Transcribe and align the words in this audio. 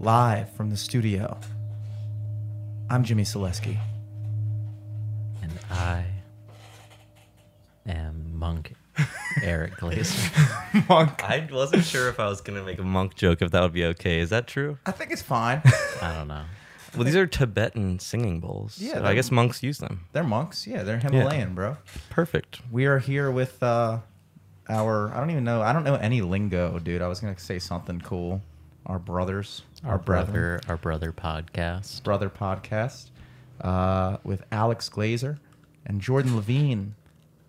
live 0.00 0.50
from 0.54 0.70
the 0.70 0.76
studio. 0.78 1.38
I'm 2.88 3.04
Jimmy 3.04 3.22
Selesky. 3.22 3.78
And 5.42 5.52
I 5.70 6.04
am 7.86 8.34
Monk 8.34 8.72
Eric 9.42 9.74
Glazer. 9.76 10.88
Monk. 10.88 11.22
I 11.22 11.46
wasn't 11.52 11.84
sure 11.84 12.08
if 12.08 12.18
I 12.18 12.28
was 12.28 12.40
gonna 12.40 12.62
make 12.62 12.78
a 12.78 12.82
monk 12.82 13.14
joke 13.14 13.42
if 13.42 13.50
that 13.50 13.60
would 13.60 13.74
be 13.74 13.84
okay. 13.86 14.20
Is 14.20 14.30
that 14.30 14.46
true? 14.46 14.78
I 14.86 14.90
think 14.90 15.12
it's 15.12 15.20
fine. 15.22 15.60
I 16.02 16.14
don't 16.14 16.28
know. 16.28 16.44
Well, 16.94 17.04
these 17.04 17.14
are 17.14 17.26
Tibetan 17.26 17.98
singing 17.98 18.40
bowls. 18.40 18.78
Yeah, 18.80 18.94
so 18.94 19.04
I 19.04 19.14
guess 19.14 19.30
monks 19.30 19.62
use 19.62 19.78
them. 19.78 20.06
they're 20.12 20.24
monks. 20.24 20.66
Yeah, 20.66 20.82
they're 20.82 20.98
Himalayan, 20.98 21.54
bro. 21.54 21.76
Perfect. 22.08 22.62
We 22.72 22.86
are 22.86 22.98
here 22.98 23.30
with 23.30 23.62
uh, 23.62 23.98
our. 24.68 25.14
I 25.14 25.20
don't 25.20 25.30
even 25.30 25.44
know. 25.44 25.60
I 25.60 25.74
don't 25.74 25.84
know 25.84 25.94
any 25.96 26.22
lingo, 26.22 26.78
dude. 26.78 27.02
I 27.02 27.06
was 27.06 27.20
gonna 27.20 27.38
say 27.38 27.58
something 27.58 28.00
cool. 28.00 28.40
Our 28.86 28.98
brothers, 28.98 29.62
our, 29.84 29.92
Our 29.92 29.98
brethren, 29.98 30.32
brother, 30.32 30.60
our 30.68 30.76
brother 30.76 31.12
podcast. 31.12 32.02
brother 32.02 32.28
podcast 32.30 33.10
uh, 33.60 34.16
with 34.24 34.42
Alex 34.50 34.88
Glazer 34.88 35.38
and 35.86 36.00
Jordan 36.00 36.34
Levine 36.36 36.94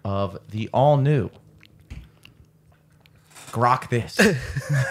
of 0.05 0.37
the 0.49 0.69
all 0.73 0.97
new 0.97 1.29
Grok 3.51 3.89
This. 3.89 4.19
I 4.19 4.33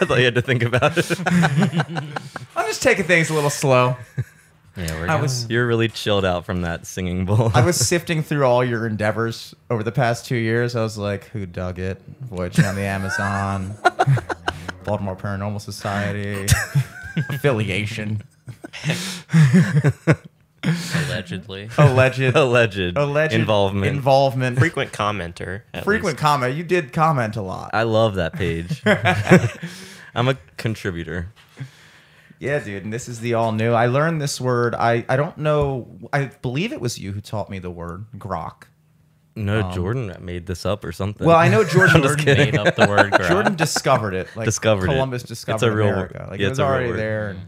thought 0.04 0.18
you 0.18 0.24
had 0.24 0.34
to 0.34 0.42
think 0.42 0.62
about 0.62 0.96
it. 0.98 1.10
I'm 2.56 2.66
just 2.66 2.82
taking 2.82 3.04
things 3.04 3.30
a 3.30 3.34
little 3.34 3.48
slow. 3.50 3.96
Yeah, 4.76 4.92
we're 4.98 5.04
I 5.04 5.06
going- 5.08 5.22
was 5.22 5.48
You're 5.48 5.66
really 5.66 5.88
chilled 5.88 6.24
out 6.24 6.44
from 6.46 6.62
that 6.62 6.86
singing 6.86 7.24
bowl. 7.26 7.50
I 7.54 7.64
was 7.64 7.76
sifting 7.88 8.22
through 8.22 8.44
all 8.44 8.64
your 8.64 8.86
endeavors 8.86 9.54
over 9.70 9.82
the 9.82 9.92
past 9.92 10.26
two 10.26 10.36
years. 10.36 10.76
I 10.76 10.82
was 10.82 10.98
like, 10.98 11.24
who 11.30 11.46
dug 11.46 11.78
it? 11.78 12.00
Voyaging 12.22 12.64
on 12.66 12.74
the 12.76 12.82
Amazon, 12.82 13.74
Baltimore 14.84 15.16
Paranormal 15.16 15.60
Society, 15.60 16.46
affiliation, 17.28 18.22
allegedly. 20.62 21.68
alleged, 21.78 22.20
alleged, 22.36 22.96
alleged 22.96 23.34
involvement. 23.34 23.86
involvement, 23.94 24.58
frequent 24.58 24.92
commenter. 24.92 25.62
frequent 25.82 26.04
least. 26.14 26.18
comment. 26.18 26.54
You 26.54 26.64
did 26.64 26.92
comment 26.92 27.36
a 27.36 27.42
lot. 27.42 27.70
I 27.72 27.84
love 27.84 28.16
that 28.16 28.32
page. 28.34 28.82
I'm 30.14 30.28
a 30.28 30.36
contributor. 30.56 31.32
Yeah, 32.38 32.58
dude, 32.58 32.84
and 32.84 32.92
this 32.92 33.06
is 33.08 33.20
the 33.20 33.34
all 33.34 33.52
new. 33.52 33.72
I 33.72 33.86
learned 33.86 34.20
this 34.20 34.40
word. 34.40 34.74
I 34.74 35.04
I 35.08 35.16
don't 35.16 35.36
know. 35.38 35.98
I 36.12 36.26
believe 36.40 36.72
it 36.72 36.80
was 36.80 36.98
you 36.98 37.12
who 37.12 37.20
taught 37.20 37.50
me 37.50 37.58
the 37.58 37.70
word 37.70 38.06
grok. 38.16 38.64
No, 39.36 39.70
Jordan 39.72 40.14
made 40.20 40.46
this 40.46 40.66
up 40.66 40.84
or 40.84 40.92
something. 40.92 41.22
Um, 41.24 41.28
Well, 41.28 41.36
I 41.36 41.48
know 41.48 41.62
Jordan. 41.76 42.02
Just. 42.02 42.24
Made 42.26 42.56
up 42.58 42.74
the 42.76 42.86
word. 42.88 43.14
Jordan 43.28 43.54
discovered 43.54 44.12
it. 44.14 44.28
Like 44.36 44.44
Discovered 44.44 44.84
it. 44.90 44.94
Columbus 44.94 45.22
It's 45.22 45.28
discovered 45.28 45.66
a 45.66 45.74
real. 45.74 45.88
America. 45.88 46.26
Like 46.30 46.40
Yeah, 46.40 46.46
it 46.46 46.50
it's 46.50 46.58
was 46.58 46.60
already 46.68 46.92
there. 46.92 47.30
and- 47.30 47.40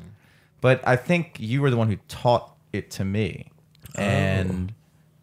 but 0.61 0.81
I 0.87 0.95
think 0.97 1.37
you 1.41 1.61
were 1.61 1.71
the 1.71 1.77
one 1.77 1.89
who 1.89 1.97
taught 2.09 2.55
it 2.73 2.91
to 2.93 3.05
me, 3.05 3.51
Oh. 3.99 4.01
and 4.01 4.73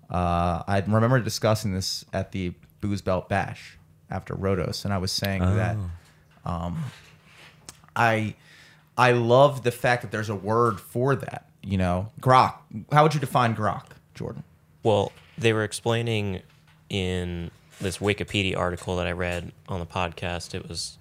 uh, 0.10 0.64
I 0.68 0.84
remember 0.86 1.18
discussing 1.22 1.74
this 1.74 2.04
at 2.12 2.34
the 2.34 2.54
Booze 2.82 3.02
Belt 3.02 3.30
Bash 3.30 3.78
after 4.12 4.36
Rhodos, 4.36 4.84
and 4.84 4.94
I 4.94 4.98
was 4.98 5.14
saying 5.14 5.40
that 5.42 5.78
Oh. 6.46 6.52
um, 6.52 6.84
I 7.96 8.36
I 8.98 9.12
love 9.14 9.64
the 9.64 9.72
fact 9.72 10.02
that 10.02 10.12
there's 10.12 10.30
a 10.30 10.36
word 10.36 10.80
for 10.82 11.16
that. 11.16 11.46
You 11.64 11.78
know, 11.78 12.12
grok. 12.22 12.56
How 12.92 13.04
would 13.04 13.14
you 13.14 13.20
define 13.20 13.56
grok, 13.56 13.86
Jordan? 14.16 14.44
Well, 14.84 15.12
they 15.40 15.54
were 15.54 15.64
explaining 15.64 16.42
in 16.90 17.50
this 17.80 18.00
Wikipedia 18.00 18.58
article 18.58 18.98
that 18.98 19.08
I 19.08 19.12
read 19.12 19.52
on 19.68 19.80
the 19.80 19.86
podcast. 19.86 20.54
It 20.54 20.68
was 20.68 20.98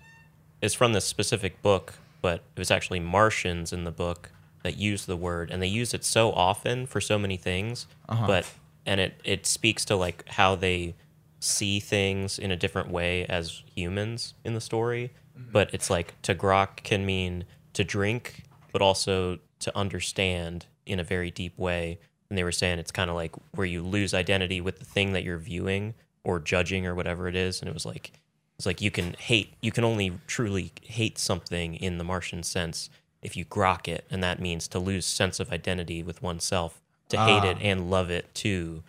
it's 0.63 0.75
from 0.75 0.93
this 0.93 1.05
specific 1.05 1.61
book, 1.63 1.95
but 2.23 2.43
it 2.55 2.59
was 2.59 2.71
actually 2.71 3.01
Martians 3.01 3.73
in 3.73 3.85
the 3.85 3.91
book 3.91 4.31
that 4.63 4.77
used 4.77 5.07
the 5.07 5.17
word, 5.17 5.51
and 5.51 5.63
they 5.63 5.69
use 5.69 5.95
it 5.95 6.05
so 6.05 6.33
often 6.33 6.87
for 6.87 7.01
so 7.01 7.19
many 7.19 7.37
things. 7.37 7.87
Uh-huh. 8.09 8.27
But 8.27 8.51
and 8.87 9.01
it 9.01 9.21
it 9.25 9.47
speaks 9.47 9.85
to 9.87 9.97
like 9.97 10.25
how 10.29 10.55
they 10.55 10.95
see 11.41 11.79
things 11.81 12.39
in 12.39 12.51
a 12.51 12.57
different 12.57 12.91
way 12.91 13.25
as 13.27 13.63
humans 13.75 14.35
in 14.45 14.55
the 14.55 14.61
story. 14.61 15.11
Mm-hmm. 15.39 15.53
But 15.53 15.73
it's 15.75 15.91
like 15.91 16.21
to 16.23 16.35
grok 16.35 16.83
can 16.83 17.05
mean 17.05 17.45
to 17.75 17.85
drink, 17.85 18.45
but 18.73 18.83
also 18.83 19.39
to 19.61 19.77
understand 19.77 20.67
in 20.87 20.99
a 20.99 21.05
very 21.05 21.31
deep 21.31 21.57
way. 21.59 21.99
And 22.31 22.39
they 22.39 22.45
were 22.45 22.53
saying 22.53 22.79
it's 22.79 22.91
kind 22.91 23.09
of 23.09 23.17
like 23.17 23.33
where 23.53 23.67
you 23.67 23.83
lose 23.83 24.13
identity 24.13 24.61
with 24.61 24.79
the 24.79 24.85
thing 24.85 25.13
that 25.13 25.25
you're 25.25 25.39
viewing 25.39 25.95
or 26.25 26.39
judging 26.39 26.87
or 26.87 26.95
whatever 26.95 27.29
it 27.29 27.35
is. 27.35 27.61
And 27.61 27.69
it 27.69 27.75
was 27.75 27.87
like 27.87 28.13
it's 28.57 28.67
like 28.67 28.81
you 28.81 28.91
can 28.91 29.15
hate 29.19 29.55
you 29.63 29.73
can 29.73 29.85
only 29.85 30.13
truly 30.27 30.73
hate 30.83 31.19
something 31.19 31.75
in 31.75 31.99
the 31.99 32.05
Martian 32.05 32.43
sense 32.43 32.91
if 33.23 33.37
you 33.37 33.45
grok 33.45 33.89
it, 33.89 34.05
and 34.11 34.23
that 34.23 34.41
means 34.41 34.69
to 34.69 34.79
lose 34.79 35.05
sense 35.05 35.41
of 35.41 35.51
identity 35.53 36.03
with 36.03 36.23
oneself, 36.23 36.81
to 37.09 37.19
hate 37.19 37.45
it 37.45 37.59
and 37.61 37.91
love 37.91 38.11
it 38.11 38.33
too. 38.35 38.83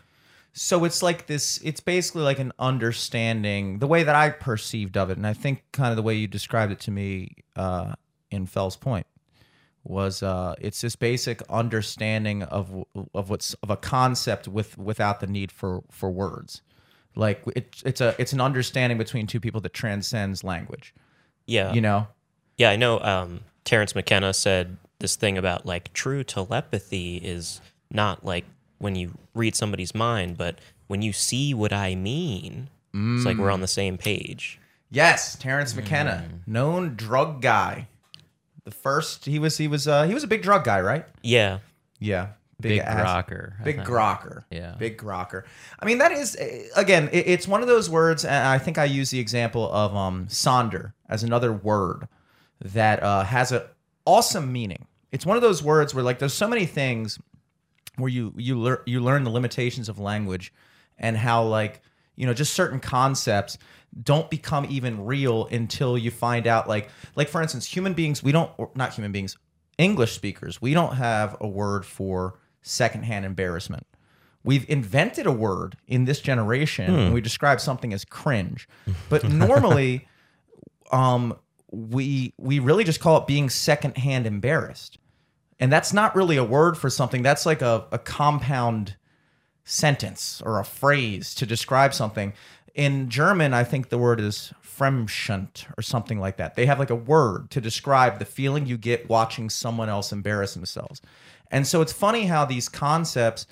So 0.54 0.84
it's 0.84 1.02
like 1.02 1.28
this. 1.28 1.60
It's 1.64 1.80
basically 1.80 2.24
like 2.24 2.40
an 2.40 2.52
understanding, 2.60 3.80
the 3.80 3.88
way 3.88 4.04
that 4.04 4.16
I 4.16 4.30
perceived 4.30 4.98
of 4.98 5.10
it, 5.10 5.18
and 5.18 5.26
I 5.26 5.34
think 5.34 5.64
kind 5.72 5.90
of 5.90 5.96
the 5.96 6.04
way 6.04 6.16
you 6.16 6.28
described 6.28 6.72
it 6.72 6.80
to 6.82 6.92
me 6.92 7.38
uh, 7.56 7.94
in 8.30 8.46
Fells 8.46 8.76
Point 8.76 9.08
was 9.84 10.22
uh, 10.22 10.56
it's 10.60 10.82
this 10.82 10.96
basic 10.96 11.42
understanding 11.50 12.44
of 12.44 12.86
of 13.14 13.30
what's 13.30 13.54
of 13.56 13.70
a 13.70 13.78
concept 13.78 14.48
with 14.48 14.78
without 14.78 15.20
the 15.20 15.28
need 15.28 15.52
for 15.52 15.84
for 15.92 16.10
words. 16.10 16.62
Like 17.16 17.42
it, 17.56 17.82
it's 17.86 18.02
a 18.02 18.16
it's 18.20 18.34
an 18.34 18.42
understanding 18.42 18.98
between 18.98 19.28
two 19.28 19.40
people 19.40 19.62
that 19.62 19.74
transcends 19.74 20.44
language. 20.44 20.94
Yeah. 21.46 21.74
You 21.74 21.82
know, 21.82 22.08
Yeah, 22.58 22.70
I 22.70 22.76
know. 22.76 23.00
Um, 23.00 23.42
Terence 23.64 23.96
McKenna 23.96 24.34
said 24.34 24.78
this 25.00 25.16
thing 25.16 25.38
about 25.38 25.66
like 25.66 25.92
true 25.94 26.24
telepathy 26.24 27.18
is 27.18 27.62
not 27.90 28.24
like 28.24 28.46
when 28.78 28.96
you 28.96 29.18
read 29.34 29.56
somebody's 29.56 29.96
mind, 29.96 30.38
but 30.38 30.60
when 30.88 31.02
you 31.02 31.14
see 31.14 31.54
what 31.54 31.74
I 31.74 31.96
mean. 31.96 32.70
It's 32.92 33.24
like 33.26 33.38
we're 33.38 33.52
on 33.52 33.62
the 33.62 33.68
same 33.68 34.00
page. 34.00 34.60
Yes, 34.90 35.36
Terence 35.38 35.76
McKenna, 35.76 36.28
known 36.48 36.96
drug 36.96 37.40
guy. 37.40 37.88
The 38.70 38.76
first 38.76 39.26
he 39.26 39.40
was 39.40 39.58
he 39.58 39.68
was 39.68 39.88
uh, 39.88 40.04
he 40.04 40.14
was 40.14 40.24
a 40.24 40.28
big 40.28 40.44
drug 40.44 40.64
guy, 40.64 40.80
right? 40.82 41.06
Yeah. 41.24 41.60
Yeah, 42.00 42.28
Big 42.62 42.80
ass- 42.80 43.04
rocker. 43.04 43.56
Big 43.64 43.78
grocker. 43.80 44.44
Yeah. 44.52 44.76
big 44.78 44.98
grocker. 44.98 45.44
I 45.80 45.86
mean, 45.86 45.98
that 45.98 46.12
is 46.12 46.36
eh, 46.40 46.64
again, 46.76 47.10
it- 47.12 47.28
it's 47.28 47.48
one 47.48 47.62
of 47.62 47.68
those 47.68 47.90
words, 47.90 48.24
and 48.26 48.48
I 48.48 48.58
think 48.60 48.78
I 48.78 48.86
use 48.86 49.10
the 49.10 49.20
example 49.20 49.70
of 49.72 49.96
um 49.96 50.28
sonder 50.28 50.94
as 51.10 51.24
another 51.24 51.52
word 51.52 52.08
that 52.62 53.02
uh, 53.04 53.24
has 53.24 53.52
a 53.52 53.68
awesome 54.06 54.52
meaning. 54.54 54.86
It's 55.12 55.26
one 55.26 55.36
of 55.36 55.42
those 55.42 55.64
words 55.64 55.94
where 55.96 56.04
like 56.04 56.20
there's 56.20 56.34
so 56.34 56.48
many 56.48 56.66
things 56.66 57.18
where 57.96 58.10
you 58.10 58.34
you 58.38 58.58
learn 58.60 58.78
you 58.86 59.02
learn 59.02 59.24
the 59.24 59.32
limitations 59.32 59.90
of 59.90 59.98
language 60.00 60.54
and 60.98 61.18
how 61.18 61.44
like 61.44 61.82
you 62.16 62.26
know 62.28 62.34
just 62.34 62.54
certain 62.54 62.80
concepts 62.80 63.58
don't 64.04 64.30
become 64.30 64.66
even 64.70 65.06
real 65.06 65.48
until 65.48 65.98
you 65.98 66.12
find 66.12 66.46
out 66.46 66.68
like 66.68 66.90
like 67.16 67.28
for 67.28 67.42
instance 67.42 67.66
human 67.66 67.94
beings 67.94 68.22
we 68.22 68.32
don't 68.32 68.52
not 68.76 68.94
human 68.94 69.12
beings 69.12 69.36
english 69.78 70.14
speakers 70.14 70.62
we 70.62 70.74
don't 70.74 70.96
have 70.96 71.36
a 71.42 71.48
word 71.48 71.86
for 71.86 72.38
secondhand 72.62 73.26
embarrassment. 73.26 73.86
We've 74.44 74.68
invented 74.70 75.26
a 75.26 75.32
word 75.32 75.78
in 75.88 76.06
this 76.06 76.22
generation 76.22 76.94
and 76.94 77.14
we 77.14 77.22
describe 77.22 77.60
something 77.60 77.94
as 77.94 78.06
cringe. 78.06 78.68
But 79.10 79.24
normally 79.26 80.08
um 80.92 81.38
we 81.72 82.34
we 82.38 82.60
really 82.60 82.84
just 82.84 83.00
call 83.00 83.18
it 83.18 83.28
being 83.28 83.50
secondhand 83.50 84.26
embarrassed. 84.26 84.98
And 85.60 85.72
that's 85.72 85.92
not 85.92 86.16
really 86.16 86.38
a 86.38 86.44
word 86.44 86.78
for 86.78 86.90
something. 86.90 87.22
That's 87.22 87.46
like 87.46 87.62
a, 87.62 87.86
a 87.92 88.00
compound 88.00 88.96
sentence 89.66 90.42
or 90.46 90.58
a 90.60 90.64
phrase 90.64 91.36
to 91.36 91.46
describe 91.46 91.94
something 91.94 92.34
in 92.80 93.10
german 93.10 93.54
i 93.54 93.64
think 93.64 93.90
the 93.90 93.98
word 93.98 94.20
is 94.20 94.54
fremschant 94.64 95.66
or 95.78 95.82
something 95.82 96.20
like 96.20 96.38
that 96.38 96.56
they 96.56 96.66
have 96.66 96.80
like 96.80 96.90
a 96.90 96.96
word 96.96 97.50
to 97.50 97.60
describe 97.60 98.18
the 98.20 98.26
feeling 98.26 98.66
you 98.66 98.78
get 98.78 99.10
watching 99.10 99.50
someone 99.50 99.90
else 99.90 100.12
embarrass 100.12 100.54
themselves 100.54 101.02
and 101.52 101.68
so 101.68 101.82
it's 101.82 101.92
funny 101.92 102.26
how 102.26 102.46
these 102.46 102.70
concepts 102.70 103.46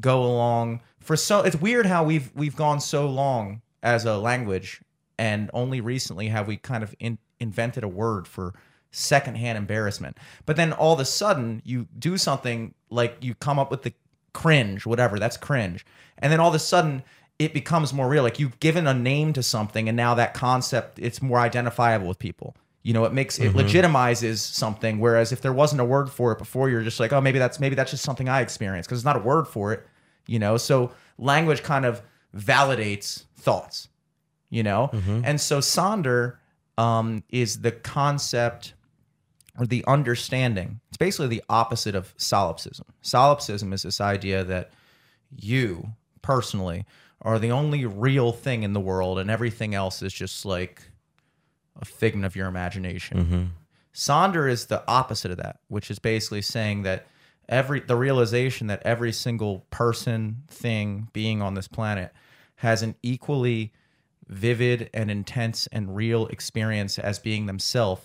go 0.00 0.22
along 0.22 0.80
for 1.00 1.16
so 1.16 1.40
it's 1.40 1.56
weird 1.56 1.86
how 1.86 2.04
we've 2.04 2.30
we've 2.34 2.56
gone 2.56 2.80
so 2.80 3.08
long 3.08 3.62
as 3.82 4.04
a 4.04 4.18
language 4.18 4.80
and 5.18 5.50
only 5.52 5.80
recently 5.80 6.28
have 6.28 6.46
we 6.46 6.56
kind 6.56 6.82
of 6.82 6.94
in, 6.98 7.18
invented 7.40 7.84
a 7.84 7.88
word 7.88 8.26
for 8.26 8.54
secondhand 8.90 9.58
embarrassment. 9.58 10.16
But 10.46 10.56
then 10.56 10.72
all 10.72 10.94
of 10.94 11.00
a 11.00 11.04
sudden 11.04 11.62
you 11.64 11.88
do 11.98 12.16
something 12.16 12.74
like 12.90 13.16
you 13.20 13.34
come 13.34 13.58
up 13.58 13.70
with 13.70 13.82
the 13.82 13.92
cringe, 14.32 14.86
whatever, 14.86 15.18
that's 15.18 15.36
cringe. 15.36 15.84
And 16.18 16.32
then 16.32 16.40
all 16.40 16.48
of 16.48 16.54
a 16.54 16.60
sudden 16.60 17.02
it 17.38 17.52
becomes 17.52 17.92
more 17.92 18.08
real. 18.08 18.22
Like 18.22 18.38
you've 18.38 18.60
given 18.60 18.86
a 18.86 18.94
name 18.94 19.32
to 19.32 19.42
something 19.42 19.88
and 19.88 19.96
now 19.96 20.14
that 20.14 20.34
concept 20.34 20.98
it's 20.98 21.20
more 21.20 21.38
identifiable 21.38 22.06
with 22.06 22.18
people. 22.18 22.56
You 22.82 22.92
know, 22.92 23.04
it 23.06 23.14
makes 23.14 23.38
it 23.38 23.54
legitimizes 23.54 24.38
something. 24.38 25.00
Whereas 25.00 25.32
if 25.32 25.40
there 25.40 25.54
wasn't 25.54 25.80
a 25.80 25.84
word 25.86 26.10
for 26.10 26.32
it 26.32 26.38
before, 26.38 26.68
you're 26.68 26.82
just 26.82 27.00
like, 27.00 27.14
oh, 27.14 27.20
maybe 27.20 27.38
that's 27.38 27.58
maybe 27.58 27.74
that's 27.74 27.90
just 27.90 28.04
something 28.04 28.28
I 28.28 28.42
experienced 28.42 28.88
because 28.88 28.98
it's 28.98 29.06
not 29.06 29.16
a 29.16 29.20
word 29.20 29.48
for 29.48 29.72
it. 29.72 29.86
You 30.26 30.38
know, 30.38 30.58
so 30.58 30.92
language 31.16 31.62
kind 31.62 31.86
of 31.86 32.02
validates 32.36 33.24
thoughts. 33.36 33.88
You 34.50 34.62
know, 34.62 34.90
and 35.24 35.40
so 35.40 35.58
Sonder 35.60 36.36
um, 36.76 37.24
is 37.30 37.62
the 37.62 37.72
concept 37.72 38.74
or 39.58 39.66
the 39.66 39.82
understanding. 39.86 40.80
It's 40.88 40.98
basically 40.98 41.28
the 41.28 41.42
opposite 41.48 41.94
of 41.94 42.12
solipsism. 42.18 42.86
Solipsism 43.02 43.72
is 43.72 43.82
this 43.82 44.00
idea 44.00 44.44
that 44.44 44.72
you 45.34 45.92
personally 46.22 46.84
are 47.24 47.38
the 47.38 47.50
only 47.50 47.86
real 47.86 48.32
thing 48.32 48.62
in 48.62 48.74
the 48.74 48.80
world 48.80 49.18
and 49.18 49.30
everything 49.30 49.74
else 49.74 50.02
is 50.02 50.12
just 50.12 50.44
like 50.44 50.82
a 51.80 51.84
figment 51.84 52.26
of 52.26 52.36
your 52.36 52.46
imagination. 52.46 53.18
Mm-hmm. 53.18 53.44
Sonder 53.94 54.50
is 54.50 54.66
the 54.66 54.82
opposite 54.86 55.30
of 55.30 55.38
that, 55.38 55.58
which 55.68 55.90
is 55.90 55.98
basically 55.98 56.42
saying 56.42 56.82
that 56.82 57.06
every 57.48 57.80
the 57.80 57.96
realization 57.96 58.66
that 58.66 58.82
every 58.84 59.12
single 59.12 59.64
person, 59.70 60.42
thing, 60.48 61.08
being 61.12 61.40
on 61.40 61.54
this 61.54 61.68
planet 61.68 62.12
has 62.56 62.82
an 62.82 62.94
equally 63.02 63.72
vivid 64.28 64.90
and 64.94 65.10
intense 65.10 65.66
and 65.68 65.94
real 65.94 66.26
experience 66.26 66.98
as 66.98 67.18
being 67.18 67.46
themselves 67.46 68.02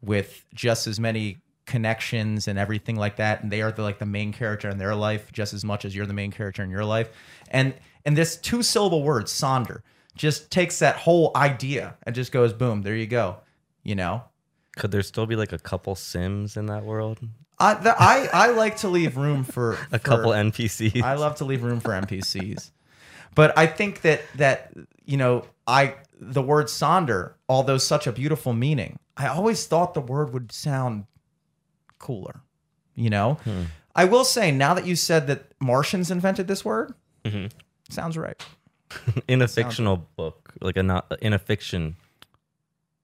with 0.00 0.44
just 0.54 0.86
as 0.86 0.98
many 0.98 1.38
connections 1.66 2.48
and 2.48 2.58
everything 2.58 2.96
like 2.96 3.16
that 3.16 3.42
and 3.42 3.52
they 3.52 3.62
are 3.62 3.70
the, 3.70 3.82
like 3.82 3.98
the 3.98 4.06
main 4.06 4.32
character 4.32 4.68
in 4.68 4.78
their 4.78 4.94
life 4.94 5.30
just 5.30 5.54
as 5.54 5.64
much 5.64 5.84
as 5.84 5.94
you're 5.94 6.06
the 6.06 6.12
main 6.12 6.32
character 6.32 6.62
in 6.62 6.70
your 6.70 6.84
life 6.84 7.08
and 7.50 7.72
and 8.04 8.16
this 8.16 8.36
two 8.36 8.62
syllable 8.62 9.02
word 9.02 9.26
sonder 9.26 9.82
just 10.14 10.50
takes 10.50 10.78
that 10.78 10.96
whole 10.96 11.32
idea 11.34 11.96
and 12.02 12.14
just 12.14 12.32
goes 12.32 12.52
boom 12.52 12.82
there 12.82 12.96
you 12.96 13.06
go 13.06 13.36
you 13.82 13.94
know 13.94 14.22
Could 14.76 14.90
there 14.90 15.02
still 15.02 15.26
be 15.26 15.36
like 15.36 15.52
a 15.52 15.58
couple 15.58 15.94
Sims 15.94 16.56
in 16.56 16.66
that 16.66 16.84
world? 16.84 17.20
I 17.58 17.74
the, 17.74 17.94
I 17.96 18.28
I 18.32 18.46
like 18.48 18.78
to 18.78 18.88
leave 18.88 19.16
room 19.16 19.44
for 19.44 19.78
A 19.92 19.98
couple 19.98 20.32
NPCs. 20.32 21.02
I 21.02 21.14
love 21.14 21.36
to 21.36 21.44
leave 21.44 21.62
room 21.62 21.80
for 21.80 21.90
NPCs. 21.90 22.70
But 23.34 23.56
I 23.56 23.66
think 23.66 24.02
that 24.02 24.22
that 24.36 24.72
you 25.04 25.16
know, 25.16 25.44
I 25.66 25.94
the 26.20 26.42
word 26.42 26.66
sonder, 26.66 27.34
although 27.48 27.78
such 27.78 28.06
a 28.06 28.12
beautiful 28.12 28.52
meaning, 28.52 28.98
I 29.16 29.28
always 29.28 29.66
thought 29.66 29.94
the 29.94 30.00
word 30.00 30.32
would 30.32 30.52
sound 30.52 31.06
cooler. 31.98 32.42
You 32.94 33.10
know? 33.10 33.34
Hmm. 33.44 33.64
I 33.94 34.06
will 34.06 34.24
say 34.24 34.50
now 34.50 34.74
that 34.74 34.86
you 34.86 34.96
said 34.96 35.26
that 35.26 35.52
Martians 35.60 36.10
invented 36.10 36.48
this 36.48 36.64
word, 36.64 36.94
mm-hmm. 37.24 37.46
Sounds 37.92 38.16
right. 38.16 38.40
in 39.28 39.42
a 39.42 39.48
fictional 39.48 40.08
book, 40.16 40.52
like 40.60 40.76
a 40.76 40.82
not 40.82 41.12
in 41.20 41.32
a 41.32 41.38
fiction 41.38 41.96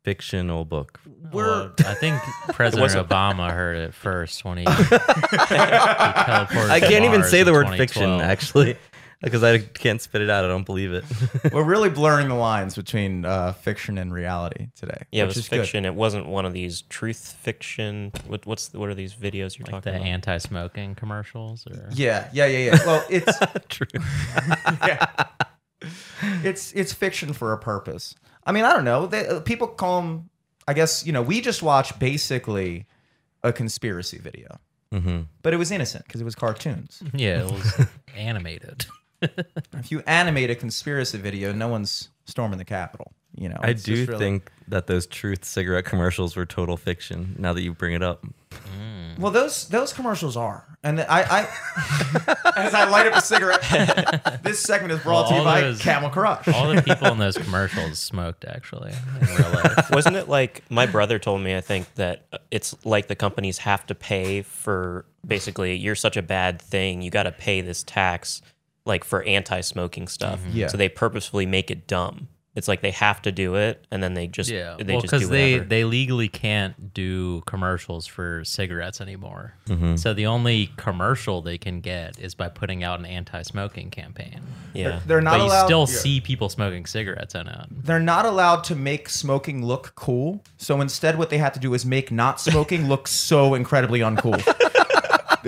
fictional 0.04 0.64
book. 0.64 1.00
Well, 1.32 1.72
I 1.80 1.94
think 1.94 2.20
President 2.48 2.92
Obama 2.92 3.50
heard 3.50 3.76
it 3.76 3.94
first 3.94 4.44
when 4.44 4.58
he, 4.58 4.64
he 4.64 4.70
teleported 4.70 6.70
I 6.70 6.80
to 6.80 6.88
can't 6.88 7.04
even 7.04 7.24
say 7.24 7.42
the 7.42 7.52
word 7.52 7.68
fiction 7.76 8.20
actually 8.20 8.76
because 9.22 9.42
I 9.42 9.58
can't 9.58 10.00
spit 10.00 10.20
it 10.22 10.30
out. 10.30 10.44
I 10.44 10.48
don't 10.48 10.64
believe 10.66 10.92
it. 10.92 11.04
We're 11.52 11.64
really 11.64 11.90
blurring 11.90 12.28
the 12.28 12.34
lines 12.34 12.74
between 12.76 13.24
uh, 13.24 13.52
fiction 13.52 13.98
and 13.98 14.12
reality 14.12 14.68
today. 14.76 15.02
Yeah, 15.10 15.22
it 15.22 15.26
which 15.26 15.36
was 15.36 15.44
is 15.44 15.48
good. 15.48 15.60
fiction. 15.60 15.84
It 15.84 15.94
wasn't 15.94 16.26
one 16.26 16.44
of 16.46 16.52
these 16.52 16.82
truth 16.82 17.36
fiction. 17.40 18.12
What, 18.26 18.46
what's 18.46 18.72
what 18.72 18.88
are 18.88 18.94
these 18.94 19.14
videos 19.14 19.58
you're 19.58 19.66
Like 19.66 19.82
talking 19.82 19.92
the 19.92 19.98
about? 19.98 20.06
anti-smoking 20.08 20.94
commercials, 20.94 21.66
or 21.66 21.88
Yeah, 21.92 22.28
yeah, 22.32 22.46
yeah, 22.46 22.70
yeah. 22.72 22.78
Well, 22.86 23.04
it's 23.10 23.38
True. 23.68 23.86
yeah. 24.86 25.06
It's 26.42 26.72
it's 26.72 26.92
fiction 26.92 27.32
for 27.32 27.52
a 27.52 27.58
purpose. 27.58 28.14
I 28.44 28.52
mean, 28.52 28.64
I 28.64 28.72
don't 28.72 28.84
know. 28.84 29.06
They, 29.06 29.26
uh, 29.26 29.40
people 29.40 29.66
call 29.68 30.00
them. 30.02 30.30
I 30.66 30.74
guess 30.74 31.06
you 31.06 31.12
know. 31.12 31.22
We 31.22 31.40
just 31.40 31.62
watched 31.62 31.98
basically 31.98 32.86
a 33.42 33.52
conspiracy 33.52 34.18
video, 34.18 34.58
hmm 34.92 35.22
but 35.42 35.54
it 35.54 35.56
was 35.56 35.70
innocent 35.70 36.04
because 36.04 36.20
it 36.20 36.24
was 36.24 36.34
cartoons. 36.34 37.02
yeah, 37.14 37.42
it 37.42 37.50
was 37.50 37.86
animated. 38.16 38.86
If 39.22 39.90
you 39.90 40.02
animate 40.06 40.50
a 40.50 40.54
conspiracy 40.54 41.18
video, 41.18 41.52
no 41.52 41.68
one's 41.68 42.08
storming 42.26 42.58
the 42.58 42.64
Capitol. 42.64 43.12
You 43.34 43.48
know, 43.50 43.58
I 43.60 43.72
do 43.72 44.04
really- 44.06 44.18
think 44.18 44.50
that 44.68 44.86
those 44.86 45.06
truth 45.06 45.44
cigarette 45.44 45.84
commercials 45.84 46.34
were 46.36 46.44
total 46.46 46.76
fiction. 46.76 47.36
Now 47.38 47.52
that 47.52 47.62
you 47.62 47.72
bring 47.72 47.94
it 47.94 48.02
up, 48.02 48.24
mm. 48.50 49.18
Well, 49.18 49.30
those 49.32 49.68
those 49.68 49.92
commercials 49.92 50.36
are, 50.36 50.64
and 50.84 51.00
I, 51.00 51.22
I 51.22 52.54
as 52.56 52.72
I 52.74 52.88
light 52.88 53.06
up 53.06 53.14
a 53.14 53.20
cigarette. 53.20 54.40
this 54.44 54.60
segment 54.60 54.92
is 54.92 55.00
brought 55.00 55.22
Well, 55.24 55.30
to 55.30 55.36
you 55.38 55.44
by 55.44 55.60
those- 55.62 55.80
Camel 55.80 56.08
Crush. 56.10 56.46
All 56.48 56.72
the 56.72 56.82
people 56.82 57.08
in 57.08 57.18
those 57.18 57.36
commercials 57.46 57.98
smoked, 57.98 58.44
actually, 58.44 58.92
in 59.20 59.26
real 59.36 59.50
life. 59.50 59.90
Wasn't 59.90 60.14
it 60.16 60.28
like 60.28 60.62
my 60.70 60.86
brother 60.86 61.18
told 61.18 61.40
me? 61.42 61.56
I 61.56 61.60
think 61.60 61.92
that 61.96 62.26
it's 62.50 62.74
like 62.84 63.08
the 63.08 63.16
companies 63.16 63.58
have 63.58 63.86
to 63.86 63.94
pay 63.94 64.42
for 64.42 65.04
basically 65.26 65.74
you're 65.76 65.94
such 65.96 66.16
a 66.16 66.22
bad 66.22 66.60
thing. 66.62 67.02
You 67.02 67.10
got 67.10 67.24
to 67.24 67.32
pay 67.32 67.60
this 67.60 67.82
tax, 67.82 68.40
like 68.88 69.04
for 69.04 69.22
anti-smoking 69.22 70.08
stuff. 70.08 70.40
Yeah. 70.50 70.66
So 70.66 70.76
they 70.76 70.88
purposefully 70.88 71.46
make 71.46 71.70
it 71.70 71.86
dumb. 71.86 72.28
It's 72.56 72.66
like 72.66 72.80
they 72.80 72.90
have 72.90 73.22
to 73.22 73.30
do 73.30 73.54
it, 73.54 73.86
and 73.92 74.02
then 74.02 74.14
they 74.14 74.26
just 74.26 74.50
Yeah, 74.50 74.74
they 74.80 74.94
well, 74.94 75.02
just 75.02 75.12
do 75.12 75.18
because 75.18 75.28
they 75.28 75.58
they 75.60 75.84
legally 75.84 76.26
can't 76.26 76.92
do 76.92 77.42
commercials 77.42 78.04
for 78.08 78.42
cigarettes 78.44 79.00
anymore. 79.00 79.54
Mm-hmm. 79.68 79.94
So 79.94 80.12
the 80.12 80.26
only 80.26 80.72
commercial 80.76 81.40
they 81.40 81.56
can 81.56 81.80
get 81.80 82.18
is 82.18 82.34
by 82.34 82.48
putting 82.48 82.82
out 82.82 82.98
an 82.98 83.06
anti-smoking 83.06 83.90
campaign. 83.90 84.40
yeah. 84.74 84.98
They're 85.06 85.20
not 85.20 85.34
but 85.34 85.38
you 85.38 85.44
allowed. 85.50 85.64
still 85.66 85.80
yeah. 85.88 86.00
see 86.00 86.20
people 86.20 86.48
smoking 86.48 86.84
cigarettes 86.84 87.36
on 87.36 87.46
it. 87.46 87.84
they're 87.84 88.00
not 88.00 88.26
allowed 88.26 88.64
to 88.64 88.74
make 88.74 89.08
smoking 89.08 89.64
look 89.64 89.92
cool. 89.94 90.42
So 90.56 90.80
instead, 90.80 91.16
what 91.16 91.30
they 91.30 91.38
have 91.38 91.52
to 91.52 91.60
do 91.60 91.74
is 91.74 91.86
make 91.86 92.10
not 92.10 92.40
smoking 92.40 92.88
look 92.88 93.06
so 93.06 93.54
incredibly 93.54 94.00
uncool. 94.00 94.42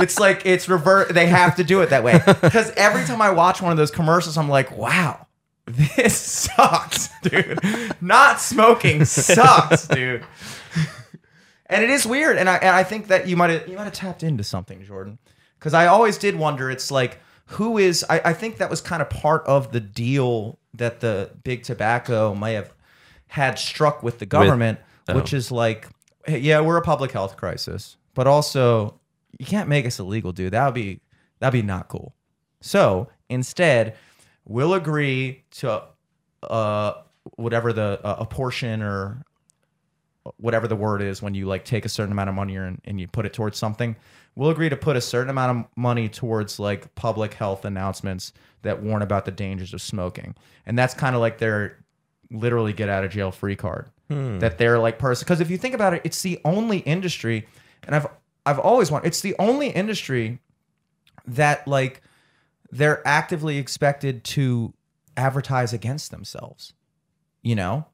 it's 0.01 0.19
like 0.19 0.45
it's 0.45 0.69
revert. 0.69 1.15
They 1.15 1.27
have 1.27 1.57
to 1.57 1.65
do 1.65 1.81
it 1.83 1.91
that 1.91 2.05
way 2.05 2.21
because 2.27 2.71
every 2.73 3.05
time 3.05 3.21
I 3.21 3.31
watch 3.31 3.63
one 3.63 3.73
of 3.73 3.79
those 3.79 3.91
commercials, 3.91 4.37
I'm 4.37 4.49
like, 4.49 4.77
wow, 4.77 5.27
this 5.67 6.17
sucks, 6.17 7.09
dude. 7.23 7.61
Not 8.01 8.41
smoking 8.41 9.05
sucks, 9.05 9.87
dude. 9.89 10.25
And 11.67 11.85
it 11.85 11.91
is 11.91 12.05
weird, 12.05 12.37
and 12.37 12.49
I 12.49 12.57
and 12.57 12.71
I 12.71 12.83
think 12.83 13.09
that 13.09 13.29
you 13.29 13.37
might 13.37 13.51
have 13.51 13.69
you 13.69 13.77
might 13.77 13.85
have 13.85 13.93
tapped 13.93 14.23
into 14.23 14.43
something, 14.43 14.85
Jordan, 14.85 15.19
because 15.59 15.75
I 15.75 15.87
always 15.87 16.19
did 16.19 16.37
wonder. 16.37 16.71
It's 16.71 16.91
like 16.91 17.21
who 17.47 17.79
is 17.79 18.05
I, 18.09 18.21
I 18.27 18.33
think 18.33 18.59
that 18.59 18.71
was 18.71 18.81
kind 18.81 19.03
of 19.03 19.11
part 19.11 19.45
of 19.47 19.73
the 19.73 19.81
deal 19.81 20.59
that 20.75 21.01
the 21.01 21.31
big 21.43 21.63
tobacco 21.63 22.35
may 22.35 22.55
have 22.55 22.73
had 23.29 23.59
struck 23.59 24.03
with 24.03 24.19
the 24.19 24.27
government, 24.27 24.79
oh. 25.09 25.15
which 25.15 25.33
is 25.33 25.51
like, 25.51 25.89
hey, 26.27 26.39
yeah, 26.39 26.61
we're 26.61 26.77
a 26.77 26.83
public 26.83 27.13
health 27.13 27.37
crisis, 27.37 27.97
but 28.15 28.27
also 28.27 29.00
you 29.41 29.47
can't 29.47 29.69
make 29.69 29.87
us 29.87 29.99
illegal, 29.99 30.33
dude. 30.33 30.53
That 30.53 30.67
would 30.67 30.75
be 30.75 31.01
that'd 31.39 31.59
be 31.59 31.67
not 31.67 31.89
cool. 31.89 32.15
So 32.61 33.09
instead, 33.31 33.97
we'll 34.45 34.75
agree 34.75 35.45
to 35.53 35.83
uh, 36.43 36.93
whatever 37.37 37.73
the 37.73 38.01
uh, 38.05 38.17
a 38.21 38.27
portion 38.27 38.83
or 38.83 39.25
whatever 40.37 40.69
the 40.69 40.77
word 40.77 41.01
is 41.01 41.23
when 41.23 41.35
you 41.35 41.47
like 41.47 41.65
take 41.65 41.87
a 41.87 41.89
certain 41.89 42.13
amount 42.13 42.29
of 42.29 42.35
money 42.35 42.55
and, 42.55 42.79
and 42.85 43.01
you 43.01 43.09
put 43.09 43.25
it 43.25 43.33
towards 43.33 43.57
something 43.57 43.97
we'll 44.37 44.51
agree 44.51 44.69
to 44.69 44.77
put 44.77 44.95
a 44.95 45.01
certain 45.01 45.31
amount 45.31 45.59
of 45.59 45.65
money 45.77 46.11
towards 46.11 46.59
like 46.61 46.95
public 46.95 47.33
health 47.33 47.65
announcements 47.65 48.35
that 48.61 48.83
warn 48.83 49.01
about 49.01 49.25
the 49.25 49.31
dangers 49.31 49.73
of 49.73 49.81
smoking 49.81 50.35
and 50.67 50.79
that's 50.79 50.93
kind 50.93 51.15
of 51.15 51.23
like 51.23 51.39
their 51.39 51.83
literally 52.31 52.75
get 52.75 52.91
out 52.91 53.03
of 53.03 53.11
jail 53.11 53.31
free 53.33 53.57
card 53.57 53.89
that 54.41 54.59
they're 54.59 54.79
like 54.79 54.99
person 54.99 55.25
because 55.25 55.41
if 55.41 55.51
you 55.51 55.57
think 55.57 55.75
about 55.75 55.95
it 55.95 56.03
it's 56.05 56.21
the 56.21 56.39
only 56.45 56.79
industry 56.81 57.49
and 57.85 57.95
i've 57.97 58.07
i've 58.51 58.59
always 58.59 58.91
wanted 58.91 59.07
it's 59.07 59.21
the 59.21 59.35
only 59.39 59.69
industry 59.71 60.39
that 61.27 61.67
like 61.67 62.03
they're 62.71 63.07
actively 63.07 63.59
expected 63.59 64.25
to 64.25 64.73
advertise 65.17 65.73
against 65.73 66.11
themselves 66.11 66.73
you 67.43 67.55
know 67.55 67.87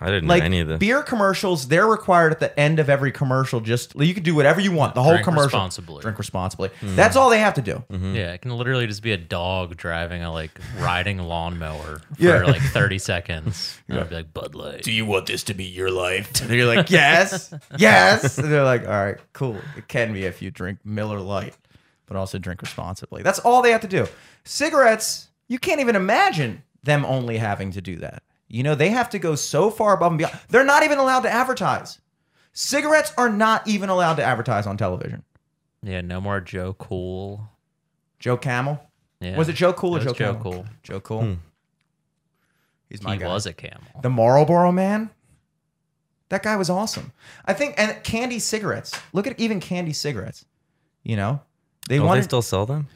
I 0.00 0.06
didn't 0.06 0.28
like 0.28 0.40
know 0.42 0.46
any 0.46 0.60
of 0.60 0.68
this. 0.68 0.78
beer 0.78 1.02
commercials 1.02 1.68
they're 1.68 1.86
required 1.86 2.32
at 2.32 2.40
the 2.40 2.58
end 2.60 2.78
of 2.78 2.90
every 2.90 3.10
commercial 3.12 3.60
just 3.60 3.94
you 3.94 4.12
can 4.12 4.22
do 4.22 4.34
whatever 4.34 4.60
you 4.60 4.70
want 4.72 4.94
the 4.94 5.02
whole 5.02 5.12
Drink 5.12 5.24
commercial. 5.24 5.44
responsibly. 5.46 6.02
drink 6.02 6.18
responsibly. 6.18 6.68
Hmm. 6.80 6.96
That's 6.96 7.16
all 7.16 7.30
they 7.30 7.38
have 7.38 7.54
to 7.54 7.62
do. 7.62 7.82
Mm-hmm. 7.90 8.14
Yeah, 8.14 8.32
it 8.34 8.42
can 8.42 8.50
literally 8.50 8.86
just 8.86 9.02
be 9.02 9.12
a 9.12 9.16
dog 9.16 9.76
driving 9.76 10.22
a 10.22 10.30
like 10.32 10.50
riding 10.78 11.18
lawnmower 11.18 12.00
for 12.14 12.22
Yeah. 12.22 12.42
like 12.44 12.60
30 12.62 12.98
seconds. 12.98 13.78
And 13.88 13.96
it'll 13.98 14.08
be 14.08 14.16
like 14.16 14.34
Bud 14.34 14.54
Light. 14.54 14.82
do 14.82 14.92
you 14.92 15.06
want 15.06 15.26
this 15.26 15.44
to 15.44 15.54
be 15.54 15.64
your 15.64 15.90
life? 15.90 16.30
And 16.42 16.50
you're 16.50 16.66
like 16.66 16.90
yes 16.90 17.54
yes. 17.78 18.36
And 18.38 18.52
they're 18.52 18.64
like 18.64 18.82
all 18.82 18.88
right 19.04 19.16
cool. 19.32 19.56
It 19.76 19.88
can 19.88 20.12
be 20.12 20.24
if 20.24 20.42
you 20.42 20.50
drink 20.50 20.80
miller 20.84 21.20
light 21.20 21.54
but 22.06 22.16
also 22.16 22.38
drink 22.38 22.62
responsibly. 22.62 23.22
That's 23.22 23.38
all 23.40 23.62
they 23.62 23.72
have 23.72 23.80
to 23.80 23.88
do. 23.88 24.06
Cigarettes 24.44 25.28
you 25.48 25.58
can't 25.58 25.80
even 25.80 25.96
imagine 25.96 26.62
them 26.82 27.04
only 27.04 27.36
having 27.38 27.70
to 27.72 27.80
do 27.80 27.96
that 27.96 28.22
you 28.48 28.62
know 28.62 28.74
they 28.74 28.90
have 28.90 29.10
to 29.10 29.18
go 29.18 29.34
so 29.34 29.70
far 29.70 29.94
above 29.94 30.12
and 30.12 30.18
beyond 30.18 30.38
they're 30.48 30.64
not 30.64 30.82
even 30.82 30.98
allowed 30.98 31.20
to 31.20 31.30
advertise 31.32 31.98
cigarettes 32.52 33.12
are 33.18 33.28
not 33.28 33.66
even 33.66 33.88
allowed 33.88 34.14
to 34.14 34.22
advertise 34.24 34.66
on 34.66 34.76
television 34.76 35.22
Yeah, 35.82 36.00
no 36.00 36.20
more 36.20 36.40
Joe 36.40 36.74
Cool. 36.74 37.48
joe 38.18 38.36
camel 38.36 38.80
Yeah. 39.20 39.36
Was 39.36 39.48
it 39.48 39.54
Joe 39.54 39.72
Cool 39.72 39.96
or 39.96 40.00
It 40.00 40.04
Joe 40.04 40.10
was 40.10 40.18
Joe 40.18 40.34
Camel? 40.34 40.42
Cool. 40.52 40.66
Joe 40.82 41.00
Cool. 41.00 41.22
Hmm. 41.22 41.34
He's 42.88 43.02
my 43.02 43.14
He 43.14 43.18
guy. 43.20 43.26
was 43.28 43.46
a 43.46 43.52
camel. 43.52 44.00
the 44.02 44.10
Marlboro 44.10 44.70
man. 44.72 45.10
That 46.28 46.42
guy 46.42 46.56
was 46.56 46.68
awesome. 46.70 47.12
I 47.44 47.52
think 47.52 47.74
and 47.78 48.02
candy 48.02 48.38
cigarettes. 48.38 48.98
Look 49.12 49.26
at 49.26 49.38
even 49.38 49.60
candy 49.60 49.92
cigarettes. 49.92 50.44
You 51.02 51.16
know, 51.16 51.40
they 51.88 51.98
Don't 51.98 52.06
wanted. 52.06 52.22
they 52.22 52.24
still 52.26 52.42
sell 52.42 52.66
them? 52.66 52.88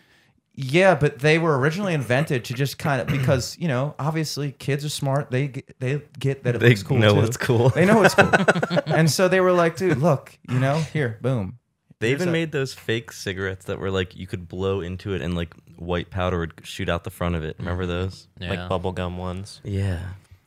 Yeah, 0.62 0.94
but 0.94 1.20
they 1.20 1.38
were 1.38 1.58
originally 1.58 1.94
invented 1.94 2.44
to 2.46 2.54
just 2.54 2.76
kind 2.78 3.00
of 3.00 3.06
because 3.06 3.56
you 3.58 3.66
know 3.66 3.94
obviously 3.98 4.52
kids 4.52 4.84
are 4.84 4.90
smart. 4.90 5.30
They 5.30 5.48
get, 5.48 5.80
they 5.80 6.02
get 6.18 6.42
that 6.44 6.56
it 6.56 6.58
They 6.58 6.68
looks 6.70 6.82
cool. 6.82 6.98
know 6.98 7.14
too. 7.14 7.20
it's 7.22 7.36
cool. 7.38 7.70
They 7.70 7.86
know 7.86 8.02
it's 8.02 8.14
cool, 8.14 8.30
and 8.86 9.10
so 9.10 9.28
they 9.28 9.40
were 9.40 9.52
like, 9.52 9.76
"Dude, 9.76 9.98
look, 9.98 10.36
you 10.50 10.58
know, 10.60 10.76
here, 10.92 11.18
boom." 11.22 11.58
They 12.00 12.10
even 12.12 12.32
made 12.32 12.50
those 12.52 12.72
fake 12.74 13.12
cigarettes 13.12 13.66
that 13.66 13.78
were 13.78 13.90
like 13.90 14.16
you 14.16 14.26
could 14.26 14.48
blow 14.48 14.80
into 14.80 15.12
it 15.14 15.20
and 15.22 15.34
like 15.34 15.54
white 15.76 16.10
powder 16.10 16.38
would 16.40 16.54
shoot 16.62 16.88
out 16.88 17.04
the 17.04 17.10
front 17.10 17.34
of 17.36 17.44
it. 17.44 17.56
Remember 17.58 17.84
those? 17.86 18.26
Yeah. 18.38 18.50
like 18.50 18.58
bubblegum 18.70 19.16
ones. 19.16 19.60
Yeah. 19.64 20.00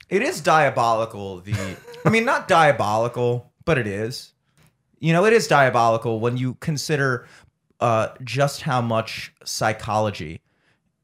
It 0.10 0.22
is 0.22 0.42
diabolical. 0.42 1.40
The, 1.42 1.54
I 2.06 2.10
mean, 2.10 2.26
not 2.26 2.48
diabolical, 2.48 3.52
but 3.66 3.78
it 3.78 3.88
is. 3.88 4.34
You 5.00 5.12
know, 5.14 5.26
it 5.26 5.34
is 5.34 5.48
diabolical 5.48 6.20
when 6.20 6.38
you 6.38 6.56
consider 6.56 7.28
uh, 7.84 8.16
just 8.24 8.62
how 8.62 8.82
much 8.82 9.34
psychology 9.44 10.40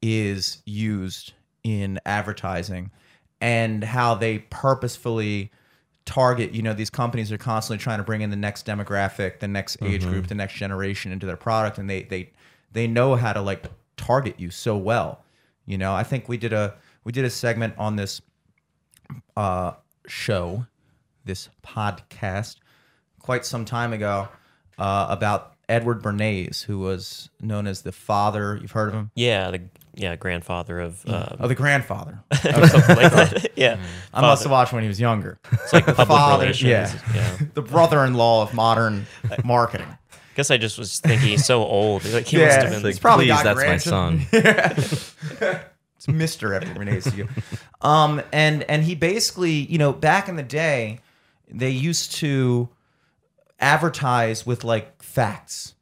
is 0.00 0.62
used 0.64 1.34
in 1.62 2.00
advertising 2.06 2.90
and 3.42 3.84
how 3.84 4.14
they 4.14 4.38
purposefully 4.38 5.52
target 6.06 6.52
you 6.54 6.62
know 6.62 6.72
these 6.72 6.88
companies 6.88 7.30
are 7.30 7.36
constantly 7.36 7.80
trying 7.80 7.98
to 7.98 8.02
bring 8.02 8.22
in 8.22 8.30
the 8.30 8.36
next 8.36 8.64
demographic 8.64 9.40
the 9.40 9.46
next 9.46 9.76
age 9.82 10.02
group 10.06 10.26
the 10.28 10.34
next 10.34 10.54
generation 10.54 11.12
into 11.12 11.26
their 11.26 11.36
product 11.36 11.76
and 11.76 11.88
they 11.88 12.04
they 12.04 12.30
they 12.72 12.86
know 12.86 13.14
how 13.14 13.34
to 13.34 13.42
like 13.42 13.66
target 13.98 14.40
you 14.40 14.50
so 14.50 14.76
well. 14.76 15.22
You 15.66 15.76
know 15.76 15.94
i 15.94 16.02
think 16.02 16.28
we 16.30 16.38
did 16.38 16.54
a 16.54 16.74
we 17.04 17.12
did 17.12 17.26
a 17.26 17.30
segment 17.30 17.74
on 17.76 17.96
this 17.96 18.22
uh 19.36 19.72
show 20.06 20.66
this 21.26 21.50
podcast 21.62 22.56
quite 23.20 23.44
some 23.44 23.66
time 23.66 23.92
ago 23.92 24.28
uh, 24.78 25.06
about 25.10 25.56
Edward 25.70 26.02
Bernays, 26.02 26.64
who 26.64 26.78
was 26.78 27.30
known 27.40 27.66
as 27.66 27.82
the 27.82 27.92
father. 27.92 28.58
You've 28.60 28.72
heard 28.72 28.88
of 28.88 28.94
him? 28.94 29.10
Yeah, 29.14 29.50
the 29.50 29.62
yeah 29.94 30.16
grandfather 30.16 30.80
of 30.80 31.04
uh, 31.06 31.36
Oh, 31.40 31.48
the 31.48 31.54
grandfather. 31.54 32.20
something 32.34 32.96
like 32.96 33.12
that. 33.12 33.46
Yeah, 33.56 33.78
I 34.12 34.20
must 34.20 34.42
have 34.42 34.52
watched 34.52 34.72
when 34.72 34.82
he 34.82 34.88
was 34.88 35.00
younger. 35.00 35.38
it's 35.52 35.72
like 35.72 35.84
public 35.86 36.06
father, 36.08 36.42
relations. 36.44 36.68
yeah. 36.68 36.94
yeah. 37.14 37.36
the 37.54 37.62
brother-in-law 37.62 38.42
of 38.42 38.54
modern 38.54 39.06
marketing. 39.44 39.86
I 39.88 39.96
guess 40.36 40.50
I 40.50 40.56
just 40.56 40.78
was 40.78 40.98
thinking 41.00 41.28
he's 41.28 41.44
so 41.44 41.62
old. 41.64 42.04
Like 42.06 42.26
he 42.26 42.38
must 42.38 42.56
Yeah, 42.58 42.62
have 42.70 42.82
been. 42.82 42.90
it's 42.90 42.98
probably 42.98 43.26
Please, 43.26 43.42
got 43.42 43.44
that's 43.44 43.56
my 43.58 43.64
grandson. 43.66 44.20
son. 44.30 45.60
It's 45.96 46.08
Mister 46.08 46.54
Edward 46.54 46.76
Bernays 46.76 47.10
to 47.10 47.16
you. 47.16 47.28
Um, 47.82 48.22
and 48.32 48.62
and 48.64 48.82
he 48.82 48.94
basically, 48.94 49.52
you 49.52 49.76
know, 49.76 49.92
back 49.92 50.28
in 50.30 50.36
the 50.36 50.42
day, 50.42 51.00
they 51.50 51.68
used 51.70 52.12
to 52.16 52.70
advertise 53.60 54.46
with 54.46 54.64
like 54.64 55.02
facts, 55.02 55.74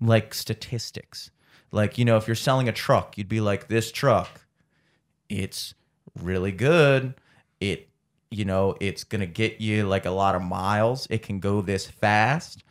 like 0.00 0.32
statistics. 0.34 1.30
Like, 1.72 1.98
you 1.98 2.04
know, 2.04 2.16
if 2.16 2.26
you're 2.26 2.34
selling 2.34 2.68
a 2.68 2.72
truck, 2.72 3.16
you'd 3.16 3.28
be 3.28 3.40
like, 3.40 3.68
this 3.68 3.92
truck, 3.92 4.46
it's 5.28 5.74
really 6.20 6.52
good. 6.52 7.14
It, 7.60 7.88
you 8.30 8.44
know, 8.44 8.76
it's 8.80 9.04
gonna 9.04 9.26
get 9.26 9.60
you 9.60 9.84
like 9.86 10.06
a 10.06 10.10
lot 10.10 10.34
of 10.34 10.42
miles. 10.42 11.06
It 11.10 11.22
can 11.22 11.40
go 11.40 11.60
this 11.60 11.86
fast. 11.86 12.64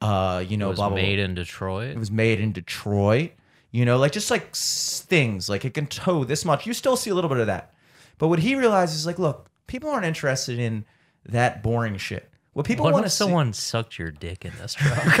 Uh, 0.00 0.44
you 0.46 0.54
It 0.54 0.58
know, 0.58 0.68
was 0.68 0.76
blah, 0.76 0.88
blah, 0.88 0.96
blah. 0.96 1.02
made 1.04 1.18
in 1.18 1.34
Detroit. 1.34 1.90
It 1.90 1.98
was 1.98 2.10
made 2.10 2.40
in 2.40 2.52
Detroit. 2.52 3.32
You 3.72 3.84
know, 3.84 3.98
like 3.98 4.12
just 4.12 4.30
like 4.30 4.54
things 4.54 5.48
like 5.48 5.64
it 5.64 5.74
can 5.74 5.86
tow 5.86 6.24
this 6.24 6.44
much. 6.44 6.66
You 6.66 6.72
still 6.72 6.96
see 6.96 7.10
a 7.10 7.14
little 7.14 7.28
bit 7.28 7.38
of 7.38 7.46
that. 7.46 7.74
But 8.18 8.28
what 8.28 8.38
he 8.38 8.54
realizes 8.54 9.00
is 9.00 9.06
like, 9.06 9.18
look, 9.18 9.50
people 9.66 9.90
aren't 9.90 10.06
interested 10.06 10.58
in 10.58 10.84
that 11.26 11.62
boring 11.62 11.96
shit. 11.98 12.30
What 12.56 12.64
people 12.64 12.86
what 12.86 12.94
want 12.94 13.04
if 13.04 13.10
to 13.10 13.14
see. 13.14 13.18
someone 13.18 13.52
sucked 13.52 13.98
your 13.98 14.10
dick 14.10 14.46
in 14.46 14.52
this 14.58 14.72
truck? 14.72 14.96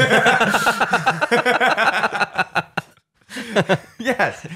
yes. 3.98 4.46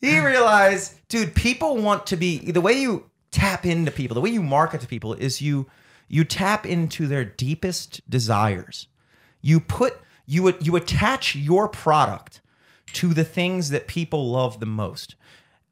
he 0.00 0.18
realized, 0.18 0.94
dude, 1.08 1.36
people 1.36 1.76
want 1.76 2.08
to 2.08 2.16
be 2.16 2.50
the 2.50 2.60
way 2.60 2.72
you 2.72 3.08
tap 3.30 3.64
into 3.64 3.92
people, 3.92 4.16
the 4.16 4.20
way 4.20 4.30
you 4.30 4.42
market 4.42 4.80
to 4.80 4.88
people 4.88 5.14
is 5.14 5.40
you 5.40 5.68
you 6.08 6.24
tap 6.24 6.66
into 6.66 7.06
their 7.06 7.24
deepest 7.24 8.00
desires. 8.10 8.88
You 9.40 9.60
put 9.60 9.96
you 10.26 10.52
you 10.60 10.74
attach 10.74 11.36
your 11.36 11.68
product 11.68 12.40
to 12.94 13.14
the 13.14 13.22
things 13.22 13.70
that 13.70 13.86
people 13.86 14.28
love 14.28 14.58
the 14.58 14.66
most. 14.66 15.14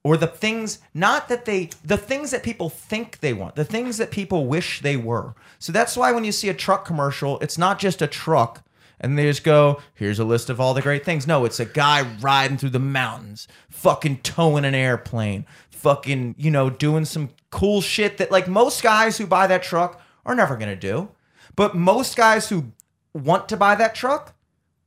Or 0.06 0.16
the 0.16 0.28
things 0.28 0.78
not 0.94 1.28
that 1.30 1.46
they 1.46 1.70
the 1.84 1.96
things 1.96 2.30
that 2.30 2.44
people 2.44 2.70
think 2.70 3.18
they 3.18 3.32
want, 3.32 3.56
the 3.56 3.64
things 3.64 3.96
that 3.96 4.12
people 4.12 4.46
wish 4.46 4.80
they 4.80 4.96
were. 4.96 5.34
So 5.58 5.72
that's 5.72 5.96
why 5.96 6.12
when 6.12 6.22
you 6.22 6.30
see 6.30 6.48
a 6.48 6.54
truck 6.54 6.84
commercial, 6.84 7.40
it's 7.40 7.58
not 7.58 7.80
just 7.80 8.00
a 8.00 8.06
truck 8.06 8.62
and 9.00 9.18
they 9.18 9.24
just 9.24 9.42
go, 9.42 9.82
here's 9.94 10.20
a 10.20 10.24
list 10.24 10.48
of 10.48 10.60
all 10.60 10.74
the 10.74 10.80
great 10.80 11.04
things. 11.04 11.26
No, 11.26 11.44
it's 11.44 11.58
a 11.58 11.64
guy 11.64 12.06
riding 12.20 12.56
through 12.56 12.70
the 12.70 12.78
mountains, 12.78 13.48
fucking 13.68 14.18
towing 14.18 14.64
an 14.64 14.76
airplane, 14.76 15.44
fucking, 15.70 16.36
you 16.38 16.52
know, 16.52 16.70
doing 16.70 17.04
some 17.04 17.30
cool 17.50 17.80
shit 17.80 18.18
that 18.18 18.30
like 18.30 18.46
most 18.46 18.84
guys 18.84 19.18
who 19.18 19.26
buy 19.26 19.48
that 19.48 19.64
truck 19.64 20.00
are 20.24 20.36
never 20.36 20.56
going 20.56 20.68
to 20.70 20.76
do. 20.76 21.08
But 21.56 21.74
most 21.74 22.16
guys 22.16 22.48
who 22.48 22.72
want 23.12 23.48
to 23.48 23.56
buy 23.56 23.74
that 23.74 23.96
truck 23.96 24.36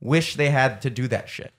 wish 0.00 0.36
they 0.36 0.48
had 0.48 0.80
to 0.80 0.88
do 0.88 1.06
that 1.08 1.28
shit. 1.28 1.52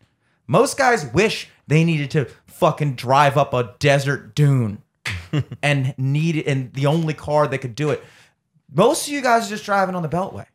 Most 0.48 0.80
guys 0.80 1.06
wish 1.14 1.48
they 1.72 1.84
needed 1.84 2.12
to 2.12 2.26
fucking 2.48 2.96
drive 2.96 3.38
up 3.38 3.54
a 3.54 3.76
desert 3.80 4.36
dune 4.36 4.82
and 5.64 5.96
need 5.98 6.36
it, 6.36 6.48
and 6.48 6.74
the 6.74 6.86
only 6.86 7.14
car 7.14 7.48
that 7.48 7.60
could 7.60 7.76
do 7.76 7.90
it. 7.90 8.04
Most 8.74 9.08
of 9.08 9.14
you 9.14 9.22
guys 9.22 9.48
are 9.48 9.50
just 9.50 9.66
driving 9.66 9.96
on 9.96 10.04
the 10.04 10.10
Beltway. 10.10 10.46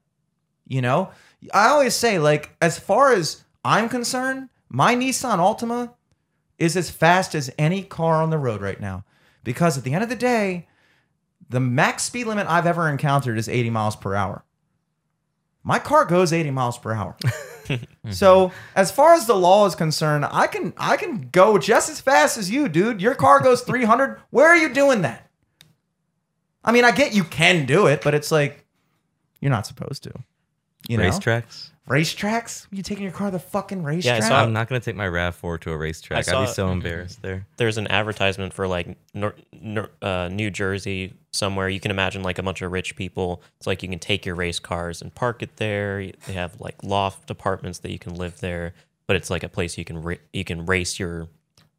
You 0.67 0.83
know, 0.83 1.11
I 1.53 1.69
always 1.69 1.95
say, 1.95 2.19
like, 2.19 2.57
as 2.61 2.79
far 2.79 3.13
as 3.13 3.45
I'm 3.65 3.89
concerned, 3.89 4.49
my 4.69 4.95
Nissan 4.95 5.39
Altima 5.39 5.93
is 6.59 6.77
as 6.77 6.91
fast 6.91 7.35
as 7.35 7.53
any 7.59 7.83
car 7.83 8.23
on 8.23 8.31
the 8.31 8.39
road 8.39 8.61
right 8.61 8.81
now. 8.81 9.05
Because 9.45 9.79
at 9.79 9.85
the 9.85 9.95
end 9.95 10.03
of 10.03 10.09
the 10.09 10.17
day, 10.17 10.67
the 11.49 11.61
max 11.61 12.03
speed 12.05 12.27
limit 12.27 12.47
I've 12.49 12.67
ever 12.67 12.89
encountered 12.89 13.39
is 13.39 13.49
80 13.49 13.71
miles 13.71 13.97
per 13.97 14.15
hour. 14.15 14.45
My 15.63 15.79
car 15.79 16.05
goes 16.05 16.33
80 16.33 16.51
miles 16.51 16.79
per 16.79 16.93
hour. 16.93 17.17
Mm-hmm. 17.67 18.11
so 18.13 18.53
as 18.75 18.91
far 18.91 19.15
as 19.15 19.27
the 19.27 19.35
law 19.35 19.67
is 19.67 19.75
concerned, 19.75 20.27
I 20.31 20.47
can 20.47 20.73
I 20.77 20.97
can 20.97 21.29
go 21.33 21.59
just 21.59 21.91
as 21.91 22.01
fast 22.01 22.39
as 22.39 22.51
you, 22.51 22.69
dude. 22.69 23.01
Your 23.01 23.15
car 23.15 23.41
goes 23.41 23.63
300. 23.63 24.21
Where 24.31 24.47
are 24.47 24.57
you 24.57 24.73
doing 24.73 25.03
that? 25.03 25.29
I 26.65 26.73
mean, 26.73 26.85
I 26.85 26.91
get 26.91 27.15
you 27.15 27.25
can 27.25 27.67
do 27.67 27.87
it, 27.87 28.03
but 28.03 28.15
it's 28.15 28.31
like 28.33 28.65
you're 29.41 29.51
not 29.51 29.67
supposed 29.67 30.03
to. 30.05 30.13
You 30.89 30.99
know, 30.99 31.05
Racetracks. 31.05 31.71
Racetracks. 31.89 32.67
You 32.71 32.83
taking 32.83 33.05
your 33.05 33.13
car 33.13 33.29
to 33.29 33.33
the 33.33 33.39
fucking 33.39 33.83
racetrack? 33.83 34.23
saw- 34.23 34.43
I'm 34.43 34.53
not 34.53 34.69
gonna 34.69 34.81
take 34.81 34.97
my 34.97 35.07
Rav4 35.07 35.61
to 35.63 35.73
a 35.73 35.77
racetrack. 35.77 36.29
I 36.29 36.37
I'd 36.43 36.47
be 36.47 36.53
so 36.53 36.69
embarrassed 36.69 37.23
there. 37.23 37.47
There's 37.57 37.79
an 37.79 37.87
advertisement 37.89 38.53
for 38.53 38.67
like 38.67 38.97
nor, 39.15 39.35
nor, 39.61 39.91
uh, 40.03 40.29
New 40.31 40.51
Jersey 40.51 41.15
somewhere. 41.33 41.69
You 41.69 41.81
can 41.81 41.91
imagine 41.91 42.23
like 42.23 42.39
a 42.39 42.43
bunch 42.43 42.63
of 42.63 42.73
rich 42.73 42.97
people. 42.97 43.43
It's 43.59 43.67
like 43.67 43.83
you 43.83 43.89
can 43.89 43.99
take 43.99 44.27
your 44.27 44.35
race 44.35 44.59
cars 44.59 45.01
and 45.01 45.15
park 45.15 45.43
it 45.43 45.57
there. 45.57 46.11
They 46.27 46.33
have 46.33 46.61
like 46.61 46.83
loft 46.83 47.31
apartments 47.31 47.79
that 47.81 47.91
you 47.93 47.99
can 47.99 48.15
live 48.15 48.41
there, 48.41 48.75
but 49.07 49.17
it's 49.17 49.31
like 49.31 49.43
a 49.43 49.49
place 49.49 49.79
you 49.79 49.85
can 49.85 50.03
ra- 50.03 50.17
you 50.33 50.45
can 50.45 50.67
race 50.67 50.99
your 50.99 51.29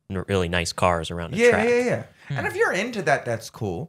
really 0.09 0.47
nice 0.47 0.71
cars 0.71 1.11
around 1.11 1.33
a 1.33 1.37
yeah, 1.37 1.49
track. 1.49 1.69
yeah, 1.69 1.83
yeah. 1.85 2.03
And 2.29 2.47
if 2.47 2.55
you're 2.55 2.71
into 2.71 3.01
that, 3.03 3.25
that's 3.25 3.49
cool. 3.49 3.87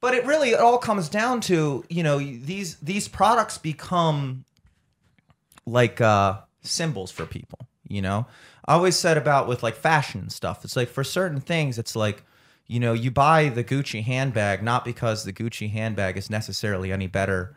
But 0.00 0.14
it 0.14 0.24
really 0.24 0.50
it 0.50 0.60
all 0.60 0.78
comes 0.78 1.08
down 1.08 1.40
to 1.42 1.84
you 1.88 2.04
know 2.04 2.18
these 2.18 2.76
these 2.76 3.08
products 3.08 3.58
become 3.58 4.44
like 5.70 6.00
uh, 6.00 6.40
symbols 6.62 7.10
for 7.10 7.26
people. 7.26 7.58
You 7.86 8.02
know, 8.02 8.26
I 8.66 8.74
always 8.74 8.96
said 8.96 9.16
about 9.16 9.48
with 9.48 9.62
like 9.62 9.74
fashion 9.74 10.28
stuff. 10.30 10.64
It's 10.64 10.76
like 10.76 10.88
for 10.88 11.04
certain 11.04 11.40
things, 11.40 11.78
it's 11.78 11.96
like 11.96 12.24
you 12.66 12.80
know 12.80 12.92
you 12.92 13.10
buy 13.10 13.48
the 13.48 13.64
Gucci 13.64 14.02
handbag 14.02 14.62
not 14.62 14.84
because 14.84 15.24
the 15.24 15.32
Gucci 15.32 15.70
handbag 15.70 16.16
is 16.16 16.28
necessarily 16.28 16.92
any 16.92 17.06
better 17.06 17.56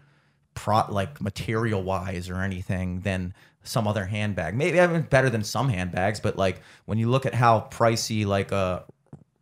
pro 0.53 0.85
like 0.89 1.19
material 1.21 1.83
wise 1.83 2.29
or 2.29 2.37
anything 2.37 3.01
than 3.01 3.33
some 3.63 3.87
other 3.87 4.05
handbag. 4.05 4.55
Maybe 4.55 4.79
I 4.79 4.87
mean, 4.87 5.01
better 5.03 5.29
than 5.29 5.43
some 5.43 5.69
handbags, 5.69 6.19
but 6.19 6.37
like 6.37 6.61
when 6.85 6.97
you 6.97 7.09
look 7.09 7.25
at 7.25 7.33
how 7.33 7.67
pricey 7.71 8.25
like 8.25 8.51
uh 8.51 8.81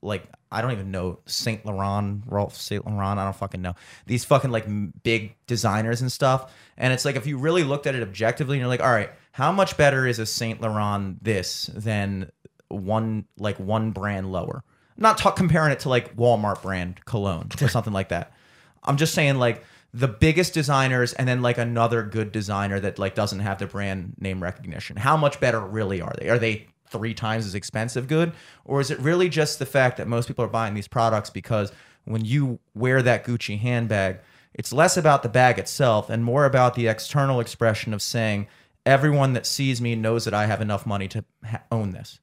like 0.01 0.23
I 0.51 0.61
don't 0.61 0.71
even 0.71 0.91
know 0.91 1.19
Saint 1.25 1.65
Laurent, 1.65 2.23
Rolf 2.25 2.55
Saint 2.55 2.85
Laurent. 2.85 3.19
I 3.19 3.23
don't 3.23 3.35
fucking 3.35 3.61
know 3.61 3.75
these 4.07 4.25
fucking 4.25 4.51
like 4.51 4.65
m- 4.65 4.93
big 5.03 5.35
designers 5.47 6.01
and 6.01 6.11
stuff. 6.11 6.51
And 6.77 6.91
it's 6.91 7.05
like 7.05 7.15
if 7.15 7.27
you 7.27 7.37
really 7.37 7.63
looked 7.63 7.85
at 7.87 7.95
it 7.95 8.01
objectively, 8.01 8.55
and 8.57 8.61
you're 8.61 8.69
like, 8.69 8.81
all 8.81 8.91
right, 8.91 9.11
how 9.31 9.51
much 9.51 9.77
better 9.77 10.07
is 10.07 10.19
a 10.19 10.25
Saint 10.25 10.61
Laurent 10.61 11.23
this 11.23 11.69
than 11.73 12.31
one 12.69 13.25
like 13.37 13.59
one 13.59 13.91
brand 13.91 14.31
lower? 14.31 14.63
I'm 14.97 15.03
not 15.03 15.17
ta- 15.17 15.31
comparing 15.31 15.71
it 15.71 15.81
to 15.81 15.89
like 15.89 16.15
Walmart 16.15 16.61
brand 16.61 17.05
cologne 17.05 17.49
or 17.61 17.67
something 17.69 17.93
like 17.93 18.09
that. 18.09 18.33
I'm 18.83 18.97
just 18.97 19.13
saying 19.13 19.35
like 19.37 19.63
the 19.93 20.07
biggest 20.07 20.53
designers 20.53 21.13
and 21.13 21.27
then 21.27 21.41
like 21.41 21.57
another 21.57 22.03
good 22.03 22.31
designer 22.31 22.79
that 22.79 22.99
like 22.99 23.15
doesn't 23.15 23.39
have 23.39 23.59
the 23.59 23.67
brand 23.67 24.15
name 24.19 24.41
recognition. 24.41 24.97
How 24.97 25.17
much 25.17 25.39
better 25.39 25.59
really 25.59 26.01
are 26.01 26.13
they? 26.19 26.29
Are 26.29 26.39
they 26.39 26.67
three 26.89 27.13
times 27.13 27.45
as 27.45 27.55
expensive 27.55 28.07
good 28.07 28.31
or 28.65 28.79
is 28.81 28.91
it 28.91 28.99
really 28.99 29.29
just 29.29 29.59
the 29.59 29.65
fact 29.65 29.97
that 29.97 30.07
most 30.07 30.27
people 30.27 30.43
are 30.43 30.49
buying 30.49 30.73
these 30.73 30.87
products 30.87 31.29
because 31.29 31.71
when 32.05 32.25
you 32.25 32.59
wear 32.73 33.01
that 33.01 33.23
Gucci 33.23 33.59
handbag, 33.59 34.19
it's 34.53 34.73
less 34.73 34.97
about 34.97 35.23
the 35.23 35.29
bag 35.29 35.59
itself 35.59 36.09
and 36.09 36.23
more 36.23 36.45
about 36.45 36.73
the 36.73 36.87
external 36.87 37.39
expression 37.39 37.93
of 37.93 38.01
saying 38.01 38.47
everyone 38.85 39.33
that 39.33 39.45
sees 39.45 39.79
me 39.79 39.95
knows 39.95 40.25
that 40.25 40.33
I 40.33 40.47
have 40.47 40.59
enough 40.59 40.85
money 40.85 41.07
to 41.09 41.23
ha- 41.45 41.61
own 41.71 41.91
this. 41.91 42.19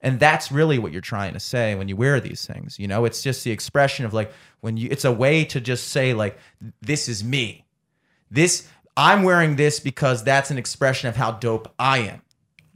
And 0.00 0.18
that's 0.18 0.50
really 0.50 0.78
what 0.78 0.92
you're 0.92 1.00
trying 1.00 1.34
to 1.34 1.40
say 1.40 1.74
when 1.74 1.88
you 1.88 1.96
wear 1.96 2.20
these 2.20 2.46
things. 2.46 2.78
You 2.78 2.88
know, 2.88 3.04
it's 3.04 3.20
just 3.20 3.44
the 3.44 3.50
expression 3.50 4.06
of 4.06 4.14
like 4.14 4.32
when 4.60 4.76
you 4.76 4.88
it's 4.90 5.04
a 5.04 5.12
way 5.12 5.44
to 5.46 5.60
just 5.60 5.88
say 5.88 6.14
like 6.14 6.38
this 6.80 7.08
is 7.08 7.22
me. 7.22 7.66
This 8.30 8.66
I'm 8.96 9.24
wearing 9.24 9.56
this 9.56 9.78
because 9.78 10.24
that's 10.24 10.50
an 10.50 10.58
expression 10.58 11.08
of 11.08 11.16
how 11.16 11.32
dope 11.32 11.74
I 11.78 11.98
am. 11.98 12.22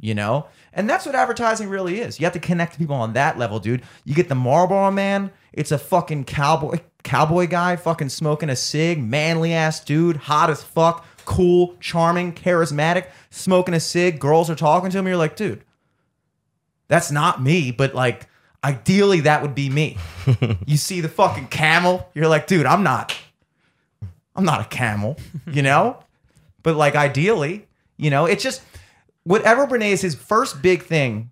You 0.00 0.14
know? 0.14 0.46
And 0.72 0.88
that's 0.88 1.04
what 1.04 1.14
advertising 1.14 1.68
really 1.68 2.00
is. 2.00 2.18
You 2.18 2.24
have 2.24 2.32
to 2.32 2.40
connect 2.40 2.72
to 2.72 2.78
people 2.78 2.96
on 2.96 3.12
that 3.12 3.38
level, 3.38 3.58
dude. 3.58 3.82
You 4.04 4.14
get 4.14 4.28
the 4.28 4.34
Marlboro 4.34 4.90
man, 4.90 5.30
it's 5.52 5.72
a 5.72 5.78
fucking 5.78 6.24
cowboy 6.24 6.80
cowboy 7.02 7.48
guy 7.48 7.74
fucking 7.76 8.08
smoking 8.08 8.48
a 8.48 8.56
cig, 8.56 9.02
manly 9.02 9.52
ass 9.52 9.80
dude, 9.80 10.16
hot 10.16 10.50
as 10.50 10.62
fuck, 10.62 11.04
cool, 11.24 11.76
charming, 11.80 12.32
charismatic, 12.32 13.08
smoking 13.30 13.74
a 13.74 13.80
cig. 13.80 14.20
Girls 14.20 14.48
are 14.48 14.54
talking 14.54 14.90
to 14.90 14.98
him. 14.98 15.06
You're 15.06 15.16
like, 15.16 15.36
dude, 15.36 15.64
that's 16.88 17.10
not 17.10 17.42
me, 17.42 17.70
but 17.70 17.94
like 17.94 18.28
ideally 18.64 19.20
that 19.20 19.42
would 19.42 19.54
be 19.54 19.68
me. 19.68 19.98
you 20.66 20.76
see 20.76 21.00
the 21.00 21.08
fucking 21.08 21.48
camel, 21.48 22.08
you're 22.14 22.28
like, 22.28 22.46
dude, 22.46 22.66
I'm 22.66 22.82
not 22.82 23.16
I'm 24.34 24.44
not 24.44 24.62
a 24.62 24.68
camel, 24.68 25.18
you 25.46 25.62
know? 25.62 26.02
but 26.62 26.76
like 26.76 26.94
ideally, 26.94 27.66
you 27.96 28.10
know, 28.10 28.26
it's 28.26 28.42
just 28.42 28.62
whatever 29.24 29.66
Bernays' 29.66 30.02
his 30.02 30.14
first 30.14 30.62
big 30.62 30.82
thing 30.82 31.30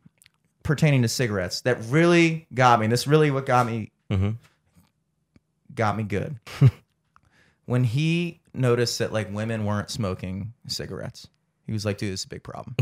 pertaining 0.62 1.02
to 1.02 1.08
cigarettes 1.08 1.62
that 1.62 1.78
really 1.88 2.46
got 2.54 2.78
me. 2.78 2.86
And 2.86 2.92
this 2.92 3.06
really 3.06 3.30
what 3.30 3.46
got 3.46 3.66
me 3.66 3.90
mm-hmm. 4.10 4.30
got 5.74 5.96
me 5.96 6.02
good. 6.02 6.36
when 7.66 7.84
he 7.84 8.40
noticed 8.54 8.98
that 8.98 9.12
like 9.12 9.32
women 9.32 9.64
weren't 9.64 9.90
smoking 9.90 10.52
cigarettes. 10.66 11.28
He 11.66 11.72
was 11.72 11.84
like, 11.84 11.98
dude, 11.98 12.12
this 12.12 12.20
is 12.20 12.26
a 12.26 12.28
big 12.28 12.42
problem. 12.42 12.74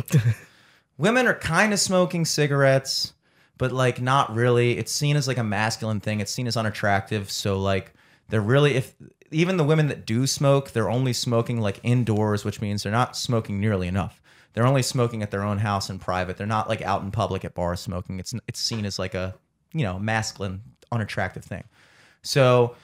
women 0.98 1.26
are 1.26 1.34
kind 1.34 1.72
of 1.72 1.78
smoking 1.78 2.24
cigarettes, 2.24 3.12
but 3.58 3.70
like 3.70 4.00
not 4.00 4.34
really. 4.34 4.78
It's 4.78 4.92
seen 4.92 5.16
as 5.16 5.28
like 5.28 5.36
a 5.36 5.44
masculine 5.44 6.00
thing. 6.00 6.20
It's 6.20 6.32
seen 6.32 6.46
as 6.46 6.56
unattractive. 6.56 7.30
So 7.30 7.58
like 7.58 7.92
they're 8.28 8.40
really 8.40 8.76
if 8.76 8.94
even 9.30 9.58
the 9.58 9.64
women 9.64 9.88
that 9.88 10.06
do 10.06 10.26
smoke, 10.26 10.70
they're 10.70 10.90
only 10.90 11.12
smoking 11.12 11.60
like 11.60 11.80
indoors, 11.82 12.44
which 12.44 12.60
means 12.60 12.82
they're 12.82 12.92
not 12.92 13.16
smoking 13.16 13.60
nearly 13.60 13.88
enough. 13.88 14.20
They're 14.58 14.66
only 14.66 14.82
smoking 14.82 15.22
at 15.22 15.30
their 15.30 15.44
own 15.44 15.58
house 15.58 15.88
in 15.88 16.00
private. 16.00 16.36
They're 16.36 16.46
not 16.46 16.68
like 16.68 16.82
out 16.82 17.02
in 17.02 17.12
public 17.12 17.44
at 17.44 17.54
bars 17.54 17.78
smoking. 17.78 18.18
It's 18.18 18.34
it's 18.48 18.58
seen 18.58 18.84
as 18.84 18.98
like 18.98 19.14
a 19.14 19.36
you 19.72 19.84
know 19.84 20.00
masculine, 20.00 20.62
unattractive 20.90 21.44
thing. 21.44 21.62
So 22.22 22.74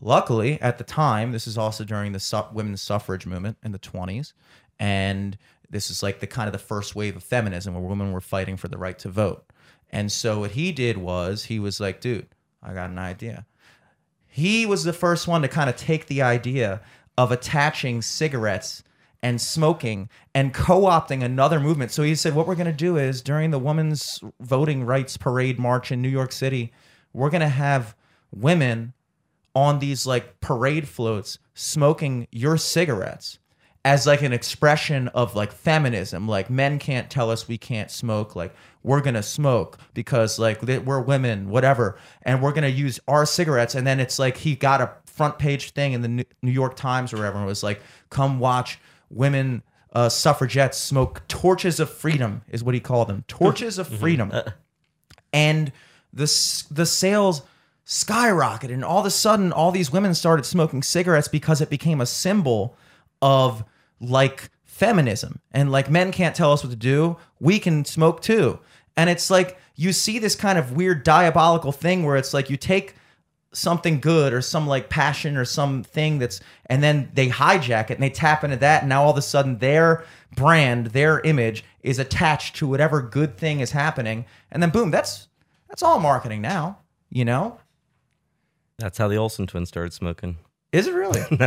luckily 0.00 0.60
at 0.62 0.78
the 0.78 0.84
time, 0.84 1.32
this 1.32 1.46
is 1.46 1.58
also 1.58 1.84
during 1.84 2.12
the 2.12 2.20
su- 2.20 2.46
women's 2.52 2.80
suffrage 2.80 3.26
movement 3.26 3.58
in 3.62 3.72
the 3.72 3.78
20s, 3.78 4.32
and 4.78 5.36
this 5.68 5.90
is 5.90 6.02
like 6.02 6.20
the 6.20 6.26
kind 6.26 6.48
of 6.48 6.52
the 6.52 6.58
first 6.58 6.96
wave 6.96 7.16
of 7.16 7.22
feminism 7.22 7.74
where 7.74 7.82
women 7.82 8.12
were 8.12 8.22
fighting 8.22 8.56
for 8.56 8.68
the 8.68 8.78
right 8.78 8.98
to 9.00 9.10
vote. 9.10 9.44
And 9.90 10.10
so 10.10 10.40
what 10.40 10.52
he 10.52 10.72
did 10.72 10.96
was 10.96 11.44
he 11.44 11.58
was 11.58 11.80
like, 11.80 12.00
dude, 12.00 12.28
I 12.62 12.72
got 12.72 12.88
an 12.88 12.98
idea 12.98 13.44
he 14.30 14.64
was 14.64 14.84
the 14.84 14.92
first 14.92 15.26
one 15.26 15.42
to 15.42 15.48
kind 15.48 15.68
of 15.68 15.76
take 15.76 16.06
the 16.06 16.22
idea 16.22 16.80
of 17.18 17.32
attaching 17.32 18.00
cigarettes 18.00 18.82
and 19.22 19.40
smoking 19.40 20.08
and 20.34 20.54
co-opting 20.54 21.22
another 21.22 21.60
movement. 21.60 21.90
So 21.90 22.02
he 22.02 22.14
said, 22.14 22.34
"What 22.34 22.46
we're 22.46 22.54
going 22.54 22.66
to 22.66 22.72
do 22.72 22.96
is 22.96 23.22
during 23.22 23.50
the 23.50 23.58
women's 23.58 24.20
voting 24.40 24.84
rights 24.84 25.16
parade 25.16 25.58
march 25.58 25.92
in 25.92 26.00
New 26.02 26.08
York 26.08 26.32
City, 26.32 26.72
we're 27.12 27.30
going 27.30 27.40
to 27.40 27.48
have 27.48 27.94
women 28.32 28.92
on 29.54 29.78
these 29.80 30.06
like 30.06 30.40
parade 30.40 30.88
floats 30.88 31.38
smoking 31.54 32.26
your 32.30 32.56
cigarettes 32.56 33.38
as 33.84 34.06
like 34.06 34.22
an 34.22 34.32
expression 34.32 35.08
of 35.08 35.34
like 35.34 35.52
feminism. 35.52 36.28
Like 36.28 36.50
men 36.50 36.78
can't 36.78 37.10
tell 37.10 37.30
us 37.30 37.48
we 37.48 37.58
can't 37.58 37.90
smoke. 37.90 38.36
Like 38.36 38.54
we're 38.82 39.00
gonna 39.00 39.22
smoke 39.22 39.78
because 39.94 40.38
like 40.38 40.62
we're 40.62 41.00
women 41.00 41.48
whatever. 41.48 41.98
And 42.22 42.42
we're 42.42 42.52
gonna 42.52 42.68
use 42.68 43.00
our 43.08 43.24
cigarettes. 43.24 43.74
And 43.74 43.86
then 43.86 43.98
it's 43.98 44.18
like 44.18 44.36
he 44.36 44.54
got 44.54 44.80
a 44.80 44.92
front 45.06 45.38
page 45.38 45.70
thing 45.70 45.92
in 45.92 46.02
the 46.02 46.26
New 46.42 46.50
York 46.50 46.76
Times 46.76 47.12
or 47.12 47.18
whatever 47.18 47.36
and 47.36 47.44
it 47.44 47.48
was 47.48 47.62
like 47.62 47.82
come 48.08 48.38
watch 48.38 48.78
women 49.10 49.62
uh, 49.92 50.08
suffragettes 50.08 50.78
smoke 50.78 51.22
torches 51.28 51.80
of 51.80 51.90
freedom 51.90 52.42
is 52.48 52.62
what 52.62 52.74
he 52.74 52.80
called 52.80 53.08
them. 53.08 53.24
Torches 53.28 53.78
of 53.78 53.88
freedom. 53.88 54.32
And 55.32 55.72
the 56.12 56.64
the 56.70 56.86
sales 56.86 57.42
skyrocketed 57.86 58.72
and 58.72 58.84
all 58.84 59.00
of 59.00 59.06
a 59.06 59.10
sudden 59.10 59.52
all 59.52 59.72
these 59.72 59.90
women 59.90 60.14
started 60.14 60.44
smoking 60.44 60.82
cigarettes 60.82 61.26
because 61.26 61.60
it 61.60 61.68
became 61.70 62.00
a 62.00 62.06
symbol 62.06 62.76
of 63.20 63.64
like 64.00 64.50
feminism. 64.64 65.40
And 65.50 65.72
like 65.72 65.90
men 65.90 66.12
can't 66.12 66.34
tell 66.34 66.52
us 66.52 66.62
what 66.62 66.70
to 66.70 66.76
do. 66.76 67.16
We 67.40 67.58
can 67.58 67.84
smoke 67.84 68.22
too. 68.22 68.60
And 68.96 69.10
it's 69.10 69.30
like 69.30 69.58
you 69.74 69.92
see 69.92 70.18
this 70.18 70.36
kind 70.36 70.58
of 70.58 70.72
weird 70.72 71.02
diabolical 71.02 71.72
thing 71.72 72.04
where 72.04 72.16
it's 72.16 72.32
like 72.32 72.48
you 72.50 72.56
take 72.56 72.94
something 73.52 73.98
good 74.00 74.32
or 74.32 74.40
some 74.40 74.66
like 74.66 74.88
passion 74.88 75.36
or 75.36 75.44
something 75.44 76.18
that's 76.20 76.40
and 76.66 76.82
then 76.82 77.10
they 77.14 77.28
hijack 77.28 77.90
it 77.90 77.94
and 77.94 78.02
they 78.02 78.10
tap 78.10 78.44
into 78.44 78.56
that 78.56 78.82
and 78.82 78.88
now 78.88 79.02
all 79.02 79.10
of 79.10 79.16
a 79.16 79.22
sudden 79.22 79.58
their 79.58 80.04
brand 80.36 80.86
their 80.88 81.18
image 81.20 81.64
is 81.82 81.98
attached 81.98 82.54
to 82.54 82.66
whatever 82.68 83.02
good 83.02 83.36
thing 83.36 83.58
is 83.58 83.72
happening 83.72 84.24
and 84.52 84.62
then 84.62 84.70
boom 84.70 84.90
that's 84.92 85.26
that's 85.68 85.82
all 85.82 85.98
marketing 85.98 86.40
now 86.40 86.78
you 87.10 87.24
know 87.24 87.58
That's 88.78 88.98
how 88.98 89.08
the 89.08 89.16
Olsen 89.16 89.46
twins 89.48 89.68
started 89.68 89.92
smoking. 89.92 90.36
is 90.72 90.86
it 90.86 90.94
really 90.94 91.20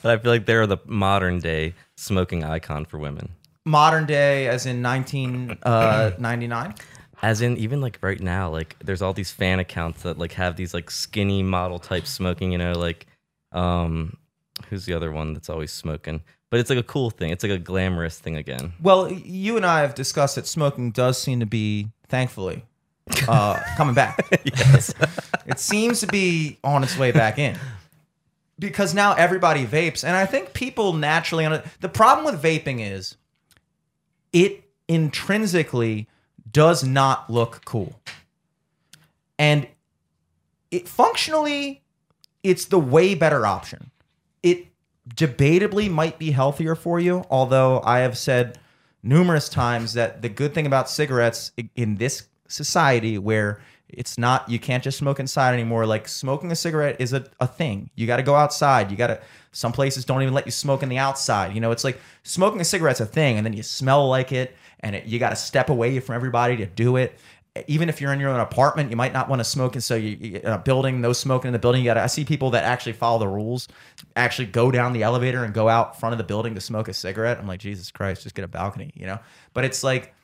But 0.00 0.10
I 0.12 0.16
feel 0.18 0.30
like 0.30 0.46
they're 0.46 0.66
the 0.68 0.78
modern 0.86 1.40
day 1.40 1.74
smoking 1.96 2.44
icon 2.44 2.84
for 2.84 2.98
women. 2.98 3.30
modern 3.64 4.06
day 4.06 4.46
as 4.46 4.66
in 4.66 4.80
1999 4.82 6.74
As 7.22 7.40
in, 7.40 7.56
even 7.56 7.80
like 7.80 7.98
right 8.02 8.20
now, 8.20 8.50
like 8.50 8.76
there's 8.84 9.00
all 9.00 9.12
these 9.12 9.30
fan 9.30 9.60
accounts 9.60 10.02
that 10.02 10.18
like 10.18 10.32
have 10.32 10.56
these 10.56 10.74
like 10.74 10.90
skinny 10.90 11.42
model 11.42 11.78
type 11.78 12.06
smoking. 12.06 12.50
You 12.52 12.58
know, 12.58 12.72
like 12.72 13.06
um, 13.52 14.16
who's 14.68 14.86
the 14.86 14.94
other 14.94 15.12
one 15.12 15.32
that's 15.32 15.48
always 15.48 15.72
smoking? 15.72 16.22
But 16.50 16.60
it's 16.60 16.68
like 16.68 16.78
a 16.78 16.82
cool 16.82 17.10
thing. 17.10 17.30
It's 17.30 17.42
like 17.42 17.52
a 17.52 17.58
glamorous 17.58 18.18
thing 18.18 18.36
again. 18.36 18.72
Well, 18.82 19.10
you 19.10 19.56
and 19.56 19.64
I 19.64 19.80
have 19.80 19.94
discussed 19.94 20.34
that 20.34 20.46
smoking 20.46 20.90
does 20.90 21.16
seem 21.16 21.40
to 21.40 21.46
be, 21.46 21.88
thankfully, 22.08 22.64
uh, 23.26 23.58
coming 23.76 23.94
back. 23.94 24.18
yes. 24.44 24.92
It 25.44 25.58
seems 25.58 25.98
to 26.00 26.06
be 26.06 26.58
on 26.62 26.84
its 26.84 26.96
way 26.96 27.10
back 27.10 27.36
in 27.36 27.58
because 28.60 28.94
now 28.94 29.14
everybody 29.14 29.66
vapes, 29.66 30.04
and 30.04 30.16
I 30.16 30.24
think 30.24 30.52
people 30.52 30.92
naturally. 30.92 31.46
The 31.80 31.88
problem 31.88 32.24
with 32.24 32.40
vaping 32.40 32.80
is 32.80 33.16
it 34.32 34.62
intrinsically 34.86 36.06
does 36.50 36.84
not 36.84 37.30
look 37.30 37.64
cool, 37.64 38.00
and 39.38 39.66
it 40.70 40.88
functionally 40.88 41.82
it's 42.42 42.64
the 42.64 42.78
way 42.78 43.14
better 43.14 43.46
option. 43.46 43.90
It 44.42 44.66
debatably 45.08 45.90
might 45.90 46.18
be 46.18 46.32
healthier 46.32 46.74
for 46.74 46.98
you, 46.98 47.24
although 47.30 47.80
I 47.84 48.00
have 48.00 48.16
said 48.18 48.58
numerous 49.02 49.48
times 49.48 49.94
that 49.94 50.22
the 50.22 50.28
good 50.28 50.54
thing 50.54 50.66
about 50.66 50.88
cigarettes 50.88 51.52
in 51.74 51.96
this 51.96 52.28
society 52.48 53.18
where 53.18 53.60
it's 53.88 54.16
not 54.16 54.48
you 54.48 54.58
can't 54.58 54.82
just 54.82 54.98
smoke 54.98 55.20
inside 55.20 55.52
anymore. 55.52 55.86
Like 55.86 56.08
smoking 56.08 56.50
a 56.50 56.56
cigarette 56.56 56.96
is 56.98 57.12
a, 57.12 57.24
a 57.40 57.46
thing. 57.46 57.90
You 57.94 58.06
got 58.06 58.16
to 58.16 58.22
go 58.22 58.34
outside. 58.34 58.90
You 58.90 58.96
got 58.96 59.08
to 59.08 59.20
some 59.52 59.72
places 59.72 60.04
don't 60.04 60.22
even 60.22 60.34
let 60.34 60.46
you 60.46 60.52
smoke 60.52 60.82
in 60.82 60.88
the 60.88 60.98
outside. 60.98 61.54
You 61.54 61.60
know 61.60 61.72
it's 61.72 61.84
like 61.84 62.00
smoking 62.22 62.60
a 62.60 62.64
cigarette's 62.64 63.00
a 63.00 63.06
thing 63.06 63.36
and 63.36 63.44
then 63.44 63.52
you 63.52 63.62
smell 63.62 64.08
like 64.08 64.32
it 64.32 64.56
and 64.82 64.96
it, 64.96 65.06
you 65.06 65.18
got 65.18 65.30
to 65.30 65.36
step 65.36 65.70
away 65.70 66.00
from 66.00 66.14
everybody 66.14 66.56
to 66.58 66.66
do 66.66 66.96
it 66.96 67.18
even 67.66 67.88
if 67.88 68.00
you're 68.00 68.12
in 68.12 68.20
your 68.20 68.30
own 68.30 68.40
apartment, 68.40 68.90
you 68.90 68.96
might 68.96 69.12
not 69.12 69.28
want 69.28 69.40
to 69.40 69.44
smoke. 69.44 69.74
And 69.74 69.84
so 69.84 69.94
you, 69.94 70.16
you 70.18 70.36
in 70.36 70.46
a 70.46 70.58
building, 70.58 71.00
no 71.00 71.12
smoking 71.12 71.48
in 71.48 71.52
the 71.52 71.58
building. 71.58 71.82
You 71.82 71.86
got. 71.86 71.98
I 71.98 72.06
see 72.06 72.24
people 72.24 72.50
that 72.50 72.64
actually 72.64 72.94
follow 72.94 73.18
the 73.18 73.28
rules, 73.28 73.68
actually 74.16 74.46
go 74.46 74.70
down 74.70 74.94
the 74.94 75.02
elevator 75.02 75.44
and 75.44 75.52
go 75.52 75.68
out 75.68 76.00
front 76.00 76.14
of 76.14 76.18
the 76.18 76.24
building 76.24 76.54
to 76.54 76.60
smoke 76.60 76.88
a 76.88 76.94
cigarette. 76.94 77.38
I'm 77.38 77.46
like, 77.46 77.60
Jesus 77.60 77.90
Christ, 77.90 78.22
just 78.22 78.34
get 78.34 78.44
a 78.44 78.48
balcony, 78.48 78.90
you 78.94 79.06
know. 79.06 79.18
But 79.52 79.64
it's 79.64 79.84
like, 79.84 80.14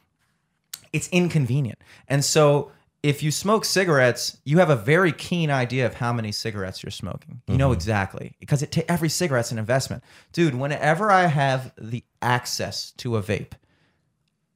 it's 0.93 1.09
inconvenient. 1.09 1.79
And 2.09 2.25
so 2.25 2.73
if 3.03 3.23
you 3.23 3.31
smoke 3.31 3.67
cigarettes, 3.67 4.39
you 4.45 4.59
have 4.59 4.71
a 4.71 4.77
very 4.77 5.13
keen 5.13 5.51
idea 5.51 5.85
of 5.85 5.95
how 5.95 6.15
many 6.15 6.33
cigarettes 6.33 6.83
you're 6.83 6.91
smoking. 6.91 7.43
You 7.47 7.59
know 7.59 7.69
mm-hmm. 7.69 7.75
exactly 7.75 8.37
because 8.41 8.63
it 8.63 8.73
ta- 8.73 8.83
every 8.89 9.11
cigarette's 9.11 9.53
an 9.53 9.59
investment, 9.59 10.03
dude. 10.33 10.55
Whenever 10.55 11.11
I 11.11 11.27
have 11.27 11.75
the 11.77 12.05
access 12.23 12.93
to 12.93 13.19
a 13.19 13.23
vape. 13.23 13.53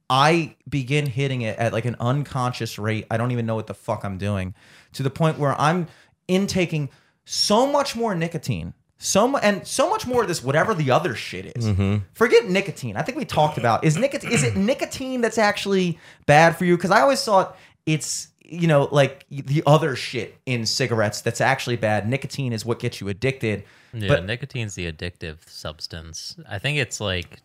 I 0.09 0.55
begin 0.69 1.05
hitting 1.05 1.41
it 1.41 1.57
at 1.57 1.73
like 1.73 1.85
an 1.85 1.95
unconscious 1.99 2.77
rate. 2.77 3.05
I 3.09 3.17
don't 3.17 3.31
even 3.31 3.45
know 3.45 3.55
what 3.55 3.67
the 3.67 3.73
fuck 3.73 4.03
I'm 4.03 4.17
doing 4.17 4.53
to 4.93 5.03
the 5.03 5.09
point 5.09 5.39
where 5.39 5.59
I'm 5.59 5.87
intaking 6.27 6.89
so 7.25 7.65
much 7.65 7.95
more 7.95 8.13
nicotine. 8.15 8.73
So 8.97 9.27
mu- 9.27 9.37
and 9.39 9.65
so 9.67 9.89
much 9.89 10.07
more 10.07 10.21
of 10.21 10.27
this 10.27 10.43
whatever 10.43 10.73
the 10.73 10.91
other 10.91 11.15
shit 11.15 11.57
is. 11.57 11.65
Mm-hmm. 11.65 11.97
Forget 12.13 12.47
nicotine. 12.49 12.95
I 12.95 13.01
think 13.01 13.17
we 13.17 13.25
talked 13.25 13.57
about 13.57 13.83
is 13.83 13.97
nicotine 13.97 14.31
is 14.31 14.43
it 14.43 14.55
nicotine 14.55 15.19
that's 15.21 15.37
actually 15.37 15.99
bad 16.25 16.55
for 16.55 16.63
you 16.65 16.77
cuz 16.77 16.89
I 16.91 17.01
always 17.01 17.23
thought 17.23 17.57
it's 17.85 18.29
you 18.45 18.67
know 18.67 18.87
like 18.91 19.25
the 19.29 19.63
other 19.65 19.95
shit 19.95 20.37
in 20.45 20.65
cigarettes 20.65 21.21
that's 21.21 21.41
actually 21.41 21.75
bad. 21.75 22.07
Nicotine 22.07 22.53
is 22.53 22.65
what 22.65 22.79
gets 22.79 23.01
you 23.01 23.09
addicted. 23.09 23.63
Yeah, 23.93 24.07
But 24.07 24.25
nicotine's 24.25 24.75
the 24.75 24.89
addictive 24.91 25.37
substance. 25.47 26.35
I 26.47 26.59
think 26.59 26.77
it's 26.77 27.01
like 27.01 27.41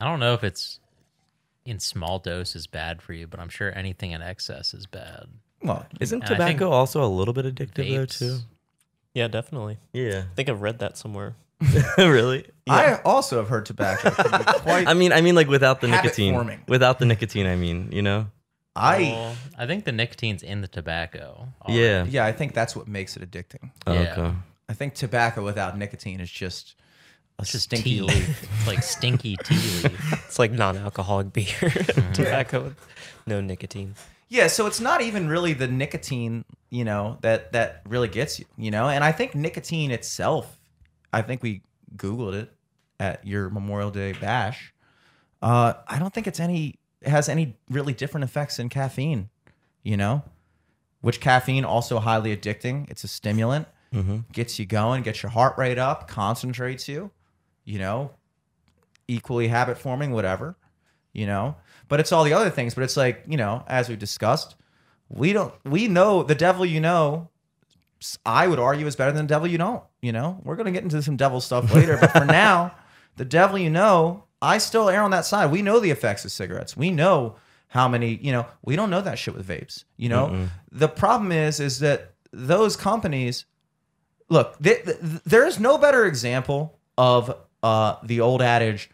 I 0.00 0.04
don't 0.04 0.20
know 0.20 0.34
if 0.34 0.44
it's 0.44 0.78
in 1.64 1.78
small 1.78 2.18
dose 2.18 2.54
is 2.56 2.66
bad 2.66 3.00
for 3.02 3.12
you, 3.12 3.26
but 3.26 3.40
I'm 3.40 3.48
sure 3.48 3.72
anything 3.76 4.10
in 4.12 4.22
excess 4.22 4.74
is 4.74 4.86
bad. 4.86 5.26
Well, 5.62 5.86
Isn't 6.00 6.24
And 6.24 6.24
I 6.24 6.46
think 6.46 6.58
tobacco 6.58 6.70
also 6.70 7.04
a 7.04 7.06
little 7.06 7.34
bit 7.34 7.44
addictive 7.44 7.74
though 7.76 7.82
vapes- 7.84 8.18
too? 8.18 8.38
Yeah, 9.14 9.28
definitely. 9.28 9.78
Yeah. 9.92 10.24
I 10.30 10.34
think 10.34 10.48
I've 10.48 10.62
read 10.62 10.78
that 10.80 10.96
somewhere. 10.96 11.36
really? 11.98 12.46
I 12.68 13.00
also 13.04 13.36
have 13.38 13.48
heard 13.48 13.66
tobacco 13.66 14.10
can 14.10 14.30
be 14.40 14.44
quite. 14.60 14.88
I 14.88 14.94
mean, 14.94 15.12
I 15.12 15.20
mean, 15.20 15.34
like 15.34 15.48
without 15.48 15.80
the 15.80 15.88
Habit 15.88 16.04
nicotine. 16.04 16.34
forming. 16.34 16.60
Without 16.66 16.98
the 16.98 17.04
nicotine, 17.06 17.46
I 17.46 17.56
mean, 17.56 17.90
you 17.92 18.02
know. 18.02 18.26
I 18.74 19.02
Well, 19.14 19.36
I 19.58 19.66
think 19.66 19.84
the 19.84 19.92
nicotine's 19.92 20.42
in 20.42 20.62
the 20.62 20.68
tobacco. 20.68 21.48
Yeah. 21.68 22.04
yeah, 22.08 22.24
I 22.24 22.32
think 22.32 22.54
that's 22.54 22.74
what 22.74 22.88
makes 22.88 23.16
it 23.16 23.30
addicting. 23.30 23.70
Oh, 23.86 23.92
Yeah. 23.92 24.12
Okay. 24.16 24.34
I 24.68 24.72
think 24.74 24.94
tobacco 24.94 25.44
without 25.44 25.76
nicotine 25.76 26.20
is 26.20 26.30
just 26.30 26.74
a 27.42 27.44
It's 27.44 27.52
just 27.52 27.64
stinky 27.64 27.96
tea. 27.96 28.00
leaf. 28.02 28.42
It's 28.58 28.66
like 28.66 28.82
stinky 28.82 29.36
tea 29.44 29.54
leaf. 29.54 30.22
It's 30.26 30.38
like 30.38 30.52
non-alcoholic 30.52 31.32
beer, 31.32 31.70
tobacco 32.14 32.62
with 32.64 32.76
no 33.26 33.40
nicotine. 33.40 33.94
Yeah, 34.28 34.46
so 34.46 34.66
it's 34.66 34.80
not 34.80 35.02
even 35.02 35.28
really 35.28 35.52
the 35.52 35.68
nicotine, 35.68 36.44
you 36.70 36.84
know, 36.84 37.18
that 37.20 37.52
that 37.52 37.82
really 37.86 38.08
gets 38.08 38.38
you, 38.38 38.46
you 38.56 38.70
know. 38.70 38.88
And 38.88 39.04
I 39.04 39.12
think 39.12 39.34
nicotine 39.34 39.90
itself, 39.90 40.58
I 41.12 41.20
think 41.22 41.42
we 41.42 41.60
googled 41.96 42.34
it 42.34 42.50
at 42.98 43.26
your 43.26 43.50
Memorial 43.50 43.90
Day 43.90 44.12
bash. 44.12 44.72
Uh, 45.42 45.74
I 45.86 45.98
don't 45.98 46.14
think 46.14 46.26
it's 46.26 46.40
any 46.40 46.78
it 47.02 47.08
has 47.08 47.28
any 47.28 47.56
really 47.68 47.92
different 47.92 48.24
effects 48.24 48.56
than 48.56 48.70
caffeine, 48.70 49.28
you 49.82 49.98
know, 49.98 50.22
which 51.02 51.20
caffeine 51.20 51.64
also 51.66 51.98
highly 51.98 52.34
addicting. 52.34 52.88
It's 52.90 53.04
a 53.04 53.08
stimulant, 53.08 53.66
gets 54.32 54.58
you 54.58 54.64
going, 54.64 55.02
gets 55.02 55.22
your 55.22 55.30
heart 55.30 55.58
rate 55.58 55.78
up, 55.78 56.08
concentrates 56.08 56.88
you, 56.88 57.10
you 57.64 57.78
know, 57.78 58.10
equally 59.08 59.48
habit 59.48 59.78
forming, 59.78 60.12
whatever, 60.12 60.56
you 61.12 61.26
know. 61.26 61.56
But 61.88 62.00
it's 62.00 62.12
all 62.12 62.24
the 62.24 62.32
other 62.32 62.50
things. 62.50 62.74
But 62.74 62.84
it's 62.84 62.96
like, 62.96 63.24
you 63.28 63.36
know, 63.36 63.64
as 63.66 63.88
we've 63.88 63.98
discussed, 63.98 64.56
we 65.08 65.32
don't, 65.32 65.52
we 65.64 65.88
know 65.88 66.22
the 66.22 66.34
devil 66.34 66.64
you 66.64 66.80
know, 66.80 67.28
I 68.24 68.48
would 68.48 68.58
argue 68.58 68.86
is 68.86 68.96
better 68.96 69.12
than 69.12 69.26
the 69.26 69.28
devil 69.28 69.46
you 69.46 69.58
don't, 69.58 69.82
you 70.00 70.12
know. 70.12 70.40
We're 70.42 70.56
going 70.56 70.66
to 70.66 70.72
get 70.72 70.82
into 70.82 71.02
some 71.02 71.16
devil 71.16 71.40
stuff 71.40 71.72
later. 71.72 71.98
but 72.00 72.12
for 72.12 72.24
now, 72.24 72.74
the 73.16 73.24
devil 73.24 73.58
you 73.58 73.70
know, 73.70 74.24
I 74.40 74.58
still 74.58 74.88
err 74.88 75.02
on 75.02 75.10
that 75.12 75.24
side. 75.26 75.50
We 75.52 75.62
know 75.62 75.78
the 75.78 75.90
effects 75.90 76.24
of 76.24 76.32
cigarettes. 76.32 76.76
We 76.76 76.90
know 76.90 77.36
how 77.68 77.88
many, 77.88 78.16
you 78.20 78.32
know, 78.32 78.46
we 78.64 78.74
don't 78.74 78.90
know 78.90 79.00
that 79.02 79.18
shit 79.18 79.34
with 79.34 79.46
vapes, 79.46 79.84
you 79.96 80.08
know. 80.08 80.48
The 80.72 80.88
problem 80.88 81.30
is, 81.32 81.60
is 81.60 81.78
that 81.78 82.14
those 82.32 82.76
companies, 82.76 83.44
look, 84.28 84.60
th- 84.62 84.84
th- 84.84 84.98
there 85.24 85.46
is 85.46 85.60
no 85.60 85.78
better 85.78 86.04
example 86.06 86.78
of 86.98 87.34
uh, 87.62 87.96
the 88.02 88.20
old 88.20 88.42
adage 88.42 88.90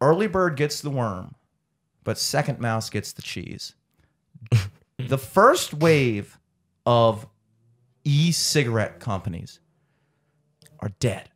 early 0.00 0.26
bird 0.26 0.56
gets 0.56 0.80
the 0.80 0.90
worm, 0.90 1.34
but 2.02 2.18
second 2.18 2.60
mouse 2.60 2.90
gets 2.90 3.12
the 3.12 3.22
cheese. 3.22 3.74
the 4.98 5.18
first 5.18 5.72
wave 5.74 6.38
of 6.86 7.26
e 8.04 8.32
cigarette 8.32 9.00
companies 9.00 9.60
are 10.80 10.90
dead. 11.00 11.30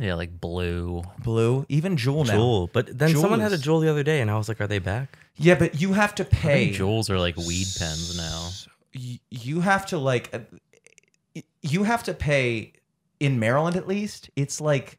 Yeah, 0.00 0.14
like 0.14 0.40
Blu. 0.40 1.02
Blu, 1.22 1.66
even 1.68 1.96
Juul 1.96 2.26
now. 2.26 2.32
Juul. 2.34 2.68
But 2.72 2.98
then 2.98 3.10
Juul 3.10 3.20
someone 3.20 3.40
had 3.40 3.52
a 3.52 3.58
Juul 3.58 3.82
the 3.82 3.90
other 3.90 4.02
day, 4.02 4.20
and 4.22 4.30
I 4.30 4.38
was 4.38 4.48
like, 4.48 4.60
"Are 4.60 4.66
they 4.66 4.78
back?" 4.78 5.18
Yeah, 5.36 5.54
but 5.54 5.80
you 5.80 5.92
have 5.92 6.14
to 6.16 6.24
I 6.24 6.28
pay. 6.28 6.64
think 6.72 6.76
Juuls 6.76 7.10
are 7.10 7.18
like 7.18 7.36
weed 7.36 7.66
pens 7.78 8.16
now. 8.16 8.48
y- 8.94 9.20
you 9.30 9.60
have 9.60 9.84
to 9.86 9.98
like 9.98 10.30
uh, 10.34 10.38
you 11.60 11.82
have 11.84 12.02
to 12.04 12.14
pay 12.14 12.72
in 13.22 13.38
Maryland 13.38 13.76
at 13.76 13.86
least. 13.86 14.28
It's 14.34 14.60
like 14.60 14.98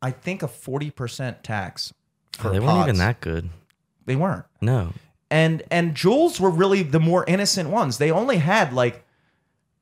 I 0.00 0.12
think 0.12 0.42
a 0.42 0.48
forty 0.48 0.90
percent 0.90 1.42
tax. 1.42 1.92
Oh, 2.38 2.42
for 2.42 2.48
Oh, 2.48 2.52
they 2.52 2.60
weren't 2.60 2.82
even 2.82 2.96
that 2.98 3.20
good. 3.20 3.50
They 4.06 4.16
weren't. 4.16 4.44
No. 4.60 4.92
And 5.30 5.62
and 5.70 5.94
Juuls 5.94 6.38
were 6.40 6.50
really 6.50 6.82
the 6.82 7.00
more 7.00 7.24
innocent 7.26 7.68
ones. 7.70 7.98
They 7.98 8.10
only 8.10 8.36
had 8.38 8.72
like 8.72 9.04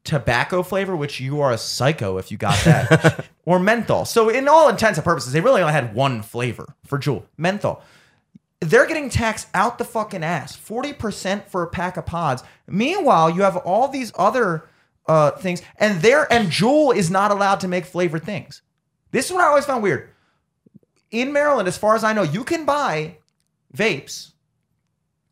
tobacco 0.04 0.62
flavor, 0.62 0.96
which 0.96 1.20
you 1.20 1.40
are 1.40 1.52
a 1.52 1.58
psycho 1.58 2.16
if 2.16 2.30
you 2.30 2.38
got 2.38 2.58
that, 2.64 3.26
or 3.44 3.58
menthol. 3.58 4.04
So 4.04 4.28
in 4.28 4.48
all 4.48 4.68
intents 4.68 4.98
and 4.98 5.04
purposes, 5.04 5.32
they 5.32 5.40
really 5.40 5.60
only 5.60 5.72
had 5.72 5.94
one 5.94 6.22
flavor 6.22 6.74
for 6.86 6.98
Juul, 6.98 7.24
menthol. 7.36 7.82
They're 8.60 8.86
getting 8.86 9.10
taxed 9.10 9.48
out 9.52 9.76
the 9.78 9.84
fucking 9.84 10.24
ass, 10.24 10.56
forty 10.56 10.92
percent 10.94 11.50
for 11.50 11.62
a 11.62 11.66
pack 11.68 11.96
of 11.98 12.06
pods. 12.06 12.42
Meanwhile, 12.66 13.30
you 13.30 13.42
have 13.42 13.56
all 13.58 13.88
these 13.88 14.12
other 14.16 14.64
uh, 15.08 15.30
things, 15.32 15.62
and 15.78 16.00
there 16.02 16.30
and 16.32 16.48
Juul 16.48 16.94
is 16.94 17.10
not 17.10 17.30
allowed 17.30 17.60
to 17.60 17.68
make 17.68 17.84
flavored 17.84 18.24
things. 18.24 18.62
This 19.12 19.26
is 19.26 19.32
what 19.32 19.42
I 19.42 19.46
always 19.46 19.64
found 19.64 19.82
weird. 19.82 20.10
In 21.10 21.32
Maryland, 21.32 21.68
as 21.68 21.78
far 21.78 21.94
as 21.94 22.04
I 22.04 22.12
know, 22.12 22.22
you 22.22 22.42
can 22.44 22.64
buy 22.64 23.16
vapes 23.74 24.32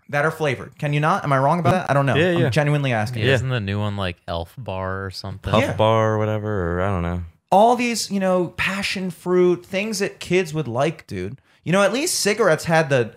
that 0.09 0.25
are 0.25 0.31
flavored. 0.31 0.79
Can 0.79 0.93
you 0.93 1.01
not? 1.01 1.25
Am 1.25 1.33
I 1.33 1.39
wrong 1.39 1.59
about 1.59 1.73
that? 1.73 1.91
I 1.91 1.95
don't 1.95 2.07
know. 2.07 2.15
Yeah, 2.15 2.31
yeah. 2.33 2.47
I'm 2.47 2.53
genuinely 2.53 2.93
asking. 2.93 3.23
Yeah, 3.25 3.33
Isn't 3.35 3.49
the 3.49 3.61
new 3.61 3.79
one 3.79 3.97
like 3.97 4.17
Elf 4.29 4.55
Bar 4.57 5.07
or 5.07 5.11
something? 5.11 5.51
Puff 5.51 5.63
Yeah. 5.63 5.75
bar 5.77 6.15
or 6.15 6.19
whatever, 6.19 6.79
or 6.79 6.83
I 6.83 6.89
don't 6.89 7.03
know. 7.03 7.23
All 7.51 7.77
these, 7.77 8.11
you 8.11 8.21
know, 8.21 8.49
passion 8.57 9.11
fruit 9.11 9.65
things 9.65 10.01
that 10.01 10.21
kids 10.21 10.53
would 10.55 10.69
like, 10.69 11.07
dude. 11.07 11.41
You 11.63 11.73
know, 11.73 11.83
at 11.83 11.93
least 11.93 12.21
cigarettes 12.21 12.65
had 12.65 12.91
the, 12.91 13.15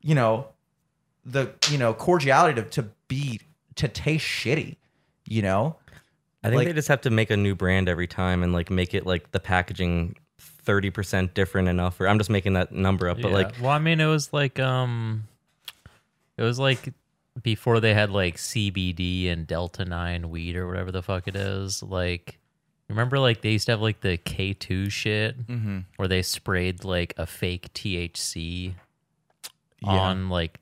you 0.00 0.14
know, 0.14 0.48
the 1.24 1.52
you 1.70 1.76
know 1.78 1.92
cordiality 1.92 2.60
to, 2.62 2.68
to 2.70 2.88
be 3.08 3.40
to 3.76 3.88
taste 3.88 4.24
shitty. 4.26 4.76
You 5.26 5.42
know, 5.42 5.76
I 6.42 6.48
think 6.48 6.58
Like- 6.58 6.68
they 6.68 6.72
just 6.72 6.88
have 6.88 7.02
to 7.02 7.10
make 7.10 7.30
a 7.30 7.36
new 7.36 7.54
brand 7.54 7.88
every 7.88 8.06
time 8.06 8.42
and 8.42 8.52
like 8.52 8.70
make 8.70 8.94
it 8.94 9.04
like 9.06 9.30
the 9.32 9.40
packaging 9.40 10.16
thirty 10.38 10.90
percent 10.90 11.34
different 11.34 11.68
enough. 11.68 12.00
Or 12.00 12.08
I'm 12.08 12.18
just 12.18 12.30
making 12.30 12.54
that 12.54 12.72
number 12.72 13.08
up, 13.08 13.20
but 13.20 13.28
Yeah. 13.28 13.34
like 13.36 13.54
well, 13.60 13.70
I 13.72 13.78
mean, 13.78 14.00
it 14.00 14.06
was 14.06 14.32
like 14.32 14.58
um, 14.58 15.24
it 16.36 16.42
was 16.42 16.58
like 16.58 16.94
before 17.42 17.80
they 17.80 17.94
had 17.94 18.10
like 18.10 18.36
CBD 18.36 19.28
and 19.30 19.46
Delta 19.46 19.84
Nine 19.84 20.30
weed 20.30 20.56
or 20.56 20.66
whatever 20.66 20.90
the 20.90 21.02
fuck 21.02 21.28
it 21.28 21.36
is. 21.36 21.82
Like, 21.82 22.38
remember, 22.88 23.18
like 23.18 23.42
they 23.42 23.50
used 23.52 23.66
to 23.66 23.72
have 23.72 23.80
like 23.82 24.00
the 24.00 24.16
K 24.16 24.52
two 24.54 24.88
shit 24.90 25.46
Mm-hmm. 25.46 25.78
where 25.96 26.08
they 26.08 26.22
sprayed 26.22 26.84
like 26.84 27.12
a 27.18 27.26
fake 27.26 27.72
THC 27.74 28.74
Yeah. 29.82 29.88
on 29.90 30.28
like 30.30 30.58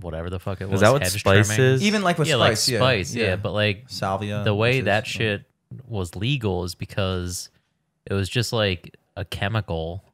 whatever 0.00 0.30
the 0.30 0.38
fuck 0.38 0.60
it 0.60 0.68
was. 0.68 0.76
is 0.76 0.80
that 0.80 0.92
what 0.92 1.02
hedge 1.02 1.20
spice 1.20 1.46
trimming. 1.46 1.74
is? 1.74 1.82
even 1.82 2.02
like 2.02 2.18
with 2.18 2.28
yeah, 2.28 2.36
spice, 2.36 2.68
like 2.68 2.78
spice, 2.80 3.14
yeah. 3.14 3.36
But 3.36 3.52
like 3.52 3.84
salvia. 3.88 4.42
the 4.44 4.54
way 4.54 4.78
is- 4.78 4.84
that 4.86 5.06
shit 5.06 5.44
was 5.88 6.14
legal 6.14 6.64
is 6.64 6.74
because 6.74 7.48
it 8.06 8.14
was 8.14 8.28
just 8.28 8.52
like 8.52 8.96
a 9.16 9.24
chemical 9.24 10.04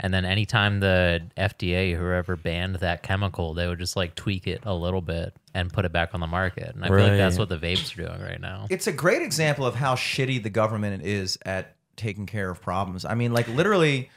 and 0.00 0.12
then 0.12 0.24
anytime 0.24 0.80
the 0.80 1.22
FDA 1.36 1.96
whoever 1.96 2.36
banned 2.36 2.76
that 2.76 3.02
chemical 3.02 3.52
they 3.52 3.68
would 3.68 3.78
just 3.78 3.96
like 3.96 4.14
tweak 4.14 4.46
it 4.46 4.62
a 4.64 4.72
little 4.74 5.02
bit 5.02 5.34
and 5.52 5.70
put 5.70 5.84
it 5.84 5.92
back 5.92 6.14
on 6.14 6.20
the 6.20 6.26
market 6.26 6.74
and 6.74 6.82
I 6.84 6.88
feel 6.88 6.96
like 6.98 7.18
that's 7.18 7.38
what 7.38 7.50
the 7.50 7.58
vapes 7.58 7.92
are 7.98 8.06
doing 8.06 8.20
right 8.20 8.40
now 8.40 8.66
it's 8.70 8.86
a 8.86 8.92
great 8.92 9.20
example 9.20 9.66
of 9.66 9.74
how 9.74 9.94
shitty 9.94 10.42
the 10.42 10.48
government 10.50 11.04
is 11.04 11.38
at 11.44 11.74
taking 11.96 12.26
care 12.26 12.50
of 12.50 12.60
problems. 12.60 13.04
I 13.04 13.14
mean, 13.14 13.32
like 13.32 13.48
literally, 13.48 14.10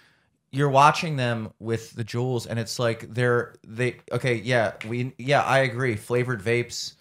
you're 0.52 0.70
watching 0.70 1.16
them 1.18 1.52
with 1.60 1.94
the 1.94 2.04
Juuls, 2.04 2.48
and 2.50 2.58
it's 2.60 2.80
like 2.80 3.14
they're 3.14 3.56
they 3.66 3.98
okay, 4.12 4.36
yeah, 4.36 4.74
we 4.88 5.14
yeah, 5.18 5.44
I 5.44 5.60
agree. 5.60 5.96
Flavored 5.96 6.42
vapes 6.42 6.94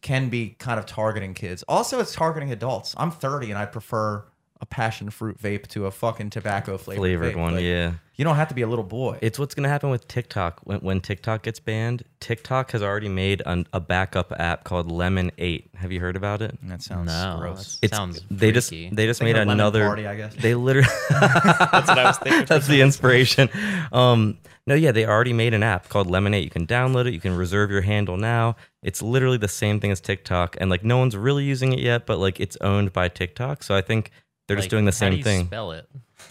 can 0.00 0.28
be 0.28 0.50
kind 0.58 0.78
of 0.78 0.86
targeting 0.86 1.34
kids. 1.34 1.64
Also, 1.68 2.00
it's 2.00 2.14
targeting 2.14 2.52
adults. 2.52 2.94
I'm 2.96 3.10
30, 3.10 3.50
and 3.50 3.58
I 3.58 3.66
prefer 3.66 4.24
a 4.60 4.66
passion 4.66 5.10
fruit 5.10 5.40
vape 5.40 5.66
to 5.68 5.86
a 5.86 5.90
fucking 5.90 6.30
tobacco 6.30 6.76
flavored, 6.76 7.00
flavored 7.00 7.34
vape, 7.34 7.38
one, 7.38 7.54
but 7.54 7.62
yeah. 7.62 7.92
You 8.16 8.24
don't 8.24 8.34
have 8.34 8.48
to 8.48 8.54
be 8.54 8.62
a 8.62 8.66
little 8.66 8.84
boy. 8.84 9.18
It's 9.20 9.38
what's 9.38 9.54
gonna 9.54 9.68
happen 9.68 9.90
with 9.90 10.08
TikTok 10.08 10.60
when, 10.64 10.80
when 10.80 11.00
TikTok 11.00 11.42
gets 11.42 11.60
banned. 11.60 12.02
TikTok 12.18 12.72
has 12.72 12.82
already 12.82 13.08
made 13.08 13.42
an, 13.46 13.68
a 13.72 13.78
backup 13.78 14.32
app 14.40 14.64
called 14.64 14.90
Lemon 14.90 15.30
Eight. 15.38 15.70
Have 15.76 15.92
you 15.92 16.00
heard 16.00 16.16
about 16.16 16.42
it? 16.42 16.58
that 16.64 16.82
sounds 16.82 17.06
no 17.06 17.36
gross. 17.38 17.78
that 17.80 17.94
sounds 17.94 18.20
they 18.28 18.50
just 18.50 18.70
they 18.70 18.88
just 18.88 19.20
Thinking 19.20 19.36
made 19.36 19.42
of 19.42 19.48
another 19.48 19.86
Party, 19.86 20.08
I 20.08 20.16
guess. 20.16 20.34
They 20.34 20.56
literally 20.56 20.88
That's 21.10 21.88
what 21.88 21.98
I 21.98 22.04
was 22.04 22.18
thinking. 22.18 22.44
That's 22.48 22.66
the 22.66 22.80
inspiration. 22.80 23.48
Um, 23.92 24.38
no, 24.66 24.74
yeah, 24.74 24.92
they 24.92 25.06
already 25.06 25.32
made 25.32 25.54
an 25.54 25.62
app 25.62 25.88
called 25.88 26.08
Lemonade. 26.08 26.44
You 26.44 26.50
can 26.50 26.66
download 26.66 27.06
it. 27.06 27.14
You 27.14 27.20
can 27.20 27.34
reserve 27.34 27.70
your 27.70 27.80
handle 27.80 28.16
now. 28.16 28.56
It's 28.82 29.00
literally 29.00 29.38
the 29.38 29.48
same 29.48 29.80
thing 29.80 29.92
as 29.92 30.00
TikTok, 30.00 30.56
and 30.60 30.68
like 30.68 30.84
no 30.84 30.98
one's 30.98 31.16
really 31.16 31.44
using 31.44 31.72
it 31.72 31.78
yet, 31.78 32.04
but 32.04 32.18
like 32.18 32.38
it's 32.40 32.56
owned 32.60 32.92
by 32.92 33.08
TikTok. 33.08 33.62
So 33.62 33.76
I 33.76 33.80
think 33.80 34.10
they're 34.48 34.56
just 34.56 34.70
doing 34.70 34.84
the 34.84 34.90
same 34.92 35.12
how 35.12 35.16
do 35.16 35.22
same 35.22 35.32
you 35.36 35.38
thing. 35.42 35.46
spell 35.46 35.70
it 35.72 35.88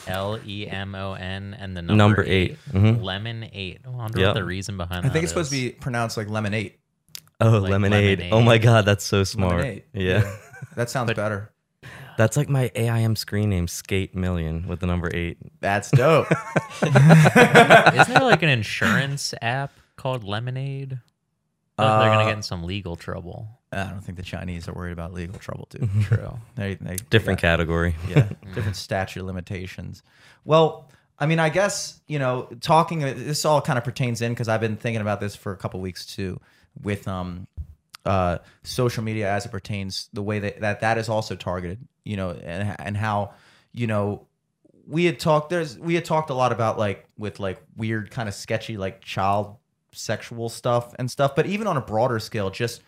L 0.07 0.37
E 0.45 0.67
M 0.67 0.93
O 0.95 1.13
N 1.13 1.55
and 1.57 1.75
the 1.77 1.81
number, 1.81 1.95
Number 1.95 2.23
eight, 2.23 2.57
eight. 2.67 2.73
Mhm. 2.73 3.01
lemon 3.01 3.49
eight 3.53 3.79
I 3.85 3.89
wonder 3.89 4.19
Yep. 4.19 4.27
what 4.27 4.33
the 4.35 4.43
reason 4.43 4.75
behind 4.77 5.05
I 5.05 5.07
that 5.07 5.13
think 5.13 5.23
it's 5.23 5.31
supposed 5.31 5.51
to 5.51 5.55
be 5.57 5.71
pronounced 5.71 6.17
like 6.17 6.29
lemonade. 6.29 6.73
Oh, 7.39 7.59
like 7.59 7.71
lemonade. 7.71 8.19
lemonade. 8.19 8.33
Oh 8.33 8.41
my 8.41 8.57
god, 8.57 8.83
that's 8.85 9.05
so 9.05 9.23
smart. 9.23 9.53
Lemonade. 9.61 9.83
Yeah. 9.93 10.29
That 10.75 10.89
sounds 10.89 11.13
better. 11.13 11.51
that's 12.17 12.35
like 12.35 12.49
my 12.49 12.71
AIM 12.75 13.15
screen 13.15 13.49
name, 13.49 13.67
Skate 13.67 14.15
Million, 14.15 14.67
with 14.67 14.79
the 14.79 14.87
number 14.87 15.09
eight. 15.13 15.37
That's 15.61 15.91
dope. 15.91 16.27
Isn't 16.81 16.93
there 18.13 18.21
like 18.23 18.41
an 18.43 18.49
insurance 18.49 19.33
app 19.41 19.71
called 19.95 20.23
Lemonade? 20.23 20.99
I 21.77 21.83
thought 21.83 21.99
they're 22.01 22.11
Uh, 22.11 22.15
gonna 22.15 22.29
get 22.29 22.37
in 22.37 22.43
some 22.43 22.63
legal 22.63 22.95
trouble. 22.95 23.56
I 23.71 23.83
don't 23.85 24.01
think 24.01 24.17
the 24.17 24.23
Chinese 24.23 24.67
are 24.67 24.73
worried 24.73 24.93
about 24.93 25.13
legal 25.13 25.37
trouble, 25.39 25.65
too. 25.69 25.89
True. 26.03 26.39
They, 26.55 26.75
they 26.75 26.95
Different 27.09 27.39
they 27.39 27.47
got- 27.47 27.51
category. 27.57 27.95
yeah, 28.09 28.29
different 28.55 28.77
statute 28.77 29.23
limitations. 29.25 30.03
Well, 30.45 30.89
I 31.19 31.25
mean, 31.25 31.39
I 31.39 31.49
guess 31.49 31.99
you 32.07 32.19
know, 32.19 32.47
talking. 32.61 32.99
This 32.99 33.43
all 33.43 33.59
kind 33.61 33.77
of 33.77 33.83
pertains 33.83 34.21
in 34.21 34.31
because 34.31 34.47
I've 34.47 34.61
been 34.61 34.77
thinking 34.77 35.01
about 35.01 35.19
this 35.19 35.35
for 35.35 35.51
a 35.51 35.57
couple 35.57 35.79
weeks 35.81 36.05
too, 36.05 36.39
with 36.81 37.07
um, 37.07 37.47
uh, 38.05 38.37
social 38.63 39.03
media 39.03 39.29
as 39.31 39.45
it 39.45 39.49
pertains 39.49 40.09
the 40.13 40.21
way 40.21 40.39
that 40.39 40.61
that, 40.61 40.81
that 40.81 40.97
is 40.97 41.09
also 41.09 41.35
targeted. 41.35 41.79
You 42.03 42.17
know, 42.17 42.29
and 42.31 42.75
and 42.79 42.95
how 42.95 43.33
you 43.73 43.87
know 43.87 44.27
we 44.87 45.05
had 45.05 45.19
talked. 45.19 45.49
There's 45.49 45.77
we 45.77 45.95
had 45.95 46.05
talked 46.05 46.29
a 46.29 46.33
lot 46.35 46.51
about 46.51 46.77
like 46.77 47.05
with 47.17 47.39
like 47.39 47.61
weird 47.75 48.11
kind 48.11 48.29
of 48.29 48.35
sketchy 48.35 48.77
like 48.77 49.01
child 49.01 49.57
sexual 49.91 50.47
stuff 50.49 50.93
and 50.99 51.09
stuff, 51.09 51.35
but 51.35 51.47
even 51.47 51.65
on 51.65 51.75
a 51.77 51.81
broader 51.81 52.19
scale, 52.19 52.51
just 52.51 52.83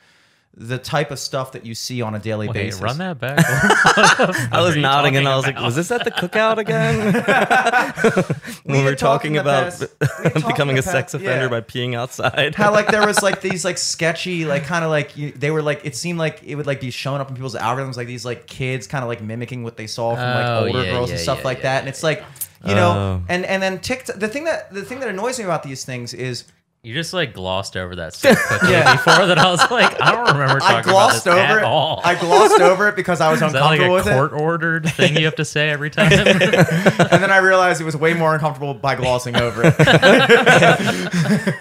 the 0.56 0.78
type 0.78 1.10
of 1.12 1.20
stuff 1.20 1.54
that 1.54 1.66
you 1.66 1.74
see 1.74 2.02
on 2.02 2.16
a 2.16 2.20
daily 2.20 2.48
Wait, 2.48 2.54
basis. 2.54 2.82
run 2.82 2.98
that 2.98 3.18
back. 3.20 3.40
I 4.52 4.62
was 4.62 4.76
nodding 4.76 5.16
and 5.16 5.28
I 5.28 5.36
was 5.38 5.46
like, 5.46 5.58
was 5.60 5.76
this 5.76 5.90
at 5.92 6.04
the 6.04 6.12
cookout 6.12 6.58
again? 6.58 7.14
when 8.64 8.74
we 8.74 8.78
had 8.80 8.86
were 8.86 8.96
talked 8.96 9.24
talking 9.24 9.38
about 9.38 9.80
we 9.80 9.88
had 9.88 10.34
talked 10.34 10.36
in 10.36 10.42
becoming 10.48 10.76
the 10.76 10.80
a 10.82 10.84
sex 10.84 11.14
offender 11.14 11.46
yeah. 11.46 11.48
by 11.48 11.62
peeing 11.62 11.96
outside. 11.96 12.56
how 12.56 12.72
like 12.72 12.88
there 12.88 13.06
was 13.06 13.22
like 13.22 13.42
these 13.42 13.64
like 13.64 13.78
sketchy 13.78 14.44
like 14.46 14.64
kind 14.64 14.84
of 14.84 14.92
like 14.92 15.16
you, 15.16 15.32
they 15.32 15.52
were 15.52 15.62
like 15.62 15.86
it 15.86 15.96
seemed 15.96 16.20
like 16.20 16.42
it 16.44 16.56
would 16.56 16.68
like 16.68 16.82
be 16.82 16.92
showing 16.92 17.22
up 17.22 17.30
in 17.30 17.36
people's 17.36 17.56
algorithms 17.56 17.96
like 17.96 18.08
these 18.08 18.26
like 18.26 18.46
kids 18.48 18.86
kind 18.88 19.04
of 19.04 19.08
like 19.08 19.22
mimicking 19.22 19.64
what 19.64 19.78
they 19.78 19.88
saw 19.88 20.16
from 20.16 20.24
like 20.24 20.46
Oh, 20.46 20.66
older 20.68 20.84
yeah, 20.84 20.92
girls 20.92 21.12
and 21.12 21.20
stuff 21.20 21.40
yeah, 21.40 21.44
like 21.46 21.58
yeah, 21.60 21.64
that 21.64 21.80
and 21.80 21.90
it's 21.90 22.04
like 22.04 22.24
you 22.66 22.76
know 22.76 22.92
Oh. 22.92 23.26
and 23.30 23.46
and 23.46 23.62
then 23.64 23.80
TikTok 23.80 24.18
the 24.18 24.28
thing 24.28 24.44
that 24.46 24.74
the 24.74 24.84
thing 24.84 25.00
that 25.00 25.10
annoys 25.10 25.40
me 25.40 25.46
about 25.46 25.64
these 25.64 25.86
things 25.86 26.14
is 26.14 26.44
you 26.82 26.94
just 26.94 27.12
like 27.14 27.34
glossed 27.34 27.76
over 27.76 27.98
that 27.98 28.14
so 28.14 28.34
quickly 28.34 28.70
Yeah. 28.72 28.94
before 28.96 29.26
that 29.26 29.38
I 29.38 29.52
was 29.52 29.60
like, 29.70 30.02
I 30.02 30.12
don't 30.14 30.28
remember 30.38 30.60
talking 30.60 30.78
I 30.78 30.82
glossed 30.82 31.26
about 31.28 31.36
this 31.36 31.44
over 31.44 31.52
at 31.54 31.58
it 31.60 31.64
all. 31.66 32.02
I 32.06 32.16
glossed 32.16 32.62
over 32.62 32.88
it 32.88 32.96
because 32.96 33.20
I 33.20 33.30
was 33.32 33.42
Is 33.44 33.52
that 33.52 33.60
like 33.62 33.82
uncomfortable 33.82 33.96
a 33.96 33.98
with 33.98 34.08
it 34.08 34.14
court 34.14 34.32
ordered 34.42 34.90
thing 34.94 35.18
you 35.18 35.26
have 35.26 35.36
to 35.36 35.46
say 35.46 35.70
every 35.70 35.90
time? 35.90 36.12
and 36.12 37.22
then 37.22 37.32
I 37.32 37.38
realized 37.38 37.82
it 37.82 37.84
was 37.84 37.98
way 37.98 38.14
more 38.14 38.34
uncomfortable 38.34 38.74
by 38.74 38.96
glossing 38.96 39.36
over 39.36 39.62
it 39.66 39.76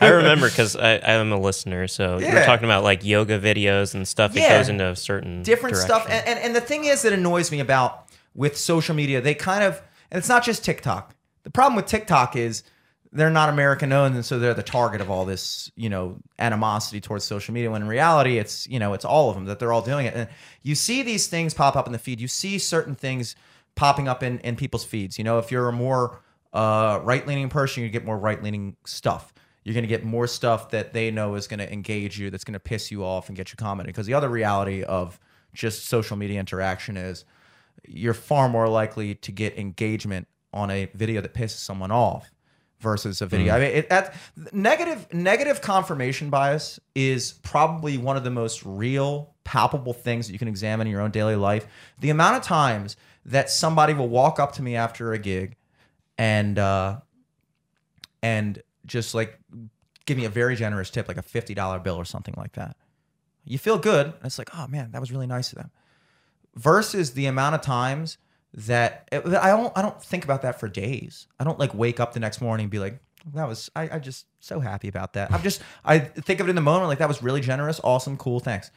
I 0.00 0.08
remember 0.08 0.48
because 0.48 0.76
I 0.76 0.92
am 0.94 1.32
a 1.32 1.38
listener, 1.40 1.88
so 1.88 2.18
Yeah. 2.18 2.34
we're 2.34 2.44
talking 2.44 2.64
about 2.64 2.84
like 2.84 3.04
yoga 3.04 3.38
videos 3.40 3.94
and 3.94 4.06
stuff. 4.06 4.36
It 4.36 4.40
Yeah. 4.40 4.58
goes 4.58 4.68
into 4.68 4.88
a 4.88 4.96
certain 4.96 5.42
different 5.42 5.76
stuff. 5.76 6.06
And, 6.08 6.26
and 6.28 6.38
and 6.38 6.56
the 6.56 6.60
thing 6.60 6.84
is 6.84 7.02
that 7.02 7.12
annoys 7.12 7.50
me 7.50 7.60
about 7.60 8.04
with 8.34 8.56
social 8.56 8.94
media, 8.94 9.20
they 9.20 9.34
kind 9.34 9.64
of 9.64 9.82
and 10.10 10.18
it's 10.18 10.28
not 10.28 10.44
just 10.44 10.64
TikTok. 10.64 11.14
The 11.42 11.50
problem 11.50 11.76
with 11.76 11.86
TikTok 11.86 12.36
is 12.36 12.62
they're 13.18 13.30
not 13.30 13.48
American 13.48 13.92
owned, 13.92 14.14
and 14.14 14.24
so 14.24 14.38
they're 14.38 14.54
the 14.54 14.62
target 14.62 15.00
of 15.00 15.10
all 15.10 15.24
this, 15.24 15.70
you 15.76 15.88
know, 15.88 16.18
animosity 16.38 17.00
towards 17.00 17.24
social 17.24 17.52
media. 17.52 17.70
When 17.70 17.82
in 17.82 17.88
reality, 17.88 18.38
it's 18.38 18.66
you 18.68 18.78
know, 18.78 18.94
it's 18.94 19.04
all 19.04 19.28
of 19.28 19.34
them 19.34 19.46
that 19.46 19.58
they're 19.58 19.72
all 19.72 19.82
doing 19.82 20.06
it. 20.06 20.14
And 20.14 20.28
you 20.62 20.74
see 20.74 21.02
these 21.02 21.26
things 21.26 21.54
pop 21.54 21.76
up 21.76 21.86
in 21.86 21.92
the 21.92 21.98
feed. 21.98 22.20
You 22.20 22.28
see 22.28 22.58
certain 22.58 22.94
things 22.94 23.34
popping 23.74 24.08
up 24.08 24.22
in 24.22 24.38
in 24.40 24.56
people's 24.56 24.84
feeds. 24.84 25.18
You 25.18 25.24
know, 25.24 25.38
if 25.38 25.50
you're 25.50 25.68
a 25.68 25.72
more 25.72 26.22
uh, 26.52 27.00
right 27.02 27.26
leaning 27.26 27.48
person, 27.48 27.82
you 27.82 27.88
get 27.88 28.04
more 28.04 28.18
right 28.18 28.42
leaning 28.42 28.76
stuff. 28.84 29.32
You're 29.64 29.74
going 29.74 29.84
to 29.84 29.88
get 29.88 30.04
more 30.04 30.26
stuff 30.26 30.70
that 30.70 30.92
they 30.94 31.10
know 31.10 31.34
is 31.34 31.46
going 31.46 31.58
to 31.58 31.70
engage 31.70 32.18
you, 32.18 32.30
that's 32.30 32.44
going 32.44 32.54
to 32.54 32.60
piss 32.60 32.90
you 32.90 33.04
off 33.04 33.28
and 33.28 33.36
get 33.36 33.50
you 33.50 33.56
commenting. 33.56 33.90
Because 33.90 34.06
the 34.06 34.14
other 34.14 34.28
reality 34.30 34.82
of 34.82 35.20
just 35.52 35.86
social 35.86 36.16
media 36.16 36.40
interaction 36.40 36.96
is 36.96 37.24
you're 37.86 38.14
far 38.14 38.48
more 38.48 38.68
likely 38.68 39.14
to 39.16 39.32
get 39.32 39.58
engagement 39.58 40.26
on 40.54 40.70
a 40.70 40.86
video 40.94 41.20
that 41.20 41.34
pisses 41.34 41.58
someone 41.58 41.90
off 41.90 42.30
versus 42.80 43.20
a 43.20 43.26
video. 43.26 43.54
I 43.54 43.60
mean, 43.60 43.70
it, 43.70 43.86
at, 43.90 44.14
negative 44.52 45.12
negative 45.12 45.60
confirmation 45.60 46.30
bias 46.30 46.78
is 46.94 47.32
probably 47.32 47.98
one 47.98 48.16
of 48.16 48.24
the 48.24 48.30
most 48.30 48.62
real, 48.64 49.34
palpable 49.44 49.92
things 49.92 50.26
that 50.26 50.32
you 50.32 50.38
can 50.38 50.48
examine 50.48 50.86
in 50.86 50.90
your 50.92 51.00
own 51.00 51.10
daily 51.10 51.36
life. 51.36 51.66
The 52.00 52.10
amount 52.10 52.36
of 52.36 52.42
times 52.42 52.96
that 53.24 53.50
somebody 53.50 53.94
will 53.94 54.08
walk 54.08 54.38
up 54.38 54.52
to 54.52 54.62
me 54.62 54.76
after 54.76 55.12
a 55.12 55.18
gig 55.18 55.56
and 56.16 56.58
uh, 56.58 57.00
and 58.22 58.62
just 58.86 59.14
like 59.14 59.38
give 60.06 60.16
me 60.16 60.24
a 60.24 60.30
very 60.30 60.56
generous 60.56 60.90
tip, 60.90 61.08
like 61.08 61.18
a 61.18 61.22
fifty 61.22 61.54
dollar 61.54 61.78
bill 61.78 61.96
or 61.96 62.04
something 62.04 62.34
like 62.36 62.52
that. 62.52 62.76
You 63.44 63.58
feel 63.58 63.78
good. 63.78 64.06
And 64.06 64.24
it's 64.24 64.38
like, 64.38 64.50
oh 64.54 64.66
man, 64.66 64.90
that 64.92 65.00
was 65.00 65.10
really 65.10 65.26
nice 65.26 65.52
of 65.52 65.58
them. 65.58 65.70
Versus 66.54 67.12
the 67.12 67.26
amount 67.26 67.54
of 67.54 67.60
times 67.60 68.18
that 68.54 69.08
I 69.12 69.48
don't 69.48 69.76
I 69.76 69.82
don't 69.82 70.02
think 70.02 70.24
about 70.24 70.42
that 70.42 70.58
for 70.58 70.68
days. 70.68 71.26
I 71.38 71.44
don't 71.44 71.58
like 71.58 71.74
wake 71.74 72.00
up 72.00 72.12
the 72.12 72.20
next 72.20 72.40
morning 72.40 72.64
and 72.64 72.70
be 72.70 72.78
like, 72.78 72.98
that 73.34 73.46
was 73.46 73.70
I, 73.76 73.88
I 73.92 73.98
just 73.98 74.26
so 74.40 74.60
happy 74.60 74.88
about 74.88 75.12
that. 75.14 75.32
I'm 75.32 75.42
just 75.42 75.62
I 75.84 75.98
think 75.98 76.40
of 76.40 76.46
it 76.46 76.50
in 76.50 76.56
the 76.56 76.62
moment 76.62 76.88
like 76.88 76.98
that 76.98 77.08
was 77.08 77.22
really 77.22 77.40
generous, 77.40 77.80
awesome, 77.84 78.16
cool, 78.16 78.40
thanks. 78.40 78.70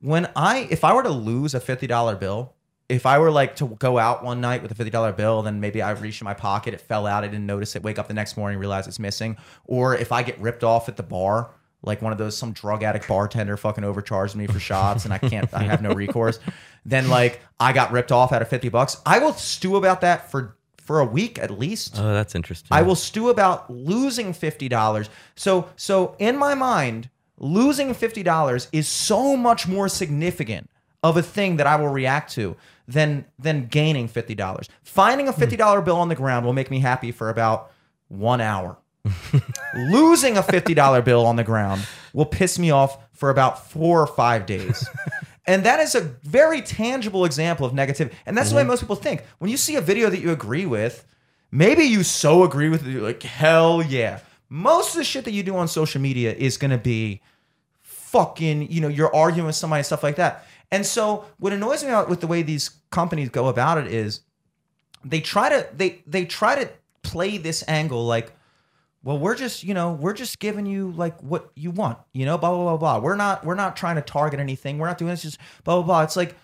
When 0.00 0.28
I 0.36 0.68
if 0.70 0.84
I 0.84 0.94
were 0.94 1.02
to 1.02 1.10
lose 1.10 1.54
a 1.54 1.60
fifty 1.60 1.86
dollar 1.86 2.16
bill, 2.16 2.54
if 2.88 3.06
I 3.06 3.18
were 3.18 3.30
like 3.30 3.56
to 3.56 3.66
go 3.66 3.98
out 3.98 4.22
one 4.22 4.40
night 4.40 4.62
with 4.62 4.70
a 4.70 4.74
fifty 4.74 4.90
dollar 4.90 5.12
bill, 5.12 5.42
then 5.42 5.60
maybe 5.60 5.82
I 5.82 5.90
reached 5.92 6.20
in 6.20 6.26
my 6.26 6.34
pocket, 6.34 6.74
it 6.74 6.80
fell 6.80 7.06
out, 7.06 7.24
I 7.24 7.28
didn't 7.28 7.46
notice 7.46 7.74
it, 7.74 7.82
wake 7.82 7.98
up 7.98 8.08
the 8.08 8.14
next 8.14 8.36
morning, 8.36 8.58
realize 8.58 8.86
it's 8.86 8.98
missing. 8.98 9.36
Or 9.64 9.96
if 9.96 10.12
I 10.12 10.22
get 10.22 10.38
ripped 10.40 10.62
off 10.62 10.88
at 10.88 10.96
the 10.96 11.02
bar, 11.02 11.50
like 11.82 12.02
one 12.02 12.12
of 12.12 12.18
those 12.18 12.36
some 12.36 12.52
drug 12.52 12.82
addict 12.82 13.08
bartender 13.08 13.56
fucking 13.56 13.84
overcharged 13.84 14.36
me 14.36 14.46
for 14.46 14.58
shots 14.58 15.04
and 15.04 15.14
I 15.14 15.18
can't 15.18 15.52
I 15.52 15.64
have 15.64 15.82
no 15.82 15.92
recourse, 15.92 16.38
then 16.86 17.08
like 17.18 17.40
I 17.60 17.72
got 17.72 17.92
ripped 17.92 18.12
off 18.12 18.32
out 18.32 18.40
of 18.40 18.48
fifty 18.48 18.68
bucks. 18.68 19.00
I 19.04 19.18
will 19.18 19.32
stew 19.34 19.76
about 19.76 20.00
that 20.00 20.30
for 20.30 20.56
for 20.78 21.00
a 21.00 21.04
week 21.04 21.38
at 21.38 21.50
least. 21.50 21.98
oh, 21.98 22.12
that's 22.14 22.34
interesting. 22.34 22.68
I 22.70 22.82
will 22.82 22.94
stew 22.94 23.28
about 23.28 23.70
losing 23.70 24.32
fifty 24.32 24.68
dollars. 24.68 25.10
So 25.34 25.68
so 25.76 26.14
in 26.18 26.36
my 26.36 26.54
mind, 26.54 27.10
losing 27.38 27.92
fifty 27.92 28.22
dollars 28.22 28.68
is 28.72 28.88
so 28.88 29.36
much 29.36 29.66
more 29.66 29.88
significant 29.88 30.70
of 31.02 31.16
a 31.16 31.22
thing 31.22 31.56
that 31.56 31.66
I 31.66 31.76
will 31.76 31.88
react 31.88 32.32
to 32.34 32.56
than 32.88 33.26
than 33.38 33.66
gaining 33.66 34.08
fifty 34.08 34.34
dollars. 34.34 34.68
Finding 34.84 35.28
a 35.28 35.32
hmm. 35.32 35.40
fifty 35.40 35.56
dollar 35.56 35.80
bill 35.82 35.96
on 35.96 36.08
the 36.08 36.14
ground 36.14 36.46
will 36.46 36.52
make 36.52 36.70
me 36.70 36.80
happy 36.80 37.12
for 37.12 37.30
about 37.30 37.72
one 38.08 38.40
hour. 38.40 38.78
Losing 39.74 40.36
a 40.36 40.42
fifty 40.42 40.74
dollar 40.74 41.02
bill 41.02 41.26
on 41.26 41.36
the 41.36 41.44
ground 41.44 41.86
will 42.12 42.26
piss 42.26 42.58
me 42.58 42.70
off 42.70 42.98
for 43.12 43.30
about 43.30 43.70
four 43.70 44.00
or 44.00 44.06
five 44.06 44.46
days. 44.46 44.88
And 45.46 45.64
that 45.64 45.78
is 45.80 45.94
a 45.94 46.00
very 46.00 46.60
tangible 46.60 47.24
example 47.24 47.66
of 47.66 47.72
negativity. 47.72 48.12
And 48.26 48.36
that's 48.36 48.50
the 48.50 48.56
way 48.56 48.62
mm-hmm. 48.62 48.70
most 48.70 48.80
people 48.80 48.96
think. 48.96 49.22
When 49.38 49.50
you 49.50 49.56
see 49.56 49.76
a 49.76 49.80
video 49.80 50.10
that 50.10 50.20
you 50.20 50.32
agree 50.32 50.66
with, 50.66 51.06
maybe 51.52 51.84
you 51.84 52.02
so 52.02 52.42
agree 52.42 52.68
with 52.68 52.86
it, 52.86 52.90
you're 52.90 53.02
like, 53.02 53.22
hell 53.22 53.82
yeah. 53.82 54.20
Most 54.48 54.94
of 54.94 54.98
the 54.98 55.04
shit 55.04 55.24
that 55.24 55.32
you 55.32 55.42
do 55.42 55.56
on 55.56 55.68
social 55.68 56.00
media 56.00 56.32
is 56.32 56.56
gonna 56.56 56.78
be 56.78 57.20
fucking, 57.82 58.70
you 58.70 58.80
know, 58.80 58.88
you're 58.88 59.14
arguing 59.14 59.46
with 59.46 59.56
somebody 59.56 59.80
and 59.80 59.86
stuff 59.86 60.02
like 60.02 60.16
that. 60.16 60.46
And 60.70 60.84
so 60.84 61.26
what 61.38 61.52
annoys 61.52 61.82
me 61.84 61.90
about 61.90 62.08
with 62.08 62.20
the 62.20 62.26
way 62.26 62.42
these 62.42 62.70
companies 62.90 63.28
go 63.28 63.46
about 63.48 63.78
it 63.78 63.86
is 63.86 64.20
they 65.04 65.20
try 65.20 65.48
to 65.48 65.68
they 65.76 66.02
they 66.06 66.24
try 66.24 66.56
to 66.56 66.68
play 67.02 67.38
this 67.38 67.62
angle 67.68 68.04
like 68.04 68.32
well 69.06 69.18
we're 69.18 69.36
just 69.36 69.62
you 69.62 69.72
know 69.72 69.92
we're 69.92 70.12
just 70.12 70.40
giving 70.40 70.66
you 70.66 70.90
like 70.90 71.18
what 71.22 71.50
you 71.54 71.70
want 71.70 71.96
you 72.12 72.26
know 72.26 72.36
blah 72.36 72.50
blah 72.50 72.64
blah 72.64 72.76
blah. 72.76 72.98
We're 72.98 73.14
not 73.14 73.44
we're 73.44 73.54
not 73.54 73.76
trying 73.76 73.94
to 73.96 74.02
target 74.02 74.40
anything. 74.40 74.78
We're 74.78 74.88
not 74.88 74.98
doing 74.98 75.10
this 75.10 75.22
just 75.22 75.38
blah 75.64 75.76
blah 75.76 75.84
blah. 75.84 76.02
It's 76.02 76.16
like 76.16 76.34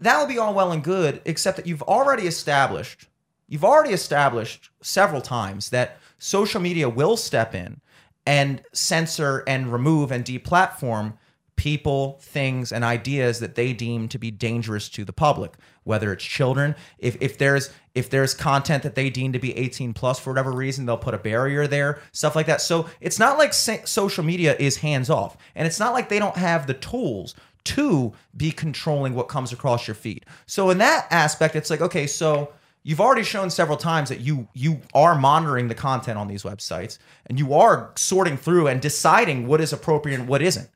that 0.00 0.18
would 0.18 0.28
be 0.28 0.38
all 0.38 0.54
well 0.54 0.72
and 0.72 0.82
good 0.82 1.20
except 1.24 1.56
that 1.56 1.66
you've 1.66 1.82
already 1.82 2.26
established 2.26 3.08
you've 3.48 3.64
already 3.64 3.92
established 3.92 4.70
several 4.80 5.20
times 5.20 5.70
that 5.70 5.98
social 6.18 6.60
media 6.60 6.88
will 6.88 7.16
step 7.16 7.52
in 7.52 7.80
and 8.26 8.62
censor 8.72 9.42
and 9.48 9.72
remove 9.72 10.12
and 10.12 10.24
deplatform 10.24 11.14
people, 11.56 12.18
things, 12.20 12.72
and 12.72 12.84
ideas 12.84 13.40
that 13.40 13.54
they 13.54 13.72
deem 13.72 14.08
to 14.08 14.18
be 14.18 14.30
dangerous 14.30 14.88
to 14.90 15.04
the 15.04 15.12
public. 15.12 15.54
Whether 15.84 16.12
it's 16.12 16.24
children, 16.24 16.74
if 16.98 17.16
if 17.20 17.38
there's 17.38 17.70
if 17.94 18.08
there's 18.08 18.34
content 18.34 18.82
that 18.84 18.94
they 18.94 19.10
deem 19.10 19.32
to 19.32 19.38
be 19.38 19.56
18 19.56 19.92
plus 19.92 20.18
for 20.18 20.30
whatever 20.30 20.52
reason, 20.52 20.86
they'll 20.86 20.96
put 20.96 21.14
a 21.14 21.18
barrier 21.18 21.66
there, 21.66 22.00
stuff 22.12 22.36
like 22.36 22.46
that. 22.46 22.60
So 22.60 22.86
it's 23.00 23.18
not 23.18 23.38
like 23.38 23.52
social 23.52 24.24
media 24.24 24.56
is 24.58 24.78
hands 24.78 25.10
off, 25.10 25.36
and 25.54 25.66
it's 25.66 25.80
not 25.80 25.92
like 25.92 26.08
they 26.08 26.18
don't 26.18 26.36
have 26.36 26.66
the 26.66 26.74
tools 26.74 27.34
to 27.64 28.12
be 28.36 28.50
controlling 28.50 29.14
what 29.14 29.28
comes 29.28 29.52
across 29.52 29.86
your 29.86 29.94
feed. 29.94 30.26
So 30.46 30.70
in 30.70 30.78
that 30.78 31.06
aspect, 31.10 31.56
it's 31.56 31.70
like 31.70 31.80
okay, 31.80 32.06
so 32.06 32.52
you've 32.82 33.00
already 33.00 33.22
shown 33.22 33.50
several 33.50 33.76
times 33.76 34.08
that 34.08 34.20
you 34.20 34.48
you 34.54 34.80
are 34.94 35.18
monitoring 35.18 35.68
the 35.68 35.74
content 35.74 36.18
on 36.18 36.28
these 36.28 36.42
websites 36.42 36.98
and 37.26 37.38
you 37.38 37.54
are 37.54 37.92
sorting 37.96 38.36
through 38.36 38.68
and 38.68 38.80
deciding 38.80 39.46
what 39.46 39.60
is 39.60 39.72
appropriate 39.72 40.18
and 40.18 40.28
what 40.28 40.42
isn't. 40.42 40.68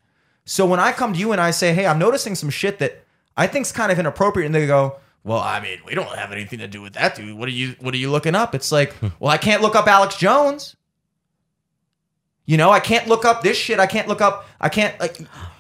So 0.47 0.65
when 0.65 0.81
I 0.81 0.93
come 0.93 1.13
to 1.13 1.19
you 1.19 1.33
and 1.33 1.41
I 1.41 1.51
say, 1.51 1.75
"Hey, 1.75 1.87
I'm 1.87 1.99
noticing 1.99 2.35
some 2.35 2.51
shit 2.51 2.79
that 2.79 3.05
I 3.37 3.47
think's 3.47 3.73
kind 3.73 3.93
of 3.93 3.99
inappropriate," 3.99 4.47
and 4.47 4.55
they 4.55 4.67
go, 4.67 4.97
"Well, 5.25 5.41
I 5.41 5.61
mean, 5.61 5.81
we 5.85 5.95
don't 5.95 6.09
have 6.17 6.33
anything 6.33 6.61
to 6.61 6.69
do 6.69 6.81
with 6.81 6.95
that, 6.95 7.17
dude. 7.17 7.37
What 7.37 7.49
are 7.49 7.53
you 7.53 7.75
What 7.81 7.93
are 7.93 7.99
you 7.99 8.11
looking 8.11 8.35
up?" 8.35 8.55
It's 8.55 8.73
like, 8.73 8.95
well, 9.21 9.31
I 9.31 9.39
can't 9.39 9.61
look 9.61 9.75
up 9.75 9.87
Alex 9.87 10.17
Jones. 10.17 10.77
You 12.47 12.57
know, 12.57 12.71
I 12.71 12.79
can't 12.79 13.09
look 13.09 13.25
up 13.25 13.43
this 13.43 13.57
shit. 13.57 13.81
I 13.81 13.87
can't 13.87 14.07
look 14.07 14.21
up. 14.21 14.47
I 14.61 14.69
can't 14.69 14.99
like. 15.01 15.19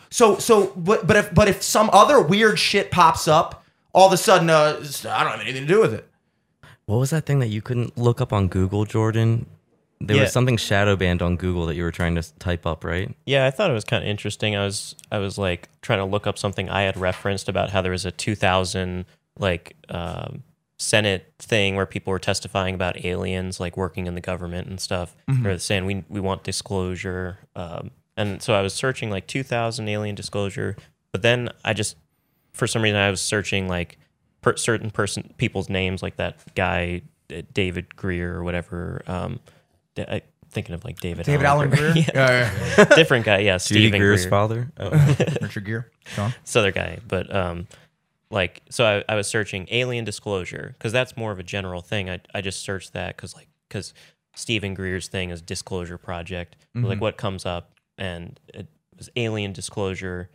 So 0.08 0.38
so, 0.38 0.72
but 0.76 1.04
but 1.06 1.16
if 1.16 1.34
but 1.34 1.48
if 1.48 1.62
some 1.62 1.90
other 1.92 2.20
weird 2.20 2.58
shit 2.58 2.92
pops 2.92 3.26
up, 3.26 3.64
all 3.92 4.06
of 4.06 4.12
a 4.12 4.16
sudden, 4.16 4.48
uh, 4.48 4.76
I 5.08 5.24
don't 5.24 5.32
have 5.32 5.40
anything 5.40 5.62
to 5.62 5.68
do 5.68 5.80
with 5.80 5.94
it. 5.94 6.08
What 6.86 6.98
was 6.98 7.10
that 7.10 7.26
thing 7.26 7.40
that 7.40 7.48
you 7.48 7.60
couldn't 7.60 7.98
look 7.98 8.20
up 8.20 8.32
on 8.32 8.46
Google, 8.46 8.84
Jordan? 8.84 9.46
There 10.00 10.16
Yeah. 10.16 10.22
was 10.22 10.32
something 10.32 10.56
shadow 10.58 10.94
banned 10.96 11.22
on 11.22 11.36
Google 11.36 11.66
that 11.66 11.74
you 11.74 11.82
were 11.82 11.90
trying 11.92 12.14
to 12.16 12.22
type 12.38 12.66
up, 12.66 12.84
right? 12.84 13.14
Yeah, 13.24 13.46
I 13.46 13.50
thought 13.50 13.70
it 13.70 13.74
was 13.74 13.84
kind 13.84 14.04
of 14.04 14.08
interesting. 14.10 14.54
I 14.54 14.64
was 14.64 14.94
I 15.10 15.18
was 15.18 15.38
like 15.38 15.68
trying 15.80 16.00
to 16.00 16.04
look 16.04 16.26
up 16.26 16.38
something 16.38 16.68
I 16.68 16.82
had 16.82 16.96
referenced 16.96 17.48
about 17.48 17.70
how 17.70 17.80
there 17.82 17.92
was 17.92 18.04
a 18.04 18.10
2000 18.10 19.06
like 19.38 19.76
um, 19.88 20.42
Senate 20.78 21.32
thing 21.38 21.76
where 21.76 21.86
people 21.86 22.10
were 22.10 22.18
testifying 22.18 22.74
about 22.74 23.04
aliens, 23.04 23.58
like 23.58 23.76
working 23.76 24.06
in 24.06 24.14
the 24.14 24.20
government 24.20 24.68
and 24.68 24.78
stuff. 24.80 25.16
They're 25.26 25.58
saying 25.58 25.86
we 25.86 26.04
we 26.08 26.20
want 26.20 26.42
disclosure. 26.44 27.38
Um, 27.56 27.90
and 28.18 28.42
so 28.42 28.54
I 28.54 28.60
was 28.62 28.72
searching 28.74 29.10
like 29.10 29.26
2,000 29.26 29.88
alien 29.88 30.14
disclosure, 30.14 30.76
but 31.12 31.22
then 31.22 31.50
I 31.64 31.72
just 31.72 31.96
for 32.52 32.66
some 32.66 32.82
reason 32.82 32.98
I 32.98 33.10
was 33.10 33.20
searching 33.20 33.68
like 33.68 33.98
per, 34.42 34.56
certain 34.56 34.90
person 34.90 35.32
people's 35.38 35.68
names, 35.70 36.02
like 36.02 36.16
that 36.16 36.38
guy 36.54 37.02
uh, 37.34 37.42
David 37.54 37.96
Greer 37.96 38.34
or 38.36 38.42
whatever. 38.44 39.02
Um, 39.06 39.40
da- 39.40 39.40
I, 39.98 40.22
thinking 40.50 40.74
of 40.74 40.84
like 40.84 41.00
David 41.00 41.26
David 41.26 41.46
Alan 41.46 41.70
Grier, 41.70 41.92
yeah. 41.96 42.10
yeah, 42.14 42.74
yeah. 42.78 42.84
different 42.96 43.24
guy, 43.24 43.38
yeah, 43.38 43.58
Judy 43.58 43.80
Steven 43.82 44.00
Greer's 44.00 44.22
Greer 44.22 44.30
father. 44.30 44.72
Oh. 44.78 44.90
Richard 45.42 45.64
Gere, 45.64 45.84
Sean. 46.06 46.34
this 46.42 46.56
other 46.56 46.72
guy, 46.72 46.98
but 47.06 47.34
um, 47.34 47.66
like 48.30 48.62
so 48.70 48.84
I, 48.84 49.12
I 49.12 49.16
was 49.16 49.26
searching 49.26 49.66
alien 49.70 50.04
disclosure 50.04 50.74
because 50.78 50.92
that's 50.92 51.16
more 51.16 51.32
of 51.32 51.38
a 51.38 51.42
general 51.42 51.82
thing. 51.82 52.10
I 52.10 52.20
I 52.34 52.40
just 52.40 52.60
searched 52.60 52.92
that 52.92 53.16
because 53.16 53.34
like 53.34 53.48
because 53.68 53.94
Steven 54.34 54.74
Greer's 54.74 55.08
thing 55.08 55.30
is 55.30 55.40
disclosure 55.40 55.98
project. 55.98 56.56
Like 56.74 57.00
what 57.00 57.16
comes 57.16 57.46
up 57.46 57.72
and 57.96 58.38
it 58.52 58.66
was 58.98 59.08
alien 59.16 59.52
disclosure. 59.52 60.28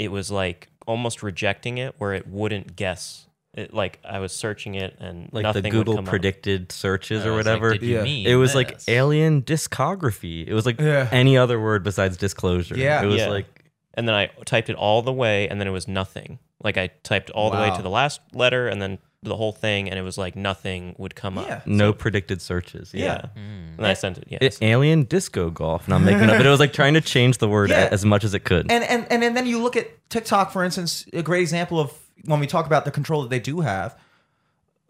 It 0.00 0.10
was 0.10 0.32
like 0.32 0.68
almost 0.86 1.22
rejecting 1.22 1.78
it 1.78 1.94
where 1.98 2.12
it 2.12 2.26
wouldn't 2.26 2.74
guess. 2.76 3.25
It 3.56 3.72
like 3.72 3.98
I 4.04 4.18
was 4.18 4.32
searching 4.32 4.74
it 4.74 4.96
and 5.00 5.28
like 5.32 5.42
nothing 5.44 5.62
the 5.62 5.70
would 5.70 5.72
Google 5.86 5.94
come 5.96 6.04
up. 6.04 6.10
predicted 6.10 6.70
searches 6.72 7.24
or 7.24 7.32
was 7.32 7.46
like, 7.46 7.54
whatever. 7.60 7.72
"Did 7.72 7.82
you 7.82 7.96
Yeah. 7.96 8.02
mean 8.02 8.26
it 8.26 8.34
was 8.34 8.54
like 8.54 8.78
alien 8.86 9.42
discography. 9.42 10.46
It 10.46 10.54
was 10.54 10.66
like 10.66 10.80
Yeah. 10.80 11.08
any 11.10 11.36
other 11.36 11.60
word 11.60 11.82
besides 11.82 12.16
disclosure. 12.16 12.76
Yeah. 12.76 13.02
it 13.02 13.06
was 13.06 13.16
Yeah. 13.20 13.28
like 13.28 13.46
and 13.94 14.06
then 14.06 14.14
I 14.14 14.28
typed 14.44 14.68
it 14.68 14.76
all 14.76 15.00
the 15.00 15.12
way, 15.12 15.48
and 15.48 15.58
then 15.58 15.66
it 15.66 15.70
was 15.70 15.88
nothing. 15.88 16.38
Like 16.62 16.76
I 16.76 16.88
typed 17.02 17.30
all 17.30 17.50
the 17.50 17.56
way 17.56 17.74
to 17.76 17.82
the 17.82 17.88
last 17.88 18.20
letter, 18.34 18.68
and 18.68 18.80
then 18.82 18.98
the 19.22 19.34
whole 19.36 19.52
thing, 19.52 19.88
and 19.88 19.98
it 19.98 20.02
was 20.02 20.18
like 20.18 20.36
nothing 20.36 20.94
would 20.98 21.14
come 21.14 21.36
Yeah. 21.36 21.42
up. 21.56 21.66
no 21.66 21.94
predicted 21.94 22.42
searches. 22.42 22.90
Yeah. 22.92 23.04
Yeah. 23.04 23.20
Hmm. 23.34 23.78
And 23.78 23.86
I 23.86 23.94
sent 23.94 24.18
it. 24.18 24.24
Yeah. 24.28 24.38
It- 24.42 24.58
alien 24.60 25.04
disco 25.04 25.48
golf. 25.48 25.86
And 25.86 25.94
I'm 25.94 26.04
making 26.04 26.24
up, 26.28 26.36
but 26.36 26.44
it 26.44 26.50
was 26.50 26.60
like 26.60 26.74
trying 26.74 26.92
to 26.94 27.00
change 27.00 27.38
the 27.38 27.48
word 27.48 27.70
Yeah. 27.70 27.88
as 27.90 28.04
much 28.04 28.22
as 28.22 28.34
it 28.34 28.40
could. 28.44 28.70
and 28.70 28.84
and 28.84 29.06
and, 29.10 29.24
and 29.24 29.34
then 29.34 29.46
you 29.46 29.62
look 29.62 29.76
at 29.76 29.88
TikTok, 30.10 30.52
for 30.52 30.62
instance, 30.62 31.06
a 31.14 31.22
great 31.22 31.40
example 31.40 31.80
of 31.80 31.90
when 32.24 32.40
we 32.40 32.46
talk 32.46 32.66
about 32.66 32.84
the 32.84 32.90
control 32.90 33.22
that 33.22 33.30
they 33.30 33.40
do 33.40 33.60
have. 33.60 33.98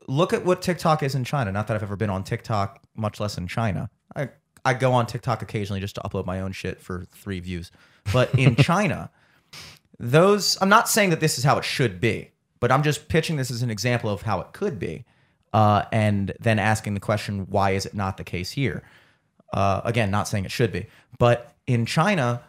Look 0.09 0.33
at 0.33 0.45
what 0.45 0.63
TikTok 0.63 1.03
is 1.03 1.15
in 1.15 1.25
China. 1.25 1.51
Not 1.51 1.67
that 1.67 1.75
I've 1.75 1.83
ever 1.83 1.97
been 1.97 2.11
on 2.11 2.23
TikTok, 2.23 2.81
much 2.95 3.19
less 3.19 3.37
in 3.37 3.49
China. 3.49 3.91
I 4.15 4.29
I 4.65 4.75
go 4.75 4.93
on 4.93 5.07
TikTok 5.07 5.43
occasionally 5.43 5.81
just 5.81 5.95
to 5.97 6.01
upload 6.03 6.27
my 6.27 6.41
own 6.41 6.53
shit 6.53 6.81
for 6.81 7.07
three 7.13 7.41
views. 7.41 7.71
But 8.13 8.35
in 8.35 8.57
China, 8.71 9.11
those 9.99 10.57
I'm 10.61 10.69
not 10.69 10.89
saying 10.89 11.11
that 11.11 11.21
this 11.21 11.39
is 11.39 11.45
how 11.45 11.59
it 11.59 11.65
should 11.65 12.01
be, 12.01 12.31
but 12.61 12.71
I'm 12.71 12.83
just 12.83 13.09
pitching 13.09 13.37
this 13.37 13.51
as 13.51 13.63
an 13.63 13.71
example 13.71 14.11
of 14.11 14.23
how 14.23 14.41
it 14.41 14.53
could 14.53 14.79
be, 14.79 15.05
uh, 15.53 15.85
and 15.93 16.33
then 16.41 16.59
asking 16.59 16.95
the 16.95 17.01
question, 17.01 17.47
why 17.49 17.71
is 17.71 17.87
it 17.87 17.95
not 17.95 18.17
the 18.17 18.25
case 18.25 18.53
here? 18.53 18.83
Uh, 19.53 19.81
again, 19.85 20.11
not 20.11 20.29
saying 20.29 20.45
it 20.45 20.51
should 20.51 20.73
be, 20.73 20.87
but 21.19 21.55
in 21.67 21.87
China, 21.87 22.43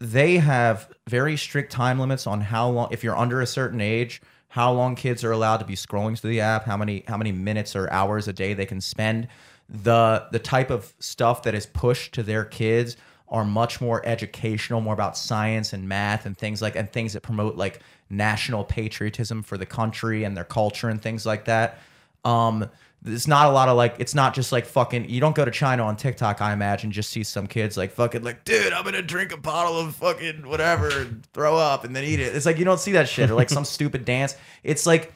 they 0.00 0.38
have 0.38 0.90
very 1.06 1.36
strict 1.36 1.70
time 1.70 2.00
limits 2.00 2.26
on 2.26 2.40
how 2.40 2.68
long 2.68 2.88
if 2.90 3.04
you're 3.04 3.16
under 3.16 3.40
a 3.40 3.46
certain 3.46 3.80
age 3.80 4.20
how 4.50 4.72
long 4.72 4.96
kids 4.96 5.22
are 5.22 5.30
allowed 5.30 5.58
to 5.58 5.64
be 5.64 5.74
scrolling 5.76 6.18
through 6.18 6.30
the 6.30 6.40
app 6.40 6.64
how 6.64 6.76
many 6.76 7.04
how 7.06 7.16
many 7.16 7.32
minutes 7.32 7.74
or 7.74 7.90
hours 7.90 8.28
a 8.28 8.32
day 8.32 8.52
they 8.52 8.66
can 8.66 8.80
spend. 8.80 9.28
The 9.68 10.26
the 10.32 10.40
type 10.40 10.70
of 10.70 10.92
stuff 10.98 11.44
that 11.44 11.54
is 11.54 11.66
pushed 11.66 12.12
to 12.14 12.22
their 12.24 12.44
kids 12.44 12.96
are 13.28 13.44
much 13.44 13.80
more 13.80 14.04
educational 14.04 14.80
more 14.80 14.92
about 14.92 15.16
science 15.16 15.72
and 15.72 15.88
math 15.88 16.26
and 16.26 16.36
things 16.36 16.60
like 16.60 16.74
and 16.74 16.90
things 16.90 17.12
that 17.12 17.20
promote 17.20 17.54
like 17.54 17.80
national 18.10 18.64
patriotism 18.64 19.44
for 19.44 19.56
the 19.56 19.66
country 19.66 20.24
and 20.24 20.36
their 20.36 20.44
culture 20.44 20.88
and 20.88 21.00
things 21.00 21.24
like 21.24 21.44
that. 21.44 21.78
Um 22.24 22.68
it's 23.04 23.26
not 23.26 23.46
a 23.46 23.50
lot 23.50 23.68
of 23.68 23.76
like 23.76 23.96
it's 23.98 24.14
not 24.14 24.34
just 24.34 24.52
like 24.52 24.66
fucking 24.66 25.08
you 25.08 25.20
don't 25.20 25.34
go 25.34 25.44
to 25.44 25.50
China 25.50 25.84
on 25.84 25.96
TikTok, 25.96 26.42
I 26.42 26.52
imagine, 26.52 26.90
just 26.90 27.10
see 27.10 27.22
some 27.22 27.46
kids 27.46 27.76
like 27.76 27.92
fucking 27.92 28.22
like, 28.22 28.44
dude, 28.44 28.72
I'm 28.72 28.84
gonna 28.84 29.02
drink 29.02 29.32
a 29.32 29.36
bottle 29.36 29.78
of 29.78 29.94
fucking 29.96 30.46
whatever 30.46 30.90
and 31.00 31.24
throw 31.32 31.56
up 31.56 31.84
and 31.84 31.96
then 31.96 32.04
eat 32.04 32.20
it. 32.20 32.34
It's 32.34 32.46
like 32.46 32.58
you 32.58 32.64
don't 32.64 32.80
see 32.80 32.92
that 32.92 33.08
shit 33.08 33.30
or 33.30 33.34
like 33.34 33.48
some 33.48 33.64
stupid 33.66 34.04
dance. 34.04 34.36
It's 34.62 34.86
like 34.86 35.14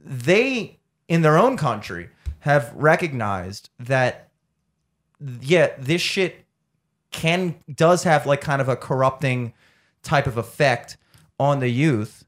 they 0.00 0.78
in 1.08 1.22
their 1.22 1.36
own 1.36 1.56
country 1.56 2.10
have 2.40 2.72
recognized 2.74 3.70
that 3.80 4.28
yeah, 5.40 5.70
this 5.78 6.02
shit 6.02 6.44
can 7.10 7.56
does 7.74 8.04
have 8.04 8.26
like 8.26 8.40
kind 8.40 8.60
of 8.60 8.68
a 8.68 8.76
corrupting 8.76 9.52
type 10.02 10.26
of 10.26 10.36
effect 10.36 10.96
on 11.40 11.58
the 11.58 11.68
youth. 11.68 12.24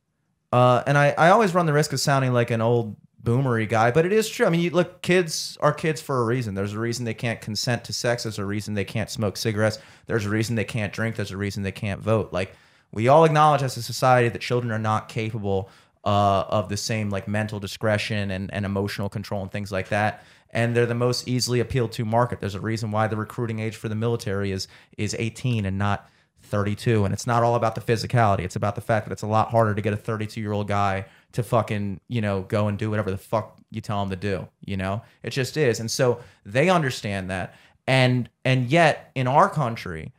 Uh, 0.50 0.82
and 0.86 0.96
I, 0.96 1.14
I 1.18 1.30
always 1.30 1.54
run 1.54 1.66
the 1.66 1.72
risk 1.72 1.92
of 1.92 2.00
sounding 2.00 2.32
like 2.32 2.50
an 2.50 2.60
old 2.60 2.96
boomery 3.28 3.66
guy, 3.66 3.90
but 3.90 4.06
it 4.06 4.12
is 4.12 4.26
true. 4.26 4.46
I 4.46 4.48
mean, 4.48 4.62
you, 4.62 4.70
look, 4.70 5.02
kids 5.02 5.58
are 5.60 5.74
kids 5.74 6.00
for 6.00 6.22
a 6.22 6.24
reason. 6.24 6.54
There's 6.54 6.72
a 6.72 6.78
reason 6.78 7.04
they 7.04 7.12
can't 7.12 7.42
consent 7.42 7.84
to 7.84 7.92
sex. 7.92 8.22
There's 8.22 8.38
a 8.38 8.44
reason 8.46 8.72
they 8.72 8.86
can't 8.86 9.10
smoke 9.10 9.36
cigarettes. 9.36 9.78
There's 10.06 10.24
a 10.24 10.30
reason 10.30 10.56
they 10.56 10.64
can't 10.64 10.94
drink. 10.94 11.16
There's 11.16 11.30
a 11.30 11.36
reason 11.36 11.62
they 11.62 11.70
can't 11.70 12.00
vote. 12.00 12.32
Like 12.32 12.54
we 12.90 13.06
all 13.06 13.26
acknowledge 13.26 13.62
as 13.62 13.76
a 13.76 13.82
society 13.82 14.30
that 14.30 14.40
children 14.40 14.72
are 14.72 14.78
not 14.78 15.10
capable 15.10 15.68
uh, 16.06 16.44
of 16.48 16.70
the 16.70 16.78
same 16.78 17.10
like 17.10 17.28
mental 17.28 17.60
discretion 17.60 18.30
and, 18.30 18.50
and 18.54 18.64
emotional 18.64 19.10
control 19.10 19.42
and 19.42 19.52
things 19.52 19.70
like 19.70 19.90
that. 19.90 20.24
And 20.50 20.74
they're 20.74 20.86
the 20.86 20.94
most 20.94 21.28
easily 21.28 21.60
appealed 21.60 21.92
to 21.92 22.06
market. 22.06 22.40
There's 22.40 22.54
a 22.54 22.60
reason 22.60 22.90
why 22.90 23.08
the 23.08 23.16
recruiting 23.16 23.58
age 23.58 23.76
for 23.76 23.90
the 23.90 23.94
military 23.94 24.52
is 24.52 24.68
is 24.96 25.14
18 25.18 25.66
and 25.66 25.76
not 25.76 26.08
32 26.48 27.04
and 27.04 27.14
it's 27.14 27.26
not 27.26 27.42
all 27.42 27.54
about 27.54 27.74
the 27.74 27.80
physicality. 27.80 28.40
It's 28.40 28.56
about 28.56 28.74
the 28.74 28.80
fact 28.80 29.06
that 29.06 29.12
it's 29.12 29.22
a 29.22 29.26
lot 29.26 29.50
harder 29.50 29.74
to 29.74 29.82
get 29.82 29.92
a 29.92 29.96
32 29.96 30.40
year 30.40 30.52
old 30.52 30.68
guy 30.68 31.06
to 31.32 31.42
fucking 31.42 32.00
you 32.08 32.20
know 32.20 32.42
go 32.42 32.68
and 32.68 32.78
do 32.78 32.90
whatever 32.90 33.10
the 33.10 33.18
fuck 33.18 33.58
you 33.70 33.80
tell 33.80 34.02
him 34.02 34.10
to 34.10 34.16
do 34.16 34.48
you 34.64 34.76
know? 34.76 35.02
It 35.22 35.30
just 35.30 35.56
is. 35.56 35.80
And 35.80 35.90
so 35.90 36.20
they 36.44 36.68
understand 36.68 37.30
that. 37.30 37.54
And 37.86 38.28
and 38.44 38.66
yet 38.66 39.10
in 39.14 39.26
our 39.26 39.48
country 39.48 40.12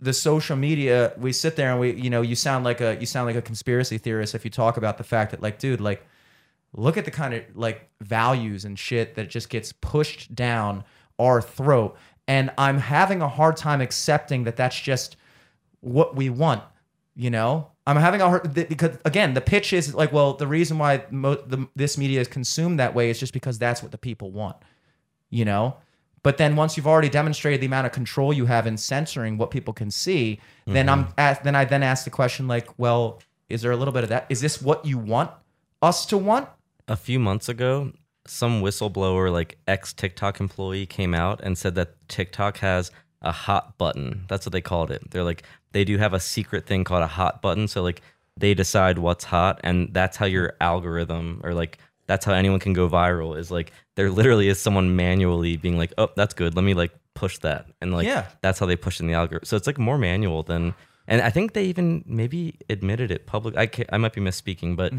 the 0.00 0.12
social 0.12 0.56
media 0.56 1.12
we 1.18 1.32
sit 1.32 1.56
there 1.56 1.70
and 1.70 1.78
we 1.78 1.92
you 1.92 2.08
know 2.08 2.22
you 2.22 2.34
sound 2.34 2.64
like 2.64 2.80
a 2.80 2.96
you 2.98 3.06
sound 3.06 3.26
like 3.26 3.36
a 3.36 3.42
conspiracy 3.42 3.98
theorist 3.98 4.34
if 4.34 4.44
you 4.44 4.50
talk 4.50 4.76
about 4.76 4.96
the 4.96 5.04
fact 5.04 5.30
that 5.30 5.42
like 5.42 5.58
dude 5.58 5.80
like 5.80 6.06
look 6.72 6.96
at 6.96 7.04
the 7.04 7.10
kind 7.10 7.34
of 7.34 7.42
like 7.54 7.90
values 8.00 8.64
and 8.64 8.78
shit 8.78 9.14
that 9.14 9.28
just 9.28 9.50
gets 9.50 9.72
pushed 9.72 10.34
down 10.34 10.84
our 11.18 11.42
throat. 11.42 11.96
And 12.28 12.50
i'm 12.56 12.78
having 12.78 13.20
a 13.22 13.28
hard 13.28 13.56
time 13.56 13.80
accepting 13.80 14.44
that 14.44 14.56
that's 14.56 14.78
just 14.80 15.16
what 15.80 16.16
we 16.16 16.30
want 16.30 16.62
you 17.16 17.28
know? 17.28 17.68
I'm 17.86 17.96
having 17.96 18.20
a 18.20 18.28
hard 18.28 18.54
th- 18.54 18.68
because 18.68 18.96
again 19.04 19.34
the 19.34 19.40
pitch 19.40 19.72
is 19.72 19.94
like 19.94 20.12
well 20.12 20.34
the 20.34 20.46
reason 20.46 20.78
why 20.78 21.04
mo- 21.10 21.34
the, 21.34 21.68
this 21.74 21.98
media 21.98 22.20
is 22.20 22.28
consumed 22.28 22.78
that 22.78 22.94
way 22.94 23.10
is 23.10 23.18
just 23.18 23.32
because 23.32 23.58
that's 23.58 23.82
what 23.82 23.92
the 23.92 23.98
people 23.98 24.30
want 24.30 24.56
you 25.28 25.44
know? 25.44 25.76
But 26.22 26.36
then 26.36 26.54
once 26.54 26.76
you've 26.76 26.86
already 26.86 27.08
demonstrated 27.08 27.62
the 27.62 27.66
amount 27.66 27.86
of 27.86 27.92
control 27.92 28.32
you 28.32 28.44
have 28.46 28.66
in 28.66 28.76
censoring 28.76 29.38
what 29.38 29.50
people 29.50 29.72
can 29.72 29.90
see 29.90 30.40
then 30.66 30.88
i'm 30.88 31.04
mm-hmm. 31.04 31.12
at, 31.18 31.42
then 31.44 31.56
i 31.56 31.64
then 31.64 31.82
ask 31.82 32.04
the 32.04 32.10
question 32.10 32.46
like 32.46 32.68
well 32.78 33.20
is 33.50 33.62
there 33.62 33.72
a 33.72 33.76
little 33.76 33.92
bit 33.92 34.04
of 34.04 34.08
that? 34.08 34.26
Is 34.30 34.40
this 34.40 34.62
what 34.62 34.86
you 34.86 34.96
want 34.96 35.30
us 35.82 36.06
to 36.06 36.16
want? 36.16 36.48
A 36.88 36.96
few 36.96 37.18
months 37.18 37.48
ago, 37.48 37.92
some 38.26 38.62
whistleblower, 38.62 39.30
like 39.30 39.58
ex 39.66 39.92
TikTok 39.92 40.40
employee, 40.40 40.86
came 40.86 41.12
out 41.12 41.40
and 41.42 41.58
said 41.58 41.74
that 41.74 41.96
TikTok 42.08 42.58
has 42.58 42.90
a 43.20 43.32
hot 43.32 43.76
button. 43.76 44.24
That's 44.28 44.46
what 44.46 44.52
they 44.52 44.60
called 44.60 44.90
it. 44.90 45.10
They're 45.10 45.24
like, 45.24 45.42
they 45.72 45.84
do 45.84 45.98
have 45.98 46.12
a 46.14 46.20
secret 46.20 46.66
thing 46.66 46.84
called 46.84 47.02
a 47.02 47.06
hot 47.06 47.40
button. 47.42 47.68
So, 47.68 47.82
like, 47.82 48.02
they 48.36 48.54
decide 48.54 48.98
what's 48.98 49.24
hot, 49.24 49.60
and 49.62 49.92
that's 49.92 50.16
how 50.16 50.26
your 50.26 50.54
algorithm, 50.60 51.40
or 51.44 51.52
like, 51.54 51.78
that's 52.06 52.24
how 52.24 52.32
anyone 52.32 52.58
can 52.60 52.72
go 52.72 52.88
viral, 52.88 53.36
is 53.38 53.50
like, 53.50 53.72
there 53.96 54.10
literally 54.10 54.48
is 54.48 54.58
someone 54.60 54.96
manually 54.96 55.56
being 55.56 55.76
like, 55.78 55.92
oh, 55.98 56.08
that's 56.16 56.34
good. 56.34 56.54
Let 56.56 56.64
me 56.64 56.74
like 56.74 56.92
push 57.14 57.38
that. 57.38 57.66
And 57.80 57.92
like, 57.92 58.06
Yeah. 58.06 58.26
that's 58.40 58.58
how 58.58 58.66
they 58.66 58.76
push 58.76 58.98
in 59.00 59.06
the 59.06 59.14
algorithm. 59.14 59.44
So, 59.46 59.56
it's 59.56 59.66
like 59.66 59.78
more 59.78 59.98
manual 59.98 60.42
than. 60.42 60.74
And 61.08 61.22
I 61.22 61.30
think 61.30 61.54
they 61.54 61.64
even 61.64 62.04
maybe 62.06 62.54
admitted 62.68 63.10
it 63.10 63.26
public. 63.26 63.56
I 63.56 63.68
I 63.92 63.96
might 63.98 64.12
be 64.12 64.20
misspeaking, 64.20 64.76
but 64.76 64.92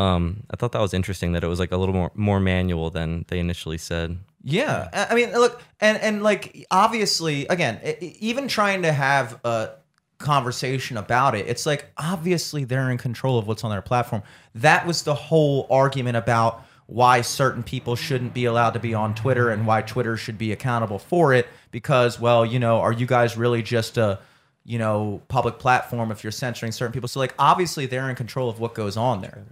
um, 0.00 0.44
I 0.50 0.54
thought 0.56 0.70
that 0.72 0.80
was 0.80 0.94
interesting 0.94 1.32
that 1.32 1.42
it 1.42 1.48
was 1.48 1.58
like 1.58 1.72
a 1.72 1.76
little 1.76 1.94
more 1.94 2.12
more 2.14 2.38
manual 2.38 2.88
than 2.90 3.24
they 3.28 3.40
initially 3.40 3.78
said. 3.78 4.18
Yeah, 4.44 4.88
I 5.10 5.14
mean, 5.16 5.32
look, 5.32 5.60
and 5.80 5.98
and 5.98 6.22
like 6.22 6.66
obviously, 6.70 7.46
again, 7.48 7.80
even 8.00 8.46
trying 8.46 8.82
to 8.82 8.92
have 8.92 9.40
a 9.44 9.70
conversation 10.18 10.96
about 10.96 11.34
it, 11.34 11.46
it's 11.46 11.66
like 11.66 11.90
obviously 11.96 12.64
they're 12.64 12.90
in 12.90 12.98
control 12.98 13.38
of 13.38 13.46
what's 13.46 13.64
on 13.64 13.70
their 13.70 13.82
platform. 13.82 14.22
That 14.54 14.86
was 14.86 15.02
the 15.02 15.14
whole 15.14 15.66
argument 15.70 16.16
about 16.16 16.64
why 16.86 17.20
certain 17.20 17.62
people 17.62 17.96
shouldn't 17.96 18.32
be 18.32 18.44
allowed 18.44 18.70
to 18.70 18.78
be 18.78 18.94
on 18.94 19.14
Twitter 19.14 19.50
and 19.50 19.66
why 19.66 19.82
Twitter 19.82 20.16
should 20.16 20.38
be 20.38 20.52
accountable 20.52 20.98
for 20.98 21.34
it. 21.34 21.46
Because, 21.70 22.20
well, 22.20 22.46
you 22.46 22.58
know, 22.58 22.78
are 22.80 22.92
you 22.92 23.06
guys 23.06 23.36
really 23.36 23.62
just 23.62 23.98
a 23.98 24.18
you 24.64 24.78
know 24.78 25.20
public 25.28 25.58
platform 25.58 26.10
if 26.10 26.24
you're 26.24 26.30
censoring 26.30 26.72
certain 26.72 26.92
people? 26.92 27.08
So, 27.08 27.20
like, 27.20 27.34
obviously 27.38 27.86
they're 27.86 28.08
in 28.08 28.16
control 28.16 28.48
of 28.48 28.60
what 28.60 28.74
goes 28.74 28.96
on 28.96 29.20
there. 29.20 29.44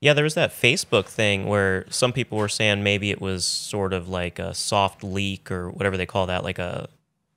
Yeah, 0.00 0.14
there 0.14 0.24
was 0.24 0.34
that 0.34 0.50
Facebook 0.50 1.06
thing 1.06 1.46
where 1.46 1.84
some 1.90 2.14
people 2.14 2.38
were 2.38 2.48
saying 2.48 2.82
maybe 2.82 3.10
it 3.10 3.20
was 3.20 3.44
sort 3.44 3.92
of 3.92 4.08
like 4.08 4.38
a 4.38 4.54
soft 4.54 5.04
leak 5.04 5.50
or 5.50 5.70
whatever 5.70 5.98
they 5.98 6.06
call 6.06 6.26
that, 6.26 6.42
like 6.42 6.58
a 6.58 6.88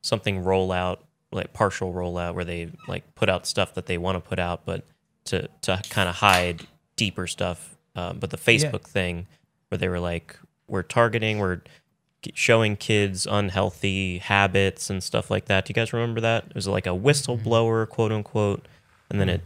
something 0.01 0.43
rollout, 0.43 0.99
like 1.33 1.53
partial 1.53 1.93
rollout, 1.93 2.35
where 2.35 2.45
they 2.45 2.71
like 2.87 3.15
put 3.15 3.29
out 3.29 3.45
stuff 3.45 3.73
that 3.73 3.87
they 3.87 3.97
want 3.97 4.15
to 4.15 4.29
put 4.29 4.39
out, 4.39 4.65
but 4.65 4.85
to 5.25 5.49
to 5.61 5.81
kind 5.89 6.07
of 6.07 6.15
hide 6.15 6.67
deeper 6.95 7.27
stuff 7.27 7.73
um, 7.95 8.19
but 8.19 8.29
the 8.29 8.37
Facebook 8.37 8.83
thing 8.83 9.27
where 9.69 9.77
they 9.77 9.87
were 9.87 9.99
like, 9.99 10.37
we're 10.67 10.83
targeting, 10.83 11.39
we're 11.39 11.61
showing 12.33 12.75
kids 12.75 13.27
unhealthy 13.29 14.19
habits 14.19 14.89
and 14.89 15.03
stuff 15.03 15.29
like 15.29 15.45
that. 15.45 15.65
Do 15.65 15.71
you 15.71 15.75
guys 15.75 15.93
remember 15.93 16.21
that? 16.21 16.45
It 16.49 16.55
was 16.55 16.67
like 16.67 16.87
a 16.87 16.91
whistleblower, 16.91 17.87
quote 17.87 18.11
unquote, 18.11 18.67
and 19.09 19.19
then 19.19 19.29
it 19.29 19.41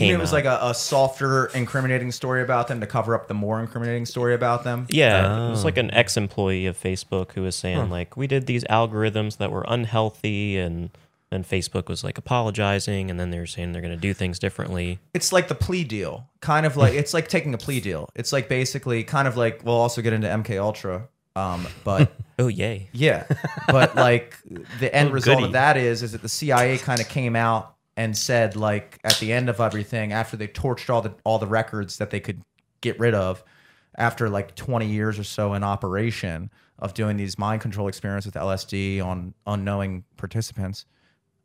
You 0.00 0.06
mean 0.06 0.14
it 0.16 0.20
was 0.20 0.30
out. 0.32 0.36
like 0.36 0.44
a, 0.44 0.58
a 0.62 0.74
softer 0.74 1.46
incriminating 1.46 2.12
story 2.12 2.42
about 2.42 2.68
them 2.68 2.80
to 2.80 2.86
cover 2.86 3.14
up 3.14 3.28
the 3.28 3.34
more 3.34 3.60
incriminating 3.60 4.06
story 4.06 4.34
about 4.34 4.64
them. 4.64 4.86
Yeah, 4.88 5.46
it 5.46 5.50
was 5.50 5.62
Oh. 5.62 5.64
like 5.66 5.76
an 5.78 5.90
ex-employee 5.92 6.66
of 6.66 6.80
Facebook 6.80 7.32
who 7.32 7.42
was 7.42 7.56
saying 7.56 7.90
like 7.90 8.16
we 8.16 8.26
did 8.26 8.46
these 8.46 8.64
algorithms 8.64 9.36
that 9.38 9.50
were 9.50 9.64
unhealthy, 9.68 10.56
and 10.58 10.90
then 11.30 11.42
Facebook 11.44 11.88
was 11.88 12.04
like 12.04 12.18
apologizing, 12.18 13.10
and 13.10 13.18
then 13.18 13.30
they 13.30 13.38
were 13.38 13.46
saying 13.46 13.72
they're 13.72 13.82
going 13.82 13.94
to 13.94 14.00
do 14.00 14.14
things 14.14 14.38
differently. 14.38 14.98
It's 15.14 15.32
like 15.32 15.48
the 15.48 15.54
plea 15.54 15.84
deal, 15.84 16.28
kind 16.40 16.66
of 16.66 16.76
like 16.76 16.94
it's 16.94 17.14
like 17.14 17.28
taking 17.28 17.54
a 17.54 17.58
plea 17.58 17.80
deal. 17.80 18.08
It's 18.14 18.32
like 18.32 18.48
basically 18.48 19.04
kind 19.04 19.26
of 19.28 19.36
like 19.36 19.62
we'll 19.64 19.74
also 19.74 20.02
get 20.02 20.12
into 20.12 20.28
MK 20.28 20.60
Ultra, 20.60 21.08
um, 21.36 21.66
but 21.84 22.12
Oh 22.38 22.48
yay! 22.48 22.88
yeah, 22.92 23.24
but 23.68 23.94
like 23.96 24.36
the 24.80 24.92
end 24.94 25.10
Oh, 25.10 25.12
result 25.12 25.36
goody. 25.38 25.46
of 25.46 25.52
that 25.52 25.76
is 25.76 26.02
is 26.02 26.12
that 26.12 26.22
the 26.22 26.28
CIA 26.28 26.78
kind 26.78 27.00
of 27.00 27.08
came 27.08 27.36
out 27.36 27.73
and 27.96 28.16
said 28.16 28.56
like 28.56 28.98
at 29.04 29.18
the 29.18 29.32
end 29.32 29.48
of 29.48 29.60
everything 29.60 30.12
after 30.12 30.36
they 30.36 30.48
torched 30.48 30.90
all 30.90 31.00
the 31.00 31.14
all 31.24 31.38
the 31.38 31.46
records 31.46 31.98
that 31.98 32.10
they 32.10 32.20
could 32.20 32.40
get 32.80 32.98
rid 32.98 33.14
of 33.14 33.42
after 33.96 34.28
like 34.28 34.54
20 34.56 34.86
years 34.86 35.18
or 35.18 35.24
so 35.24 35.54
in 35.54 35.62
operation 35.62 36.50
of 36.78 36.92
doing 36.94 37.16
these 37.16 37.38
mind 37.38 37.60
control 37.60 37.86
experiments 37.86 38.26
with 38.26 38.34
LSD 38.34 39.04
on 39.04 39.34
unknowing 39.46 40.04
participants 40.16 40.86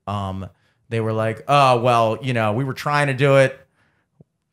um 0.07 0.49
they 0.89 0.99
were 0.99 1.13
like 1.13 1.43
oh 1.47 1.79
well 1.79 2.17
you 2.21 2.33
know 2.33 2.53
we 2.53 2.63
were 2.63 2.73
trying 2.73 3.07
to 3.07 3.13
do 3.13 3.37
it. 3.37 3.59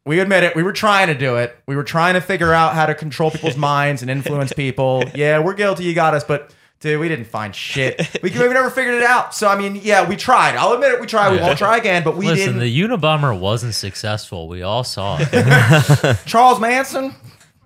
We 0.05 0.21
admit 0.21 0.45
it. 0.45 0.55
We 0.55 0.63
were 0.63 0.73
trying 0.73 1.09
to 1.09 1.15
do 1.15 1.35
it. 1.35 1.59
We 1.67 1.75
were 1.75 1.83
trying 1.83 2.15
to 2.15 2.21
figure 2.21 2.53
out 2.53 2.75
how 2.75 2.87
to 2.87 2.95
control 2.95 3.33
people's 3.33 3.57
minds 3.73 4.03
and 4.03 4.11
influence 4.11 4.53
people. 4.53 5.03
Yeah 5.15 5.39
we're 5.39 5.55
guilty. 5.55 5.85
You 5.85 5.95
got 5.95 6.15
us. 6.15 6.23
But 6.23 6.55
dude 6.81 7.01
we 7.01 7.09
didn't 7.09 7.27
find 7.27 7.55
shit 7.55 7.99
we, 8.23 8.31
we 8.31 8.49
never 8.49 8.71
figured 8.71 8.95
it 8.95 9.03
out 9.03 9.35
so 9.35 9.49
i 9.49 9.57
mean 9.57 9.77
yeah 9.83 10.07
we 10.07 10.17
tried 10.17 10.57
i'll 10.57 10.73
admit 10.73 10.93
it 10.93 11.01
we 11.01 11.07
tried 11.07 11.33
we 11.33 11.39
won't 11.39 11.59
try 11.59 11.77
again 11.77 12.03
but 12.05 12.17
we 12.17 12.27
Listen, 12.27 12.59
didn't 12.59 12.61
the 12.61 12.81
Unabomber 12.81 13.39
wasn't 13.39 13.75
successful. 13.75 14.49
We 14.49 14.63
all 14.63 14.85
saw 14.85 15.19
it. 15.21 16.19
Charles 16.27 16.61
Manson? 16.61 17.15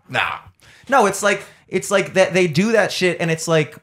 Nah. 0.09 0.39
No, 0.89 1.07
it's 1.07 1.23
like 1.23 1.45
it's 1.69 1.91
like 1.91 2.15
that 2.15 2.35
they 2.35 2.47
do 2.47 2.73
that 2.73 2.93
shit 2.93 3.21
and 3.21 3.31
it's 3.31 3.47
like 3.47 3.77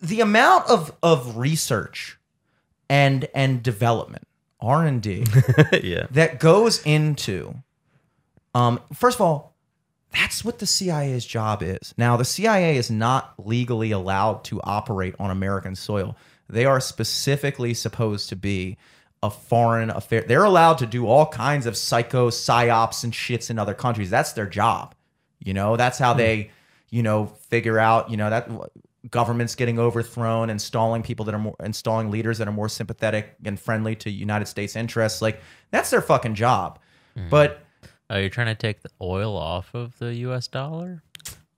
the 0.00 0.20
amount 0.20 0.68
of 0.68 0.92
of 1.02 1.36
research 1.36 2.18
and 2.88 3.28
and 3.34 3.62
development, 3.62 4.26
R&D 4.60 5.24
yeah. 5.82 6.06
that 6.10 6.40
goes 6.40 6.82
into 6.84 7.54
um 8.54 8.80
first 8.94 9.16
of 9.16 9.20
all 9.20 9.54
that's 10.12 10.44
what 10.44 10.58
the 10.58 10.66
CIA's 10.66 11.26
job 11.26 11.62
is. 11.62 11.94
Now, 11.96 12.16
the 12.16 12.24
CIA 12.24 12.76
is 12.76 12.90
not 12.90 13.34
legally 13.38 13.90
allowed 13.90 14.44
to 14.44 14.60
operate 14.62 15.14
on 15.18 15.30
American 15.30 15.74
soil. 15.74 16.16
They 16.48 16.64
are 16.64 16.80
specifically 16.80 17.74
supposed 17.74 18.28
to 18.30 18.36
be 18.36 18.78
a 19.22 19.30
foreign 19.30 19.90
affair. 19.90 20.22
They're 20.26 20.44
allowed 20.44 20.78
to 20.78 20.86
do 20.86 21.06
all 21.06 21.26
kinds 21.26 21.66
of 21.66 21.76
psycho 21.76 22.30
psyops 22.30 23.04
and 23.04 23.12
shits 23.12 23.50
in 23.50 23.58
other 23.58 23.74
countries. 23.74 24.10
That's 24.10 24.32
their 24.32 24.46
job. 24.46 24.94
You 25.40 25.54
know, 25.54 25.76
that's 25.76 25.98
how 25.98 26.12
hmm. 26.12 26.18
they, 26.18 26.50
you 26.90 27.02
know, 27.02 27.26
figure 27.26 27.78
out, 27.78 28.10
you 28.10 28.16
know, 28.16 28.30
that 28.30 28.48
governments 29.10 29.54
getting 29.54 29.78
overthrown, 29.78 30.50
installing 30.50 31.02
people 31.02 31.24
that 31.26 31.34
are 31.34 31.38
more 31.38 31.56
installing 31.62 32.10
leaders 32.10 32.38
that 32.38 32.48
are 32.48 32.52
more 32.52 32.68
sympathetic 32.68 33.36
and 33.44 33.58
friendly 33.58 33.94
to 33.96 34.10
United 34.10 34.46
States 34.46 34.76
interests. 34.76 35.22
Like 35.22 35.40
that's 35.70 35.90
their 35.90 36.02
fucking 36.02 36.34
job. 36.34 36.78
Hmm. 37.16 37.28
But 37.28 37.62
Are 38.10 38.20
you're 38.20 38.30
trying 38.30 38.46
to 38.46 38.54
take 38.54 38.82
the 38.82 38.90
oil 39.00 39.36
off 39.36 39.74
of 39.74 39.98
the 39.98 40.14
U.S. 40.14 40.48
dollar? 40.48 41.02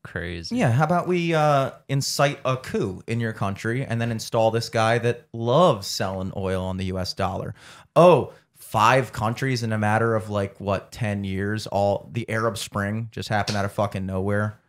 Crazy. 0.03 0.57
Yeah, 0.57 0.73
how 0.73 0.85
about 0.85 1.07
we 1.07 1.35
uh, 1.35 1.73
incite 1.89 2.41
a 2.45 2.57
coup 2.57 3.03
in 3.07 3.21
your 3.21 3.33
country 3.33 3.85
and 3.85 4.01
then 4.01 4.11
install 4.11 4.51
this 4.51 4.69
guy 4.69 4.99
that 4.99 5.27
loves 5.33 5.87
selling 5.87 6.33
oil 6.37 6.65
on 6.65 6.77
the 6.79 6.87
US 6.87 7.13
dollar? 7.13 7.55
Oh, 7.95 8.33
five 8.55 9.13
countries 9.13 9.63
in 9.63 9.73
a 9.73 9.79
matter 9.79 10.15
of 10.15 10.31
like 10.31 10.59
what, 10.59 10.91
10 10.91 11.25
years, 11.25 11.67
all 11.67 12.09
the 12.13 12.29
Arab 12.31 12.57
Spring 12.57 13.09
just 13.13 13.29
happened 13.29 13.59
out 13.59 13.65
of 13.65 13.73
fucking 13.73 14.07
nowhere 14.07 14.60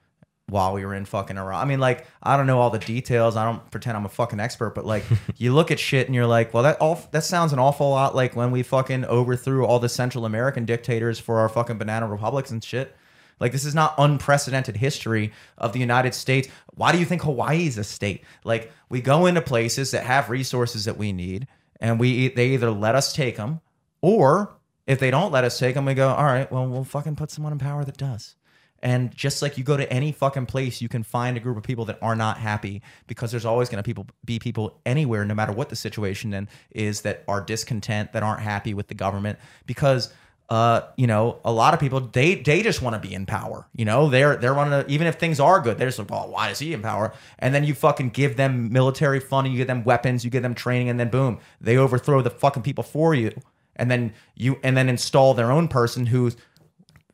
while 0.52 0.74
we 0.74 0.86
were 0.86 0.94
in 0.94 1.06
fucking 1.06 1.38
Iraq. 1.38 1.64
I 1.64 1.66
mean, 1.66 1.80
like, 1.80 2.06
I 2.22 2.36
don't 2.36 2.46
know 2.46 2.60
all 2.60 2.70
the 2.70 2.78
details. 2.78 3.38
I 3.38 3.46
don't 3.46 3.72
pretend 3.72 3.96
I'm 3.96 4.06
a 4.06 4.10
fucking 4.10 4.42
expert, 4.42 4.76
but 4.76 4.86
like, 4.86 5.06
you 5.38 5.54
look 5.54 5.72
at 5.72 5.80
shit 5.80 6.08
and 6.08 6.14
you're 6.14 6.28
like, 6.28 6.54
well, 6.54 6.64
that 6.64 6.78
all 6.82 7.02
that 7.12 7.24
sounds 7.24 7.54
an 7.54 7.60
awful 7.60 7.90
lot 7.90 8.16
like 8.16 8.36
when 8.36 8.52
we 8.52 8.62
fucking 8.62 9.06
overthrew 9.06 9.66
all 9.66 9.80
the 9.80 9.88
Central 9.88 10.26
American 10.26 10.66
dictators 10.66 11.20
for 11.20 11.40
our 11.40 11.48
fucking 11.48 11.78
banana 11.78 12.06
republics 12.06 12.52
and 12.52 12.62
shit. 12.62 12.94
Like 13.40 13.54
this 13.54 13.64
is 13.64 13.74
not 13.74 13.96
unprecedented 13.98 14.76
history 14.76 15.32
of 15.58 15.72
the 15.72 15.80
United 15.80 16.14
States. 16.14 16.50
Why 16.76 16.92
do 16.92 17.00
you 17.00 17.06
think 17.06 17.24
Hawaii 17.24 17.66
is 17.66 17.78
a 17.78 17.84
state? 17.84 18.24
Like 18.44 18.72
we 18.90 19.02
go 19.02 19.26
into 19.26 19.42
places 19.42 19.92
that 19.92 20.04
have 20.04 20.30
resources 20.30 20.86
that 20.86 20.98
we 20.98 21.14
need, 21.14 21.48
and 21.80 21.98
we 21.98 22.28
they 22.28 22.50
either 22.50 22.70
let 22.70 22.94
us 22.94 23.14
take 23.14 23.38
them, 23.38 23.62
or 24.02 24.54
if 24.86 25.00
they 25.00 25.12
don't 25.12 25.32
let 25.32 25.46
us 25.46 25.58
take 25.58 25.76
them, 25.76 25.86
we 25.86 25.94
go, 25.94 26.10
all 26.10 26.26
right, 26.26 26.52
well 26.52 26.68
we'll 26.68 26.84
fucking 26.84 27.16
put 27.16 27.32
someone 27.32 27.54
in 27.54 27.60
power 27.60 27.86
that 27.86 27.98
does. 27.98 28.36
And 28.82 29.16
just 29.16 29.42
like 29.42 29.58
you 29.58 29.64
go 29.64 29.78
to 29.78 29.92
any 29.92 30.12
fucking 30.12 30.48
place, 30.48 30.82
you 30.82 30.90
can 30.90 31.04
find 31.04 31.38
a 31.38 31.40
group 31.40 31.58
of 31.58 31.64
people 31.64 31.86
that 31.86 32.00
are 32.02 32.16
not 32.16 32.38
happy 32.38 32.82
because 33.08 33.32
there's 33.32 33.46
always 33.46 33.70
going 33.70 33.78
to 33.78 33.88
people 33.88 34.08
be 34.26 34.40
people 34.40 34.80
anywhere, 34.86 35.24
no 35.26 35.36
matter 35.36 35.52
what 35.52 35.70
the 35.70 35.76
situation 35.76 36.48
is, 36.72 37.02
that 37.02 37.24
are 37.28 37.42
discontent, 37.42 38.14
that 38.14 38.24
aren't 38.24 38.42
happy 38.42 38.74
with 38.74 38.88
the 38.88 38.96
government 38.96 39.38
because 39.66 40.12
uh, 40.52 40.86
you 40.98 41.08
know, 41.08 41.40
a 41.46 41.52
lot 41.52 41.74
of 41.74 41.80
people 41.80 42.02
they 42.02 42.36
they 42.36 42.62
just 42.62 42.82
want 42.82 42.94
to 42.94 43.00
be 43.00 43.16
in 43.16 43.26
power. 43.26 43.66
You 43.74 43.86
know, 43.86 44.10
they're 44.10 44.36
they're 44.36 44.54
to 44.54 44.86
even 44.90 45.08
if 45.08 45.16
things 45.16 45.40
are 45.40 45.62
good, 45.62 45.78
they're 45.78 45.88
just 45.88 45.98
like, 45.98 46.12
well, 46.12 46.30
why 46.30 46.50
is 46.50 46.60
he 46.60 46.74
in 46.74 46.82
power? 46.82 47.14
And 47.40 47.56
then 47.56 47.64
you 47.64 47.74
fucking 47.74 48.10
give 48.10 48.36
them 48.36 48.70
military 48.70 49.22
funding, 49.22 49.54
you 49.54 49.60
give 49.60 49.68
them 49.68 49.86
weapons, 49.86 50.26
you 50.26 50.30
give 50.30 50.44
them 50.44 50.54
training, 50.54 50.90
and 50.90 51.00
then 51.00 51.08
boom, 51.08 51.40
they 51.62 51.78
overthrow 51.78 52.22
the 52.22 52.30
fucking 52.30 52.64
people 52.64 52.84
for 52.84 53.16
you. 53.16 53.32
And 53.78 53.90
then 53.90 54.14
you 54.36 54.60
and 54.62 54.76
then 54.76 54.90
install 54.90 55.34
their 55.34 55.54
own 55.54 55.70
person 55.70 56.08
who's 56.08 56.36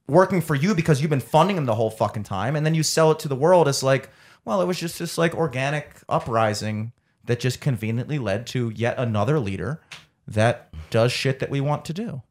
working 0.07 0.41
for 0.41 0.55
you 0.55 0.73
because 0.73 1.01
you've 1.01 1.09
been 1.09 1.19
funding 1.19 1.55
them 1.55 1.65
the 1.65 1.75
whole 1.75 1.89
fucking 1.89 2.23
time, 2.23 2.55
and 2.55 2.65
then 2.65 2.75
you 2.75 2.83
sell 2.83 3.11
it 3.11 3.19
to 3.19 3.27
the 3.27 3.35
world 3.35 3.67
as 3.67 3.83
like, 3.83 4.09
well, 4.45 4.61
it 4.61 4.65
was 4.65 4.79
just 4.79 4.99
this 4.99 5.17
like 5.17 5.35
organic 5.35 5.97
uprising 6.07 6.93
that 7.25 7.39
just 7.39 7.59
conveniently 7.59 8.17
led 8.17 8.47
to 8.47 8.71
yet 8.75 8.97
another 8.97 9.39
leader 9.39 9.81
that 10.27 10.73
does 10.89 11.11
shit 11.11 11.39
that 11.39 11.49
we 11.49 11.61
want 11.61 11.85
to 11.85 11.93
do. 11.93 12.21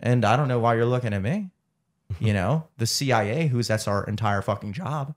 And 0.00 0.24
I 0.24 0.36
don't 0.36 0.48
know 0.48 0.58
why 0.58 0.76
you're 0.76 0.86
looking 0.86 1.12
at 1.12 1.22
me. 1.22 1.50
You 2.18 2.32
know, 2.32 2.66
the 2.78 2.86
CIA, 2.86 3.46
who's 3.48 3.68
that's 3.68 3.86
our 3.86 4.04
entire 4.04 4.42
fucking 4.42 4.72
job. 4.72 5.14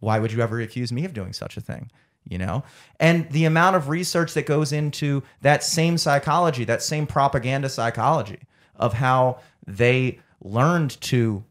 Why 0.00 0.18
would 0.18 0.32
you 0.32 0.40
ever 0.40 0.60
accuse 0.60 0.92
me 0.92 1.04
of 1.04 1.12
doing 1.12 1.32
such 1.32 1.56
a 1.56 1.60
thing? 1.60 1.90
You 2.28 2.38
know? 2.38 2.62
And 3.00 3.28
the 3.30 3.44
amount 3.44 3.76
of 3.76 3.88
research 3.88 4.34
that 4.34 4.46
goes 4.46 4.72
into 4.72 5.22
that 5.40 5.64
same 5.64 5.98
psychology, 5.98 6.64
that 6.64 6.82
same 6.82 7.06
propaganda 7.06 7.68
psychology 7.68 8.40
of 8.76 8.94
how 8.94 9.40
they 9.66 10.20
learned 10.40 11.00
to 11.02 11.44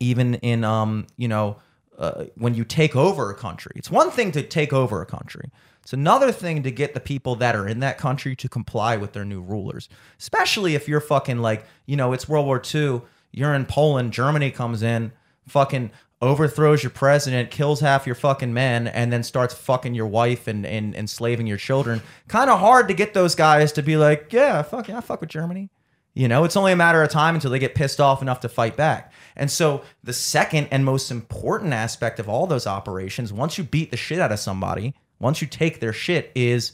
even 0.00 0.34
in 0.36 0.64
um, 0.64 1.06
you 1.16 1.28
know, 1.28 1.56
uh, 1.98 2.24
when 2.34 2.54
you 2.54 2.64
take 2.64 2.96
over 2.96 3.30
a 3.30 3.34
country. 3.34 3.72
It's 3.76 3.90
one 3.90 4.10
thing 4.10 4.32
to 4.32 4.42
take 4.42 4.72
over 4.72 5.00
a 5.00 5.06
country. 5.06 5.50
It's 5.82 5.92
another 5.92 6.32
thing 6.32 6.62
to 6.62 6.70
get 6.70 6.94
the 6.94 7.00
people 7.00 7.36
that 7.36 7.56
are 7.56 7.66
in 7.66 7.80
that 7.80 7.98
country 7.98 8.36
to 8.36 8.48
comply 8.48 8.96
with 8.96 9.12
their 9.12 9.24
new 9.24 9.40
rulers. 9.40 9.88
Especially 10.18 10.74
if 10.74 10.88
you're 10.88 11.00
fucking 11.00 11.38
like, 11.38 11.64
you 11.86 11.96
know, 11.96 12.12
it's 12.12 12.28
World 12.28 12.46
War 12.46 12.62
II, 12.62 13.02
you're 13.32 13.54
in 13.54 13.66
Poland, 13.66 14.12
Germany 14.12 14.50
comes 14.50 14.82
in, 14.82 15.12
fucking 15.48 15.90
overthrows 16.20 16.84
your 16.84 16.90
president, 16.90 17.50
kills 17.50 17.80
half 17.80 18.06
your 18.06 18.14
fucking 18.14 18.54
men, 18.54 18.86
and 18.86 19.12
then 19.12 19.24
starts 19.24 19.54
fucking 19.54 19.94
your 19.94 20.06
wife 20.06 20.46
and, 20.46 20.64
and 20.64 20.94
enslaving 20.94 21.48
your 21.48 21.56
children. 21.56 22.00
Kind 22.28 22.48
of 22.48 22.60
hard 22.60 22.86
to 22.88 22.94
get 22.94 23.12
those 23.12 23.34
guys 23.34 23.72
to 23.72 23.82
be 23.82 23.96
like, 23.96 24.32
yeah, 24.32 24.62
fuck 24.62 24.88
yeah, 24.88 24.98
I 24.98 25.00
fuck 25.00 25.20
with 25.20 25.30
Germany. 25.30 25.68
You 26.14 26.28
know, 26.28 26.44
it's 26.44 26.56
only 26.56 26.72
a 26.72 26.76
matter 26.76 27.02
of 27.02 27.10
time 27.10 27.34
until 27.34 27.50
they 27.50 27.58
get 27.58 27.74
pissed 27.74 28.00
off 28.00 28.20
enough 28.20 28.40
to 28.40 28.48
fight 28.48 28.76
back. 28.76 29.12
And 29.34 29.50
so, 29.50 29.82
the 30.04 30.12
second 30.12 30.68
and 30.70 30.84
most 30.84 31.10
important 31.10 31.72
aspect 31.72 32.18
of 32.18 32.28
all 32.28 32.46
those 32.46 32.66
operations, 32.66 33.32
once 33.32 33.56
you 33.56 33.64
beat 33.64 33.90
the 33.90 33.96
shit 33.96 34.18
out 34.18 34.30
of 34.30 34.38
somebody, 34.38 34.94
once 35.18 35.40
you 35.40 35.48
take 35.48 35.80
their 35.80 35.92
shit, 35.92 36.30
is 36.34 36.72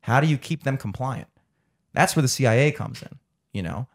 how 0.00 0.20
do 0.20 0.26
you 0.26 0.36
keep 0.36 0.64
them 0.64 0.76
compliant? 0.76 1.28
That's 1.94 2.14
where 2.14 2.22
the 2.22 2.28
CIA 2.28 2.70
comes 2.70 3.00
in, 3.00 3.18
you 3.54 3.62
know? 3.62 3.88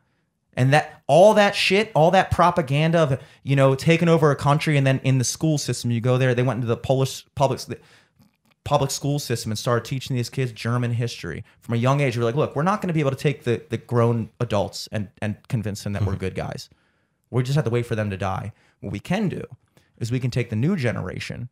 And 0.53 0.73
that 0.73 1.01
all 1.07 1.35
that 1.35 1.55
shit, 1.55 1.91
all 1.93 2.11
that 2.11 2.31
propaganda 2.31 2.99
of, 2.99 3.19
you 3.43 3.55
know, 3.55 3.75
taking 3.75 4.09
over 4.09 4.31
a 4.31 4.35
country 4.35 4.77
and 4.77 4.85
then 4.85 4.99
in 5.03 5.19
the 5.19 5.23
school 5.23 5.57
system, 5.57 5.91
you 5.91 6.01
go 6.01 6.17
there, 6.17 6.33
they 6.33 6.43
went 6.43 6.57
into 6.57 6.67
the 6.67 6.75
Polish 6.75 7.23
public 7.35 7.61
public 8.63 8.91
school 8.91 9.19
system 9.19 9.51
and 9.51 9.57
started 9.57 9.85
teaching 9.85 10.15
these 10.15 10.29
kids 10.29 10.51
German 10.51 10.93
history 10.93 11.43
from 11.59 11.75
a 11.75 11.77
young 11.77 11.99
age. 11.99 12.17
We're 12.17 12.23
like, 12.23 12.35
look, 12.35 12.55
we're 12.55 12.63
not 12.63 12.81
going 12.81 12.89
to 12.89 12.93
be 12.93 12.99
able 12.99 13.11
to 13.11 13.17
take 13.17 13.43
the, 13.43 13.61
the 13.69 13.77
grown 13.77 14.29
adults 14.39 14.87
and, 14.91 15.09
and 15.21 15.35
convince 15.47 15.83
them 15.83 15.93
that 15.93 16.05
we're 16.05 16.15
good 16.15 16.35
guys. 16.35 16.69
We 17.29 17.43
just 17.43 17.55
have 17.55 17.65
to 17.65 17.71
wait 17.71 17.85
for 17.85 17.95
them 17.95 18.09
to 18.09 18.17
die. 18.17 18.53
What 18.81 18.91
we 18.91 18.99
can 18.99 19.29
do 19.29 19.43
is 19.97 20.11
we 20.11 20.19
can 20.19 20.31
take 20.31 20.49
the 20.49 20.55
new 20.55 20.75
generation 20.75 21.49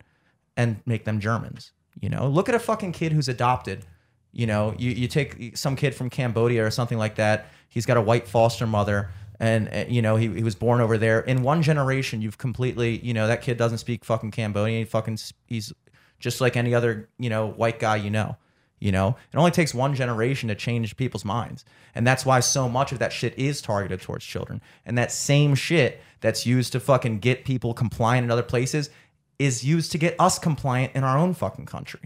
and 0.55 0.81
make 0.85 1.05
them 1.05 1.19
Germans. 1.19 1.71
You 1.99 2.09
know, 2.09 2.27
look 2.27 2.49
at 2.49 2.55
a 2.55 2.59
fucking 2.59 2.91
kid 2.91 3.11
who's 3.11 3.27
adopted. 3.27 3.85
You 4.31 4.45
know, 4.45 4.75
you, 4.77 4.91
you 4.91 5.07
take 5.07 5.57
some 5.57 5.75
kid 5.75 5.95
from 5.95 6.09
Cambodia 6.09 6.65
or 6.65 6.69
something 6.69 6.97
like 6.97 7.15
that. 7.15 7.47
He's 7.69 7.85
got 7.85 7.97
a 7.97 8.01
white 8.01 8.27
foster 8.27 8.67
mother 8.67 9.09
and, 9.39 9.69
uh, 9.69 9.85
you 9.87 10.01
know 10.01 10.17
he, 10.17 10.27
he 10.27 10.43
was 10.43 10.55
born 10.55 10.81
over 10.81 10.97
there. 10.97 11.21
In 11.21 11.43
one 11.43 11.61
generation, 11.61 12.21
you've 12.21 12.37
completely 12.37 12.99
you 12.99 13.13
know 13.13 13.27
that 13.27 13.41
kid 13.41 13.57
doesn't 13.57 13.77
speak 13.77 14.03
fucking 14.03 14.31
Cambodian. 14.31 14.79
He 14.79 14.85
fucking 14.85 15.17
he's 15.47 15.73
just 16.19 16.41
like 16.41 16.55
any 16.57 16.73
other 16.73 17.09
you 17.17 17.29
know 17.29 17.47
white 17.47 17.79
guy 17.79 17.95
you 17.97 18.09
know. 18.09 18.37
You 18.81 18.93
know, 18.93 19.17
it 19.33 19.35
only 19.35 19.51
takes 19.51 19.73
one 19.73 19.93
generation 19.93 20.47
to 20.47 20.55
change 20.55 20.95
people's 20.95 21.25
minds. 21.25 21.65
And 21.93 22.07
that's 22.07 22.25
why 22.25 22.39
so 22.39 22.69
much 22.69 22.93
of 22.93 22.99
that 22.99 23.11
shit 23.11 23.37
is 23.37 23.61
targeted 23.61 23.99
towards 24.01 24.23
children. 24.23 24.61
And 24.85 24.97
that 24.97 25.11
same 25.11 25.53
shit 25.53 26.01
that's 26.21 26.45
used 26.45 26.71
to 26.71 26.79
fucking 26.79 27.19
get 27.19 27.43
people 27.43 27.73
compliant 27.73 28.23
in 28.23 28.31
other 28.31 28.41
places 28.41 28.89
is 29.37 29.65
used 29.65 29.91
to 29.91 29.97
get 29.97 30.15
us 30.17 30.39
compliant 30.39 30.95
in 30.95 31.03
our 31.03 31.17
own 31.17 31.33
fucking 31.33 31.65
country. 31.65 31.99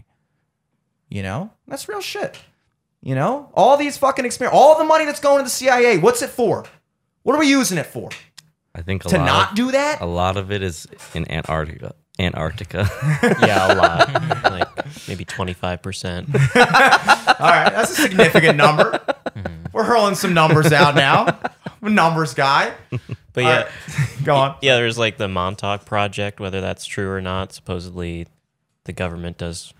You 1.08 1.22
know, 1.22 1.52
that's 1.68 1.88
real 1.88 2.00
shit. 2.00 2.40
You 3.02 3.14
know, 3.14 3.50
all 3.54 3.76
these 3.76 3.96
fucking 3.96 4.24
experience, 4.24 4.56
all 4.58 4.76
the 4.76 4.82
money 4.84 5.04
that's 5.04 5.20
going 5.20 5.38
to 5.38 5.44
the 5.44 5.50
CIA, 5.50 5.98
what's 5.98 6.22
it 6.22 6.30
for? 6.30 6.64
What 7.22 7.36
are 7.36 7.38
we 7.38 7.48
using 7.48 7.78
it 7.78 7.86
for? 7.86 8.10
I 8.74 8.82
think 8.82 9.04
a 9.04 9.08
To 9.10 9.18
not 9.18 9.50
of, 9.50 9.56
do 9.56 9.70
that? 9.70 10.00
a 10.00 10.06
lot 10.06 10.36
of 10.36 10.50
it 10.50 10.60
is 10.60 10.88
in 11.14 11.30
Antarctica. 11.30 11.94
Antarctica. 12.18 12.88
Yeah, 13.40 13.72
a 13.72 13.74
lot. 13.74 14.12
like 14.52 15.08
maybe 15.08 15.24
25%. 15.24 16.34
All 17.40 17.50
right, 17.50 17.70
that's 17.70 17.98
a 17.98 18.02
significant 18.02 18.56
number. 18.56 19.00
Mm-hmm. 19.36 19.66
We're 19.72 19.84
hurling 19.84 20.14
some 20.14 20.34
numbers 20.34 20.72
out 20.72 20.94
now. 20.94 21.26
I'm 21.82 21.88
a 21.88 21.90
numbers 21.90 22.34
guy. 22.34 22.72
But 23.32 23.44
All 23.44 23.50
yeah, 23.50 23.62
right, 23.62 23.68
go 24.24 24.34
on. 24.36 24.56
yeah, 24.62 24.76
there's 24.76 24.96
like 24.98 25.16
the 25.16 25.28
Montauk 25.28 25.84
project, 25.84 26.38
whether 26.40 26.60
that's 26.60 26.86
true 26.86 27.10
or 27.10 27.20
not. 27.20 27.52
Supposedly, 27.52 28.26
the 28.84 28.92
government 28.92 29.38
does 29.38 29.74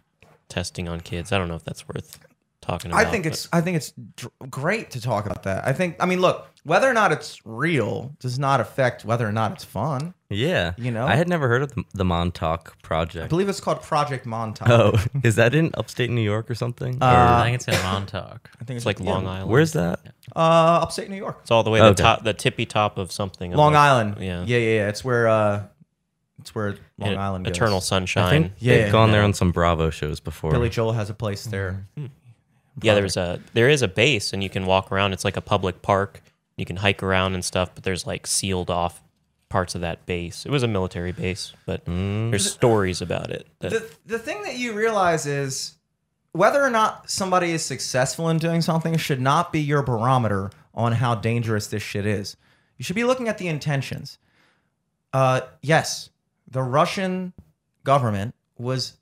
testing 0.48 0.88
on 0.88 1.00
kids. 1.00 1.30
I 1.32 1.38
don't 1.38 1.48
know 1.48 1.54
if 1.54 1.64
that's 1.64 1.86
worth 1.88 2.18
talking 2.64 2.90
about. 2.90 3.04
I 3.06 3.10
think 3.10 3.24
but- 3.24 3.32
it's 3.32 3.48
I 3.52 3.60
think 3.60 3.76
it's 3.76 3.92
dr- 4.16 4.32
great 4.50 4.90
to 4.92 5.00
talk 5.00 5.26
about 5.26 5.42
that. 5.44 5.66
I 5.66 5.72
think 5.72 5.96
I 6.00 6.06
mean 6.06 6.20
look, 6.20 6.48
whether 6.64 6.88
or 6.88 6.94
not 6.94 7.12
it's 7.12 7.40
real 7.44 8.14
does 8.20 8.38
not 8.38 8.60
affect 8.60 9.04
whether 9.04 9.26
or 9.28 9.32
not 9.32 9.52
it's 9.52 9.64
fun. 9.64 10.14
yeah. 10.30 10.72
You 10.78 10.90
know? 10.90 11.06
I 11.06 11.14
had 11.14 11.28
never 11.28 11.46
heard 11.48 11.62
of 11.62 11.74
the, 11.74 11.84
the 11.92 12.04
Montauk 12.04 12.80
Project. 12.82 13.24
I 13.24 13.28
believe 13.28 13.48
it's 13.48 13.60
called 13.60 13.82
Project 13.82 14.24
Montauk. 14.26 14.68
Oh, 14.68 14.92
is 15.22 15.36
that 15.36 15.54
in 15.54 15.70
upstate 15.74 16.10
New 16.10 16.22
York 16.22 16.50
or 16.50 16.54
something? 16.54 17.02
Uh, 17.02 17.04
I 17.06 17.40
Or- 17.40 17.44
think 17.44 17.54
it's 17.56 17.68
in 17.68 17.74
Montauk. 17.84 18.50
I 18.60 18.64
think 18.64 18.76
it's 18.78 18.86
like 18.86 18.98
yeah. 18.98 19.10
Long 19.12 19.26
Island. 19.26 19.50
where's 19.50 19.72
that? 19.74 20.00
Uh, 20.34 20.80
upstate 20.82 21.10
New 21.10 21.16
York. 21.16 21.38
It's 21.42 21.50
all 21.50 21.62
the 21.62 21.70
way 21.70 21.80
Okay. 21.80 21.90
the 21.90 22.02
top, 22.02 22.24
the 22.24 22.32
tippy 22.34 22.64
top 22.66 22.96
of 22.98 23.12
something. 23.12 23.52
Long 23.52 23.74
like- 23.74 23.80
Island. 23.80 24.16
yeah. 24.20 24.44
yeah, 24.46 24.56
yeah, 24.58 24.74
yeah. 24.76 24.88
It's 24.88 25.04
where 25.04 25.28
uh, 25.28 25.64
it's 26.40 26.54
where 26.54 26.76
Long 26.98 27.10
and 27.10 27.20
Island 27.20 27.44
goes. 27.44 27.56
Eternal 27.56 27.76
I 27.76 27.80
Sunshine. 27.80 28.30
think 28.30 28.52
Yeah, 28.58 28.76
they've 28.84 28.92
gone 28.92 29.12
there 29.12 29.22
on 29.22 29.32
some 29.34 29.52
Bravo 29.52 29.90
shows 29.90 30.18
before. 30.20 30.50
Billy 30.50 30.68
Joel 30.70 30.92
has 30.92 31.08
a 31.10 31.14
place 31.14 31.44
there. 31.44 31.86
Yeah, 32.82 32.94
there's 32.94 33.16
a 33.16 33.40
there 33.52 33.68
is 33.68 33.82
a 33.82 33.88
base, 33.88 34.32
and 34.32 34.42
you 34.42 34.50
can 34.50 34.66
walk 34.66 34.90
around. 34.90 35.12
It's 35.12 35.24
like 35.24 35.36
a 35.36 35.40
public 35.40 35.82
park. 35.82 36.20
You 36.56 36.64
can 36.64 36.76
hike 36.76 37.02
around 37.02 37.34
and 37.34 37.44
stuff, 37.44 37.70
but 37.74 37.84
there's 37.84 38.06
like 38.06 38.26
sealed 38.26 38.70
off 38.70 39.00
parts 39.48 39.74
of 39.74 39.80
that 39.82 40.04
base. 40.06 40.44
It 40.44 40.50
was 40.50 40.62
a 40.62 40.68
military 40.68 41.12
base, 41.12 41.52
but 41.66 41.84
there's 41.86 42.50
stories 42.50 43.00
about 43.00 43.30
it. 43.30 43.46
That, 43.60 43.70
The 43.70 43.90
the 44.06 44.18
thing 44.18 44.42
that 44.42 44.56
you 44.56 44.72
realize 44.72 45.26
is 45.26 45.74
whether 46.32 46.62
or 46.62 46.70
not 46.70 47.08
somebody 47.08 47.52
is 47.52 47.64
successful 47.64 48.28
in 48.28 48.38
doing 48.38 48.60
something 48.60 48.96
should 48.96 49.20
not 49.20 49.52
be 49.52 49.60
your 49.60 49.82
barometer 49.82 50.50
on 50.74 50.92
how 50.92 51.14
dangerous 51.14 51.68
this 51.68 51.82
shit 51.82 52.06
is. 52.06 52.36
You 52.76 52.84
should 52.84 52.96
be 52.96 53.04
looking 53.04 53.28
at 53.28 53.38
the 53.38 53.46
intentions. 53.46 54.18
Uh, 55.12 55.42
yes, 55.62 56.10
the 56.50 56.62
Russian 56.62 57.32
government 57.84 58.34
was 58.58 58.94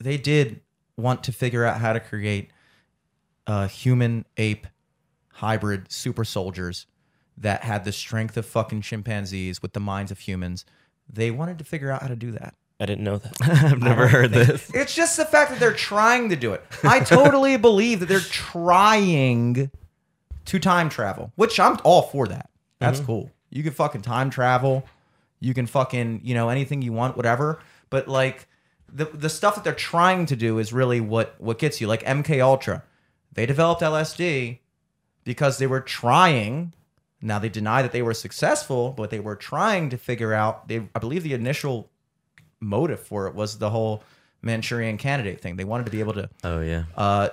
they 0.00 0.16
did 0.16 0.60
want 0.96 1.22
to 1.24 1.32
figure 1.32 1.64
out 1.64 1.80
how 1.80 1.92
to 1.92 2.00
create 2.00 2.50
uh, 3.50 3.66
human 3.66 4.24
ape 4.36 4.68
hybrid 5.32 5.90
super 5.90 6.24
soldiers 6.24 6.86
that 7.36 7.64
had 7.64 7.84
the 7.84 7.90
strength 7.90 8.36
of 8.36 8.46
fucking 8.46 8.80
chimpanzees 8.80 9.60
with 9.60 9.72
the 9.72 9.80
minds 9.80 10.12
of 10.12 10.20
humans. 10.20 10.64
They 11.12 11.32
wanted 11.32 11.58
to 11.58 11.64
figure 11.64 11.90
out 11.90 12.02
how 12.02 12.08
to 12.08 12.14
do 12.14 12.30
that. 12.30 12.54
I 12.78 12.86
didn't 12.86 13.02
know 13.02 13.18
that. 13.18 13.34
I've 13.42 13.82
never 13.82 14.06
heard 14.06 14.30
this. 14.30 14.70
It's 14.72 14.94
just 14.94 15.16
the 15.16 15.24
fact 15.24 15.50
that 15.50 15.58
they're 15.58 15.72
trying 15.72 16.28
to 16.28 16.36
do 16.36 16.52
it. 16.52 16.62
I 16.84 17.00
totally 17.00 17.56
believe 17.68 17.98
that 18.00 18.06
they're 18.06 18.20
trying 18.20 19.72
to 20.44 20.58
time 20.60 20.88
travel, 20.88 21.32
which 21.34 21.58
I'm 21.58 21.78
all 21.82 22.02
for 22.02 22.28
that. 22.28 22.50
That's 22.78 23.00
cool. 23.00 23.32
You 23.50 23.64
can 23.64 23.72
fucking 23.72 24.02
time 24.02 24.30
travel. 24.30 24.84
You 25.40 25.54
can 25.54 25.66
fucking, 25.66 26.20
you 26.22 26.34
know, 26.34 26.50
anything 26.50 26.82
you 26.82 26.92
want, 26.92 27.16
whatever. 27.16 27.58
But 27.90 28.06
like 28.06 28.46
the 28.92 29.06
the 29.06 29.28
stuff 29.28 29.56
that 29.56 29.64
they're 29.64 29.72
trying 29.72 30.26
to 30.26 30.36
do 30.36 30.60
is 30.60 30.72
really 30.72 31.00
what 31.00 31.34
what 31.38 31.58
gets 31.58 31.80
you. 31.80 31.88
Like 31.88 32.04
MK 32.04 32.40
Ultra. 32.40 32.84
They 33.32 33.46
developed 33.46 33.82
LSD 33.82 34.58
because 35.24 35.58
they 35.58 35.66
were 35.66 35.80
trying 35.80 36.74
now 37.22 37.38
they 37.38 37.50
deny 37.50 37.82
that 37.82 37.92
they 37.92 38.00
were 38.00 38.14
successful, 38.14 38.92
but 38.96 39.10
they 39.10 39.20
were 39.20 39.36
trying 39.36 39.90
to 39.90 39.98
figure 39.98 40.32
out 40.32 40.68
they 40.68 40.88
I 40.94 40.98
believe 40.98 41.22
the 41.22 41.34
initial 41.34 41.90
motive 42.60 43.00
for 43.00 43.26
it 43.26 43.34
was 43.34 43.58
the 43.58 43.68
whole 43.70 44.02
Manchurian 44.42 44.96
candidate 44.96 45.40
thing. 45.40 45.56
They 45.56 45.64
wanted 45.64 45.84
to 45.84 45.90
be 45.92 46.00
able 46.00 46.14
to 46.14 46.30
Oh 46.44 46.60
yeah. 46.60 46.84
uh, 46.96 47.28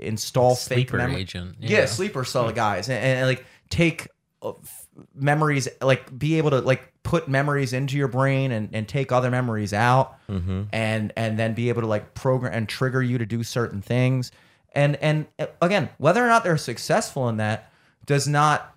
install 0.00 0.56
fake 0.56 0.88
Sleeper 0.88 0.96
memory. 0.96 1.20
agent. 1.20 1.56
Yeah, 1.60 1.86
sleeper 1.86 2.24
cell 2.24 2.50
guys, 2.52 2.88
and, 2.88 2.98
and, 2.98 3.26
like 3.28 3.44
take 3.70 4.08
uh, 4.42 4.50
f- 4.50 4.86
memories, 5.14 5.68
like 5.80 6.16
be 6.18 6.38
able 6.38 6.50
to 6.50 6.60
like 6.60 6.92
put 7.04 7.28
memories 7.28 7.72
into 7.72 7.96
your 7.96 8.08
brain 8.08 8.50
and, 8.50 8.70
and 8.72 8.88
take 8.88 9.12
other 9.12 9.30
memories 9.30 9.72
out, 9.72 10.16
and 10.28 11.12
and 11.16 11.38
then 11.38 11.54
be 11.54 11.68
able 11.68 11.82
to 11.82 11.86
like 11.86 12.14
program 12.14 12.52
and 12.52 12.68
trigger 12.68 13.00
you 13.02 13.18
to 13.18 13.26
do 13.26 13.44
certain 13.44 13.80
things. 13.82 14.32
And 14.78 14.94
and 15.02 15.26
uh, 15.40 15.46
again, 15.60 15.88
whether 15.98 16.24
or 16.24 16.28
not 16.28 16.44
they're 16.44 16.56
successful 16.56 17.28
in 17.28 17.38
that 17.38 17.72
does 18.06 18.28
not 18.28 18.76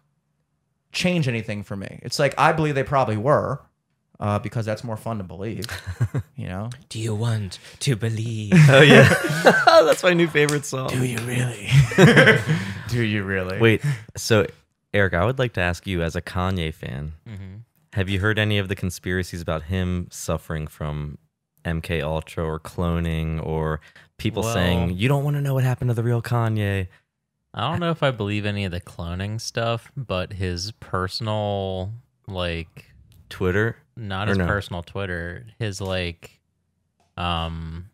change 0.92 1.28
anything 1.28 1.62
for 1.62 1.76
me. 1.76 2.00
It's 2.02 2.18
like 2.18 2.34
I 2.40 2.54
believe 2.54 2.74
they 2.74 2.84
probably 2.84 3.18
were. 3.18 3.62
Uh, 4.20 4.38
because 4.38 4.68
that's 4.68 4.84
more 4.84 4.98
fun 4.98 5.18
to 5.18 5.24
believe, 5.24 5.66
you 6.36 6.48
know. 6.48 6.70
Do 6.90 7.00
you 7.00 7.16
want 7.16 7.58
to 7.80 7.96
believe? 7.96 8.54
Oh 8.70 8.82
yeah. 8.82 9.10
That's 9.66 10.04
my 10.04 10.14
new 10.14 10.28
favorite 10.28 10.64
song. 10.64 10.90
Do 10.90 11.04
you 11.04 11.18
really? 11.22 11.68
Do 12.88 13.02
you 13.02 13.24
really? 13.24 13.58
Wait. 13.58 13.82
So, 14.16 14.46
Eric, 14.94 15.16
I 15.16 15.26
would 15.26 15.40
like 15.40 15.54
to 15.54 15.62
ask 15.62 15.88
you, 15.88 16.04
as 16.04 16.16
a 16.16 16.22
Kanye 16.22 16.72
fan, 16.72 17.14
have 17.94 18.10
you 18.10 18.20
heard 18.20 18.38
any 18.38 18.60
of 18.60 18.68
the 18.68 18.76
conspiracies 18.76 19.42
about 19.42 19.64
him 19.64 20.08
suffering 20.12 20.68
from 20.68 21.18
MK 21.66 22.02
Ultra 22.04 22.44
or 22.46 22.60
cloning, 22.60 23.46
or 23.46 23.82
people 24.18 24.44
Well- 24.44 24.54
saying 24.54 24.98
you 24.98 25.08
don't 25.08 25.24
want 25.24 25.36
to 25.36 25.42
know 25.42 25.54
what 25.54 25.64
happened 25.64 25.90
to 25.90 25.94
the 25.94 26.04
real 26.04 26.22
Kanye? 26.22 26.88
I 27.54 27.70
don't 27.70 27.80
know 27.82 27.92
if 27.92 28.02
I 28.02 28.12
believe 28.12 28.46
any 28.46 28.64
of 28.64 28.72
the 28.72 28.80
cloning 28.80 29.42
stuff, 29.42 29.92
but 29.98 30.32
his 30.34 30.72
personal, 30.80 31.92
like, 32.28 32.94
Twitter. 33.30 33.76
not 33.98 34.30
his 34.30 34.38
no? 34.38 34.46
personal 34.48 34.84
Twitter, 34.84 35.46
his 35.60 35.82
like, 35.82 36.40
um, 37.18 37.90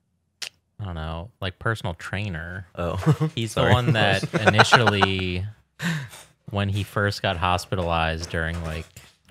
I 0.80 0.86
don't 0.86 0.94
know, 0.96 1.32
like 1.42 1.58
personal 1.58 1.96
trainer. 1.96 2.68
Oh, 2.76 2.98
He's 3.36 3.56
the 3.56 3.64
one 3.68 3.94
that 3.94 4.32
initially, 4.48 5.44
when 6.52 6.70
he 6.70 6.84
first 6.84 7.24
got 7.24 7.38
hospitalized 7.38 8.30
during 8.30 8.64
like 8.64 8.86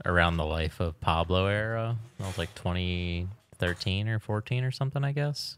around 0.05 0.37
the 0.39 0.45
life 0.45 0.81
of 0.81 1.01
Pablo 1.01 1.47
era, 1.47 1.97
that 2.19 2.27
was 2.27 2.37
like 2.37 2.53
2013 3.59 4.09
or 4.09 4.19
14 4.19 4.65
or 4.65 4.71
something, 4.71 5.05
I 5.05 5.13
guess. 5.13 5.57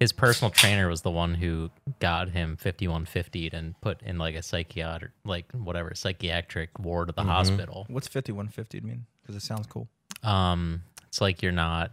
His 0.00 0.12
personal 0.12 0.50
trainer 0.52 0.88
was 0.88 1.02
the 1.02 1.10
one 1.10 1.34
who 1.34 1.70
got 1.98 2.30
him 2.30 2.56
5150 2.56 3.50
and 3.52 3.80
put 3.80 4.00
in 4.02 4.16
like 4.16 4.36
a 4.36 4.42
psychiatric, 4.42 5.10
like 5.24 5.50
whatever, 5.52 5.92
psychiatric 5.94 6.78
ward 6.78 7.08
of 7.08 7.16
the 7.16 7.24
hospital. 7.24 7.84
What's 7.88 8.06
fifty 8.06 8.30
one 8.30 8.46
fifty 8.46 8.80
mean? 8.80 9.06
Because 9.22 9.34
it 9.34 9.44
sounds 9.44 9.66
cool. 9.66 9.88
Um, 10.22 10.82
it's 11.08 11.20
like 11.20 11.42
you're 11.42 11.50
not, 11.50 11.90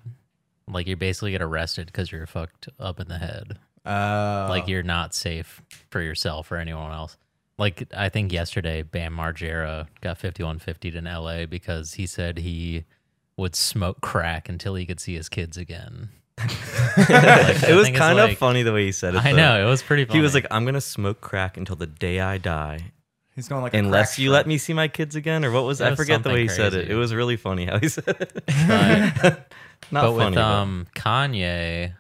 like 0.68 0.86
you 0.86 0.95
basically 0.95 1.32
get 1.32 1.41
arrested 1.41 1.88
because 1.88 2.11
you're 2.11 2.28
fucked 2.28 2.70
up 2.80 2.99
in 2.99 3.07
the 3.07 3.18
head. 3.18 3.57
Uh, 3.86 4.47
like 4.49 4.68
you're 4.68 4.84
not 4.84 5.16
safe 5.16 5.61
for 5.89 6.01
yourself 6.01 6.51
or 6.51 6.57
anyone 6.57 6.91
else. 6.91 7.18
Like 7.57 7.88
I 7.95 8.09
think 8.09 8.32
yesterday, 8.32 8.84
Bam 8.84 9.16
Margera 9.16 9.88
got 10.01 10.18
5150 10.18 10.95
in 10.95 11.07
L.A. 11.07 11.45
because 11.45 11.93
he 11.95 12.05
said 12.05 12.39
he 12.39 12.86
would 13.38 13.55
smoke 13.55 14.01
crack 14.01 14.47
until 14.49 14.75
he 14.75 14.86
could 14.86 14.99
see 14.99 15.15
his 15.15 15.29
kids 15.29 15.57
again. 15.57 16.09
Like, 16.97 17.63
it 17.63 17.75
was 17.75 17.89
kind 17.89 18.19
of 18.19 18.29
like- 18.29 18.38
funny 18.38 18.63
the 18.63 18.71
way 18.73 18.86
he 18.86 18.91
said 18.91 19.15
it. 19.15 19.25
I 19.25 19.31
though. 19.31 19.38
know 19.38 19.65
it 19.67 19.69
was 19.69 19.81
pretty. 19.83 20.05
Funny. 20.05 20.19
He 20.19 20.23
was 20.23 20.33
like, 20.33 20.45
"I'm 20.51 20.63
gonna 20.65 20.79
smoke 20.81 21.19
crack 21.21 21.57
until 21.57 21.75
the 21.75 21.88
day 21.88 22.19
I 22.21 22.38
die, 22.38 22.91
he's 23.36 23.47
going 23.49 23.61
like 23.63 23.73
unless 23.73 24.17
you 24.17 24.27
shrimp. 24.27 24.33
let 24.33 24.47
me 24.47 24.57
see 24.57 24.73
my 24.73 24.88
kids 24.88 25.15
again." 25.15 25.43
Or 25.43 25.51
what 25.51 25.63
was? 25.65 25.81
It 25.81 25.86
I 25.86 25.89
was 25.91 25.97
forget 25.97 26.23
the 26.23 26.29
way 26.29 26.43
he 26.43 26.47
something 26.47 26.71
said 26.71 26.73
it. 26.81 26.89
It 26.91 26.95
was 26.95 27.13
really 27.13 27.36
funny 27.36 27.65
how 27.65 27.79
he 27.79 27.88
said 27.89 28.07
it. 28.07 28.33
But- 28.45 29.51
Not 29.91 30.01
but 30.03 30.15
funny. 30.15 30.25
with 30.25 30.36
but- 30.36 30.41
um 30.41 30.88
Kanye, 30.95 31.93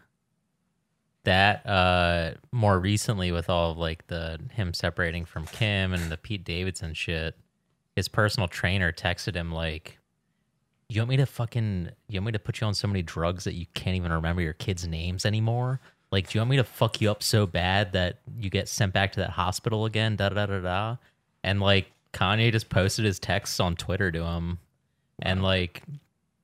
that 1.23 1.65
uh 1.65 2.31
more 2.51 2.79
recently 2.79 3.31
with 3.31 3.49
all 3.49 3.71
of 3.71 3.77
like 3.77 4.07
the 4.07 4.39
him 4.53 4.73
separating 4.73 5.25
from 5.25 5.45
Kim 5.47 5.93
and 5.93 6.11
the 6.11 6.17
Pete 6.17 6.43
Davidson 6.43 6.93
shit, 6.93 7.35
his 7.95 8.07
personal 8.07 8.47
trainer 8.47 8.91
texted 8.91 9.35
him 9.35 9.51
like, 9.51 9.97
"You 10.89 11.01
want 11.01 11.09
me 11.09 11.17
to 11.17 11.25
fucking 11.25 11.89
you 12.07 12.19
want 12.19 12.27
me 12.27 12.31
to 12.33 12.39
put 12.39 12.61
you 12.61 12.67
on 12.67 12.73
so 12.73 12.87
many 12.87 13.01
drugs 13.01 13.43
that 13.43 13.53
you 13.53 13.65
can't 13.73 13.95
even 13.95 14.11
remember 14.11 14.41
your 14.41 14.53
kids' 14.53 14.87
names 14.87 15.25
anymore? 15.25 15.79
Like, 16.11 16.29
do 16.29 16.37
you 16.37 16.41
want 16.41 16.51
me 16.51 16.57
to 16.57 16.63
fuck 16.63 17.01
you 17.01 17.11
up 17.11 17.23
so 17.23 17.45
bad 17.45 17.93
that 17.93 18.19
you 18.37 18.49
get 18.49 18.69
sent 18.69 18.93
back 18.93 19.11
to 19.13 19.19
that 19.21 19.31
hospital 19.31 19.85
again? 19.85 20.15
Da 20.15 20.29
da 20.29 20.45
da 20.45 20.59
da." 20.59 20.95
And 21.43 21.59
like 21.59 21.91
Kanye 22.13 22.51
just 22.51 22.69
posted 22.69 23.05
his 23.05 23.19
texts 23.19 23.59
on 23.59 23.75
Twitter 23.75 24.11
to 24.11 24.23
him, 24.23 24.59
and 25.21 25.43
like 25.43 25.83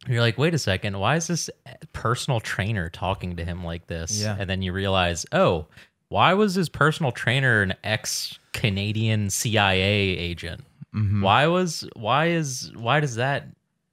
you're 0.08 0.22
like, 0.22 0.38
wait 0.38 0.54
a 0.54 0.60
second, 0.60 0.98
why 0.98 1.16
is 1.16 1.28
this 1.28 1.50
personal 1.94 2.39
trainer 2.39 2.89
talking 2.89 3.36
to 3.36 3.46
him 3.46 3.64
like 3.64 3.88
this? 3.88 4.22
Yeah. 4.22 4.36
And 4.39 4.50
then 4.50 4.62
you 4.62 4.74
realize, 4.74 5.26
oh, 5.32 5.68
why 6.10 6.34
was 6.34 6.56
his 6.56 6.70
personal 6.70 7.12
trainer 7.12 7.62
an 7.62 7.74
ex 7.84 8.39
Canadian 8.54 9.30
CIA 9.30 9.78
agent? 10.18 10.62
Mm-hmm. 10.94 11.22
Why 11.22 11.48
was 11.48 11.88
why 11.96 12.28
is 12.28 12.72
why 12.76 13.00
does 13.00 13.16
that 13.16 13.48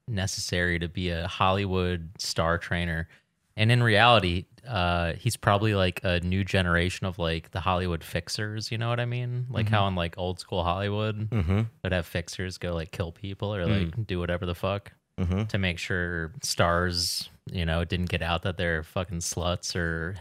necessary 0.09 0.79
to 0.79 0.89
be 0.89 1.11
a 1.11 1.27
Hollywood 1.29 2.11
star 2.19 2.59
trainer? 2.59 3.09
And 3.57 3.73
in 3.73 3.83
reality, 3.83 4.45
uh, 4.69 5.15
he's 5.15 5.37
probably 5.37 5.75
like 5.75 6.01
a 6.05 6.21
new 6.21 6.45
generation 6.45 7.07
of 7.07 7.19
like 7.19 7.51
the 7.51 7.59
Hollywood 7.61 8.05
fixers. 8.05 8.71
You 8.71 8.79
know 8.79 8.89
what 8.89 9.01
I 9.01 9.05
mean? 9.05 9.47
Like 9.51 9.69
how 9.69 9.89
in 9.89 9.95
like 9.97 10.17
old 10.17 10.39
school 10.39 10.63
Hollywood 10.63 11.31
Mm-hmm. 11.31 11.63
would 11.83 11.93
have 11.93 12.07
fixers 12.07 12.59
go 12.59 12.75
like 12.75 12.93
kill 12.93 13.11
people 13.11 13.53
or 13.55 13.67
like 13.67 14.07
do 14.07 14.19
whatever 14.21 14.47
the 14.47 14.55
fuck 14.55 14.93
Mm-hmm. 15.19 15.45
to 15.47 15.59
make 15.59 15.79
sure 15.81 16.33
stars, 16.45 17.29
you 17.51 17.67
know, 17.67 17.83
didn't 17.85 18.09
get 18.09 18.23
out 18.23 18.43
that 18.43 18.57
they're 18.57 18.85
fucking 18.85 19.19
sluts 19.19 19.75
or, 19.75 20.15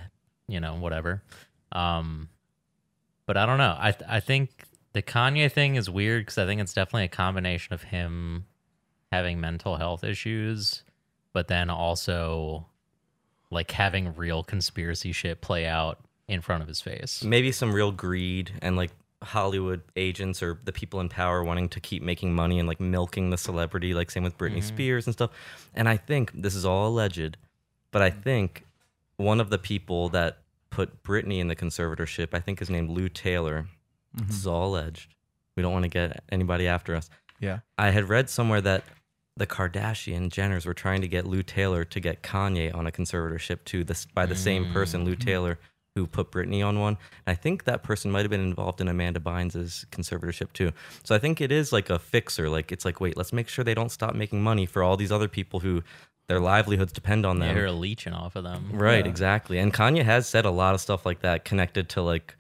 you 0.48 0.60
know, 0.60 0.74
whatever. 0.74 1.22
Um, 1.72 2.30
but 3.28 3.38
I 3.38 3.46
don't 3.46 3.60
know. 3.60 3.76
I 3.80 3.94
I 4.10 4.20
think 4.22 4.64
the 4.94 5.04
Kanye 5.04 5.52
thing 5.52 5.76
is 5.76 5.88
weird 5.88 6.24
because 6.26 6.40
I 6.40 6.48
think 6.48 6.62
it's 6.62 6.74
definitely 6.74 7.04
a 7.04 7.10
combination 7.10 7.76
of 7.76 7.84
him 7.84 8.46
having 9.12 9.40
mental 9.40 9.78
health 9.78 10.04
issues, 10.04 10.84
but 11.34 11.48
then 11.48 11.70
also 11.70 12.66
like 13.50 13.72
having 13.72 14.14
real 14.16 14.44
conspiracy 14.44 15.12
shit 15.12 15.42
play 15.42 15.66
out 15.66 16.00
in 16.28 16.42
front 16.42 16.62
of 16.62 16.68
his 16.68 16.82
face. 16.82 17.24
Maybe 17.24 17.52
some 17.52 17.72
real 17.72 17.92
greed 17.92 18.52
and 18.62 18.76
like 18.76 18.92
Hollywood 19.24 19.82
agents 19.96 20.44
or 20.44 20.60
the 20.64 20.74
people 20.74 21.00
in 21.00 21.10
power 21.10 21.44
wanting 21.44 21.70
to 21.70 21.80
keep 21.80 22.04
making 22.04 22.36
money 22.36 22.60
and 22.60 22.68
like 22.68 22.80
milking 22.80 23.30
the 23.30 23.38
celebrity, 23.38 23.94
like 23.94 24.12
same 24.12 24.24
with 24.24 24.38
Britney 24.38 24.58
mm-hmm. 24.58 24.76
Spears 24.76 25.08
and 25.08 25.14
stuff. 25.14 25.32
And 25.74 25.88
I 25.88 25.98
think 25.98 26.32
this 26.34 26.54
is 26.54 26.66
all 26.66 26.88
alleged, 26.88 27.38
but 27.92 28.02
I 28.02 28.12
mm. 28.12 28.22
think 28.22 28.66
one 29.16 29.40
of 29.40 29.50
the 29.50 29.58
people 29.58 30.10
that 30.10 30.40
put 30.70 31.02
Britney 31.04 31.40
in 31.40 31.48
the 31.48 31.56
conservatorship, 31.56 32.34
I 32.34 32.40
think 32.40 32.62
is 32.62 32.70
named 32.70 32.90
Lou 32.90 33.10
Taylor. 33.10 33.68
This 34.14 34.24
mm-hmm. 34.24 34.34
is 34.34 34.48
all 34.48 34.76
alleged. 34.76 35.16
We 35.56 35.64
don't 35.64 35.74
want 35.74 35.84
to 35.84 35.90
get 35.90 36.24
anybody 36.32 36.68
after 36.68 36.96
us. 36.96 37.10
Yeah. 37.40 37.60
I 37.78 37.90
had 37.90 38.10
read 38.10 38.30
somewhere 38.30 38.62
that 38.62 38.84
the 39.38 39.48
Kardashian 39.48 40.30
Jenners 40.30 40.66
were 40.66 40.74
trying 40.74 41.02
to 41.02 41.08
get 41.08 41.26
Lou 41.26 41.44
Taylor 41.44 41.84
to 41.86 42.00
get 42.00 42.24
Kanye 42.24 42.74
on 42.74 42.88
a 42.88 42.92
conservatorship 42.92 43.64
too, 43.66 43.84
this 43.84 44.06
by 44.06 44.26
the 44.26 44.36
same 44.36 44.66
mm. 44.66 44.74
person, 44.74 45.06
Lou 45.06 45.14
mm-hmm. 45.14 45.22
Taylor, 45.22 45.60
who 45.96 46.08
put 46.08 46.32
Britney 46.32 46.66
on 46.66 46.80
one. 46.80 46.98
And 47.26 47.34
I 47.34 47.36
think 47.36 47.64
that 47.64 47.84
person 47.84 48.12
might 48.12 48.22
have 48.22 48.30
been 48.30 48.42
involved 48.42 48.82
in 48.82 48.88
Amanda 48.88 49.20
Bynes' 49.20 49.86
conservatorship 49.88 50.54
too. 50.54 50.72
So 51.04 51.16
I 51.16 51.20
think 51.20 51.42
it 51.42 51.52
is 51.52 51.72
like 51.72 51.90
a 51.90 52.00
fixer. 52.00 52.50
Like 52.50 52.72
it's 52.72 52.86
like, 52.86 53.02
wait, 53.02 53.18
let's 53.18 53.34
make 53.34 53.50
sure 53.50 53.64
they 53.64 53.74
don't 53.74 53.92
stop 53.92 54.16
making 54.16 54.44
money 54.44 54.66
for 54.66 54.84
all 54.84 54.98
these 54.98 55.12
other 55.12 55.28
people 55.28 55.60
who 55.60 55.84
their 56.28 56.40
livelihoods 56.40 56.92
depend 56.92 57.26
on 57.26 57.40
them. 57.40 57.56
They're 57.56 57.72
leeching 57.72 58.14
off 58.14 58.36
of 58.36 58.44
them. 58.44 58.70
Right, 58.74 59.06
Yeah. 59.06 59.10
exactly. 59.10 59.60
And 59.60 59.74
Kanye 59.74 60.04
has 60.04 60.28
said 60.28 60.46
a 60.46 60.52
lot 60.52 60.76
of 60.76 60.82
stuff 60.82 61.06
like 61.06 61.22
that 61.22 61.46
connected 61.46 61.90
to 61.90 62.02
like 62.02 62.36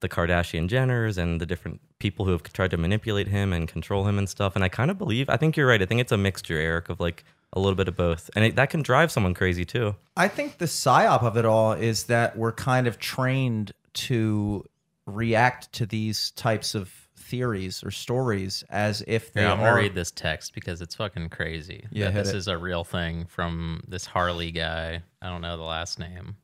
the 0.00 0.08
Kardashian 0.08 0.68
Jenners 0.68 1.18
and 1.18 1.40
the 1.40 1.46
different 1.46 1.80
people 1.98 2.24
who 2.24 2.32
have 2.32 2.42
tried 2.42 2.70
to 2.70 2.76
manipulate 2.76 3.28
him 3.28 3.52
and 3.52 3.68
control 3.68 4.06
him 4.06 4.18
and 4.18 4.28
stuff. 4.28 4.54
And 4.54 4.64
I 4.64 4.68
kind 4.68 4.90
of 4.90 4.98
believe, 4.98 5.28
I 5.28 5.36
think 5.36 5.56
you're 5.56 5.66
right. 5.66 5.82
I 5.82 5.86
think 5.86 6.00
it's 6.00 6.12
a 6.12 6.16
mixture, 6.16 6.58
Eric, 6.58 6.88
of 6.88 7.00
like 7.00 7.24
a 7.52 7.58
little 7.60 7.74
bit 7.74 7.88
of 7.88 7.96
both. 7.96 8.30
And 8.36 8.44
it, 8.44 8.56
that 8.56 8.70
can 8.70 8.82
drive 8.82 9.10
someone 9.10 9.34
crazy 9.34 9.64
too. 9.64 9.96
I 10.16 10.28
think 10.28 10.58
the 10.58 10.66
psyop 10.66 11.22
of 11.22 11.36
it 11.36 11.44
all 11.44 11.72
is 11.72 12.04
that 12.04 12.36
we're 12.36 12.52
kind 12.52 12.86
of 12.86 12.98
trained 12.98 13.72
to 13.94 14.64
react 15.06 15.72
to 15.72 15.86
these 15.86 16.30
types 16.32 16.74
of 16.74 16.92
theories 17.16 17.82
or 17.82 17.90
stories 17.90 18.64
as 18.70 19.02
if 19.06 19.32
they 19.32 19.40
Here, 19.42 19.50
I'm 19.50 19.58
gonna 19.58 19.70
are. 19.70 19.76
read 19.76 19.94
this 19.94 20.10
text 20.10 20.54
because 20.54 20.80
it's 20.80 20.94
fucking 20.94 21.28
crazy. 21.30 21.86
Yeah, 21.90 22.10
this 22.10 22.28
it. 22.30 22.36
is 22.36 22.48
a 22.48 22.56
real 22.56 22.84
thing 22.84 23.26
from 23.26 23.82
this 23.88 24.06
Harley 24.06 24.50
guy. 24.50 25.02
I 25.20 25.28
don't 25.28 25.42
know 25.42 25.56
the 25.56 25.62
last 25.62 25.98
name. 25.98 26.36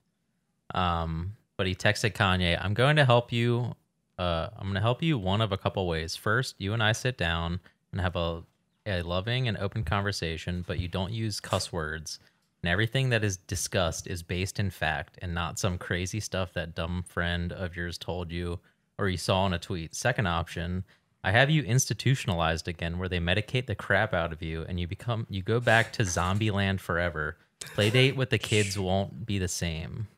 Um, 0.75 1.37
but 1.57 1.67
he 1.67 1.75
texted 1.75 2.13
Kanye, 2.15 2.59
"I'm 2.61 2.75
going 2.75 2.97
to 2.97 3.05
help 3.05 3.33
you. 3.33 3.75
Uh, 4.19 4.49
I'm 4.57 4.65
going 4.65 4.75
to 4.75 4.81
help 4.81 5.03
you 5.03 5.19
one 5.19 5.41
of 5.41 5.53
a 5.53 5.59
couple 5.59 5.87
ways. 5.87 6.17
First, 6.17 6.55
you 6.59 6.73
and 6.73 6.83
I 6.83 6.93
sit 6.93 7.19
down 7.19 7.61
and 7.93 8.01
have 8.01 8.17
a 8.17 8.43
a 8.87 9.01
loving 9.01 9.49
and 9.49 9.57
open 9.57 9.83
conversation, 9.83 10.63
but 10.67 10.79
you 10.79 10.89
don't 10.89 11.13
use 11.13 11.41
cuss 11.41 11.73
words." 11.73 12.19
And 12.63 12.71
everything 12.71 13.11
that 13.11 13.23
is 13.23 13.37
discussed 13.37 14.07
is 14.07 14.23
based 14.23 14.59
in 14.59 14.71
fact 14.71 15.19
and 15.21 15.35
not 15.35 15.59
some 15.59 15.77
crazy 15.77 16.19
stuff 16.19 16.55
that 16.55 16.75
dumb 16.75 17.05
friend 17.07 17.53
of 17.53 17.77
yours 17.77 17.99
told 17.99 18.33
you 18.33 18.59
or 18.97 19.09
you 19.09 19.19
saw 19.19 19.47
in 19.47 19.53
a 19.53 19.59
tweet. 19.59 19.95
Second 19.95 20.27
option, 20.27 20.85
I 21.23 21.33
have 21.33 21.51
you 21.51 21.63
institutionalized 21.63 22.67
again 22.67 22.99
where 22.99 23.09
they 23.09 23.19
medicate 23.19 23.67
the 23.67 23.75
crap 23.75 24.15
out 24.15 24.33
of 24.33 24.43
you 24.43 24.65
and 24.69 24.81
you 24.81 24.87
become 24.87 25.27
you 25.29 25.43
go 25.43 25.61
back 25.61 25.93
to 25.95 26.05
zombie 26.05 26.51
land 26.51 26.81
forever. 26.81 27.37
Playdate 27.61 28.17
with 28.17 28.31
the 28.31 28.39
kids 28.39 28.79
won't 28.79 29.27
be 29.27 29.39
the 29.39 29.49
same. 29.49 30.09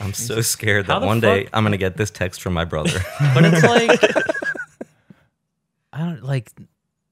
I'm 0.00 0.12
so 0.14 0.40
scared 0.40 0.86
How 0.86 0.94
that 0.94 1.00
the 1.00 1.06
one 1.06 1.20
day 1.20 1.44
fuck- 1.44 1.50
I'm 1.56 1.64
going 1.64 1.72
to 1.72 1.78
get 1.78 1.96
this 1.96 2.10
text 2.10 2.40
from 2.42 2.54
my 2.54 2.64
brother. 2.64 2.98
But 3.34 3.44
it's 3.44 3.62
like 3.62 4.00
I 5.92 5.98
don't 5.98 6.22
like 6.22 6.50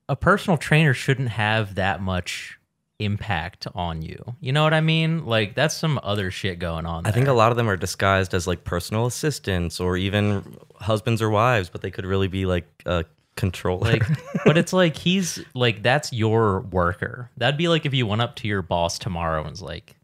a 0.09 0.17
personal 0.17 0.57
trainer 0.57 0.95
shouldn't 0.95 1.29
have 1.31 1.75
that 1.77 2.01
much 2.01 2.59
impact 2.99 3.67
on 3.75 4.03
you. 4.03 4.37
You 4.41 4.53
know 4.53 4.63
what 4.63 4.75
I 4.75 4.81
mean? 4.81 5.25
Like 5.27 5.55
that's 5.55 5.75
some 5.77 6.01
other 6.03 6.31
shit 6.31 6.59
going 6.59 6.87
on. 6.87 7.07
I 7.07 7.11
think 7.11 7.25
a 7.25 7.27
there. 7.27 7.35
lot 7.35 7.51
of 7.51 7.57
them 7.57 7.69
are 7.69 7.77
disguised 7.77 8.35
as 8.35 8.47
like 8.47 8.65
personal 8.65 9.07
assistants 9.07 9.81
or 9.81 9.97
even 9.97 10.57
husbands 10.77 11.23
or 11.23 11.31
wives, 11.31 11.69
but 11.69 11.83
they 11.83 11.91
could 11.91 12.07
really 12.07 12.29
be 12.29 12.47
like 12.47 12.67
a 12.87 13.05
controller. 13.37 13.93
like 13.93 14.03
but 14.45 14.59
it's 14.59 14.73
like 14.73 14.97
he's 14.97 15.43
like 15.55 15.83
that's 15.83 16.13
your 16.13 16.61
worker 16.61 17.31
that'd 17.39 17.57
be 17.57 17.69
like 17.69 17.87
if 17.87 17.95
you 17.95 18.07
went 18.07 18.21
up 18.21 18.37
to 18.37 18.47
your 18.49 18.61
boss 18.61 18.99
tomorrow 18.99 19.41
and 19.41 19.51
was 19.51 19.63
like 19.63 19.97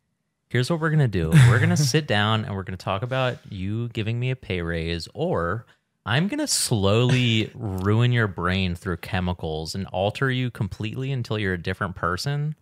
here's 0.57 0.71
what 0.71 0.81
we're 0.81 0.89
gonna 0.89 1.07
do 1.07 1.29
we're 1.51 1.59
gonna 1.61 1.77
sit 1.77 2.07
down 2.07 2.43
and 2.47 2.55
we're 2.55 2.63
gonna 2.63 2.79
talk 2.79 3.03
about 3.03 3.37
you 3.53 3.89
giving 3.91 4.19
me 4.19 4.31
a 4.31 4.37
pay 4.37 4.63
raise 4.63 5.07
or 5.13 5.67
i'm 6.07 6.29
gonna 6.29 6.47
slowly 6.47 7.51
ruin 7.55 8.11
your 8.11 8.27
brain 8.27 8.75
through 8.75 8.97
chemicals 8.97 9.75
and 9.75 9.87
alter 9.89 10.31
you 10.31 10.51
completely 10.51 11.13
until 11.13 11.39
you're 11.39 11.53
a 11.53 11.63
different 11.63 11.95
person 11.95 12.55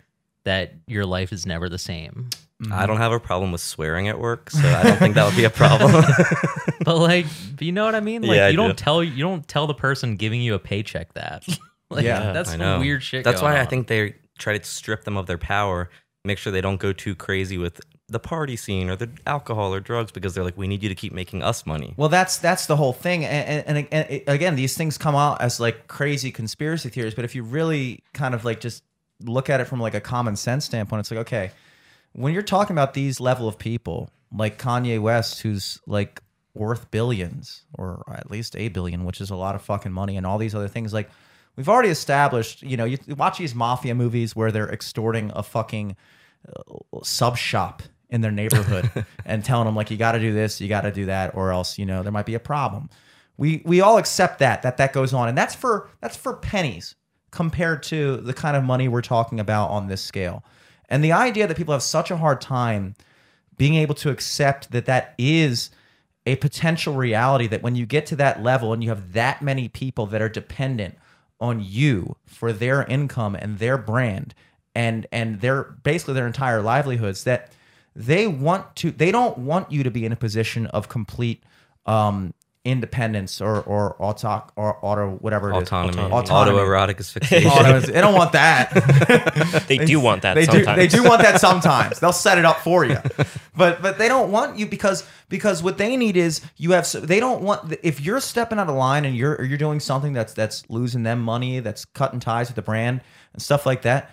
that 0.42 0.74
your 0.88 1.06
life 1.06 1.32
is 1.32 1.46
never 1.46 1.68
the 1.68 1.78
same 1.78 2.28
I 2.72 2.86
don't 2.86 2.96
have 2.96 3.12
a 3.12 3.20
problem 3.20 3.52
with 3.52 3.60
swearing 3.60 4.08
at 4.08 4.18
work, 4.18 4.48
so 4.48 4.66
I 4.66 4.84
don't 4.84 4.96
think 4.96 5.16
that 5.16 5.26
would 5.26 5.36
be 5.36 5.44
a 5.44 5.50
problem. 5.50 5.92
but 6.84 6.96
like 6.96 7.26
you 7.60 7.72
know 7.72 7.84
what 7.84 7.94
i 7.94 8.00
mean 8.00 8.22
like 8.22 8.36
Yeah, 8.36 8.46
I 8.46 8.48
you 8.50 8.56
don't 8.56 8.70
do. 8.70 8.74
tell 8.74 9.04
you 9.04 9.22
don't 9.22 9.46
tell 9.46 9.66
the 9.66 9.74
person 9.74 10.16
giving 10.16 10.40
you 10.40 10.54
a 10.54 10.58
paycheck 10.58 11.12
that 11.14 11.44
like 11.90 12.04
Yeah, 12.04 12.32
that's 12.32 12.52
I 12.52 12.56
know. 12.56 12.78
weird 12.78 13.02
shit 13.02 13.22
That's 13.24 13.40
going 13.42 13.54
why 13.54 13.60
I 13.60 13.66
think 13.66 13.86
they 13.88 14.14
try 14.38 14.56
to 14.56 14.64
strip 14.64 15.04
them 15.04 15.16
of 15.16 15.26
their 15.26 15.36
power, 15.36 15.90
make 16.24 16.38
sure 16.38 16.52
they 16.52 16.60
don't 16.60 16.80
go 16.80 16.92
too 16.92 17.14
crazy 17.14 17.58
with 17.58 17.80
the 18.08 18.18
party 18.18 18.56
scene 18.56 18.88
or 18.90 18.96
the 18.96 19.10
alcohol 19.26 19.74
or 19.74 19.80
drugs 19.80 20.12
because 20.12 20.34
they're 20.34 20.44
like, 20.44 20.56
we 20.56 20.66
need 20.66 20.82
you 20.82 20.88
to 20.88 20.94
keep 20.94 21.12
making 21.12 21.42
us 21.42 21.66
money. 21.66 21.94
Well, 21.96 22.08
that's 22.08 22.38
that's 22.38 22.66
the 22.66 22.76
whole 22.76 22.92
thing, 22.92 23.24
and, 23.24 23.66
and, 23.66 23.88
and, 23.90 24.22
again, 24.26 24.56
these 24.56 24.76
things 24.76 24.98
come 24.98 25.14
out 25.14 25.40
as 25.40 25.60
like 25.60 25.86
crazy 25.86 26.30
conspiracy 26.30 26.88
theories. 26.88 27.14
But 27.14 27.24
if 27.24 27.34
you 27.34 27.42
really 27.42 28.02
kind 28.12 28.34
of 28.34 28.44
like 28.44 28.60
just 28.60 28.82
look 29.22 29.48
at 29.48 29.60
it 29.60 29.66
from 29.66 29.80
like 29.80 29.94
a 29.94 30.00
common 30.00 30.36
sense 30.36 30.64
standpoint, 30.64 31.00
it's 31.00 31.10
like 31.10 31.20
okay, 31.20 31.50
when 32.12 32.32
you're 32.32 32.42
talking 32.42 32.74
about 32.74 32.94
these 32.94 33.20
level 33.20 33.48
of 33.48 33.58
people, 33.58 34.10
like 34.32 34.58
Kanye 34.58 35.00
West, 35.00 35.42
who's 35.42 35.80
like 35.86 36.22
worth 36.54 36.90
billions 36.90 37.64
or 37.74 38.04
at 38.08 38.30
least 38.30 38.54
a 38.56 38.68
billion, 38.68 39.04
which 39.04 39.20
is 39.20 39.30
a 39.30 39.36
lot 39.36 39.54
of 39.54 39.62
fucking 39.62 39.92
money, 39.92 40.16
and 40.16 40.26
all 40.26 40.38
these 40.38 40.54
other 40.54 40.68
things, 40.68 40.92
like 40.92 41.10
we've 41.56 41.68
already 41.68 41.88
established. 41.88 42.62
You 42.62 42.76
know, 42.76 42.84
you 42.84 42.98
watch 43.16 43.38
these 43.38 43.54
mafia 43.54 43.94
movies 43.94 44.36
where 44.36 44.52
they're 44.52 44.70
extorting 44.70 45.32
a 45.34 45.42
fucking 45.42 45.96
sub 47.02 47.36
shop 47.36 47.82
in 48.10 48.20
their 48.20 48.30
neighborhood 48.30 49.06
and 49.24 49.44
telling 49.44 49.66
them 49.66 49.74
like 49.74 49.90
you 49.90 49.96
got 49.96 50.12
to 50.12 50.20
do 50.20 50.32
this, 50.32 50.60
you 50.60 50.68
got 50.68 50.82
to 50.82 50.92
do 50.92 51.06
that, 51.06 51.34
or 51.34 51.52
else 51.52 51.78
you 51.78 51.86
know 51.86 52.02
there 52.02 52.12
might 52.12 52.26
be 52.26 52.34
a 52.34 52.40
problem. 52.40 52.88
We 53.36 53.62
we 53.64 53.80
all 53.80 53.98
accept 53.98 54.38
that 54.38 54.62
that 54.62 54.76
that 54.76 54.92
goes 54.92 55.12
on, 55.12 55.28
and 55.28 55.36
that's 55.36 55.54
for 55.54 55.90
that's 56.00 56.16
for 56.16 56.34
pennies 56.34 56.94
compared 57.30 57.82
to 57.82 58.18
the 58.18 58.32
kind 58.32 58.56
of 58.56 58.62
money 58.62 58.86
we're 58.86 59.02
talking 59.02 59.40
about 59.40 59.70
on 59.70 59.88
this 59.88 60.00
scale. 60.00 60.44
And 60.88 61.02
the 61.02 61.12
idea 61.12 61.46
that 61.46 61.56
people 61.56 61.72
have 61.72 61.82
such 61.82 62.10
a 62.10 62.16
hard 62.16 62.40
time 62.40 62.94
being 63.56 63.74
able 63.74 63.94
to 63.96 64.10
accept 64.10 64.70
that 64.70 64.86
that 64.86 65.14
is 65.18 65.70
a 66.26 66.36
potential 66.36 66.94
reality 66.94 67.46
that 67.48 67.62
when 67.62 67.74
you 67.74 67.86
get 67.86 68.06
to 68.06 68.16
that 68.16 68.42
level 68.42 68.72
and 68.72 68.82
you 68.82 68.88
have 68.88 69.12
that 69.12 69.42
many 69.42 69.68
people 69.68 70.06
that 70.06 70.22
are 70.22 70.28
dependent 70.28 70.94
on 71.40 71.60
you 71.60 72.16
for 72.24 72.52
their 72.52 72.84
income 72.84 73.34
and 73.34 73.58
their 73.58 73.76
brand 73.76 74.34
and 74.74 75.06
and 75.12 75.40
their 75.40 75.64
basically 75.82 76.14
their 76.14 76.26
entire 76.26 76.60
livelihoods 76.62 77.24
that 77.24 77.52
they 77.96 78.26
want 78.26 78.74
to 78.76 78.90
they 78.90 79.12
don't 79.12 79.38
want 79.38 79.70
you 79.70 79.82
to 79.84 79.90
be 79.90 80.04
in 80.04 80.12
a 80.12 80.16
position 80.16 80.66
of 80.66 80.88
complete 80.88 81.42
um 81.86 82.34
independence 82.66 83.42
or 83.42 83.60
or 83.64 83.94
auto 83.98 84.42
or 84.56 84.78
auto 84.82 85.10
whatever 85.16 85.52
it 85.52 85.56
is. 85.58 85.62
Autonomy. 85.64 86.02
Autonomy. 86.10 86.58
Autoerotic 86.58 86.98
asphyxiation. 86.98 87.50
Auto- 87.50 87.80
they 87.80 88.00
don't 88.00 88.14
want 88.14 88.32
that. 88.32 88.72
They 89.68 89.78
do 89.78 90.00
want 90.00 90.22
that 90.22 90.32
They 90.34 90.46
sometimes. 90.46 90.66
do. 90.66 90.74
They 90.76 90.86
do 90.88 91.04
want 91.08 91.20
that 91.22 91.40
sometimes. 91.42 92.00
They'll 92.00 92.12
set 92.12 92.38
it 92.38 92.44
up 92.46 92.60
for 92.60 92.84
you, 92.86 92.96
but 93.54 93.82
but 93.82 93.98
they 93.98 94.08
don't 94.08 94.32
want 94.32 94.58
you 94.58 94.64
because 94.66 95.06
because 95.28 95.62
what 95.62 95.76
they 95.76 95.94
need 95.98 96.16
is 96.16 96.40
you 96.56 96.72
have. 96.72 96.86
so- 96.86 97.00
They 97.00 97.20
don't 97.20 97.42
want 97.42 97.76
if 97.82 98.00
you're 98.00 98.20
stepping 98.20 98.58
out 98.58 98.68
of 98.70 98.74
line 98.76 99.04
and 99.04 99.14
you're 99.14 99.34
or 99.36 99.44
you're 99.44 99.58
doing 99.58 99.78
something 99.78 100.14
that's 100.14 100.32
that's 100.32 100.64
losing 100.70 101.02
them 101.02 101.20
money, 101.20 101.60
that's 101.60 101.84
cutting 101.84 102.18
ties 102.20 102.48
with 102.48 102.56
the 102.56 102.62
brand 102.62 103.02
and 103.34 103.42
stuff 103.42 103.66
like 103.66 103.82
that. 103.82 104.10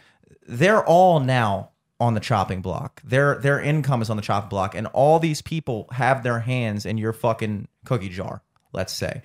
They're 0.51 0.83
all 0.83 1.19
now 1.19 1.69
on 1.99 2.13
the 2.13 2.19
chopping 2.19 2.61
block. 2.61 3.01
Their 3.03 3.35
their 3.35 3.59
income 3.59 4.01
is 4.01 4.09
on 4.09 4.17
the 4.17 4.23
chopping 4.23 4.49
block, 4.49 4.75
and 4.75 4.87
all 4.87 5.19
these 5.19 5.41
people 5.41 5.87
have 5.91 6.23
their 6.23 6.39
hands 6.39 6.85
in 6.85 6.97
your 6.97 7.13
fucking 7.13 7.67
cookie 7.85 8.09
jar. 8.09 8.41
Let's 8.73 8.93
say 8.93 9.21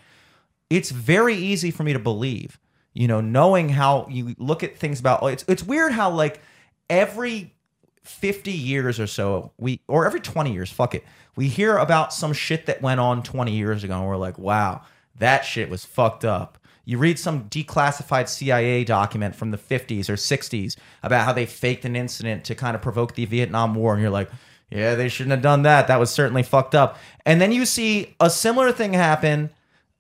it's 0.71 0.91
very 0.91 1.35
easy 1.35 1.71
for 1.71 1.83
me 1.83 1.93
to 1.93 1.99
believe 1.99 2.59
you 2.97 3.07
know 3.07 3.21
knowing 3.21 3.69
how 3.69 4.07
you 4.11 4.35
look 4.39 4.63
at 4.63 4.77
things 4.77 4.99
about 4.99 5.23
it's 5.25 5.45
it's 5.49 5.63
weird 5.63 5.93
how 5.93 6.11
like 6.11 6.41
every 6.89 7.55
50 8.03 8.53
years 8.53 8.99
or 8.99 9.07
so 9.07 9.53
we 9.59 9.81
or 9.87 10.07
every 10.07 10.21
20 10.21 10.53
years 10.53 10.71
fuck 10.71 10.95
it 10.95 11.05
we 11.37 11.49
hear 11.49 11.77
about 11.77 12.13
some 12.13 12.33
shit 12.33 12.67
that 12.67 12.81
went 12.81 13.01
on 13.01 13.23
20 13.23 13.53
years 13.53 13.85
ago 13.85 13.99
and 13.99 14.07
we're 14.07 14.17
like 14.17 14.39
wow 14.39 14.83
that 15.19 15.45
shit 15.45 15.69
was 15.69 15.85
fucked 15.85 16.25
up 16.25 16.59
you 16.87 16.97
read 16.97 17.19
some 17.19 17.45
declassified 17.51 18.29
CIA 18.29 18.85
document 18.85 19.37
from 19.37 19.51
the 19.51 19.59
50s 19.59 20.09
or 20.09 20.15
60s 20.15 20.77
about 21.03 21.27
how 21.27 21.35
they 21.35 21.45
faked 21.45 21.85
an 21.85 21.95
incident 21.95 22.45
to 22.45 22.55
kind 22.55 22.75
of 22.75 22.81
provoke 22.81 23.15
the 23.15 23.27
Vietnam 23.27 23.75
War 23.75 23.93
and 23.93 24.01
you're 24.01 24.11
like 24.11 24.31
yeah 24.71 24.95
they 24.95 25.09
shouldn't 25.09 25.33
have 25.33 25.43
done 25.43 25.63
that 25.63 25.87
that 25.89 26.01
was 26.01 26.11
certainly 26.11 26.43
fucked 26.43 26.75
up 26.75 26.99
and 27.27 27.41
then 27.41 27.53
you 27.53 27.67
see 27.67 28.17
a 28.19 28.31
similar 28.31 28.73
thing 28.73 28.95
happen 28.95 29.51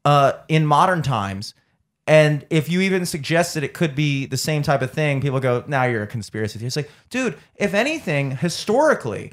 uh, 0.06 0.38
in 0.48 0.64
modern 0.64 1.02
times. 1.02 1.52
And 2.06 2.46
if 2.48 2.70
you 2.70 2.80
even 2.80 3.04
suggest 3.04 3.54
that 3.54 3.64
it 3.64 3.74
could 3.74 3.96
be 3.96 4.24
the 4.24 4.36
same 4.36 4.62
type 4.62 4.80
of 4.80 4.92
thing, 4.92 5.20
people 5.20 5.40
go, 5.40 5.64
now 5.66 5.82
you're 5.82 6.04
a 6.04 6.06
conspiracy 6.06 6.60
theorist. 6.60 6.76
Like, 6.76 6.90
dude, 7.10 7.36
if 7.56 7.74
anything, 7.74 8.36
historically, 8.36 9.32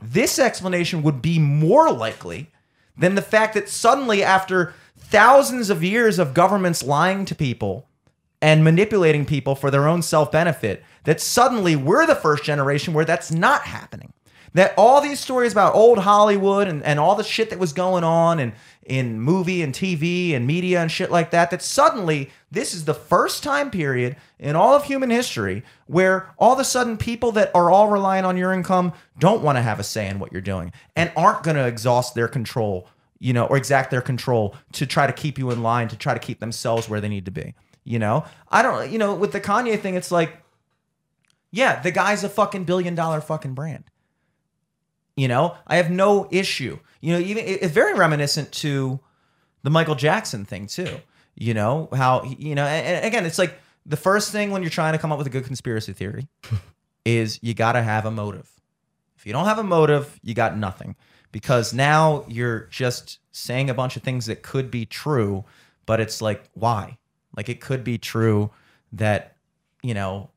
this 0.00 0.38
explanation 0.38 1.02
would 1.02 1.20
be 1.20 1.38
more 1.38 1.92
likely 1.92 2.50
than 2.96 3.14
the 3.14 3.22
fact 3.22 3.52
that 3.52 3.68
suddenly, 3.68 4.22
after 4.22 4.72
thousands 5.14 5.70
of 5.70 5.84
years 5.84 6.18
of 6.18 6.34
governments 6.34 6.82
lying 6.82 7.24
to 7.24 7.36
people 7.36 7.86
and 8.42 8.64
manipulating 8.64 9.24
people 9.24 9.54
for 9.54 9.70
their 9.70 9.86
own 9.86 10.02
self 10.02 10.32
benefit, 10.32 10.82
that 11.04 11.20
suddenly 11.20 11.76
we're 11.76 12.04
the 12.04 12.16
first 12.16 12.42
generation 12.42 12.92
where 12.92 13.04
that's 13.04 13.30
not 13.30 13.62
happening. 13.62 14.12
That 14.54 14.74
all 14.76 15.00
these 15.00 15.20
stories 15.20 15.52
about 15.52 15.76
old 15.76 15.98
Hollywood 15.98 16.66
and, 16.66 16.82
and 16.82 16.98
all 16.98 17.14
the 17.14 17.22
shit 17.22 17.50
that 17.50 17.60
was 17.60 17.72
going 17.72 18.02
on 18.02 18.40
and 18.40 18.54
in 18.84 19.20
movie 19.20 19.62
and 19.62 19.72
TV 19.72 20.34
and 20.34 20.48
media 20.48 20.80
and 20.80 20.90
shit 20.90 21.12
like 21.12 21.30
that, 21.30 21.52
that 21.52 21.62
suddenly 21.62 22.30
this 22.50 22.74
is 22.74 22.84
the 22.84 22.92
first 22.92 23.44
time 23.44 23.70
period 23.70 24.16
in 24.40 24.56
all 24.56 24.74
of 24.74 24.84
human 24.84 25.10
history 25.10 25.62
where 25.86 26.28
all 26.38 26.54
of 26.54 26.58
a 26.58 26.64
sudden 26.64 26.96
people 26.96 27.30
that 27.32 27.52
are 27.54 27.70
all 27.70 27.88
relying 27.88 28.24
on 28.24 28.36
your 28.36 28.52
income 28.52 28.92
don't 29.18 29.42
want 29.42 29.56
to 29.56 29.62
have 29.62 29.78
a 29.78 29.84
say 29.84 30.08
in 30.08 30.18
what 30.18 30.32
you're 30.32 30.40
doing 30.40 30.72
and 30.96 31.12
aren't 31.16 31.44
going 31.44 31.56
to 31.56 31.66
exhaust 31.66 32.16
their 32.16 32.28
control, 32.28 32.88
you 33.18 33.32
know, 33.32 33.46
or 33.46 33.56
exact 33.56 33.90
their 33.90 34.00
control 34.02 34.54
to 34.72 34.86
try 34.86 35.06
to 35.06 35.12
keep 35.12 35.38
you 35.38 35.50
in 35.50 35.62
line, 35.62 35.88
to 35.88 35.96
try 35.96 36.14
to 36.14 36.20
keep 36.20 36.40
themselves 36.40 36.88
where 36.88 37.00
they 37.00 37.08
need 37.08 37.24
to 37.24 37.30
be. 37.30 37.54
You 37.84 37.98
know, 37.98 38.24
I 38.50 38.62
don't, 38.62 38.90
you 38.90 38.98
know, 38.98 39.14
with 39.14 39.32
the 39.32 39.40
Kanye 39.40 39.78
thing, 39.78 39.94
it's 39.94 40.10
like, 40.10 40.38
yeah, 41.50 41.80
the 41.80 41.90
guy's 41.90 42.24
a 42.24 42.28
fucking 42.28 42.64
billion 42.64 42.94
dollar 42.94 43.20
fucking 43.20 43.54
brand. 43.54 43.84
You 45.16 45.28
know, 45.28 45.56
I 45.66 45.76
have 45.76 45.90
no 45.90 46.26
issue. 46.30 46.78
You 47.00 47.12
know, 47.12 47.18
even 47.20 47.44
it- 47.44 47.62
it's 47.62 47.72
very 47.72 47.94
reminiscent 47.94 48.50
to 48.52 48.98
the 49.62 49.70
Michael 49.70 49.94
Jackson 49.94 50.44
thing 50.44 50.66
too. 50.66 50.98
You 51.36 51.54
know 51.54 51.88
how 51.92 52.22
you 52.24 52.54
know, 52.54 52.64
and 52.64 53.04
again, 53.04 53.26
it's 53.26 53.38
like 53.38 53.58
the 53.86 53.96
first 53.96 54.32
thing 54.32 54.50
when 54.50 54.62
you're 54.62 54.70
trying 54.70 54.92
to 54.92 54.98
come 54.98 55.12
up 55.12 55.18
with 55.18 55.26
a 55.26 55.30
good 55.30 55.44
conspiracy 55.44 55.92
theory 55.92 56.26
is 57.04 57.38
you 57.42 57.54
got 57.54 57.72
to 57.72 57.82
have 57.82 58.06
a 58.06 58.10
motive. 58.10 58.50
If 59.16 59.26
you 59.26 59.32
don't 59.32 59.44
have 59.46 59.58
a 59.58 59.64
motive, 59.64 60.18
you 60.22 60.34
got 60.34 60.56
nothing 60.56 60.96
because 61.34 61.74
now 61.74 62.24
you're 62.28 62.68
just 62.70 63.18
saying 63.32 63.68
a 63.68 63.74
bunch 63.74 63.96
of 63.96 64.04
things 64.04 64.26
that 64.26 64.44
could 64.44 64.70
be 64.70 64.86
true, 64.86 65.44
but 65.84 65.98
it's 65.98 66.22
like 66.22 66.48
why? 66.54 66.96
Like 67.36 67.48
it 67.48 67.60
could 67.60 67.82
be 67.82 67.98
true 67.98 68.52
that 68.92 69.34
you 69.82 69.94
know 69.94 70.30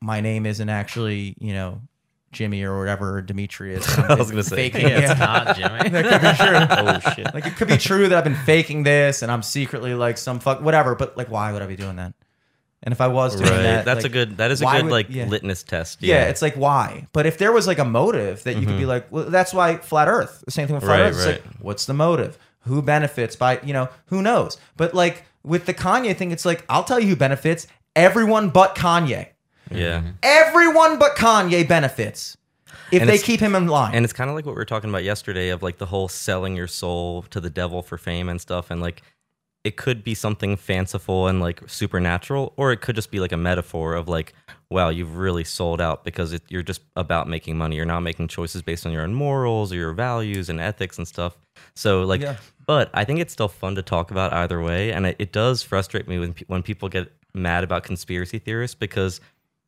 my 0.00 0.20
name 0.20 0.44
isn't 0.44 0.68
actually 0.68 1.36
you 1.38 1.52
know 1.52 1.80
Jimmy 2.32 2.64
or 2.64 2.76
whatever 2.76 3.18
or 3.18 3.22
Demetrius. 3.22 3.86
I 3.98 4.16
was 4.16 4.32
gonna 4.32 4.42
say. 4.42 4.56
faking 4.56 4.80
Yeah, 4.80 4.98
it. 4.98 5.04
it's 5.04 5.20
not 5.20 5.56
Jimmy. 5.56 5.90
That 5.90 6.06
could 6.10 6.20
be 6.20 6.44
true. 6.44 7.06
oh 7.06 7.14
shit. 7.14 7.32
Like 7.32 7.46
it 7.46 7.54
could 7.54 7.68
be 7.68 7.76
true 7.76 8.08
that 8.08 8.18
I've 8.18 8.24
been 8.24 8.34
faking 8.34 8.82
this 8.82 9.22
and 9.22 9.30
I'm 9.30 9.44
secretly 9.44 9.94
like 9.94 10.18
some 10.18 10.40
fuck 10.40 10.60
whatever, 10.60 10.96
but 10.96 11.16
like 11.16 11.30
why 11.30 11.52
would 11.52 11.62
I 11.62 11.66
be 11.66 11.76
doing 11.76 11.94
that? 11.96 12.14
And 12.82 12.92
if 12.92 13.00
I 13.00 13.08
was 13.08 13.36
doing 13.36 13.48
Right. 13.48 13.62
that, 13.62 13.84
That's 13.84 14.02
like, 14.02 14.06
a 14.06 14.12
good. 14.12 14.36
That 14.38 14.50
is 14.50 14.60
a 14.60 14.66
good 14.66 14.84
would- 14.84 14.92
like 14.92 15.06
yeah. 15.08 15.26
litmus 15.26 15.62
test. 15.62 16.02
Yeah. 16.02 16.24
it's 16.24 16.42
like 16.42 16.54
why? 16.54 17.06
But 17.12 17.26
if 17.26 17.38
there 17.38 17.52
was 17.52 17.66
like 17.66 17.78
a 17.78 17.84
motive 17.84 18.42
that 18.44 18.56
you 18.56 18.66
could 18.66 18.76
be 18.76 18.80
mm-hmm. 18.80 18.88
like, 18.88 19.12
well, 19.12 19.24
that's 19.24 19.54
why 19.54 19.76
flat 19.76 20.08
Earth. 20.08 20.42
The 20.44 20.50
same 20.50 20.66
thing 20.66 20.74
with 20.74 20.84
flat 20.84 21.00
Right, 21.00 21.10
Earth. 21.10 21.16
It's 21.16 21.26
like, 21.26 21.56
what's 21.60 21.86
the 21.86 21.94
motive? 21.94 22.38
Who 22.62 22.82
benefits 22.82 23.36
by 23.36 23.60
you 23.62 23.72
know 23.72 23.88
who 24.06 24.22
knows? 24.22 24.56
But 24.76 24.94
like 24.94 25.24
with 25.42 25.66
the 25.66 25.74
Kanye 25.74 26.16
thing, 26.16 26.32
it's 26.32 26.44
like 26.44 26.64
I'll 26.68 26.84
tell 26.84 26.98
you 27.00 27.08
who 27.08 27.16
benefits. 27.16 27.66
Everyone 27.94 28.50
but 28.50 28.74
Kanye. 28.74 29.28
yeah. 29.70 30.00
Mm-hmm. 30.00 30.10
Everyone 30.22 30.98
but 30.98 31.14
Kanye 31.16 31.66
benefits 31.68 32.36
if 32.92 33.00
And 33.00 33.08
they 33.08 33.18
keep 33.18 33.40
him 33.40 33.54
in 33.54 33.66
line. 33.68 33.94
And 33.94 34.04
it's 34.04 34.12
kind 34.12 34.28
of 34.28 34.36
like 34.36 34.44
what 34.44 34.52
we 34.52 34.58
were 34.58 34.66
talking 34.66 34.90
about 34.90 35.02
yesterday 35.02 35.48
of 35.48 35.62
like 35.62 35.78
the 35.78 35.86
whole 35.86 36.08
selling 36.08 36.54
your 36.54 36.66
soul 36.66 37.22
to 37.30 37.40
the 37.40 37.48
devil 37.48 37.82
for 37.82 37.96
fame 37.96 38.28
and 38.28 38.40
stuff. 38.40 38.70
And 38.70 38.82
like 38.82 39.02
it 39.64 39.76
could 39.76 40.02
be 40.02 40.14
something 40.14 40.56
fanciful 40.56 41.28
and 41.28 41.40
like 41.40 41.60
supernatural, 41.68 42.52
or 42.56 42.72
it 42.72 42.80
could 42.80 42.96
just 42.96 43.10
be 43.10 43.20
like 43.20 43.32
a 43.32 43.36
metaphor 43.36 43.94
of 43.94 44.08
like, 44.08 44.34
wow, 44.70 44.88
you've 44.88 45.16
really 45.16 45.44
sold 45.44 45.80
out 45.80 46.04
because 46.04 46.32
it, 46.32 46.42
you're 46.48 46.62
just 46.62 46.80
about 46.96 47.28
making 47.28 47.56
money. 47.56 47.76
You're 47.76 47.84
not 47.84 48.00
making 48.00 48.28
choices 48.28 48.62
based 48.62 48.86
on 48.86 48.92
your 48.92 49.02
own 49.02 49.14
morals 49.14 49.72
or 49.72 49.76
your 49.76 49.92
values 49.92 50.48
and 50.48 50.58
ethics 50.58 50.98
and 50.98 51.06
stuff. 51.06 51.36
So 51.74 52.02
like, 52.02 52.20
Yeah. 52.22 52.36
but 52.66 52.90
I 52.94 53.04
think 53.04 53.20
it's 53.20 53.32
still 53.32 53.48
fun 53.48 53.74
to 53.76 53.82
talk 53.82 54.10
about 54.10 54.32
either 54.32 54.60
way. 54.60 54.92
And 54.92 55.06
it, 55.06 55.16
it 55.18 55.32
does 55.32 55.62
frustrate 55.62 56.08
me 56.08 56.18
when, 56.18 56.34
when 56.48 56.62
people 56.62 56.88
get 56.88 57.12
mad 57.34 57.62
about 57.62 57.84
conspiracy 57.84 58.38
theorists 58.40 58.74
because 58.74 59.20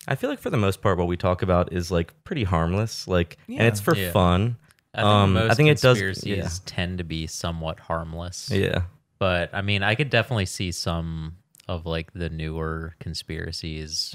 I 0.08 0.16
feel 0.16 0.28
like 0.28 0.40
for 0.40 0.50
the 0.50 0.56
most 0.56 0.82
part, 0.82 0.98
what 0.98 1.06
we 1.06 1.16
talk 1.16 1.40
about 1.42 1.72
is 1.72 1.90
like 1.90 2.12
pretty 2.24 2.44
harmless, 2.44 3.06
like, 3.06 3.36
and 3.48 3.62
it's 3.62 3.80
for 3.80 3.94
Yeah. 3.96 4.10
fun. 4.10 4.56
I 4.92 4.98
think 4.98 5.06
Um, 5.06 5.32
most 5.34 5.50
I 5.50 5.54
think 5.54 5.68
it 5.70 5.74
does- 5.80 5.98
conspiracies 5.98 6.26
yeah. 6.26 6.48
tend 6.66 6.98
to 6.98 7.04
be 7.04 7.26
somewhat 7.26 7.80
harmless. 7.80 8.50
Yeah, 8.50 8.82
But 9.18 9.50
I 9.54 9.62
mean, 9.62 9.82
I 9.82 9.94
could 9.94 10.10
definitely 10.10 10.46
see 10.46 10.72
some 10.72 11.36
of 11.68 11.86
like 11.86 12.12
the 12.12 12.28
newer 12.28 12.94
conspiracies, 13.00 14.14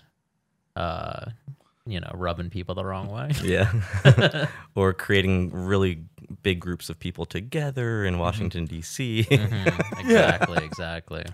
uh, 0.75 1.25
you 1.85 1.99
know, 1.99 2.11
rubbing 2.13 2.49
people 2.49 2.75
the 2.75 2.85
wrong 2.85 3.09
way. 3.09 3.31
yeah, 3.43 4.47
or 4.75 4.93
creating 4.93 5.51
really 5.51 6.03
big 6.43 6.59
groups 6.59 6.89
of 6.91 6.99
people 6.99 7.25
together 7.25 8.05
in 8.05 8.19
Washington 8.19 8.65
D.C. 8.65 9.25
Mhm, 9.29 9.99
exactly, 9.99 10.63
exactly. 10.63 11.25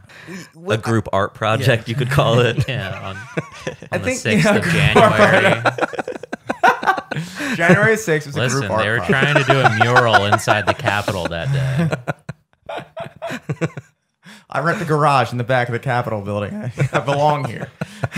a 0.70 0.78
group 0.78 1.10
art 1.12 1.34
project, 1.34 1.90
you 1.90 1.96
could 1.96 2.10
call 2.10 2.40
it. 2.40 2.66
Yeah, 2.70 3.10
on, 3.10 3.18
I 3.92 3.98
the 3.98 4.06
think- 4.06 4.20
sixth 4.20 4.46
yeah, 4.46 4.56
of 4.56 4.64
January. 4.64 5.62
January 7.56 7.96
6th 7.96 8.26
was 8.28 8.36
a 8.36 8.40
Listen, 8.40 8.60
group 8.60 8.72
art 8.72 8.84
they 8.84 8.90
were 8.90 8.98
project. 8.98 9.24
trying 9.24 9.36
to 9.46 9.52
do 9.52 9.60
a 9.60 9.76
mural 9.80 10.26
inside 10.26 10.66
the 10.66 10.74
Capitol 10.74 11.28
that 11.30 11.52
day. 11.52 12.14
I 14.50 14.60
rent 14.60 14.80
the 14.80 14.86
garage 14.86 15.32
in 15.32 15.38
the 15.38 15.44
back 15.44 15.68
of 15.68 15.74
the 15.74 15.80
Capitol 15.80 16.22
building. 16.22 16.54
I, 16.56 16.72
I 16.94 17.00
belong 17.00 17.46
here. 17.46 17.70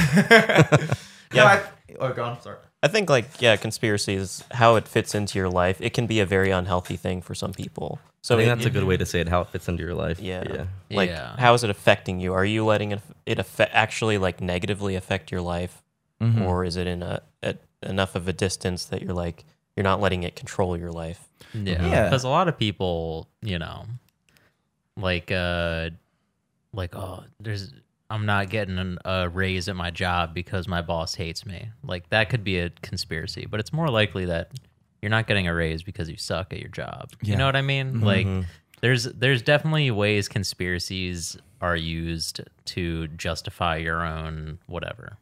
yeah. 1.33 1.43
I, 1.45 1.63
oh, 1.99 2.13
go 2.13 2.23
on. 2.23 2.41
Sorry. 2.41 2.57
I 2.83 2.87
think 2.87 3.09
like 3.09 3.41
yeah, 3.41 3.55
conspiracy 3.55 4.13
is 4.15 4.43
how 4.51 4.75
it 4.75 4.87
fits 4.87 5.15
into 5.15 5.39
your 5.39 5.49
life, 5.49 5.81
it 5.81 5.93
can 5.93 6.05
be 6.07 6.19
a 6.19 6.25
very 6.25 6.51
unhealthy 6.51 6.95
thing 6.95 7.21
for 7.21 7.33
some 7.33 7.53
people. 7.53 7.99
So 8.21 8.35
I 8.35 8.39
think 8.39 8.47
it- 8.47 8.55
that's 8.55 8.65
a 8.67 8.69
good 8.69 8.83
way 8.83 8.97
to 8.97 9.05
say 9.05 9.19
it. 9.19 9.27
How 9.29 9.41
it 9.41 9.49
fits 9.49 9.67
into 9.67 9.83
your 9.83 9.95
life. 9.95 10.19
yeah. 10.19 10.43
yeah. 10.47 10.65
Like 10.91 11.09
Yeah. 11.09 11.35
how 11.37 11.53
is 11.53 11.63
it 11.63 11.69
affecting 11.69 12.19
you? 12.19 12.33
Are 12.33 12.45
you 12.45 12.65
letting 12.65 12.91
it, 12.91 13.01
it 13.25 13.39
affect, 13.39 13.73
actually 13.73 14.17
like 14.17 14.41
negatively 14.41 14.95
affect 14.95 15.31
your 15.31 15.41
life 15.41 15.83
Mm-hmm. 16.19 16.41
or 16.41 16.65
is 16.65 16.77
it 16.77 16.87
in 16.87 17.03
a, 17.03 17.21
a 17.43 17.53
enough 17.83 18.15
of 18.15 18.27
a 18.27 18.33
distance 18.33 18.85
that 18.85 19.03
you're 19.03 19.13
like 19.13 19.45
you're 19.75 19.83
not 19.83 20.01
letting 20.01 20.23
it 20.23 20.35
control 20.35 20.75
your 20.75 20.91
life? 20.91 21.29
Yeah, 21.53 21.85
Yeah. 21.87 22.03
because 22.05 22.23
a 22.23 22.27
lot 22.29 22.47
of 22.47 22.57
people, 22.57 23.27
you 23.43 23.59
know, 23.59 23.85
like, 24.97 25.31
uh, 25.31 25.91
like, 26.73 26.95
oh, 26.95 27.23
there's, 27.39 27.73
I'm 28.09 28.25
not 28.25 28.49
getting 28.49 28.77
an, 28.77 28.97
a 29.05 29.29
raise 29.29 29.69
at 29.69 29.75
my 29.75 29.91
job 29.91 30.33
because 30.33 30.67
my 30.67 30.81
boss 30.81 31.15
hates 31.15 31.45
me. 31.45 31.69
Like 31.83 32.09
that 32.09 32.29
could 32.29 32.43
be 32.43 32.59
a 32.59 32.69
conspiracy, 32.81 33.45
but 33.49 33.59
it's 33.59 33.71
more 33.73 33.89
likely 33.89 34.25
that 34.25 34.51
you're 35.01 35.09
not 35.11 35.27
getting 35.27 35.47
a 35.47 35.53
raise 35.53 35.83
because 35.83 36.09
you 36.09 36.17
suck 36.17 36.51
at 36.53 36.59
your 36.59 36.69
job. 36.69 37.09
You 37.21 37.35
know 37.35 37.45
what 37.45 37.55
I 37.55 37.61
mean? 37.61 38.01
Like, 38.01 38.27
there's, 38.81 39.03
there's 39.05 39.41
definitely 39.41 39.91
ways 39.91 40.27
conspiracies 40.27 41.37
are 41.61 41.75
used 41.75 42.41
to 42.65 43.07
justify 43.09 43.77
your 43.77 44.03
own 44.05 44.59
whatever. 44.67 45.17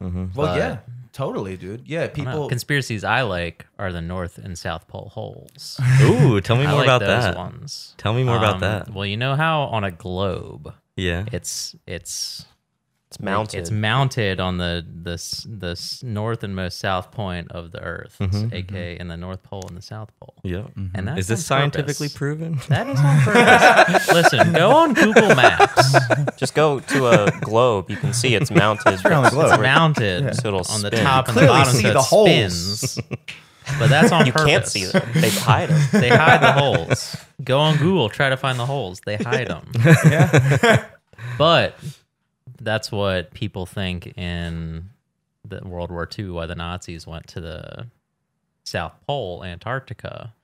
hmm 0.00 0.26
Well, 0.34 0.46
But- 0.54 0.58
yeah, 0.58 0.78
totally, 1.16 1.56
dude. 1.56 1.88
Yeah, 1.88 2.02
I 2.04 2.06
don't 2.08 2.18
know. 2.18 2.30
people. 2.32 2.48
conspiracies 2.48 3.02
I 3.04 3.22
like 3.22 3.66
are 3.78 3.90
the 3.92 4.00
North 4.02 4.36
and 4.38 4.56
South 4.58 4.86
Pole 4.86 5.10
holes. 5.12 5.80
Ooh, 6.02 6.40
tell 6.40 6.56
me 6.56 6.66
I 6.66 6.70
more 6.70 6.80
like 6.80 6.86
about 6.86 7.00
those 7.00 7.24
that. 7.24 7.36
ones. 7.36 7.94
Tell 7.96 8.12
me 8.12 8.22
more 8.22 8.36
about 8.36 8.54
Um, 8.56 8.60
that. 8.60 8.92
Well, 8.92 9.06
you 9.06 9.16
know 9.16 9.34
how 9.34 9.62
on 9.62 9.82
a 9.84 9.90
globe, 9.90 10.72
Yeah. 10.96 11.24
it's 11.32 11.74
it's 11.86 12.44
It's 13.08 13.20
mounted. 13.20 13.58
It's 13.60 13.70
mounted 13.70 14.40
on 14.40 14.58
the 14.58 14.84
the 15.02 15.12
s- 15.12 15.46
the 15.48 15.78
north 16.02 16.42
and 16.42 16.56
most 16.56 16.78
south 16.80 17.12
point 17.12 17.52
of 17.52 17.70
the 17.70 17.80
Earth, 17.80 18.16
Mhm. 18.20 18.52
aka 18.52 18.98
in 18.98 19.06
the 19.06 19.16
North 19.16 19.44
Pole 19.44 19.62
and 19.68 19.76
the 19.76 19.80
South 19.82 20.10
Pole. 20.18 20.34
Yeah. 20.42 20.62
And 20.92 21.06
that's 21.06 21.20
Is 21.20 21.26
this 21.28 21.46
scientifically 21.46 22.08
purpose. 22.08 22.16
proven? 22.18 22.58
That 22.68 22.88
is 22.88 22.98
on 22.98 23.20
purpose. 23.20 24.08
Listen, 24.12 24.52
go 24.52 24.72
on 24.72 24.94
Google 24.94 25.34
Maps. 25.36 25.94
Just 26.36 26.54
go 26.56 26.80
to 26.80 27.06
a 27.06 27.30
globe. 27.42 27.90
You 27.90 27.96
can 27.96 28.12
see 28.12 28.34
it's 28.34 28.50
mounted. 28.50 28.88
on 29.06 29.22
the 29.22 29.30
globe. 29.30 29.52
It's 29.52 29.62
mounted 29.62 30.34
So 30.34 30.48
it'll 30.48 30.60
on 30.68 30.82
the 30.82 30.88
spin. 30.88 31.04
top 31.04 31.28
and 31.28 31.36
the 31.36 31.46
bottom, 31.46 31.72
see 31.74 31.82
so 31.82 31.92
the 31.92 31.98
it 32.00 32.04
holes. 32.04 32.90
spins. 32.90 32.98
But 33.78 33.88
that's 33.88 34.10
on 34.12 34.26
You 34.26 34.32
purpose. 34.32 34.46
can't 34.50 34.66
see 34.66 34.84
them. 34.86 35.02
They 35.14 35.30
hide 35.30 35.68
them. 35.68 35.88
They 35.92 36.08
hide 36.08 36.40
the 36.40 36.52
holes. 36.52 37.16
Go 37.44 37.58
on 37.60 37.76
Google, 37.76 38.08
try 38.08 38.30
to 38.30 38.36
find 38.36 38.58
the 38.58 38.66
holes. 38.66 39.00
They 39.06 39.16
hide 39.16 39.46
them. 39.46 39.70
yeah. 40.04 40.84
but 41.38 41.76
that's 42.60 42.90
what 42.92 43.32
people 43.34 43.66
think 43.66 44.16
in 44.18 44.90
the 45.44 45.60
World 45.66 45.90
War 45.90 46.08
II. 46.18 46.30
Why 46.30 46.46
the 46.46 46.54
Nazis 46.54 47.06
went 47.06 47.26
to 47.28 47.40
the 47.40 47.86
South 48.64 48.94
Pole, 49.06 49.44
Antarctica, 49.44 50.34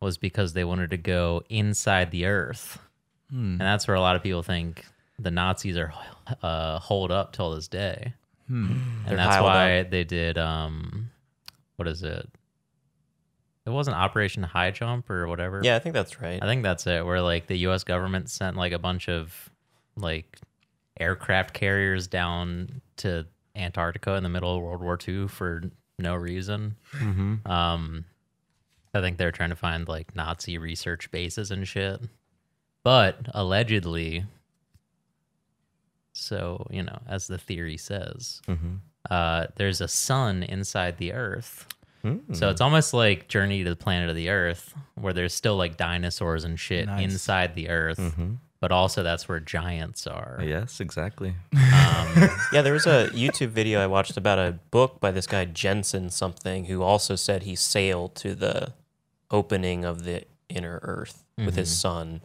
was 0.00 0.16
because 0.18 0.52
they 0.52 0.64
wanted 0.64 0.90
to 0.90 0.96
go 0.96 1.42
inside 1.48 2.10
the 2.10 2.26
Earth, 2.26 2.78
Hmm. 3.30 3.52
and 3.52 3.60
that's 3.60 3.86
where 3.86 3.94
a 3.96 4.00
lot 4.00 4.16
of 4.16 4.22
people 4.22 4.42
think 4.42 4.84
the 5.18 5.30
Nazis 5.30 5.76
are 5.76 5.92
uh, 6.42 6.78
holed 6.78 7.10
up 7.10 7.32
till 7.32 7.54
this 7.54 7.68
day, 7.68 8.14
Hmm. 8.46 8.66
and 8.70 9.06
They're 9.08 9.16
that's 9.16 9.36
piled 9.36 9.44
why 9.44 9.82
they 9.82 10.04
did 10.04 10.38
um, 10.38 11.10
what 11.76 11.86
is 11.88 12.02
it? 12.02 12.28
It 13.66 13.70
wasn't 13.70 13.96
Operation 13.96 14.42
High 14.44 14.70
Jump 14.70 15.10
or 15.10 15.28
whatever. 15.28 15.60
Yeah, 15.62 15.76
I 15.76 15.78
think 15.78 15.92
that's 15.92 16.22
right. 16.22 16.42
I 16.42 16.46
think 16.46 16.62
that's 16.62 16.86
it. 16.86 17.04
Where 17.04 17.20
like 17.20 17.48
the 17.48 17.58
U.S. 17.58 17.84
government 17.84 18.30
sent 18.30 18.56
like 18.56 18.72
a 18.72 18.78
bunch 18.78 19.08
of 19.10 19.50
like 19.94 20.38
aircraft 21.00 21.54
carriers 21.54 22.06
down 22.06 22.80
to 22.98 23.26
Antarctica 23.56 24.14
in 24.14 24.22
the 24.22 24.28
middle 24.28 24.56
of 24.56 24.62
World 24.62 24.82
War 24.82 24.98
II 25.06 25.28
for 25.28 25.62
no 25.98 26.14
reason. 26.14 26.76
mm-hmm. 26.92 27.50
Um, 27.50 28.04
I 28.94 29.00
think 29.00 29.18
they're 29.18 29.32
trying 29.32 29.50
to 29.50 29.56
find 29.56 29.86
like 29.88 30.14
Nazi 30.16 30.58
research 30.58 31.10
bases 31.10 31.50
and 31.50 31.66
shit. 31.68 32.00
But 32.84 33.28
allegedly, 33.34 34.24
so 36.12 36.66
you 36.70 36.82
know, 36.82 36.98
as 37.08 37.26
the 37.26 37.38
theory 37.38 37.76
says, 37.76 38.40
Mm-hmm. 38.48 38.74
uh, 39.10 39.46
there's 39.56 39.80
a 39.80 39.88
sun 39.88 40.42
inside 40.42 40.98
the 40.98 41.12
Earth. 41.12 41.66
Hmm. 42.02 42.32
So 42.32 42.48
it's 42.48 42.60
almost 42.60 42.94
like 42.94 43.26
Journey 43.28 43.64
to 43.64 43.70
the 43.70 43.76
Planet 43.76 44.08
of 44.08 44.14
the 44.16 44.30
Earth, 44.30 44.72
where 44.94 45.12
there's 45.12 45.34
still 45.34 45.56
like 45.56 45.76
dinosaurs 45.76 46.44
and 46.44 46.58
shit 46.58 46.86
Nice. 46.86 47.04
inside 47.12 47.54
the 47.54 47.68
Earth, 47.68 47.98
hmm 48.14 48.34
but 48.60 48.72
also 48.72 49.02
that's 49.02 49.28
where 49.28 49.40
giants 49.40 50.06
are. 50.06 50.40
Yes, 50.42 50.80
exactly. 50.80 51.34
Um, 51.54 52.30
Yeah, 52.52 52.62
there 52.62 52.72
was 52.72 52.86
a 52.86 53.08
YouTube 53.12 53.48
video 53.50 53.80
I 53.80 53.86
watched 53.86 54.16
about 54.16 54.38
a 54.38 54.58
book 54.70 55.00
by 55.00 55.10
this 55.10 55.26
guy 55.26 55.44
Jensen 55.44 56.10
something 56.10 56.64
who 56.66 56.82
also 56.82 57.14
said 57.16 57.42
he 57.44 57.54
sailed 57.54 58.14
to 58.16 58.34
the 58.34 58.72
opening 59.30 59.84
of 59.84 60.04
the 60.04 60.24
inner 60.48 60.80
Earth 60.82 61.24
with 61.36 61.56
his 61.56 61.70
Mhm. 61.70 61.80
son. 61.80 62.20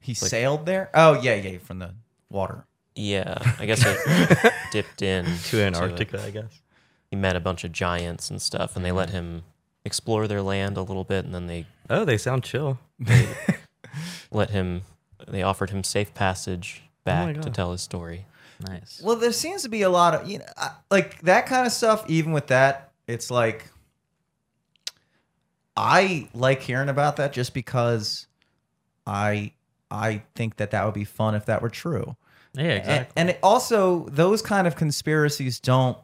He 0.00 0.14
sailed 0.14 0.66
there. 0.66 0.88
Oh 0.94 1.20
yeah, 1.20 1.34
yeah, 1.34 1.58
from 1.58 1.80
the 1.80 1.94
water. 2.30 2.64
Yeah, 2.94 3.36
I 3.58 3.66
guess 3.66 3.82
it 3.84 4.52
dipped 4.72 5.02
in 5.02 5.24
To 5.50 5.58
it. 5.60 5.66
Antarctica, 5.66 6.22
I 6.24 6.30
guess. 6.30 6.60
He 7.10 7.16
met 7.16 7.36
a 7.36 7.40
bunch 7.40 7.64
of 7.64 7.72
giants 7.72 8.30
and 8.30 8.40
stuff, 8.40 8.76
and 8.76 8.84
they 8.84 8.92
let 8.92 9.10
him 9.10 9.42
explore 9.84 10.26
their 10.26 10.42
land 10.42 10.76
a 10.76 10.82
little 10.82 11.04
bit, 11.04 11.24
and 11.24 11.34
then 11.34 11.46
they 11.48 11.66
Oh, 11.90 12.04
they 12.04 12.16
sound 12.16 12.42
chill. 12.44 12.78
let 14.30 14.50
him. 14.50 14.82
They 15.28 15.42
offered 15.42 15.70
him 15.70 15.82
safe 15.84 16.14
passage 16.14 16.82
oh 17.06 17.10
my 17.10 17.32
back 17.32 17.42
to 17.42 17.50
tell 17.50 17.72
his 17.72 17.82
story. 17.82 18.26
nice. 18.68 19.00
Well, 19.04 19.16
there 19.16 19.32
seems 19.32 19.62
to 19.62 19.68
be 19.68 19.82
a 19.82 19.90
lot 19.90 20.14
of 20.14 20.28
you 20.28 20.38
know, 20.38 20.44
like 20.90 21.20
that 21.22 21.46
kind 21.46 21.66
of 21.66 21.72
stuff. 21.72 22.04
Even 22.08 22.32
with 22.32 22.46
that, 22.48 22.92
it's 23.06 23.30
like 23.30 23.68
I 25.76 26.28
like 26.34 26.62
hearing 26.62 26.88
about 26.88 27.16
that 27.16 27.32
just 27.32 27.52
because 27.54 28.26
I 29.06 29.52
I 29.90 30.22
think 30.34 30.56
that 30.56 30.70
that 30.70 30.84
would 30.84 30.94
be 30.94 31.04
fun 31.04 31.34
if 31.34 31.46
that 31.46 31.62
were 31.62 31.68
true. 31.68 32.16
yeah, 32.54 32.62
And, 32.62 32.78
exactly. 32.78 33.12
and 33.16 33.30
it 33.30 33.38
also, 33.42 34.08
those 34.10 34.42
kind 34.42 34.66
of 34.66 34.74
conspiracies 34.74 35.60
don't, 35.60 35.96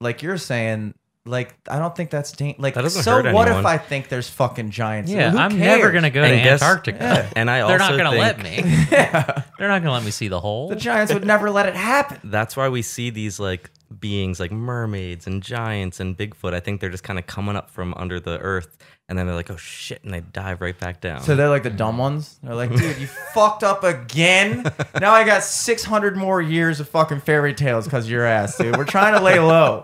like 0.00 0.20
you're 0.22 0.36
saying, 0.36 0.94
like 1.26 1.54
I 1.68 1.78
don't 1.78 1.94
think 1.94 2.10
that's 2.10 2.32
da- 2.32 2.56
like. 2.58 2.74
That 2.74 2.82
doesn't 2.82 3.02
so 3.02 3.22
hurt 3.22 3.32
what 3.34 3.46
anyone. 3.48 3.60
if 3.60 3.66
I 3.66 3.76
think 3.78 4.08
there's 4.08 4.28
fucking 4.28 4.70
giants? 4.70 5.10
yeah, 5.10 5.30
Who 5.30 5.38
I'm 5.38 5.58
never 5.58 5.82
cares? 5.82 5.94
gonna 5.94 6.10
go 6.10 6.22
And 6.22 6.38
to 6.38 6.42
guess- 6.44 6.62
Antarctica. 6.62 6.98
Yeah. 7.00 7.30
And 7.36 7.50
I 7.50 7.58
They're 7.66 7.80
also 7.80 7.96
not 7.96 8.04
gonna 8.04 8.10
think 8.10 8.22
let 8.22 8.64
me. 8.64 8.86
Yeah, 8.90 9.42
They're 9.58 9.68
not 9.68 9.82
gonna 9.82 9.92
let 9.92 10.04
me 10.04 10.10
see 10.10 10.28
the 10.28 10.40
hole. 10.40 10.68
the 10.68 10.76
giants 10.76 11.12
would 11.12 11.26
never 11.26 11.50
let 11.50 11.66
it 11.66 11.76
happen. 11.76 12.18
that's 12.24 12.56
why 12.56 12.68
we 12.68 12.82
see 12.82 13.10
these 13.10 13.38
like 13.38 13.70
beings 13.98 14.38
like 14.40 14.52
mermaids 14.52 15.26
and 15.26 15.42
giants 15.42 16.00
and 16.00 16.16
Bigfoot. 16.16 16.54
I 16.54 16.60
think 16.60 16.80
they're 16.80 16.90
just 16.90 17.02
kind 17.04 17.18
of 17.18 17.26
coming 17.26 17.56
up 17.56 17.70
from 17.70 17.92
under 17.96 18.20
the 18.20 18.38
earth 18.38 18.78
and 19.08 19.18
then 19.18 19.26
they're 19.26 19.34
like, 19.34 19.50
oh 19.50 19.56
shit, 19.56 20.04
and 20.04 20.14
they 20.14 20.20
dive 20.20 20.60
right 20.60 20.78
back 20.78 21.00
down. 21.00 21.20
So 21.22 21.34
they're 21.34 21.48
like 21.48 21.64
the 21.64 21.70
dumb 21.70 21.98
ones. 21.98 22.38
They're 22.44 22.54
like, 22.54 22.70
dude, 22.70 22.96
you 22.98 23.06
fucked 23.34 23.64
up 23.64 23.82
again. 23.82 24.62
Now 25.00 25.12
I 25.12 25.24
got 25.24 25.42
600 25.42 26.16
more 26.16 26.40
years 26.40 26.78
of 26.78 26.88
fucking 26.88 27.22
fairy 27.22 27.52
tales 27.52 27.86
because 27.86 28.08
your 28.08 28.24
ass, 28.24 28.56
dude. 28.56 28.76
We're 28.76 28.84
trying 28.84 29.14
to 29.14 29.20
lay 29.20 29.40
low. 29.40 29.82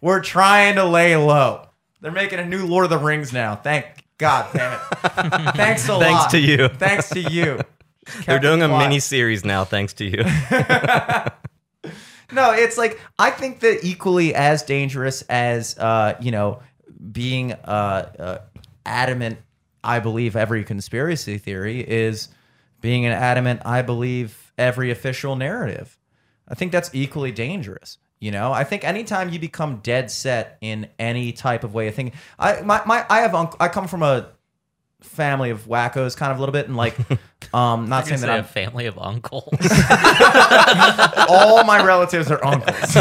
We're 0.00 0.22
trying 0.22 0.76
to 0.76 0.84
lay 0.84 1.16
low. 1.16 1.68
They're 2.00 2.12
making 2.12 2.38
a 2.38 2.46
new 2.46 2.66
Lord 2.66 2.84
of 2.84 2.90
the 2.90 2.98
Rings 2.98 3.32
now. 3.32 3.56
Thank 3.56 3.86
God, 4.18 4.50
damn 4.52 4.74
it. 4.74 4.80
Thanks 5.56 5.88
a 5.88 5.92
lot. 5.92 6.02
Thanks 6.02 6.32
to 6.32 6.38
you. 6.38 6.68
Thanks 6.68 7.08
to 7.10 7.20
you. 7.20 7.60
they're 8.26 8.38
doing 8.38 8.62
a 8.62 8.68
quiet. 8.68 8.88
mini 8.88 9.00
series 9.00 9.44
now, 9.44 9.64
thanks 9.64 9.92
to 9.94 10.04
you. 10.04 10.24
No, 12.30 12.52
it's 12.52 12.76
like 12.76 13.00
I 13.18 13.30
think 13.30 13.60
that 13.60 13.84
equally 13.84 14.34
as 14.34 14.62
dangerous 14.62 15.22
as 15.22 15.78
uh, 15.78 16.16
you 16.20 16.30
know 16.30 16.60
being 17.10 17.52
uh, 17.52 18.12
uh, 18.18 18.38
adamant. 18.84 19.38
I 19.82 20.00
believe 20.00 20.36
every 20.36 20.64
conspiracy 20.64 21.38
theory 21.38 21.80
is 21.80 22.28
being 22.80 23.06
an 23.06 23.12
adamant. 23.12 23.62
I 23.64 23.82
believe 23.82 24.52
every 24.58 24.90
official 24.90 25.36
narrative. 25.36 25.96
I 26.48 26.54
think 26.54 26.72
that's 26.72 26.90
equally 26.92 27.32
dangerous. 27.32 27.96
You 28.20 28.32
know, 28.32 28.52
I 28.52 28.64
think 28.64 28.84
anytime 28.84 29.28
you 29.28 29.38
become 29.38 29.76
dead 29.78 30.10
set 30.10 30.58
in 30.60 30.88
any 30.98 31.32
type 31.32 31.62
of 31.62 31.72
way 31.74 31.86
of 31.88 31.94
thinking, 31.94 32.18
I 32.38 32.62
my, 32.62 32.82
my 32.84 33.06
I 33.08 33.20
have 33.20 33.34
unc- 33.34 33.56
I 33.60 33.68
come 33.68 33.86
from 33.86 34.02
a 34.02 34.30
family 35.00 35.50
of 35.50 35.66
wackos, 35.66 36.16
kind 36.16 36.32
of 36.32 36.38
a 36.38 36.40
little 36.40 36.52
bit, 36.52 36.66
and 36.66 36.76
like, 36.76 36.96
um, 37.54 37.88
not 37.88 38.06
saying 38.06 38.18
Say 38.18 38.26
that 38.26 38.38
I'm 38.38 38.44
a 38.44 38.48
family 38.48 38.86
of 38.86 38.98
uncles. 38.98 39.44
all 41.28 41.64
my 41.64 41.82
relatives 41.84 42.30
are 42.30 42.44
uncles. 42.44 42.96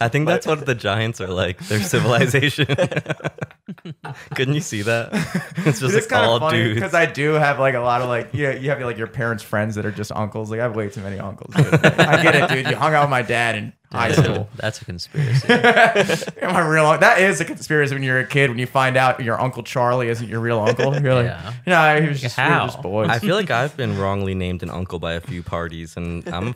I 0.00 0.08
think 0.08 0.26
that's 0.26 0.46
what 0.46 0.66
the 0.66 0.74
giants 0.74 1.20
are 1.20 1.28
like. 1.28 1.58
Their 1.66 1.80
civilization. 1.80 2.66
Couldn't 4.34 4.54
you 4.54 4.60
see 4.60 4.82
that? 4.82 5.10
It's 5.58 5.80
just 5.80 5.94
it's 5.94 6.06
like 6.06 6.08
kind 6.08 6.26
all 6.26 6.36
of 6.36 6.42
funny 6.42 6.58
dudes. 6.58 6.74
because 6.74 6.94
I 6.94 7.06
do 7.06 7.32
have 7.32 7.58
like 7.58 7.74
a 7.74 7.80
lot 7.80 8.02
of 8.02 8.08
like 8.08 8.30
yeah 8.32 8.52
you 8.52 8.70
have 8.70 8.80
like 8.80 8.98
your 8.98 9.06
parents' 9.06 9.42
friends 9.42 9.74
that 9.76 9.86
are 9.86 9.90
just 9.90 10.12
uncles. 10.12 10.50
Like 10.50 10.60
I 10.60 10.64
have 10.64 10.76
way 10.76 10.88
too 10.88 11.00
many 11.00 11.18
uncles. 11.18 11.54
dude. 11.54 11.74
I 11.74 12.22
get 12.22 12.34
it, 12.34 12.48
dude. 12.48 12.70
You 12.70 12.76
hung 12.76 12.94
out 12.94 13.04
with 13.04 13.10
my 13.10 13.22
dad 13.22 13.56
in 13.56 13.72
high 13.94 14.12
school. 14.12 14.48
That's 14.56 14.80
a 14.82 14.84
conspiracy. 14.84 15.48
Am 16.42 16.56
I 16.56 16.60
real? 16.66 16.98
That 16.98 17.20
is 17.20 17.40
a 17.40 17.44
conspiracy 17.44 17.94
when 17.94 18.02
you're 18.02 18.18
a 18.20 18.26
kid 18.26 18.50
when 18.50 18.58
you 18.58 18.66
find 18.66 18.96
out 18.96 19.20
your 19.22 19.40
uncle 19.40 19.62
Charlie 19.62 20.08
isn't 20.08 20.28
your 20.28 20.40
real 20.40 20.60
uncle. 20.60 20.94
You're 21.00 21.14
like, 21.14 21.26
Yeah. 21.26 21.52
yeah, 21.66 22.00
he 22.00 22.08
was 22.08 22.20
just, 22.20 22.36
we 22.36 22.42
How? 22.42 22.66
just 22.66 22.82
boys. 22.82 23.08
I 23.10 23.18
feel 23.18 23.36
like 23.36 23.50
I've 23.50 23.76
been 23.76 23.98
wrongly 23.98 24.34
named 24.34 24.62
an 24.62 24.70
uncle 24.70 24.98
by 24.98 25.14
a 25.14 25.20
few 25.20 25.42
parties, 25.42 25.96
and 25.96 26.26
I'm 26.28 26.54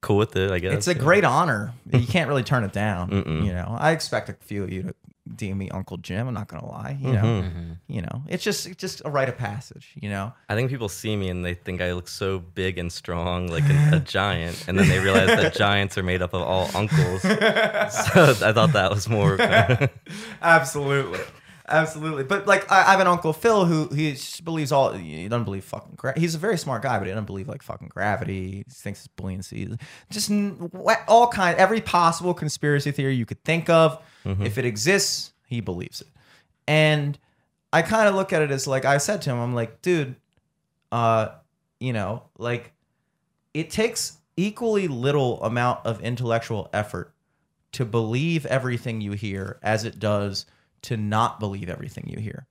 cool 0.00 0.16
with 0.18 0.34
it. 0.36 0.50
I 0.50 0.58
guess 0.58 0.72
it's 0.74 0.88
a 0.88 0.94
Yeah. 0.94 0.98
great 1.00 1.24
honor. 1.24 1.72
You 1.92 2.06
can't 2.06 2.28
really 2.28 2.42
turn 2.42 2.64
it 2.64 2.72
down. 2.72 3.10
Mm-mm. 3.10 3.44
You 3.46 3.52
know, 3.52 3.76
I 3.78 3.92
expect 3.92 4.28
a 4.28 4.34
few 4.34 4.62
of 4.64 4.72
you 4.72 4.82
to 4.82 4.94
deem 5.36 5.58
me 5.58 5.70
Uncle 5.70 5.96
Jim. 5.98 6.26
I'm 6.28 6.34
not 6.34 6.48
gonna 6.48 6.66
lie. 6.66 6.96
You 7.00 7.12
know, 7.12 7.22
Mhm. 7.22 7.76
you 7.86 8.02
know, 8.02 8.22
it's 8.28 8.42
just 8.42 8.66
it's 8.66 8.80
just 8.80 9.02
a 9.04 9.10
rite 9.10 9.28
of 9.28 9.38
passage. 9.38 9.90
You 9.94 10.10
know, 10.10 10.32
I 10.48 10.54
think 10.54 10.68
people 10.70 10.88
see 10.88 11.14
me 11.16 11.28
and 11.28 11.44
they 11.44 11.54
think 11.54 11.80
I 11.80 11.92
look 11.92 12.08
so 12.08 12.40
big 12.40 12.76
and 12.78 12.92
strong, 12.92 13.46
like 13.48 13.64
an, 13.64 13.94
a 13.94 14.00
giant, 14.00 14.64
and 14.66 14.78
then 14.78 14.88
they 14.88 14.98
realize 14.98 15.28
that 15.28 15.54
giants 15.54 15.96
are 15.96 16.02
made 16.02 16.22
up 16.22 16.34
of 16.34 16.42
all 16.42 16.68
uncles. 16.74 17.22
So 17.22 18.34
I 18.42 18.52
thought 18.52 18.72
that 18.72 18.90
was 18.90 19.08
more. 19.08 19.36
Absolutely. 20.42 21.20
Absolutely. 21.72 22.24
But 22.24 22.46
like 22.46 22.70
I, 22.70 22.80
I 22.80 22.90
have 22.92 23.00
an 23.00 23.06
uncle 23.06 23.32
Phil 23.32 23.64
who 23.64 23.88
he 23.94 24.16
believes 24.44 24.70
all 24.70 24.92
he 24.92 25.26
doesn't 25.28 25.44
believe 25.44 25.64
fucking 25.64 25.94
gra- 25.96 26.18
he's 26.18 26.34
a 26.34 26.38
very 26.38 26.58
smart 26.58 26.82
guy, 26.82 26.98
but 26.98 27.06
he 27.06 27.10
doesn't 27.10 27.24
believe 27.24 27.48
like 27.48 27.62
fucking 27.62 27.88
gravity. 27.88 28.50
He 28.50 28.64
thinks 28.68 29.00
it's 29.00 29.08
buoyancy. 29.08 29.76
Just 30.10 30.30
n- 30.30 30.70
all 31.08 31.28
kind 31.28 31.56
every 31.58 31.80
possible 31.80 32.34
conspiracy 32.34 32.92
theory 32.92 33.14
you 33.14 33.24
could 33.26 33.42
think 33.42 33.68
of. 33.70 34.00
If 34.24 34.58
it 34.58 34.64
exists, 34.64 35.32
he 35.46 35.60
believes 35.60 36.00
it. 36.02 36.08
And 36.68 37.18
I 37.72 37.82
kind 37.82 38.06
of 38.08 38.14
look 38.14 38.32
at 38.32 38.42
it 38.42 38.50
as 38.50 38.66
like 38.66 38.84
I 38.84 38.98
said 38.98 39.22
to 39.22 39.30
him, 39.30 39.38
I'm 39.38 39.54
like, 39.54 39.82
dude, 39.82 40.14
uh, 40.92 41.28
you 41.80 41.92
know, 41.92 42.24
like 42.38 42.72
it 43.54 43.70
takes 43.70 44.18
equally 44.36 44.88
little 44.88 45.42
amount 45.42 45.84
of 45.86 46.00
intellectual 46.02 46.68
effort 46.72 47.14
to 47.72 47.84
believe 47.84 48.44
everything 48.46 49.00
you 49.00 49.12
hear 49.12 49.58
as 49.62 49.84
it 49.84 49.98
does 49.98 50.46
to 50.82 50.96
not 50.96 51.40
believe 51.40 51.68
everything 51.68 52.08
you 52.08 52.20
hear. 52.20 52.46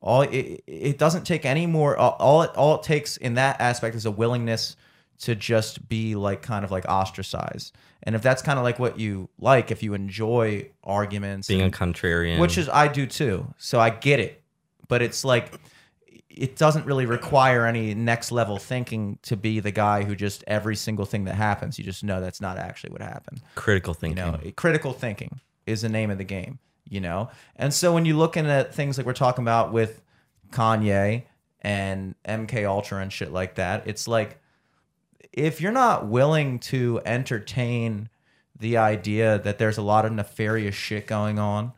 All 0.00 0.22
it, 0.22 0.62
it 0.66 0.98
doesn't 0.98 1.24
take 1.24 1.46
any 1.46 1.66
more. 1.66 1.96
All 1.96 2.16
all 2.18 2.42
it 2.42 2.50
all 2.56 2.76
it 2.76 2.82
takes 2.82 3.16
in 3.16 3.34
that 3.34 3.60
aspect 3.60 3.96
is 3.96 4.04
a 4.06 4.10
willingness 4.10 4.76
to 5.20 5.34
just 5.34 5.88
be 5.88 6.14
like 6.14 6.42
kind 6.42 6.64
of 6.64 6.70
like 6.70 6.84
ostracized. 6.86 7.74
And 8.02 8.14
if 8.14 8.20
that's 8.20 8.42
kind 8.42 8.58
of 8.58 8.64
like 8.64 8.78
what 8.78 8.98
you 8.98 9.30
like, 9.38 9.70
if 9.70 9.82
you 9.82 9.94
enjoy 9.94 10.68
arguments, 10.82 11.48
Being 11.48 11.62
a 11.62 11.70
contrarian. 11.70 12.38
which 12.38 12.58
is 12.58 12.68
I 12.68 12.88
do 12.88 13.06
too. 13.06 13.46
So 13.56 13.80
I 13.80 13.90
get 13.90 14.20
it, 14.20 14.42
but 14.88 15.00
it's 15.00 15.24
like 15.24 15.58
it 16.28 16.56
doesn't 16.56 16.84
really 16.84 17.06
require 17.06 17.64
any 17.64 17.94
next 17.94 18.32
level 18.32 18.58
thinking 18.58 19.18
to 19.22 19.36
be 19.36 19.60
the 19.60 19.70
guy 19.70 20.02
who 20.02 20.14
just 20.14 20.44
every 20.46 20.76
single 20.76 21.06
thing 21.06 21.24
that 21.24 21.36
happens, 21.36 21.78
you 21.78 21.84
just 21.84 22.04
know 22.04 22.20
that's 22.20 22.40
not 22.40 22.58
actually 22.58 22.90
what 22.90 23.00
happened. 23.00 23.40
critical 23.54 23.94
thinking. 23.94 24.24
You 24.24 24.32
know, 24.32 24.52
critical 24.56 24.92
thinking 24.92 25.40
is 25.66 25.82
the 25.82 25.88
name 25.88 26.10
of 26.10 26.18
the 26.18 26.24
game. 26.24 26.58
You 26.86 27.00
know, 27.00 27.30
and 27.56 27.72
so 27.72 27.94
when 27.94 28.04
you're 28.04 28.16
looking 28.16 28.46
at 28.46 28.74
things 28.74 28.98
like 28.98 29.06
we're 29.06 29.14
talking 29.14 29.42
about 29.42 29.72
with 29.72 30.02
Kanye 30.50 31.24
and 31.62 32.14
MK 32.26 32.68
Ultra 32.68 33.00
and 33.00 33.12
shit 33.12 33.32
like 33.32 33.54
that, 33.54 33.86
it's 33.86 34.06
like 34.06 34.38
if 35.32 35.60
you're 35.60 35.72
not 35.72 36.06
willing 36.06 36.58
to 36.60 37.00
entertain 37.04 38.08
the 38.58 38.76
idea 38.76 39.38
that 39.40 39.58
there's 39.58 39.78
a 39.78 39.82
lot 39.82 40.04
of 40.04 40.12
nefarious 40.12 40.74
shit 40.74 41.06
going 41.06 41.38
on 41.38 41.72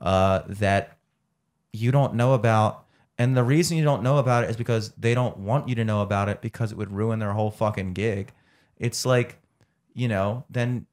uh, 0.00 0.42
that 0.48 0.96
you 1.72 1.92
don't 1.92 2.14
know 2.14 2.34
about, 2.34 2.84
and 3.16 3.36
the 3.36 3.44
reason 3.44 3.76
you 3.76 3.84
don't 3.84 4.02
know 4.02 4.18
about 4.18 4.44
it 4.44 4.50
is 4.50 4.56
because 4.56 4.90
they 4.92 5.14
don't 5.14 5.38
want 5.38 5.68
you 5.68 5.74
to 5.76 5.84
know 5.84 6.02
about 6.02 6.28
it 6.28 6.40
because 6.40 6.72
it 6.72 6.78
would 6.78 6.92
ruin 6.92 7.18
their 7.18 7.32
whole 7.32 7.50
fucking 7.50 7.92
gig. 7.92 8.32
It's 8.78 9.06
like, 9.06 9.38
you 9.94 10.08
know, 10.08 10.44
then 10.50 10.86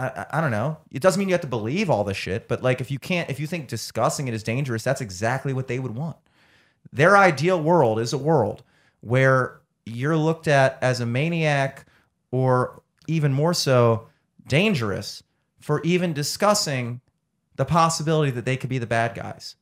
I, 0.00 0.38
I, 0.38 0.40
don't 0.40 0.50
know. 0.50 0.78
It 0.90 1.02
doesn't 1.02 1.18
mean 1.18 1.28
you 1.28 1.34
have 1.34 1.42
to 1.42 1.46
believe 1.46 1.90
all 1.90 2.04
the 2.04 2.14
shit, 2.14 2.48
but 2.48 2.62
like 2.62 2.80
if 2.80 2.90
you 2.90 2.98
can't, 2.98 3.28
if 3.28 3.38
you 3.38 3.46
think 3.46 3.68
discussing 3.68 4.28
it 4.28 4.34
is 4.34 4.42
dangerous, 4.42 4.82
that's 4.82 5.00
exactly 5.00 5.52
what 5.52 5.68
they 5.68 5.78
would 5.78 5.94
want. 5.94 6.16
Their 6.92 7.16
ideal 7.16 7.62
world 7.62 8.00
is 8.00 8.12
a 8.12 8.18
world 8.18 8.62
where 9.00 9.60
you're 9.84 10.16
looked 10.16 10.48
at 10.48 10.78
as 10.80 11.00
a 11.00 11.06
maniac 11.06 11.86
or 12.30 12.82
even 13.06 13.32
more 13.32 13.52
so 13.52 14.08
dangerous 14.46 15.22
for 15.60 15.82
even 15.82 16.12
discussing 16.12 17.00
the 17.56 17.64
possibility 17.64 18.30
that 18.30 18.44
they 18.44 18.56
could 18.56 18.70
be 18.70 18.78
the 18.78 18.86
bad 18.86 19.14
guys. 19.14 19.56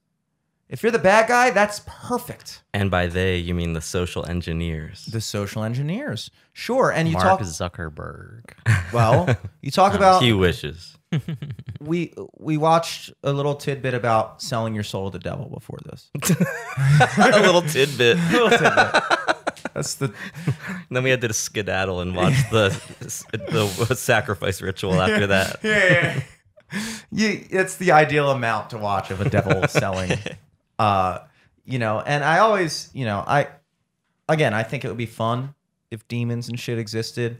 If 0.68 0.82
you're 0.82 0.92
the 0.92 0.98
bad 0.98 1.28
guy, 1.28 1.50
that's 1.50 1.80
perfect. 1.86 2.62
and 2.74 2.90
by 2.90 3.06
they, 3.06 3.38
you 3.38 3.54
mean 3.54 3.72
the 3.72 3.80
social 3.80 4.26
engineers. 4.26 5.06
The 5.06 5.20
social 5.20 5.64
engineers, 5.64 6.30
sure. 6.52 6.92
And 6.92 7.08
you 7.08 7.14
Mark 7.14 7.24
talk 7.24 7.40
Zuckerberg. 7.40 8.50
well. 8.92 9.34
You 9.62 9.70
talk 9.70 9.94
about 9.94 10.22
he 10.22 10.32
wishes. 10.32 10.96
we 11.80 12.12
we 12.36 12.58
watched 12.58 13.12
a 13.22 13.32
little 13.32 13.54
tidbit 13.54 13.94
about 13.94 14.42
selling 14.42 14.74
your 14.74 14.84
soul 14.84 15.10
to 15.10 15.18
the 15.18 15.22
devil 15.22 15.48
before 15.48 15.78
this. 15.86 16.10
a 16.14 17.40
little 17.40 17.62
tidbit. 17.62 18.18
A 18.18 18.30
little 18.30 18.50
tidbit. 18.50 19.02
That's 19.72 19.94
the 19.94 20.12
then 20.90 21.02
we 21.02 21.10
had 21.10 21.22
to 21.22 21.32
skedaddle 21.32 22.00
and 22.00 22.14
watch 22.14 22.34
the 22.50 22.68
the 23.30 23.94
sacrifice 23.94 24.60
ritual 24.60 25.00
after 25.00 25.28
that. 25.28 25.60
yeah. 25.62 26.20
you, 27.10 27.46
it's 27.50 27.76
the 27.76 27.92
ideal 27.92 28.30
amount 28.30 28.70
to 28.70 28.78
watch 28.78 29.10
of 29.10 29.22
a 29.22 29.30
devil 29.30 29.66
selling. 29.68 30.18
Uh, 30.78 31.20
you 31.64 31.78
know, 31.78 32.00
and 32.00 32.24
I 32.24 32.38
always, 32.38 32.90
you 32.92 33.04
know, 33.04 33.22
I 33.26 33.48
again, 34.28 34.54
I 34.54 34.62
think 34.62 34.84
it 34.84 34.88
would 34.88 34.96
be 34.96 35.06
fun 35.06 35.54
if 35.90 36.06
demons 36.08 36.48
and 36.48 36.58
shit 36.58 36.78
existed, 36.78 37.38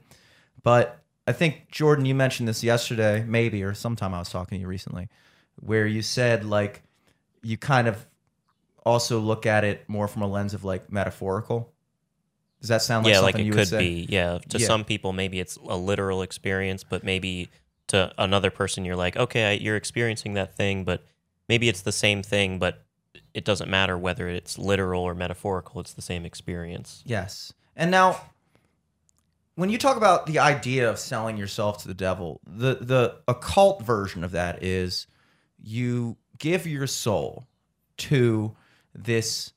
but 0.63 1.03
I 1.27 1.33
think 1.33 1.71
Jordan, 1.71 2.05
you 2.07 2.15
mentioned 2.15 2.49
this 2.49 2.65
yesterday, 2.65 3.25
maybe 3.27 3.63
or 3.63 3.75
sometime 3.75 4.15
I 4.15 4.19
was 4.19 4.31
talking 4.31 4.57
to 4.59 4.63
you 4.63 4.67
recently, 4.69 5.09
where 5.61 5.87
you 5.87 6.03
said 6.03 6.45
like 6.45 6.83
you 7.43 7.57
kind 7.57 7.87
of 7.89 8.07
also 8.85 9.19
look 9.21 9.45
at 9.47 9.65
it 9.65 9.89
more 9.89 10.09
from 10.09 10.23
a 10.23 10.27
lens 10.27 10.55
of 10.55 10.65
like 10.65 10.91
metaphorical. 10.91 11.73
Does 12.61 12.71
that 12.71 12.83
sound 12.83 13.05
like 13.05 13.13
yeah, 13.15 13.21
like 13.21 13.39
it 13.39 13.53
could 13.53 13.71
be. 13.79 14.07
Yeah, 14.09 14.39
to 14.49 14.59
Yeah. 14.59 14.67
some 14.67 14.85
people, 14.85 15.13
maybe 15.13 15.39
it's 15.39 15.57
a 15.57 15.77
literal 15.77 16.23
experience, 16.23 16.83
but 16.83 17.05
maybe 17.05 17.51
to 17.89 18.13
another 18.19 18.51
person, 18.51 18.85
you're 18.85 18.97
like, 18.97 19.17
okay, 19.17 19.51
I- 19.53 19.59
you're 19.63 19.77
experiencing 19.77 20.35
that 20.35 20.57
thing, 20.57 20.85
but 20.85 21.05
maybe 21.49 21.69
it's 21.69 21.83
the 21.83 21.93
same 21.93 22.23
thing, 22.23 22.59
but 22.59 22.85
it 23.35 23.45
doesn't 23.45 23.71
matter 23.71 23.97
whether 23.99 24.29
it's 24.29 24.59
literal 24.59 25.03
or 25.03 25.15
metaphorical. 25.15 25.81
It's 25.81 25.93
the 25.95 26.03
same 26.03 26.25
experience. 26.25 27.03
Yes. 27.07 27.53
And 27.77 27.91
now 27.91 28.21
when 29.55 29.71
you 29.71 29.79
talk 29.79 29.97
about 29.97 30.27
the 30.27 30.39
idea 30.39 30.89
of 30.89 30.99
selling 30.99 31.37
yourself 31.37 31.83
to 31.83 31.89
the 31.89 31.95
devil, 31.95 32.41
the 32.47 32.77
the 32.81 33.17
occult 33.27 33.83
version 33.83 34.23
of 34.25 34.31
that 34.33 34.63
is 34.63 35.07
you 35.63 36.17
give 36.39 36.67
your 36.67 36.87
soul 36.87 37.47
to 37.99 38.55
this 38.95 39.53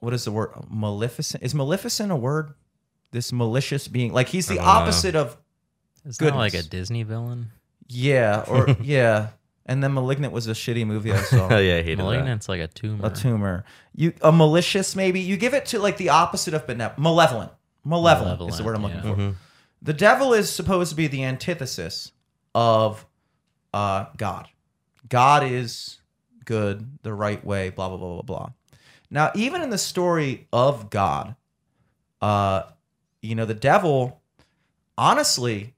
what 0.00 0.12
is 0.12 0.24
the 0.24 0.30
word 0.32 0.50
maleficent 0.68 1.42
is 1.42 1.54
maleficent 1.54 2.12
a 2.12 2.16
word 2.16 2.52
this 3.10 3.32
malicious 3.32 3.88
being 3.88 4.12
like 4.12 4.28
he's 4.28 4.46
the 4.46 4.54
I 4.54 4.56
don't 4.56 4.64
know. 4.66 4.70
opposite 4.82 5.14
of 5.16 5.36
Is 6.04 6.18
that 6.18 6.34
like 6.36 6.52
a 6.52 6.62
Disney 6.62 7.02
villain? 7.04 7.50
yeah 7.88 8.44
or 8.46 8.76
yeah 8.82 9.28
and 9.66 9.82
then 9.82 9.94
malignant 9.94 10.32
was 10.32 10.46
a 10.46 10.52
shitty 10.52 10.86
movie 10.86 11.12
i 11.12 11.16
saw 11.22 11.48
Oh 11.50 11.58
yeah, 11.58 11.76
I 11.76 11.82
hated 11.82 11.98
that. 11.98 12.04
Malignant's 12.04 12.48
like 12.48 12.60
a 12.60 12.68
tumor. 12.68 13.06
a 13.06 13.10
tumor. 13.10 13.64
You 13.94 14.12
a 14.22 14.32
malicious 14.32 14.94
maybe. 14.96 15.20
You 15.20 15.36
give 15.36 15.54
it 15.54 15.66
to 15.66 15.78
like 15.78 15.96
the 15.96 16.10
opposite 16.10 16.54
of 16.54 16.66
benevolent. 16.66 16.98
Malevolent. 16.98 17.52
Malevolent, 17.84 18.50
is 18.50 18.58
the 18.58 18.64
word 18.64 18.76
I'm 18.76 18.82
looking 18.82 19.00
Malevolent, 19.00 19.34
for. 19.34 19.40
The 19.82 19.92
devil 19.92 20.32
is 20.32 20.50
supposed 20.50 20.90
to 20.90 20.96
be 20.96 21.06
the 21.06 21.24
antithesis 21.24 22.12
of 22.54 23.06
uh, 23.74 24.06
God. 24.16 24.48
God 25.08 25.44
is 25.44 25.98
good, 26.46 26.98
the 27.02 27.12
right 27.12 27.44
way, 27.44 27.70
blah 27.70 27.88
blah 27.88 27.98
blah 27.98 28.12
blah 28.14 28.22
blah. 28.22 28.48
Now, 29.10 29.30
even 29.34 29.60
in 29.62 29.70
the 29.70 29.78
story 29.78 30.48
of 30.52 30.90
God, 30.90 31.36
uh, 32.22 32.62
you 33.20 33.34
know, 33.34 33.44
the 33.44 33.54
devil, 33.54 34.22
honestly, 34.96 35.74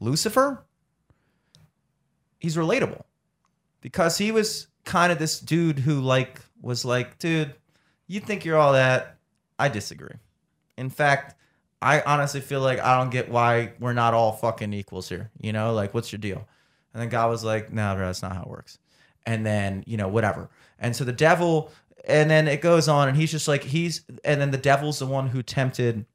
Lucifer, 0.00 0.64
he's 2.42 2.56
relatable 2.56 3.04
because 3.80 4.18
he 4.18 4.32
was 4.32 4.66
kind 4.84 5.12
of 5.12 5.18
this 5.18 5.38
dude 5.38 5.78
who 5.78 6.00
like 6.00 6.40
was 6.60 6.84
like, 6.84 7.18
dude, 7.18 7.54
you 8.08 8.18
think 8.18 8.44
you're 8.44 8.58
all 8.58 8.72
that? 8.72 9.16
I 9.60 9.68
disagree. 9.68 10.16
In 10.76 10.90
fact, 10.90 11.36
I 11.80 12.00
honestly 12.02 12.40
feel 12.40 12.60
like 12.60 12.80
I 12.80 12.98
don't 12.98 13.10
get 13.10 13.30
why 13.30 13.74
we're 13.78 13.92
not 13.92 14.12
all 14.12 14.32
fucking 14.32 14.72
equals 14.72 15.08
here. 15.08 15.30
You 15.40 15.52
know, 15.52 15.72
like 15.72 15.94
what's 15.94 16.10
your 16.10 16.18
deal? 16.18 16.46
And 16.92 17.00
then 17.00 17.08
God 17.08 17.30
was 17.30 17.44
like, 17.44 17.72
no, 17.72 17.94
bro, 17.94 18.06
that's 18.06 18.22
not 18.22 18.34
how 18.34 18.42
it 18.42 18.48
works. 18.48 18.78
And 19.24 19.46
then, 19.46 19.84
you 19.86 19.96
know, 19.96 20.08
whatever. 20.08 20.50
And 20.80 20.96
so 20.96 21.04
the 21.04 21.12
devil, 21.12 21.70
and 22.04 22.28
then 22.28 22.48
it 22.48 22.60
goes 22.60 22.88
on, 22.88 23.06
and 23.06 23.16
he's 23.16 23.30
just 23.30 23.46
like, 23.46 23.62
he's, 23.62 24.02
and 24.24 24.40
then 24.40 24.50
the 24.50 24.58
devil's 24.58 24.98
the 24.98 25.06
one 25.06 25.28
who 25.28 25.42
tempted 25.42 26.06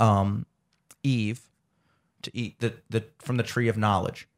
um 0.00 0.44
Eve 1.04 1.40
to 2.22 2.36
eat 2.36 2.58
the, 2.58 2.74
the 2.90 3.04
from 3.20 3.36
the 3.36 3.44
tree 3.44 3.68
of 3.68 3.78
knowledge. 3.78 4.28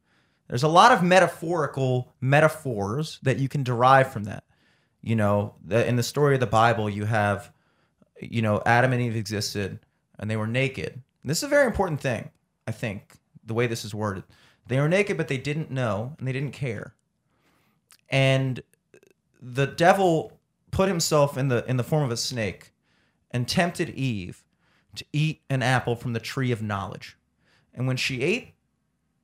There's 0.49 0.63
a 0.63 0.67
lot 0.67 0.91
of 0.91 1.03
metaphorical 1.03 2.11
metaphors 2.19 3.19
that 3.21 3.37
you 3.37 3.47
can 3.47 3.63
derive 3.63 4.11
from 4.11 4.23
that. 4.23 4.43
You 5.01 5.15
know, 5.15 5.53
in 5.69 5.95
the 5.95 6.03
story 6.03 6.33
of 6.33 6.39
the 6.39 6.47
Bible, 6.47 6.89
you 6.89 7.05
have, 7.05 7.53
you 8.19 8.41
know, 8.41 8.61
Adam 8.65 8.91
and 8.91 9.01
Eve 9.01 9.15
existed 9.15 9.79
and 10.17 10.29
they 10.29 10.35
were 10.35 10.47
naked. 10.47 10.91
And 11.21 11.29
this 11.29 11.37
is 11.37 11.43
a 11.43 11.47
very 11.47 11.65
important 11.65 12.01
thing, 12.01 12.31
I 12.67 12.71
think, 12.71 13.13
the 13.45 13.53
way 13.53 13.67
this 13.67 13.85
is 13.85 13.93
worded. 13.93 14.23
They 14.67 14.79
were 14.79 14.89
naked, 14.89 15.17
but 15.17 15.27
they 15.27 15.37
didn't 15.37 15.71
know 15.71 16.15
and 16.17 16.27
they 16.27 16.33
didn't 16.33 16.51
care. 16.51 16.95
And 18.09 18.61
the 19.41 19.67
devil 19.67 20.39
put 20.71 20.89
himself 20.89 21.37
in 21.37 21.47
the 21.47 21.63
in 21.69 21.77
the 21.77 21.83
form 21.83 22.03
of 22.03 22.11
a 22.11 22.17
snake 22.17 22.73
and 23.31 23.47
tempted 23.47 23.89
Eve 23.89 24.43
to 24.95 25.05
eat 25.13 25.41
an 25.49 25.61
apple 25.61 25.95
from 25.95 26.13
the 26.13 26.19
tree 26.19 26.51
of 26.51 26.61
knowledge. 26.61 27.17
And 27.73 27.87
when 27.87 27.97
she 27.97 28.21
ate 28.21 28.55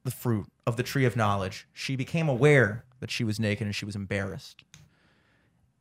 the 0.04 0.12
fruit 0.12 0.48
of 0.66 0.78
the 0.78 0.84
tree 0.84 1.06
of 1.06 1.16
knowledge, 1.16 1.68
she 1.74 1.96
became 1.96 2.28
aware 2.28 2.86
that 3.00 3.12
she 3.12 3.24
was 3.24 3.40
naked 3.40 3.66
and 3.68 3.76
she 3.76 3.86
was 3.86 3.96
embarrassed. 3.96 4.64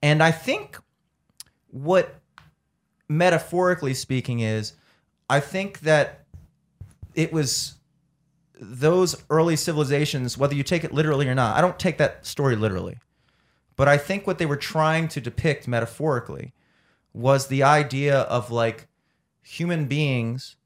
And 0.03 0.23
I 0.23 0.31
think 0.31 0.79
what 1.71 2.21
metaphorically 3.09 3.95
speaking 3.95 4.41
is 4.41 4.75
I 5.29 5.41
think 5.41 5.81
that 5.81 6.25
it 7.15 7.33
was 7.33 7.75
those 8.61 9.23
early 9.31 9.57
civilizations, 9.57 10.39
whether 10.39 10.55
you 10.55 10.63
take 10.63 10.85
it 10.85 10.93
literally 10.93 11.29
or 11.29 11.35
not, 11.35 11.57
I 11.57 11.61
don't 11.61 11.79
take 11.79 11.99
that 11.99 12.27
story 12.27 12.57
literally. 12.57 12.99
But 13.77 13.89
I 13.89 13.99
think 13.99 14.27
what 14.27 14.39
they 14.39 14.47
were 14.47 14.57
trying 14.57 15.09
to 15.09 15.21
depict 15.21 15.67
metaphorically 15.67 16.53
was 17.13 17.47
the 17.47 17.63
idea 17.63 18.21
of 18.21 18.51
like 18.51 18.89
human 19.43 19.87
beings 19.87 20.57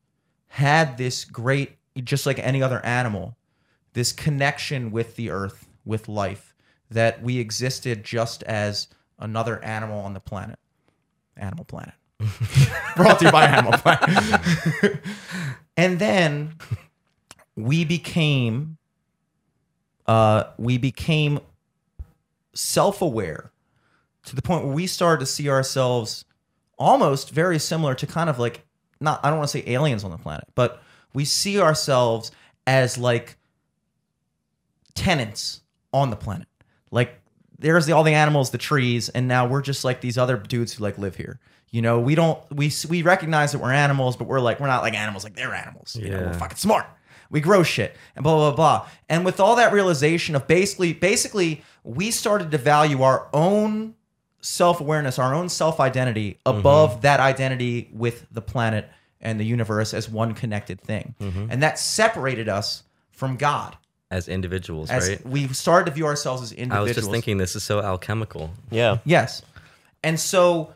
had 0.48 0.98
this 0.98 1.24
great, 1.24 1.76
just 2.02 2.26
like 2.26 2.38
any 2.38 2.62
other 2.62 2.84
animal, 2.84 3.36
this 3.98 4.12
connection 4.12 4.92
with 4.92 5.16
the 5.16 5.28
earth, 5.28 5.66
with 5.84 6.08
life, 6.08 6.54
that 6.88 7.20
we 7.20 7.38
existed 7.38 8.04
just 8.04 8.44
as 8.44 8.86
another 9.18 9.62
animal 9.64 9.98
on 9.98 10.14
the 10.14 10.20
planet, 10.20 10.56
Animal 11.36 11.64
Planet. 11.64 11.94
Brought 12.96 13.18
to 13.18 13.24
you 13.24 13.32
by 13.32 13.46
Animal 13.46 13.72
Planet. 13.72 15.00
and 15.76 15.98
then 15.98 16.54
we 17.56 17.84
became 17.84 18.78
uh 20.06 20.44
we 20.58 20.78
became 20.78 21.40
self-aware 22.54 23.50
to 24.26 24.36
the 24.36 24.42
point 24.42 24.64
where 24.64 24.74
we 24.74 24.86
started 24.86 25.18
to 25.18 25.26
see 25.26 25.50
ourselves 25.50 26.24
almost 26.78 27.30
very 27.30 27.58
similar 27.58 27.96
to 27.96 28.06
kind 28.06 28.30
of 28.30 28.38
like 28.38 28.64
not 29.00 29.18
I 29.24 29.30
don't 29.30 29.40
want 29.40 29.50
to 29.50 29.58
say 29.58 29.64
aliens 29.66 30.04
on 30.04 30.12
the 30.12 30.18
planet, 30.18 30.44
but 30.54 30.80
we 31.14 31.24
see 31.24 31.60
ourselves 31.60 32.30
as 32.64 32.96
like 32.96 33.37
tenants 34.98 35.62
on 35.92 36.10
the 36.10 36.16
planet. 36.16 36.48
Like 36.90 37.20
there's 37.58 37.86
the, 37.86 37.92
all 37.92 38.04
the 38.04 38.14
animals, 38.14 38.50
the 38.50 38.58
trees, 38.58 39.08
and 39.08 39.28
now 39.28 39.46
we're 39.46 39.62
just 39.62 39.84
like 39.84 40.00
these 40.00 40.18
other 40.18 40.36
dudes 40.36 40.74
who 40.74 40.84
like 40.84 40.98
live 40.98 41.16
here. 41.16 41.40
You 41.70 41.82
know, 41.82 42.00
we 42.00 42.14
don't 42.14 42.38
we 42.50 42.72
we 42.88 43.02
recognize 43.02 43.52
that 43.52 43.58
we're 43.58 43.72
animals, 43.72 44.16
but 44.16 44.26
we're 44.26 44.40
like 44.40 44.60
we're 44.60 44.68
not 44.68 44.82
like 44.82 44.94
animals 44.94 45.24
like 45.24 45.34
they're 45.34 45.54
animals. 45.54 45.96
You 45.96 46.10
know, 46.10 46.26
we're 46.26 46.34
fucking 46.34 46.56
smart. 46.56 46.86
We 47.30 47.40
grow 47.40 47.62
shit 47.62 47.94
and 48.16 48.22
blah 48.22 48.36
blah 48.36 48.56
blah. 48.56 48.88
And 49.08 49.24
with 49.24 49.38
all 49.38 49.56
that 49.56 49.72
realization 49.72 50.34
of 50.34 50.46
basically 50.46 50.94
basically 50.94 51.62
we 51.84 52.10
started 52.10 52.50
to 52.52 52.58
value 52.58 53.02
our 53.02 53.28
own 53.34 53.94
self-awareness, 54.40 55.18
our 55.18 55.34
own 55.34 55.48
self-identity 55.48 56.38
mm-hmm. 56.44 56.58
above 56.58 57.02
that 57.02 57.20
identity 57.20 57.90
with 57.92 58.26
the 58.30 58.40
planet 58.40 58.88
and 59.20 59.38
the 59.38 59.44
universe 59.44 59.92
as 59.92 60.08
one 60.08 60.32
connected 60.32 60.80
thing. 60.80 61.14
Mm-hmm. 61.20 61.46
And 61.50 61.62
that 61.62 61.78
separated 61.78 62.48
us 62.48 62.84
from 63.10 63.36
God. 63.36 63.76
As 64.10 64.26
individuals, 64.26 64.88
As 64.88 65.06
right? 65.08 65.26
we 65.26 65.48
started 65.48 65.86
to 65.86 65.92
view 65.94 66.06
ourselves 66.06 66.40
as 66.42 66.52
individuals. 66.52 66.78
I 66.78 66.82
was 66.82 66.94
just 66.96 67.10
thinking 67.10 67.36
this 67.36 67.54
is 67.54 67.62
so 67.62 67.82
alchemical. 67.82 68.50
Yeah. 68.70 68.98
Yes. 69.04 69.42
And 70.02 70.18
so 70.18 70.72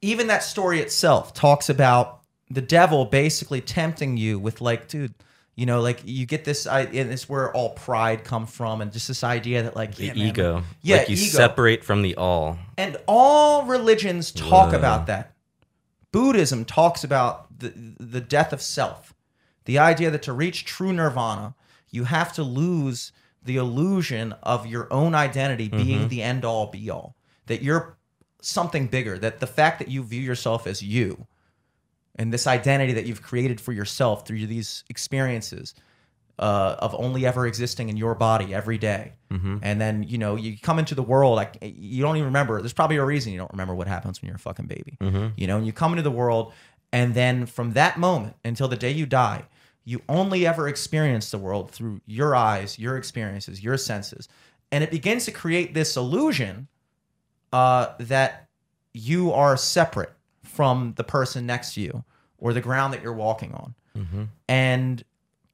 even 0.00 0.28
that 0.28 0.44
story 0.44 0.78
itself 0.80 1.34
talks 1.34 1.68
about 1.68 2.20
the 2.50 2.62
devil 2.62 3.04
basically 3.04 3.60
tempting 3.60 4.16
you 4.16 4.38
with 4.38 4.60
like, 4.60 4.86
dude, 4.86 5.12
you 5.56 5.66
know, 5.66 5.80
like 5.80 6.02
you 6.04 6.24
get 6.24 6.44
this 6.44 6.68
I 6.68 6.82
and 6.82 7.10
it's 7.12 7.28
where 7.28 7.52
all 7.52 7.70
pride 7.70 8.22
come 8.22 8.46
from 8.46 8.80
and 8.80 8.92
just 8.92 9.08
this 9.08 9.24
idea 9.24 9.64
that 9.64 9.74
like 9.74 9.96
The 9.96 10.06
yeah, 10.06 10.14
man, 10.14 10.26
ego. 10.28 10.54
like- 10.54 10.64
yeah, 10.82 10.96
Like 10.98 11.08
you 11.08 11.16
ego. 11.16 11.24
separate 11.36 11.82
from 11.84 12.02
the 12.02 12.14
all. 12.14 12.58
And 12.76 12.96
all 13.08 13.64
religions 13.64 14.30
talk 14.30 14.70
Whoa. 14.70 14.78
about 14.78 15.06
that. 15.08 15.32
Buddhism 16.12 16.64
talks 16.64 17.02
about 17.04 17.58
the 17.58 17.72
the 17.98 18.20
death 18.20 18.52
of 18.52 18.62
self. 18.62 19.12
The 19.64 19.78
idea 19.78 20.10
that 20.12 20.22
to 20.22 20.32
reach 20.32 20.64
true 20.64 20.92
nirvana, 20.92 21.54
you 21.90 22.04
have 22.04 22.32
to 22.34 22.42
lose 22.42 23.12
the 23.42 23.56
illusion 23.56 24.34
of 24.42 24.66
your 24.66 24.92
own 24.92 25.14
identity 25.14 25.68
mm-hmm. 25.68 25.82
being 25.82 26.08
the 26.08 26.22
end 26.22 26.44
all 26.44 26.66
be 26.66 26.90
all. 26.90 27.16
That 27.46 27.62
you're 27.62 27.96
something 28.40 28.86
bigger, 28.86 29.18
that 29.18 29.40
the 29.40 29.46
fact 29.46 29.78
that 29.78 29.88
you 29.88 30.02
view 30.02 30.20
yourself 30.20 30.66
as 30.66 30.82
you 30.82 31.26
and 32.16 32.32
this 32.32 32.46
identity 32.46 32.92
that 32.92 33.06
you've 33.06 33.22
created 33.22 33.60
for 33.60 33.72
yourself 33.72 34.26
through 34.26 34.46
these 34.46 34.84
experiences 34.90 35.74
uh, 36.38 36.76
of 36.78 36.94
only 36.94 37.26
ever 37.26 37.46
existing 37.46 37.88
in 37.88 37.96
your 37.96 38.14
body 38.14 38.54
every 38.54 38.78
day. 38.78 39.12
Mm-hmm. 39.30 39.58
And 39.62 39.80
then, 39.80 40.02
you 40.04 40.18
know, 40.18 40.36
you 40.36 40.56
come 40.58 40.78
into 40.78 40.94
the 40.94 41.02
world, 41.02 41.36
like 41.36 41.58
you 41.60 42.02
don't 42.02 42.16
even 42.16 42.26
remember. 42.26 42.60
There's 42.60 42.72
probably 42.72 42.96
a 42.96 43.04
reason 43.04 43.32
you 43.32 43.38
don't 43.38 43.50
remember 43.50 43.74
what 43.74 43.88
happens 43.88 44.20
when 44.20 44.28
you're 44.28 44.36
a 44.36 44.40
fucking 44.40 44.66
baby. 44.66 44.96
Mm-hmm. 45.00 45.28
You 45.36 45.46
know, 45.46 45.56
and 45.56 45.66
you 45.66 45.72
come 45.72 45.92
into 45.92 46.02
the 46.02 46.10
world, 46.10 46.52
and 46.92 47.14
then 47.14 47.46
from 47.46 47.72
that 47.72 47.98
moment 47.98 48.36
until 48.44 48.68
the 48.68 48.76
day 48.76 48.90
you 48.90 49.04
die, 49.06 49.44
you 49.88 50.02
only 50.06 50.46
ever 50.46 50.68
experience 50.68 51.30
the 51.30 51.38
world 51.38 51.70
through 51.70 51.98
your 52.04 52.36
eyes, 52.36 52.78
your 52.78 52.98
experiences, 52.98 53.64
your 53.64 53.78
senses. 53.78 54.28
And 54.70 54.84
it 54.84 54.90
begins 54.90 55.24
to 55.24 55.30
create 55.30 55.72
this 55.72 55.96
illusion 55.96 56.68
uh, 57.54 57.94
that 57.98 58.48
you 58.92 59.32
are 59.32 59.56
separate 59.56 60.12
from 60.44 60.92
the 60.98 61.04
person 61.04 61.46
next 61.46 61.72
to 61.72 61.80
you 61.80 62.04
or 62.36 62.52
the 62.52 62.60
ground 62.60 62.92
that 62.92 63.02
you're 63.02 63.14
walking 63.14 63.54
on. 63.54 63.74
And 64.46 65.02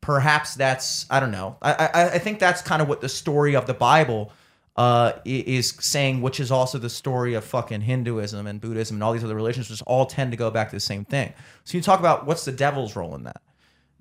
perhaps 0.01 0.57
that's 0.57 1.07
I 1.09 1.20
don't 1.20 1.30
know. 1.30 1.57
I 1.62 1.72
I, 1.72 2.05
I 2.14 2.18
think 2.18 2.41
that's 2.41 2.61
kind 2.61 2.82
of 2.82 2.89
what 2.89 3.01
the 3.01 3.09
story 3.09 3.55
of 3.55 3.66
the 3.66 3.74
Bible 3.74 4.32
uh, 4.74 5.12
is 5.24 5.76
saying, 5.78 6.22
which 6.22 6.41
is 6.41 6.51
also 6.51 6.78
the 6.78 6.91
story 6.91 7.35
of 7.35 7.45
fucking 7.45 7.82
Hinduism 7.82 8.49
and 8.49 8.61
Buddhism 8.61 8.97
and 8.97 9.05
all 9.05 9.12
these 9.12 9.22
other 9.22 9.37
religions, 9.37 9.70
which 9.70 9.80
all 9.82 10.07
tend 10.07 10.32
to 10.32 10.37
go 10.37 10.51
back 10.51 10.70
to 10.70 10.76
the 10.76 10.80
same 10.80 11.05
thing. 11.05 11.32
So 11.62 11.78
you 11.78 11.82
talk 11.85 12.01
about 12.01 12.26
what's 12.26 12.45
the 12.45 12.51
devil's 12.51 12.97
role 12.97 13.14
in 13.14 13.22
that? 13.22 13.41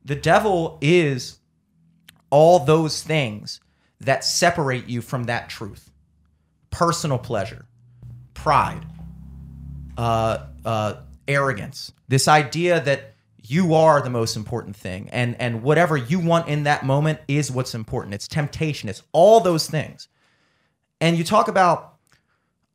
The 0.06 0.16
devil 0.16 0.78
is 0.82 1.39
all 2.30 2.60
those 2.60 3.04
things 3.04 3.62
that 4.01 4.24
separate 4.24 4.88
you 4.88 5.01
from 5.01 5.26
that 5.26 5.49
truth 5.49 5.89
personal 6.72 7.20
pleasure, 7.20 7.66
pride, 8.34 8.84
uh, 9.97 10.45
uh, 10.66 10.95
arrogance, 11.28 11.91
this 12.08 12.28
idea 12.28 12.82
that 12.82 13.14
you 13.45 13.76
are 13.76 14.01
the 14.01 14.10
most 14.10 14.36
important 14.36 14.76
thing, 14.76 15.10
and 15.12 15.36
and 15.39 15.62
whatever 15.64 15.97
you 15.97 16.20
want 16.20 16.47
in 16.47 16.64
that 16.64 16.86
moment 16.86 17.20
is 17.28 17.51
what's 17.51 17.76
important. 17.76 18.16
It's 18.16 18.28
temptation. 18.28 18.89
It's 18.89 19.04
all 19.12 19.39
those 19.41 19.70
things. 19.70 20.08
And 21.01 21.18
you 21.18 21.24
talk 21.24 21.49
about 21.49 21.95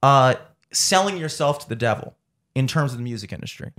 uh, 0.02 0.34
selling 0.70 1.16
yourself 1.16 1.60
to 1.60 1.68
the 1.68 1.76
devil 1.76 2.14
in 2.54 2.66
terms 2.66 2.92
of 2.92 2.98
the 2.98 3.04
music 3.04 3.32
industry. 3.32 3.72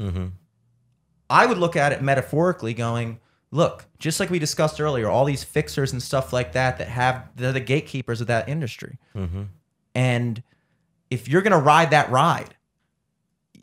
I 1.29 1.45
would 1.45 1.59
look 1.59 1.75
at 1.75 1.91
it 1.91 2.01
metaphorically, 2.01 2.73
going, 2.73 3.19
look, 3.51 3.85
just 3.97 4.19
like 4.19 4.29
we 4.29 4.39
discussed 4.39 4.79
earlier, 4.79 5.09
all 5.09 5.25
these 5.25 5.43
fixers 5.43 5.91
and 5.91 6.01
stuff 6.01 6.31
like 6.33 6.53
that 6.53 6.77
that 6.77 6.87
have 6.87 7.29
they're 7.35 7.51
the 7.51 7.59
gatekeepers 7.59 8.21
of 8.21 8.27
that 8.27 8.49
industry. 8.49 8.97
Mm-hmm. 9.15 9.43
And 9.95 10.43
if 11.09 11.27
you're 11.27 11.41
gonna 11.41 11.59
ride 11.59 11.91
that 11.91 12.09
ride, 12.11 12.55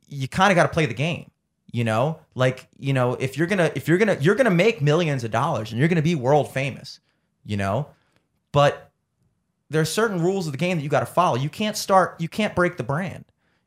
you 0.09 0.29
kind 0.29 0.51
of 0.51 0.57
got 0.57 0.65
to 0.65 0.69
play 0.69 0.87
the 0.87 0.95
game. 0.95 1.31
You 1.73 1.85
know, 1.85 2.21
like 2.35 2.69
you 2.79 2.93
know, 2.93 3.15
if 3.15 3.37
you're 3.37 3.47
gonna 3.47 3.71
if 3.75 3.87
you're 3.89 3.99
gonna 3.99 4.17
you're 4.21 4.35
gonna 4.35 4.51
make 4.51 4.81
millions 4.81 5.25
of 5.25 5.31
dollars 5.31 5.73
and 5.73 5.79
you're 5.79 5.89
gonna 5.89 6.03
be 6.03 6.15
world 6.15 6.53
famous, 6.53 7.01
you 7.45 7.57
know, 7.57 7.89
but 8.53 8.91
there's 9.69 9.91
certain 9.91 10.23
rules 10.23 10.47
of 10.47 10.53
the 10.53 10.59
game 10.59 10.79
that 10.79 10.83
you 10.83 10.89
got 10.89 11.01
to 11.01 11.07
follow. 11.07 11.37
You 11.37 11.51
can't 11.51 11.77
start. 11.77 12.21
You 12.21 12.29
can't 12.29 12.55
break 12.55 12.77
the 12.77 12.85
brand. 12.85 13.25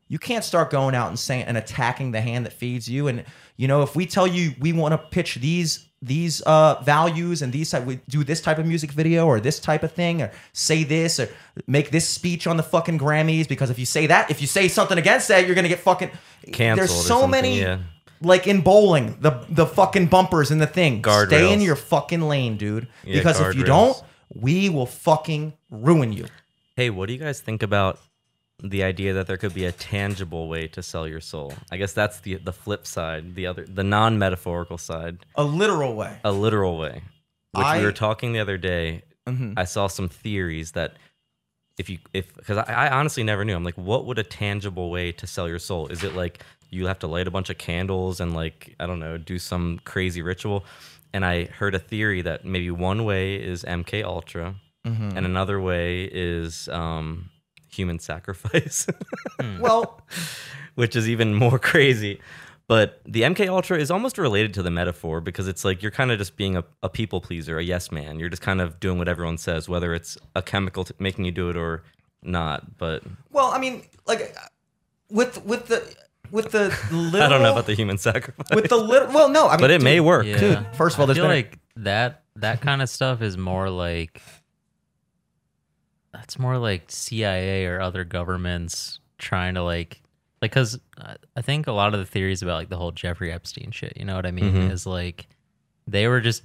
You 0.08 0.18
can't 0.18 0.42
start 0.42 0.70
going 0.70 0.94
out 0.94 1.08
and 1.08 1.18
saying 1.18 1.44
and 1.44 1.56
attacking 1.56 2.10
the 2.10 2.20
hand 2.20 2.46
that 2.46 2.52
feeds 2.52 2.88
you. 2.88 3.06
And 3.06 3.24
you 3.56 3.68
know, 3.68 3.82
if 3.82 3.94
we 3.94 4.06
tell 4.06 4.26
you 4.26 4.54
we 4.58 4.72
want 4.72 4.92
to 4.92 4.98
pitch 4.98 5.36
these 5.36 5.89
these 6.02 6.40
uh, 6.42 6.80
values 6.82 7.42
and 7.42 7.52
these 7.52 7.70
type, 7.70 7.84
we 7.84 8.00
do 8.08 8.24
this 8.24 8.40
type 8.40 8.58
of 8.58 8.66
music 8.66 8.90
video 8.90 9.26
or 9.26 9.38
this 9.38 9.60
type 9.60 9.82
of 9.82 9.92
thing 9.92 10.22
or 10.22 10.32
say 10.52 10.82
this 10.82 11.20
or 11.20 11.28
make 11.66 11.90
this 11.90 12.08
speech 12.08 12.46
on 12.46 12.56
the 12.56 12.62
fucking 12.62 12.98
Grammys 12.98 13.46
because 13.46 13.68
if 13.70 13.78
you 13.78 13.84
say 13.86 14.06
that, 14.06 14.30
if 14.30 14.40
you 14.40 14.46
say 14.46 14.66
something 14.68 14.96
against 14.96 15.28
that, 15.28 15.46
you're 15.46 15.54
gonna 15.54 15.68
get 15.68 15.80
fucking 15.80 16.10
Canceled 16.52 16.88
There's 16.88 17.06
so 17.06 17.26
many. 17.26 17.60
yeah. 17.60 17.78
Like 18.22 18.46
in 18.46 18.60
bowling, 18.62 19.16
the 19.20 19.44
the 19.50 19.66
fucking 19.66 20.06
bumpers 20.06 20.50
and 20.50 20.60
the 20.60 20.66
thing. 20.66 21.00
Guard 21.02 21.28
Stay 21.28 21.52
in 21.52 21.60
your 21.60 21.76
fucking 21.76 22.20
lane, 22.22 22.56
dude. 22.56 22.86
Yeah, 23.04 23.16
Because 23.18 23.40
if 23.40 23.54
you 23.54 23.62
guardrails. 23.64 23.66
don't, 23.66 24.02
we 24.34 24.68
will 24.68 24.86
fucking 24.86 25.54
ruin 25.70 26.12
you. 26.12 26.26
Hey, 26.76 26.88
what 26.90 27.06
do 27.06 27.12
you 27.14 27.18
guys 27.18 27.40
think 27.40 27.62
about 27.62 27.98
the 28.62 28.82
idea 28.82 29.12
that 29.14 29.26
there 29.26 29.36
could 29.36 29.54
be 29.54 29.64
a 29.64 29.72
tangible 29.72 30.48
way 30.48 30.66
to 30.68 30.82
sell 30.82 31.06
your 31.08 31.20
soul? 31.20 31.52
I 31.70 31.76
guess 31.76 31.92
that's 31.92 32.20
the 32.20 32.34
the 32.36 32.52
flip 32.52 32.86
side, 32.86 33.34
the 33.34 33.46
other 33.46 33.64
the 33.66 33.84
non-metaphorical 33.84 34.78
side, 34.78 35.18
A 35.36 35.44
literal 35.44 35.94
way. 35.94 36.18
a 36.24 36.32
literal 36.32 36.78
way. 36.78 37.02
Which 37.52 37.66
I- 37.66 37.78
we 37.78 37.84
were 37.84 37.92
talking 37.92 38.32
the 38.32 38.40
other 38.40 38.58
day. 38.58 39.02
Mhm. 39.28 39.54
I 39.56 39.64
saw 39.64 39.86
some 39.86 40.08
theories 40.08 40.72
that 40.72 40.94
if 41.78 41.88
you 41.88 41.98
if 42.12 42.34
because 42.34 42.58
I, 42.58 42.86
I 42.88 42.90
honestly 42.90 43.22
never 43.22 43.44
knew. 43.44 43.54
I'm 43.56 43.64
like, 43.64 43.78
what 43.78 44.04
would 44.06 44.18
a 44.18 44.24
tangible 44.24 44.90
way 44.90 45.12
to 45.12 45.26
sell 45.26 45.48
your 45.48 45.58
soul? 45.58 45.86
Is 45.88 46.04
it 46.04 46.14
like 46.14 46.42
you 46.70 46.86
have 46.86 46.98
to 47.00 47.06
light 47.06 47.26
a 47.26 47.30
bunch 47.30 47.50
of 47.50 47.58
candles 47.58 48.20
and 48.20 48.34
like 48.34 48.74
I 48.78 48.86
don't 48.86 49.00
know, 49.00 49.16
do 49.18 49.38
some 49.38 49.80
crazy 49.84 50.22
ritual? 50.22 50.64
And 51.12 51.24
I 51.24 51.46
heard 51.46 51.74
a 51.74 51.78
theory 51.78 52.22
that 52.22 52.44
maybe 52.44 52.70
one 52.70 53.04
way 53.04 53.34
is 53.36 53.64
MK 53.64 54.04
Ultra, 54.04 54.56
Mm-hmm. 54.86 55.16
and 55.16 55.26
another 55.26 55.60
way 55.60 56.04
is 56.04 56.68
um, 56.68 57.29
human 57.70 57.98
sacrifice, 57.98 58.86
hmm. 59.40 59.58
Well, 59.60 60.00
which 60.74 60.96
is 60.96 61.08
even 61.08 61.34
more 61.34 61.58
crazy. 61.70 62.20
But 62.68 63.00
the 63.04 63.22
MK 63.22 63.48
Ultra 63.48 63.78
is 63.78 63.90
almost 63.90 64.16
related 64.16 64.54
to 64.54 64.62
the 64.62 64.70
metaphor 64.70 65.20
because 65.20 65.48
it's 65.48 65.64
like 65.64 65.82
you're 65.82 65.90
kind 65.90 66.12
of 66.12 66.18
just 66.18 66.36
being 66.36 66.56
a, 66.56 66.62
a 66.84 66.88
people 66.88 67.20
pleaser, 67.20 67.58
a 67.58 67.64
yes 67.64 67.90
man. 67.90 68.20
You're 68.20 68.28
just 68.28 68.42
kind 68.42 68.60
of 68.60 68.78
doing 68.78 68.96
what 68.96 69.08
everyone 69.08 69.38
says, 69.38 69.68
whether 69.68 69.92
it's 69.92 70.16
a 70.36 70.42
chemical 70.42 70.84
t- 70.84 70.94
making 71.00 71.24
you 71.24 71.32
do 71.32 71.50
it 71.50 71.56
or 71.56 71.82
not. 72.22 72.78
But 72.78 73.02
well, 73.32 73.50
I 73.50 73.58
mean, 73.58 73.82
like 74.06 74.36
with 75.10 75.44
with 75.44 75.66
the 75.66 75.82
with 76.30 76.52
the 76.52 76.68
literal, 76.92 77.22
I 77.24 77.28
don't 77.28 77.42
know 77.42 77.50
about 77.50 77.66
the 77.66 77.74
human 77.74 77.98
sacrifice. 77.98 78.54
with 78.54 78.68
the 78.68 78.76
little. 78.76 79.08
Well, 79.12 79.28
no, 79.30 79.48
I 79.48 79.52
mean, 79.52 79.60
but 79.62 79.72
it 79.72 79.82
may 79.82 79.98
work. 79.98 80.26
Yeah. 80.26 80.38
Dude, 80.38 80.66
first 80.76 80.94
of 80.94 81.00
all, 81.00 81.04
I 81.04 81.06
there's 81.06 81.16
feel 81.16 81.24
been 81.24 81.32
a- 81.32 81.34
like 81.34 81.58
that 81.76 82.22
that 82.36 82.60
kind 82.60 82.82
of 82.82 82.88
stuff 82.88 83.20
is 83.20 83.36
more 83.36 83.68
like 83.68 84.22
that's 86.12 86.38
more 86.38 86.58
like 86.58 86.84
CIA 86.88 87.66
or 87.66 87.80
other 87.80 88.04
governments 88.04 88.98
trying 89.18 89.54
to 89.54 89.62
like 89.62 90.02
like 90.42 90.50
because 90.52 90.78
I 91.36 91.42
think 91.42 91.66
a 91.66 91.72
lot 91.72 91.92
of 91.94 92.00
the 92.00 92.06
theories 92.06 92.42
about 92.42 92.54
like 92.54 92.68
the 92.70 92.76
whole 92.76 92.92
Jeffrey 92.92 93.30
Epstein 93.32 93.70
shit, 93.70 93.94
you 93.96 94.04
know 94.04 94.16
what 94.16 94.26
I 94.26 94.30
mean, 94.30 94.54
Mhm. 94.54 94.70
is 94.72 94.86
like 94.86 95.28
they 95.86 96.08
were 96.08 96.20
just 96.20 96.42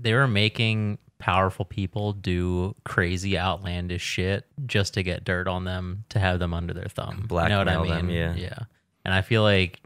they 0.00 0.14
were 0.14 0.26
making 0.28 0.98
powerful 1.18 1.64
people 1.64 2.12
do 2.12 2.74
crazy 2.84 3.36
outlandish 3.36 4.02
shit 4.02 4.46
just 4.66 4.94
to 4.94 5.02
get 5.02 5.24
dirt 5.24 5.48
on 5.48 5.64
them 5.64 6.04
to 6.10 6.18
have 6.20 6.38
them 6.38 6.54
under 6.54 6.72
their 6.72 6.86
thumb. 6.88 7.26
you 7.28 7.36
know 7.36 7.58
what 7.58 7.68
I 7.68 7.74
Blackmail 7.74 7.82
mean? 7.82 7.90
them, 7.90 8.08
yeah. 8.10 8.34
Yeah. 8.36 8.58
And 9.04 9.12
I 9.12 9.22
feel 9.22 9.42
like 9.42 9.80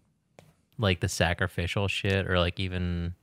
like 0.78 1.00
the 1.00 1.08
sacrificial 1.08 1.88
shit 1.88 2.26
or 2.28 2.38
like 2.38 2.58
even 2.60 3.14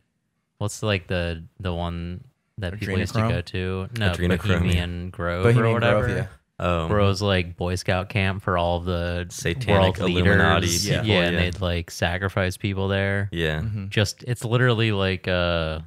what's 0.58 0.82
like 0.84 1.08
the 1.08 1.44
the 1.60 1.74
one 1.74 2.24
that 2.60 2.80
people 2.80 2.98
used 2.98 3.16
to 3.16 3.28
go 3.28 3.42
to? 3.42 3.88
No, 3.98 4.12
Adrenochrome, 4.12 4.48
yeah. 4.48 4.58
Bohemian 4.60 5.10
Grove 5.10 5.58
or 5.58 5.74
whatever. 5.74 6.06
Grove, 6.06 6.18
yeah. 6.18 6.28
Oh, 6.62 6.88
Where 6.88 7.00
it 7.00 7.06
was 7.06 7.22
like 7.22 7.56
Boy 7.56 7.76
Scout 7.76 8.10
camp 8.10 8.44
for 8.44 8.58
all 8.58 8.78
of 8.78 8.86
the 8.86 9.28
Satanic 9.30 9.98
world 9.98 10.12
Illuminati 10.12 10.68
leaders. 10.68 10.90
people, 10.90 11.06
yeah, 11.06 11.22
and 11.22 11.34
yeah. 11.34 11.40
they'd 11.40 11.62
like 11.62 11.90
sacrifice 11.90 12.58
people 12.58 12.90
there. 12.90 13.30
yeah. 13.32 13.64
Just 13.88 14.24
it's 14.24 14.44
literally 14.44 14.92
like 14.92 15.28
uh 15.28 15.80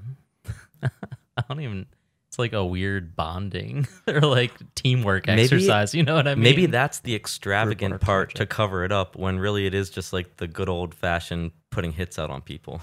I 0.82 1.44
don't 1.48 1.60
even 1.60 1.86
it's 2.28 2.38
like 2.38 2.54
a 2.54 2.64
weird 2.64 3.14
bonding 3.14 3.86
or 4.08 4.20
like 4.20 4.52
teamwork 4.74 5.26
Maybe- 5.26 5.42
exercise. 5.42 5.94
You 5.94 6.04
know 6.04 6.14
what 6.14 6.26
I 6.26 6.34
mean? 6.34 6.44
Maybe 6.44 6.64
that's 6.64 7.00
the 7.00 7.14
extravagant 7.14 7.92
art 7.92 8.00
part 8.00 8.34
to 8.36 8.46
cover 8.46 8.82
it 8.86 8.92
up 8.92 9.14
when 9.16 9.38
really 9.38 9.66
it 9.66 9.74
is 9.74 9.90
just 9.90 10.14
like 10.14 10.38
the 10.38 10.46
good 10.46 10.70
old 10.70 10.94
fashioned 10.94 11.52
putting 11.68 11.92
hits 11.92 12.18
out 12.18 12.30
on 12.30 12.40
people. 12.40 12.80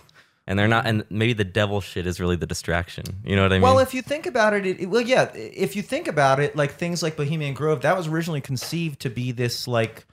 And 0.49 0.57
they're 0.57 0.67
not, 0.67 0.87
and 0.87 1.05
maybe 1.11 1.33
the 1.33 1.43
devil 1.45 1.79
shit 1.79 2.07
is 2.07 2.19
really 2.19 2.35
the 2.35 2.47
distraction. 2.47 3.05
You 3.23 3.35
know 3.35 3.43
what 3.43 3.51
I 3.53 3.55
mean? 3.55 3.61
Well, 3.61 3.77
if 3.77 3.93
you 3.93 4.01
think 4.01 4.25
about 4.25 4.53
it, 4.55 4.65
it, 4.65 4.79
it- 4.81 4.85
well, 4.87 4.99
yeah. 4.99 5.31
If 5.35 5.75
you 5.75 5.83
think 5.83 6.07
about 6.07 6.39
it, 6.39 6.55
like 6.55 6.71
things 6.71 7.03
like 7.03 7.15
Bohemian 7.15 7.53
Grove, 7.53 7.81
that 7.81 7.95
was 7.95 8.07
originally 8.07 8.41
conceived 8.41 8.99
to 9.01 9.11
be 9.11 9.31
this 9.31 9.67
like, 9.67 10.07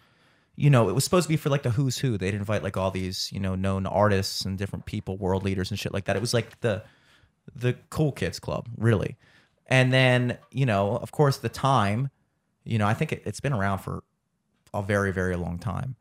you 0.55 0.69
know, 0.69 0.91
it 0.91 0.95
was 0.95 1.05
supposed 1.05 1.25
to 1.25 1.29
be 1.31 1.39
for 1.39 1.49
like 1.49 1.63
the 1.63 1.71
who's 1.71 1.97
who. 1.99 2.19
They'd 2.19 2.35
invite 2.35 2.63
like 2.63 2.77
all 2.77 2.91
these, 2.91 3.31
you 3.33 3.41
know, 3.41 3.55
known 3.55 3.87
artists 3.87 4.45
and 4.45 4.59
different 4.59 4.85
people, 4.85 5.17
world 5.17 5.43
leaders 5.43 5.71
and 5.71 5.81
shit 5.81 5.95
like 5.95 6.05
that. 6.05 6.17
It 6.17 6.21
was 6.21 6.35
like 6.35 6.61
the 6.61 6.83
the 7.55 7.73
cool 7.89 8.13
kids 8.13 8.39
club, 8.39 8.69
really. 8.77 9.17
And 9.69 9.91
then, 9.91 10.37
you 10.53 10.67
know, 10.67 10.97
of 10.99 11.13
course, 11.13 11.39
the 11.39 11.49
time, 11.49 12.11
you 12.63 12.77
know, 12.77 12.87
I 12.87 12.93
think 12.93 13.11
it, 13.13 13.23
it's 13.25 13.41
been 13.41 13.55
around 13.55 13.79
for 13.79 14.03
a 14.75 14.83
very, 14.83 15.13
very 15.15 15.37
long 15.37 15.59
time. 15.59 15.97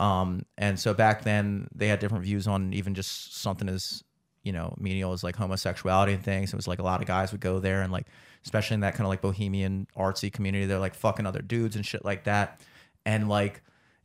Um, 0.00 0.46
and 0.56 0.80
so 0.80 0.94
back 0.94 1.22
then 1.24 1.68
they 1.74 1.88
had 1.88 2.00
different 2.00 2.24
views 2.24 2.46
on 2.46 2.72
even 2.72 2.94
just 2.94 3.40
something 3.40 3.68
as, 3.68 4.02
you 4.42 4.52
know, 4.52 4.74
menial 4.78 5.12
as 5.12 5.22
like 5.22 5.36
homosexuality 5.36 6.14
and 6.14 6.24
things. 6.24 6.52
It 6.52 6.56
was 6.56 6.66
like 6.66 6.78
a 6.78 6.82
lot 6.82 7.02
of 7.02 7.06
guys 7.06 7.32
would 7.32 7.42
go 7.42 7.60
there 7.60 7.82
and 7.82 7.92
like, 7.92 8.06
especially 8.44 8.74
in 8.74 8.80
that 8.80 8.94
kind 8.94 9.04
of 9.04 9.10
like 9.10 9.20
bohemian 9.20 9.86
artsy 9.96 10.32
community, 10.32 10.64
they're 10.64 10.78
like 10.78 10.94
fucking 10.94 11.26
other 11.26 11.42
dudes 11.42 11.76
and 11.76 11.84
shit 11.84 12.02
like 12.04 12.24
that. 12.24 12.62
And 13.04 13.28
like, 13.28 13.62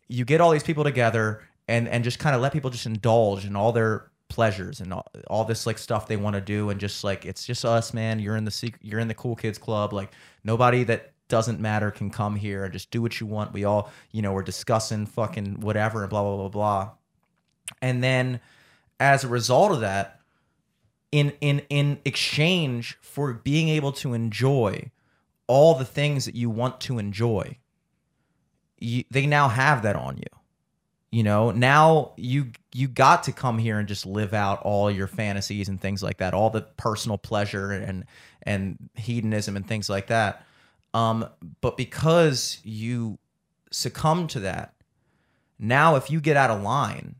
you 0.09 0.25
get 0.25 0.41
all 0.41 0.51
these 0.51 0.63
people 0.63 0.83
together 0.83 1.41
and 1.67 1.87
and 1.87 2.03
just 2.03 2.19
kind 2.19 2.35
of 2.35 2.41
let 2.41 2.53
people 2.53 2.69
just 2.69 2.85
indulge 2.85 3.45
in 3.45 3.55
all 3.55 3.71
their 3.71 4.11
pleasures 4.27 4.81
and 4.81 4.93
all, 4.93 5.05
all 5.27 5.45
this 5.45 5.65
like 5.65 5.77
stuff 5.77 6.07
they 6.07 6.17
want 6.17 6.35
to 6.35 6.41
do 6.41 6.69
and 6.69 6.79
just 6.79 7.03
like 7.03 7.25
it's 7.25 7.45
just 7.45 7.63
us 7.63 7.93
man 7.93 8.19
you're 8.19 8.35
in 8.35 8.45
the 8.45 8.51
secret 8.51 8.83
you're 8.83 8.99
in 8.99 9.07
the 9.07 9.13
cool 9.13 9.35
kids 9.35 9.57
club 9.57 9.93
like 9.93 10.11
nobody 10.43 10.83
that 10.83 11.13
doesn't 11.27 11.59
matter 11.59 11.91
can 11.91 12.09
come 12.09 12.35
here 12.35 12.63
and 12.63 12.73
just 12.73 12.91
do 12.91 13.01
what 13.01 13.19
you 13.19 13.25
want. 13.25 13.53
We 13.53 13.63
all 13.63 13.91
you 14.11 14.21
know 14.21 14.33
we're 14.33 14.43
discussing 14.43 15.05
fucking 15.05 15.59
whatever 15.59 16.01
and 16.01 16.09
blah 16.09 16.23
blah 16.23 16.37
blah 16.37 16.49
blah. 16.49 16.91
And 17.81 18.03
then 18.03 18.41
as 18.99 19.23
a 19.23 19.27
result 19.27 19.71
of 19.71 19.81
that 19.81 20.19
in 21.11 21.33
in 21.41 21.61
in 21.69 21.99
exchange 22.05 22.97
for 23.01 23.33
being 23.33 23.69
able 23.69 23.91
to 23.93 24.13
enjoy 24.13 24.91
all 25.47 25.75
the 25.75 25.85
things 25.85 26.25
that 26.25 26.35
you 26.35 26.49
want 26.49 26.81
to 26.81 26.97
enjoy 26.99 27.57
you, 28.79 29.03
they 29.11 29.25
now 29.25 29.47
have 29.47 29.83
that 29.83 29.95
on 29.95 30.17
you. 30.17 30.23
You 31.11 31.23
know 31.23 31.51
now 31.51 32.11
you 32.17 32.51
you 32.73 32.89
got 32.89 33.23
to 33.23 33.31
come 33.31 33.57
here 33.57 33.79
and 33.79 33.87
just 33.87 34.05
live 34.05 34.33
out 34.33 34.61
all 34.63 34.91
your 34.91 35.07
fantasies 35.07 35.69
and 35.69 35.79
things 35.79 36.03
like 36.03 36.17
that 36.17 36.33
all 36.33 36.49
the 36.49 36.61
personal 36.61 37.17
pleasure 37.17 37.71
and 37.71 38.03
and 38.43 38.89
hedonism 38.95 39.55
and 39.55 39.65
things 39.65 39.89
like 39.89 40.07
that 40.07 40.45
um 40.95 41.27
but 41.61 41.77
because 41.77 42.59
you 42.63 43.19
succumb 43.71 44.27
to 44.27 44.39
that 44.39 44.73
now 45.59 45.95
if 45.95 46.09
you 46.09 46.19
get 46.19 46.37
out 46.37 46.49
of 46.49 46.61
line 46.61 47.15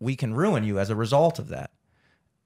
we 0.00 0.16
can 0.16 0.34
ruin 0.34 0.64
you 0.64 0.78
as 0.78 0.90
a 0.90 0.94
result 0.94 1.38
of 1.38 1.48
that. 1.48 1.70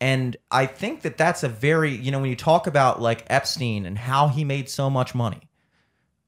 And 0.00 0.36
i 0.50 0.66
think 0.66 1.02
that 1.02 1.16
that's 1.16 1.42
a 1.42 1.48
very 1.48 1.94
you 1.94 2.10
know 2.10 2.20
when 2.20 2.30
you 2.30 2.36
talk 2.36 2.66
about 2.66 3.00
like 3.00 3.24
epstein 3.28 3.86
and 3.86 3.96
how 3.96 4.28
he 4.28 4.44
made 4.44 4.68
so 4.68 4.90
much 4.90 5.14
money 5.14 5.48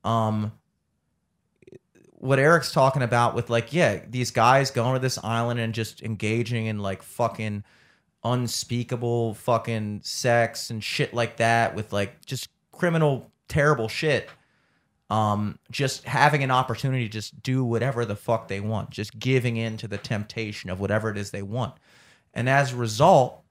um 0.04 0.52
what 2.22 2.38
Eric's 2.38 2.70
talking 2.70 3.02
about 3.02 3.34
with 3.34 3.50
like, 3.50 3.72
yeah, 3.72 4.00
these 4.08 4.30
guys 4.30 4.70
going 4.70 4.94
to 4.94 5.00
this 5.00 5.18
island 5.24 5.58
and 5.58 5.74
just 5.74 6.04
engaging 6.04 6.66
in 6.66 6.78
like 6.78 7.02
fucking 7.02 7.64
unspeakable 8.22 9.34
fucking 9.34 10.00
sex 10.04 10.70
and 10.70 10.84
shit 10.84 11.12
like 11.12 11.38
that 11.38 11.74
with 11.74 11.92
like 11.92 12.24
just 12.24 12.48
criminal, 12.70 13.31
terrible 13.52 13.88
shit. 13.88 14.28
Um, 15.10 15.58
just 15.70 16.04
having 16.04 16.42
an 16.42 16.50
opportunity 16.50 17.04
to 17.04 17.12
just 17.12 17.42
do 17.42 17.62
whatever 17.64 18.06
the 18.06 18.16
fuck 18.16 18.48
they 18.48 18.60
want, 18.60 18.88
just 18.88 19.18
giving 19.18 19.58
in 19.58 19.76
to 19.76 19.86
the 19.86 19.98
temptation 19.98 20.70
of 20.70 20.80
whatever 20.80 21.10
it 21.10 21.18
is 21.18 21.30
they 21.30 21.42
want. 21.42 21.74
And 22.32 22.48
as 22.48 22.72
a 22.72 22.76
result, 22.76 23.42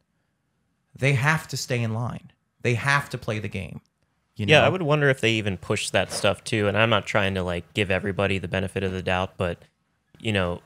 they 0.98 1.14
have 1.14 1.48
to 1.50 1.58
stay 1.58 1.84
in 1.84 1.94
line. 1.94 2.32
They 2.62 2.74
have 2.74 3.10
to 3.12 3.18
play 3.20 3.38
the 3.38 3.48
game. 3.48 3.82
You 4.36 4.48
know? 4.48 4.54
Yeah, 4.54 4.66
I 4.66 4.70
would 4.70 4.82
wonder 4.82 5.08
if 5.10 5.22
they 5.22 5.34
even 5.34 5.56
push 5.58 5.92
that 5.92 6.12
stuff 6.12 6.44
too. 6.44 6.68
And 6.68 6.76
I'm 6.76 6.90
not 6.90 7.06
trying 7.06 7.36
to 7.36 7.44
like 7.44 7.72
give 7.76 7.92
everybody 7.92 8.40
the 8.40 8.48
benefit 8.48 8.82
of 8.82 8.92
the 8.92 9.04
doubt, 9.04 9.34
but 9.38 9.60
you 10.20 10.32
know, 10.32 10.62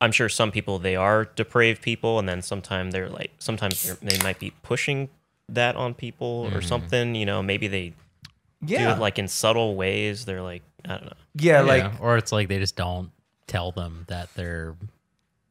I'm 0.00 0.12
sure 0.12 0.30
some 0.30 0.50
people 0.50 0.78
they 0.78 0.96
are 0.96 1.26
depraved 1.26 1.82
people, 1.82 2.18
and 2.18 2.28
then 2.28 2.40
sometimes 2.40 2.94
they're 2.94 3.10
like 3.10 3.32
sometimes 3.38 3.82
they're, 3.82 3.98
they 4.02 4.22
might 4.22 4.38
be 4.38 4.52
pushing 4.62 5.10
that 5.48 5.76
on 5.76 5.94
people 5.94 6.50
or 6.54 6.62
something. 6.62 7.14
You 7.14 7.26
know, 7.26 7.42
maybe 7.42 7.68
they 7.68 7.92
do 8.64 8.74
Yeah. 8.74 8.94
it 8.96 8.98
like 9.00 9.18
in 9.18 9.28
subtle 9.28 9.74
ways. 9.76 10.24
They're 10.24 10.42
like 10.42 10.62
I 10.84 10.88
don't 10.94 11.04
know. 11.04 11.12
yeah, 11.34 11.60
like 11.62 12.00
or 12.00 12.16
it's 12.16 12.32
like 12.32 12.48
they 12.48 12.58
just 12.58 12.76
don't 12.76 13.10
tell 13.46 13.72
them 13.72 14.04
that 14.08 14.28
they're 14.34 14.74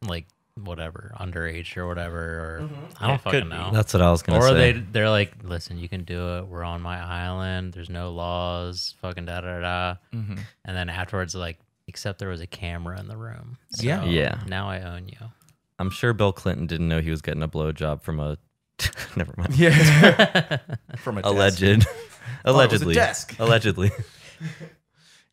like 0.02 0.26
whatever 0.56 1.14
underage 1.20 1.78
or 1.78 1.88
whatever 1.88 2.20
or 2.20 2.70
I 3.00 3.08
don't 3.08 3.12
Yeah, 3.14 3.18
fucking 3.18 3.40
could 3.42 3.50
be. 3.50 3.56
know. 3.56 3.70
That's 3.72 3.94
what 3.94 4.02
I 4.02 4.12
was 4.12 4.22
gonna 4.22 4.40
or 4.40 4.44
say. 4.44 4.50
Or 4.50 4.54
they 4.56 4.72
they're 4.74 5.10
like, 5.10 5.34
listen, 5.44 5.78
you 5.78 5.88
can 5.88 6.04
do 6.04 6.38
it. 6.38 6.48
We're 6.48 6.64
on 6.64 6.82
my 6.82 7.00
island. 7.00 7.74
There's 7.74 7.90
no 7.90 8.12
laws. 8.12 8.96
Fucking 9.02 9.26
da 9.26 9.42
da 9.42 9.60
da. 9.62 9.96
Mm-hmm. 10.14 10.36
And 10.66 10.78
then 10.78 10.90
afterwards, 10.90 11.34
like, 11.36 11.58
except 11.88 12.20
there 12.20 12.30
was 12.30 12.42
a 12.42 12.48
camera 12.48 13.00
in 13.00 13.08
the 13.08 13.18
room. 13.18 13.58
So 13.72 13.84
Yeah. 13.84 14.04
Yeah. 14.04 14.40
Now 14.48 14.70
I 14.70 14.82
own 14.82 15.08
you. 15.08 15.18
I'm 15.80 15.90
sure 15.90 16.14
Bill 16.14 16.34
Clinton 16.34 16.68
didn't 16.68 16.90
know 16.90 17.00
he 17.02 17.10
was 17.12 17.22
getting 17.22 17.42
a 17.44 17.48
blowjob 17.48 18.02
from 18.04 18.20
a. 18.20 18.38
never 19.16 19.34
mind. 19.38 19.56
yeah, 19.56 20.58
from 20.98 21.18
a 21.18 21.22
desk. 21.22 21.34
Alleged. 21.34 21.86
it 22.46 22.48
was 22.48 22.54
a 22.56 22.58
Allegedly. 22.58 22.94
desk. 22.94 23.36
Allegedly. 23.40 23.92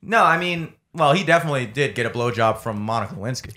No, 0.02 0.22
I 0.24 0.38
mean, 0.38 0.72
well, 0.92 1.12
he 1.12 1.24
definitely 1.24 1.66
did 1.66 1.94
get 1.94 2.06
a 2.06 2.10
blowjob 2.10 2.58
from 2.58 2.80
Monica 2.80 3.14
Lewinsky. 3.14 3.54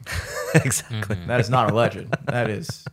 exactly. 0.66 1.18
That 1.28 1.40
is 1.40 1.50
not 1.50 1.72
alleged. 1.72 2.08
that 2.26 2.50
is 2.50 2.86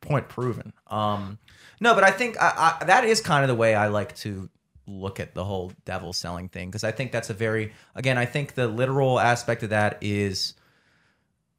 point 0.00 0.28
proven. 0.28 0.72
Um, 0.88 1.38
no, 1.80 1.94
but 1.94 2.04
I 2.04 2.10
think 2.10 2.36
I, 2.40 2.76
I, 2.80 2.84
that 2.84 3.04
is 3.04 3.20
kind 3.20 3.42
of 3.44 3.48
the 3.48 3.54
way 3.54 3.74
I 3.74 3.88
like 3.88 4.14
to 4.16 4.48
look 4.86 5.20
at 5.20 5.34
the 5.34 5.44
whole 5.44 5.72
devil 5.84 6.12
selling 6.12 6.48
thing 6.48 6.68
because 6.68 6.84
I 6.84 6.90
think 6.90 7.12
that's 7.12 7.30
a 7.30 7.34
very 7.34 7.72
again 7.94 8.18
I 8.18 8.24
think 8.24 8.54
the 8.54 8.66
literal 8.66 9.20
aspect 9.20 9.62
of 9.62 9.70
that 9.70 9.98
is 10.00 10.54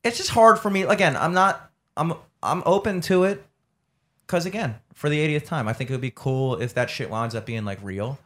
it's 0.04 0.18
just 0.18 0.30
hard 0.30 0.60
for 0.60 0.70
me. 0.70 0.82
Again, 0.84 1.16
I'm 1.16 1.34
not 1.34 1.72
I'm 1.96 2.14
I'm 2.42 2.64
open 2.66 3.02
to 3.02 3.24
it 3.24 3.44
because 4.26 4.46
again 4.46 4.76
for 4.94 5.10
the 5.10 5.18
80th 5.20 5.46
time 5.46 5.68
I 5.68 5.74
think 5.74 5.90
it 5.90 5.94
would 5.94 6.02
be 6.02 6.12
cool 6.14 6.56
if 6.62 6.74
that 6.74 6.90
shit 6.90 7.10
winds 7.10 7.36
up 7.36 7.46
being 7.46 7.66
like 7.66 7.80
real. 7.84 8.20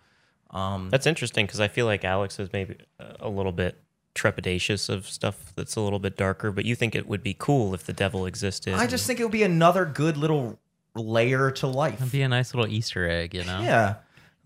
Um, 0.52 0.90
That's 0.90 1.06
interesting 1.06 1.46
because 1.46 1.60
I 1.60 1.68
feel 1.68 1.86
like 1.86 2.06
Alex 2.06 2.40
is 2.40 2.52
maybe 2.54 2.78
a 3.20 3.28
little 3.28 3.52
bit 3.52 3.78
trepidatious 4.16 4.90
of 4.90 5.06
stuff 5.08 5.52
that's 5.56 5.76
a 5.76 5.82
little 5.82 6.00
bit 6.00 6.16
darker, 6.16 6.52
but 6.52 6.64
you 6.66 6.74
think 6.76 6.96
it 6.96 7.08
would 7.08 7.22
be 7.22 7.36
cool 7.38 7.74
if 7.74 7.86
the 7.86 7.92
devil 7.94 8.26
existed. 8.26 8.74
I 8.74 8.88
just 8.88 9.06
think 9.06 9.20
it 9.20 9.24
would 9.24 9.32
be 9.32 9.44
another 9.44 9.86
good 9.86 10.16
little 10.18 10.58
layer 10.96 11.52
to 11.52 11.68
life. 11.68 11.96
It'd 12.00 12.12
be 12.14 12.22
a 12.22 12.30
nice 12.30 12.54
little 12.54 12.72
Easter 12.72 13.08
egg, 13.10 13.36
you 13.36 13.44
know? 13.44 13.62
Yeah. 13.62 13.96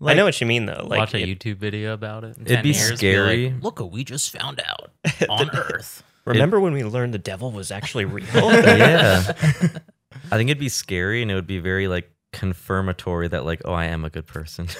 I 0.04 0.14
know 0.14 0.24
what 0.24 0.40
you 0.40 0.46
mean 0.48 0.66
though. 0.66 0.84
Like 0.86 0.98
Watch 0.98 1.14
a 1.14 1.18
it- 1.18 1.38
YouTube 1.38 1.58
video 1.58 1.94
about 1.94 2.24
it. 2.24 2.32
It'd 2.32 2.48
10 2.48 2.62
be 2.64 2.70
years, 2.70 2.90
like, 2.90 2.98
scary. 2.98 3.54
Look 3.62 3.78
what 3.78 3.92
we 3.92 4.02
just 4.02 4.30
found 4.36 4.60
out 4.66 4.90
on 5.28 5.48
Earth. 5.56 6.02
remember 6.24 6.58
when 6.58 6.72
we 6.72 6.82
learned 6.82 7.14
the 7.14 7.18
devil 7.18 7.52
was 7.52 7.70
actually 7.70 8.04
real? 8.06 8.26
yeah. 8.34 9.32
I 10.30 10.36
think 10.36 10.50
it'd 10.50 10.58
be 10.58 10.68
scary 10.68 11.22
and 11.22 11.30
it 11.30 11.34
would 11.34 11.46
be 11.46 11.58
very 11.58 11.88
like 11.88 12.10
confirmatory 12.32 13.28
that 13.28 13.44
like, 13.44 13.62
oh, 13.64 13.72
I 13.72 13.86
am 13.86 14.04
a 14.04 14.10
good 14.10 14.26
person. 14.26 14.68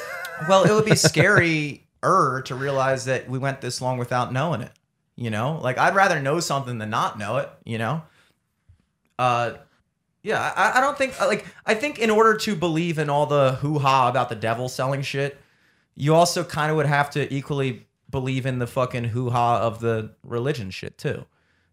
Well, 0.48 0.64
it 0.64 0.72
would 0.72 0.86
be 0.86 0.96
scary 0.96 1.86
er 2.04 2.42
to 2.46 2.54
realize 2.56 3.04
that 3.04 3.28
we 3.28 3.38
went 3.38 3.60
this 3.60 3.80
long 3.80 3.98
without 3.98 4.32
knowing 4.32 4.60
it. 4.60 4.72
You 5.14 5.30
know, 5.30 5.60
like 5.62 5.78
I'd 5.78 5.94
rather 5.94 6.20
know 6.20 6.40
something 6.40 6.78
than 6.78 6.90
not 6.90 7.18
know 7.18 7.36
it. 7.36 7.48
You 7.64 7.78
know, 7.78 8.02
uh, 9.18 9.52
yeah, 10.22 10.52
I, 10.56 10.78
I 10.78 10.80
don't 10.80 10.96
think 10.96 11.20
like 11.20 11.46
I 11.66 11.74
think 11.74 11.98
in 11.98 12.10
order 12.10 12.36
to 12.38 12.56
believe 12.56 12.98
in 12.98 13.10
all 13.10 13.26
the 13.26 13.52
hoo 13.60 13.78
ha 13.78 14.09
about 14.09 14.30
the 14.30 14.34
devil 14.34 14.68
selling 14.68 15.02
shit, 15.02 15.38
you 15.94 16.14
also 16.14 16.44
kind 16.44 16.70
of 16.70 16.76
would 16.76 16.86
have 16.86 17.10
to 17.10 17.32
equally 17.32 17.86
believe 18.10 18.46
in 18.46 18.59
the 18.59 18.66
fucking 18.66 19.04
hoo 19.04 19.30
ha 19.30 19.60
of 19.60 19.80
the 19.80 20.14
religion 20.22 20.70
shit 20.70 20.96
too. 20.96 21.26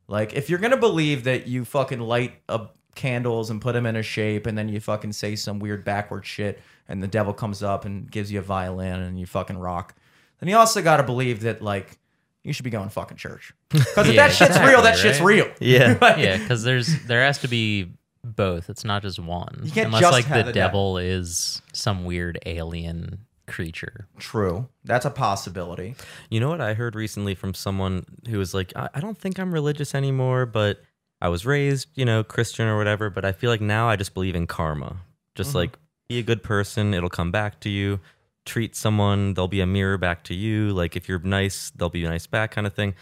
Like 0.07 0.33
if 0.33 0.49
you're 0.49 0.59
gonna 0.59 0.77
believe 0.77 1.23
that 1.23 1.47
you 1.47 1.63
fucking 1.63 2.01
light 2.01 2.33
up 2.49 2.77
candles 2.99 3.49
and 3.49 3.61
put 3.61 3.73
them 3.73 3.85
in 3.85 3.95
a 3.95 4.03
shape, 4.03 4.45
and 4.45 4.57
then 4.57 4.67
you 4.69 4.79
fucking 4.79 5.13
say 5.13 5.35
some 5.35 5.59
weird 5.59 5.83
backward 5.85 6.25
shit, 6.25 6.59
and 6.87 7.01
the 7.01 7.07
devil 7.07 7.33
comes 7.33 7.63
up 7.63 7.85
and 7.85 8.11
gives 8.11 8.31
you 8.31 8.39
a 8.39 8.41
violin 8.43 8.99
and 8.99 9.19
you 9.19 9.25
fucking 9.25 9.57
rock, 9.57 9.95
then 10.39 10.49
you 10.49 10.57
also 10.57 10.81
got 10.81 10.97
to 10.97 11.03
believe 11.03 11.41
that 11.41 11.61
like 11.61 11.97
you 12.43 12.53
should 12.53 12.63
be 12.65 12.69
going 12.69 12.87
to 12.87 12.93
fucking 12.93 13.17
church. 13.17 13.53
Because 13.69 14.07
if 14.07 14.15
Yeah, 14.15 14.27
that 14.27 14.35
shit's 14.35 14.59
real, 14.59 14.81
that 14.81 14.95
exactly, 14.95 15.09
shit's 15.11 15.21
real. 15.21 15.51
Yeah. 15.59 15.97
Like, 16.01 16.17
yeah, 16.17 16.37
because 16.37 16.63
there's 16.63 17.01
there 17.05 17.21
has 17.23 17.39
to 17.39 17.47
be 17.47 17.91
both. 18.23 18.69
It's 18.69 18.83
not 18.83 19.01
just 19.01 19.19
one. 19.19 19.61
You 19.63 19.71
can't 19.71 19.87
Unless 19.87 20.01
just 20.01 20.13
like 20.13 20.25
have 20.25 20.37
the 20.37 20.43
the 20.51 20.53
devil. 20.53 20.95
devil 20.95 20.97
is 20.97 21.61
some 21.73 22.03
weird 22.05 22.37
alien 22.45 23.19
creature. 23.47 24.07
True. 24.17 24.67
That's 24.83 25.05
a 25.05 25.09
possibility. 25.09 25.95
You 26.29 26.39
know 26.39 26.49
what 26.49 26.61
I 26.61 26.73
heard 26.75 26.95
recently 26.95 27.33
from 27.35 27.53
someone 27.53 28.05
who 28.29 28.37
was 28.37 28.53
like, 28.53 28.71
I, 28.75 28.89
I 28.93 28.99
don't 28.99 29.17
think 29.17 29.39
I'm 29.39 29.53
religious 29.53 29.95
anymore, 29.95 30.45
but 30.45 30.81
I 31.21 31.29
was 31.29 31.45
raised, 31.45 31.89
you 31.95 32.05
know, 32.05 32.23
Christian 32.23 32.67
or 32.67 32.77
whatever, 32.77 33.09
but 33.09 33.25
I 33.25 33.31
feel 33.31 33.49
like 33.49 33.61
now 33.61 33.89
I 33.89 33.95
just 33.95 34.13
believe 34.13 34.35
in 34.35 34.47
karma. 34.47 34.97
Just 35.35 35.49
mm-hmm. 35.49 35.57
like 35.57 35.77
be 36.07 36.19
a 36.19 36.23
good 36.23 36.43
person, 36.43 36.93
it'll 36.93 37.09
come 37.09 37.31
back 37.31 37.59
to 37.61 37.69
you. 37.69 37.99
Treat 38.45 38.75
someone, 38.75 39.33
there'll 39.33 39.47
be 39.47 39.61
a 39.61 39.67
mirror 39.67 39.97
back 39.97 40.23
to 40.25 40.33
you. 40.33 40.71
Like 40.71 40.95
if 40.95 41.09
you're 41.09 41.19
nice, 41.19 41.71
they'll 41.71 41.89
be 41.89 42.03
nice 42.03 42.25
back 42.25 42.51
kind 42.51 42.65
of 42.65 42.73
thing. 42.73 42.95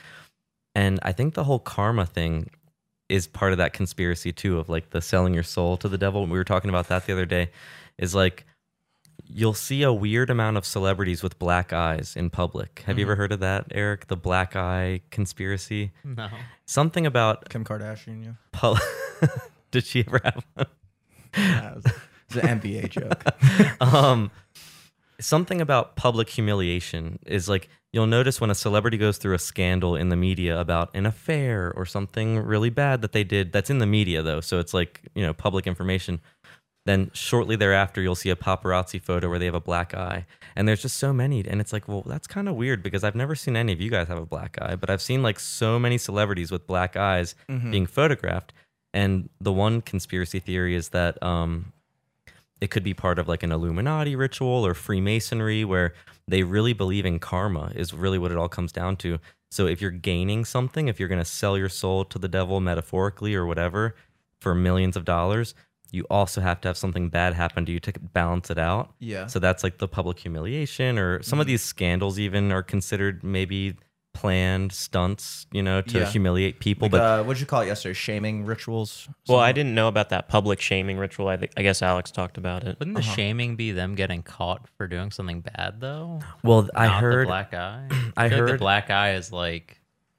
And 0.76 1.00
I 1.04 1.12
think 1.12 1.34
the 1.34 1.44
whole 1.44 1.60
karma 1.60 2.06
thing 2.06 2.50
is 3.10 3.28
part 3.28 3.52
of 3.52 3.58
that 3.60 3.74
conspiracy 3.74 4.32
too 4.32 4.60
of 4.60 4.68
like 4.68 4.90
the 4.90 5.02
selling 5.02 5.34
your 5.34 5.44
soul 5.44 5.78
to 5.78 5.88
the 5.88 5.98
devil. 5.98 6.26
We 6.26 6.38
were 6.38 6.44
talking 6.44 6.70
about 6.70 6.88
that 6.90 7.06
the 7.06 7.14
other 7.14 7.26
day. 7.26 7.52
Is 7.98 8.14
like 8.14 8.46
you'll 9.30 9.54
see 9.54 9.84
a 9.84 9.92
weird 9.94 10.30
amount 10.30 10.58
of 10.58 10.66
celebrities 10.66 11.22
with 11.24 11.38
black 11.40 11.74
eyes 11.74 12.16
in 12.16 12.30
public. 12.30 12.84
Have 12.86 12.98
you 12.98 13.06
ever 13.06 13.16
heard 13.16 13.32
of 13.32 13.40
that, 13.42 13.66
Eric? 13.72 14.08
The 14.08 14.18
black 14.18 14.56
eye 14.56 15.02
conspiracy? 15.12 15.92
No. 16.04 16.30
Something 16.66 17.06
about 17.06 17.50
Kim 17.50 17.64
Kardashian, 17.64 18.24
yeah. 18.26 18.32
pu- 18.52 19.28
Did 19.72 19.86
she 19.86 20.06
ever 20.08 20.22
have 20.24 20.46
one? 20.54 20.68
It's 22.30 22.36
an 22.36 22.60
NBA 22.60 22.90
joke. 23.82 23.82
um, 23.82 24.32
something 25.20 25.62
about 25.62 25.96
public 25.96 26.30
humiliation 26.30 27.20
is 27.26 27.48
like 27.50 27.70
you'll 27.94 28.08
notice 28.08 28.40
when 28.42 28.50
a 28.50 28.56
celebrity 28.56 28.98
goes 28.98 29.18
through 29.18 29.34
a 29.34 29.40
scandal 29.40 29.96
in 29.96 30.10
the 30.10 30.16
media 30.16 30.60
about 30.60 30.90
an 30.94 31.06
affair 31.06 31.74
or 31.76 31.86
something 31.86 32.38
really 32.40 32.70
bad 32.70 33.02
that 33.02 33.14
they 33.14 33.24
did 33.24 33.52
that's 33.52 33.70
in 33.70 33.80
the 33.80 33.86
media 33.86 34.22
though 34.22 34.42
so 34.42 34.60
it's 34.60 34.74
like 34.74 35.02
you 35.16 35.24
know 35.26 35.34
public 35.34 35.66
information 35.66 36.20
then 36.88 37.12
shortly 37.14 37.56
thereafter 37.56 38.02
you'll 38.02 38.16
see 38.16 38.30
a 38.30 38.36
paparazzi 38.36 39.02
photo 39.02 39.30
where 39.30 39.40
they 39.40 39.46
have 39.46 39.56
a 39.56 39.62
black 39.62 39.94
eye. 39.94 40.26
And 40.56 40.68
there's 40.68 40.82
just 40.82 40.98
so 40.98 41.14
many 41.14 41.46
and 41.46 41.62
it's 41.62 41.74
like 41.74 41.88
well 41.88 42.04
that's 42.06 42.28
kind 42.28 42.50
of 42.50 42.56
weird 42.56 42.82
because 42.82 43.04
i've 43.04 43.16
never 43.16 43.36
seen 43.36 43.56
any 43.56 43.72
of 43.74 43.80
you 43.80 43.92
guys 43.92 44.08
have 44.08 44.18
a 44.18 44.26
black 44.26 44.58
eye 44.60 44.76
but 44.76 44.90
i've 44.90 45.04
seen 45.04 45.22
like 45.22 45.40
so 45.40 45.78
many 45.78 45.98
celebrities 45.98 46.52
with 46.52 46.66
black 46.66 46.96
eyes 46.96 47.36
being 47.70 47.86
photographed. 47.86 48.54
And 48.94 49.30
the 49.40 49.54
one 49.54 49.82
conspiracy 49.82 50.40
theory 50.40 50.74
is 50.74 50.90
that 50.90 51.22
um, 51.22 51.74
it 52.62 52.72
could 52.72 52.84
be 52.84 52.94
part 52.94 53.20
of 53.20 53.28
like 53.28 53.44
an 53.44 53.52
Illuminati 53.52 54.16
ritual 54.16 54.66
or 54.66 54.74
Freemasonry 54.74 55.64
where 55.64 55.94
they 56.28 56.44
really 56.44 56.74
believe 56.74 57.06
in 57.06 57.20
karma, 57.20 57.72
is 57.76 57.94
really 57.94 58.18
what 58.18 58.32
it 58.32 58.38
all 58.38 58.50
comes 58.50 58.72
down 58.72 58.96
to. 58.98 59.20
So 59.52 59.68
if 59.68 59.82
you're 59.82 59.92
gaining 59.92 60.46
something, 60.46 60.88
if 60.88 61.00
you're 61.00 61.10
going 61.10 61.22
to 61.22 61.26
sell 61.26 61.58
your 61.58 61.70
soul 61.70 62.06
to 62.06 62.20
the 62.20 62.28
devil 62.28 62.60
metaphorically 62.60 63.36
or 63.36 63.46
whatever 63.46 63.96
for 64.42 64.56
millions 64.56 64.98
of 64.98 65.06
dollars, 65.06 65.54
you 65.92 66.06
also 66.10 66.42
have 66.42 66.62
to 66.62 66.68
have 66.70 66.78
something 66.78 67.10
bad 67.10 67.34
happen 67.34 67.66
to 67.66 67.72
you 67.72 67.80
to 67.82 67.94
balance 68.14 68.50
it 68.50 68.58
out. 68.58 68.94
Yeah. 69.00 69.28
So 69.28 69.40
that's 69.40 69.64
like 69.64 69.78
the 69.78 69.88
public 69.88 70.20
humiliation, 70.20 70.98
or 70.98 71.22
some 71.24 71.40
of 71.40 71.48
these 71.48 71.62
scandals 71.62 72.20
even 72.20 72.52
are 72.52 72.64
considered 72.64 73.24
maybe 73.24 73.76
planned 74.14 74.72
stunts, 74.74 75.46
you 75.52 75.62
know, 75.62 75.80
to 75.80 76.00
Yeah. 76.00 76.06
humiliate 76.08 76.60
people. 76.60 76.86
Like, 76.86 76.92
but 76.94 77.02
uh, 77.02 77.24
what'd 77.24 77.40
you 77.40 77.46
call 77.46 77.62
it 77.62 77.68
yesterday? 77.68 77.94
Shaming 77.94 78.46
rituals? 78.46 79.08
Well, 79.28 79.38
I 79.40 79.52
didn't 79.52 79.76
know 79.76 79.88
about 79.88 80.10
that 80.10 80.28
public 80.28 80.60
shaming 80.60 80.98
ritual. 80.98 81.28
I, 81.28 81.38
think 81.38 81.52
I 81.56 81.62
guess 81.62 81.84
Alex 81.84 82.10
talked 82.10 82.38
about 82.40 82.64
it. 82.64 82.80
Wouldn't 82.80 82.98
the 82.98 83.04
shaming 83.04 83.56
be 83.56 83.72
them 83.74 83.94
getting 83.94 84.24
caught 84.24 84.68
for 84.76 84.88
doing 84.88 85.12
something 85.12 85.42
bad 85.42 85.80
though? 85.82 86.22
well, 86.44 86.68
I 86.76 86.88
Not 86.88 86.96
the 86.96 87.02
heard 87.02 87.28
black 87.28 87.54
eye. 87.54 87.88
I 88.18 88.30
feel 88.30 88.40
like 88.40 88.48
heard- 88.48 88.50
the 88.54 88.58
black 88.58 88.90
eye 88.90 89.14
is 89.14 89.32
like 89.32 89.77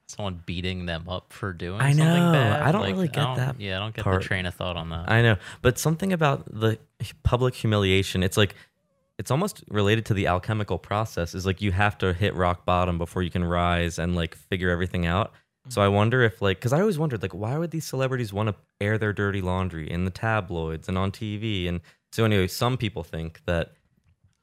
someone 0.09 0.43
beating 0.47 0.87
them 0.87 1.09
up 1.09 1.33
for 1.33 1.53
doing 1.53 1.81
I 1.81 1.93
something 1.93 2.07
know. 2.07 2.33
bad. 2.33 2.63
I 2.63 2.73
don't 2.73 2.81
Like, 2.81 2.95
really 2.95 3.09
get 3.09 3.17
don't- 3.23 3.37
that 3.37 3.61
Yeah, 3.61 3.77
I 3.77 3.79
don't 3.81 3.95
get 3.95 4.05
part. 4.05 4.23
the 4.23 4.27
train 4.27 4.47
of 4.47 4.55
thought 4.55 4.77
on 4.77 4.89
that. 4.91 5.11
I 5.11 5.23
know, 5.23 5.37
but 5.63 5.79
something 5.79 6.13
about 6.13 6.45
the 6.47 6.79
public 7.23 7.55
humiliation, 7.55 8.23
it's 8.23 8.37
like 8.37 8.55
it's 9.19 9.31
almost 9.31 9.65
related 9.69 10.07
to 10.07 10.15
the 10.15 10.29
alchemical 10.29 10.79
process 10.79 11.35
is 11.35 11.45
like 11.45 11.61
you 11.61 11.73
have 11.73 11.99
to 11.99 12.13
hit 12.15 12.35
rock 12.37 12.65
bottom 12.65 12.99
before 12.99 13.23
you 13.23 13.31
can 13.31 13.43
rise 13.45 13.99
and 13.99 14.15
like 14.15 14.35
figure 14.35 14.71
everything 14.71 15.07
out. 15.07 15.33
So 15.69 15.83
I 15.83 15.87
mm-hmm. 15.87 15.95
wonder 15.97 16.23
if 16.23 16.41
like 16.41 16.61
cuz 16.61 16.73
I 16.73 16.81
always 16.81 16.99
wondered 16.99 17.21
like 17.21 17.35
why 17.35 17.59
would 17.59 17.71
these 17.71 17.85
celebrities 17.85 18.33
want 18.33 18.49
to 18.49 18.55
air 18.81 18.97
their 18.97 19.13
dirty 19.13 19.43
laundry 19.43 19.91
in 19.91 20.05
the 20.05 20.11
tabloids 20.11 20.89
and 20.89 20.97
on 20.97 21.13
TV 21.13 21.69
and 21.69 21.81
so 22.13 22.25
anyway 22.25 22.47
some 22.47 22.79
people 22.79 23.03
think 23.05 23.43
that 23.45 23.73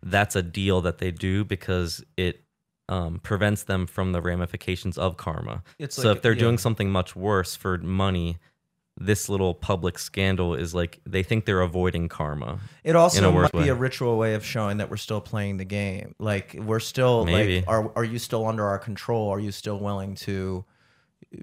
that's 0.03 0.35
a 0.35 0.43
deal 0.43 0.81
that 0.81 0.99
they 0.99 1.09
do 1.09 1.43
because 1.43 2.03
it 2.15 2.44
um, 2.89 3.19
prevents 3.19 3.63
them 3.63 3.87
from 3.87 4.11
the 4.11 4.21
ramifications 4.21 4.97
of 4.97 5.17
karma. 5.17 5.63
It's 5.79 5.95
so 5.95 6.09
like- 6.09 6.17
if 6.17 6.23
they're 6.23 6.33
yeah. 6.33 6.39
doing 6.39 6.57
something 6.57 6.91
much 6.91 7.15
worse 7.15 7.55
for 7.55 7.77
money, 7.77 8.37
this 8.97 9.27
little 9.27 9.53
public 9.53 9.99
scandal 9.99 10.55
is 10.55 10.73
like 10.73 11.01
they 11.05 11.21
think 11.21 11.45
they're 11.45 11.61
avoiding 11.61 12.07
karma. 12.07 12.59
It 12.83 12.95
also 12.95 13.29
might 13.31 13.51
be 13.51 13.57
way. 13.59 13.67
a 13.67 13.75
ritual 13.75 14.17
way 14.17 14.35
of 14.35 14.45
showing 14.45 14.77
that 14.77 14.89
we're 14.89 14.97
still 14.97 15.19
playing 15.19 15.57
the 15.57 15.65
game. 15.65 16.15
Like 16.17 16.55
we're 16.57 16.79
still 16.79 17.25
Maybe. 17.25 17.57
like 17.57 17.67
are 17.67 17.91
are 17.97 18.05
you 18.05 18.19
still 18.19 18.47
under 18.47 18.65
our 18.65 18.79
control? 18.79 19.29
Are 19.29 19.39
you 19.39 19.51
still 19.51 19.79
willing 19.79 20.15
to 20.15 20.63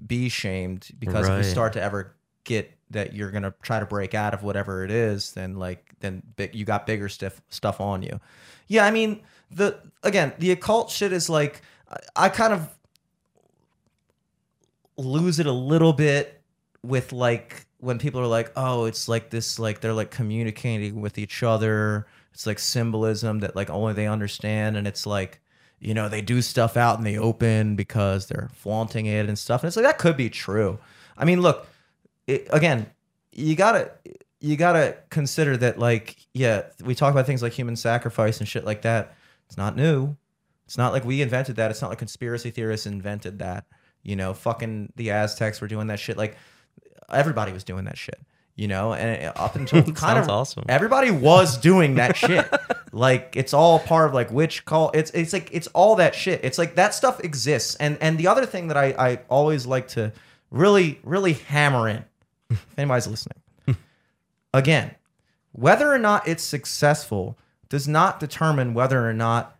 be 0.05 0.29
shamed? 0.29 0.89
Because 0.97 1.29
if 1.29 1.37
you 1.37 1.43
start 1.43 1.73
to 1.73 1.81
ever 1.81 2.15
get 2.43 2.75
that 2.89 3.13
you're 3.13 3.29
gonna 3.29 3.53
try 3.61 3.79
to 3.79 3.85
break 3.85 4.15
out 4.15 4.33
of 4.33 4.41
whatever 4.41 4.83
it 4.83 4.89
is, 4.89 5.33
then 5.33 5.55
like 5.57 5.93
then 5.99 6.23
big, 6.35 6.55
you 6.55 6.65
got 6.65 6.87
bigger 6.87 7.07
stuff 7.07 7.39
stuff 7.49 7.79
on 7.79 8.01
you. 8.01 8.19
Yeah, 8.67 8.85
I 8.85 8.89
mean 8.89 9.21
the 9.55 9.79
again 10.03 10.33
the 10.39 10.51
occult 10.51 10.89
shit 10.89 11.13
is 11.13 11.29
like 11.29 11.61
I, 11.89 12.25
I 12.25 12.29
kind 12.29 12.53
of 12.53 12.69
lose 14.97 15.39
it 15.39 15.45
a 15.45 15.51
little 15.51 15.93
bit 15.93 16.41
with 16.83 17.11
like 17.11 17.65
when 17.79 17.99
people 17.99 18.21
are 18.21 18.27
like, 18.27 18.51
oh, 18.55 18.85
it's 18.85 19.09
like 19.09 19.29
this, 19.29 19.59
like 19.59 19.81
they're 19.81 19.93
like 19.93 20.09
communicating 20.09 21.01
with 21.01 21.17
each 21.17 21.43
other. 21.43 22.07
It's 22.33 22.47
like 22.47 22.57
symbolism 22.59 23.39
that 23.39 23.55
like 23.55 23.69
only 23.69 23.93
they 23.93 24.07
understand, 24.07 24.77
and 24.77 24.87
it's 24.87 25.05
like, 25.05 25.41
you 25.79 25.93
know, 25.93 26.07
they 26.07 26.21
do 26.21 26.41
stuff 26.41 26.77
out 26.77 26.97
in 26.97 27.03
the 27.03 27.17
open 27.17 27.75
because 27.75 28.27
they're 28.27 28.49
flaunting 28.53 29.05
it 29.05 29.27
and 29.27 29.37
stuff. 29.37 29.63
And 29.63 29.67
it's 29.67 29.75
like 29.75 29.85
that 29.85 29.97
could 29.97 30.15
be 30.15 30.29
true. 30.29 30.79
I 31.17 31.25
mean, 31.25 31.41
look, 31.41 31.67
it, 32.25 32.47
again, 32.51 32.89
you 33.33 33.55
gotta 33.55 33.91
you 34.39 34.55
gotta 34.55 34.97
consider 35.09 35.57
that 35.57 35.77
like, 35.77 36.15
yeah, 36.33 36.63
we 36.83 36.95
talk 36.95 37.11
about 37.11 37.25
things 37.25 37.41
like 37.41 37.53
human 37.53 37.75
sacrifice 37.75 38.39
and 38.39 38.47
shit 38.47 38.63
like 38.63 38.81
that. 38.83 39.15
It's 39.47 39.57
not 39.57 39.75
new. 39.75 40.15
It's 40.65 40.77
not 40.77 40.93
like 40.93 41.05
we 41.05 41.21
invented 41.21 41.57
that. 41.57 41.71
It's 41.71 41.81
not 41.81 41.89
like 41.89 41.99
conspiracy 41.99 42.49
theorists 42.49 42.85
invented 42.85 43.39
that. 43.39 43.65
You 44.01 44.15
know, 44.15 44.33
fucking 44.33 44.93
the 44.95 45.11
Aztecs 45.11 45.61
were 45.61 45.67
doing 45.67 45.87
that 45.87 45.99
shit. 45.99 46.17
Like 46.17 46.35
everybody 47.11 47.51
was 47.51 47.63
doing 47.63 47.85
that 47.85 47.97
shit. 47.97 48.19
You 48.55 48.67
know, 48.67 48.93
and 48.93 49.33
up 49.35 49.55
until 49.57 49.81
kind 49.83 49.97
Sounds 49.97 50.27
of 50.27 50.29
awesome. 50.29 50.63
everybody 50.69 51.09
was 51.11 51.57
doing 51.57 51.95
that 51.95 52.15
shit. 52.23 52.47
like 52.91 53.33
it's 53.35 53.53
all 53.53 53.79
part 53.79 54.07
of 54.07 54.13
like 54.13 54.31
witch 54.31 54.65
call. 54.65 54.91
It's 54.93 55.11
it's 55.11 55.33
like 55.33 55.49
it's 55.51 55.67
all 55.67 55.95
that 55.97 56.15
shit. 56.15 56.41
It's 56.43 56.57
like 56.57 56.75
that 56.75 56.93
stuff 56.93 57.19
exists. 57.23 57.75
And 57.75 57.97
and 58.01 58.17
the 58.17 58.27
other 58.27 58.45
thing 58.45 58.67
that 58.67 58.77
I 58.77 58.95
I 58.97 59.19
always 59.29 59.65
like 59.65 59.87
to 59.89 60.11
really 60.51 60.99
really 61.03 61.33
hammer 61.33 61.87
in, 61.89 62.03
if 62.49 62.65
anybody's 62.77 63.07
listening, 63.07 63.41
again, 64.53 64.93
whether 65.51 65.91
or 65.91 65.99
not 65.99 66.27
it's 66.27 66.43
successful 66.43 67.37
does 67.73 67.87
not 67.87 68.19
determine 68.19 68.75
whether 68.75 69.09
or 69.09 69.13
not 69.13 69.57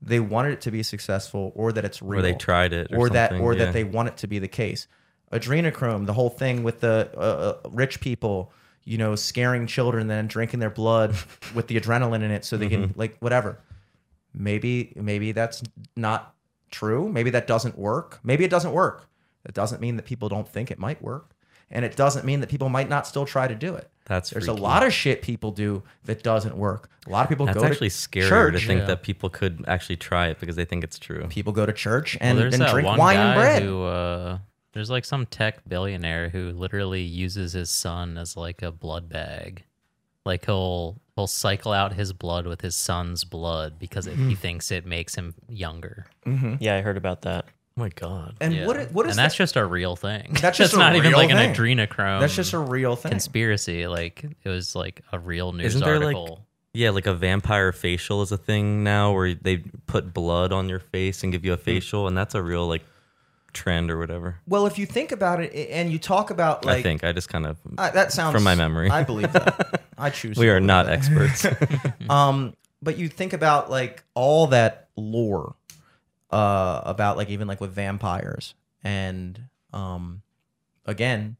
they 0.00 0.18
wanted 0.18 0.52
it 0.52 0.62
to 0.62 0.70
be 0.70 0.82
successful 0.82 1.52
or 1.54 1.70
that 1.70 1.84
it's 1.84 2.00
real. 2.00 2.20
Or 2.20 2.22
they 2.22 2.32
tried 2.32 2.72
it 2.72 2.90
or 2.90 3.00
or, 3.00 3.10
that 3.10 3.32
or 3.34 3.52
yeah. 3.52 3.66
that 3.66 3.74
they 3.74 3.84
want 3.84 4.08
it 4.08 4.16
to 4.16 4.26
be 4.26 4.38
the 4.38 4.48
case. 4.48 4.88
Adrenochrome 5.30 6.06
the 6.06 6.14
whole 6.14 6.30
thing 6.30 6.62
with 6.62 6.80
the 6.80 7.10
uh, 7.14 7.20
uh, 7.20 7.68
rich 7.72 8.00
people 8.00 8.54
you 8.84 8.96
know 8.96 9.14
scaring 9.16 9.66
children 9.66 10.00
and 10.02 10.10
then 10.10 10.26
drinking 10.28 10.60
their 10.60 10.70
blood 10.70 11.14
with 11.54 11.66
the 11.66 11.78
adrenaline 11.78 12.22
in 12.22 12.30
it 12.30 12.46
so 12.46 12.56
they 12.56 12.70
Mm-hmm. 12.70 12.84
can 12.84 12.94
like 12.96 13.18
whatever. 13.18 13.60
Maybe 14.32 14.94
maybe 14.96 15.32
that's 15.32 15.62
not 15.94 16.34
true. 16.70 17.06
Maybe 17.06 17.28
that 17.28 17.46
doesn't 17.46 17.76
work. 17.76 18.18
Maybe 18.24 18.44
it 18.44 18.50
doesn't 18.50 18.72
work. 18.72 19.10
It 19.44 19.52
doesn't 19.52 19.82
mean 19.82 19.96
that 19.96 20.06
people 20.06 20.30
don't 20.30 20.48
think 20.48 20.70
it 20.70 20.78
might 20.78 21.02
work. 21.02 21.32
And 21.70 21.84
it 21.84 21.96
doesn't 21.96 22.24
mean 22.24 22.40
that 22.40 22.48
people 22.48 22.70
might 22.70 22.88
not 22.88 23.06
still 23.06 23.26
try 23.26 23.46
to 23.46 23.54
do 23.54 23.74
it 23.74 23.90
That's 24.06 24.30
there's 24.30 24.46
freaky. 24.46 24.58
a 24.60 24.62
lot 24.62 24.82
of 24.86 24.92
shit 24.92 25.20
people 25.22 25.50
do 25.52 25.82
that 26.04 26.22
doesn't 26.22 26.56
work 26.56 26.88
a 27.06 27.10
lot 27.10 27.22
of 27.24 27.28
people 27.28 27.46
That's 27.46 27.58
go 27.58 27.64
actually 27.64 27.88
to 27.90 27.94
scary 27.94 28.28
church 28.28 28.54
to 28.60 28.66
think 28.66 28.80
Yeah. 28.80 28.86
that 28.86 29.02
people 29.02 29.28
could 29.30 29.64
actually 29.68 29.96
try 29.96 30.28
it 30.28 30.40
because 30.40 30.56
they 30.56 30.64
think 30.64 30.82
it's 30.84 30.98
true. 30.98 31.26
people 31.28 31.52
go 31.52 31.66
to 31.66 31.72
church 31.72 32.16
and, 32.20 32.38
there's 32.38 32.54
and 32.54 32.62
that 32.62 32.72
drink 32.72 32.86
one 32.86 32.98
wine 32.98 33.16
guy 33.16 33.24
and 33.26 33.34
bread 33.36 33.62
who 33.62 33.82
uh, 33.84 34.38
there's 34.72 34.90
like 34.90 35.04
some 35.04 35.24
tech 35.26 35.68
billionaire 35.68 36.28
who 36.28 36.50
literally 36.50 37.02
uses 37.02 37.52
his 37.52 37.70
son 37.70 38.18
as 38.18 38.36
like 38.36 38.62
a 38.62 38.70
blood 38.72 39.08
bag. 39.08 39.64
Like 40.24 40.44
he'll 40.46 41.00
he'll 41.14 41.28
cycle 41.28 41.72
out 41.72 41.92
his 41.94 42.12
blood 42.12 42.46
with 42.46 42.60
his 42.60 42.74
son's 42.76 43.22
blood 43.24 43.78
because 43.78 44.06
it, 44.08 44.16
he 44.16 44.34
thinks 44.34 44.70
it 44.72 44.84
makes 44.84 45.14
him 45.14 45.34
younger. 45.48 46.06
Yeah, 46.60 46.76
I 46.76 46.80
heard 46.82 46.96
about 46.96 47.22
that. 47.22 47.46
Oh 47.78 47.82
my 47.82 47.88
god. 47.90 48.36
and 48.40 48.54
Yeah. 48.54 48.66
what, 48.66 48.76
i- 48.78 48.84
what 48.86 49.06
is 49.06 49.10
and 49.12 49.18
that? 49.18 49.22
that's 49.24 49.34
just 49.34 49.56
a 49.56 49.64
real 49.66 49.96
thing. 49.96 50.36
That's 50.40 50.56
just 50.64 50.72
a 50.74 50.78
not 50.78 50.96
even 50.96 51.10
real 51.10 51.18
like 51.18 51.28
thing. 51.28 51.38
an 51.38 51.54
adrenochrome. 51.54 52.20
That's 52.20 52.34
just 52.34 52.52
a 52.54 52.58
real 52.58 52.96
thing. 52.96 53.10
conspiracy. 53.10 53.86
Like 53.86 54.24
it 54.44 54.48
was 54.48 54.74
like 54.74 55.02
a 55.12 55.18
real 55.18 55.52
news 55.52 55.66
Isn't 55.74 55.84
there, 55.84 55.96
like, 55.98 56.16
article. 56.16 56.46
Yeah, 56.72 56.90
like 56.90 57.06
a 57.06 57.14
vampire 57.14 57.72
facial 57.72 58.22
is 58.22 58.32
a 58.32 58.36
thing 58.38 58.82
now 58.84 59.12
where 59.12 59.34
they 59.34 59.58
put 59.86 60.12
blood 60.14 60.52
on 60.52 60.68
your 60.68 60.78
face 60.80 61.22
and 61.22 61.32
give 61.32 61.42
Hmm. 61.42 61.46
you 61.48 61.52
a 61.52 61.56
facial, 61.58 62.06
and 62.08 62.16
that's 62.16 62.34
a 62.34 62.42
real 62.42 62.66
like 62.66 62.82
trend 63.52 63.90
or 63.90 63.98
whatever. 63.98 64.36
Well, 64.46 64.66
if 64.66 64.78
you 64.78 64.84
think 64.86 65.12
about 65.12 65.40
it, 65.40 65.52
and 65.70 65.90
you 65.90 65.98
talk 65.98 66.30
about 66.30 66.64
like 66.64 66.78
I 66.78 66.82
think 66.82 67.04
I 67.04 67.12
just 67.12 67.28
kind 67.28 67.46
of 67.46 67.58
Uh, 67.78 67.90
that 67.90 68.12
sounds 68.12 68.32
From 68.34 68.42
my 68.42 68.54
memory. 68.54 68.90
I 68.90 69.02
believe 69.04 69.32
that. 69.32 69.82
I 69.98 70.10
choose. 70.10 70.36
we 70.38 70.48
are 70.50 70.60
not 70.60 70.86
that. 70.86 70.92
experts. 70.98 71.46
Um, 72.10 72.54
but 72.82 72.98
you 72.98 73.08
think 73.08 73.32
about 73.32 73.70
like 73.70 74.04
all 74.14 74.46
that 74.48 74.88
lore 74.96 75.54
uh, 76.30 76.82
about 76.84 77.16
like 77.16 77.30
even 77.30 77.48
like 77.48 77.60
with 77.60 77.72
vampires 77.72 78.54
and 78.82 79.40
um, 79.72 80.22
again, 80.84 81.36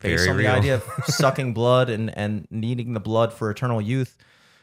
based 0.00 0.24
Very 0.24 0.30
on 0.30 0.36
the 0.36 0.48
idea 0.48 0.74
of 0.76 0.84
sucking 1.06 1.54
blood 1.54 1.88
and 1.90 2.16
and 2.16 2.46
needing 2.50 2.94
the 2.94 3.00
blood 3.00 3.32
for 3.32 3.50
eternal 3.50 3.80
youth. 3.80 4.16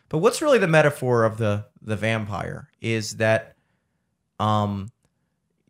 But 0.09 0.19
what's 0.19 0.41
really 0.41 0.57
the 0.57 0.67
metaphor 0.67 1.23
of 1.23 1.37
the 1.37 1.65
the 1.81 1.95
vampire 1.95 2.69
is 2.81 3.17
that 3.17 3.55
um 4.39 4.91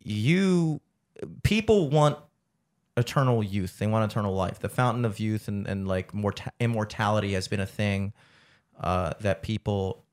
you 0.02 0.80
people 1.42 1.88
want 1.88 2.18
eternal 2.96 3.42
youth. 3.42 3.78
They 3.78 3.86
want 3.86 4.10
eternal 4.10 4.34
life. 4.34 4.58
The 4.58 4.68
fountain 4.68 5.04
of 5.04 5.18
youth 5.18 5.48
and, 5.48 5.66
and 5.66 5.88
like 5.88 6.12
morta- 6.12 6.52
immortality 6.60 7.32
has 7.32 7.48
been 7.48 7.60
a 7.60 7.66
thing 7.66 8.12
uh, 8.80 9.12
that 9.20 9.42
people, 9.42 10.04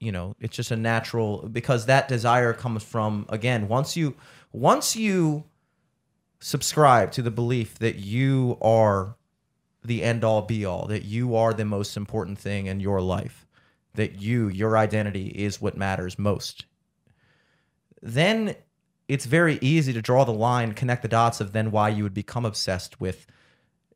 you 0.00 0.12
know, 0.12 0.34
it's 0.40 0.56
just 0.56 0.70
a 0.70 0.76
natural 0.76 1.48
because 1.48 1.86
that 1.86 2.08
desire 2.08 2.52
comes 2.52 2.82
from 2.82 3.26
again 3.28 3.68
once 3.68 3.96
you 3.96 4.16
once 4.52 4.94
you 4.96 5.44
subscribe 6.40 7.10
to 7.12 7.22
the 7.22 7.30
belief 7.30 7.78
that 7.78 7.96
you 7.96 8.56
are 8.60 9.16
the 9.84 10.02
end 10.02 10.24
all 10.24 10.42
be 10.42 10.64
all, 10.64 10.86
that 10.86 11.04
you 11.04 11.34
are 11.34 11.52
the 11.52 11.64
most 11.64 11.96
important 11.96 12.38
thing 12.38 12.66
in 12.66 12.80
your 12.80 13.00
life, 13.00 13.46
that 13.94 14.20
you 14.20 14.48
your 14.48 14.76
identity 14.76 15.28
is 15.28 15.60
what 15.60 15.76
matters 15.76 16.18
most. 16.18 16.66
Then 18.00 18.54
it's 19.08 19.24
very 19.24 19.58
easy 19.60 19.92
to 19.92 20.02
draw 20.02 20.24
the 20.24 20.32
line, 20.32 20.74
connect 20.74 21.02
the 21.02 21.08
dots 21.08 21.40
of 21.40 21.52
then 21.52 21.70
why 21.70 21.88
you 21.88 22.02
would 22.02 22.14
become 22.14 22.44
obsessed 22.44 23.00
with 23.00 23.26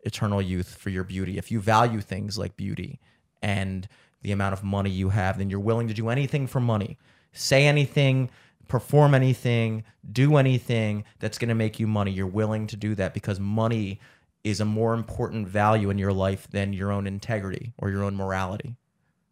eternal 0.05 0.43
youth 0.43 0.74
for 0.74 0.91
your 0.91 1.05
beauty. 1.05 1.39
If 1.39 1.51
you 1.51 1.61
value 1.61 2.01
things 2.01 2.39
like 2.39 2.57
beauty 2.57 2.99
and 3.41 3.87
the 4.23 4.32
amount 4.32 4.53
of 4.53 4.62
money 4.62 4.90
you 4.90 5.11
have, 5.11 5.39
then 5.39 5.51
you're 5.51 5.61
willing 5.61 5.89
to 5.89 5.94
do 5.94 6.09
anything 6.09 6.47
for 6.47 6.61
money, 6.61 6.99
say 7.32 7.66
anything, 7.66 8.31
perform 8.69 9.15
anything, 9.15 9.85
do 10.11 10.36
anything 10.36 11.05
that's 11.19 11.39
going 11.39 11.49
to 11.49 11.55
make 11.55 11.78
you 11.78 11.86
money. 11.86 12.11
You're 12.11 12.27
willing 12.27 12.66
to 12.69 12.77
do 12.77 12.94
that 12.94 13.15
because 13.15 13.39
money 13.39 14.01
is 14.44 14.61
a 14.61 14.65
more 14.65 14.94
important 14.94 15.47
value 15.49 15.90
in 15.90 15.99
your 15.99 16.12
life 16.12 16.49
than 16.51 16.73
your 16.73 16.90
own 16.90 17.07
integrity 17.07 17.73
or 17.78 17.90
your 17.90 18.03
own 18.03 18.16
morality. 18.16 18.77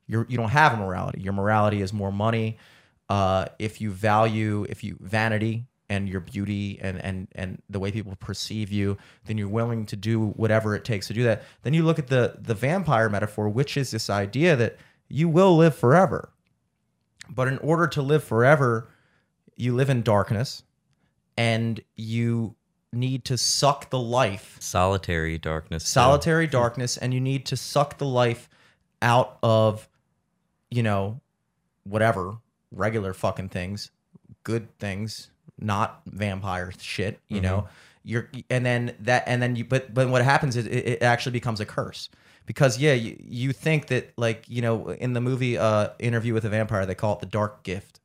You're, 0.07 0.27
you 0.29 0.37
don't 0.37 0.51
have 0.51 0.75
a 0.75 0.77
morality. 0.77 1.21
Your 1.21 1.33
morality 1.33 1.83
is 1.83 1.93
more 1.93 2.13
money. 2.13 2.59
Uh, 3.09 3.47
if 3.59 3.81
you 3.81 3.91
value, 3.91 4.67
if 4.69 4.85
you 4.85 4.97
vanity 5.01 5.67
and 5.91 6.09
your 6.09 6.21
beauty 6.21 6.79
and 6.81 6.99
and 7.05 7.29
and 7.35 7.61
the 7.69 7.79
way 7.79 7.91
people 7.91 8.15
perceive 8.17 8.73
you, 8.73 8.97
then 9.27 9.37
you're 9.37 9.49
willing 9.49 9.85
to 9.87 9.97
do 9.97 10.29
whatever 10.29 10.75
it 10.75 10.85
takes 10.85 11.09
to 11.09 11.13
do 11.13 11.25
that. 11.25 11.43
Then 11.63 11.75
you 11.75 11.83
look 11.83 11.99
at 11.99 12.07
the 12.07 12.37
the 12.41 12.55
vampire 12.55 13.11
metaphor, 13.11 13.51
which 13.51 13.77
is 13.77 13.91
this 13.91 14.09
idea 14.09 14.57
that 14.57 14.77
you 15.09 15.29
will 15.29 15.57
live 15.57 15.75
forever, 15.75 16.31
but 17.29 17.49
in 17.49 17.59
order 17.59 17.87
to 17.89 18.01
live 18.01 18.25
forever, 18.25 18.89
you 19.57 19.75
live 19.75 19.91
in 19.91 20.03
darkness, 20.03 20.63
and 21.37 21.81
you 21.97 22.55
need 22.93 23.25
to 23.25 23.37
suck 23.39 23.91
the 23.91 23.99
life 23.99 24.57
Solitary 24.61 25.39
darkness. 25.39 25.85
too. 25.85 25.89
solitary 25.91 26.47
darkness 26.49 26.97
and 26.97 27.15
you 27.15 27.21
need 27.21 27.47
to 27.47 27.57
suck 27.57 27.99
the 27.99 28.07
life 28.07 28.49
out 29.01 29.39
of 29.45 29.89
you 30.71 30.83
know 30.83 31.21
whatever 31.85 32.39
regular 32.73 33.15
fucking 33.15 33.49
things 33.49 33.93
good 34.43 34.77
things 34.81 35.31
not 35.61 36.03
vampire 36.07 36.73
shit 36.79 37.21
you 37.29 37.41
know? 37.41 37.69
You're 38.03 38.31
and 38.49 38.65
then 38.65 38.97
that 39.01 39.25
and 39.27 39.43
then 39.43 39.57
you 39.57 39.65
but 39.65 39.93
but 39.93 40.09
what 40.09 40.23
happens 40.23 40.57
is 40.57 40.67
it, 40.67 40.71
it 40.71 41.03
actually 41.03 41.33
becomes 41.33 41.61
a 41.61 41.67
curse. 41.67 42.09
Because 42.47 42.79
yeah 42.79 42.95
you, 42.95 43.17
you 43.21 43.53
think 43.53 43.89
that 43.89 44.13
like 44.17 44.45
you 44.49 44.63
know 44.63 44.89
in 44.89 45.13
the 45.13 45.21
movie 45.21 45.59
uh 45.59 45.91
interview 45.99 46.33
with 46.33 46.45
a 46.45 46.49
vampire 46.49 46.87
they 46.87 46.95
call 46.95 47.15
it 47.15 47.21
the 47.21 47.27
dark 47.27 47.63
gift 47.63 48.01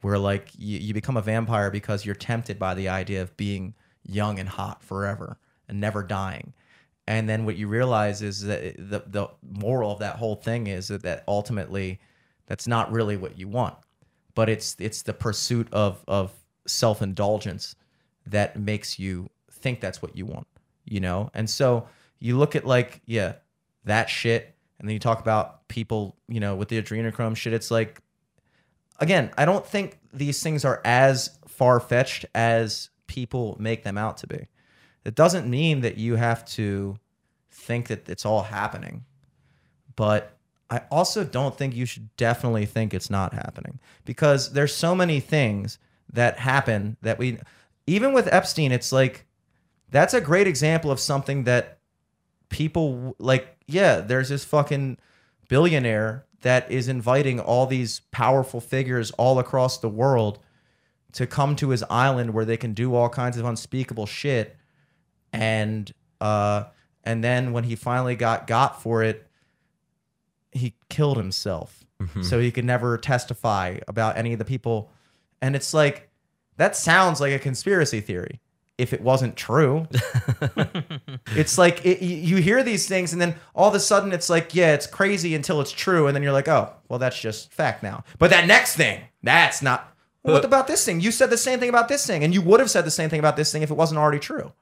where 0.00 0.18
like 0.18 0.50
you, 0.56 0.78
you 0.78 0.94
become 0.94 1.16
a 1.16 1.22
vampire 1.22 1.70
because 1.70 2.04
you're 2.04 2.14
tempted 2.14 2.58
by 2.58 2.74
the 2.74 2.88
idea 2.88 3.20
of 3.20 3.36
being 3.36 3.74
young 4.04 4.38
and 4.38 4.48
hot 4.48 4.82
forever 4.82 5.38
and 5.68 5.80
never 5.80 6.02
dying. 6.02 6.52
And 7.08 7.28
then 7.28 7.44
what 7.44 7.56
you 7.56 7.68
realize 7.68 8.22
is 8.22 8.42
that 8.42 8.76
the 8.76 9.02
the 9.06 9.28
moral 9.42 9.92
of 9.92 10.00
that 10.00 10.16
whole 10.16 10.36
thing 10.36 10.66
is 10.66 10.88
that, 10.88 11.02
that 11.02 11.24
ultimately 11.28 12.00
that's 12.46 12.66
not 12.66 12.90
really 12.90 13.16
what 13.16 13.38
you 13.38 13.48
want. 13.48 13.76
But 14.34 14.48
it's 14.48 14.76
it's 14.78 15.02
the 15.02 15.12
pursuit 15.12 15.68
of 15.72 16.04
of 16.08 16.32
self-indulgence 16.66 17.76
that 18.26 18.58
makes 18.58 18.98
you 18.98 19.30
think 19.50 19.80
that's 19.80 20.02
what 20.02 20.16
you 20.16 20.26
want 20.26 20.46
you 20.86 21.00
know? 21.00 21.30
And 21.34 21.50
so 21.50 21.88
you 22.18 22.38
look 22.38 22.56
at 22.56 22.66
like 22.66 23.02
yeah 23.06 23.34
that 23.84 24.08
shit 24.08 24.54
and 24.78 24.88
then 24.88 24.94
you 24.94 24.98
talk 24.98 25.20
about 25.20 25.68
people 25.68 26.16
you 26.28 26.40
know 26.40 26.56
with 26.56 26.68
the 26.68 26.80
adrenochrome 26.80 27.36
shit 27.36 27.52
it's 27.52 27.70
like 27.70 28.00
again 28.98 29.30
i 29.36 29.44
don't 29.44 29.66
think 29.66 29.98
these 30.14 30.42
things 30.42 30.64
are 30.64 30.80
as 30.84 31.38
far-fetched 31.46 32.24
as 32.34 32.88
people 33.06 33.56
make 33.60 33.84
them 33.84 33.96
out 33.96 34.16
to 34.16 34.26
be. 34.26 34.48
It 35.04 35.14
doesn't 35.14 35.48
mean 35.48 35.82
that 35.82 35.98
you 35.98 36.16
have 36.16 36.44
to 36.52 36.96
think 37.50 37.88
that 37.88 38.08
it's 38.08 38.24
all 38.24 38.42
happening 38.42 39.04
but 39.94 40.36
I 40.68 40.82
also 40.90 41.22
don't 41.22 41.56
think 41.56 41.74
you 41.74 41.86
should 41.86 42.14
definitely 42.16 42.66
think 42.66 42.92
it's 42.92 43.10
not 43.10 43.32
happening 43.32 43.78
because 44.04 44.52
there's 44.52 44.74
so 44.74 44.94
many 44.94 45.20
things 45.20 45.78
that 46.12 46.38
happen 46.38 46.96
that 47.02 47.18
we 47.18 47.38
even 47.86 48.12
with 48.12 48.32
Epstein 48.32 48.72
it's 48.72 48.92
like 48.92 49.26
that's 49.90 50.14
a 50.14 50.20
great 50.20 50.46
example 50.46 50.90
of 50.90 51.00
something 51.00 51.44
that 51.44 51.78
people 52.48 53.14
like 53.18 53.56
yeah 53.66 54.00
there's 54.00 54.28
this 54.28 54.44
fucking 54.44 54.98
billionaire 55.48 56.24
that 56.42 56.70
is 56.70 56.88
inviting 56.88 57.40
all 57.40 57.66
these 57.66 58.00
powerful 58.12 58.60
figures 58.60 59.10
all 59.12 59.38
across 59.38 59.78
the 59.78 59.88
world 59.88 60.38
to 61.12 61.26
come 61.26 61.56
to 61.56 61.70
his 61.70 61.82
island 61.88 62.34
where 62.34 62.44
they 62.44 62.56
can 62.56 62.72
do 62.74 62.94
all 62.94 63.08
kinds 63.08 63.38
of 63.38 63.44
unspeakable 63.44 64.06
shit. 64.06 64.56
And 65.32 65.92
uh 66.20 66.64
and 67.04 67.24
then 67.24 67.52
when 67.52 67.64
he 67.64 67.74
finally 67.74 68.16
got 68.16 68.46
got 68.46 68.82
for 68.82 69.02
it 69.02 69.26
he 70.52 70.74
killed 70.88 71.16
himself. 71.16 71.84
So 72.22 72.38
he 72.38 72.50
could 72.50 72.64
never 72.66 72.98
testify 72.98 73.78
about 73.88 74.18
any 74.18 74.34
of 74.34 74.38
the 74.38 74.44
people 74.44 74.90
and 75.40 75.56
it's 75.56 75.74
like 75.74 76.08
that 76.56 76.76
sounds 76.76 77.20
like 77.20 77.32
a 77.32 77.38
conspiracy 77.38 78.00
theory 78.00 78.40
if 78.78 78.92
it 78.92 79.00
wasn't 79.00 79.36
true. 79.36 79.86
It's 81.34 81.58
like 81.58 81.84
it, 81.84 82.02
you 82.02 82.36
hear 82.36 82.62
these 82.62 82.88
things 82.88 83.12
and 83.12 83.20
then 83.20 83.34
all 83.54 83.68
of 83.68 83.74
a 83.74 83.80
sudden 83.80 84.12
it's 84.12 84.30
like 84.30 84.54
yeah 84.54 84.72
it's 84.72 84.86
crazy 84.86 85.34
until 85.34 85.60
it's 85.60 85.72
true 85.72 86.06
and 86.06 86.14
then 86.14 86.22
you're 86.22 86.32
like 86.32 86.48
oh 86.48 86.72
well 86.88 86.98
that's 86.98 87.20
just 87.20 87.52
fact 87.52 87.82
now. 87.82 88.04
But 88.18 88.30
that 88.30 88.46
next 88.46 88.76
thing 88.76 89.02
that's 89.22 89.60
not 89.60 89.92
well, 90.22 90.34
what 90.34 90.44
about 90.44 90.66
this 90.66 90.84
thing? 90.84 91.00
You 91.00 91.10
said 91.10 91.30
the 91.30 91.36
same 91.36 91.58
thing 91.58 91.68
about 91.68 91.88
this 91.88 92.06
thing 92.06 92.24
and 92.24 92.32
you 92.32 92.40
would 92.42 92.60
have 92.60 92.70
said 92.70 92.84
the 92.84 92.90
same 92.90 93.10
thing 93.10 93.18
about 93.18 93.36
this 93.36 93.52
thing 93.52 93.62
if 93.62 93.70
it 93.70 93.76
wasn't 93.76 93.98
already 93.98 94.18
true 94.18 94.52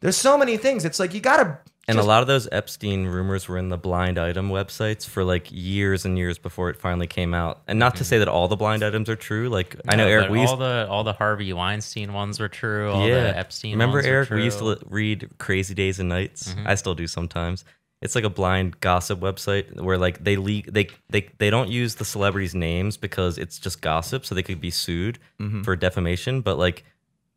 there's 0.00 0.16
so 0.16 0.36
many 0.38 0.56
things 0.56 0.84
it's 0.84 0.98
like 1.00 1.14
you 1.14 1.20
gotta 1.20 1.58
And 1.86 1.96
just- 1.96 2.04
a 2.06 2.08
lot 2.08 2.22
of 2.22 2.26
those 2.28 2.48
Epstein 2.50 3.06
rumors 3.06 3.46
were 3.48 3.58
in 3.58 3.68
the 3.68 3.76
blind 3.76 4.18
item 4.18 4.48
websites 4.50 5.06
for 5.06 5.22
like 5.24 5.48
years 5.50 6.04
and 6.06 6.16
years 6.16 6.38
before 6.38 6.70
it 6.70 6.76
finally 6.78 7.06
came 7.06 7.34
out. 7.34 7.60
And 7.68 7.78
not 7.78 7.96
to 7.96 8.04
say 8.04 8.18
that 8.18 8.28
all 8.28 8.48
the 8.48 8.56
blind 8.56 8.82
items 8.82 9.08
are 9.10 9.16
true. 9.16 9.48
Like 9.50 9.76
I 9.88 9.96
know 9.96 10.04
No, 10.04 10.10
Eric, 10.10 10.24
but 10.26 10.32
we 10.32 10.40
used 10.40 10.52
all 10.52 10.56
the 10.58 10.86
all 10.88 11.04
the 11.04 11.12
Harvey 11.12 11.52
Weinstein 11.52 12.12
ones 12.14 12.40
were 12.40 12.48
true. 12.48 12.90
All 12.90 13.06
yeah. 13.06 13.24
the 13.24 13.36
Epstein. 13.38 13.72
Remember 13.72 13.98
ones 13.98 14.06
were 14.06 14.12
Eric? 14.12 14.30
We 14.30 14.44
used 14.44 14.58
to 14.58 14.64
li- 14.64 14.76
read 14.88 15.28
Crazy 15.38 15.74
Days 15.74 16.00
and 16.00 16.08
Nights. 16.08 16.54
Mm-hmm. 16.54 16.66
I 16.68 16.74
still 16.74 16.94
do 16.94 17.06
sometimes. 17.06 17.64
It's 18.00 18.14
like 18.14 18.24
a 18.24 18.30
blind 18.30 18.80
gossip 18.80 19.20
website 19.20 19.80
where 19.80 19.96
like 19.98 20.22
they 20.24 20.36
leak 20.36 20.72
they 20.72 20.88
they 21.10 21.28
they 21.38 21.48
don't 21.50 21.68
use 21.70 21.94
the 21.96 22.04
celebrities' 22.04 22.54
names 22.54 22.96
because 22.96 23.36
it's 23.38 23.58
just 23.58 23.80
gossip, 23.82 24.24
so 24.26 24.34
they 24.34 24.42
could 24.42 24.60
be 24.60 24.70
sued 24.70 25.18
Mm-hmm. 25.40 25.62
for 25.62 25.76
defamation. 25.76 26.40
But 26.42 26.58
like 26.58 26.84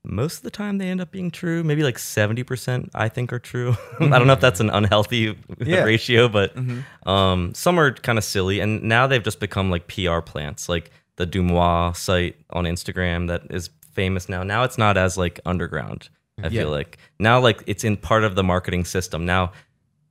most 0.10 0.38
of 0.38 0.44
the 0.44 0.52
time, 0.52 0.78
they 0.78 0.88
end 0.90 1.02
up 1.02 1.12
being 1.12 1.30
true. 1.32 1.64
Maybe 1.64 1.84
like 1.84 2.00
seventy 2.00 2.44
percent, 2.44 2.90
I 2.96 3.10
think, 3.10 3.34
are 3.34 3.40
true. 3.40 3.76
I 4.00 4.08
don't 4.18 4.28
know 4.28 4.34
if 4.34 4.40
that's 4.40 4.60
an 4.60 4.70
unhealthy 4.70 5.38
Yeah. 5.60 5.84
ratio, 5.84 6.28
but 6.30 6.56
Mm-hmm. 6.56 7.10
um, 7.10 7.54
some 7.54 7.80
are 7.80 7.92
kind 7.94 8.18
of 8.18 8.24
silly. 8.24 8.60
And 8.60 8.84
now 8.84 9.08
they've 9.08 9.24
just 9.24 9.40
become 9.40 9.70
like 9.70 9.88
PR 9.88 10.20
plants, 10.22 10.70
like 10.70 10.92
the 11.18 11.28
Deuxmoi 11.28 11.96
site 11.96 12.38
on 12.52 12.66
Instagram 12.66 13.28
that 13.28 13.44
is 13.50 13.70
famous 13.92 14.30
now. 14.30 14.44
Now 14.44 14.64
it's 14.64 14.78
not 14.78 14.98
as 14.98 15.18
like 15.18 15.40
underground. 15.46 16.10
I 16.42 16.48
Yeah. 16.50 16.62
feel 16.62 16.70
like 16.72 16.98
now 17.20 17.40
like 17.40 17.64
it's 17.68 17.84
in 17.84 17.98
part 17.98 18.24
of 18.24 18.36
the 18.36 18.44
marketing 18.44 18.86
system. 18.86 19.26
Now, 19.26 19.52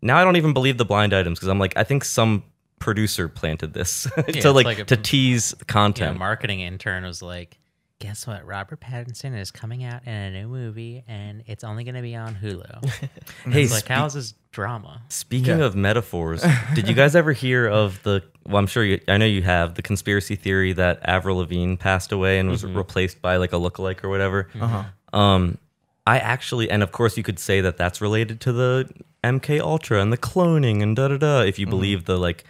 now 0.02 0.18
I 0.18 0.24
don't 0.24 0.36
even 0.36 0.52
believe 0.52 0.76
the 0.78 0.84
blind 0.84 1.14
items 1.14 1.38
because 1.38 1.48
I'm 1.48 1.58
like 1.60 1.76
I 1.76 1.84
think 1.84 2.04
some 2.04 2.42
producer 2.80 3.28
planted 3.28 3.72
this 3.72 4.06
it's 4.28 4.40
to 4.42 4.52
like, 4.52 4.66
like 4.66 4.78
a- 4.80 4.84
to 4.84 4.96
tease 4.96 5.54
Yeah, 5.56 5.64
content. 5.66 6.18
marketing 6.18 6.60
intern 6.60 7.04
was 7.04 7.22
like, 7.22 7.58
"Guess 7.98 8.26
what? 8.26 8.44
Robert 8.46 8.80
Pattinson 8.80 9.38
is 9.38 9.50
coming 9.50 9.82
out 9.84 10.06
in 10.06 10.12
a 10.12 10.30
new 10.30 10.48
movie, 10.48 11.02
and 11.08 11.42
it's 11.46 11.64
only 11.64 11.82
going 11.84 11.94
to 11.94 12.02
be 12.02 12.14
on 12.14 12.34
Hulu." 12.34 12.84
hey, 13.50 13.62
It's 13.62 13.72
like, 13.72 13.84
spe- 13.84 13.88
how's 13.88 14.14
this 14.14 14.34
drama? 14.52 15.02
speaking 15.08 15.58
Yeah. 15.58 15.64
of 15.64 15.74
metaphors, 15.76 16.44
did 16.74 16.88
you 16.88 16.94
guys 16.94 17.16
ever 17.16 17.32
hear 17.32 17.66
of 17.66 18.02
the 18.02 18.22
well, 18.46 18.58
I'm 18.58 18.66
sure 18.68 18.84
you, 18.84 19.00
I 19.08 19.16
know 19.16 19.24
you 19.26 19.42
have 19.42 19.74
the 19.74 19.82
conspiracy 19.82 20.36
theory 20.36 20.72
that 20.74 21.00
Avril 21.04 21.38
Lavigne 21.38 21.74
passed 21.76 22.12
away 22.12 22.38
and 22.38 22.48
was 22.48 22.64
replaced 22.64 23.20
by 23.20 23.38
like 23.38 23.52
a 23.52 23.56
lookalike 23.56 24.04
or 24.04 24.08
whatever. 24.08 24.48
Uh-huh. 24.60 24.84
Um, 25.18 25.58
I 26.06 26.18
actually, 26.20 26.70
and 26.70 26.84
of 26.84 26.92
course, 26.92 27.16
you 27.16 27.24
could 27.24 27.40
say 27.40 27.60
that 27.62 27.76
that's 27.76 28.00
related 28.00 28.40
to 28.42 28.52
the 28.52 28.88
MK 29.24 29.58
Ultra 29.60 30.00
and 30.00 30.12
the 30.12 30.16
cloning 30.18 30.80
and 30.80 30.94
da 30.94 31.08
da 31.08 31.16
da. 31.16 31.40
If 31.40 31.58
you 31.58 31.66
believe 31.66 32.04
the 32.04 32.16
like 32.16 32.44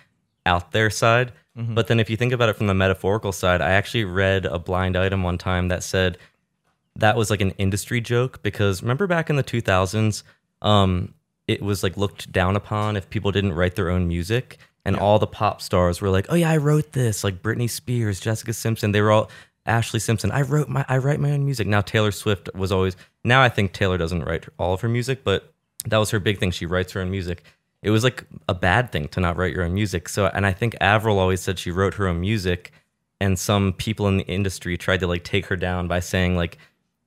out 0.44 0.73
there 0.73 0.90
side, 0.90 1.32
but 1.57 1.87
then 1.87 1.99
if 1.99 2.11
you 2.11 2.16
think 2.16 2.33
about 2.33 2.49
it 2.51 2.57
from 2.57 2.66
the 2.66 2.74
metaphorical 2.74 3.33
side, 3.33 3.62
I 3.62 3.70
actually 3.70 4.05
read 4.05 4.45
a 4.45 4.59
blind 4.59 4.97
item 4.97 5.23
one 5.23 5.39
time 5.39 5.69
that 5.69 5.83
said 5.83 6.19
that 6.97 7.16
was 7.16 7.31
like 7.31 7.41
an 7.41 7.53
industry 7.53 8.01
joke 8.01 8.43
because 8.43 8.83
remember 8.83 9.07
back 9.07 9.31
in 9.31 9.37
the 9.37 9.45
2000s, 9.45 10.23
um, 10.62 11.15
it 11.49 11.62
was 11.62 11.83
like 11.83 11.97
looked 11.97 12.31
down 12.33 12.57
upon 12.57 12.97
if 12.97 13.09
people 13.09 13.33
didn't 13.33 13.55
write 13.55 13.77
their 13.77 13.91
own 13.91 14.09
music. 14.09 14.59
And 14.85 14.97
all 14.97 15.19
the 15.19 15.27
pop 15.27 15.61
stars 15.61 16.01
were 16.01 16.11
like, 16.11 16.27
"Oh 16.28 16.37
yeah, 16.37 16.49
I 16.49 16.59
wrote 16.59 16.93
this." 16.93 17.24
Like 17.24 17.43
Britney 17.43 17.69
Spears, 17.69 18.20
Jessica 18.20 18.53
Simpson, 18.53 18.93
they 18.93 19.01
were 19.01 19.11
all 19.11 19.31
Ashlee 19.66 20.01
Simpson. 20.01 20.31
I 20.31 20.43
wrote 20.43 20.69
my, 20.69 20.85
I 20.89 20.99
write 20.99 21.19
my 21.19 21.33
own 21.33 21.45
music. 21.45 21.66
Now 21.66 21.81
Taylor 21.81 22.12
Swift 22.12 22.49
was 22.55 22.70
always. 22.70 22.97
Now 23.24 23.43
I 23.43 23.49
think 23.49 23.73
Taylor 23.73 23.99
doesn't 23.99 24.23
write 24.23 24.47
all 24.59 24.74
of 24.74 24.81
her 24.83 24.89
music, 24.89 25.24
but 25.24 25.53
that 25.87 25.99
was 25.99 26.11
her 26.11 26.20
big 26.20 26.39
thing. 26.39 26.53
She 26.53 26.66
writes 26.66 26.93
her 26.93 27.01
own 27.01 27.11
music. 27.11 27.43
It 27.86 27.90
was 27.90 28.02
like 28.04 28.24
a 28.48 28.54
bad 28.54 28.90
thing 28.92 29.06
to 29.08 29.20
not 29.20 29.36
write 29.36 29.52
your 29.54 29.62
own 29.64 29.72
music. 29.74 30.08
So, 30.08 30.26
and 30.26 30.44
I 30.44 30.52
think 30.52 30.74
Avril 30.80 31.18
always 31.18 31.40
said 31.40 31.58
she 31.58 31.70
wrote 31.70 31.94
her 31.94 32.08
own 32.08 32.20
music, 32.20 32.72
and 33.20 33.38
some 33.38 33.72
people 33.72 34.08
in 34.08 34.16
the 34.18 34.26
industry 34.26 34.76
tried 34.76 35.00
to 35.00 35.06
like 35.06 35.22
take 35.24 35.46
her 35.46 35.56
down 35.56 35.86
by 35.88 36.00
saying 36.00 36.36
like, 36.36 36.58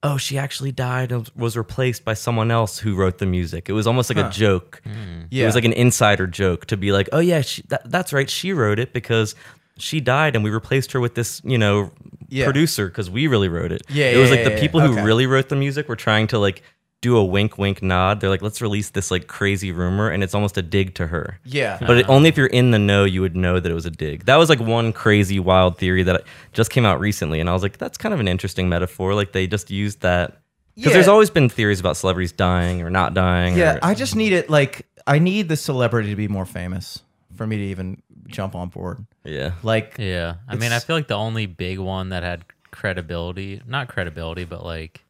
"Oh, 0.02 0.18
she 0.18 0.38
actually 0.38 0.72
died 0.72 1.12
and 1.12 1.30
was 1.36 1.58
replaced 1.58 2.06
by 2.06 2.14
someone 2.14 2.50
else 2.50 2.80
who 2.80 2.96
wrote 2.96 3.18
the 3.18 3.26
music." 3.26 3.68
It 3.70 3.74
was 3.74 3.86
almost 3.88 4.10
like 4.10 4.26
a 4.26 4.30
joke. 4.32 4.82
Hmm. 4.86 5.24
It 5.24 5.28
Yeah. 5.40 5.46
was 5.48 5.56
like 5.56 5.66
an 5.66 5.74
insider 5.74 6.28
joke 6.28 6.66
to 6.68 6.78
be 6.78 6.92
like, 6.94 7.10
"Oh 7.12 7.20
yeah, 7.20 7.42
she, 7.42 7.62
that, 7.68 7.82
that's 7.92 8.14
right, 8.14 8.30
she 8.30 8.54
wrote 8.54 8.80
it 8.80 8.94
because." 8.94 9.36
She 9.82 10.02
died, 10.02 10.36
and 10.36 10.44
we 10.44 10.50
replaced 10.50 10.92
her 10.92 11.00
with 11.00 11.16
this, 11.16 11.42
you 11.46 11.58
know, 11.58 11.90
Yeah. 12.28 12.44
producer 12.44 12.90
because 12.90 13.10
we 13.10 13.28
really 13.28 13.48
wrote 13.48 13.72
it. 13.72 13.84
Yeah, 13.88 14.08
it 14.12 14.18
was 14.18 14.30
yeah, 14.30 14.36
like 14.36 14.44
the 14.44 14.50
yeah, 14.50 14.56
yeah. 14.58 14.62
people 14.62 14.82
who 14.82 14.92
Okay. 14.92 15.04
really 15.04 15.26
wrote 15.26 15.48
the 15.48 15.56
music 15.56 15.88
were 15.88 15.96
trying 15.96 16.28
to 16.28 16.38
like 16.38 16.62
do 17.02 17.16
a 17.16 17.24
wink, 17.24 17.58
wink, 17.58 17.82
nod. 17.82 18.20
They're 18.20 18.30
like, 18.30 18.42
let's 18.42 18.62
release 18.62 18.90
this 18.90 19.10
like 19.10 19.28
crazy 19.28 19.72
rumor, 19.72 20.10
and 20.10 20.22
it's 20.24 20.36
almost 20.36 20.58
a 20.58 20.62
dig 20.62 20.96
to 20.96 21.08
her. 21.08 21.40
Yeah. 21.46 21.78
But 21.80 21.98
it, 22.00 22.10
only 22.10 22.28
if 22.30 22.36
you're 22.38 22.48
in 22.48 22.72
the 22.72 22.80
know, 22.80 23.06
you 23.06 23.22
would 23.22 23.36
know 23.38 23.60
that 23.60 23.72
it 23.72 23.76
was 23.76 23.86
a 23.86 23.92
dig. 23.92 24.26
That 24.26 24.36
was 24.36 24.50
like 24.50 24.60
one 24.60 24.92
crazy, 24.92 25.40
wild 25.40 25.78
theory 25.78 26.04
that 26.04 26.24
just 26.54 26.72
came 26.72 26.86
out 26.86 27.00
recently, 27.00 27.40
and 27.40 27.50
I 27.50 27.54
was 27.54 27.64
like, 27.64 27.78
that's 27.78 27.98
kind 27.98 28.14
of 28.14 28.20
an 28.20 28.28
interesting 28.28 28.68
metaphor. 28.68 29.14
Like 29.14 29.32
they 29.32 29.48
just 29.48 29.72
used 29.72 30.02
that 30.02 30.42
because 30.76 30.92
Yeah. 30.92 30.94
there's 30.96 31.08
always 31.08 31.30
been 31.30 31.48
theories 31.50 31.80
about 31.80 31.96
celebrities 31.98 32.32
dying 32.34 32.82
or 32.82 32.90
not 32.90 33.14
dying. 33.14 33.58
Yeah, 33.58 33.76
or- 33.76 33.80
I 33.84 33.94
just 33.96 34.16
need 34.16 34.34
it. 34.34 34.50
Like, 34.50 34.86
I 35.08 35.20
need 35.20 35.48
the 35.50 35.58
celebrity 35.58 36.10
to 36.10 36.16
be 36.16 36.28
more 36.28 36.46
famous 36.46 37.02
for 37.36 37.48
me 37.48 37.58
to 37.58 37.64
even 37.64 38.02
jump 38.28 38.56
on 38.56 38.68
board. 38.70 39.06
yeah. 39.24 39.54
Like, 39.64 39.96
Yeah. 39.98 40.36
I 40.48 40.56
mean, 40.56 40.72
I 40.74 40.80
feel 40.80 40.96
like 40.98 41.08
the 41.08 41.16
only 41.16 41.46
big 41.46 41.80
one 41.80 42.10
that 42.10 42.24
had 42.24 42.44
credibility, 42.72 43.62
not 43.68 43.88
credibility, 43.88 44.46
but 44.46 44.64
like 44.66 45.04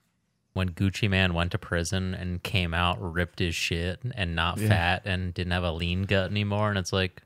when 0.60 0.70
Gucci 0.70 1.10
Mane 1.10 1.34
went 1.34 1.52
to 1.54 1.58
prison 1.58 2.14
and 2.14 2.44
came 2.44 2.74
out 2.76 2.98
ripped 3.02 3.40
his 3.40 3.56
shit 3.56 4.00
and 4.14 4.36
not 4.36 4.60
Yeah. 4.60 4.68
fat 4.68 5.02
and 5.06 5.34
didn't 5.34 5.52
have 5.54 5.64
a 5.64 5.72
lean 5.72 6.04
gut 6.04 6.30
anymore. 6.30 6.70
And 6.70 6.78
it's 6.78 6.94
like, 6.94 7.24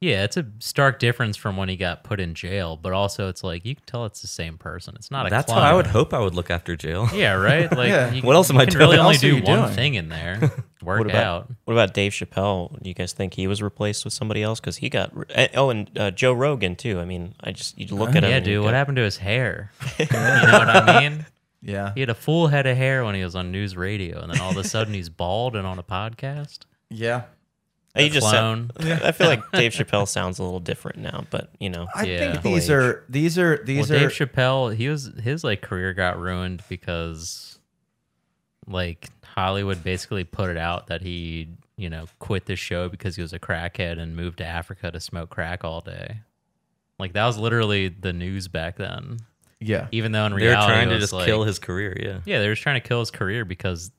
yeah, 0.00 0.22
it's 0.22 0.36
a 0.36 0.46
stark 0.60 1.00
difference 1.00 1.36
from 1.36 1.56
when 1.56 1.68
he 1.68 1.76
got 1.76 2.04
put 2.04 2.20
in 2.20 2.32
jail, 2.34 2.76
but 2.76 2.92
also 2.92 3.28
it's 3.28 3.42
like 3.42 3.64
you 3.66 3.74
can 3.74 3.82
tell 3.84 4.04
it's 4.04 4.20
the 4.22 4.28
same 4.28 4.56
person. 4.56 4.94
It's 4.96 5.10
not 5.10 5.26
a 5.26 5.30
That's 5.30 5.46
clone. 5.52 5.60
how 5.60 5.70
I 5.72 5.74
would 5.74 5.88
hope 5.88 6.14
I 6.14 6.20
would 6.20 6.36
look 6.36 6.50
after 6.52 6.76
jail. 6.76 7.08
Yeah, 7.14 7.32
right. 7.32 7.68
Like, 7.76 7.88
Yeah. 7.88 8.12
you, 8.12 8.22
What 8.22 8.36
else 8.36 8.48
am 8.48 8.56
you 8.56 8.62
I 8.62 8.66
can 8.66 8.74
doing? 8.74 8.90
Really 8.90 8.98
only 8.98 9.16
do 9.16 9.34
one 9.42 9.58
doing? 9.62 9.72
thing 9.74 9.94
in 9.94 10.08
there. 10.08 10.38
Work 10.84 10.98
What 11.00 11.06
about 11.10 11.24
out. 11.24 11.50
what 11.64 11.72
about 11.74 11.94
Dave 11.94 12.12
Chappelle? 12.12 12.80
Do 12.80 12.88
you 12.88 12.94
guys 12.94 13.12
think 13.12 13.34
he 13.34 13.48
was 13.48 13.60
replaced 13.60 14.04
with 14.04 14.14
somebody 14.14 14.44
else? 14.44 14.60
Because 14.60 14.76
he 14.76 14.88
got 14.88 15.12
eh, 15.30 15.48
oh, 15.56 15.70
and 15.70 15.90
uh, 15.98 16.12
Joe 16.12 16.32
Rogan 16.32 16.76
too. 16.76 17.00
I 17.00 17.04
mean, 17.04 17.34
I 17.40 17.50
just 17.50 17.76
you 17.76 17.88
look 17.96 18.10
at 18.14 18.22
him. 18.22 18.30
Yeah, 18.30 18.38
dude. 18.38 18.60
go, 18.60 18.64
What 18.66 18.74
happened 18.74 18.94
to 18.96 19.02
his 19.02 19.16
hair? 19.16 19.72
you 19.98 20.06
know 20.12 20.58
what 20.60 20.68
I 20.68 21.00
mean? 21.00 21.26
Yeah, 21.60 21.92
He 21.94 22.00
had 22.00 22.08
a 22.10 22.14
full 22.14 22.46
head 22.48 22.66
of 22.66 22.76
hair 22.76 23.04
when 23.04 23.14
he 23.16 23.24
was 23.24 23.34
on 23.34 23.52
NewsRadio, 23.52 24.22
and 24.22 24.32
then 24.32 24.40
all 24.40 24.50
of 24.52 24.56
a 24.56 24.62
sudden 24.64 24.94
he's 24.94 25.08
bald 25.08 25.56
and 25.56 25.66
on 25.66 25.78
a 25.78 25.82
podcast. 25.82 26.60
yeah. 26.90 27.22
He 27.96 28.10
just 28.10 28.30
sound, 28.30 28.72
clone. 28.74 28.92
I 29.02 29.10
feel 29.10 29.26
like 29.26 29.42
Dave 29.50 29.72
Chappelle 29.72 30.06
sounds 30.06 30.38
a 30.38 30.44
little 30.44 30.60
different 30.60 30.98
now, 30.98 31.24
but 31.30 31.50
you 31.58 31.68
know, 31.68 31.88
I 31.92 32.04
Yeah. 32.04 32.18
think 32.32 32.42
these 32.44 32.70
are 32.70 33.04
these 33.08 33.36
are 33.40 33.56
these 33.64 33.90
well, 33.90 33.98
are 33.98 34.08
Dave 34.08 34.10
Chappelle, 34.10 34.72
he 34.76 34.88
was 34.88 35.10
his 35.20 35.42
like 35.42 35.62
career 35.62 35.94
got 35.94 36.16
ruined 36.16 36.62
because 36.68 37.58
like 38.68 39.08
Hollywood 39.24 39.82
basically 39.82 40.22
put 40.22 40.48
it 40.50 40.56
out 40.56 40.86
that 40.88 41.02
he 41.02 41.48
you 41.76 41.90
know 41.90 42.04
quit 42.20 42.46
the 42.46 42.54
show 42.54 42.88
because 42.88 43.16
he 43.16 43.22
was 43.22 43.32
a 43.32 43.38
crackhead 43.40 43.98
and 43.98 44.14
moved 44.14 44.38
to 44.38 44.46
Africa 44.46 44.92
to 44.92 45.00
smoke 45.00 45.30
crack 45.30 45.64
all 45.64 45.80
day. 45.80 46.20
Like 47.00 47.14
that 47.14 47.26
was 47.26 47.36
literally 47.38 47.88
the 47.88 48.12
news 48.12 48.46
back 48.46 48.76
then. 48.76 49.18
Yeah. 49.60 49.88
Even 49.92 50.12
though 50.12 50.24
in 50.26 50.34
reality, 50.34 50.66
They're 50.66 50.76
trying 50.76 50.88
to 50.90 50.98
just 50.98 51.12
like- 51.12 51.26
kill 51.26 51.44
his 51.44 51.58
career. 51.58 51.96
Yeah. 52.00 52.20
Yeah, 52.24 52.40
they 52.40 52.48
were 52.48 52.54
trying 52.54 52.80
to 52.80 52.86
kill 52.86 53.00
his 53.00 53.10
career 53.10 53.44
because 53.44 53.90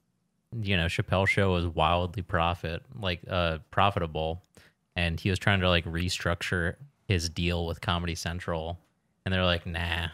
you 0.62 0.76
know 0.78 0.86
Chappelle 0.86 1.28
show 1.28 1.52
was 1.54 1.68
wildly 1.68 2.24
profit 2.24 2.82
like 3.00 3.20
uh 3.30 3.60
profitable, 3.72 4.44
and 4.96 5.20
he 5.20 5.30
was 5.30 5.38
trying 5.40 5.60
to 5.62 5.70
like 5.70 5.86
restructure 5.86 6.76
his 7.08 7.30
deal 7.30 7.66
with 7.66 7.82
Comedy 7.82 8.16
Central, 8.16 8.80
and 9.26 9.34
they're 9.34 9.46
like, 9.46 9.66
nah. 9.66 10.08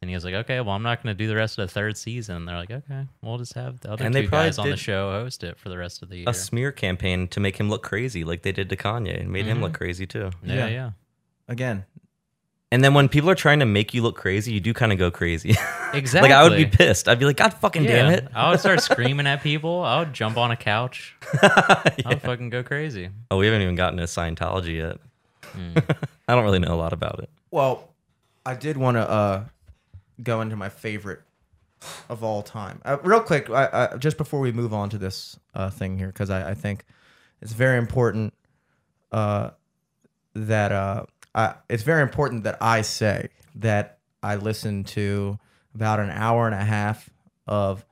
And 0.00 0.08
he 0.08 0.16
was 0.16 0.24
like, 0.24 0.34
okay, 0.34 0.60
well, 0.60 0.74
I'm 0.74 0.82
not 0.82 1.00
going 1.00 1.14
to 1.14 1.16
do 1.16 1.28
the 1.28 1.36
rest 1.36 1.58
of 1.60 1.68
the 1.68 1.72
third 1.72 1.96
season. 1.96 2.34
And 2.34 2.48
they're 2.48 2.56
like, 2.56 2.72
okay, 2.72 3.06
we'll 3.22 3.38
just 3.38 3.54
have 3.54 3.78
the 3.78 3.92
other 3.92 4.04
And 4.04 4.12
they 4.12 4.22
two 4.22 4.28
probably 4.30 4.48
guys 4.48 4.58
on 4.58 4.68
the 4.68 4.76
show 4.76 5.12
host 5.12 5.44
it 5.44 5.56
for 5.56 5.68
the 5.68 5.78
rest 5.78 6.02
of 6.02 6.08
the 6.08 6.16
year. 6.16 6.24
A 6.26 6.34
smear 6.34 6.72
campaign 6.72 7.28
to 7.28 7.38
make 7.38 7.56
him 7.60 7.70
look 7.70 7.84
crazy, 7.84 8.24
like 8.24 8.42
they 8.42 8.50
did 8.50 8.68
to 8.70 8.76
Kanye, 8.76 9.20
and 9.20 9.30
made 9.30 9.46
him 9.46 9.60
look 9.60 9.74
crazy 9.74 10.04
too. 10.04 10.30
yeah, 10.42 10.54
Yeah. 10.54 10.66
yeah, 10.68 10.90
Again, 11.46 11.84
And 12.72 12.82
then 12.82 12.94
when 12.94 13.10
people 13.10 13.28
are 13.28 13.34
trying 13.34 13.58
to 13.58 13.66
make 13.66 13.92
you 13.92 14.00
look 14.00 14.16
crazy, 14.16 14.50
you 14.54 14.58
do 14.58 14.72
kind 14.72 14.92
of 14.92 14.98
go 14.98 15.10
crazy. 15.10 15.50
exactly. 15.92 16.20
like 16.30 16.30
I 16.30 16.42
would 16.42 16.56
be 16.56 16.64
pissed. 16.64 17.06
I'd 17.06 17.18
be 17.18 17.26
like, 17.26 17.36
God 17.36 17.52
fucking 17.52 17.84
damn 17.84 18.10
it. 18.10 18.26
I 18.34 18.50
would 18.50 18.60
start 18.60 18.80
screaming 18.82 19.26
at 19.26 19.42
people. 19.42 19.82
I 19.82 19.98
would 19.98 20.14
jump 20.14 20.38
on 20.38 20.50
a 20.50 20.56
couch. 20.56 21.14
I 21.42 21.92
would 22.06 22.22
fucking 22.22 22.48
go 22.48 22.62
crazy. 22.62 23.10
Oh, 23.30 23.36
we 23.36 23.44
haven't 23.44 23.60
even 23.60 23.74
gotten 23.74 23.98
to 23.98 24.04
Scientology 24.04 24.76
yet. 24.76 24.96
Hmm. 25.42 25.76
I 26.26 26.34
don't 26.34 26.44
really 26.44 26.60
know 26.60 26.72
a 26.72 26.76
lot 26.76 26.94
about 26.94 27.18
it. 27.18 27.28
well, 27.50 27.90
I 28.46 28.54
did 28.54 28.78
want 28.78 28.96
to 28.96 29.08
uh, 29.08 29.44
go 30.22 30.40
into 30.40 30.56
my 30.56 30.70
favorite 30.70 31.20
of 32.08 32.24
all 32.24 32.42
time. 32.42 32.80
Uh, 32.86 32.96
real 33.04 33.20
quick, 33.20 33.50
I, 33.50 33.90
I, 33.92 33.96
just 33.98 34.16
before 34.16 34.40
we 34.40 34.50
move 34.50 34.72
on 34.72 34.88
to 34.90 34.98
this 34.98 35.38
uh, 35.54 35.68
thing 35.68 35.98
here, 35.98 36.06
because 36.06 36.30
I, 36.30 36.52
I 36.52 36.54
think 36.54 36.86
it's 37.42 37.52
very 37.52 37.76
important 37.76 38.32
uh, 39.12 39.50
that 40.34 40.72
uh, 41.34 41.54
it's 41.68 41.82
very 41.82 42.02
important 42.02 42.44
that 42.44 42.58
I 42.60 42.82
say 42.82 43.28
that 43.56 43.98
I 44.22 44.36
listened 44.36 44.86
to 44.88 45.38
about 45.74 46.00
an 46.00 46.10
hour 46.10 46.46
and 46.46 46.54
a 46.54 46.64
half 46.64 47.10
of 47.46 47.84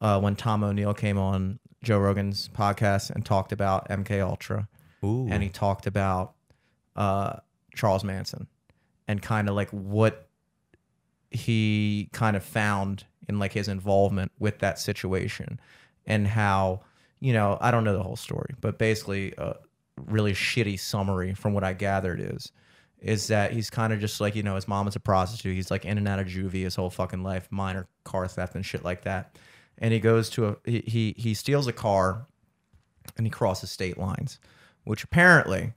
uh, 0.00 0.20
when 0.20 0.34
Tom 0.34 0.64
O'Neill 0.64 0.94
came 0.94 1.18
on 1.18 1.58
Joe 1.82 1.98
Rogan's 1.98 2.48
podcast 2.48 3.10
and 3.10 3.24
talked 3.24 3.52
about 3.52 3.88
MK 3.88 4.20
Ultra, 4.20 4.68
Ooh. 5.04 5.28
and 5.28 5.42
he 5.42 5.48
talked 5.48 5.86
about 5.86 6.34
uh, 6.96 7.36
Charles 7.74 8.04
Manson 8.04 8.46
and 9.06 9.20
kind 9.20 9.48
of 9.48 9.54
like 9.54 9.70
what 9.70 10.28
he 11.30 12.08
kind 12.12 12.36
of 12.36 12.44
found 12.44 13.04
in 13.28 13.38
like 13.38 13.52
his 13.52 13.68
involvement 13.68 14.32
with 14.38 14.58
that 14.58 14.78
situation 14.78 15.60
and 16.06 16.26
how 16.26 16.80
you 17.20 17.32
know 17.32 17.58
I 17.60 17.70
don't 17.70 17.84
know 17.84 17.96
the 17.96 18.02
whole 18.02 18.16
story, 18.16 18.54
but 18.60 18.78
basically 18.78 19.34
a 19.38 19.56
really 20.06 20.32
shitty 20.32 20.78
summary 20.78 21.34
from 21.34 21.52
what 21.54 21.64
I 21.64 21.72
gathered 21.72 22.20
is 22.20 22.50
is 23.02 23.26
that 23.26 23.52
he's 23.52 23.68
kind 23.68 23.92
of 23.92 24.00
just 24.00 24.20
like 24.20 24.34
you 24.36 24.42
know 24.42 24.54
his 24.54 24.68
mom 24.68 24.86
is 24.88 24.96
a 24.96 25.00
prostitute. 25.00 25.54
He's 25.54 25.70
like 25.70 25.84
in 25.84 25.98
and 25.98 26.08
out 26.08 26.18
of 26.18 26.26
juvie 26.26 26.62
his 26.62 26.76
whole 26.76 26.90
fucking 26.90 27.22
life, 27.22 27.48
minor 27.50 27.86
car 28.04 28.26
theft 28.28 28.54
and 28.54 28.64
shit 28.64 28.84
like 28.84 29.02
that. 29.02 29.36
And 29.78 29.92
he 29.92 30.00
goes 30.00 30.30
to 30.30 30.46
a 30.46 30.56
he 30.64 30.82
he, 30.86 31.14
he 31.18 31.34
steals 31.34 31.66
a 31.66 31.72
car 31.72 32.26
and 33.16 33.26
he 33.26 33.30
crosses 33.30 33.70
state 33.70 33.98
lines, 33.98 34.38
which 34.84 35.02
apparently 35.02 35.74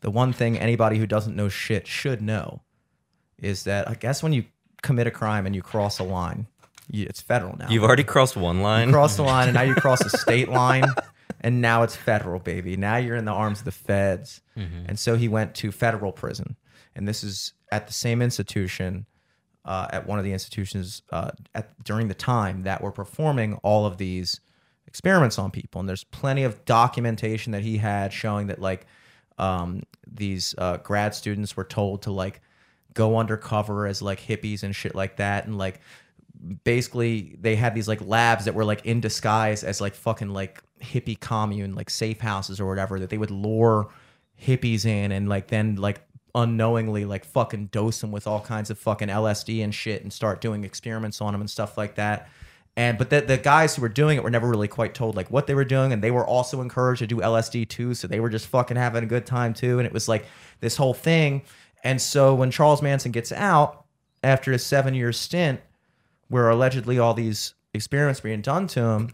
the 0.00 0.10
one 0.10 0.32
thing 0.32 0.56
anybody 0.56 0.98
who 0.98 1.06
doesn't 1.06 1.34
know 1.34 1.48
shit 1.48 1.86
should 1.86 2.22
know 2.22 2.62
is 3.38 3.64
that 3.64 3.88
I 3.88 3.94
guess 3.94 4.22
when 4.22 4.32
you 4.32 4.44
commit 4.82 5.08
a 5.08 5.10
crime 5.10 5.46
and 5.46 5.54
you 5.54 5.62
cross 5.62 5.98
a 5.98 6.04
line, 6.04 6.46
you, 6.88 7.06
it's 7.08 7.20
federal 7.20 7.56
now. 7.58 7.68
You've 7.68 7.82
already 7.82 8.04
crossed 8.04 8.36
one 8.36 8.62
line. 8.62 8.92
crossed 8.92 9.16
the 9.16 9.24
line 9.24 9.48
and 9.48 9.54
now 9.54 9.62
you 9.62 9.74
cross 9.74 10.00
a 10.02 10.10
state 10.18 10.48
line 10.48 10.84
and 11.40 11.60
now 11.60 11.82
it's 11.82 11.96
federal 11.96 12.38
baby 12.38 12.76
now 12.76 12.96
you're 12.96 13.16
in 13.16 13.24
the 13.24 13.32
arms 13.32 13.60
of 13.60 13.64
the 13.64 13.72
feds 13.72 14.40
mm-hmm. 14.56 14.86
and 14.86 14.98
so 14.98 15.16
he 15.16 15.28
went 15.28 15.54
to 15.54 15.70
federal 15.70 16.12
prison 16.12 16.56
and 16.98 17.08
this 17.08 17.24
is 17.24 17.54
at 17.72 17.86
the 17.86 17.92
same 17.92 18.20
institution 18.20 19.06
uh, 19.64 19.86
at 19.90 20.06
one 20.06 20.18
of 20.18 20.24
the 20.24 20.32
institutions 20.32 21.02
uh, 21.10 21.30
at 21.54 21.82
during 21.84 22.08
the 22.08 22.14
time 22.14 22.62
that 22.62 22.82
were 22.82 22.92
performing 22.92 23.54
all 23.62 23.86
of 23.86 23.98
these 23.98 24.40
experiments 24.86 25.38
on 25.38 25.50
people. 25.50 25.78
And 25.78 25.88
there's 25.88 26.04
plenty 26.04 26.42
of 26.42 26.64
documentation 26.64 27.52
that 27.52 27.62
he 27.62 27.76
had 27.76 28.12
showing 28.12 28.46
that 28.48 28.60
like 28.60 28.86
um, 29.36 29.82
these 30.06 30.54
uh, 30.58 30.78
grad 30.78 31.14
students 31.14 31.56
were 31.56 31.64
told 31.64 32.02
to 32.02 32.10
like 32.10 32.40
go 32.94 33.18
undercover 33.18 33.86
as 33.86 34.02
like 34.02 34.20
hippies 34.20 34.62
and 34.62 34.74
shit 34.74 34.94
like 34.94 35.16
that. 35.16 35.46
And 35.46 35.58
like 35.58 35.80
basically 36.64 37.36
they 37.40 37.54
had 37.54 37.74
these 37.74 37.88
like 37.88 38.00
labs 38.00 38.44
that 38.46 38.54
were 38.54 38.64
like 38.64 38.84
in 38.86 39.00
disguise 39.00 39.64
as 39.64 39.80
like 39.80 39.94
fucking 39.94 40.30
like 40.30 40.62
hippie 40.80 41.18
commune 41.18 41.74
like 41.74 41.90
safe 41.90 42.20
houses 42.20 42.60
or 42.60 42.66
whatever 42.68 43.00
that 43.00 43.10
they 43.10 43.18
would 43.18 43.32
lure 43.32 43.88
hippies 44.40 44.86
in 44.86 45.10
and 45.10 45.28
like 45.28 45.48
then 45.48 45.74
like 45.76 46.00
unknowingly 46.34 47.04
like 47.04 47.24
fucking 47.24 47.66
dose 47.66 48.00
them 48.00 48.12
with 48.12 48.26
all 48.26 48.40
kinds 48.40 48.70
of 48.70 48.78
fucking 48.78 49.08
LSD 49.08 49.62
and 49.62 49.74
shit 49.74 50.02
and 50.02 50.12
start 50.12 50.40
doing 50.40 50.64
experiments 50.64 51.20
on 51.20 51.32
them 51.32 51.40
and 51.40 51.50
stuff 51.50 51.76
like 51.78 51.94
that. 51.96 52.28
And 52.76 52.96
but 52.96 53.10
the, 53.10 53.20
the 53.20 53.38
guys 53.38 53.74
who 53.74 53.82
were 53.82 53.88
doing 53.88 54.16
it 54.16 54.22
were 54.22 54.30
never 54.30 54.48
really 54.48 54.68
quite 54.68 54.94
told 54.94 55.16
like 55.16 55.30
what 55.32 55.48
they 55.48 55.54
were 55.54 55.64
doing, 55.64 55.92
and 55.92 56.00
they 56.00 56.12
were 56.12 56.24
also 56.24 56.60
encouraged 56.60 57.00
to 57.00 57.08
do 57.08 57.16
LSD 57.16 57.68
too. 57.68 57.92
So 57.94 58.06
they 58.06 58.20
were 58.20 58.28
just 58.28 58.46
fucking 58.46 58.76
having 58.76 59.02
a 59.02 59.06
good 59.06 59.26
time 59.26 59.52
too, 59.52 59.78
and 59.78 59.86
it 59.86 59.92
was 59.92 60.08
like 60.08 60.26
this 60.60 60.76
whole 60.76 60.94
thing. 60.94 61.42
And 61.82 62.00
so 62.00 62.36
when 62.36 62.52
Charles 62.52 62.80
Manson 62.80 63.10
gets 63.10 63.32
out 63.32 63.84
after 64.22 64.52
a 64.52 64.60
seven 64.60 64.94
year 64.94 65.12
stint, 65.12 65.60
where 66.28 66.48
allegedly 66.48 67.00
all 67.00 67.14
these 67.14 67.54
experiments 67.74 68.22
were 68.22 68.28
being 68.28 68.42
done 68.42 68.68
to 68.68 68.80
him, 68.80 69.10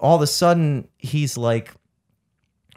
all 0.00 0.16
of 0.16 0.22
a 0.22 0.26
sudden 0.26 0.88
he's 0.96 1.36
like 1.36 1.70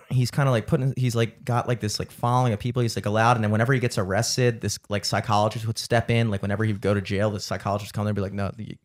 he's 0.09 0.31
kind 0.31 0.47
of 0.47 0.53
like 0.53 0.67
putting 0.67 0.93
he's 0.95 1.15
like 1.15 1.43
got 1.43 1.67
like 1.67 1.79
this 1.79 1.99
like 1.99 2.11
following 2.11 2.53
of 2.53 2.59
people 2.59 2.81
he's 2.81 2.95
like 2.95 3.05
allowed 3.05 3.35
and 3.35 3.43
then 3.43 3.51
whenever 3.51 3.73
he 3.73 3.79
gets 3.79 3.97
arrested 3.97 4.61
this 4.61 4.79
like 4.89 5.03
psychologist 5.03 5.67
would 5.67 5.77
step 5.77 6.09
in 6.09 6.29
like 6.29 6.41
whenever 6.41 6.63
he 6.63 6.71
would 6.71 6.81
go 6.81 6.93
to 6.93 7.01
jail 7.01 7.29
the 7.29 7.39
psychologist 7.39 7.91
would 7.91 7.93
come 7.93 8.05
there 8.05 8.11
and 8.11 8.15
be 8.15 8.21
like 8.21 8.33
no 8.33 8.51
you, 8.57 8.77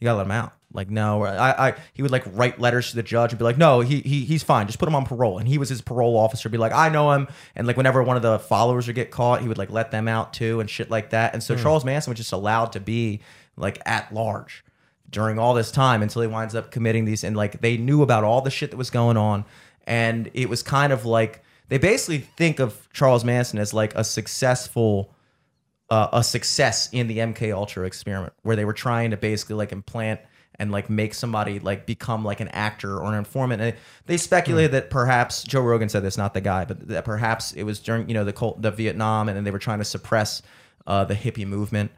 you 0.00 0.04
gotta 0.04 0.18
let 0.18 0.26
him 0.26 0.32
out. 0.32 0.52
Like 0.72 0.90
no 0.90 1.24
I, 1.24 1.68
I 1.68 1.74
he 1.94 2.02
would 2.02 2.10
like 2.10 2.24
write 2.26 2.60
letters 2.60 2.90
to 2.90 2.96
the 2.96 3.02
judge 3.02 3.32
and 3.32 3.38
be 3.38 3.44
like 3.44 3.58
no 3.58 3.80
he, 3.80 4.00
he 4.00 4.24
he's 4.24 4.42
fine 4.42 4.66
just 4.66 4.78
put 4.78 4.88
him 4.88 4.94
on 4.94 5.04
parole. 5.04 5.38
And 5.38 5.48
he 5.48 5.58
was 5.58 5.68
his 5.70 5.80
parole 5.80 6.16
officer 6.16 6.48
be 6.48 6.58
like 6.58 6.72
i 6.72 6.88
know 6.88 7.12
him. 7.12 7.26
And 7.56 7.66
like 7.66 7.76
whenever 7.76 8.02
one 8.02 8.16
of 8.16 8.22
the 8.22 8.38
followers 8.38 8.86
would 8.86 8.96
get 8.96 9.10
caught 9.10 9.40
he 9.40 9.48
would 9.48 9.58
like 9.58 9.70
let 9.70 9.90
them 9.90 10.06
out 10.06 10.32
too 10.32 10.60
and 10.60 10.68
shit 10.68 10.90
like 10.90 11.10
that. 11.10 11.32
And 11.32 11.42
so 11.42 11.54
hmm. 11.54 11.62
charles 11.62 11.84
manson 11.84 12.10
was 12.10 12.18
just 12.18 12.32
allowed 12.32 12.72
to 12.72 12.80
be 12.80 13.20
like 13.56 13.80
at 13.86 14.12
large 14.12 14.64
during 15.10 15.38
all 15.38 15.54
this 15.54 15.70
time 15.70 16.02
until 16.02 16.20
he 16.22 16.28
winds 16.28 16.54
up 16.54 16.70
committing 16.70 17.06
these 17.06 17.24
and 17.24 17.34
like 17.34 17.60
they 17.60 17.76
knew 17.76 18.02
about 18.02 18.24
all 18.24 18.42
the 18.42 18.50
shit 18.50 18.70
that 18.70 18.76
was 18.76 18.90
going 18.90 19.16
on 19.16 19.44
and 19.88 20.30
it 20.34 20.48
was 20.48 20.62
kind 20.62 20.92
of 20.92 21.04
like 21.04 21.42
they 21.68 21.78
basically 21.78 22.18
think 22.18 22.60
of 22.60 22.88
Charles 22.92 23.24
Manson 23.24 23.58
as 23.58 23.74
like 23.74 23.94
a 23.94 24.04
successful 24.04 25.12
uh, 25.90 26.08
a 26.12 26.22
success 26.22 26.90
in 26.92 27.08
the 27.08 27.18
MK 27.18 27.52
Ultra 27.52 27.86
experiment 27.86 28.34
where 28.42 28.54
they 28.54 28.66
were 28.66 28.74
trying 28.74 29.10
to 29.10 29.16
basically 29.16 29.56
like 29.56 29.72
implant 29.72 30.20
and 30.58 30.70
like 30.70 30.90
make 30.90 31.14
somebody 31.14 31.58
like 31.58 31.86
become 31.86 32.22
like 32.24 32.40
an 32.40 32.48
actor 32.48 32.98
or 32.98 33.06
an 33.06 33.14
informant. 33.14 33.62
And 33.62 33.74
they 34.04 34.18
speculated 34.18 34.72
that 34.72 34.90
perhaps 34.90 35.42
Joe 35.42 35.62
Rogan 35.62 35.88
said 35.88 36.02
this, 36.02 36.18
not 36.18 36.34
the 36.34 36.42
guy, 36.42 36.66
but 36.66 36.88
that 36.88 37.06
perhaps 37.06 37.52
it 37.52 37.62
was 37.62 37.78
during 37.78 38.08
you 38.08 38.14
know 38.14 38.24
the 38.24 38.34
Col- 38.34 38.58
the 38.60 38.70
Vietnam, 38.70 39.28
and 39.28 39.36
then 39.36 39.44
they 39.44 39.50
were 39.50 39.58
trying 39.58 39.78
to 39.78 39.84
suppress 39.84 40.42
uh, 40.86 41.04
the 41.04 41.14
hippie 41.14 41.46
movement 41.46 41.90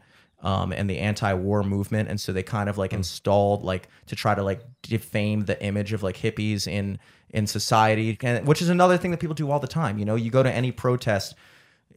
um, 0.43 0.71
and 0.71 0.89
the 0.89 0.99
anti-war 0.99 1.63
movement, 1.63 2.07
and 2.07 2.21
so 2.21 2.31
they 2.31 2.43
kind 2.43 2.69
of 2.69 2.77
like 2.77 2.93
installed 2.93 3.63
like 3.63 3.89
to 4.07 4.15
try 4.15 4.33
to 4.33 4.43
like 4.43 4.61
defame 4.81 5.45
the 5.45 5.61
image 5.61 5.91
of 5.91 6.03
like 6.03 6.15
hippies 6.15 6.67
in 6.67 6.97
in 7.31 7.47
society, 7.47 8.17
and, 8.21 8.45
which 8.47 8.61
is 8.61 8.69
another 8.69 8.97
thing 8.97 9.11
that 9.11 9.19
people 9.19 9.33
do 9.33 9.49
all 9.49 9.59
the 9.59 9.67
time. 9.67 9.97
You 9.97 10.05
know, 10.05 10.15
you 10.15 10.29
go 10.31 10.43
to 10.43 10.51
any 10.51 10.71
protest. 10.71 11.35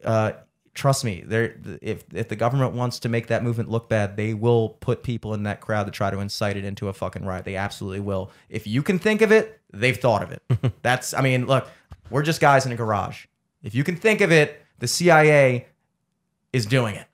Uh, 0.05 0.33
trust 0.75 1.05
me, 1.05 1.23
there 1.27 1.57
if 1.83 2.05
if 2.13 2.29
the 2.29 2.37
government 2.37 2.73
wants 2.73 3.01
to 3.01 3.09
make 3.09 3.29
that 3.29 3.43
movement 3.43 3.71
look 3.71 3.89
bad, 3.89 4.17
they 4.17 4.35
will 4.35 4.71
put 4.71 5.03
people 5.03 5.35
in 5.35 5.45
that 5.45 5.61
crowd 5.61 5.85
to 5.85 5.93
try 5.93 6.11
to 6.11 6.19
incite 6.19 6.57
it 6.57 6.65
into 6.65 6.89
a 6.89 6.93
fucking 6.93 7.25
riot. 7.25 7.45
They 7.45 7.57
absolutely 7.57 8.01
will. 8.01 8.31
If 8.49 8.67
you 8.67 8.83
can 8.83 8.99
think 8.99 9.23
of 9.23 9.33
it, 9.33 9.61
they've 9.73 9.97
thought 9.97 10.23
of 10.23 10.33
it. 10.33 10.43
That's 10.83 11.15
I 11.15 11.21
mean, 11.21 11.47
look, 11.47 11.69
we're 12.11 12.23
just 12.23 12.41
guys 12.41 12.67
in 12.67 12.73
a 12.73 12.77
garage. 12.77 13.27
If 13.63 13.75
you 13.75 13.85
can 13.85 13.97
think 13.97 14.21
of 14.21 14.31
it, 14.31 14.63
the 14.79 14.89
CIA 14.89 15.67
is 16.53 16.67
doing 16.67 16.95
it. 16.95 17.07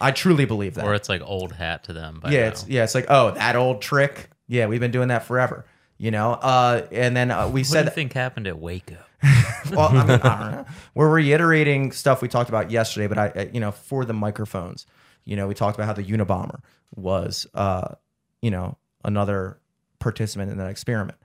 I 0.00 0.12
truly 0.12 0.44
believe 0.44 0.74
that. 0.74 0.84
Or 0.84 0.94
it's 0.94 1.08
like 1.08 1.22
old 1.22 1.52
hat 1.52 1.84
to 1.84 1.92
them. 1.92 2.20
By 2.22 2.30
yeah, 2.30 2.42
now. 2.42 2.48
it's 2.48 2.68
yeah, 2.68 2.84
it's 2.84 2.94
like, 2.94 3.06
oh, 3.08 3.32
that 3.32 3.56
old 3.56 3.82
trick. 3.82 4.30
Yeah, 4.46 4.66
we've 4.66 4.80
been 4.80 4.90
doing 4.90 5.08
that 5.08 5.24
forever. 5.24 5.66
You 6.00 6.12
know, 6.12 6.32
uh, 6.32 6.86
and 6.92 7.16
then 7.16 7.30
uh, 7.32 7.46
we 7.48 7.52
What 7.52 7.54
do 7.58 7.64
said 7.64 7.84
you 7.86 7.90
think 7.90 8.12
happened 8.12 8.46
at 8.46 8.58
Waco? 8.58 8.96
well, 9.72 9.88
I, 9.88 9.92
mean, 10.06 10.20
I 10.22 10.40
don't 10.40 10.52
know. 10.52 10.66
We're 10.94 11.10
reiterating 11.10 11.90
stuff 11.90 12.22
we 12.22 12.28
talked 12.28 12.48
about 12.48 12.70
yesterday, 12.70 13.08
but 13.08 13.18
I, 13.18 13.32
I- 13.34 13.50
you 13.52 13.58
know, 13.58 13.72
for 13.72 14.04
the 14.04 14.12
microphones, 14.12 14.86
you 15.24 15.34
know, 15.34 15.48
we 15.48 15.54
talked 15.54 15.76
about 15.76 15.86
how 15.86 15.92
the 15.94 16.04
Unabomber 16.04 16.60
was, 16.94 17.48
uh, 17.52 17.94
you 18.40 18.50
know, 18.52 18.78
another 19.04 19.58
participant 19.98 20.52
in 20.52 20.58
that 20.58 20.70
experiment, 20.70 21.18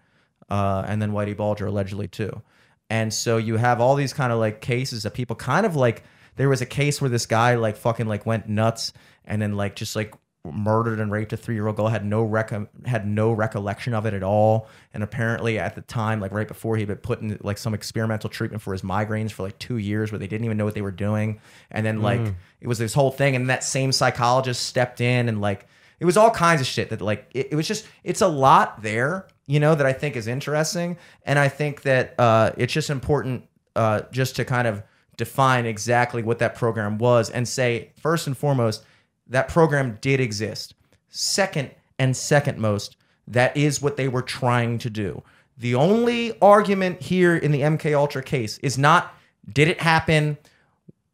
uh, 0.49 0.83
and 0.87 0.99
then 0.99 1.11
Whitey 1.11 1.37
Bulger 1.37 1.67
allegedly 1.67 2.07
too. 2.07 2.41
And 2.89 3.13
so 3.13 3.37
you 3.37 3.57
have 3.57 3.79
all 3.79 3.93
these 3.95 4.11
kind 4.13 4.33
of 4.33 4.39
like 4.39 4.59
cases 4.61 5.03
that 5.03 5.13
people 5.13 5.35
kind 5.35 5.65
of 5.65 5.75
like. 5.75 6.03
There 6.35 6.49
was 6.49 6.61
a 6.61 6.65
case 6.65 6.99
where 6.99 7.11
this 7.11 7.27
guy 7.27 7.53
like 7.55 7.77
fucking 7.77 8.07
like 8.07 8.25
went 8.25 8.49
nuts 8.49 8.91
and 9.23 9.39
then 9.39 9.55
like 9.55 9.75
just 9.75 9.95
like 9.95 10.15
murdered 10.51 10.99
and 10.99 11.09
raped 11.09 11.31
a 11.31 11.37
three 11.37 11.55
year 11.55 11.67
old 11.67 11.77
girl 11.77 11.87
had 11.87 12.03
no 12.05 12.21
rec- 12.23 12.51
had 12.85 13.07
no 13.07 13.31
recollection 13.31 13.93
of 13.93 14.05
it 14.05 14.13
at 14.13 14.23
all. 14.23 14.67
And 14.93 15.01
apparently 15.01 15.57
at 15.57 15.75
the 15.75 15.81
time 15.81 16.19
like 16.19 16.33
right 16.33 16.47
before 16.47 16.75
he'd 16.75 16.89
been 16.89 16.97
put 16.97 17.21
in 17.21 17.37
like 17.41 17.57
some 17.57 17.73
experimental 17.73 18.29
treatment 18.29 18.61
for 18.61 18.73
his 18.73 18.81
migraines 18.81 19.31
for 19.31 19.43
like 19.43 19.57
two 19.57 19.77
years 19.77 20.11
where 20.11 20.19
they 20.19 20.27
didn't 20.27 20.43
even 20.43 20.57
know 20.57 20.65
what 20.65 20.73
they 20.73 20.81
were 20.81 20.91
doing. 20.91 21.39
And 21.71 21.85
then 21.85 22.01
like 22.01 22.19
it 22.59 22.67
was 22.67 22.77
this 22.77 22.93
whole 22.93 23.11
thing. 23.11 23.37
And 23.37 23.49
that 23.49 23.63
same 23.63 23.93
psychologist 23.93 24.65
stepped 24.65 24.99
in 24.99 25.29
and 25.29 25.39
like 25.39 25.65
it 26.01 26.05
was 26.05 26.17
all 26.17 26.31
kinds 26.31 26.59
of 26.59 26.67
shit 26.67 26.89
that 26.89 27.01
like 27.01 27.29
it, 27.33 27.49
it 27.51 27.55
was 27.55 27.65
just 27.67 27.87
it's 28.03 28.21
a 28.21 28.27
lot 28.27 28.81
there 28.81 29.27
you 29.45 29.59
know 29.59 29.75
that 29.75 29.85
i 29.85 29.93
think 29.93 30.17
is 30.17 30.27
interesting. 30.27 30.97
And 31.25 31.39
i 31.39 31.47
think 31.47 31.83
that 31.83 32.15
uh 32.19 32.51
it's 32.57 32.73
just 32.73 32.89
important 32.89 33.47
uh 33.77 34.01
just 34.11 34.35
to 34.35 34.43
kind 34.43 34.67
of 34.67 34.83
define 35.15 35.65
exactly 35.65 36.21
what 36.21 36.39
that 36.39 36.55
program 36.55 36.97
was 36.97 37.29
and 37.29 37.47
say 37.47 37.91
first 37.95 38.27
and 38.27 38.37
foremost 38.37 38.83
that 39.27 39.47
program 39.47 39.97
did 40.01 40.19
exist. 40.19 40.75
Second 41.09 41.71
and 41.99 42.15
second 42.15 42.57
most, 42.57 42.97
that 43.27 43.55
is 43.55 43.81
what 43.81 43.97
they 43.97 44.07
were 44.07 44.21
trying 44.21 44.77
to 44.79 44.89
do. 44.89 45.23
The 45.57 45.75
only 45.75 46.39
argument 46.41 47.01
here 47.01 47.35
in 47.35 47.51
the 47.51 47.61
MK 47.61 47.95
Ultra 47.95 48.23
case 48.23 48.57
is 48.59 48.77
not 48.77 49.15
did 49.51 49.67
it 49.67 49.81
happen 49.81 50.37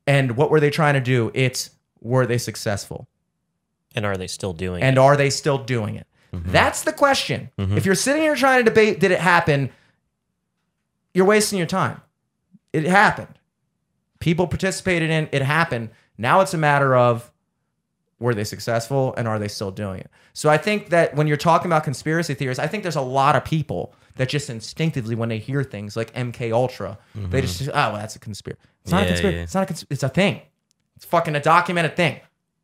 and 0.08 0.38
what 0.38 0.50
were 0.50 0.60
they 0.60 0.70
trying 0.70 0.94
to 0.96 1.02
do? 1.02 1.32
It's 1.34 1.72
were 2.02 2.26
they 2.26 2.38
successful? 2.38 3.08
And 3.96 4.06
are 4.06 4.18
they 4.18 4.28
still 4.28 4.54
doing 4.54 4.82
And 4.82 4.84
it? 4.84 4.88
And 4.88 5.00
are 5.00 5.18
they 5.18 5.30
still 5.30 5.58
doing 5.58 5.96
it? 5.96 6.08
Mm-hmm. 6.34 6.52
That's 6.52 6.84
the 6.84 6.94
question. 6.94 7.50
Mm-hmm. 7.58 7.78
If 7.78 7.86
you're 7.86 7.96
sitting 7.96 8.22
here 8.22 8.36
trying 8.36 8.60
to 8.60 8.64
debate 8.64 9.00
did 9.00 9.12
it 9.12 9.20
happen, 9.20 9.72
you're 11.14 11.26
wasting 11.26 11.58
your 11.58 11.68
time. 11.68 12.02
It 12.72 12.86
happened. 12.86 13.40
People 14.20 14.48
participated 14.48 15.10
in 15.10 15.30
it 15.32 15.42
happened. 15.42 15.90
Now 16.18 16.42
it's 16.42 16.54
a 16.54 16.58
matter 16.58 16.96
of 16.96 17.32
were 18.20 18.36
they 18.36 18.44
successful 18.44 19.14
and 19.18 19.28
are 19.28 19.40
they 19.40 19.48
still 19.48 19.72
doing 19.72 20.02
it? 20.02 20.12
So 20.34 20.50
I 20.50 20.58
think 20.58 20.90
that 20.90 21.16
when 21.16 21.28
you're 21.28 21.38
talking 21.38 21.68
about 21.68 21.84
conspiracy 21.84 22.34
theories, 22.34 22.60
I 22.60 22.68
think 22.68 22.84
there's 22.84 22.96
a 22.96 23.02
lot 23.02 23.36
of 23.36 23.46
people 23.46 23.94
that 24.16 24.30
just 24.30 24.50
instinctively 24.50 25.16
when 25.16 25.30
they 25.30 25.38
hear 25.38 25.64
things 25.64 25.96
like 25.96 26.14
MK 26.14 26.52
Ultra, 26.54 26.98
they 27.16 27.22
mm-hmm. 27.22 27.40
just 27.40 27.62
oh 27.70 27.74
well 27.74 27.94
that's 27.94 28.16
a 28.16 28.20
conspiracy. 28.20 28.60
It's 28.84 28.92
not 28.92 29.04
a 29.04 29.08
conspiracy. 29.08 29.38
yeah. 29.38 29.44
It's 29.44 29.54
not 29.54 29.64
a 29.64 29.66
cons- 29.66 29.86
it's 29.90 30.04
a 30.04 30.10
thing. 30.10 30.42
It's 30.96 31.06
fucking 31.06 31.36
a 31.36 31.40
documented 31.40 31.96
thing. 31.96 32.20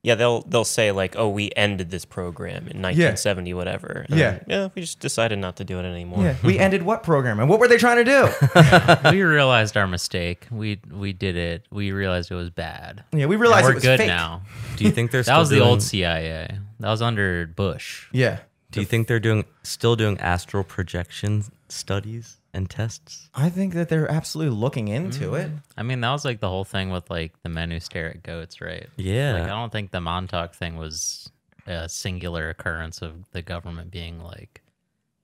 Yeah, 0.06 0.14
they'll 0.14 0.42
they'll 0.44 0.64
say 0.66 0.92
like, 0.92 1.16
"Oh, 1.18 1.30
we 1.30 1.50
ended 1.56 1.90
this 1.90 2.06
program 2.06 2.68
in 2.68 2.80
1970, 2.82 3.54
whatever." 3.56 4.06
And 4.08 4.20
Yeah. 4.20 4.32
then, 4.32 4.44
yeah, 4.48 4.68
we 4.76 4.82
just 4.84 5.00
decided 5.00 5.40
not 5.40 5.56
to 5.58 5.64
do 5.64 5.80
it 5.80 5.84
anymore. 5.84 6.24
Yeah. 6.24 6.36
we 6.44 6.60
ended 6.60 6.84
what 6.84 7.02
program 7.02 7.40
and 7.40 7.50
what 7.50 7.60
were 7.60 7.68
they 7.68 7.78
trying 7.78 8.06
to 8.06 8.10
do? 8.16 9.10
we 9.12 9.24
realized 9.24 9.76
our 9.76 9.88
mistake. 9.88 10.46
We 10.52 10.80
we 10.92 11.12
did 11.12 11.36
it. 11.36 11.66
We 11.72 11.92
realized 11.92 12.30
it 12.32 12.36
was 12.36 12.52
bad. 12.52 13.04
Yeah, 13.12 13.26
we 13.26 13.36
And 13.36 13.42
realized 13.42 13.66
we're 13.66 13.72
it 13.72 13.76
was 13.76 13.84
good 13.84 13.98
fake. 14.00 14.08
now. 14.08 14.44
Do 14.78 14.84
you 14.84 14.92
think 14.92 15.10
they're 15.10 15.24
That 15.24 15.32
still 15.32 15.40
was 15.40 15.50
the 15.50 15.60
old 15.62 15.82
CIA. 15.82 16.60
That 16.82 16.90
was 16.92 17.02
under 17.02 17.48
Bush. 17.48 18.06
Yeah. 18.12 18.40
Do 18.72 18.82
you 18.82 18.86
think 18.86 19.08
they're 19.08 19.20
doing 19.20 19.46
still 19.64 19.96
doing 19.96 20.20
astral 20.20 20.64
projection 20.64 21.46
studies 21.70 22.38
and 22.56 22.70
tests? 22.70 23.30
I 23.36 23.50
think 23.50 23.74
that 23.74 23.90
they're 23.90 24.10
absolutely 24.10 24.56
looking 24.56 24.88
into 24.88 25.32
mm. 25.32 25.44
it. 25.44 25.52
I 25.78 25.84
mean, 25.84 26.02
that 26.02 26.12
was 26.12 26.26
like 26.26 26.40
the 26.40 26.50
whole 26.50 26.64
thing 26.64 26.90
with 26.90 27.10
like 27.10 27.34
the 27.44 27.50
men 27.50 27.70
who 27.70 27.80
stare 27.80 28.10
at 28.10 28.24
goats, 28.24 28.62
right? 28.62 28.88
Yeah. 28.98 29.34
Like, 29.34 29.44
I 29.44 29.48
don't 29.48 29.72
think 29.72 29.92
the 29.92 30.02
Montauk 30.02 30.56
thing 30.56 30.78
was 30.78 31.30
a 31.68 31.90
singular 31.90 32.50
occurrence 32.50 33.02
of 33.02 33.30
the 33.32 33.42
government 33.42 33.92
being 33.92 34.20
like, 34.20 34.62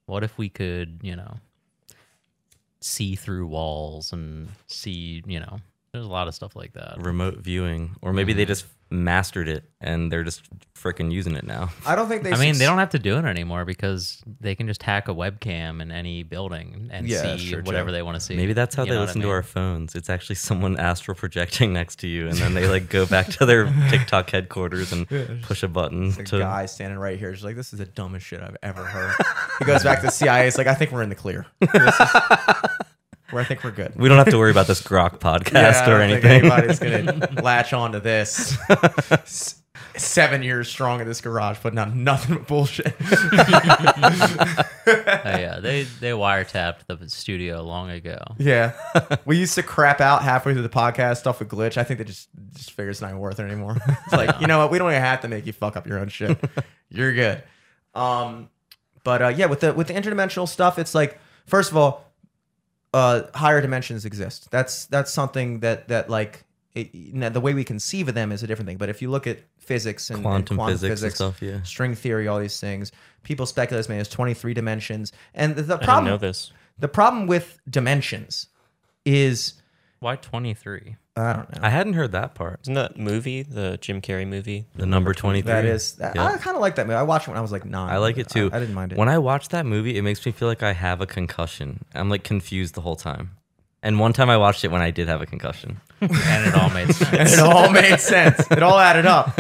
what 0.06 0.24
if 0.24 0.38
we 0.38 0.50
could, 0.50 1.00
you 1.02 1.16
know, 1.16 1.38
see 2.82 3.16
through 3.16 3.48
walls 3.48 4.12
and 4.12 4.50
see, 4.68 5.24
you 5.26 5.40
know, 5.40 5.60
there's 5.94 6.06
a 6.06 6.10
lot 6.10 6.28
of 6.28 6.36
stuff 6.36 6.56
like 6.56 6.74
that. 6.74 6.98
Remote 7.00 7.38
viewing, 7.38 7.96
or 8.02 8.14
maybe 8.14 8.34
they 8.34 8.44
mm-hmm. 8.44 8.50
just 8.50 8.66
mastered 8.92 9.48
it 9.48 9.64
and 9.80 10.12
they're 10.12 10.24
just 10.24 10.44
freaking 10.76 11.12
using 11.12 11.36
it 11.36 11.46
now. 11.46 11.70
I 11.86 11.96
don't 11.96 12.08
think 12.10 12.24
they. 12.24 12.32
I 12.34 12.38
mean, 12.38 12.58
they 12.58 12.66
don't 12.66 12.78
have 12.78 12.90
to 12.92 13.00
do 13.00 13.18
it 13.18 13.26
anymore 13.26 13.66
because 13.66 14.22
they 14.40 14.54
can 14.56 14.68
just 14.68 14.84
hack 14.84 15.08
a 15.08 15.14
webcam 15.14 15.82
in 15.82 15.92
any 15.92 16.24
building 16.24 16.90
and 16.92 17.08
Yeah, 17.08 17.36
see 17.38 17.52
true, 17.52 17.62
whatever 17.64 17.90
too. 17.90 17.94
they 17.94 18.02
want 18.02 18.16
to 18.16 18.20
see. 18.20 18.36
Maybe 18.36 18.54
that's 18.54 18.76
how 18.76 18.84
You 18.84 18.90
they 18.90 18.96
know 18.96 19.00
what 19.02 19.04
I 19.04 19.08
listen 19.08 19.22
to 19.22 19.30
our 19.30 19.44
phones. 19.44 19.96
It's 19.96 20.10
actually 20.10 20.36
someone 20.50 20.78
astral 20.78 21.16
projecting 21.16 21.72
next 21.74 22.00
to 22.00 22.08
you, 22.08 22.28
and 22.28 22.38
then 22.38 22.54
they 22.54 22.68
like 22.68 22.90
go 22.90 23.06
back 23.06 23.28
to 23.28 23.46
their 23.46 23.66
TikTok 23.90 24.30
headquarters 24.30 24.92
and 24.92 25.08
push 25.44 25.64
a 25.64 25.68
button 25.68 26.12
The 26.12 26.24
to. 26.24 26.40
guy 26.40 26.66
standing 26.66 27.00
right 27.00 27.18
here 27.18 27.32
is 27.32 27.44
like, 27.44 27.56
this 27.56 27.74
is 27.74 27.80
the 27.80 27.86
dumbest 27.86 28.26
shit 28.26 28.42
I've 28.42 28.58
ever 28.62 28.84
heard. 28.84 29.16
he 29.60 29.66
goes 29.66 29.84
back 29.84 30.00
to 30.02 30.08
the 30.08 30.12
CIA. 30.12 30.48
It's 30.48 30.58
like, 30.58 30.68
I 30.68 30.74
think 30.76 30.92
we're 30.92 31.04
in 31.04 31.10
the 31.10 31.16
clear. 31.16 31.46
This 33.32 33.34
is- 33.34 33.34
where 33.34 33.42
I 33.44 33.46
think 33.46 33.64
we're 33.64 33.72
good. 33.72 33.94
We 33.96 34.10
don't 34.10 34.18
have 34.18 34.30
to 34.30 34.38
worry 34.38 34.52
about 34.52 34.68
this 34.68 34.82
Grok 34.82 35.20
podcast 35.20 35.54
Yeah, 35.54 35.84
I 35.86 35.92
or 35.92 35.98
don't 36.00 36.10
think 36.22 36.26
anything. 36.26 36.52
anybody's 36.52 36.80
gonna 36.80 37.42
latch 37.42 37.74
on 37.74 37.94
to 37.94 38.00
this. 38.00 38.58
seven 39.98 40.42
years 40.44 40.70
strong 40.70 41.02
in 41.02 41.08
this 41.08 41.20
garage, 41.22 41.60
putting 41.60 41.78
out 41.80 41.94
nothing 41.96 42.36
but 42.38 42.48
bullshit. 42.48 42.94
Oh, 44.88 45.38
yeah, 45.38 45.60
they 45.60 45.84
they 45.84 46.10
wiretapped 46.10 46.88
the 46.88 47.08
studio 47.08 47.62
long 47.62 47.92
ago. 47.92 48.18
yeah, 48.40 48.74
we 49.26 49.38
used 49.38 49.54
to 49.56 49.64
crap 49.64 50.02
out 50.02 50.24
halfway 50.24 50.54
through 50.54 50.64
the 50.64 50.70
podcast 50.70 51.18
stuff 51.18 51.40
with 51.40 51.50
glitch. 51.50 51.78
I 51.78 51.84
think 51.84 52.00
they 52.00 52.04
just 52.04 52.30
just 52.56 52.72
figure 52.72 52.90
it's 52.90 53.00
not 53.02 53.16
worth 53.16 53.40
it 53.40 53.44
anymore. 53.44 53.78
it's 54.06 54.14
like 54.14 54.42
you 54.42 54.48
know 54.48 54.58
what, 54.58 54.72
we 54.72 54.80
don't 54.80 54.90
even 54.90 55.02
have 55.02 55.22
to 55.22 55.28
make 55.28 55.46
you 55.46 55.54
fuck 55.54 55.78
up 55.78 55.86
your 55.86 56.00
own 56.00 56.10
shit. 56.10 56.38
You're 56.90 57.14
good. 57.14 57.44
Um, 57.94 58.50
but 59.04 59.22
uh, 59.22 59.28
yeah, 59.30 59.46
with 59.46 59.60
the 59.60 59.72
with 59.74 59.88
the 59.88 59.94
interdimensional 59.94 60.48
stuff, 60.48 60.80
it's 60.80 60.96
like 60.96 61.20
first 61.46 61.70
of 61.72 61.78
all, 61.78 62.11
uh, 62.94 63.24
higher 63.34 63.62
dimensions 63.62 64.06
exist. 64.06 64.50
That's 64.52 64.86
that's 64.86 65.12
something 65.12 65.60
that 65.62 65.88
that 65.88 66.10
like 66.10 66.44
it, 66.74 67.34
the 67.34 67.42
way 67.42 67.54
we 67.54 67.64
conceive 67.64 68.08
of 68.08 68.16
them 68.16 68.32
is 68.32 68.44
a 68.44 68.48
different 68.48 68.68
thing. 68.68 68.78
But 68.78 68.90
if 68.90 69.02
you 69.02 69.10
look 69.10 69.28
at 69.28 69.40
physics 69.60 70.10
and 70.10 70.18
and 70.18 70.24
Quantum 70.24 70.58
quantum 70.58 70.78
physics 70.78 71.02
and 71.02 71.14
stuff, 71.14 71.42
yeah. 71.42 71.62
string 71.64 71.96
theory, 71.96 72.28
all 72.28 72.40
these 72.40 72.60
things, 72.60 72.92
people 73.24 73.46
speculate 73.46 73.80
as 73.80 73.90
many 73.90 74.02
as 74.02 74.08
twenty 74.08 74.34
three 74.34 74.54
dimensions. 74.54 75.12
And 75.34 75.56
the, 75.56 75.64
the 75.64 75.76
I 75.76 75.84
problem 75.84 76.06
know 76.06 76.18
this. 76.18 76.52
the 76.80 76.88
problem 76.88 77.28
with 77.28 77.60
dimensions 77.70 78.48
is 79.06 79.56
Why 80.00 80.16
twenty 80.16 80.54
three? 80.54 80.96
I 81.18 81.34
don't 81.34 81.54
know. 81.54 81.60
I 81.62 81.70
hadn't 81.70 81.94
heard 81.94 82.14
that 82.14 82.36
part. 82.36 82.60
Isn't 82.64 82.76
that 82.76 82.98
movie 82.98 83.44
the 83.44 83.78
Jim 83.82 84.02
Carrey 84.02 84.26
movie? 84.26 84.66
The 84.76 84.86
number 84.86 85.14
23. 85.14 85.46
that 85.52 85.66
is 85.66 85.94
that, 85.94 86.16
Yeah. 86.16 86.26
I 86.26 86.38
kind 86.38 86.56
of 86.56 86.62
like 86.62 86.76
that 86.76 86.88
movie. 86.88 86.96
I 86.98 87.04
watched 87.04 87.28
it 87.28 87.32
when 87.32 87.38
I 87.38 87.42
was 87.42 87.52
like 87.52 87.66
nine. 87.66 87.90
I 87.92 87.98
like 87.98 88.18
it 88.18 88.30
too. 88.30 88.50
I, 88.54 88.58
I 88.58 88.60
didn't 88.62 88.76
mind 88.76 88.94
it. 88.94 88.98
When 88.98 89.10
I 89.10 89.18
watch 89.18 89.50
that 89.50 89.66
movie, 89.66 89.98
it 89.98 90.04
makes 90.04 90.26
me 90.26 90.32
feel 90.32 90.48
like 90.48 90.64
I 90.64 90.72
have 90.72 91.02
a 91.02 91.06
concussion. 91.06 91.84
I'm 91.94 92.10
like 92.10 92.24
confused 92.24 92.76
the 92.76 92.82
whole 92.82 92.96
time. 92.96 93.32
And 93.84 94.00
one 94.00 94.14
time 94.14 94.30
I 94.30 94.38
watched 94.38 94.64
it 94.64 94.70
when 94.70 94.82
I 94.82 94.92
did 94.92 95.08
have 95.08 95.22
a 95.22 95.26
concussion. 95.26 95.82
And 96.02 96.48
it 96.48 96.56
all 96.56 96.70
made 96.72 96.94
sense. 96.96 97.34
it 97.34 97.40
all 97.44 97.70
made 97.70 98.00
sense. 98.00 98.50
It 98.50 98.64
all 98.64 98.80
added 98.80 99.06
up. 99.06 99.38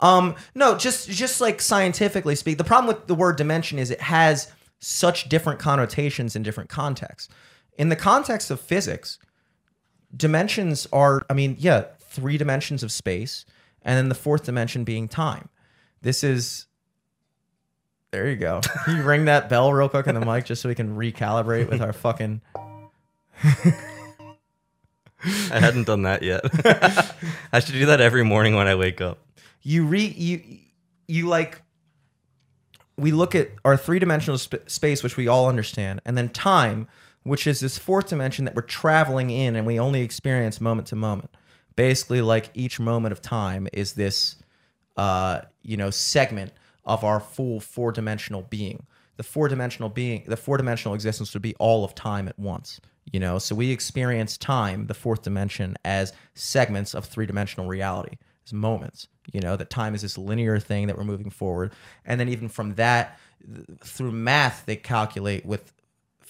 Um, 0.00 0.34
no, 0.54 0.76
just 0.76 1.08
just 1.08 1.40
like 1.40 1.60
scientifically 1.62 2.34
speak, 2.34 2.58
the 2.58 2.64
problem 2.64 2.88
with 2.94 3.06
the 3.06 3.14
word 3.14 3.36
dimension 3.36 3.78
is 3.78 3.90
it 3.90 4.00
has 4.00 4.50
such 4.80 5.28
different 5.28 5.58
connotations 5.60 6.34
in 6.36 6.42
different 6.42 6.68
contexts. 6.68 7.32
In 7.78 7.88
the 7.88 7.96
context 7.96 8.50
of 8.50 8.60
physics, 8.60 9.18
dimensions 10.16 10.86
are, 10.92 11.22
I 11.30 11.34
mean, 11.34 11.56
yeah, 11.58 11.84
three 12.00 12.36
dimensions 12.38 12.82
of 12.82 12.92
space, 12.92 13.44
and 13.82 13.96
then 13.96 14.08
the 14.08 14.14
fourth 14.14 14.44
dimension 14.44 14.84
being 14.84 15.08
time. 15.08 15.48
This 16.02 16.22
is. 16.24 16.66
There 18.10 18.28
you 18.28 18.36
go. 18.36 18.60
Can 18.84 18.96
you 18.98 19.02
ring 19.02 19.24
that 19.24 19.48
bell 19.48 19.72
real 19.72 19.88
quick 19.88 20.06
in 20.06 20.14
the 20.14 20.24
mic 20.24 20.44
just 20.44 20.60
so 20.60 20.68
we 20.68 20.74
can 20.74 20.96
recalibrate 20.96 21.70
with 21.70 21.80
our 21.80 21.94
fucking. 21.94 22.42
I 25.24 25.58
hadn't 25.60 25.84
done 25.84 26.02
that 26.02 26.22
yet. 26.22 26.42
I 27.52 27.60
should 27.60 27.74
do 27.74 27.86
that 27.86 28.00
every 28.00 28.24
morning 28.24 28.54
when 28.54 28.66
I 28.66 28.74
wake 28.74 29.00
up. 29.00 29.18
you 29.62 29.86
re 29.86 30.04
you 30.04 30.42
you 31.06 31.28
like 31.28 31.62
we 32.96 33.12
look 33.12 33.34
at 33.34 33.48
our 33.64 33.76
three-dimensional 33.76 34.36
sp- 34.36 34.66
space 34.68 35.02
which 35.02 35.16
we 35.16 35.28
all 35.28 35.48
understand 35.48 36.00
and 36.04 36.18
then 36.18 36.28
time 36.28 36.88
which 37.24 37.46
is 37.46 37.60
this 37.60 37.78
fourth 37.78 38.08
dimension 38.08 38.44
that 38.44 38.54
we're 38.54 38.62
traveling 38.62 39.30
in 39.30 39.56
and 39.56 39.66
we 39.66 39.78
only 39.78 40.02
experience 40.02 40.60
moment 40.60 40.88
to 40.88 40.96
moment. 40.96 41.30
Basically 41.76 42.20
like 42.20 42.50
each 42.54 42.80
moment 42.80 43.12
of 43.12 43.20
time 43.20 43.68
is 43.72 43.94
this 43.94 44.36
uh 44.96 45.40
you 45.62 45.76
know 45.76 45.90
segment 45.90 46.52
of 46.84 47.04
our 47.04 47.20
full 47.20 47.60
four-dimensional 47.60 48.42
being. 48.42 48.86
The 49.16 49.22
four-dimensional 49.22 49.88
being 49.88 50.24
the 50.26 50.36
four-dimensional 50.36 50.94
existence 50.94 51.32
would 51.34 51.42
be 51.42 51.54
all 51.56 51.84
of 51.84 51.94
time 51.94 52.28
at 52.28 52.38
once 52.38 52.80
you 53.12 53.18
know? 53.18 53.38
So 53.38 53.54
we 53.54 53.70
experience 53.70 54.38
time 54.38 54.86
the 54.86 54.94
fourth 54.94 55.22
dimension 55.22 55.76
as 55.84 56.12
segments 56.34 56.94
of 56.94 57.04
three-dimensional 57.04 57.66
reality 57.66 58.16
as 58.46 58.52
moments 58.52 59.08
you 59.32 59.40
know? 59.40 59.56
That 59.56 59.70
time 59.70 59.94
is 59.94 60.02
this 60.02 60.18
linear 60.18 60.58
thing 60.58 60.88
that 60.88 60.98
we're 60.98 61.04
moving 61.04 61.30
forward. 61.30 61.72
And 62.04 62.20
then 62.20 62.28
even 62.28 62.48
from 62.48 62.74
that 62.74 63.18
through 63.80 64.12
math 64.12 64.66
they 64.66 64.76
calculate 64.76 65.46
with 65.46 65.72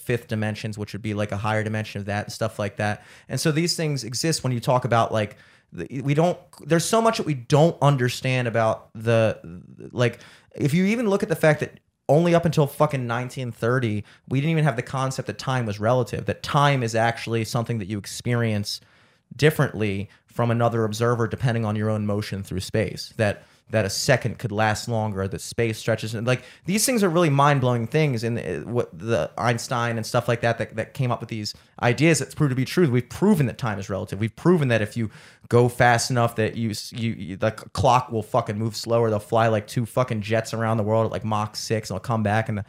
fifth 0.03 0.29
dimensions 0.29 0.77
which 0.77 0.93
would 0.93 1.03
be 1.03 1.15
like 1.15 1.33
a 1.33 1.37
higher 1.37 1.63
dimension 1.63 2.01
of 2.01 2.07
that 2.07 2.25
and 2.25 2.33
stuff 2.33 2.59
like 2.59 2.77
that. 2.77 3.05
And 3.29 3.41
so 3.41 3.53
these 3.53 3.77
things 3.77 4.05
exist 4.05 4.43
when 4.43 4.53
you 4.53 4.61
talk 4.61 4.85
about 4.85 5.13
like 5.13 5.37
we 5.73 6.13
don't 6.15 6.39
there's 6.67 6.85
so 6.85 7.01
much 7.01 7.17
that 7.17 7.27
we 7.27 7.35
don't 7.35 7.77
understand 7.81 8.47
about 8.47 8.91
the 8.95 9.39
like 9.93 10.19
if 10.55 10.75
you 10.75 10.85
even 10.85 11.09
look 11.09 11.23
at 11.23 11.29
the 11.29 11.37
fact 11.37 11.61
that 11.61 11.81
only 12.09 12.35
up 12.35 12.45
until 12.45 12.67
fucking 12.67 13.09
1930 13.09 14.05
we 14.29 14.41
didn't 14.41 14.51
even 14.51 14.65
have 14.65 14.77
the 14.77 14.83
concept 14.83 15.29
that 15.29 15.39
time 15.39 15.65
was 15.65 15.81
relative 15.81 16.27
that 16.27 16.43
time 16.43 16.83
is 16.83 16.95
actually 16.95 17.45
something 17.45 17.79
that 17.79 17.89
you 17.89 17.97
experience 17.97 18.81
differently 19.35 20.11
from 20.27 20.51
another 20.51 20.85
observer 20.85 21.27
depending 21.27 21.65
on 21.65 21.75
your 21.75 21.89
own 21.89 22.05
motion 22.05 22.43
through 22.43 22.61
space 22.61 23.15
that 23.17 23.45
that 23.73 23.85
a 23.85 23.91
second 23.91 24.39
could 24.39 24.53
last 24.53 24.87
longer 24.87 25.27
that 25.27 25.41
space 25.41 25.79
stretches. 25.79 26.15
And 26.15 26.27
like 26.27 26.43
these 26.67 26.87
things 26.87 27.03
are 27.03 27.09
really 27.09 27.31
mind-blowing 27.31 27.87
things 27.89 28.23
and 28.23 28.39
uh, 28.39 28.71
what 28.71 28.97
the 28.97 29.31
einstein 29.37 29.97
and 29.97 30.07
stuff 30.07 30.29
like 30.29 30.43
that, 30.43 30.59
that 30.59 30.77
that 30.77 30.95
came 30.95 31.11
up 31.11 31.21
with 31.21 31.29
these 31.29 31.55
ideas 31.83 32.19
that's 32.19 32.35
proved 32.35 32.51
to 32.51 32.55
be 32.55 32.65
true. 32.65 32.89
We've 32.91 33.09
proven 33.09 33.47
that 33.47 33.59
time 33.59 33.79
is 33.79 33.91
relative. 33.91 34.21
We've 34.21 34.35
proven 34.35 34.69
that 34.69 34.83
if 34.83 34.97
you 34.97 35.11
go 35.49 35.69
fast 35.69 36.11
enough 36.11 36.37
that 36.37 36.55
you 36.55 36.73
you, 36.93 37.37
the 37.37 37.51
clock 37.51 38.13
will 38.13 38.23
fucking 38.23 38.59
move 38.59 38.77
slower. 38.77 39.11
They'll 39.11 39.19
fly 39.19 39.49
like 39.49 39.67
two 39.67 39.87
fucking 39.87 40.21
jets 40.21 40.55
around 40.55 40.77
the 40.77 40.85
world 40.85 41.07
at 41.07 41.13
like 41.13 41.25
mach 41.25 41.57
6 41.57 41.91
and 41.91 41.95
they'll 41.95 42.01
come 42.01 42.23
back 42.23 42.49
and 42.49 42.59
the 42.59 42.65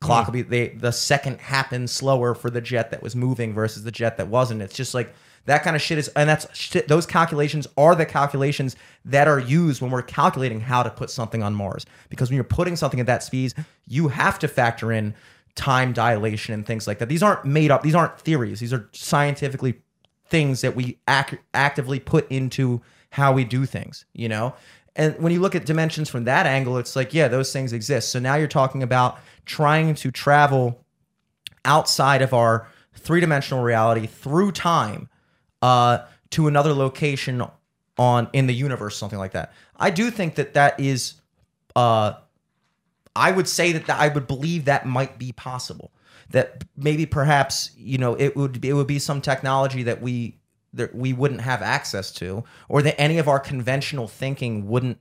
clock 0.00 0.26
will 0.26 0.32
be 0.32 0.42
they 0.42 0.68
the 0.68 0.90
second 0.92 1.38
happens 1.40 1.92
slower 1.92 2.34
for 2.34 2.50
the 2.50 2.60
jet 2.60 2.90
that 2.90 3.02
was 3.02 3.14
moving 3.14 3.52
versus 3.54 3.84
the 3.84 3.92
jet 3.92 4.16
that 4.16 4.28
wasn't. 4.28 4.62
It's 4.62 4.76
just 4.76 4.94
like 4.94 5.14
that 5.46 5.62
kind 5.62 5.74
of 5.74 5.82
shit 5.82 5.96
is 5.96 6.08
and 6.08 6.28
that's 6.28 6.46
shit 6.56 6.88
those 6.88 7.06
calculations 7.06 7.66
are 7.76 7.94
the 7.94 8.04
calculations 8.04 8.76
that 9.04 9.26
are 9.26 9.38
used 9.38 9.80
when 9.80 9.90
we're 9.90 10.02
calculating 10.02 10.60
how 10.60 10.82
to 10.82 10.90
put 10.90 11.10
something 11.10 11.42
on 11.42 11.54
mars. 11.54 11.86
Because 12.10 12.28
when 12.28 12.34
you're 12.34 12.44
putting 12.44 12.76
something 12.76 13.00
at 13.00 13.06
that 13.06 13.22
speed 13.22 13.54
you 13.86 14.08
have 14.08 14.38
to 14.40 14.48
factor 14.48 14.92
in 14.92 15.14
time 15.54 15.92
dilation 15.92 16.52
and 16.52 16.66
things 16.66 16.86
like 16.86 16.98
that. 16.98 17.08
These 17.08 17.22
aren't 17.22 17.44
made 17.44 17.70
up 17.70 17.82
these 17.82 17.94
aren't 17.94 18.18
theories. 18.20 18.60
These 18.60 18.72
are 18.72 18.88
scientifically 18.92 19.80
things 20.28 20.60
that 20.60 20.76
we 20.76 20.98
ac- 21.08 21.38
actively 21.54 22.00
put 22.00 22.30
into 22.30 22.82
how 23.10 23.32
we 23.32 23.44
do 23.44 23.64
things 23.64 24.04
you 24.12 24.28
know? 24.28 24.54
And 24.96 25.18
when 25.18 25.32
you 25.32 25.40
look 25.40 25.54
at 25.54 25.66
dimensions 25.66 26.08
from 26.08 26.24
that 26.24 26.46
angle 26.46 26.76
it's 26.78 26.96
like 26.96 27.14
yeah 27.14 27.28
those 27.28 27.52
things 27.52 27.72
exist. 27.72 28.10
So 28.10 28.18
now 28.18 28.34
you're 28.34 28.48
talking 28.48 28.82
about 28.82 29.18
trying 29.44 29.94
to 29.94 30.10
travel 30.10 30.84
outside 31.64 32.22
of 32.22 32.34
our 32.34 32.66
three-dimensional 32.94 33.62
reality 33.62 34.06
through 34.06 34.52
time 34.52 35.08
uh, 35.62 35.98
to 36.30 36.48
another 36.48 36.72
location 36.72 37.42
on 37.98 38.28
in 38.32 38.46
the 38.46 38.54
universe 38.54 38.96
something 38.96 39.18
like 39.18 39.32
that 39.32 39.52
i 39.76 39.90
do 39.90 40.10
think 40.10 40.34
that 40.34 40.54
that 40.54 40.78
is 40.78 41.14
uh, 41.74 42.14
I 43.16 43.30
would 43.32 43.48
say 43.48 43.72
that, 43.72 43.86
that 43.86 44.00
I 44.00 44.08
would 44.08 44.26
believe 44.26 44.66
that 44.66 44.86
might 44.86 45.18
be 45.18 45.32
possible. 45.32 45.92
That 46.30 46.64
maybe 46.76 47.06
perhaps 47.06 47.70
you 47.76 47.98
know 47.98 48.14
it 48.14 48.36
would 48.36 48.60
be, 48.60 48.68
it 48.68 48.72
would 48.72 48.86
be 48.86 48.98
some 48.98 49.20
technology 49.20 49.84
that 49.84 50.02
we 50.02 50.38
that 50.72 50.94
we 50.94 51.12
wouldn't 51.12 51.40
have 51.40 51.62
access 51.62 52.10
to, 52.12 52.44
or 52.68 52.82
that 52.82 53.00
any 53.00 53.18
of 53.18 53.28
our 53.28 53.38
conventional 53.38 54.08
thinking 54.08 54.66
wouldn't. 54.66 54.98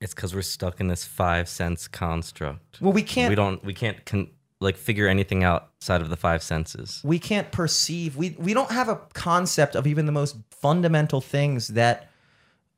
It's 0.00 0.12
because 0.12 0.34
we're 0.34 0.42
stuck 0.42 0.80
in 0.80 0.88
this 0.88 1.04
five 1.04 1.48
sense 1.48 1.86
construct. 1.86 2.80
Well, 2.80 2.92
we 2.92 3.02
can't. 3.02 3.30
we 3.30 3.36
don't. 3.36 3.64
We 3.64 3.74
can't 3.74 4.04
con- 4.04 4.30
like 4.60 4.76
figure 4.76 5.08
anything 5.08 5.42
outside 5.42 6.02
of 6.02 6.10
the 6.10 6.16
five 6.16 6.42
senses. 6.42 7.00
we 7.02 7.18
can't 7.18 7.50
perceive 7.50 8.16
we 8.16 8.36
we 8.38 8.54
don't 8.54 8.70
have 8.70 8.88
a 8.88 8.96
concept 9.14 9.74
of 9.74 9.86
even 9.86 10.06
the 10.06 10.12
most 10.12 10.36
fundamental 10.50 11.20
things 11.20 11.68
that 11.68 12.10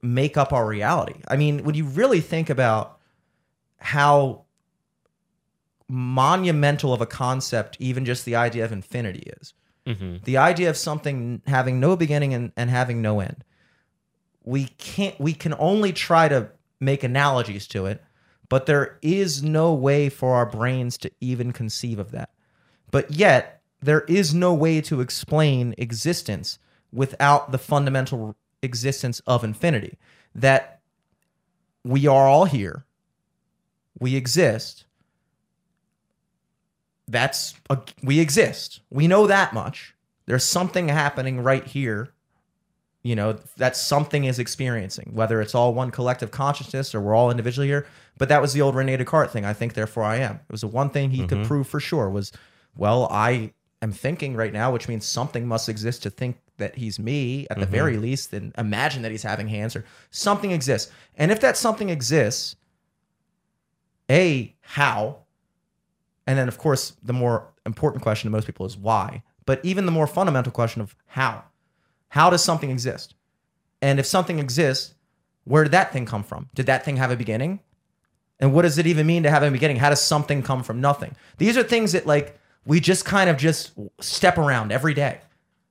make 0.01 0.37
up 0.37 0.53
our 0.53 0.67
reality. 0.67 1.21
I 1.29 1.37
mean 1.37 1.65
when 1.65 1.75
you 1.75 1.85
really 1.85 2.21
think 2.21 2.49
about 2.51 2.99
how 3.79 4.45
monumental 5.89 6.95
of 6.95 7.01
a 7.01 7.07
concept 7.07 7.77
even 7.79 8.05
just 8.05 8.25
the 8.25 8.35
idea 8.37 8.65
of 8.65 8.73
infinity 8.73 9.31
is 9.41 9.53
hmm 9.87 10.17
the 10.25 10.37
idea 10.37 10.71
of 10.71 10.77
something 10.77 11.43
having 11.47 11.81
no 11.81 11.97
beginning 11.97 12.33
and, 12.33 12.53
and 12.57 12.71
having 12.71 13.03
no 13.03 13.21
end 13.21 13.45
we 14.45 14.67
can't 14.79 15.19
we 15.21 15.35
can 15.35 15.55
only 15.59 15.93
try 15.93 16.29
to 16.29 16.49
make 16.81 17.03
analogies 17.03 17.67
to 17.67 17.85
it 17.87 18.03
but 18.53 18.67
there 18.67 18.99
is 19.01 19.43
no 19.43 19.73
way 19.73 20.11
for 20.11 20.35
our 20.35 20.45
brains 20.45 20.99
to 20.99 21.11
even 21.23 21.53
conceive 21.53 21.99
of 21.99 22.11
that. 22.11 22.29
But 22.91 23.11
yet 23.11 23.63
there 23.81 24.03
is 24.03 24.35
no 24.35 24.53
way 24.53 24.83
to 24.83 25.01
explain 25.01 25.75
existence 25.79 26.59
without 26.93 27.51
the 27.51 27.57
fundamental 27.57 28.37
existence 28.63 29.21
of 29.27 29.43
infinity. 29.43 29.97
That 30.35 30.81
we 31.83 32.07
are 32.07 32.29
all 32.29 32.45
here 32.45 32.85
we 33.99 34.17
exist 34.17 34.85
that's 37.09 37.55
a, 37.71 37.79
we 38.03 38.21
exist. 38.21 38.81
We 38.91 39.09
know 39.09 39.27
that 39.29 39.55
much. 39.55 39.95
There's 40.27 40.45
something 40.45 40.89
happening 40.89 41.41
right 41.43 41.67
here 41.67 42.13
you 43.03 43.17
know 43.17 43.33
that 43.57 43.77
something 43.77 44.25
is 44.25 44.39
experiencing 44.39 45.11
whether 45.13 45.41
it's 45.41 45.55
all 45.55 45.75
one 45.75 45.91
collective 45.91 46.31
consciousness 46.31 46.95
or 46.95 47.01
we're 47.01 47.15
all 47.15 47.31
individually 47.31 47.67
here 47.67 47.87
but 48.23 48.29
that 48.29 48.41
was 48.41 48.53
the 48.53 48.63
old 48.63 48.75
rene 48.75 48.97
descartes 48.97 49.33
thing 49.33 49.45
i 49.45 49.53
think 49.53 49.75
therefore 49.75 50.05
i 50.05 50.17
am 50.17 50.37
it 50.37 50.53
was 50.53 50.61
the 50.63 50.69
one 50.69 50.91
thing 50.91 51.11
he 51.11 51.27
could 51.27 51.39
mm-hmm. 51.39 51.47
prove 51.47 51.67
for 51.67 51.81
sure 51.81 52.09
was 52.09 52.33
well 52.77 53.09
i 53.11 53.53
am 53.83 53.93
thinking 53.93 54.37
right 54.37 54.53
now 54.53 54.73
which 54.73 54.87
means 54.89 55.05
something 55.05 55.47
must 55.47 55.69
exist 55.69 56.03
to 56.03 56.11
think 56.11 56.37
that 56.63 56.77
he's 56.77 56.99
me 56.99 57.47
at 57.51 57.59
the 57.59 57.67
very 57.67 57.95
mm-hmm. 57.95 58.03
least, 58.03 58.33
and 58.33 58.53
imagine 58.57 59.03
that 59.03 59.11
he's 59.11 59.23
having 59.23 59.49
hands 59.49 59.75
or 59.75 59.85
something 60.11 60.53
exists. 60.53 60.93
And 61.17 61.31
if 61.31 61.41
that 61.41 61.57
something 61.57 61.91
exists, 61.91 62.57
A, 64.11 64.55
how? 64.61 65.19
And 66.27 66.39
then, 66.39 66.49
of 66.49 66.59
course, 66.59 66.93
the 67.03 67.13
more 67.13 67.49
important 67.67 68.03
question 68.03 68.29
to 68.29 68.33
most 68.33 68.47
people 68.47 68.65
is 68.65 68.77
why. 68.77 69.23
But 69.45 69.61
even 69.65 69.87
the 69.87 69.93
more 69.93 70.07
fundamental 70.07 70.53
question 70.53 70.81
of 70.81 70.95
how. 71.07 71.43
How 72.09 72.31
does 72.31 72.45
something 72.45 72.71
exist? 72.71 73.15
And 73.81 73.99
if 73.99 74.07
something 74.07 74.39
exists, 74.39 74.95
where 75.45 75.65
did 75.65 75.73
that 75.73 75.93
thing 75.93 76.07
come 76.07 76.23
from? 76.23 76.49
Did 76.55 76.67
that 76.67 76.85
thing 76.85 76.97
have 76.99 77.11
a 77.11 77.17
beginning? 77.17 77.59
And 78.43 78.53
what 78.53 78.63
does 78.63 78.77
it 78.77 78.89
even 78.89 79.07
mean 79.07 79.23
to 79.23 79.31
have 79.31 79.45
a 79.45 79.51
beginning? 79.53 79.77
How 79.77 79.91
does 79.91 80.03
something 80.03 80.43
come 80.43 80.65
from 80.65 80.81
nothing? 80.81 81.15
These 81.39 81.57
are 81.57 81.63
things 81.63 81.93
that 81.93 82.09
like 82.09 82.37
we 82.67 82.81
just 82.81 83.05
kind 83.05 83.31
of 83.31 83.37
just 83.37 83.71
step 84.01 84.37
around 84.37 84.73
every 84.73 84.95
day. 84.95 85.21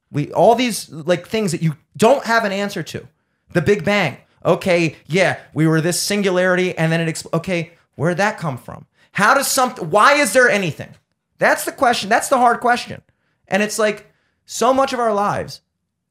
We 0.10 0.32
all 0.32 0.56
these 0.56 0.90
like 0.90 1.28
things 1.28 1.52
that 1.52 1.62
you 1.62 1.76
don't 1.98 2.24
have 2.24 2.46
an 2.46 2.54
answer 2.54 2.82
to. 2.82 3.06
The 3.52 3.62
Big 3.62 3.84
Bang. 3.84 4.20
Okay, 4.46 4.96
yeah, 5.06 5.42
we 5.54 5.68
were 5.68 5.82
this 5.82 6.02
singularity 6.02 6.76
and 6.78 6.90
then 6.94 7.02
it 7.02 7.14
expl- 7.14 7.34
okay, 7.34 7.74
where 7.96 8.12
did 8.12 8.20
that 8.20 8.38
come 8.38 8.58
from? 8.58 8.86
How 9.12 9.34
does 9.34 9.48
something 9.48 9.90
why 9.90 10.14
is 10.14 10.32
there 10.32 10.50
anything? 10.50 10.96
That's 11.40 11.66
the 11.66 11.74
question. 11.74 12.08
That's 12.08 12.30
the 12.30 12.38
hard 12.38 12.62
question. 12.62 13.02
And 13.50 13.62
it's 13.62 13.80
like 13.80 14.10
so 14.46 14.74
much 14.74 14.94
of 14.94 15.00
our 15.00 15.14
lives, 15.14 15.60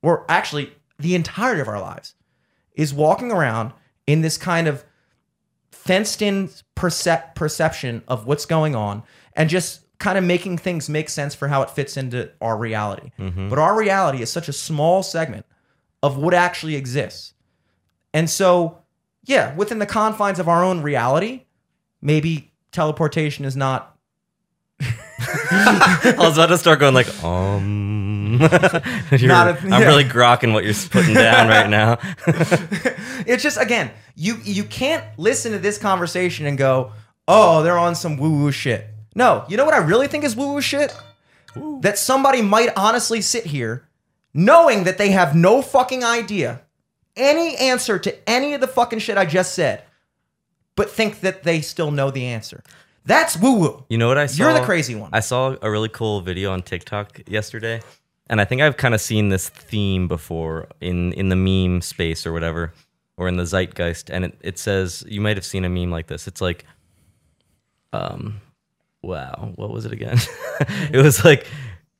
or 0.02 0.26
actually 0.28 0.74
the 0.98 1.14
entirety 1.14 1.62
of 1.62 1.68
our 1.68 1.80
lives, 1.80 2.14
is 2.74 2.92
walking 2.92 3.32
around 3.32 3.72
in 4.06 4.20
this 4.20 4.36
kind 4.36 4.68
of 4.68 4.84
fenced 5.90 6.22
in 6.22 6.48
percep- 6.76 7.34
perception 7.34 8.00
of 8.06 8.24
what's 8.24 8.46
going 8.46 8.76
on 8.76 9.02
and 9.34 9.50
just 9.50 9.80
kind 9.98 10.16
of 10.16 10.22
making 10.22 10.56
things 10.56 10.88
make 10.88 11.08
sense 11.08 11.34
for 11.34 11.48
how 11.48 11.62
it 11.62 11.70
fits 11.70 11.96
into 11.96 12.30
our 12.40 12.56
reality. 12.56 13.10
But 13.18 13.58
our 13.58 13.76
reality 13.76 14.22
is 14.22 14.30
such 14.30 14.48
a 14.48 14.52
small 14.52 15.02
segment 15.02 15.46
of 16.00 16.16
what 16.16 16.32
actually 16.32 16.76
exists. 16.76 17.34
And 18.14 18.30
so, 18.30 18.78
yeah, 19.24 19.52
within 19.56 19.80
the 19.80 19.86
confines 19.86 20.38
of 20.38 20.48
our 20.48 20.62
own 20.62 20.80
reality, 20.80 21.46
maybe 22.00 22.52
teleportation 22.70 23.44
is 23.44 23.56
not 23.56 23.96
I 24.80 26.14
was 26.18 26.38
about 26.38 26.46
to 26.46 26.58
start 26.58 26.78
going 26.78 26.94
like, 26.94 27.24
um. 27.24 28.19
Not 29.22 29.48
a- 29.48 29.58
I'm 29.62 29.68
yeah. 29.68 29.86
really 29.86 30.04
grokking 30.04 30.52
what 30.52 30.64
you're 30.64 30.74
putting 30.90 31.14
down 31.14 31.48
right 31.48 31.68
now. 31.78 31.98
it's 33.26 33.42
just 33.42 33.60
again, 33.60 33.90
you 34.16 34.36
you 34.44 34.64
can't 34.64 35.04
listen 35.18 35.52
to 35.52 35.58
this 35.58 35.78
conversation 35.78 36.46
and 36.46 36.56
go, 36.56 36.92
"Oh, 37.28 37.62
they're 37.62 37.78
on 37.78 37.94
some 37.94 38.16
woo-woo 38.16 38.52
shit." 38.52 38.86
No, 39.14 39.44
you 39.48 39.56
know 39.56 39.64
what 39.64 39.74
I 39.74 39.78
really 39.78 40.06
think 40.06 40.24
is 40.24 40.34
woo-woo 40.36 40.60
shit? 40.60 40.96
That 41.80 41.98
somebody 41.98 42.42
might 42.42 42.70
honestly 42.76 43.20
sit 43.20 43.44
here 43.46 43.88
knowing 44.32 44.84
that 44.84 44.98
they 44.98 45.10
have 45.10 45.34
no 45.34 45.60
fucking 45.62 46.04
idea 46.04 46.62
any 47.16 47.56
answer 47.56 47.98
to 47.98 48.28
any 48.28 48.54
of 48.54 48.60
the 48.60 48.68
fucking 48.68 49.00
shit 49.00 49.18
I 49.18 49.24
just 49.26 49.54
said, 49.54 49.82
but 50.76 50.90
think 50.90 51.20
that 51.20 51.42
they 51.42 51.60
still 51.60 51.90
know 51.90 52.10
the 52.10 52.24
answer. 52.26 52.62
That's 53.04 53.36
woo-woo. 53.36 53.84
You 53.88 53.98
know 53.98 54.08
what 54.08 54.18
I 54.18 54.26
saw? 54.26 54.44
You're 54.44 54.58
the 54.58 54.64
crazy 54.64 54.94
one. 54.94 55.10
I 55.12 55.20
saw 55.20 55.56
a 55.60 55.70
really 55.70 55.88
cool 55.88 56.20
video 56.20 56.52
on 56.52 56.62
TikTok 56.62 57.20
yesterday, 57.28 57.80
and 58.30 58.40
I 58.40 58.44
think 58.44 58.62
I've 58.62 58.76
kind 58.76 58.94
of 58.94 59.00
seen 59.00 59.28
this 59.28 59.48
theme 59.48 60.06
before 60.06 60.68
in 60.80 61.12
in 61.14 61.28
the 61.28 61.36
meme 61.36 61.82
space 61.82 62.24
or 62.24 62.32
whatever, 62.32 62.72
or 63.16 63.26
in 63.26 63.36
the 63.36 63.44
zeitgeist. 63.44 64.08
And 64.08 64.24
it, 64.24 64.38
it 64.40 64.58
says 64.58 65.04
you 65.06 65.20
might 65.20 65.36
have 65.36 65.44
seen 65.44 65.64
a 65.64 65.68
meme 65.68 65.90
like 65.90 66.06
this. 66.06 66.28
It's 66.28 66.40
like, 66.40 66.64
um, 67.92 68.40
wow, 69.02 69.52
what 69.56 69.70
was 69.70 69.84
it 69.84 69.92
again? 69.92 70.16
it 70.92 71.02
was 71.02 71.24
like, 71.24 71.44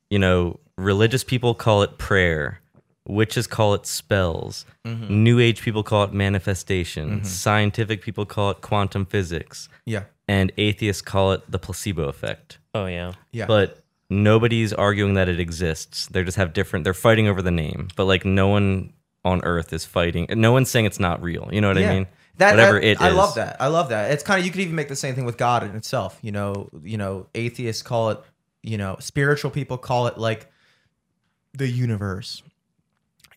you 0.09 0.17
know, 0.17 0.57
religious 0.77 1.25
people 1.25 1.53
call 1.53 1.83
it 1.83 1.97
prayer. 1.97 2.61
Witches 3.05 3.45
call 3.45 3.73
it 3.73 3.85
spells. 3.85 4.65
Mm-hmm. 4.85 5.23
New 5.23 5.39
Age 5.39 5.61
people 5.61 5.83
call 5.83 6.05
it 6.05 6.13
manifestation. 6.13 7.25
Scientific 7.25 8.01
people 8.01 8.25
call 8.25 8.51
it 8.51 8.61
quantum 8.61 9.05
physics 9.05 9.67
yeah. 9.85 10.03
and 10.29 10.53
atheists 10.57 11.01
call 11.01 11.33
it 11.33 11.41
the 11.51 11.59
placebo 11.59 12.07
effect. 12.07 12.59
Oh 12.73 12.85
yeah. 12.85 13.13
Yeah. 13.33 13.47
But 13.47 13.80
nobody's 14.11 14.73
arguing 14.73 15.15
that 15.15 15.29
it 15.29 15.39
exists. 15.39 16.07
They 16.07 16.23
just 16.23 16.37
have 16.37 16.53
different. 16.53 16.83
They're 16.83 16.93
fighting 16.93 17.27
over 17.27 17.41
the 17.41 17.51
name, 17.51 17.87
but 17.95 18.05
like 18.05 18.25
no 18.25 18.47
one 18.49 18.93
on 19.23 19.41
Earth 19.43 19.71
is 19.73 19.85
fighting. 19.85 20.27
No 20.29 20.51
one's 20.51 20.69
saying 20.69 20.85
it's 20.85 20.99
not 20.99 21.21
real. 21.23 21.49
You 21.51 21.61
know 21.61 21.69
what 21.69 21.77
I 21.77 21.89
mean? 21.93 22.07
That, 22.37 22.51
Whatever 22.51 22.79
that- 22.79 22.85
it 22.85 22.91
is. 22.93 23.01
I 23.01 23.09
love 23.09 23.35
that. 23.35 23.57
I 23.59 23.67
love 23.67 23.89
that. 23.89 24.11
It's 24.11 24.23
kind 24.23 24.39
of 24.39 24.45
you 24.45 24.51
could 24.51 24.61
even 24.61 24.75
make 24.75 24.87
the 24.87 24.95
same 24.95 25.15
thing 25.15 25.25
with 25.25 25.37
God 25.37 25.63
in 25.63 25.75
itself. 25.75 26.17
You 26.21 26.31
know, 26.31 26.69
you 26.83 26.97
know, 26.97 27.27
atheists 27.35 27.83
call 27.83 28.09
it, 28.11 28.19
you 28.63 28.77
know, 28.77 28.97
spiritual 28.99 29.51
people 29.51 29.77
call 29.77 30.07
it 30.07 30.17
like 30.17 30.51
the 31.53 31.67
universe. 31.67 32.41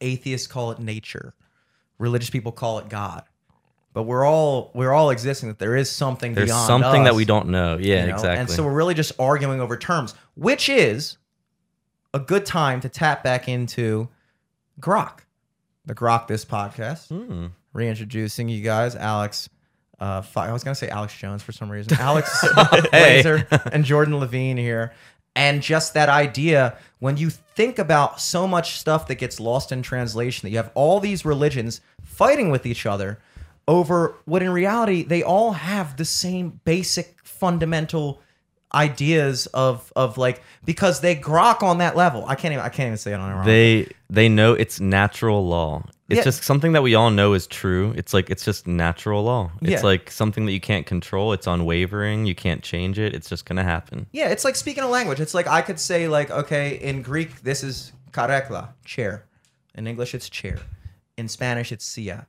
Atheists 0.00 0.46
call 0.46 0.70
it 0.70 0.78
nature. 0.78 1.34
Religious 1.98 2.30
people 2.30 2.52
call 2.52 2.78
it 2.78 2.88
God. 2.88 3.22
But 3.94 4.02
we're 4.02 4.26
all 4.26 4.70
we're 4.74 4.92
all 4.92 5.08
existing 5.10 5.48
that 5.48 5.58
there 5.58 5.76
is 5.76 5.88
something 5.88 6.34
There's 6.34 6.48
beyond 6.48 6.66
something 6.66 7.04
that 7.04 7.14
we 7.14 7.24
don't 7.24 7.48
know. 7.48 7.78
Yeah, 7.78 8.00
you 8.02 8.08
know? 8.08 8.14
exactly. 8.14 8.40
And 8.40 8.50
so 8.50 8.64
we're 8.64 8.74
really 8.74 8.92
just 8.94 9.12
arguing 9.18 9.60
over 9.60 9.76
terms, 9.78 10.14
which 10.34 10.68
is 10.68 11.16
a 12.12 12.18
good 12.18 12.44
time 12.44 12.80
to 12.82 12.88
tap 12.88 13.22
back 13.24 13.48
into 13.48 14.08
Grok, 14.80 15.20
the 15.86 15.94
Grok 15.94 16.26
this 16.26 16.44
podcast 16.44 17.08
Hmm. 17.08 17.46
reintroducing 17.72 18.48
you 18.48 18.62
guys, 18.62 18.94
Alex. 18.96 19.48
Uh, 20.00 20.22
I 20.36 20.52
was 20.52 20.64
gonna 20.64 20.74
say 20.74 20.88
Alex 20.88 21.16
Jones 21.16 21.42
for 21.44 21.52
some 21.52 21.70
reason. 21.70 21.96
Alex 22.00 22.40
Hey. 22.90 23.22
Blazer 23.22 23.46
and 23.72 23.84
Jordan 23.84 24.18
Levine 24.18 24.56
here, 24.56 24.92
and 25.36 25.62
just 25.62 25.94
that 25.94 26.08
idea 26.08 26.76
when 26.98 27.16
you 27.16 27.30
think 27.30 27.78
about 27.78 28.20
so 28.20 28.48
much 28.48 28.76
stuff 28.78 29.06
that 29.06 29.14
gets 29.16 29.38
lost 29.38 29.70
in 29.70 29.82
translation, 29.82 30.46
that 30.46 30.50
you 30.50 30.56
have 30.56 30.72
all 30.74 30.98
these 30.98 31.24
religions 31.24 31.80
fighting 32.02 32.50
with 32.50 32.66
each 32.66 32.86
other 32.86 33.20
over 33.66 34.14
what 34.26 34.42
in 34.42 34.50
reality 34.50 35.02
they 35.04 35.22
all 35.22 35.52
have 35.52 35.96
the 35.96 36.04
same 36.04 36.60
basic 36.64 37.16
fundamental 37.24 38.20
ideas 38.74 39.46
of 39.54 39.92
of 39.94 40.18
like 40.18 40.42
because 40.64 41.00
they 41.00 41.14
grok 41.14 41.62
on 41.62 41.78
that 41.78 41.96
level. 41.96 42.24
I 42.26 42.34
can't 42.34 42.52
even 42.52 42.64
I 42.64 42.68
can't 42.68 42.88
even 42.88 42.98
say 42.98 43.12
it 43.12 43.20
on 43.20 43.30
it 43.30 43.34
wrong. 43.34 43.46
they 43.46 43.88
they 44.10 44.28
know 44.28 44.52
it's 44.54 44.80
natural 44.80 45.46
law. 45.46 45.84
It's 46.08 46.18
Yeah. 46.18 46.24
just 46.24 46.42
something 46.44 46.72
that 46.72 46.82
we 46.82 46.94
all 46.94 47.10
know 47.10 47.32
is 47.32 47.46
true. 47.46 47.94
It's 47.96 48.12
like 48.12 48.28
it's 48.30 48.44
just 48.44 48.66
natural 48.66 49.22
law. 49.22 49.50
It's 49.62 49.70
Yeah. 49.70 49.80
like 49.80 50.10
something 50.10 50.44
that 50.46 50.52
you 50.52 50.60
can't 50.60 50.84
control. 50.86 51.32
It's 51.32 51.46
unwavering. 51.46 52.26
You 52.26 52.34
can't 52.34 52.62
change 52.62 52.98
it. 52.98 53.14
It's 53.14 53.28
just 53.28 53.46
gonna 53.46 53.62
happen. 53.64 54.06
Yeah, 54.12 54.28
it's 54.28 54.44
like 54.44 54.56
speaking 54.56 54.82
a 54.84 54.88
language. 54.88 55.20
It's 55.20 55.34
like 55.34 55.46
I 55.46 55.62
could 55.62 55.78
say 55.80 56.08
like, 56.08 56.30
okay, 56.30 56.74
in 56.74 57.02
Greek 57.02 57.42
this 57.42 57.62
is 57.62 57.92
karekla, 58.10 58.68
chair. 58.84 59.24
In 59.74 59.86
English 59.86 60.14
it's 60.14 60.28
chair. 60.28 60.58
In 61.16 61.28
Spanish 61.28 61.70
it's 61.72 61.84
silla. 61.86 62.26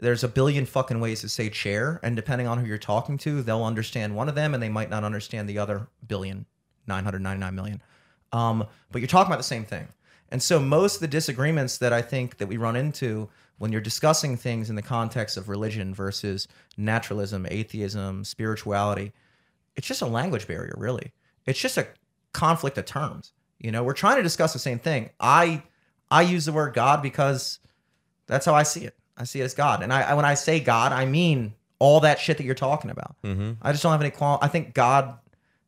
There's 0.00 0.24
a 0.24 0.28
billion 0.28 0.64
fucking 0.64 0.98
ways 0.98 1.20
to 1.20 1.28
say 1.28 1.50
chair, 1.50 2.00
and 2.02 2.16
depending 2.16 2.46
on 2.46 2.58
who 2.58 2.66
you're 2.66 2.78
talking 2.78 3.18
to, 3.18 3.42
they'll 3.42 3.64
understand 3.64 4.16
one 4.16 4.28
of 4.30 4.34
them 4.34 4.54
and 4.54 4.62
they 4.62 4.70
might 4.70 4.88
not 4.88 5.04
understand 5.04 5.48
the 5.48 5.58
other 5.58 5.88
billion, 6.06 6.46
999 6.86 7.54
million. 7.54 7.82
Um, 8.32 8.66
but 8.90 9.00
you're 9.00 9.08
talking 9.08 9.30
about 9.30 9.38
the 9.38 9.44
same 9.44 9.64
thing. 9.64 9.88
And 10.30 10.42
so 10.42 10.58
most 10.58 10.96
of 10.96 11.00
the 11.00 11.08
disagreements 11.08 11.78
that 11.78 11.92
I 11.92 12.00
think 12.00 12.38
that 12.38 12.46
we 12.46 12.56
run 12.56 12.76
into 12.76 13.28
when 13.58 13.72
you're 13.72 13.80
discussing 13.82 14.38
things 14.38 14.70
in 14.70 14.76
the 14.76 14.82
context 14.82 15.36
of 15.36 15.50
religion 15.50 15.94
versus 15.94 16.48
naturalism, 16.78 17.46
atheism, 17.50 18.24
spirituality, 18.24 19.12
it's 19.76 19.86
just 19.86 20.02
a 20.02 20.06
language 20.06 20.46
barrier, 20.46 20.74
really. 20.78 21.12
It's 21.44 21.58
just 21.58 21.76
a 21.76 21.88
conflict 22.32 22.78
of 22.78 22.86
terms. 22.86 23.32
You 23.58 23.70
know, 23.70 23.84
we're 23.84 23.92
trying 23.92 24.16
to 24.16 24.22
discuss 24.22 24.54
the 24.54 24.58
same 24.58 24.78
thing. 24.78 25.10
I 25.20 25.62
I 26.10 26.22
use 26.22 26.46
the 26.46 26.52
word 26.52 26.74
God 26.74 27.02
because 27.02 27.58
that's 28.26 28.46
how 28.46 28.54
I 28.54 28.62
see 28.62 28.84
it. 28.84 28.96
I 29.20 29.24
see 29.24 29.40
it 29.40 29.44
as 29.44 29.54
God, 29.54 29.82
and 29.82 29.92
I, 29.92 30.02
I 30.02 30.14
when 30.14 30.24
I 30.24 30.34
say 30.34 30.60
God, 30.60 30.92
I 30.92 31.04
mean 31.04 31.52
all 31.78 32.00
that 32.00 32.18
shit 32.18 32.38
that 32.38 32.44
you're 32.44 32.54
talking 32.54 32.90
about. 32.90 33.16
Mm-hmm. 33.22 33.52
I 33.62 33.72
just 33.72 33.82
don't 33.82 33.92
have 33.92 34.00
any 34.00 34.10
qual. 34.10 34.38
I 34.40 34.48
think 34.48 34.72
God 34.74 35.18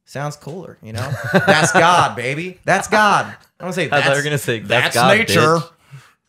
sounds 0.04 0.36
cooler. 0.36 0.78
You 0.82 0.94
know, 0.94 1.12
that's 1.32 1.72
God, 1.72 2.16
baby. 2.16 2.58
That's 2.64 2.88
God. 2.88 3.26
I 3.60 3.64
don't 3.64 3.72
say 3.72 3.86
I 3.90 4.00
thought 4.00 4.10
you 4.10 4.16
were 4.16 4.22
gonna 4.22 4.38
say 4.38 4.60
that's 4.60 4.94
that's, 4.94 4.96
God, 4.96 5.18
nature. 5.18 5.40
bitch. 5.40 5.68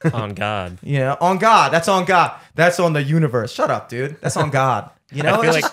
On 0.13 0.33
God. 0.33 0.79
Yeah, 0.83 1.15
on 1.21 1.37
God. 1.37 1.71
That's 1.71 1.87
on 1.87 2.03
God. 2.03 2.37
That's 2.55 2.77
on 2.77 2.91
the 2.91 3.01
universe. 3.01 3.53
Shut 3.53 3.71
up, 3.71 3.87
dude. 3.87 4.19
That's 4.19 4.35
on 4.35 4.49
God. 4.49 4.89
You 5.13 5.23
know, 5.23 5.39
I 5.39 5.41
feel 5.41 5.53
like 5.53 5.63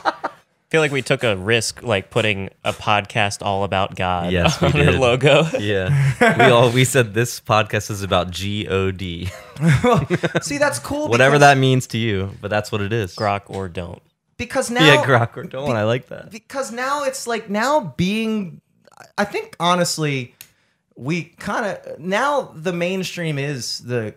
feel 0.71 0.81
like 0.81 0.93
we 0.93 1.03
took 1.03 1.25
a 1.25 1.37
risk 1.37 1.83
like 1.83 2.11
putting 2.11 2.49
a 2.65 2.73
podcast 2.73 3.45
all 3.45 3.65
about 3.65 3.97
God 3.97 4.33
Yes, 4.33 4.63
on 4.63 4.73
our 4.81 4.93
logo. 4.93 5.45
Yeah, 5.59 6.13
we 6.39 6.45
all 6.45 6.71
we 6.71 6.85
said 6.85 7.13
this 7.13 7.41
podcast 7.41 7.91
is 7.91 8.03
about 8.03 8.31
G 8.31 8.67
O 8.69 8.91
D, 8.91 9.27
see 10.43 10.59
that's 10.59 10.79
cool. 10.79 11.09
whatever 11.09 11.39
that 11.39 11.59
means 11.59 11.87
to 11.89 11.99
you, 11.99 12.31
but 12.41 12.49
that's 12.49 12.71
what 12.73 12.81
it 12.81 12.93
is. 12.93 13.15
Grok 13.17 13.43
or 13.49 13.69
don't. 13.69 14.01
Because 14.37 14.71
now, 14.71 14.87
yeah, 14.87 15.05
grok 15.05 15.37
or 15.37 15.43
don't. 15.45 15.77
I 15.77 15.85
like 15.85 16.09
that. 16.09 16.31
because 16.31 16.73
now 16.73 17.05
it's 17.05 17.27
like 17.27 17.51
now 17.51 17.93
being 17.97 18.61
i 19.17 19.25
think 19.25 19.57
honestly 19.59 20.35
we 20.95 21.25
kind 21.25 21.65
of 21.65 21.99
now 21.99 22.53
the 22.55 22.73
mainstream 22.73 23.39
is 23.39 23.79
the 23.79 24.15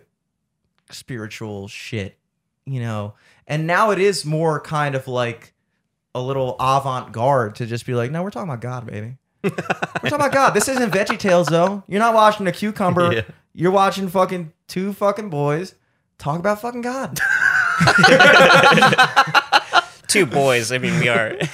spiritual 0.90 1.68
shit 1.68 2.18
you 2.66 2.80
know 2.80 3.14
and 3.46 3.66
now 3.66 3.90
it 3.92 3.98
is 3.98 4.26
more 4.26 4.60
kind 4.60 4.94
of 4.94 5.08
like 5.08 5.53
a 6.14 6.20
little 6.20 6.56
avant-garde 6.60 7.56
to 7.56 7.66
just 7.66 7.86
be 7.86 7.94
like 7.94 8.10
no 8.10 8.22
we're 8.22 8.30
talking 8.30 8.48
about 8.48 8.60
god 8.60 8.86
baby 8.86 9.16
we're 9.42 9.50
talking 9.50 10.12
about 10.14 10.32
god 10.32 10.50
this 10.54 10.68
isn't 10.68 10.90
veggie 10.90 11.18
tales 11.18 11.48
though 11.48 11.82
you're 11.88 12.00
not 12.00 12.14
watching 12.14 12.46
a 12.46 12.52
cucumber 12.52 13.12
Yeah. 13.12 13.22
You're 13.56 13.70
watching 13.70 14.08
fucking 14.08 14.52
two 14.66 14.92
fucking 14.92 15.30
boys 15.30 15.76
talk 16.18 16.40
about 16.40 16.60
fucking 16.60 16.80
God. 16.82 17.20
Two 20.14 20.26
boys. 20.26 20.72
I 20.72 20.78
mean, 20.78 20.98
we 21.00 21.08
are 21.08 21.30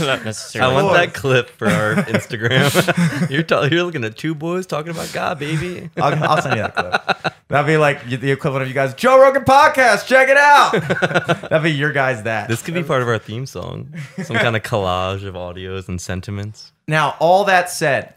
not 0.00 0.24
necessarily. 0.24 0.74
I 0.74 0.82
want 0.82 0.94
that 0.94 1.14
clip 1.14 1.50
for 1.50 1.68
our 1.68 1.94
Instagram. 1.96 3.30
you're 3.30 3.42
ta- 3.42 3.64
you're 3.70 3.84
looking 3.84 4.04
at 4.04 4.16
two 4.16 4.34
boys 4.34 4.66
talking 4.66 4.90
about 4.90 5.12
God, 5.12 5.38
baby. 5.38 5.90
I'll, 5.96 6.14
I'll 6.24 6.42
send 6.42 6.56
you 6.56 6.62
that 6.62 6.74
clip. 6.74 7.34
That'd 7.48 7.66
be 7.66 7.76
like 7.76 8.04
the 8.08 8.30
equivalent 8.30 8.62
of 8.62 8.68
you 8.68 8.74
guys, 8.74 8.94
Joe 8.94 9.20
Rogan 9.20 9.44
podcast. 9.44 10.06
Check 10.06 10.28
it 10.28 10.36
out. 10.36 10.72
That'd 11.50 11.62
be 11.62 11.72
your 11.72 11.92
guys. 11.92 12.22
That 12.22 12.48
This 12.48 12.62
could 12.62 12.74
be 12.74 12.82
part 12.82 13.02
of 13.02 13.08
our 13.08 13.18
theme 13.18 13.44
song. 13.46 13.92
Some 14.22 14.36
kind 14.36 14.56
of 14.56 14.62
collage 14.62 15.24
of 15.24 15.34
audios 15.34 15.88
and 15.88 16.00
sentiments. 16.00 16.72
Now, 16.88 17.16
all 17.20 17.44
that 17.44 17.68
said, 17.70 18.14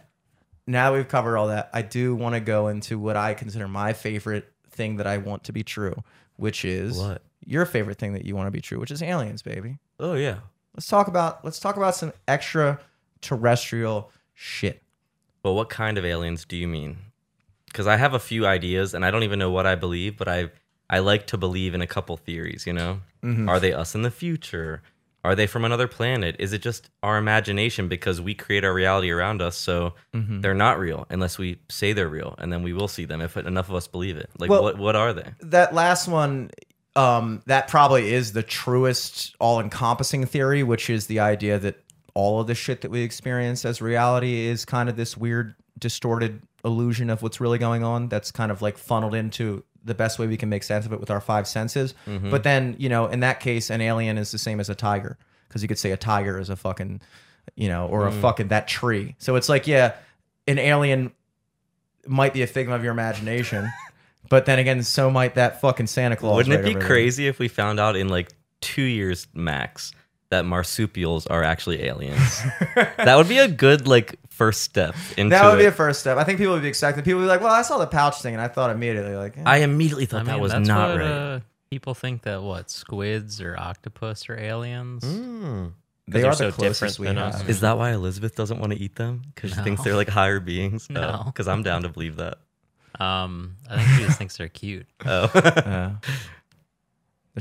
now 0.66 0.92
that 0.92 0.98
we've 0.98 1.08
covered 1.08 1.38
all 1.38 1.48
that, 1.48 1.70
I 1.74 1.82
do 1.82 2.16
want 2.16 2.36
to 2.36 2.40
go 2.40 2.68
into 2.70 2.98
what 2.98 3.18
I 3.18 3.34
consider 3.34 3.68
my 3.68 3.94
favorite 3.94 4.50
thing 4.70 4.98
that 4.98 5.08
I 5.08 5.18
want 5.18 5.44
to 5.46 5.52
be 5.52 5.64
true, 5.64 5.96
which 6.38 6.64
is 6.64 6.98
What? 6.98 7.22
Your 7.46 7.66
favorite 7.66 7.98
thing 7.98 8.14
that 8.14 8.26
you 8.26 8.36
want 8.36 8.48
to 8.48 8.52
be 8.52 8.62
true, 8.62 8.80
which 8.80 8.92
is 8.92 9.02
aliens, 9.02 9.42
baby. 9.42 9.78
Oh 10.00 10.14
yeah. 10.14 10.40
Let's 10.76 10.88
talk 10.88 11.08
about 11.08 11.44
let's 11.46 11.60
talk 11.60 11.78
about 11.78 11.96
some 11.96 12.14
extraterrestrial 12.28 14.12
shit. 14.34 14.82
Well, 15.44 15.56
what 15.56 15.70
kind 15.70 15.98
of 15.98 16.06
aliens 16.06 16.46
do 16.46 16.56
you 16.56 16.68
mean? 16.68 16.98
Because 17.66 17.88
I 17.88 17.98
have 17.98 18.14
a 18.14 18.20
few 18.20 18.46
ideas, 18.46 18.94
and 18.94 19.06
I 19.06 19.12
don't 19.12 19.24
even 19.24 19.40
know 19.40 19.52
what 19.52 19.66
I 19.66 19.76
believe, 19.76 20.18
but 20.18 20.28
I 20.28 20.50
I 20.90 21.00
like 21.00 21.28
to 21.28 21.38
believe 21.38 21.74
in 21.74 21.82
a 21.82 21.88
couple 21.88 22.18
theories. 22.18 22.66
You 22.66 22.74
know, 22.74 23.02
mm-hmm. 23.24 23.50
are 23.50 23.60
they 23.60 23.74
us 23.74 23.96
in 23.96 24.02
the 24.02 24.12
future? 24.12 24.82
Are 25.26 25.36
they 25.36 25.48
from 25.48 25.64
another 25.64 25.88
planet? 25.88 26.36
Is 26.38 26.52
it 26.52 26.62
just 26.62 26.90
our 27.02 27.18
imagination 27.18 27.88
because 27.88 28.20
we 28.20 28.34
create 28.34 28.66
our 28.66 28.74
reality 28.74 29.10
around 29.10 29.42
us? 29.42 29.56
So 29.56 29.94
mm-hmm. 30.14 30.42
they're 30.42 30.54
not 30.54 30.80
real 30.80 31.08
unless 31.10 31.38
we 31.38 31.60
say 31.70 31.94
they're 31.94 32.10
real, 32.10 32.36
and 32.40 32.52
then 32.52 32.62
we 32.62 32.74
will 32.74 32.90
see 32.90 33.06
them 33.06 33.22
if 33.22 33.38
enough 33.38 33.70
of 33.70 33.76
us 33.76 33.88
believe 33.88 34.18
it. 34.18 34.30
Like, 34.38 34.50
Well- 34.50 34.64
what 34.64 34.78
what 34.78 34.96
are 34.96 35.14
they? 35.14 35.34
That 35.40 35.74
last 35.74 36.08
one, 36.08 36.52
um, 36.96 37.42
that 37.46 37.68
probably 37.68 38.14
is 38.14 38.34
the 38.34 38.44
truest, 38.44 39.36
all-encompassing 39.40 40.26
theory, 40.26 40.64
which 40.64 40.90
is 40.90 41.08
the 41.08 41.20
idea 41.20 41.58
that 41.60 41.84
all 42.14 42.40
of 42.40 42.48
the 42.48 42.56
shit 42.56 42.82
that 42.82 42.92
we 42.92 43.02
experience 43.02 43.66
as 43.66 43.82
reality 43.82 44.46
is 44.46 44.66
kind 44.66 44.88
of 44.90 44.96
this 44.96 45.18
weird, 45.18 45.56
distorted 45.80 46.42
illusion 46.64 47.10
of 47.10 47.22
what's 47.24 47.42
really 47.42 47.58
going 47.58 47.84
on. 47.84 48.08
That's 48.10 48.32
kind 48.32 48.52
of 48.52 48.62
like 48.62 48.78
funneled 48.78 49.16
into 49.16 49.64
the 49.84 49.96
best 49.96 50.20
way 50.20 50.28
we 50.28 50.38
can 50.38 50.48
make 50.50 50.64
sense 50.64 50.86
of 50.86 50.94
it 50.94 51.00
with 51.00 51.10
our 51.12 51.20
five 51.20 51.48
senses. 51.48 51.94
But 52.30 52.44
then, 52.44 52.76
you 52.78 52.88
know, 52.90 53.08
in 53.08 53.22
that 53.22 53.40
case, 53.40 53.70
an 53.70 53.82
alien 53.82 54.18
is 54.18 54.32
the 54.32 54.38
same 54.38 54.60
as 54.60 54.70
a 54.70 54.76
tiger 54.76 55.18
because 55.48 55.62
you 55.62 55.68
could 55.68 55.80
say 55.80 55.92
a 55.92 55.98
tiger 55.98 56.40
is 56.40 56.50
a 56.50 56.56
fucking, 56.56 57.02
you 57.56 57.68
know, 57.68 57.88
or 57.88 58.06
a 58.08 58.12
fucking 58.22 58.48
that 58.50 58.68
tree. 58.68 59.16
So 59.18 59.36
it's 59.36 59.50
like, 59.50 59.68
yeah, 59.68 59.94
an 60.48 60.58
alien 60.60 61.12
might 62.08 62.34
be 62.34 62.44
a 62.44 62.48
figment 62.48 62.78
of 62.78 62.84
your 62.84 62.94
imagination. 62.94 63.70
But 64.30 64.46
then 64.46 64.60
again, 64.60 64.84
so 64.84 65.10
might 65.12 65.36
that 65.36 65.62
fucking 65.62 65.88
Santa 65.88 66.16
Claus. 66.16 66.36
Wouldn't 66.36 66.54
it 66.54 66.64
be 66.64 66.72
over 66.72 66.80
there. 66.80 66.88
crazy 66.88 67.28
if 67.28 67.40
we 67.40 67.48
found 67.48 67.80
out 67.80 67.96
in 67.96 68.10
like 68.10 68.34
two 68.62 68.84
years 68.84 69.28
max 69.34 69.92
that 70.30 70.46
marsupials 70.46 71.28
are 71.28 71.44
actually 71.44 71.84
aliens? 71.84 72.42
that 72.76 73.16
would 73.16 73.28
be 73.30 73.38
a 73.38 73.48
good 73.48 73.88
like 73.88 74.18
first 74.30 74.62
step 74.62 74.96
into 75.18 75.30
That 75.30 75.46
would 75.50 75.60
be 75.60 75.66
a 75.66 75.72
first 75.72 76.00
step. 76.00 76.18
I 76.18 76.24
think 76.24 76.40
people 76.40 76.54
would 76.54 76.64
be 76.64 76.68
excited. 76.70 77.04
People 77.04 77.20
would 77.20 77.26
be 77.26 77.30
like, 77.30 77.42
"Well, 77.42 77.54
I 77.54 77.62
saw 77.62 77.78
the 77.78 77.88
pouch 77.88 78.22
thing, 78.22 78.34
and 78.34 78.42
I 78.42 78.48
thought 78.48 78.72
immediately, 78.72 79.16
like, 79.16 79.38
eh. 79.38 79.44
I 79.46 79.58
immediately 79.58 80.04
I 80.04 80.08
thought 80.08 80.26
mean, 80.26 80.36
that 80.36 80.40
was 80.40 80.52
that's 80.52 80.68
not 80.68 80.92
what, 80.92 81.00
right. 81.00 81.12
Uh, 81.12 81.40
people 81.70 81.94
think 81.94 82.24
that 82.24 82.42
what 82.42 82.70
squids 82.70 83.42
or 83.42 83.56
octopus 83.60 84.30
are 84.30 84.38
aliens. 84.38 85.04
Mm. 85.04 85.74
they 86.08 86.22
they're 86.22 86.32
are 86.32 86.34
so 86.34 86.48
the 86.48 86.52
closest 86.52 86.80
different 86.80 87.00
we 87.00 87.08
than 87.08 87.18
have." 87.18 87.36
us. 87.36 87.50
Is 87.50 87.60
that 87.62 87.78
why 87.78 87.92
Elizabeth 87.92 88.36
doesn't 88.36 88.60
want 88.60 88.74
to 88.74 88.80
eat 88.80 88.96
them? 88.96 89.22
Because 89.36 89.52
she 89.52 89.62
thinks 89.62 89.84
they're 89.84 89.96
like 89.96 90.10
higher 90.10 90.40
beings? 90.40 90.88
No. 90.94 91.24
Because 91.26 91.48
I'm 91.48 91.62
down 91.64 91.84
to 91.84 91.90
believe 91.90 92.16
that. 92.18 92.40
Um, 93.00 93.56
I 93.70 93.78
think 93.78 93.90
she 93.98 94.06
just 94.06 94.18
thinks 94.18 94.38
they're 94.38 94.50
cute. 94.50 94.86
Oh. 95.06 95.30
Yeah. 95.36 95.96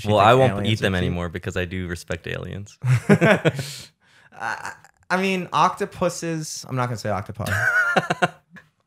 Well, 0.06 0.18
I 0.18 0.32
won't 0.32 0.66
eat 0.66 0.78
them 0.78 0.94
anymore 0.94 1.28
because 1.28 1.54
I 1.54 1.66
do 1.66 1.86
respect 1.86 2.26
aliens. 2.26 2.78
I, 2.82 4.72
I 5.10 5.20
mean, 5.20 5.50
octopuses. 5.52 6.64
I'm 6.66 6.76
not 6.76 6.86
gonna 6.86 6.96
say 6.96 7.10
octopi. 7.10 7.44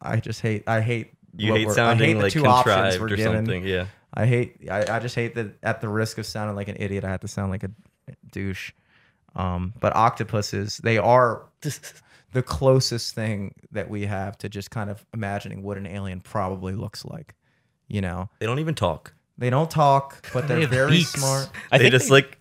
I 0.01 0.17
just 0.17 0.41
hate. 0.41 0.63
I 0.65 0.81
hate. 0.81 1.13
You 1.37 1.53
hate 1.53 1.69
sounding 1.69 2.03
I 2.03 2.07
hate 2.07 2.13
the 2.13 2.23
like 2.23 2.33
two 2.33 2.45
options 2.47 2.73
contrived 2.75 2.99
we're 3.01 3.05
or 3.05 3.15
given. 3.17 3.35
something. 3.45 3.63
Yeah. 3.67 3.85
I 4.15 4.25
hate. 4.25 4.57
I, 4.71 4.95
I 4.95 4.99
just 4.99 5.13
hate 5.13 5.35
that. 5.35 5.55
At 5.61 5.79
the 5.79 5.89
risk 5.89 6.17
of 6.17 6.25
sounding 6.25 6.55
like 6.55 6.69
an 6.69 6.77
idiot, 6.79 7.03
I 7.03 7.11
have 7.11 7.19
to 7.21 7.27
sound 7.27 7.51
like 7.51 7.63
a 7.63 7.69
douche. 8.31 8.71
Um, 9.35 9.73
but 9.79 9.95
octopuses, 9.95 10.77
they 10.77 10.97
are 10.97 11.43
the 12.35 12.43
closest 12.43 13.15
thing 13.15 13.55
that 13.71 13.89
we 13.89 14.05
have 14.05 14.37
to 14.39 14.49
just 14.49 14.69
kind 14.69 14.89
of 14.89 15.05
imagining 15.13 15.63
what 15.63 15.77
an 15.77 15.87
alien 15.87 16.19
probably 16.21 16.73
looks 16.73 17.03
like. 17.05 17.33
You 17.87 18.01
know, 18.01 18.29
They 18.39 18.45
don't 18.45 18.59
even 18.59 18.75
talk. 18.75 19.13
they 19.37 19.49
don't 19.49 19.71
talk, 19.71 20.27
but 20.33 20.41
They 20.47 20.47
they're 20.55 20.61
have 20.61 20.69
very 20.69 20.91
beaks. 20.91 21.11
smart. 21.13 21.49
I 21.71 21.77
they 21.77 21.85
think 21.85 21.91
just 21.93 22.05
they- 22.09 22.15
like 22.15 22.39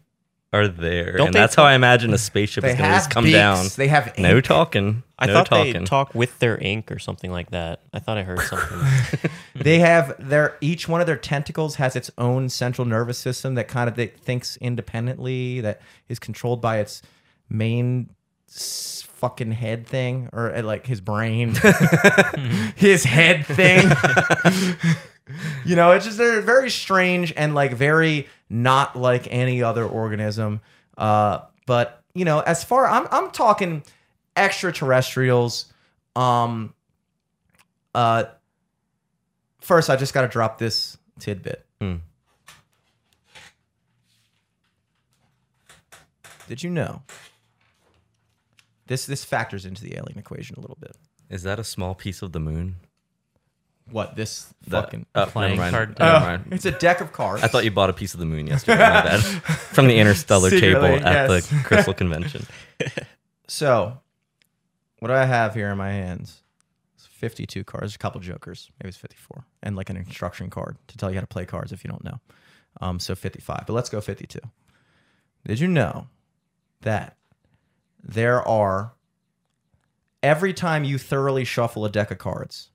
are 0.52 0.68
there. 0.68 1.16
Don't 1.16 1.26
and 1.28 1.34
they 1.34 1.38
that's 1.40 1.54
how 1.56 1.64
I 1.64 1.74
imagine 1.74 2.14
a 2.14 2.18
spaceship 2.18 2.62
They 2.62 2.70
is 2.72 2.76
going 2.78 2.88
to 2.90 2.96
just 2.96 3.10
come 3.10 3.24
beaks. 3.24 3.34
down. 3.34 3.66
They 3.76 3.88
have 3.88 4.16
No 4.18 4.40
talking. 4.40 5.02
I 5.18 5.26
no 5.26 5.32
thought 5.32 5.46
talking. 5.46 5.72
they 5.72 5.84
talk 5.84 6.14
with 6.14 6.38
their 6.38 6.56
ink 6.58 6.92
or 6.92 6.98
something 7.00 7.32
like 7.32 7.50
that. 7.50 7.80
I 7.92 7.98
thought 7.98 8.18
I 8.18 8.22
heard 8.22 8.40
something. 8.52 9.30
they 9.56 9.80
have 9.80 10.14
their 10.18 10.56
each 10.60 10.88
one 10.88 11.00
of 11.00 11.06
their 11.08 11.16
tentacles 11.16 11.74
has 11.76 11.96
its 11.96 12.10
own 12.18 12.48
central 12.48 12.84
nervous 12.86 13.18
system 13.18 13.54
that 13.56 13.66
kind 13.68 13.88
of 13.88 13.96
that 13.96 14.16
thinks 14.18 14.56
independently 14.58 15.60
that 15.60 15.80
is 16.08 16.18
controlled 16.20 16.60
by 16.62 16.78
its 16.78 17.02
main 17.48 18.08
s- 18.10 18.14
fucking 18.58 19.52
head 19.52 19.86
thing 19.86 20.28
or 20.32 20.54
uh, 20.54 20.62
like 20.62 20.86
his 20.86 21.00
brain. 21.00 21.54
His 22.76 23.04
head 23.04 23.46
thing. 23.46 23.90
You 25.64 25.74
know 25.74 25.92
it's 25.92 26.04
just 26.04 26.18
they're 26.18 26.42
very 26.42 26.68
strange 26.68 27.32
and 27.34 27.54
like 27.54 27.72
very 27.72 28.28
not 28.50 28.94
like 28.94 29.26
any 29.30 29.62
other 29.62 29.86
organism. 29.86 30.60
Uh 30.98 31.40
but 31.64 32.02
you 32.14 32.26
know 32.26 32.40
as 32.40 32.62
far 32.62 32.86
i'm 32.86 33.08
i'm 33.10 33.30
talking 33.30 33.82
extraterrestrials. 34.36 35.72
Um 36.14 36.74
uh 37.94 38.24
first 39.62 39.88
i 39.88 39.96
just 39.96 40.12
got 40.12 40.22
to 40.22 40.28
drop 40.28 40.58
this 40.58 40.98
tidbit. 41.18 41.64
Hmm. 41.80 41.96
did 46.48 46.62
you 46.62 46.68
know 46.68 47.00
this 48.86 49.06
this 49.06 49.24
factors 49.24 49.64
into 49.64 49.82
the 49.82 49.94
alien 49.96 50.18
equation 50.18 50.56
a 50.56 50.60
little 50.60 50.78
bit 50.80 50.96
Is 51.30 51.42
that 51.44 51.58
a 51.58 51.64
small 51.64 51.94
piece 51.94 52.22
of 52.22 52.32
the 52.32 52.40
moon? 52.40 52.76
what 53.90 54.16
this 54.16 54.54
That- 54.68 54.84
fucking 54.84 55.06
oh, 55.14 55.26
Playing 55.26 55.56
never 55.58 55.60
mind. 55.62 55.74
card 55.74 55.98
Never 55.98 56.16
Oh, 56.16 56.20
mind. 56.20 56.44
it's 56.52 56.64
a 56.64 56.70
deck 56.70 57.00
of 57.02 57.12
cards 57.12 57.42
I 57.42 57.48
thought 57.48 57.64
you 57.64 57.70
bought 57.70 57.90
a 57.90 57.92
piece 57.92 58.14
of 58.14 58.20
the 58.20 58.24
moon 58.26 58.46
yesterday. 58.46 58.78
My 58.78 59.02
bad. 59.02 59.20
From 59.74 59.86
the 59.88 59.98
interstellar 59.98 60.48
Secretly, 60.50 60.88
table 60.98 61.06
at 61.06 61.28
yes. 61.30 61.48
the 61.50 61.56
Crystal 61.64 61.92
Convention. 62.02 62.46
So, 63.46 63.98
what 65.00 65.08
do 65.08 65.14
I 65.14 65.24
have 65.26 65.54
here 65.54 65.68
in 65.70 65.76
my 65.76 65.90
hands? 65.90 66.42
It's 66.96 67.04
52 67.06 67.62
cards, 67.64 67.94
a 67.94 67.98
couple 67.98 68.20
jokers, 68.22 68.70
maybe 68.80 68.88
it's 68.88 68.96
54, 68.96 69.44
and 69.62 69.76
like 69.76 69.90
an 69.90 69.98
instruction 69.98 70.48
card 70.48 70.78
to 70.88 70.96
tell 70.96 71.10
you 71.10 71.16
how 71.16 71.20
to 71.20 71.26
play 71.26 71.44
cards 71.44 71.70
if 71.72 71.84
you 71.84 71.90
don't 71.90 72.04
know. 72.04 72.20
Um, 72.80 72.98
so 72.98 73.14
55, 73.14 73.64
but 73.66 73.72
let's 73.74 73.90
go 73.90 74.00
52. 74.00 74.38
Did 75.46 75.60
you 75.60 75.68
know 75.68 76.06
that 76.80 77.18
there 78.06 78.46
are 78.46 78.92
every 80.22 80.52
time 80.52 80.84
you 80.84 80.98
thoroughly 80.98 81.44
shuffle 81.44 81.84
a 81.84 81.90
deck 81.90 82.10
of 82.10 82.18
cards, 82.18 82.70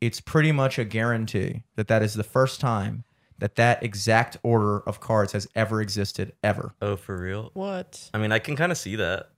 it's 0.00 0.20
pretty 0.20 0.52
much 0.52 0.78
a 0.78 0.84
guarantee 0.84 1.62
that 1.76 1.88
that 1.88 2.02
is 2.02 2.14
the 2.14 2.24
first 2.24 2.60
time 2.60 3.04
that 3.38 3.56
that 3.56 3.82
exact 3.82 4.36
order 4.42 4.78
of 4.80 5.00
cards 5.00 5.32
has 5.32 5.46
ever 5.54 5.82
existed 5.82 6.32
ever. 6.42 6.72
Oh, 6.80 6.96
for 6.96 7.16
real? 7.20 7.50
what? 7.54 8.10
I 8.14 8.18
mean, 8.18 8.32
I 8.32 8.38
can 8.38 8.56
kind 8.56 8.72
of 8.72 8.78
see 8.78 8.96
that. 8.96 9.30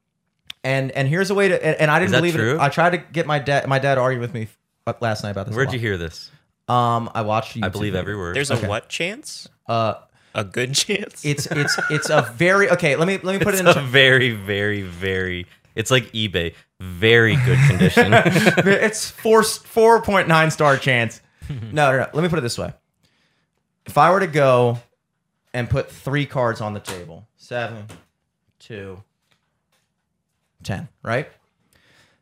And 0.64 0.90
and 0.92 1.06
here's 1.08 1.30
a 1.30 1.34
way 1.34 1.48
to 1.48 1.64
and, 1.66 1.76
and 1.82 1.90
I 1.90 1.98
didn't 2.00 2.12
that 2.12 2.18
believe 2.18 2.34
true? 2.34 2.54
it. 2.56 2.60
I 2.60 2.68
tried 2.68 2.90
to 2.90 2.98
get 2.98 3.26
my 3.26 3.38
dad. 3.38 3.68
My 3.68 3.78
dad 3.78 3.96
argued 3.96 4.20
with 4.20 4.34
me 4.34 4.48
last 5.00 5.22
night 5.22 5.30
about 5.30 5.46
this. 5.46 5.54
Where'd 5.56 5.72
you 5.72 5.78
hear 5.78 5.96
this? 5.96 6.30
Um, 6.66 7.10
I 7.14 7.22
watched. 7.22 7.56
a 7.56 7.60
I 7.64 7.68
YouTube 7.68 7.72
believe 7.72 7.92
video. 7.92 8.00
every 8.02 8.16
word. 8.16 8.36
There's 8.36 8.50
Okay. 8.50 8.66
a 8.66 8.68
what 8.68 8.88
chance? 8.88 9.48
Uh, 9.66 9.94
A 10.38 10.44
good 10.44 10.72
chance? 10.72 11.24
it's 11.24 11.46
it's 11.46 11.76
it's 11.90 12.10
a 12.10 12.22
very 12.36 12.70
okay. 12.70 12.94
Let 12.94 13.08
me 13.08 13.18
let 13.20 13.38
me 13.38 13.44
put 13.44 13.54
it's 13.54 13.60
it 13.60 13.66
in. 13.66 13.76
a 13.76 13.82
very, 13.82 14.30
very, 14.30 14.82
very. 14.82 15.46
It's 15.74 15.90
like 15.90 16.12
eBay. 16.12 16.54
Very 16.80 17.34
good 17.34 17.58
condition. 17.66 18.12
it's 18.14 19.10
four 19.10 19.42
four 19.42 20.00
point 20.00 20.28
nine 20.28 20.52
star 20.52 20.76
chance. 20.76 21.20
No, 21.48 21.90
no, 21.90 21.98
no. 21.98 22.08
Let 22.12 22.22
me 22.22 22.28
put 22.28 22.38
it 22.38 22.42
this 22.42 22.56
way. 22.56 22.72
If 23.84 23.98
I 23.98 24.12
were 24.12 24.20
to 24.20 24.28
go 24.28 24.78
and 25.52 25.68
put 25.68 25.90
three 25.90 26.24
cards 26.24 26.60
on 26.60 26.72
the 26.72 26.80
table, 26.80 27.26
seven, 27.36 27.86
two, 28.60 29.02
ten, 30.62 30.86
right? 31.02 31.28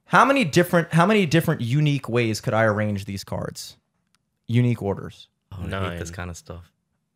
How 0.07 0.25
many 0.25 0.45
different 0.45 0.91
how 0.95 1.05
many 1.05 1.27
different 1.27 1.61
unique 1.61 2.09
ways 2.09 2.41
could 2.41 2.55
I 2.55 2.65
arrange 2.65 3.05
these 3.05 3.25
cards? 3.25 3.77
Unique 4.47 4.81
orders. 4.81 5.29
Oh, 5.53 5.67
I 5.71 5.91
hate 5.91 5.99
this 5.99 6.11
kind 6.11 6.31
of 6.31 6.37
stuff. 6.39 6.73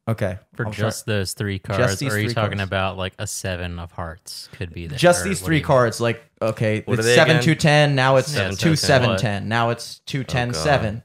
Okay. 0.09 0.39
For 0.55 0.66
I'll 0.66 0.72
try- 0.72 0.86
just 0.89 1.06
those 1.06 1.35
three 1.35 1.59
cards, 1.59 1.98
these 1.98 2.12
or 2.12 2.16
are 2.16 2.18
you 2.20 2.31
talking 2.31 2.59
cards. 2.59 2.68
about 2.68 2.97
like 2.97 3.12
a 3.18 3.27
seven 3.27 3.78
of 3.78 3.93
hearts 3.93 4.48
could 4.52 4.72
be 4.72 4.86
there? 4.86 4.98
just 4.98 5.22
these 5.24 5.40
three 5.40 5.56
you 5.56 5.60
mean? 5.62 5.66
cards. 5.66 6.01
Like 6.01 6.22
okay, 6.43 6.82
What 6.85 6.98
it's 6.98 7.09
seven 7.14 7.36
again? 7.36 7.43
two 7.44 7.55
ten. 7.55 7.94
Now 7.94 8.16
it's 8.16 8.35
Yeah, 8.35 8.51
two 8.51 8.74
seven, 8.74 8.77
seven 8.77 9.10
what? 9.10 9.18
ten. 9.20 9.48
Now 9.48 9.70
it's 9.70 10.01
two 10.01 10.20
oh, 10.20 10.24
ten 10.24 10.48
God. 10.51 10.56
seven. 10.62 11.02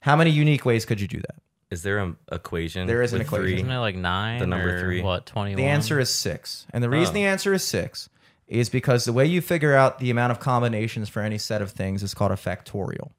How 0.00 0.16
many 0.16 0.30
unique 0.30 0.64
ways 0.64 0.84
could 0.84 1.00
you 1.00 1.06
do 1.06 1.18
that? 1.18 1.36
Is 1.70 1.82
there 1.84 1.98
an 1.98 2.16
equation? 2.32 2.88
There 2.88 3.02
is 3.02 3.12
an 3.12 3.20
equation. 3.20 3.44
Three? 3.44 3.54
Isn't 3.56 3.70
it 3.70 3.78
like 3.78 3.94
nine? 3.94 4.40
The 4.40 4.46
number 4.46 4.76
or 4.76 4.80
three. 4.80 5.02
What 5.02 5.26
twenty? 5.26 5.54
The 5.54 5.64
answer 5.66 6.00
is 6.00 6.10
six. 6.12 6.66
And 6.72 6.82
the 6.82 6.88
oh. 6.88 6.92
reason 6.92 7.12
Oh. 7.12 7.18
the 7.18 7.24
answer 7.26 7.52
is 7.54 7.62
six 7.62 8.08
is 8.48 8.68
because 8.68 9.04
the 9.04 9.12
way 9.12 9.26
you 9.26 9.40
figure 9.40 9.74
out 9.76 10.00
the 10.00 10.10
amount 10.10 10.32
of 10.32 10.40
combinations 10.40 11.08
for 11.08 11.20
any 11.22 11.38
set 11.38 11.62
of 11.62 11.70
things 11.70 12.02
is 12.02 12.14
called 12.14 12.32
a 12.32 12.36
factorial. 12.36 13.12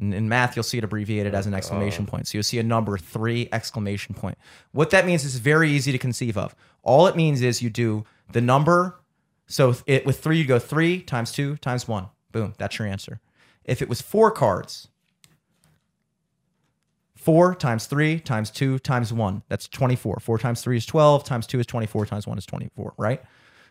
In, 0.00 0.28
math, 0.28 0.56
you'll 0.56 0.62
see 0.62 0.78
it 0.78 0.84
abbreviated 0.84 1.34
as 1.34 1.46
an 1.46 1.54
exclamation 1.54 2.06
point. 2.06 2.26
So 2.26 2.38
you'll 2.38 2.42
see 2.42 2.58
a 2.58 2.62
number 2.62 2.96
three 2.96 3.48
exclamation 3.52 4.14
point. 4.14 4.38
What 4.72 4.90
that 4.90 5.06
means 5.06 5.24
is 5.24 5.36
very 5.36 5.70
easy 5.70 5.92
to 5.92 5.98
conceive 5.98 6.36
of. 6.36 6.54
All 6.82 7.06
it 7.06 7.16
means 7.16 7.42
is 7.42 7.62
you 7.62 7.70
do 7.70 8.04
the 8.32 8.40
number. 8.40 9.00
So 9.46 9.74
it, 9.86 10.06
with 10.06 10.20
three, 10.20 10.38
you 10.38 10.44
go 10.44 10.58
three 10.58 11.02
times 11.02 11.32
two 11.32 11.56
times 11.58 11.86
one. 11.86 12.06
Boom, 12.32 12.54
that's 12.58 12.78
your 12.78 12.88
answer. 12.88 13.20
If 13.64 13.82
it 13.82 13.88
was 13.88 14.00
four 14.00 14.30
cards, 14.30 14.88
Four 17.20 17.54
times 17.54 17.84
three 17.84 18.18
times 18.18 18.50
two 18.50 18.78
times 18.78 19.12
one. 19.12 19.42
That's 19.50 19.68
24. 19.68 20.20
Four 20.20 20.38
times 20.38 20.62
three 20.62 20.78
is 20.78 20.86
12, 20.86 21.22
times 21.22 21.46
two 21.46 21.60
is 21.60 21.66
24, 21.66 22.06
times 22.06 22.26
one 22.26 22.38
is 22.38 22.46
24, 22.46 22.94
right? 22.96 23.22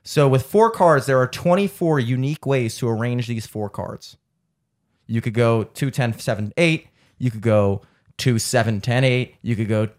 So 0.04 0.28
with 0.28 0.46
four 0.46 0.70
cards, 0.70 1.08
there 1.08 1.18
are 1.18 1.26
24 1.26 2.00
unique 2.00 2.46
ways 2.46 2.78
to 2.78 2.88
arrange 2.88 3.26
these 3.26 3.48
four 3.48 3.68
cards. 3.68 4.18
You 5.10 5.22
could 5.22 5.34
go 5.34 5.64
2, 5.64 5.90
10, 5.90 6.20
7, 6.20 6.54
8. 6.56 6.88
You 7.18 7.32
could 7.32 7.42
go 7.42 7.82
2, 8.18 8.38
7, 8.38 8.80
10, 8.80 9.04
8. 9.04 9.36
You 9.42 9.56
could 9.56 9.68
go 9.68 9.90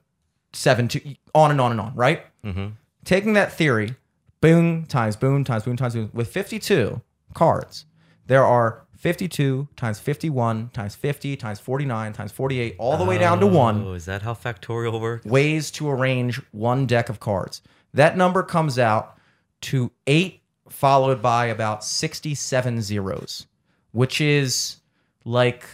7, 0.52 0.86
2, 0.86 1.00
on 1.34 1.50
and 1.50 1.60
on 1.60 1.72
and 1.72 1.80
on, 1.80 1.94
right? 1.96 2.22
Mm-hmm. 2.44 2.68
Taking 3.04 3.32
that 3.32 3.52
theory, 3.52 3.96
boom 4.40 4.86
times 4.86 5.16
boom 5.16 5.42
times 5.42 5.64
boom 5.64 5.76
times 5.76 5.94
boom, 5.94 6.10
with 6.14 6.28
52 6.28 7.00
cards, 7.34 7.86
there 8.26 8.44
are 8.44 8.84
52 8.96 9.66
times 9.76 9.98
51 9.98 10.68
times 10.74 10.94
50 10.94 11.36
times 11.36 11.58
49 11.58 12.12
times 12.12 12.30
48, 12.32 12.76
all 12.78 12.96
the 12.96 13.04
way 13.04 13.18
down 13.18 13.40
to 13.40 13.46
one 13.46 13.82
Oh, 13.84 13.94
is 13.94 14.04
that 14.04 14.22
how 14.22 14.34
factorial 14.34 15.00
works? 15.00 15.24
ways 15.26 15.70
to 15.72 15.88
arrange 15.90 16.40
one 16.52 16.86
deck 16.86 17.08
of 17.08 17.18
cards. 17.18 17.62
That 17.94 18.16
number 18.16 18.42
comes 18.42 18.78
out 18.78 19.16
to 19.62 19.90
eight, 20.06 20.42
followed 20.68 21.20
by 21.22 21.46
about 21.46 21.82
67 21.82 22.82
zeros, 22.82 23.46
which 23.92 24.20
is 24.20 24.79
like 25.24 25.64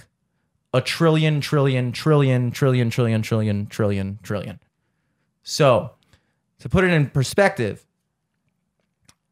a 0.72 0.80
trillion, 0.80 1.40
trillion, 1.40 1.92
trillion, 1.92 2.50
trillion, 2.50 2.90
trillion, 2.90 3.22
trillion, 3.22 3.66
trillion, 3.66 4.18
trillion. 4.22 4.60
So, 5.42 5.92
to 6.58 6.68
put 6.68 6.84
it 6.84 6.90
in 6.90 7.08
perspective, 7.10 7.86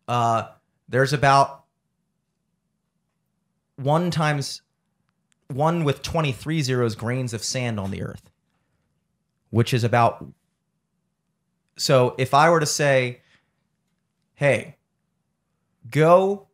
uh, 0.08 0.48
there's 0.88 1.12
about 1.12 1.64
one 3.76 4.10
times 4.10 4.62
one 5.48 5.84
with 5.84 6.02
23 6.02 6.62
zeros 6.62 6.94
grains 6.94 7.34
of 7.34 7.42
sand 7.42 7.78
on 7.78 7.90
the 7.90 8.00
earth 8.02 8.30
which 9.50 9.74
is 9.74 9.84
about 9.84 10.24
so 11.76 12.14
if 12.16 12.32
i 12.32 12.48
were 12.48 12.60
to 12.60 12.66
say 12.66 13.20
hey 14.36 14.76
go 15.90 16.46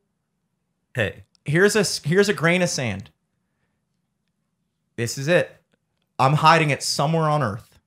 Hey, 0.94 1.22
here's 1.44 1.76
a 1.76 1.84
here's 2.08 2.28
a 2.28 2.34
grain 2.34 2.62
of 2.62 2.68
sand 2.68 3.10
this 5.00 5.16
is 5.18 5.26
it 5.28 5.50
i'm 6.18 6.34
hiding 6.34 6.68
it 6.70 6.82
somewhere 6.82 7.24
on 7.28 7.42
earth 7.42 7.78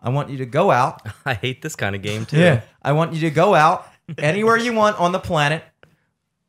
i 0.00 0.08
want 0.08 0.30
you 0.30 0.38
to 0.38 0.46
go 0.46 0.70
out 0.70 1.02
I 1.26 1.34
hate 1.34 1.60
this 1.62 1.74
kind 1.76 1.94
of 1.96 2.02
game 2.02 2.24
too. 2.26 2.38
yeah. 2.38 2.60
I 2.80 2.92
want 2.92 3.12
you 3.12 3.20
to 3.22 3.30
go 3.30 3.54
out 3.54 3.86
anywhere 4.16 4.56
you 4.56 4.72
want 4.72 4.98
on 5.00 5.12
the 5.12 5.18
planet, 5.18 5.62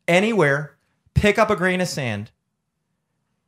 anywhere, 0.07 0.77
pick 1.13 1.37
up 1.37 1.49
a 1.49 1.55
grain 1.55 1.81
of 1.81 1.87
sand. 1.87 2.31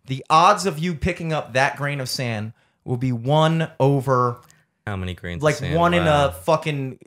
The 0.08 0.26
odds 0.30 0.66
of 0.66 0.80
you 0.80 0.96
picking 0.96 1.32
up 1.32 1.54
that 1.54 1.78
grain 1.78 2.00
of 2.02 2.10
sand 2.10 2.54
will 2.84 2.98
be 2.98 3.12
one 3.12 3.70
over 3.80 4.42
How 4.86 4.96
many 4.98 5.14
grains? 5.14 5.42
like 5.44 5.54
of 5.56 5.60
sand? 5.60 5.76
one 5.76 5.94
in 5.94 6.08
a 6.08 6.32
fucking 6.44 6.98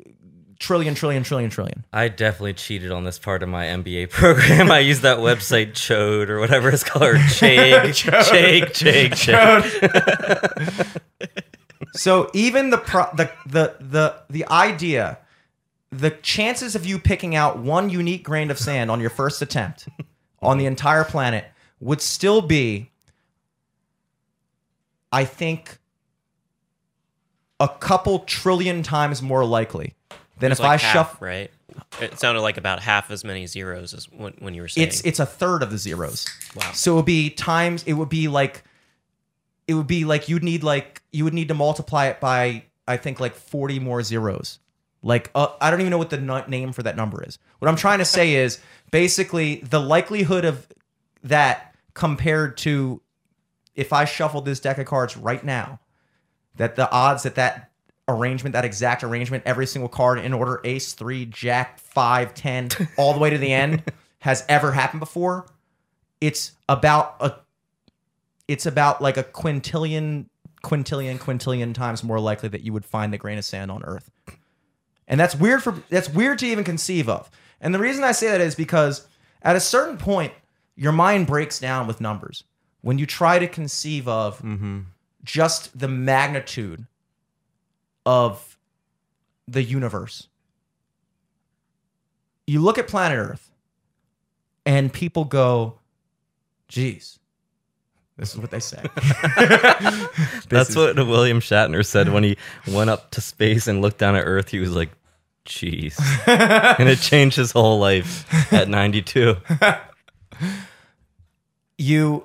trillion, 0.58 0.94
trillion, 0.94 1.22
trillion, 1.22 1.50
trillion. 1.50 1.84
I 1.92 2.08
definitely 2.08 2.54
cheated 2.54 2.90
on 2.90 3.04
this 3.04 3.18
part 3.18 3.42
of 3.42 3.48
my 3.48 3.66
MBA 3.66 4.10
program. 4.10 4.70
I 4.70 4.78
used 4.80 5.02
that 5.02 5.18
website 5.18 5.72
Chode 5.72 6.28
or 6.28 6.40
whatever 6.40 6.68
it's 6.70 6.84
called, 6.84 7.04
or 7.04 7.14
Chag, 7.14 7.82
Chag, 7.92 8.70
Chag, 8.72 9.10
Chag. 9.10 11.00
So 11.94 12.30
even 12.34 12.70
the 12.70 12.78
pro- 12.78 13.14
the 13.14 13.30
the 13.46 13.76
the 13.78 14.16
the 14.28 14.46
idea, 14.48 15.18
the 15.90 16.10
chances 16.10 16.74
of 16.74 16.84
you 16.84 16.98
picking 16.98 17.36
out 17.36 17.58
one 17.58 17.88
unique 17.88 18.24
grain 18.24 18.50
of 18.50 18.58
sand 18.58 18.90
on 18.90 19.00
your 19.00 19.10
first 19.10 19.40
attempt 19.42 19.88
on 20.42 20.58
the 20.58 20.66
entire 20.66 21.04
planet 21.04 21.44
would 21.80 22.00
still 22.00 22.42
be, 22.42 22.90
I 25.12 25.24
think, 25.24 25.78
a 27.60 27.68
couple 27.68 28.20
trillion 28.20 28.82
times 28.82 29.22
more 29.22 29.44
likely 29.44 29.93
It's 30.40 30.60
if 30.60 30.60
like 30.60 30.82
I 30.82 30.92
shuffle. 30.92 31.26
right? 31.26 31.50
It 32.00 32.18
sounded 32.18 32.40
like 32.40 32.56
about 32.56 32.80
half 32.80 33.10
as 33.10 33.24
many 33.24 33.46
zeros 33.46 33.94
as 33.94 34.10
when, 34.10 34.34
when 34.38 34.54
you 34.54 34.62
were 34.62 34.68
saying. 34.68 34.88
It's 34.88 35.00
it's 35.02 35.20
a 35.20 35.26
third 35.26 35.62
of 35.62 35.70
the 35.70 35.78
zeros. 35.78 36.26
Wow. 36.54 36.72
So 36.72 36.92
it 36.92 36.96
would 36.96 37.04
be 37.04 37.30
times. 37.30 37.82
It 37.84 37.94
would 37.94 38.08
be 38.08 38.28
like, 38.28 38.62
it 39.66 39.74
would 39.74 39.86
be 39.86 40.04
like 40.04 40.28
you'd 40.28 40.44
need 40.44 40.62
like 40.62 41.02
you 41.12 41.24
would 41.24 41.34
need 41.34 41.48
to 41.48 41.54
multiply 41.54 42.06
it 42.06 42.20
by 42.20 42.64
I 42.86 42.96
think 42.96 43.20
like 43.20 43.34
forty 43.34 43.78
more 43.78 44.02
zeros. 44.02 44.58
Like 45.02 45.30
uh, 45.34 45.48
I 45.60 45.70
don't 45.70 45.80
even 45.80 45.90
know 45.90 45.98
what 45.98 46.10
the 46.10 46.18
nu- 46.18 46.46
name 46.48 46.72
for 46.72 46.82
that 46.82 46.96
number 46.96 47.22
is. 47.22 47.38
What 47.58 47.68
I'm 47.68 47.76
trying 47.76 47.98
to 47.98 48.04
say 48.04 48.34
is 48.36 48.60
basically 48.90 49.56
the 49.56 49.80
likelihood 49.80 50.44
of 50.44 50.66
that 51.22 51.74
compared 51.94 52.56
to 52.58 53.00
if 53.74 53.92
I 53.92 54.04
shuffled 54.04 54.44
this 54.44 54.60
deck 54.60 54.78
of 54.78 54.86
cards 54.86 55.16
right 55.16 55.42
now, 55.42 55.80
that 56.56 56.76
the 56.76 56.90
odds 56.90 57.24
that 57.24 57.34
that 57.34 57.70
arrangement, 58.08 58.52
that 58.52 58.64
exact 58.64 59.02
arrangement, 59.02 59.44
every 59.46 59.66
single 59.66 59.88
card 59.88 60.18
in 60.18 60.32
order 60.32 60.60
ace, 60.64 60.92
three, 60.92 61.24
jack, 61.26 61.78
five, 61.78 62.34
ten, 62.34 62.68
all 62.98 63.12
the 63.12 63.18
way 63.18 63.30
to 63.30 63.38
the 63.38 63.52
end 63.52 63.82
has 64.20 64.44
ever 64.48 64.72
happened 64.72 65.00
before, 65.00 65.46
it's 66.20 66.52
about 66.68 67.16
a 67.20 67.34
it's 68.46 68.66
about 68.66 69.00
like 69.00 69.16
a 69.16 69.24
quintillion, 69.24 70.26
quintillion, 70.62 71.18
quintillion 71.18 71.74
times 71.74 72.04
more 72.04 72.20
likely 72.20 72.48
that 72.50 72.62
you 72.62 72.72
would 72.72 72.84
find 72.84 73.12
the 73.12 73.18
grain 73.18 73.38
of 73.38 73.44
sand 73.44 73.70
on 73.70 73.82
Earth. 73.84 74.10
And 75.08 75.18
that's 75.18 75.34
weird 75.34 75.62
for 75.62 75.82
that's 75.90 76.08
weird 76.08 76.38
to 76.40 76.46
even 76.46 76.64
conceive 76.64 77.08
of. 77.08 77.30
And 77.60 77.74
the 77.74 77.78
reason 77.78 78.04
I 78.04 78.12
say 78.12 78.28
that 78.28 78.40
is 78.40 78.54
because 78.54 79.06
at 79.42 79.56
a 79.56 79.60
certain 79.60 79.96
point, 79.96 80.32
your 80.76 80.92
mind 80.92 81.26
breaks 81.26 81.58
down 81.58 81.86
with 81.86 82.00
numbers. 82.00 82.44
When 82.80 82.98
you 82.98 83.06
try 83.06 83.38
to 83.38 83.46
conceive 83.46 84.06
of 84.08 84.38
mm-hmm. 84.40 84.80
just 85.22 85.78
the 85.78 85.88
magnitude 85.88 86.86
of 88.06 88.58
the 89.48 89.62
universe. 89.62 90.28
You 92.46 92.60
look 92.60 92.78
at 92.78 92.88
planet 92.88 93.18
Earth 93.18 93.50
and 94.66 94.92
people 94.92 95.24
go, 95.24 95.78
geez, 96.68 97.18
this 98.16 98.32
is 98.32 98.38
what 98.38 98.50
they 98.50 98.60
say. 98.60 98.82
That's 100.48 100.70
is- 100.70 100.76
what 100.76 100.96
William 100.96 101.40
Shatner 101.40 101.84
said 101.84 102.12
when 102.12 102.22
he 102.22 102.36
went 102.68 102.90
up 102.90 103.10
to 103.12 103.20
space 103.20 103.66
and 103.66 103.82
looked 103.82 103.98
down 103.98 104.14
at 104.14 104.24
Earth. 104.24 104.50
He 104.50 104.60
was 104.60 104.74
like, 104.74 104.90
"Jeez," 105.46 105.98
and 106.78 106.88
it 106.88 107.00
changed 107.00 107.36
his 107.36 107.50
whole 107.50 107.80
life 107.80 108.24
at 108.52 108.68
92. 108.68 109.36
you 111.78 112.24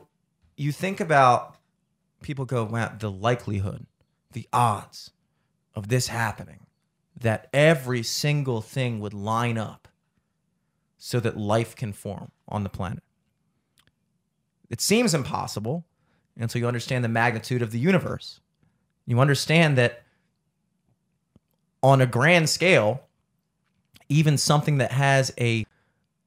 you 0.57 0.71
think 0.71 0.99
about 0.99 1.55
people 2.21 2.45
go 2.45 2.63
wow 2.65 2.91
the 2.99 3.09
likelihood 3.09 3.85
the 4.33 4.47
odds 4.53 5.09
of 5.79 5.87
this 5.87 6.07
happening 6.07 6.67
that 7.19 7.47
every 7.51 8.03
single 8.03 8.61
thing 8.61 8.99
would 8.99 9.13
line 9.13 9.57
up 9.57 9.87
so 10.97 11.19
that 11.19 11.37
life 11.37 11.75
can 11.75 11.91
form 11.91 12.31
on 12.47 12.63
the 12.63 12.69
planet 12.69 13.03
it 14.69 14.79
seems 14.79 15.13
impossible 15.13 15.85
until 16.37 16.61
you 16.61 16.67
understand 16.67 17.03
the 17.03 17.09
magnitude 17.09 17.61
of 17.61 17.71
the 17.71 17.79
universe 17.79 18.39
you 19.07 19.19
understand 19.19 19.77
that 19.77 20.03
on 21.81 22.01
a 22.01 22.05
grand 22.05 22.47
scale 22.49 23.01
even 24.09 24.37
something 24.37 24.77
that 24.79 24.91
has 24.91 25.31
a 25.39 25.65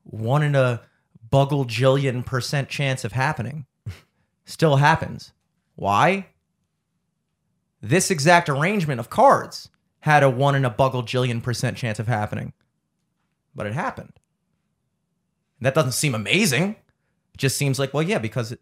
one 0.04 0.42
in 0.42 0.54
a 0.54 0.80
buggle 1.30 1.64
jillion 1.64 2.24
percent 2.24 2.68
chance 2.68 3.04
of 3.04 3.12
happening 3.12 3.66
still 4.44 4.76
happens. 4.76 5.32
Why? 5.74 6.26
This 7.82 8.10
exact 8.10 8.48
arrangement 8.48 9.00
of 9.00 9.10
cards 9.10 9.68
had 10.00 10.22
a 10.22 10.30
one 10.30 10.54
in 10.54 10.64
a 10.64 10.70
buggle 10.70 11.02
jillion 11.02 11.42
percent 11.42 11.76
chance 11.76 11.98
of 11.98 12.06
happening, 12.06 12.52
but 13.54 13.66
it 13.66 13.72
happened. 13.74 14.12
That 15.60 15.74
doesn't 15.74 15.92
seem 15.92 16.14
amazing. 16.14 16.76
It 17.34 17.38
just 17.38 17.56
seems 17.56 17.78
like, 17.78 17.92
well, 17.92 18.02
yeah, 18.02 18.18
because 18.18 18.52
it, 18.52 18.60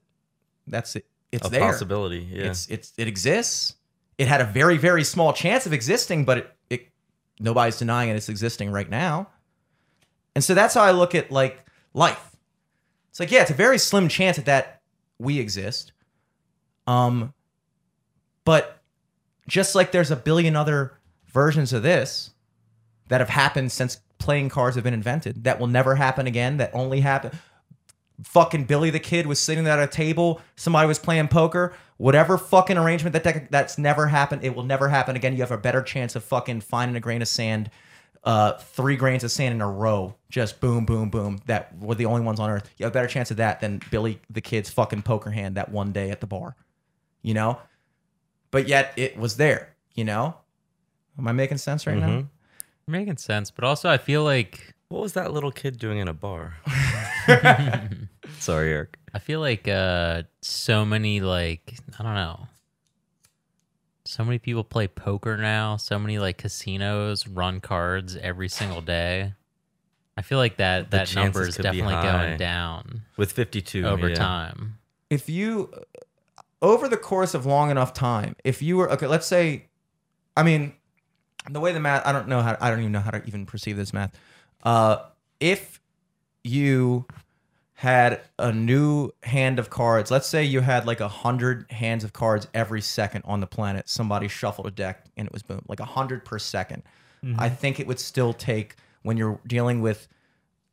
that's 0.67 0.97
it. 0.97 1.07
It's 1.33 1.47
A 1.47 1.51
there. 1.51 1.61
possibility. 1.61 2.29
Yeah. 2.31 2.45
It's 2.45 2.67
it's 2.69 2.93
it 2.97 3.07
exists. 3.09 3.77
it 4.19 4.27
had 4.29 4.41
a 4.41 4.45
very 4.45 4.77
very 4.77 5.05
small 5.05 5.33
chance 5.33 5.65
of 5.67 5.73
existing, 5.73 6.25
but 6.25 6.39
it, 6.39 6.57
it 6.69 6.89
nobody's 7.39 7.79
denying 7.79 8.11
it, 8.11 8.17
it's 8.17 8.29
existing 8.29 8.71
right 8.71 8.89
now. 8.89 9.29
And 10.35 10.43
so 10.43 10.55
that's 10.55 10.75
how 10.75 10.83
I 10.83 10.91
look 10.91 11.15
at 11.15 11.31
like 11.31 11.65
life. 11.95 12.37
It's 13.11 13.21
like 13.21 13.31
yeah, 13.31 13.43
it's 13.43 13.51
a 13.51 13.55
very 13.55 13.79
slim 13.79 14.09
chance 14.09 14.37
that 14.37 14.47
that 14.47 14.81
we 15.19 15.39
exist. 15.39 15.93
Um, 16.87 17.33
but 18.45 18.80
just 19.49 19.75
like 19.75 19.93
there's 19.93 20.11
a 20.11 20.17
billion 20.17 20.57
other 20.57 20.99
versions 21.27 21.73
of 21.73 21.83
this 21.83 22.31
that 23.09 23.21
have 23.21 23.31
happened 23.31 23.73
since 23.73 24.01
playing 24.19 24.49
cards 24.49 24.77
have 24.77 24.85
been 24.85 24.95
invented 24.95 25.45
that 25.45 25.59
will 25.59 25.67
never 25.67 25.95
happen 25.95 26.27
again 26.27 26.59
that 26.59 26.71
only 26.75 27.01
happen 27.01 27.31
fucking 28.23 28.65
billy 28.65 28.91
the 28.91 29.01
kid 29.01 29.27
was 29.27 29.39
sitting 29.39 29.67
at 29.67 29.79
a 29.79 29.87
table 29.87 30.41
somebody 30.57 30.87
was 30.87 30.99
playing 30.99 31.27
poker 31.29 31.73
whatever 32.01 32.39
fucking 32.39 32.79
arrangement 32.79 33.13
that, 33.13 33.25
that 33.25 33.51
that's 33.51 33.77
never 33.77 34.07
happened 34.07 34.43
it 34.43 34.55
will 34.55 34.63
never 34.63 34.89
happen 34.89 35.17
again. 35.17 35.35
You 35.35 35.41
have 35.41 35.51
a 35.51 35.59
better 35.59 35.83
chance 35.83 36.17
of 36.17 36.25
fucking 36.25 36.63
finding 36.63 36.97
a 36.97 37.01
grain 37.01 37.21
of 37.21 37.29
sand 37.29 37.71
uh 38.25 38.55
three 38.55 38.97
grains 38.97 39.23
of 39.23 39.31
sand 39.31 39.55
in 39.55 39.61
a 39.61 39.71
row 39.71 40.15
just 40.31 40.61
boom 40.61 40.87
boom 40.87 41.11
boom 41.11 41.41
that 41.45 41.79
were 41.79 41.95
the 41.95 42.07
only 42.07 42.23
ones 42.23 42.41
on 42.41 42.49
earth. 42.49 42.71
You 42.79 42.85
have 42.85 42.93
a 42.93 42.95
better 42.95 43.07
chance 43.07 43.31
of 43.31 43.37
that 43.37 43.61
than 43.61 43.83
billy 43.91 44.19
the 44.31 44.41
kid's 44.41 44.71
fucking 44.71 45.03
poker 45.03 45.31
hand 45.31 45.57
that 45.57 45.71
one 45.71 45.93
day 45.93 46.11
at 46.11 46.21
the 46.21 46.27
bar 46.27 46.57
you 47.23 47.35
know 47.35 47.59
but 48.51 48.67
yet 48.69 48.93
it 48.97 49.17
was 49.17 49.37
there 49.37 49.75
you 49.95 50.05
know 50.05 50.35
am 51.19 51.27
i 51.29 51.33
making 51.33 51.59
sense 51.59 51.87
right 51.87 51.99
now 51.99 52.09
Mhm. 52.09 52.27
Making 52.87 53.19
sense, 53.19 53.53
but 53.53 53.63
also 53.63 53.89
I 53.89 53.99
feel 53.99 54.25
like 54.25 54.75
What 54.89 55.01
was 55.03 55.13
that 55.13 55.33
little 55.33 55.53
kid 55.53 55.79
doing 55.79 55.99
in 55.99 56.09
a 56.09 56.13
bar? 56.13 56.55
Sorry, 58.41 58.73
Eric. 58.73 58.97
I 59.15 59.21
feel 59.21 59.39
like 59.39 59.69
uh 59.69 60.25
so 60.43 60.85
many 60.85 61.21
like 61.21 61.77
I 61.99 62.03
don't 62.03 62.15
know. 62.17 62.49
So 64.07 64.25
many 64.25 64.39
people 64.39 64.65
play 64.65 64.89
poker 64.89 65.37
now. 65.37 65.77
So 65.77 65.99
many 66.01 66.19
like 66.19 66.39
casinos 66.39 67.29
run 67.29 67.61
cards 67.61 68.17
every 68.17 68.49
single 68.49 68.81
day. 68.81 69.35
I 70.17 70.23
feel 70.23 70.39
like 70.39 70.57
that 70.57 70.91
The 70.91 70.97
that 70.99 71.15
number 71.15 71.47
is 71.47 71.57
definitely 71.57 71.95
going 71.95 72.39
down 72.39 73.03
With 73.17 73.31
52 73.33 73.87
over 73.87 74.09
yeah. 74.09 74.15
time. 74.17 74.79
if 75.11 75.29
you 75.29 75.73
over 76.63 76.89
the 76.89 76.97
course 76.97 77.35
of 77.35 77.47
long 77.47 77.71
enough 77.71 77.93
time 77.93 78.37
if 78.45 78.61
you 78.63 78.77
were 78.77 78.91
okay 78.91 79.07
let's 79.07 79.27
say 79.27 79.67
i 80.37 80.43
mean 80.43 80.73
the 81.51 81.61
way 81.61 81.73
the 81.73 81.81
math 81.81 82.07
i 82.07 82.13
don't 82.13 82.29
know 82.29 82.43
how 82.43 82.57
i 82.61 82.71
don't 82.71 82.81
even 82.81 82.93
know 82.93 83.01
how 83.01 83.11
to 83.11 83.23
even 83.27 83.47
perceive 83.47 83.77
this 83.77 83.93
math. 83.93 84.13
Uh 84.63 84.99
if 85.41 85.81
you 86.45 87.07
had 87.75 88.21
a 88.39 88.53
new 88.53 89.11
hand 89.23 89.59
of 89.59 89.71
cards 89.71 90.11
let's 90.11 90.29
say 90.29 90.45
you 90.45 90.61
had 90.61 90.87
like 90.87 91.01
a 91.01 91.09
hundred 91.09 91.65
hands 91.71 92.05
of 92.05 92.13
cards 92.13 92.47
every 92.53 92.81
second 92.83 93.23
on 93.25 93.41
the 93.41 93.47
planet 93.47 93.89
somebody 93.89 94.29
shuffled 94.29 94.67
a 94.67 94.71
deck 94.71 95.07
and 95.17 95.27
it 95.27 95.33
was 95.33 95.43
boom 95.43 95.63
like 95.67 95.81
a 95.81 95.87
hundred 95.87 96.25
per 96.25 96.39
2nd 96.39 96.83
i 97.39 97.49
think 97.49 97.81
it 97.81 97.87
would 97.87 97.99
still 98.01 98.35
take 98.35 98.77
when 99.03 99.17
you're 99.17 99.41
dealing 99.47 99.81
with 99.81 100.09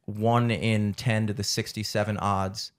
one 0.05 0.51
in 0.51 0.93
10 0.93 1.27
to 1.27 1.33
the 1.33 1.43
67 1.43 2.17
odds 2.17 2.71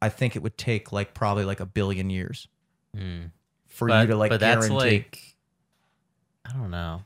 I 0.00 0.08
think 0.08 0.36
it 0.36 0.42
would 0.42 0.56
take 0.58 0.92
like 0.92 1.14
probably 1.14 1.44
like 1.44 1.60
a 1.60 1.66
billion 1.66 2.10
years 2.10 2.48
Mm. 2.96 3.30
for 3.66 3.88
but, 3.88 4.00
you 4.02 4.06
to 4.08 4.16
like 4.16 4.30
but 4.30 4.40
guarantee. 4.40 4.68
that's 4.68 4.70
like 4.84 5.36
I 6.46 6.52
don't 6.52 6.70
know. 6.70 7.02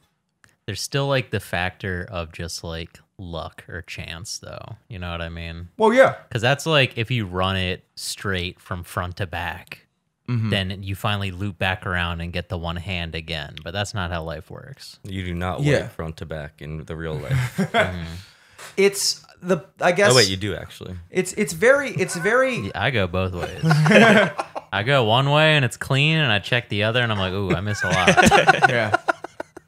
There's 0.67 0.81
still 0.81 1.09
like 1.09 1.31
the 1.31 1.41
factor 1.41 2.07
of 2.09 2.33
just 2.33 2.63
like 2.63 3.01
luck 3.19 3.65
or 3.69 3.83
chance 3.83 4.39
though. 4.39 4.77
You 4.89 4.99
know 5.01 5.11
what 5.11 5.21
I 5.21 5.29
mean? 5.29 5.69
well, 5.77 5.93
yeah, 5.93 6.17
Cuz 6.31 6.41
that's 6.43 6.67
like 6.67 6.97
if 6.97 7.11
you 7.11 7.27
run 7.27 7.57
it 7.57 7.85
straight 7.97 8.61
from 8.61 8.85
front 8.85 9.17
to 9.19 9.27
back, 9.27 9.87
Mm-hmm. 10.29 10.51
then 10.51 10.83
you 10.85 10.95
finally 10.95 11.33
loop 11.33 11.59
back 11.59 11.85
around 11.85 12.21
and 12.21 12.33
get 12.33 12.49
the 12.49 12.57
one 12.57 12.77
hand 12.77 13.17
again. 13.17 13.57
But 13.65 13.73
that's 13.73 13.93
not 13.93 14.13
how 14.13 14.23
life 14.23 14.51
works. 14.51 15.01
You 15.03 15.25
do 15.25 15.35
not 15.35 15.61
Yeah. 15.63 15.81
work 15.83 15.91
front 15.91 16.17
to 16.19 16.27
back 16.27 16.63
in 16.63 16.85
the 16.85 16.95
real 16.95 17.15
life. 17.17 17.75
it's 18.77 19.25
the 19.43 19.65
I 19.81 19.93
guess 19.93 20.13
oh 20.13 20.17
wait, 20.17 20.29
you 20.29 20.37
do 20.37 20.55
actually. 20.55 20.95
it's 21.11 21.33
it's 21.35 21.53
very 21.53 21.91
it's 21.91 22.17
very 22.17 22.71
I 22.75 22.91
go 22.91 23.07
both 23.07 23.35
ways. 23.35 23.61
I 24.75 24.85
go 24.85 25.05
one 25.05 25.31
way 25.31 25.57
and 25.57 25.65
it's 25.65 25.77
clean, 25.77 26.17
and 26.17 26.33
I 26.33 26.39
check 26.39 26.69
the 26.69 26.85
other, 26.85 27.03
and 27.03 27.13
I'm 27.13 27.19
like, 27.19 27.33
ooh, 27.33 27.55
I 27.55 27.61
miss 27.61 27.83
a 27.83 27.89
lot. 27.89 28.09
yeah. 28.71 28.97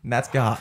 And 0.02 0.12
that's 0.12 0.28
God. 0.28 0.60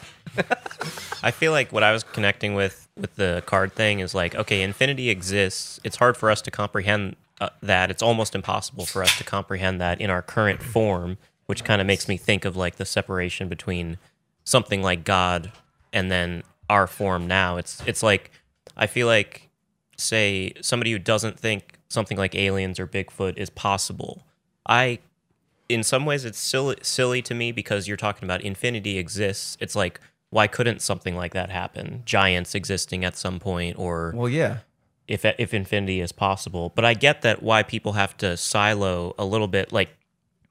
I 1.22 1.32
feel 1.32 1.52
like 1.52 1.72
what 1.72 1.84
I 1.84 1.94
was 1.94 2.04
connecting 2.04 2.56
with 2.56 2.88
with 2.98 3.16
the 3.16 3.44
card 3.46 3.74
thing 3.74 4.00
is 4.00 4.14
like, 4.14 4.36
okay, 4.36 4.62
infinity 4.62 5.10
exists. 5.10 5.80
It's 5.84 5.98
hard 5.98 6.18
for 6.18 6.30
us 6.30 6.42
to 6.42 6.52
comprehend 6.52 7.16
uh, 7.40 7.50
that. 7.62 7.90
It's 7.92 8.02
almost 8.04 8.36
impossible 8.36 8.86
for 8.86 9.04
us 9.04 9.18
to 9.18 9.24
comprehend 9.24 9.80
that 9.80 10.02
in 10.02 10.10
our 10.10 10.22
current 10.22 10.62
form, 10.62 11.18
which 11.46 11.64
kind 11.64 11.80
of 11.80 11.88
makes 11.88 12.08
me 12.08 12.18
think 12.18 12.46
of 12.46 12.56
like 12.56 12.76
the 12.76 12.86
separation 12.86 13.48
between 13.48 13.98
something 14.44 14.82
like 14.82 15.04
God 15.04 15.52
and 15.94 16.12
then 16.12 16.44
our 16.70 16.88
form 16.88 17.28
now. 17.28 17.58
It's 17.58 17.82
it's 17.86 18.04
like 18.04 18.32
I 18.78 18.88
feel 18.88 19.08
like 19.08 19.50
say 19.98 20.54
somebody 20.62 20.92
who 20.92 21.00
doesn't 21.00 21.40
think 21.40 21.78
something 21.90 22.18
like 22.18 22.34
aliens 22.36 22.80
or 22.80 22.88
Bigfoot 22.88 23.38
is 23.38 23.50
possible. 23.50 24.24
I 24.68 25.00
in 25.70 25.84
some 25.84 26.06
ways 26.06 26.26
it's 26.26 26.38
silly, 26.40 26.76
silly 26.82 27.22
to 27.22 27.34
me 27.34 27.52
because 27.52 27.88
you're 27.88 27.98
talking 27.98 28.26
about 28.26 28.42
infinity 28.42 28.98
exists. 28.98 29.58
It's 29.60 29.76
like 29.76 30.00
why 30.30 30.48
couldn't 30.48 30.82
something 30.82 31.16
like 31.16 31.34
that 31.34 31.52
happen? 31.52 32.02
Giants 32.06 32.56
existing 32.56 33.06
at 33.06 33.16
some 33.16 33.40
point, 33.40 33.78
or 33.78 34.14
Well, 34.16 34.28
yeah. 34.28 34.58
if 35.08 35.24
if 35.26 35.54
infinity 35.54 36.02
is 36.02 36.12
possible. 36.12 36.72
But 36.76 36.86
I 36.86 36.96
get 36.96 37.22
that 37.22 37.44
why 37.44 37.62
people 37.62 37.94
have 37.94 38.18
to 38.18 38.36
silo 38.36 39.14
a 39.20 39.26
little 39.26 39.48
bit, 39.48 39.72
like 39.72 39.90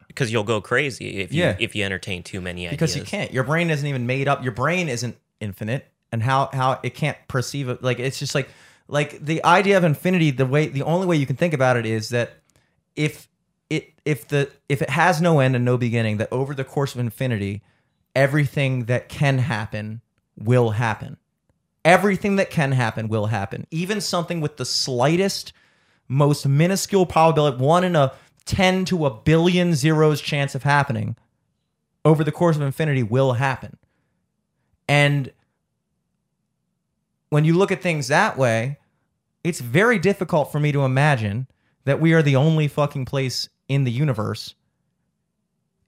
because 0.07 0.31
you'll 0.31 0.44
go 0.44 0.61
crazy 0.61 1.20
if 1.20 1.32
you 1.32 1.43
Yeah. 1.43 1.57
if 1.59 1.74
you 1.74 1.85
entertain 1.85 2.23
too 2.23 2.40
many 2.40 2.66
ideas. 2.69 2.73
Because 2.78 2.97
you 2.97 3.03
can't. 3.03 3.32
Your 3.32 3.43
brain 3.44 3.70
isn't 3.70 3.86
even 3.86 4.07
made 4.07 4.28
up. 4.28 4.43
Your 4.44 4.53
brain 4.53 4.89
isn't 4.89 5.16
infinite, 5.40 5.86
and 6.13 6.23
how 6.23 6.51
how 6.53 6.79
it 6.83 6.95
can't 6.95 7.17
perceive 7.29 7.69
it. 7.69 7.83
Like 7.83 7.99
it's 7.99 8.19
just 8.19 8.35
like 8.35 8.49
like 8.89 9.25
the 9.25 9.45
idea 9.45 9.77
of 9.77 9.85
infinity. 9.85 10.31
The 10.31 10.47
way 10.47 10.69
the 10.69 10.83
only 10.83 11.07
way 11.07 11.17
you 11.17 11.27
can 11.27 11.37
think 11.37 11.55
about 11.55 11.77
it 11.77 11.87
is 11.87 12.11
that 12.11 12.35
if 12.95 13.29
it 13.71 13.95
if 14.05 14.29
the 14.29 14.51
if 14.69 14.83
it 14.83 14.91
has 14.91 15.21
no 15.21 15.41
end 15.41 15.57
and 15.57 15.65
no 15.65 15.77
beginning, 15.79 16.19
that 16.19 16.29
over 16.31 16.55
the 16.55 16.65
course 16.65 16.95
of 16.95 17.01
infinity, 17.01 17.63
everything 18.15 18.85
that 18.85 19.09
can 19.09 19.39
happen 19.39 20.03
will 20.39 20.71
happen. 20.71 21.17
Everything 21.85 22.37
that 22.37 22.51
can 22.51 22.73
happen 22.73 23.09
will 23.09 23.27
happen. 23.27 23.67
Even 23.73 24.01
something 24.01 24.41
with 24.41 24.57
the 24.57 24.65
slightest, 24.65 25.53
most 26.07 26.47
minuscule 26.47 27.07
probability, 27.07 27.57
one 27.57 27.83
in 27.83 27.97
a 27.97 28.13
10 28.45 28.85
to 28.85 29.07
a 29.07 29.11
billion 29.11 29.75
zeros 29.75 30.21
chance 30.21 30.55
of 30.55 30.63
happening 30.63 31.17
over 32.05 32.25
the 32.25 32.33
course 32.33 32.57
of 32.57 32.63
infinity 32.63 33.03
will 33.03 33.35
happen. 33.35 33.79
And 34.89 35.33
when 37.33 37.47
you 37.47 37.55
look 37.55 37.73
at 37.73 37.81
things 37.81 38.09
that 38.09 38.37
way, 38.37 38.77
it's 39.43 39.59
very 39.59 39.99
difficult 39.99 40.53
for 40.53 40.61
me 40.61 40.71
to 40.71 40.85
imagine 40.85 41.47
that 41.87 41.99
we 41.99 42.13
are 42.13 42.21
the 42.21 42.37
only 42.37 42.69
fucking 42.69 43.07
place 43.07 43.49
in 43.69 43.85
the 43.85 43.91
universe 43.91 44.55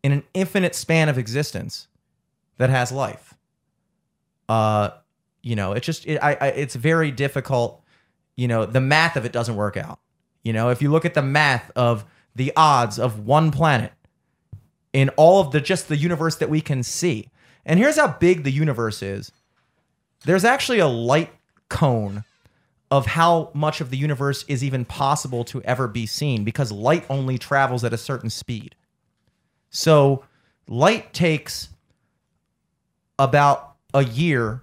in 0.02 0.12
an 0.12 0.22
infinite 0.32 0.74
span 0.74 1.10
of 1.10 1.18
existence 1.18 1.86
that 2.56 2.70
has 2.70 2.90
life. 2.90 3.34
Uh, 4.48 4.88
you 5.42 5.54
know, 5.54 5.72
it's 5.72 5.84
just 5.84 6.06
it, 6.06 6.16
I, 6.22 6.32
I 6.40 6.46
it's 6.46 6.76
very 6.76 7.10
difficult. 7.10 7.82
You 8.36 8.48
know, 8.48 8.64
the 8.64 8.80
math 8.80 9.14
of 9.16 9.26
it 9.26 9.32
doesn't 9.32 9.54
work 9.54 9.76
out. 9.76 10.00
You 10.44 10.54
know, 10.54 10.70
if 10.70 10.80
you 10.80 10.90
look 10.90 11.04
at 11.04 11.12
the 11.12 11.20
math 11.20 11.70
of 11.76 12.06
the 12.34 12.54
odds 12.56 12.98
of 12.98 13.26
one 13.26 13.50
planet 13.50 13.92
in 14.94 15.10
all 15.10 15.42
of 15.42 15.50
the 15.50 15.60
just 15.60 15.88
the 15.88 15.96
universe 15.98 16.36
that 16.36 16.48
we 16.48 16.62
can 16.62 16.82
see, 16.82 17.28
and 17.66 17.78
here's 17.78 17.96
how 17.96 18.08
big 18.08 18.44
the 18.44 18.50
universe 18.50 19.02
is. 19.02 19.30
There's 20.24 20.44
actually 20.44 20.78
a 20.78 20.86
light 20.86 21.32
cone 21.68 22.24
of 22.90 23.06
how 23.06 23.50
much 23.54 23.80
of 23.80 23.90
the 23.90 23.96
universe 23.96 24.44
is 24.46 24.62
even 24.62 24.84
possible 24.84 25.44
to 25.44 25.62
ever 25.62 25.88
be 25.88 26.06
seen 26.06 26.44
because 26.44 26.70
light 26.70 27.04
only 27.08 27.38
travels 27.38 27.82
at 27.82 27.92
a 27.92 27.98
certain 27.98 28.30
speed. 28.30 28.74
So 29.70 30.24
light 30.68 31.12
takes 31.12 31.70
about 33.18 33.74
a 33.92 34.04
year 34.04 34.62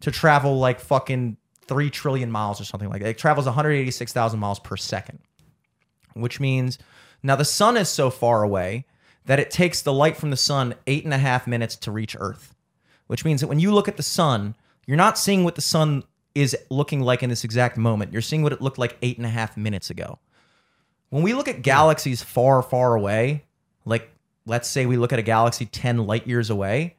to 0.00 0.10
travel 0.10 0.58
like 0.58 0.80
fucking 0.80 1.36
3 1.66 1.90
trillion 1.90 2.30
miles 2.30 2.60
or 2.60 2.64
something 2.64 2.88
like 2.88 3.02
that. 3.02 3.10
It 3.10 3.18
travels 3.18 3.46
186,000 3.46 4.38
miles 4.38 4.58
per 4.58 4.76
second, 4.76 5.20
which 6.14 6.40
means 6.40 6.78
now 7.22 7.36
the 7.36 7.44
sun 7.44 7.76
is 7.76 7.88
so 7.88 8.10
far 8.10 8.42
away 8.42 8.84
that 9.26 9.38
it 9.38 9.50
takes 9.50 9.82
the 9.82 9.92
light 9.92 10.16
from 10.16 10.30
the 10.30 10.36
sun 10.36 10.74
eight 10.86 11.04
and 11.04 11.14
a 11.14 11.18
half 11.18 11.46
minutes 11.46 11.76
to 11.76 11.90
reach 11.90 12.16
Earth, 12.18 12.54
which 13.06 13.24
means 13.24 13.40
that 13.40 13.48
when 13.48 13.60
you 13.60 13.72
look 13.72 13.88
at 13.88 13.96
the 13.96 14.02
sun, 14.02 14.54
you're 14.90 14.96
not 14.96 15.16
seeing 15.16 15.44
what 15.44 15.54
the 15.54 15.60
sun 15.60 16.02
is 16.34 16.56
looking 16.68 16.98
like 17.00 17.22
in 17.22 17.30
this 17.30 17.44
exact 17.44 17.76
moment. 17.76 18.12
You're 18.12 18.20
seeing 18.20 18.42
what 18.42 18.52
it 18.52 18.60
looked 18.60 18.76
like 18.76 18.96
eight 19.02 19.18
and 19.18 19.24
a 19.24 19.30
half 19.30 19.56
minutes 19.56 19.88
ago. 19.88 20.18
When 21.10 21.22
we 21.22 21.32
look 21.32 21.46
at 21.46 21.62
galaxies 21.62 22.24
far, 22.24 22.60
far 22.60 22.96
away, 22.96 23.44
like 23.84 24.10
let's 24.46 24.68
say 24.68 24.86
we 24.86 24.96
look 24.96 25.12
at 25.12 25.20
a 25.20 25.22
galaxy 25.22 25.64
10 25.64 26.08
light 26.08 26.26
years 26.26 26.50
away, 26.50 26.96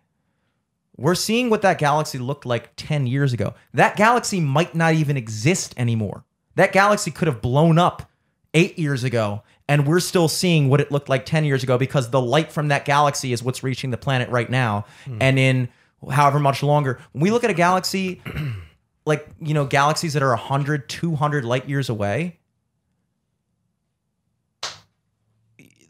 we're 0.96 1.16
seeing 1.16 1.50
what 1.50 1.64
that 1.64 1.80
galaxy 1.80 2.18
looked 2.18 2.46
like 2.46 2.72
10 2.78 3.08
years 3.08 3.34
ago. 3.34 3.56
That 3.74 3.98
galaxy 3.98 4.40
might 4.40 4.74
not 4.74 4.94
even 4.94 5.18
exist 5.18 5.74
anymore. 5.76 6.24
That 6.56 6.72
galaxy 6.72 7.12
could 7.12 7.28
have 7.28 7.42
blown 7.42 7.78
up 7.78 8.10
eight 8.54 8.80
years 8.80 9.04
ago 9.04 9.44
and 9.68 9.86
we're 9.86 10.00
still 10.00 10.30
seeing 10.30 10.70
what 10.70 10.80
it 10.80 10.94
looked 10.94 11.10
like 11.10 11.26
10 11.26 11.44
years 11.44 11.62
ago 11.62 11.78
because 11.78 12.10
the 12.10 12.22
light 12.22 12.54
from 12.54 12.70
that 12.70 12.86
galaxy 12.86 13.34
is 13.34 13.44
what's 13.44 13.64
reaching 13.64 13.92
the 13.92 13.98
planet 13.98 14.30
right 14.30 14.50
now 14.50 14.86
hmm. 15.04 15.18
and 15.20 15.38
in 15.38 15.68
however 16.10 16.40
much 16.40 16.64
longer. 16.64 17.00
When 17.12 17.22
we 17.22 17.32
look 17.32 17.44
at 17.44 17.50
a 17.50 17.56
galaxy 17.56 18.22
like 19.06 19.28
you 19.40 19.54
know 19.54 19.66
galaxies 19.66 20.14
that 20.14 20.24
are 20.24 20.30
100 20.30 20.88
200 20.90 21.46
light 21.46 21.68
years 21.68 21.90
away 21.90 22.38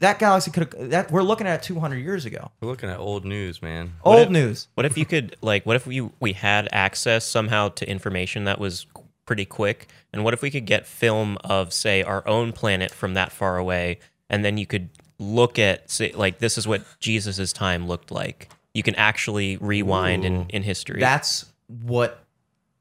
that 0.01 0.17
galaxy 0.19 0.49
could 0.51 0.73
have 0.73 0.89
that 0.89 1.11
we're 1.11 1.21
looking 1.21 1.47
at 1.47 1.63
200 1.63 1.97
years 1.97 2.25
ago. 2.25 2.51
We're 2.59 2.69
looking 2.69 2.89
at 2.89 2.99
old 2.99 3.23
news, 3.23 3.61
man. 3.61 3.93
What 4.01 4.13
old 4.17 4.25
if- 4.27 4.29
news. 4.31 4.67
What 4.73 4.85
if 4.85 4.97
you 4.97 5.05
could 5.05 5.35
like 5.41 5.65
what 5.65 5.75
if 5.75 5.87
we 5.87 6.01
we 6.19 6.33
had 6.33 6.67
access 6.71 7.25
somehow 7.25 7.69
to 7.69 7.89
information 7.89 8.43
that 8.45 8.59
was 8.59 8.85
pretty 9.25 9.45
quick? 9.45 9.87
And 10.11 10.23
what 10.23 10.33
if 10.33 10.41
we 10.41 10.49
could 10.49 10.65
get 10.65 10.85
film 10.87 11.37
of 11.43 11.71
say 11.71 12.01
our 12.03 12.27
own 12.27 12.51
planet 12.51 12.91
from 12.91 13.13
that 13.13 13.31
far 13.31 13.57
away? 13.57 13.99
And 14.29 14.43
then 14.43 14.57
you 14.57 14.65
could 14.65 14.89
look 15.19 15.59
at 15.59 15.89
say 15.89 16.11
like 16.13 16.39
this 16.39 16.57
is 16.57 16.67
what 16.67 16.83
Jesus's 16.99 17.53
time 17.53 17.87
looked 17.87 18.11
like. 18.11 18.49
You 18.73 18.83
can 18.83 18.95
actually 18.95 19.57
rewind 19.57 20.25
in, 20.25 20.45
in 20.49 20.63
history. 20.63 20.99
that's 20.99 21.51
what 21.67 22.23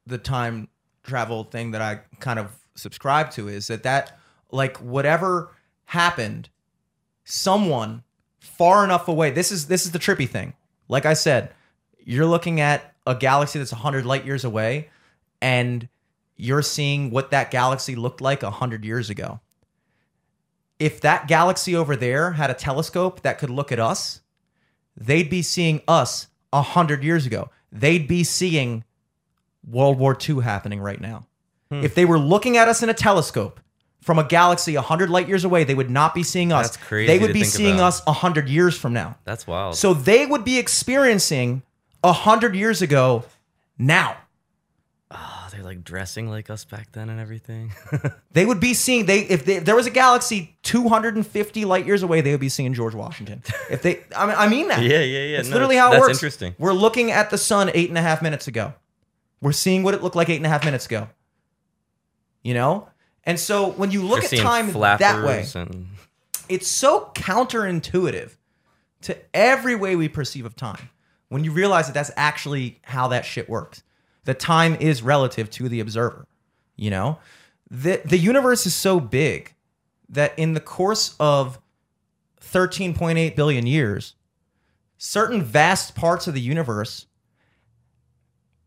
the 0.05 0.17
time 0.17 0.67
travel 1.03 1.43
thing 1.43 1.71
that 1.71 1.81
I 1.81 2.01
kind 2.19 2.39
of 2.39 2.57
subscribe 2.75 3.31
to 3.31 3.47
is 3.47 3.67
that 3.67 3.83
that 3.83 4.17
like 4.51 4.77
whatever 4.77 5.55
happened 5.85 6.49
someone 7.23 8.03
far 8.39 8.83
enough 8.83 9.07
away 9.07 9.31
this 9.31 9.51
is 9.51 9.67
this 9.67 9.85
is 9.85 9.91
the 9.91 9.99
trippy 9.99 10.27
thing. 10.27 10.53
Like 10.87 11.05
I 11.05 11.13
said 11.13 11.53
you're 12.03 12.25
looking 12.25 12.59
at 12.59 12.93
a 13.05 13.15
galaxy 13.15 13.59
that's 13.59 13.71
100 13.71 14.05
light 14.05 14.25
years 14.25 14.43
away 14.43 14.89
and 15.41 15.87
you're 16.35 16.61
seeing 16.61 17.11
what 17.11 17.31
that 17.31 17.51
galaxy 17.51 17.95
looked 17.95 18.21
like 18.21 18.41
100 18.41 18.83
years 18.83 19.09
ago. 19.09 19.39
If 20.79 21.01
that 21.01 21.27
galaxy 21.27 21.75
over 21.75 21.95
there 21.95 22.31
had 22.31 22.49
a 22.49 22.55
telescope 22.55 23.21
that 23.21 23.37
could 23.37 23.51
look 23.51 23.71
at 23.71 23.79
us 23.79 24.20
they'd 25.05 25.29
be 25.29 25.41
seeing 25.41 25.81
us 25.87 26.27
a 26.53 26.61
hundred 26.61 27.03
years 27.03 27.25
ago. 27.25 27.49
They'd 27.71 28.07
be 28.07 28.23
seeing 28.23 28.83
World 29.69 29.97
War 29.97 30.17
II 30.17 30.41
happening 30.41 30.79
right 30.79 30.99
now. 30.99 31.27
Hmm. 31.69 31.83
If 31.83 31.95
they 31.95 32.05
were 32.05 32.19
looking 32.19 32.57
at 32.57 32.67
us 32.67 32.83
in 32.83 32.89
a 32.89 32.93
telescope 32.93 33.59
from 34.01 34.19
a 34.19 34.23
galaxy 34.23 34.75
a 34.75 34.81
hundred 34.81 35.09
light 35.09 35.27
years 35.27 35.43
away, 35.43 35.63
they 35.63 35.75
would 35.75 35.89
not 35.89 36.13
be 36.13 36.23
seeing 36.23 36.51
us. 36.51 36.71
That's 36.71 36.77
crazy 36.87 37.07
They 37.07 37.19
would 37.19 37.33
be 37.33 37.43
seeing 37.43 37.75
about. 37.75 37.87
us 37.87 38.01
a 38.07 38.13
hundred 38.13 38.49
years 38.49 38.77
from 38.77 38.93
now. 38.93 39.17
That's 39.23 39.45
wild. 39.47 39.75
So 39.75 39.93
they 39.93 40.25
would 40.25 40.43
be 40.43 40.57
experiencing 40.57 41.61
a 42.03 42.11
hundred 42.11 42.55
years 42.55 42.81
ago 42.81 43.23
now. 43.77 44.17
Like 45.71 45.83
dressing 45.85 46.29
like 46.29 46.49
us 46.49 46.65
back 46.65 46.91
then 46.91 47.09
and 47.09 47.19
everything. 47.19 47.71
They 48.33 48.45
would 48.45 48.59
be 48.61 48.73
seeing 48.73 49.05
they 49.07 49.19
if, 49.21 49.43
they, 49.45 49.55
if 49.55 49.65
there 49.65 49.75
was 49.75 49.87
a 49.87 49.89
galaxy 49.89 50.55
250 50.63 51.65
light 51.65 51.85
years 51.85 52.01
away, 52.03 52.21
they 52.21 52.31
would 52.31 52.39
be 52.39 52.47
seeing 52.49 52.73
George 52.73 52.93
Washington. 52.95 53.41
If 53.69 53.81
they, 53.81 54.01
I 54.15 54.25
mean, 54.25 54.35
I 54.37 54.47
mean 54.47 54.67
that. 54.69 54.81
Yeah, 54.83 54.99
yeah, 54.99 55.19
yeah. 55.19 55.39
It's 55.39 55.49
No, 55.49 55.55
literally 55.55 55.75
that's- 55.75 55.91
how 55.93 55.97
it 55.97 55.99
works. 56.01 56.17
interesting. 56.17 56.55
We're 56.57 56.73
looking 56.73 57.11
at 57.11 57.29
the 57.29 57.37
sun 57.37 57.71
eight 57.73 57.89
and 57.89 57.97
a 57.97 58.01
half 58.01 58.21
minutes 58.21 58.47
ago. 58.47 58.73
We're 59.41 59.51
seeing 59.51 59.83
what 59.83 59.93
it 59.93 60.01
looked 60.03 60.15
like 60.15 60.29
eight 60.29 60.37
and 60.37 60.45
a 60.45 60.49
half 60.49 60.63
minutes 60.65 60.85
ago. 60.85 61.09
You 62.43 62.53
know, 62.53 62.87
and 63.23 63.39
so 63.39 63.69
when 63.71 63.91
you 63.91 64.01
look 64.03 64.21
They're 64.29 64.39
at 64.39 64.43
time 64.43 64.71
that 64.73 65.23
way, 65.25 65.45
and 65.55 65.87
it's 66.49 66.67
so 66.67 67.11
counterintuitive 67.13 68.35
to 69.03 69.17
every 69.33 69.75
way 69.75 69.95
we 69.95 70.07
perceive 70.09 70.45
of 70.45 70.55
time 70.55 70.89
when 71.29 71.43
you 71.43 71.51
realize 71.51 71.87
that 71.87 71.93
that's 71.93 72.11
actually 72.15 72.79
how 72.83 73.07
that 73.09 73.25
shit 73.25 73.47
works 73.49 73.83
that 74.25 74.39
time 74.39 74.75
is 74.79 75.01
relative 75.01 75.49
to 75.49 75.69
the 75.69 75.79
observer 75.79 76.27
you 76.81 76.89
know? 76.89 77.19
The, 77.69 78.01
the 78.03 78.17
universe 78.17 78.65
is 78.65 78.75
so 78.75 78.99
big 78.99 79.53
that 80.09 80.37
in 80.37 80.53
the 80.53 80.59
course 80.59 81.15
of 81.19 81.59
13.8 82.41 83.35
billion 83.35 83.65
years 83.65 84.15
certain 84.97 85.41
vast 85.41 85.95
parts 85.95 86.27
of 86.27 86.33
the 86.33 86.41
universe 86.41 87.07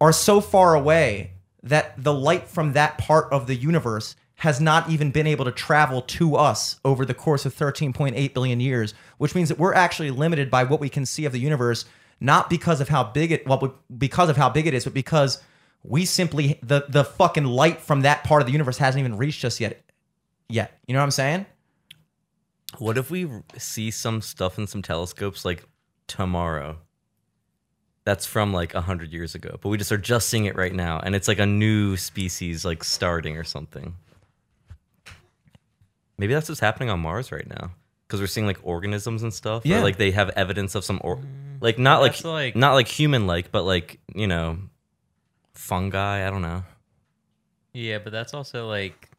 are 0.00 0.12
so 0.12 0.40
far 0.40 0.74
away 0.74 1.32
that 1.62 2.02
the 2.02 2.12
light 2.14 2.48
from 2.48 2.72
that 2.72 2.98
part 2.98 3.30
of 3.32 3.46
the 3.46 3.54
universe 3.54 4.16
has 4.36 4.60
not 4.60 4.90
even 4.90 5.10
been 5.10 5.26
able 5.28 5.44
to 5.44 5.52
travel 5.52 6.02
to 6.02 6.34
us 6.34 6.80
over 6.84 7.04
the 7.04 7.14
course 7.14 7.46
of 7.46 7.54
13.8 7.54 8.34
billion 8.34 8.58
years, 8.58 8.94
which 9.18 9.34
means 9.34 9.48
that 9.48 9.58
we're 9.58 9.74
actually 9.74 10.10
limited 10.10 10.50
by 10.50 10.64
what 10.64 10.80
we 10.80 10.88
can 10.88 11.06
see 11.06 11.24
of 11.24 11.32
the 11.32 11.38
universe, 11.38 11.84
not 12.24 12.48
because 12.48 12.80
of 12.80 12.88
how 12.88 13.04
big 13.04 13.32
it 13.32 13.46
well, 13.46 13.78
because 13.96 14.30
of 14.30 14.36
how 14.36 14.48
big 14.48 14.66
it 14.66 14.74
is, 14.74 14.84
but 14.84 14.94
because 14.94 15.42
we 15.82 16.06
simply 16.06 16.58
the 16.62 16.86
the 16.88 17.04
fucking 17.04 17.44
light 17.44 17.80
from 17.80 18.00
that 18.00 18.24
part 18.24 18.40
of 18.40 18.46
the 18.46 18.52
universe 18.52 18.78
hasn't 18.78 19.00
even 19.00 19.16
reached 19.16 19.44
us 19.44 19.60
yet. 19.60 19.82
Yet, 20.48 20.78
you 20.86 20.94
know 20.94 21.00
what 21.00 21.04
I'm 21.04 21.10
saying? 21.10 21.46
What 22.78 22.98
if 22.98 23.10
we 23.10 23.28
see 23.58 23.90
some 23.90 24.20
stuff 24.20 24.58
in 24.58 24.66
some 24.66 24.82
telescopes 24.82 25.44
like 25.44 25.64
tomorrow? 26.06 26.78
That's 28.04 28.26
from 28.26 28.52
like 28.52 28.74
a 28.74 28.80
hundred 28.80 29.12
years 29.12 29.34
ago, 29.34 29.58
but 29.60 29.68
we 29.68 29.78
just 29.78 29.92
are 29.92 29.98
just 29.98 30.28
seeing 30.28 30.46
it 30.46 30.56
right 30.56 30.74
now, 30.74 31.00
and 31.00 31.14
it's 31.14 31.28
like 31.28 31.38
a 31.38 31.46
new 31.46 31.96
species 31.96 32.64
like 32.64 32.84
starting 32.84 33.36
or 33.36 33.44
something. 33.44 33.94
Maybe 36.16 36.32
that's 36.32 36.48
what's 36.48 36.60
happening 36.60 36.90
on 36.90 37.00
Mars 37.00 37.32
right 37.32 37.48
now 37.48 37.72
because 38.06 38.20
we're 38.20 38.26
seeing 38.26 38.46
like 38.46 38.58
organisms 38.62 39.22
and 39.22 39.32
stuff. 39.32 39.64
Yeah. 39.64 39.80
or, 39.80 39.82
like 39.82 39.96
they 39.96 40.10
have 40.10 40.30
evidence 40.30 40.74
of 40.74 40.84
some 40.84 41.00
or 41.02 41.16
mm. 41.16 41.24
like 41.60 41.78
not 41.78 42.00
like, 42.00 42.12
That's 42.12 42.24
like- 42.24 42.56
not 42.56 42.74
like 42.74 42.88
human 42.88 43.26
like, 43.26 43.50
but 43.52 43.64
like 43.64 44.00
you 44.14 44.26
know 44.26 44.58
fungi. 45.54 46.26
I 46.26 46.30
don't 46.30 46.42
know. 46.42 46.64
Yeah, 47.72 47.98
but 47.98 48.12
that's 48.12 48.34
also 48.34 48.68
like 48.68 49.10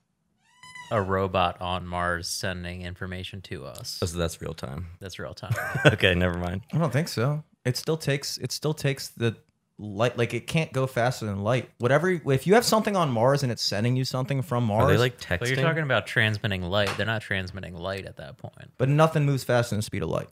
a 0.92 1.02
robot 1.02 1.60
on 1.62 1.86
Mars 1.86 2.28
sending 2.30 2.84
information 2.84 3.42
to 3.42 3.66
us. 3.66 4.00
Oh, 4.02 4.06
so 4.06 4.18
that's 4.18 4.42
real 4.42 4.54
time. 4.54 4.88
That's 5.00 5.20
real 5.20 5.34
time. 5.34 5.54
okay, 5.86 6.16
never 6.16 6.38
mind. 6.38 6.62
I 6.72 6.78
don't 6.78 6.94
think 6.94 7.08
so. 7.08 7.44
It 7.66 7.78
still 7.78 7.98
takes 7.98 8.38
it 8.38 8.52
still 8.52 8.74
takes 8.74 9.10
the 9.10 9.36
light 9.78 10.18
like 10.18 10.34
it 10.34 10.48
can't 10.48 10.72
go 10.72 10.88
faster 10.88 11.26
than 11.26 11.44
light. 11.44 11.70
Whatever 11.80 12.10
if 12.10 12.48
you 12.48 12.54
have 12.54 12.64
something 12.66 12.96
on 12.96 13.12
Mars 13.12 13.44
and 13.44 13.52
it's 13.52 13.64
sending 13.64 13.96
you 13.96 14.06
something 14.06 14.42
from 14.42 14.66
Mars, 14.66 14.86
Are 14.86 14.88
they 14.94 14.98
like 14.98 15.20
texting? 15.20 15.40
but 15.40 15.48
you're 15.50 15.58
talking 15.58 15.84
about 15.84 16.08
transmitting 16.08 16.62
light. 16.62 16.90
They're 16.98 17.06
not 17.06 17.22
transmitting 17.22 17.76
light 17.76 18.06
at 18.06 18.18
that 18.18 18.38
point. 18.38 18.72
but 18.78 18.90
nothing 18.90 19.26
moves 19.26 19.44
faster 19.44 19.72
than 19.72 19.80
the 19.80 19.84
speed 19.84 20.04
of 20.04 20.10
light. 20.10 20.30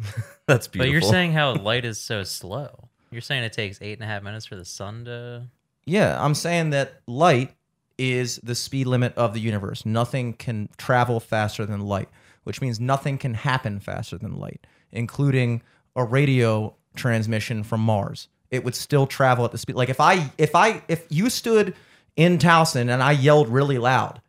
that's 0.46 0.66
beautiful. 0.66 0.88
But 0.88 0.92
you're 0.92 1.12
saying 1.12 1.32
how 1.32 1.54
light 1.62 1.84
is 1.84 2.00
so 2.00 2.24
slow. 2.24 2.88
You're 3.10 3.20
saying 3.20 3.44
it 3.44 3.52
takes 3.52 3.78
eight 3.82 3.94
and 3.94 4.02
a 4.02 4.06
half 4.06 4.22
minutes 4.22 4.46
for 4.46 4.56
the 4.56 4.64
sun 4.64 5.04
to. 5.04 5.44
Yeah, 5.84 6.22
I'm 6.24 6.34
saying 6.34 6.70
that 6.70 7.02
light 7.06 7.54
is 7.98 8.40
the 8.42 8.54
speed 8.54 8.86
limit 8.86 9.14
of 9.16 9.34
the 9.34 9.40
universe. 9.40 9.84
Nothing 9.84 10.32
can 10.32 10.68
travel 10.76 11.20
faster 11.20 11.66
than 11.66 11.80
light, 11.80 12.08
which 12.44 12.60
means 12.60 12.80
nothing 12.80 13.18
can 13.18 13.34
happen 13.34 13.78
faster 13.80 14.16
than 14.16 14.38
light, 14.38 14.66
including 14.90 15.62
a 15.94 16.04
radio 16.04 16.74
transmission 16.96 17.62
from 17.62 17.80
Mars. 17.80 18.28
It 18.52 18.64
would 18.64 18.76
still 18.76 19.06
travel 19.08 19.44
at 19.44 19.50
the 19.50 19.58
speed. 19.58 19.74
Like 19.74 19.88
if 19.88 19.98
I 19.98 20.30
if 20.38 20.54
I 20.54 20.82
if 20.86 21.06
you 21.08 21.28
stood 21.30 21.74
in 22.16 22.38
Towson 22.38 22.92
and 22.92 23.02
I 23.02 23.12
yelled 23.12 23.48
really 23.48 23.78
loud, 23.78 24.20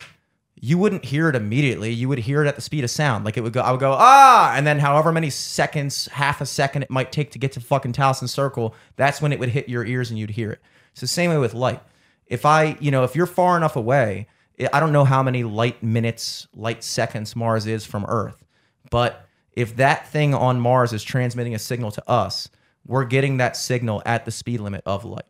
you 0.55 0.77
wouldn't 0.77 1.03
hear 1.03 1.27
it 1.27 1.35
immediately. 1.35 1.91
You 1.91 2.07
would 2.07 2.19
hear 2.19 2.41
it 2.43 2.47
at 2.47 2.55
the 2.55 2.61
speed 2.61 2.85
of 2.85 2.89
sound. 2.89 3.25
Like 3.25 3.35
it 3.35 3.41
would 3.41 3.51
go, 3.51 3.59
I 3.59 3.71
would 3.71 3.81
go, 3.81 3.91
ah, 3.99 4.53
and 4.55 4.65
then 4.65 4.79
however 4.79 5.11
many 5.11 5.29
seconds, 5.29 6.07
half 6.07 6.39
a 6.39 6.45
second 6.45 6.83
it 6.83 6.89
might 6.89 7.11
take 7.11 7.31
to 7.31 7.37
get 7.39 7.51
to 7.51 7.59
fucking 7.59 7.91
Towson 7.91 8.29
Circle, 8.29 8.73
that's 8.95 9.21
when 9.21 9.33
it 9.33 9.39
would 9.39 9.49
hit 9.49 9.67
your 9.67 9.83
ears 9.85 10.09
and 10.09 10.17
you'd 10.17 10.29
hear 10.29 10.51
it. 10.51 10.61
It's 10.93 11.01
the 11.01 11.07
same 11.07 11.29
way 11.31 11.37
with 11.37 11.53
light. 11.53 11.81
If 12.25 12.45
I, 12.45 12.77
you 12.79 12.91
know, 12.91 13.03
if 13.03 13.13
you're 13.17 13.25
far 13.25 13.57
enough 13.57 13.75
away, 13.75 14.27
I- 14.57 14.69
I 14.71 14.79
don't 14.79 14.93
know 14.93 15.03
how 15.03 15.21
many 15.21 15.43
light 15.43 15.83
minutes, 15.83 16.47
light 16.55 16.81
seconds 16.81 17.35
Mars 17.35 17.67
is 17.67 17.85
from 17.85 18.05
Earth, 18.07 18.45
but 18.89 19.27
if 19.51 19.75
that 19.75 20.07
thing 20.07 20.33
on 20.33 20.61
Mars 20.61 20.93
is 20.93 21.03
transmitting 21.03 21.53
a 21.53 21.59
signal 21.59 21.91
to 21.91 22.09
us, 22.09 22.47
we're 22.85 23.05
getting 23.05 23.37
that 23.37 23.55
signal 23.55 24.01
at 24.05 24.25
the 24.25 24.31
speed 24.31 24.59
limit 24.59 24.83
of 24.85 25.05
light. 25.05 25.23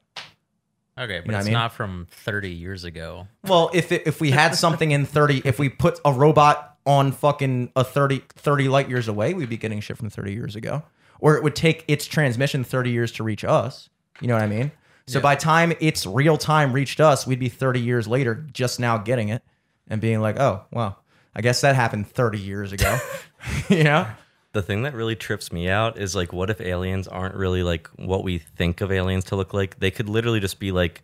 Okay, 0.98 1.22
but 1.22 1.28
know 1.28 1.34
what 1.34 1.36
I 1.36 1.40
it's 1.40 1.46
mean? 1.46 1.54
not 1.54 1.74
from 1.74 2.08
30 2.12 2.52
years 2.52 2.84
ago. 2.84 3.28
Well, 3.48 3.72
if 3.74 3.92
it, 3.92 4.04
if 4.06 4.22
we 4.22 4.32
had 4.32 4.56
something 4.56 4.92
in 4.92 5.06
30, 5.06 5.42
if 5.44 5.58
we 5.58 5.70
put 5.70 6.00
a 6.06 6.14
robot 6.14 6.78
on 6.86 7.12
fucking 7.12 7.72
a 7.76 7.84
30, 7.84 8.22
30 8.36 8.68
light 8.68 8.90
years 8.90 9.08
away, 9.08 9.34
we'd 9.34 9.50
be 9.50 9.58
getting 9.58 9.80
shit 9.80 9.98
from 9.98 10.10
30 10.10 10.34
years 10.34 10.56
ago. 10.56 10.84
Or 11.20 11.36
it 11.36 11.44
would 11.44 11.56
take 11.56 11.86
its 11.88 12.06
transmission 12.06 12.64
30 12.64 12.92
years 12.92 13.12
to 13.14 13.24
reach 13.24 13.44
us. 13.44 13.90
You 14.22 14.28
know 14.28 14.36
what 14.36 14.44
I 14.44 14.48
mean? 14.48 14.72
So 15.06 15.20
by 15.20 15.36
time 15.36 15.74
its 15.82 16.06
real 16.06 16.38
time 16.38 16.72
reached 16.72 17.00
us, 17.00 17.28
we'd 17.28 17.40
be 17.40 17.50
30 17.50 17.80
years 17.80 18.08
later 18.08 18.46
just 18.54 18.80
now 18.80 18.98
getting 18.98 19.30
it 19.30 19.42
and 19.88 20.00
being 20.00 20.22
like, 20.22 20.40
oh, 20.40 20.64
well, 20.72 21.04
I 21.36 21.42
guess 21.42 21.62
that 21.62 21.76
happened 21.76 22.08
30 22.08 22.40
years 22.40 22.72
ago. 22.72 22.98
you 23.70 23.84
know? 23.84 24.08
The 24.54 24.62
thing 24.62 24.84
that 24.84 24.94
really 24.94 25.16
trips 25.16 25.52
me 25.52 25.68
out 25.68 25.98
is 25.98 26.16
like 26.16 26.32
what 26.32 26.50
if 26.50 26.62
aliens 26.62 27.08
aren't 27.08 27.36
really 27.36 27.64
like 27.64 27.88
what 27.98 28.24
we 28.24 28.38
think 28.38 28.82
of 28.82 28.92
aliens 28.92 29.26
to 29.26 29.36
look 29.36 29.54
like? 29.54 29.80
They 29.80 29.92
could 29.92 30.08
literally 30.08 30.40
just 30.40 30.60
be 30.60 30.72
like 30.72 31.02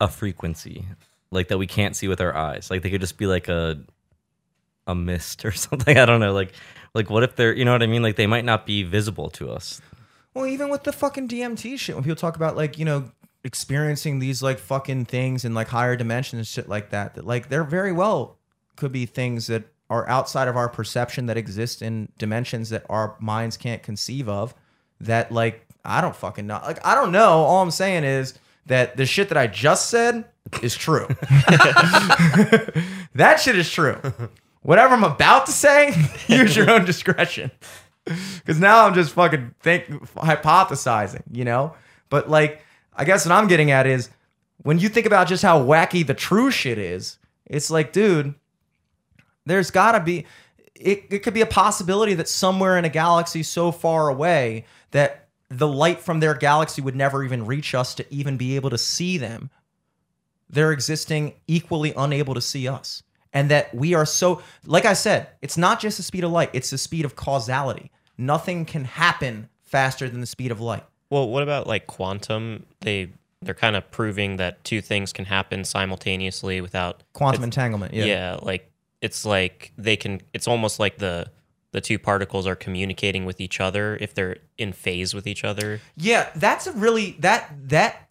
a 0.00 0.08
frequency 0.08 0.86
like 1.30 1.48
that 1.48 1.58
we 1.58 1.66
can't 1.66 1.96
see 1.96 2.08
with 2.08 2.20
our 2.20 2.34
eyes. 2.34 2.70
Like 2.70 2.82
they 2.82 2.90
could 2.90 3.00
just 3.00 3.16
be 3.16 3.26
like 3.26 3.48
a 3.48 3.80
a 4.86 4.94
mist 4.94 5.44
or 5.44 5.52
something. 5.52 5.96
I 5.96 6.04
don't 6.04 6.20
know. 6.20 6.32
Like 6.32 6.52
like 6.94 7.08
what 7.08 7.22
if 7.22 7.36
they're 7.36 7.54
you 7.54 7.64
know 7.64 7.72
what 7.72 7.82
i 7.82 7.86
mean? 7.86 8.02
Like 8.02 8.16
they 8.16 8.26
might 8.26 8.44
not 8.44 8.66
be 8.66 8.82
visible 8.82 9.30
to 9.30 9.50
us. 9.50 9.80
Well, 10.34 10.46
even 10.46 10.68
with 10.68 10.84
the 10.84 10.92
fucking 10.92 11.28
DMT 11.28 11.78
shit, 11.78 11.94
when 11.96 12.04
people 12.04 12.16
talk 12.16 12.36
about 12.36 12.56
like, 12.56 12.78
you 12.78 12.84
know, 12.84 13.10
experiencing 13.42 14.20
these 14.20 14.42
like 14.42 14.58
fucking 14.58 15.06
things 15.06 15.44
in 15.44 15.54
like 15.54 15.68
higher 15.68 15.96
dimensions 15.96 16.38
and 16.38 16.46
shit 16.46 16.68
like 16.68 16.90
that, 16.90 17.14
that 17.14 17.26
like 17.26 17.48
they're 17.48 17.64
very 17.64 17.92
well 17.92 18.38
could 18.76 18.92
be 18.92 19.06
things 19.06 19.48
that 19.48 19.64
are 19.90 20.08
outside 20.08 20.48
of 20.48 20.56
our 20.56 20.68
perception 20.68 21.26
that 21.26 21.36
exist 21.36 21.82
in 21.82 22.08
dimensions 22.16 22.70
that 22.70 22.86
our 22.88 23.16
minds 23.20 23.56
can't 23.56 23.82
conceive 23.82 24.28
of 24.28 24.54
that 25.00 25.32
like 25.32 25.66
I 25.84 26.00
don't 26.00 26.14
fucking 26.16 26.46
know. 26.46 26.60
Like 26.64 26.86
I 26.86 26.94
don't 26.94 27.12
know. 27.12 27.30
All 27.42 27.62
I'm 27.62 27.70
saying 27.70 28.04
is 28.04 28.34
that 28.66 28.96
the 28.96 29.04
shit 29.04 29.28
that 29.30 29.38
I 29.38 29.48
just 29.48 29.90
said 29.90 30.24
is 30.62 30.76
true. 30.76 31.06
that 33.14 33.40
shit 33.42 33.56
is 33.56 33.70
true. 33.70 33.98
Whatever 34.62 34.94
I'm 34.94 35.04
about 35.04 35.46
to 35.46 35.52
say, 35.52 35.94
use 36.28 36.54
your 36.56 36.70
own 36.70 36.84
discretion. 36.84 37.50
Cause 38.46 38.58
now 38.58 38.86
I'm 38.86 38.94
just 38.94 39.12
fucking 39.12 39.54
think 39.60 39.86
hypothesizing, 40.14 41.22
you 41.30 41.44
know? 41.44 41.74
But 42.08 42.30
like, 42.30 42.62
I 42.94 43.04
guess 43.04 43.24
what 43.24 43.32
I'm 43.32 43.48
getting 43.48 43.70
at 43.70 43.86
is 43.86 44.10
when 44.62 44.78
you 44.78 44.88
think 44.88 45.06
about 45.06 45.28
just 45.28 45.42
how 45.42 45.62
wacky 45.62 46.06
the 46.06 46.14
true 46.14 46.50
shit 46.50 46.78
is, 46.78 47.18
it's 47.46 47.70
like, 47.70 47.92
dude, 47.92 48.34
there's 49.46 49.70
gotta 49.70 50.00
be 50.00 50.26
it, 50.74 51.04
it 51.10 51.18
could 51.22 51.34
be 51.34 51.42
a 51.42 51.46
possibility 51.46 52.14
that 52.14 52.28
somewhere 52.28 52.78
in 52.78 52.84
a 52.84 52.88
galaxy 52.88 53.42
so 53.42 53.70
far 53.70 54.08
away 54.08 54.64
that 54.92 55.28
the 55.50 55.68
light 55.68 56.00
from 56.00 56.20
their 56.20 56.34
galaxy 56.34 56.80
would 56.80 56.96
never 56.96 57.22
even 57.22 57.44
reach 57.44 57.74
us 57.74 57.94
to 57.96 58.14
even 58.14 58.36
be 58.36 58.56
able 58.56 58.70
to 58.70 58.78
see 58.78 59.18
them. 59.18 59.50
They're 60.48 60.72
existing 60.72 61.34
equally 61.46 61.92
unable 61.96 62.34
to 62.34 62.40
see 62.40 62.66
us. 62.66 63.02
And 63.32 63.48
that 63.50 63.72
we 63.74 63.94
are 63.94 64.06
so, 64.06 64.42
like 64.64 64.84
I 64.84 64.94
said, 64.94 65.28
it's 65.40 65.56
not 65.56 65.78
just 65.80 65.98
the 65.98 66.02
speed 66.02 66.24
of 66.24 66.32
light, 66.32 66.50
it's 66.52 66.70
the 66.70 66.78
speed 66.78 67.04
of 67.04 67.14
causality. 67.14 67.90
Nothing 68.18 68.64
can 68.64 68.84
happen 68.84 69.48
faster 69.62 70.08
than 70.08 70.20
the 70.20 70.26
speed 70.26 70.50
of 70.50 70.60
light. 70.60 70.84
Well, 71.10 71.28
what 71.28 71.42
about 71.42 71.66
like 71.66 71.86
quantum? 71.86 72.66
They 72.80 73.10
they're 73.42 73.54
kind 73.54 73.76
of 73.76 73.90
proving 73.90 74.36
that 74.36 74.62
two 74.64 74.80
things 74.80 75.12
can 75.12 75.24
happen 75.24 75.64
simultaneously 75.64 76.60
without 76.60 77.02
Quantum 77.12 77.44
entanglement. 77.44 77.94
Yeah. 77.94 78.04
Yeah. 78.04 78.38
like 78.42 78.69
it's 79.00 79.24
like 79.24 79.72
they 79.76 79.96
can. 79.96 80.20
It's 80.32 80.48
almost 80.48 80.78
like 80.78 80.98
the 80.98 81.30
the 81.72 81.80
two 81.80 81.98
particles 81.98 82.46
are 82.46 82.56
communicating 82.56 83.24
with 83.24 83.40
each 83.40 83.60
other 83.60 83.96
if 84.00 84.14
they're 84.14 84.36
in 84.58 84.72
phase 84.72 85.14
with 85.14 85.26
each 85.26 85.44
other. 85.44 85.80
Yeah, 85.96 86.28
that's 86.34 86.66
a 86.66 86.72
really 86.72 87.16
that 87.20 87.52
that 87.68 88.08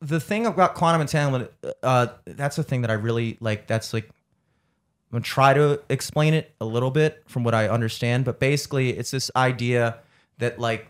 the 0.00 0.20
thing 0.20 0.46
about 0.46 0.74
quantum 0.74 1.00
entanglement. 1.00 1.50
Uh, 1.82 2.08
that's 2.24 2.58
a 2.58 2.62
thing 2.62 2.82
that 2.82 2.90
I 2.90 2.94
really 2.94 3.36
like. 3.40 3.66
That's 3.66 3.92
like 3.92 4.04
I'm 4.04 5.18
gonna 5.18 5.24
try 5.24 5.54
to 5.54 5.80
explain 5.88 6.34
it 6.34 6.54
a 6.60 6.64
little 6.64 6.90
bit 6.90 7.22
from 7.26 7.44
what 7.44 7.54
I 7.54 7.68
understand, 7.68 8.24
but 8.24 8.40
basically, 8.40 8.90
it's 8.90 9.10
this 9.10 9.30
idea 9.36 9.98
that 10.38 10.58
like 10.58 10.88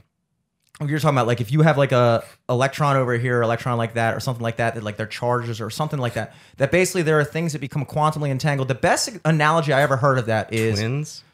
you're 0.85 0.99
talking 0.99 1.17
about 1.17 1.27
like 1.27 1.41
if 1.41 1.51
you 1.51 1.63
have 1.63 1.79
like 1.79 1.93
a 1.93 2.23
electron 2.49 2.97
over 2.97 3.15
here, 3.17 3.41
electron 3.43 3.79
like 3.79 3.95
that, 3.95 4.15
or 4.15 4.21
something 4.21 4.43
like 4.43 4.57
that, 4.57 4.75
that 4.75 4.83
like 4.85 4.97
they're 4.97 5.07
charges 5.07 5.61
or 5.61 5.71
something 5.71 5.99
like 5.99 6.15
that. 6.15 6.35
That 6.59 6.71
basically 6.71 7.03
there 7.03 7.19
are 7.19 7.25
things 7.25 7.53
that 7.55 7.61
become 7.61 7.87
quantumly 7.87 8.29
entangled. 8.31 8.69
The 8.69 8.75
best 8.75 9.11
analogy 9.25 9.73
I 9.73 9.83
ever 9.83 9.97
heard 9.97 10.19
of 10.19 10.27
that 10.27 10.53
is 10.53 10.79
Twins. 10.79 11.25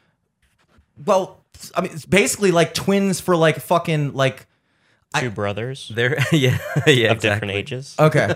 well, 1.05 1.39
I 1.75 1.81
mean, 1.81 1.91
it's 1.91 2.05
basically 2.05 2.51
like 2.51 2.73
twins 2.73 3.19
for 3.19 3.35
like 3.35 3.57
fucking 3.59 4.13
like 4.13 4.47
Two 5.19 5.29
brothers 5.29 5.91
They're 5.93 6.17
yeah 6.31 6.57
yeah 6.87 7.11
of 7.11 7.17
exactly. 7.17 7.29
different 7.29 7.51
ages. 7.51 7.95
Okay. 7.99 8.27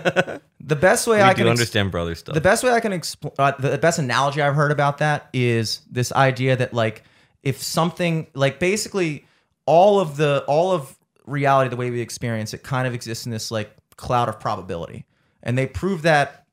the 0.60 0.76
best 0.76 1.08
way 1.08 1.16
We 1.16 1.22
I 1.22 1.30
do 1.32 1.38
can 1.38 1.46
ex- 1.48 1.58
understand 1.58 1.90
brother 1.90 2.14
stuff. 2.14 2.34
the 2.34 2.40
best 2.40 2.62
way 2.62 2.70
I 2.70 2.78
can 2.78 2.92
explain 2.92 3.32
uh, 3.36 3.50
the 3.58 3.78
best 3.78 3.98
analogy 3.98 4.40
I've 4.40 4.54
heard 4.54 4.70
about 4.70 4.98
that 4.98 5.28
is 5.32 5.80
this 5.90 6.12
idea 6.12 6.54
that 6.54 6.72
like 6.72 7.02
if 7.42 7.60
something 7.60 8.28
like 8.34 8.60
basically 8.60 9.26
all 9.66 9.98
of 9.98 10.16
the 10.16 10.44
all 10.46 10.70
of 10.70 10.96
reality 11.28 11.68
the 11.70 11.76
way 11.76 11.90
we 11.90 12.00
experience 12.00 12.54
it 12.54 12.62
kind 12.62 12.86
of 12.86 12.94
exists 12.94 13.26
in 13.26 13.32
this 13.32 13.50
like 13.50 13.70
cloud 13.96 14.28
of 14.28 14.40
probability. 14.40 15.04
And 15.42 15.56
they 15.56 15.66
prove 15.66 16.02
that 16.02 16.44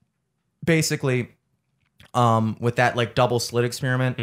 basically 0.63 1.29
um 2.13 2.55
with 2.59 2.75
that 2.77 2.95
like 2.95 3.15
double 3.15 3.39
slit 3.39 3.65
experiment 3.65 4.17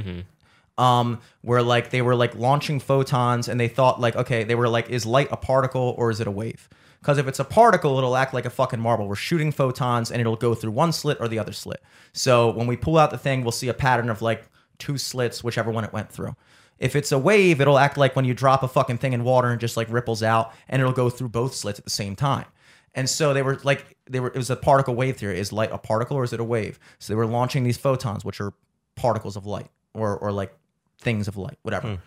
um, 0.79 1.21
where 1.43 1.63
like 1.63 1.91
they 1.91 2.03
were 2.03 2.15
like 2.15 2.35
launching 2.35 2.81
photons 2.81 3.49
and 3.49 3.61
they 3.61 3.69
thought 3.69 4.01
like, 4.01 4.17
okay, 4.17 4.45
they 4.45 4.55
were 4.55 4.69
like, 4.69 4.89
is 4.91 5.05
light 5.05 5.29
a 5.31 5.37
particle 5.37 5.95
or 5.99 6.11
is 6.11 6.21
it 6.21 6.27
a 6.27 6.31
wave? 6.31 6.69
Because 7.01 7.19
if 7.19 7.27
it's 7.27 7.41
a 7.41 7.45
particle, 7.45 7.99
it'll 7.99 8.17
act 8.17 8.33
like 8.33 8.47
a 8.47 8.51
fucking 8.51 8.81
marble. 8.81 9.09
We're 9.09 9.17
shooting 9.17 9.53
photons 9.53 10.11
and 10.11 10.21
it'll 10.21 10.37
go 10.37 10.55
through 10.55 10.71
one 10.71 10.93
slit 10.93 11.19
or 11.21 11.29
the 11.29 11.39
other 11.39 11.53
slit. 11.53 11.83
So 12.13 12.51
when 12.51 12.67
we 12.67 12.77
pull 12.77 12.97
out 12.97 13.11
the 13.11 13.19
thing, 13.19 13.43
we'll 13.43 13.53
see 13.53 13.69
a 13.69 13.75
pattern 13.75 14.09
of 14.09 14.23
like 14.23 14.45
two 14.79 14.97
slits, 14.99 15.45
whichever 15.45 15.71
one 15.71 15.85
it 15.85 15.93
went 15.93 16.11
through. 16.11 16.35
If 16.83 16.97
it's 16.97 17.13
a 17.13 17.19
wave, 17.19 17.61
it'll 17.61 17.79
act 17.79 17.97
like 17.97 18.17
when 18.17 18.25
you 18.25 18.35
drop 18.35 18.65
a 18.65 18.69
fucking 18.69 18.99
thing 18.99 19.13
in 19.13 19.23
water 19.23 19.49
and 19.49 19.61
just 19.61 19.77
like 19.77 19.89
ripples 19.89 20.21
out 20.21 20.53
and 20.69 20.83
it'll 20.83 20.93
go 20.93 21.09
through 21.09 21.29
both 21.29 21.55
slits 21.55 21.79
at 21.79 21.85
the 21.85 21.91
same 21.91 22.17
time. 22.17 22.47
And 22.93 23.09
so 23.09 23.33
they 23.33 23.43
were 23.43 23.61
like, 23.63 23.97
they 24.11 24.19
were, 24.19 24.29
it 24.29 24.37
was 24.37 24.51
a 24.51 24.57
particle 24.57 24.97
wave 24.97 25.17
theory. 25.17 25.39
Is 25.39 25.53
light 25.53 25.71
a 25.73 25.79
particle 25.79 26.17
or 26.17 26.25
is 26.25 26.33
it 26.33 26.41
a 26.41 26.45
wave? 26.45 26.81
So 26.99 27.13
they 27.13 27.17
were 27.17 27.27
launching 27.27 27.63
these 27.63 27.79
photons, 27.79 28.25
which 28.25 28.41
are 28.41 28.53
particles 28.97 29.37
of 29.37 29.47
light 29.47 29.71
or, 29.95 30.19
or 30.19 30.33
like 30.33 30.53
things 30.99 31.29
of 31.29 31.37
light, 31.37 31.57
whatever. 31.63 32.01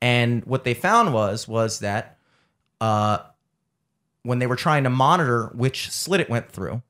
And 0.00 0.44
what 0.44 0.62
they 0.62 0.74
found 0.74 1.12
was, 1.12 1.48
was 1.48 1.80
that 1.80 2.16
uh, 2.80 3.18
when 4.22 4.38
they 4.38 4.46
were 4.46 4.56
trying 4.56 4.84
to 4.84 4.90
monitor 4.90 5.46
which 5.54 5.90
slit 5.90 6.20
it 6.20 6.30
went 6.30 6.50
through, 6.50 6.82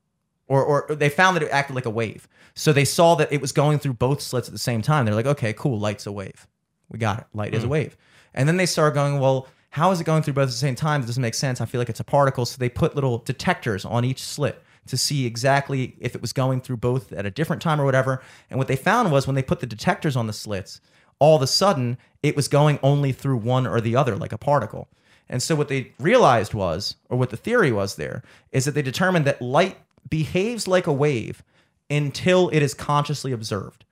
or, 0.47 0.63
or 0.63 0.95
they 0.95 1.09
found 1.09 1.35
that 1.35 1.43
it 1.43 1.49
acted 1.49 1.75
like 1.75 1.85
a 1.85 1.89
wave. 1.89 2.27
So 2.53 2.71
they 2.71 2.85
saw 2.85 3.15
that 3.15 3.31
it 3.31 3.41
was 3.41 3.51
going 3.51 3.79
through 3.79 3.93
both 3.93 4.21
slits 4.21 4.47
at 4.47 4.53
the 4.53 4.59
same 4.59 4.81
time. 4.81 5.05
They're 5.05 5.15
like, 5.15 5.25
okay, 5.25 5.53
cool, 5.53 5.79
light's 5.79 6.05
a 6.05 6.11
wave. 6.11 6.47
We 6.91 6.99
got 6.99 7.19
it. 7.19 7.25
Light 7.33 7.53
is 7.53 7.63
a 7.63 7.67
hmm. 7.67 7.71
wave. 7.71 7.97
And 8.33 8.47
then 8.47 8.57
they 8.57 8.65
started 8.65 8.93
going, 8.93 9.19
well, 9.19 9.47
how 9.71 9.91
is 9.91 10.01
it 10.01 10.03
going 10.03 10.21
through 10.21 10.33
both 10.33 10.43
at 10.43 10.51
the 10.51 10.53
same 10.53 10.75
time? 10.75 11.01
It 11.01 11.05
doesn't 11.05 11.21
make 11.21 11.33
sense. 11.33 11.61
I 11.61 11.65
feel 11.65 11.79
like 11.79 11.89
it's 11.89 11.99
a 11.99 12.05
particle. 12.05 12.45
So 12.45 12.57
they 12.57 12.69
put 12.69 12.93
little 12.93 13.19
detectors 13.19 13.85
on 13.85 14.03
each 14.03 14.21
slit 14.21 14.61
to 14.87 14.97
see 14.97 15.25
exactly 15.25 15.95
if 15.99 16.15
it 16.15 16.21
was 16.21 16.33
going 16.33 16.59
through 16.59 16.77
both 16.77 17.13
at 17.13 17.25
a 17.25 17.31
different 17.31 17.61
time 17.61 17.79
or 17.79 17.85
whatever. 17.85 18.21
And 18.49 18.57
what 18.57 18.67
they 18.67 18.75
found 18.75 19.11
was 19.11 19.27
when 19.27 19.35
they 19.35 19.43
put 19.43 19.61
the 19.61 19.65
detectors 19.65 20.15
on 20.15 20.27
the 20.27 20.33
slits, 20.33 20.81
all 21.19 21.37
of 21.37 21.41
a 21.41 21.47
sudden 21.47 21.97
it 22.21 22.35
was 22.35 22.47
going 22.47 22.79
only 22.83 23.11
through 23.11 23.37
one 23.37 23.65
or 23.65 23.79
the 23.79 23.95
other, 23.95 24.17
like 24.17 24.33
a 24.33 24.37
particle. 24.37 24.89
And 25.29 25.41
so 25.41 25.55
what 25.55 25.69
they 25.69 25.93
realized 25.99 26.53
was, 26.53 26.95
or 27.09 27.17
what 27.17 27.29
the 27.29 27.37
theory 27.37 27.71
was 27.71 27.95
there, 27.95 28.21
is 28.51 28.65
that 28.65 28.71
they 28.73 28.81
determined 28.81 29.25
that 29.25 29.41
light 29.41 29.77
behaves 30.09 30.67
like 30.67 30.87
a 30.87 30.93
wave 30.93 31.43
until 31.89 32.49
it 32.49 32.61
is 32.61 32.73
consciously 32.73 33.31
observed. 33.31 33.85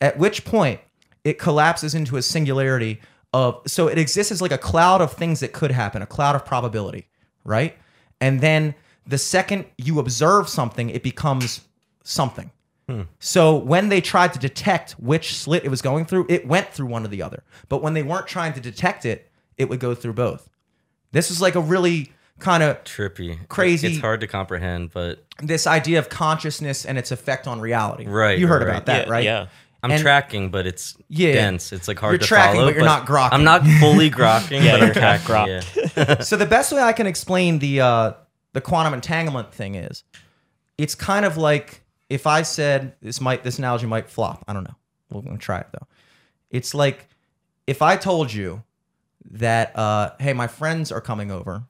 At 0.00 0.18
which 0.18 0.44
point 0.46 0.80
it 1.28 1.38
collapses 1.38 1.94
into 1.94 2.16
a 2.16 2.22
singularity 2.22 3.00
of 3.34 3.60
so 3.66 3.86
it 3.88 3.98
exists 3.98 4.32
as 4.32 4.40
like 4.40 4.50
a 4.52 4.56
cloud 4.58 5.02
of 5.02 5.12
things 5.12 5.40
that 5.40 5.52
could 5.52 5.70
happen, 5.70 6.00
a 6.00 6.06
cloud 6.06 6.34
of 6.34 6.46
probability, 6.46 7.06
right? 7.44 7.76
And 8.18 8.40
then 8.40 8.74
the 9.06 9.18
second 9.18 9.66
you 9.76 9.98
observe 9.98 10.48
something, 10.48 10.88
it 10.88 11.02
becomes 11.02 11.60
something. 12.02 12.50
Hmm. 12.88 13.02
So 13.18 13.54
when 13.56 13.90
they 13.90 14.00
tried 14.00 14.32
to 14.32 14.38
detect 14.38 14.92
which 14.92 15.36
slit 15.36 15.64
it 15.64 15.68
was 15.68 15.82
going 15.82 16.06
through, 16.06 16.24
it 16.30 16.48
went 16.48 16.70
through 16.70 16.86
one 16.86 17.04
or 17.04 17.08
the 17.08 17.22
other. 17.22 17.42
But 17.68 17.82
when 17.82 17.92
they 17.92 18.02
weren't 18.02 18.26
trying 18.26 18.54
to 18.54 18.60
detect 18.60 19.04
it, 19.04 19.30
it 19.58 19.68
would 19.68 19.80
go 19.80 19.94
through 19.94 20.14
both. 20.14 20.48
This 21.12 21.30
is 21.30 21.42
like 21.42 21.54
a 21.54 21.60
really 21.60 22.10
kind 22.38 22.62
of 22.62 22.82
Trippy, 22.84 23.36
Crazy- 23.48 23.88
It's 23.88 23.98
hard 23.98 24.20
to 24.20 24.26
comprehend, 24.26 24.92
but 24.92 25.22
this 25.42 25.66
idea 25.66 25.98
of 25.98 26.08
consciousness 26.08 26.86
and 26.86 26.96
its 26.96 27.10
effect 27.12 27.46
on 27.46 27.60
reality. 27.60 28.06
Right, 28.06 28.38
You 28.38 28.46
heard 28.46 28.62
right, 28.62 28.70
about 28.70 28.86
that, 28.86 29.06
yeah, 29.06 29.12
right? 29.12 29.24
Yeah. 29.24 29.46
I'm 29.82 29.92
And- 29.92 30.02
tracking, 30.02 30.50
but 30.50 30.66
it's 30.66 30.96
Yeah. 31.08 31.32
dense. 31.34 31.72
It's 31.72 31.86
like 31.86 31.98
hard 32.00 32.14
You're 32.14 32.18
to 32.18 32.26
tracking, 32.26 32.56
follow. 32.56 32.66
but 32.68 32.74
you're 32.74 32.84
not 32.84 33.06
grokking. 33.06 33.28
I'm 33.32 33.44
not 33.44 33.64
fully 33.80 34.10
grokking, 34.20 34.62
Yeah, 34.64 34.72
but 34.72 34.78
you're 34.80 34.88
I'm 34.88 35.20
tracking. 35.20 35.26
grok. 35.26 35.96
Yeah. 35.96 36.20
so 36.20 36.36
the 36.36 36.46
best 36.46 36.72
way 36.72 36.80
I 36.82 36.92
can 36.92 37.06
explain 37.06 37.58
the 37.60 37.80
uh, 37.80 38.12
the 38.54 38.60
quantum 38.60 38.94
entanglement 38.94 39.52
thing 39.52 39.76
is, 39.76 40.02
it's 40.78 40.94
kind 40.94 41.24
of 41.24 41.36
like 41.36 41.82
if 42.08 42.26
I 42.26 42.42
said 42.42 42.94
this 43.02 43.20
might 43.20 43.44
this 43.44 43.58
analogy 43.58 43.86
might 43.86 44.08
flop. 44.10 44.44
I 44.48 44.52
don't 44.52 44.64
know. 44.64 44.74
We're 45.10 45.22
gonna 45.22 45.38
try 45.38 45.60
it 45.60 45.68
though. 45.72 45.86
It's 46.50 46.74
like 46.74 47.06
if 47.66 47.80
I 47.82 47.96
told 47.96 48.32
you 48.32 48.64
that 49.30 49.76
uh, 49.78 50.10
hey, 50.18 50.32
my 50.32 50.46
friends 50.48 50.90
are 50.90 51.00
coming 51.00 51.30
over, 51.30 51.62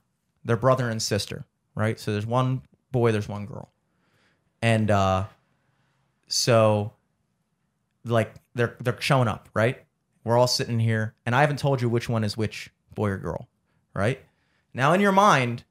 they're 0.44 0.56
brother 0.56 0.89
and 0.89 1.02
sister, 1.02 1.44
right? 1.74 1.98
So 2.01 2.12
there's 2.12 2.26
one 2.26 2.62
boy, 2.90 3.12
there's 3.12 3.28
one 3.28 3.44
girl, 3.44 3.70
and 4.62 4.90
uh, 4.90 5.24
so 6.28 6.93
like 8.10 8.35
they're 8.55 8.76
they're 8.80 9.01
showing 9.01 9.28
up, 9.28 9.48
right? 9.55 9.85
We're 10.24 10.36
all 10.36 10.47
sitting 10.47 10.78
here, 10.78 11.14
and 11.24 11.35
I 11.35 11.40
haven't 11.40 11.59
told 11.59 11.80
you 11.80 11.89
which 11.89 12.09
one 12.09 12.24
is 12.24 12.36
which 12.36 12.70
boy 12.94 13.10
or 13.10 13.18
girl, 13.18 13.48
right? 13.94 14.20
Now 14.74 14.93
in 14.93 15.01
your 15.01 15.12
mind, 15.12 15.64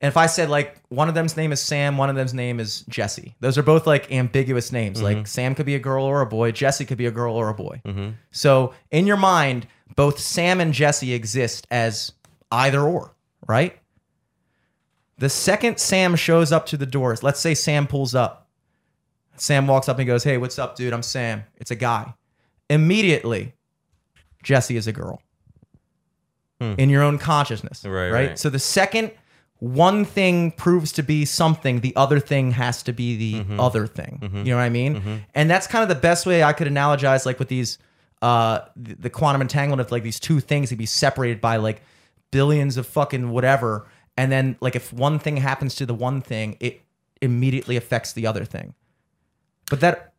if 0.00 0.16
I 0.16 0.26
said 0.26 0.48
like 0.48 0.80
one 0.88 1.08
of 1.08 1.14
them's 1.14 1.36
name 1.36 1.52
is 1.52 1.60
Sam, 1.60 1.96
one 1.96 2.10
of 2.10 2.16
them's 2.16 2.34
name 2.34 2.60
is 2.60 2.82
Jesse, 2.88 3.34
those 3.40 3.58
are 3.58 3.62
both 3.62 3.86
like 3.86 4.12
ambiguous 4.12 4.72
names. 4.72 5.02
Like 5.02 5.16
mm-hmm. 5.16 5.26
Sam 5.26 5.54
could 5.54 5.66
be 5.66 5.74
a 5.74 5.80
girl 5.80 6.04
or 6.04 6.20
a 6.20 6.26
boy, 6.26 6.52
Jesse 6.52 6.84
could 6.84 6.98
be 6.98 7.06
a 7.06 7.10
girl 7.10 7.34
or 7.34 7.48
a 7.48 7.54
boy. 7.54 7.80
Mm-hmm. 7.84 8.10
So 8.30 8.74
in 8.90 9.06
your 9.06 9.16
mind, 9.16 9.66
both 9.96 10.18
Sam 10.18 10.60
and 10.60 10.72
Jesse 10.72 11.12
exist 11.12 11.66
as 11.70 12.12
either 12.50 12.80
or, 12.80 13.14
right? 13.46 13.78
The 15.18 15.28
second 15.28 15.78
Sam 15.78 16.14
shows 16.14 16.52
up 16.52 16.66
to 16.66 16.76
the 16.76 16.86
doors, 16.86 17.22
let's 17.22 17.40
say 17.40 17.54
Sam 17.54 17.86
pulls 17.86 18.14
up. 18.14 18.47
Sam 19.38 19.66
walks 19.66 19.88
up 19.88 19.98
and 19.98 20.06
goes, 20.06 20.24
Hey, 20.24 20.36
what's 20.38 20.58
up, 20.58 20.76
dude? 20.76 20.92
I'm 20.92 21.02
Sam. 21.02 21.44
It's 21.56 21.70
a 21.70 21.76
guy. 21.76 22.14
Immediately, 22.70 23.54
Jesse 24.42 24.76
is 24.76 24.86
a 24.86 24.92
girl. 24.92 25.20
In 26.60 26.90
your 26.90 27.04
own 27.04 27.18
consciousness. 27.18 27.84
Right, 27.84 28.10
right. 28.10 28.28
right. 28.30 28.38
So 28.38 28.50
the 28.50 28.58
second 28.58 29.12
one 29.60 30.04
thing 30.04 30.50
proves 30.50 30.90
to 30.92 31.04
be 31.04 31.24
something, 31.24 31.80
the 31.80 31.94
other 31.94 32.18
thing 32.18 32.50
has 32.52 32.82
to 32.84 32.92
be 32.92 33.16
the 33.16 33.34
Mm-hmm. 33.44 33.60
other 33.60 33.86
thing. 33.86 34.18
You 34.44 34.50
know 34.52 34.56
what 34.56 34.62
I 34.64 34.68
mean? 34.68 35.24
And 35.36 35.48
that's 35.48 35.68
kind 35.68 35.84
of 35.84 35.88
the 35.88 35.94
best 36.00 36.26
way 36.26 36.42
I 36.42 36.52
could 36.52 36.66
analogize, 36.66 37.24
like 37.26 37.38
with 37.38 37.46
these, 37.48 37.78
uh, 38.22 38.60
the, 38.74 38.94
the 38.96 39.10
quantum 39.10 39.40
entanglement 39.40 39.80
of 39.86 39.92
like 39.92 40.02
these 40.02 40.18
two 40.18 40.40
things 40.40 40.70
to 40.70 40.76
be 40.76 40.86
separated 40.86 41.40
by 41.40 41.58
like 41.58 41.80
billions 42.32 42.76
of 42.76 42.86
fucking 42.88 43.30
whatever, 43.30 43.86
and 44.16 44.32
then 44.32 44.56
like 44.60 44.74
if 44.74 44.92
one 44.92 45.20
thing 45.20 45.36
happens 45.36 45.76
to 45.76 45.86
the 45.86 45.94
one 45.94 46.20
thing, 46.20 46.56
it 46.58 46.80
immediately 47.22 47.76
affects 47.76 48.12
the 48.14 48.26
other 48.26 48.44
thing. 48.44 48.74
But 49.70 49.80
that, 49.80 50.12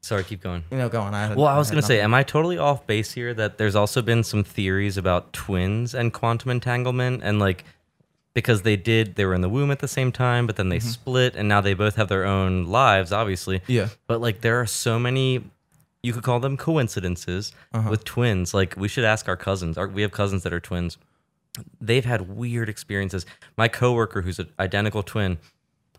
Sorry, 0.00 0.24
keep 0.24 0.42
going. 0.42 0.64
you 0.70 0.78
know, 0.78 0.88
go 0.88 1.02
on. 1.02 1.14
I 1.14 1.26
had- 1.26 1.36
Well, 1.36 1.46
I 1.46 1.58
was 1.58 1.70
going 1.70 1.82
to 1.82 1.86
say, 1.86 2.00
am 2.00 2.14
I 2.14 2.22
totally 2.22 2.56
off 2.56 2.86
base 2.86 3.12
here 3.12 3.34
that 3.34 3.58
there's 3.58 3.74
also 3.74 4.00
been 4.00 4.24
some 4.24 4.42
theories 4.42 4.96
about 4.96 5.32
twins 5.32 5.94
and 5.94 6.12
quantum 6.12 6.50
entanglement 6.50 7.22
and 7.22 7.38
like 7.38 7.64
because 8.32 8.62
they 8.62 8.76
did 8.76 9.16
they 9.16 9.24
were 9.24 9.34
in 9.34 9.40
the 9.40 9.48
womb 9.48 9.70
at 9.70 9.80
the 9.80 9.88
same 9.88 10.12
time, 10.12 10.46
but 10.46 10.56
then 10.56 10.68
they 10.68 10.78
mm-hmm. 10.78 10.88
split 10.88 11.34
and 11.34 11.48
now 11.48 11.60
they 11.60 11.74
both 11.74 11.96
have 11.96 12.08
their 12.08 12.24
own 12.24 12.66
lives, 12.66 13.12
obviously. 13.12 13.60
Yeah. 13.66 13.88
But 14.06 14.20
like 14.20 14.40
there 14.40 14.60
are 14.60 14.66
so 14.66 14.98
many 14.98 15.44
you 16.02 16.12
could 16.12 16.22
call 16.22 16.40
them 16.40 16.56
coincidences 16.56 17.52
uh-huh. 17.72 17.90
with 17.90 18.04
twins. 18.04 18.54
Like 18.54 18.76
we 18.76 18.88
should 18.88 19.04
ask 19.04 19.28
our 19.28 19.36
cousins. 19.36 19.76
Our, 19.76 19.88
we 19.88 20.02
have 20.02 20.12
cousins 20.12 20.42
that 20.44 20.52
are 20.52 20.60
twins. 20.60 20.96
They've 21.80 22.04
had 22.04 22.34
weird 22.34 22.68
experiences. 22.68 23.26
My 23.56 23.68
coworker 23.68 24.22
who's 24.22 24.38
an 24.38 24.50
identical 24.58 25.02
twin, 25.02 25.38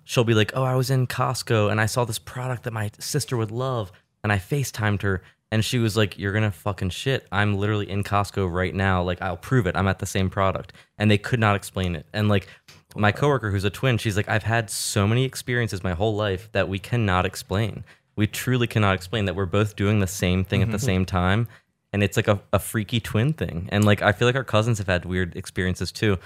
she'll 0.09 0.23
be 0.23 0.33
like, 0.33 0.51
"Oh, 0.55 0.63
I 0.63 0.73
was 0.73 0.89
in 0.89 1.05
Costco 1.05 1.69
and 1.69 1.79
I 1.79 1.85
saw 1.85 2.03
this 2.03 2.17
product 2.17 2.63
that 2.63 2.73
my 2.73 2.89
sister 2.97 3.37
would 3.37 3.51
love, 3.51 3.91
and 4.23 4.33
I 4.33 4.39
FaceTimed 4.39 5.03
her, 5.03 5.21
and 5.51 5.63
she 5.63 5.77
was 5.77 5.95
like, 5.95 6.17
"You're 6.17 6.33
gonna 6.33 6.51
fucking 6.51 6.89
shit. 6.89 7.27
I'm 7.31 7.57
literally 7.57 7.87
in 7.87 8.03
Costco 8.03 8.51
right 8.51 8.73
now. 8.73 9.03
Like, 9.03 9.21
I'll 9.21 9.37
prove 9.37 9.67
it. 9.67 9.75
I'm 9.75 9.87
at 9.87 9.99
the 9.99 10.07
same 10.07 10.31
product." 10.31 10.73
And 10.97 11.11
they 11.11 11.19
could 11.19 11.39
not 11.39 11.55
explain 11.55 11.95
it. 11.95 12.07
And 12.11 12.27
like, 12.27 12.47
my 12.95 13.11
coworker 13.11 13.51
who's 13.51 13.65
a 13.65 13.69
twin, 13.69 13.99
she's 13.99 14.17
like, 14.17 14.27
"I've 14.27 14.43
had 14.43 14.71
so 14.71 15.07
many 15.07 15.25
experiences 15.25 15.83
my 15.83 15.93
whole 15.93 16.15
life 16.15 16.49
that 16.53 16.67
we 16.67 16.79
cannot 16.79 17.27
explain. 17.27 17.83
We 18.15 18.25
truly 18.25 18.65
cannot 18.65 18.95
explain 18.95 19.25
that 19.25 19.35
we're 19.35 19.45
both 19.45 19.75
doing 19.75 19.99
the 19.99 20.07
same 20.07 20.43
thing 20.43 20.63
at 20.63 20.71
the 20.71 20.77
mm-hmm. 20.77 20.85
same 20.85 21.05
time." 21.05 21.47
And 21.93 22.01
it's 22.03 22.17
like 22.17 22.27
a, 22.27 22.41
a 22.51 22.57
freaky 22.57 22.99
twin 22.99 23.33
thing. 23.33 23.69
And 23.71 23.85
like, 23.85 24.01
I 24.01 24.11
feel 24.11 24.27
like 24.27 24.35
our 24.35 24.43
cousins 24.43 24.79
have 24.79 24.87
had 24.87 25.05
weird 25.05 25.35
experiences 25.35 25.91
too. 25.91 26.17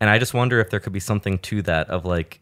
And 0.00 0.10
I 0.10 0.18
just 0.18 0.34
wonder 0.34 0.60
if 0.60 0.70
there 0.70 0.80
could 0.80 0.92
be 0.92 1.00
something 1.00 1.38
to 1.38 1.62
that 1.62 1.88
of 1.88 2.04
like, 2.04 2.40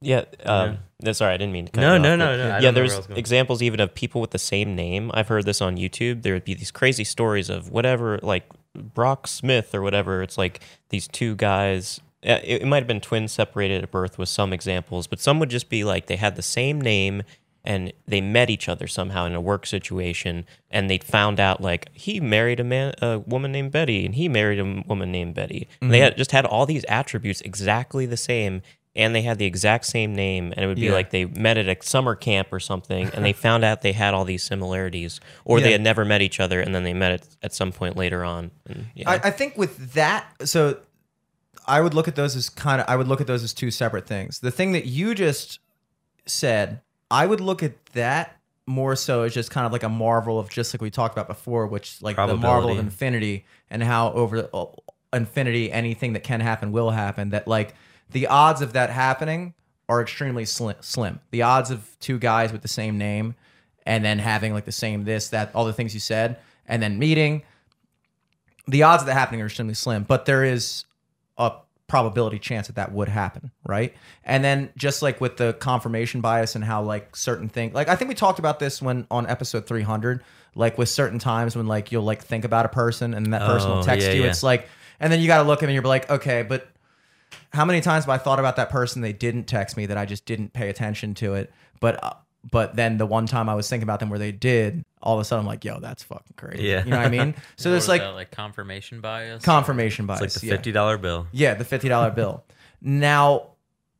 Yeah. 0.00 0.24
Um, 0.44 0.78
that's 1.00 1.18
Sorry, 1.18 1.34
I 1.34 1.36
didn't 1.36 1.52
mean 1.52 1.66
to 1.66 1.72
cut 1.72 1.80
No, 1.80 1.94
you 1.94 1.98
no, 2.00 2.12
off, 2.12 2.18
no, 2.18 2.36
no, 2.36 2.54
I 2.56 2.58
Yeah, 2.60 2.70
there's 2.70 2.94
I 2.94 2.96
was 2.98 3.06
going. 3.06 3.18
examples 3.18 3.62
even 3.62 3.80
of 3.80 3.94
people 3.94 4.20
with 4.20 4.30
the 4.30 4.38
same 4.38 4.74
name. 4.74 5.10
I've 5.14 5.28
heard 5.28 5.44
this 5.44 5.60
on 5.60 5.76
YouTube. 5.76 6.22
There 6.22 6.34
would 6.34 6.44
be 6.44 6.54
these 6.54 6.70
crazy 6.70 7.04
stories 7.04 7.48
of 7.50 7.70
whatever, 7.70 8.18
like 8.22 8.44
Brock 8.74 9.26
Smith 9.26 9.74
or 9.74 9.82
whatever. 9.82 10.22
It's 10.22 10.38
like 10.38 10.60
these 10.90 11.08
two 11.08 11.34
guys. 11.36 12.00
uh, 12.26 12.38
It, 12.44 12.62
it 12.62 12.66
might 12.66 12.78
have 12.78 12.86
been 12.86 13.00
twins 13.00 13.32
separated 13.32 13.82
at 13.82 13.90
birth 13.90 14.18
with 14.18 14.28
some 14.28 14.52
examples, 14.52 15.06
but 15.06 15.20
some 15.20 15.38
would 15.38 15.50
just 15.50 15.68
be 15.68 15.82
like 15.84 16.06
they 16.06 16.16
had 16.16 16.36
the 16.36 16.42
same 16.42 16.80
name 16.80 17.22
and 17.64 17.92
they 18.06 18.20
met 18.20 18.48
each 18.48 18.68
other 18.68 18.86
somehow 18.86 19.24
in 19.26 19.34
a 19.34 19.40
work 19.40 19.66
situation 19.66 20.46
and 20.70 20.88
they 20.88 20.98
found 20.98 21.40
out 21.40 21.60
like 21.60 21.88
he 21.92 22.20
married 22.20 22.60
a 22.60 22.64
man 22.64 22.94
a 23.02 23.18
woman 23.18 23.50
named 23.50 23.72
Betty 23.72 24.06
and 24.06 24.14
he 24.14 24.28
married 24.28 24.60
a 24.60 24.82
woman 24.86 25.10
named 25.10 25.34
Betty. 25.34 25.66
And 25.80 25.92
they 25.92 25.98
had 25.98 26.16
just 26.16 26.30
had 26.30 26.46
all 26.46 26.64
these 26.64 26.84
attributes 26.84 27.40
exactly 27.40 28.06
the 28.06 28.16
same 28.16 28.62
and 28.96 29.14
they 29.14 29.22
had 29.22 29.38
the 29.38 29.44
exact 29.44 29.84
same 29.84 30.14
name 30.14 30.52
and 30.56 30.64
it 30.64 30.66
would 30.66 30.76
be 30.76 30.86
Yeah. 30.86 30.92
like 30.92 31.10
they 31.10 31.26
met 31.26 31.56
at 31.58 31.68
a 31.68 31.76
summer 31.84 32.14
camp 32.14 32.52
or 32.52 32.58
something 32.58 33.08
and 33.14 33.24
they 33.24 33.32
found 33.46 33.64
out 33.64 33.82
they 33.82 33.92
had 33.92 34.14
all 34.14 34.24
these 34.24 34.42
similarities 34.42 35.20
or 35.44 35.60
they 35.60 35.72
had 35.72 35.82
never 35.82 36.04
met 36.04 36.22
each 36.22 36.40
other 36.40 36.60
and 36.60 36.74
then 36.74 36.82
they 36.82 36.94
met 36.94 37.12
at, 37.12 37.28
at 37.42 37.54
some 37.54 37.70
point 37.72 37.96
later 37.96 38.24
on 38.24 38.50
and, 38.66 38.86
yeah. 38.94 39.10
I, 39.10 39.14
I 39.24 39.30
think 39.30 39.56
with 39.56 39.92
that, 39.92 40.26
so 40.44 40.78
I 41.66 41.80
would 41.80 41.94
look 41.94 42.08
at 42.08 42.16
those 42.16 42.34
as 42.36 42.48
kind 42.48 42.80
of 42.80 42.88
I 42.88 42.96
would 42.96 43.08
look 43.08 43.20
at 43.20 43.26
those 43.26 43.42
as 43.44 43.52
two 43.52 43.70
separate 43.70 44.06
things. 44.06 44.38
The 44.40 44.50
thing 44.52 44.72
that 44.72 44.86
you 44.86 45.14
just 45.14 45.58
said, 46.24 46.80
I 47.10 47.26
would 47.26 47.40
look 47.40 47.62
at 47.62 47.86
that 47.92 48.36
more 48.66 48.96
so 48.96 49.22
as 49.22 49.34
just 49.34 49.50
kind 49.50 49.66
of 49.66 49.72
like 49.72 49.82
a 49.82 49.88
marvel 49.88 50.38
of 50.38 50.48
just 50.48 50.74
like 50.74 50.80
we 50.80 50.90
talked 50.90 51.14
about 51.14 51.28
before, 51.28 51.66
which 51.66 52.00
like 52.02 52.16
the 52.16 52.36
marvel 52.36 52.70
of 52.70 52.78
infinity 52.78 53.44
and 53.70 53.82
how 53.82 54.12
over 54.12 54.48
uh, 54.54 54.66
infinity 55.12 55.70
anything 55.72 56.12
that 56.14 56.22
can 56.24 56.40
happen 56.40 56.72
will 56.72 56.90
happen. 56.90 57.30
That 57.30 57.46
like 57.48 57.74
the 58.10 58.26
odds 58.26 58.60
of 58.62 58.72
that 58.74 58.90
happening 58.90 59.54
are 59.88 60.00
extremely 60.02 60.44
slim. 60.44 60.76
slim. 60.80 61.20
The 61.30 61.42
odds 61.42 61.70
of 61.70 61.96
two 62.00 62.18
guys 62.18 62.52
with 62.52 62.62
the 62.62 62.68
same 62.68 62.98
name 62.98 63.34
and 63.84 64.04
then 64.04 64.18
having 64.18 64.52
like 64.52 64.64
the 64.64 64.72
same 64.72 65.04
this 65.04 65.28
that 65.28 65.50
all 65.54 65.64
the 65.64 65.72
things 65.72 65.94
you 65.94 66.00
said 66.00 66.38
and 66.66 66.82
then 66.82 66.98
meeting 66.98 67.42
the 68.66 68.82
odds 68.82 69.02
of 69.02 69.06
that 69.06 69.14
happening 69.14 69.40
are 69.42 69.46
extremely 69.46 69.74
slim, 69.74 70.02
but 70.02 70.24
there 70.26 70.42
is 70.44 70.84
a 71.38 71.52
probability 71.86 72.38
chance 72.40 72.66
that 72.66 72.74
that 72.74 72.90
would 72.90 73.08
happen, 73.08 73.52
right? 73.64 73.94
And 74.24 74.42
then 74.42 74.70
just 74.76 75.02
like 75.02 75.20
with 75.20 75.36
the 75.36 75.52
confirmation 75.52 76.20
bias 76.20 76.56
and 76.56 76.64
how 76.64 76.82
like 76.82 77.14
certain 77.14 77.48
things, 77.48 77.74
like 77.74 77.88
I 77.88 77.94
think 77.94 78.08
we 78.08 78.16
talked 78.16 78.40
about 78.40 78.58
this 78.58 78.82
when 78.82 79.06
on 79.08 79.24
episode 79.28 79.68
300, 79.68 80.20
like 80.56 80.78
with 80.78 80.88
certain 80.88 81.20
times 81.20 81.54
when 81.54 81.68
like 81.68 81.92
you'll 81.92 82.02
like 82.02 82.22
think 82.24 82.44
about 82.44 82.66
a 82.66 82.68
person 82.70 83.14
and 83.14 83.32
that 83.32 83.42
person 83.42 83.70
will 83.70 83.78
Oh, 83.78 83.82
text 83.84 84.04
yeah, 84.08 84.14
you, 84.14 84.22
yeah. 84.24 84.30
it's 84.30 84.42
like, 84.42 84.68
and 84.98 85.12
then 85.12 85.20
you 85.20 85.28
got 85.28 85.42
to 85.42 85.48
look 85.48 85.58
at 85.58 85.60
them 85.60 85.68
and 85.68 85.74
you're 85.74 85.84
like, 85.84 86.10
okay, 86.10 86.42
but 86.42 86.68
how 87.52 87.64
many 87.64 87.80
times 87.80 88.04
have 88.04 88.10
I 88.10 88.18
thought 88.18 88.38
about 88.38 88.56
that 88.56 88.70
person 88.70 89.02
they 89.02 89.12
didn't 89.12 89.44
text 89.44 89.76
me 89.76 89.86
that 89.86 89.96
I 89.96 90.04
just 90.06 90.24
didn't 90.26 90.52
pay 90.52 90.68
attention 90.68 91.14
to 91.14 91.34
it, 91.34 91.52
but 91.80 92.02
uh, 92.02 92.12
but 92.50 92.76
then 92.76 92.96
the 92.98 93.06
one 93.06 93.26
time 93.26 93.48
I 93.48 93.54
was 93.54 93.68
thinking 93.68 93.82
about 93.84 93.98
them 94.00 94.08
where 94.08 94.18
they 94.20 94.30
did, 94.32 94.84
all 95.02 95.14
of 95.14 95.20
a 95.20 95.24
sudden 95.24 95.40
I'm 95.44 95.46
like, 95.46 95.64
yo, 95.64 95.80
that's 95.80 96.02
fucking 96.04 96.34
crazy. 96.36 96.62
Yeah. 96.64 96.84
you 96.84 96.90
know 96.90 96.96
what 96.98 97.06
I 97.06 97.10
mean? 97.10 97.34
So 97.56 97.68
What 97.70 97.72
there's 97.72 97.88
like 97.88 98.02
that, 98.02 98.14
like 98.14 98.30
confirmation 98.30 99.00
bias. 99.00 99.42
confirmation 99.44 100.06
bias. 100.06 100.20
it's 100.22 100.36
like 100.36 100.42
the 100.42 100.48
fifty 100.48 100.72
dollar 100.72 100.96
bill. 100.98 101.26
Yeah, 101.32 101.54
the 101.54 101.64
fifty 101.64 101.88
dollar 101.88 102.10
bill. 102.10 102.44
Now, 102.80 103.52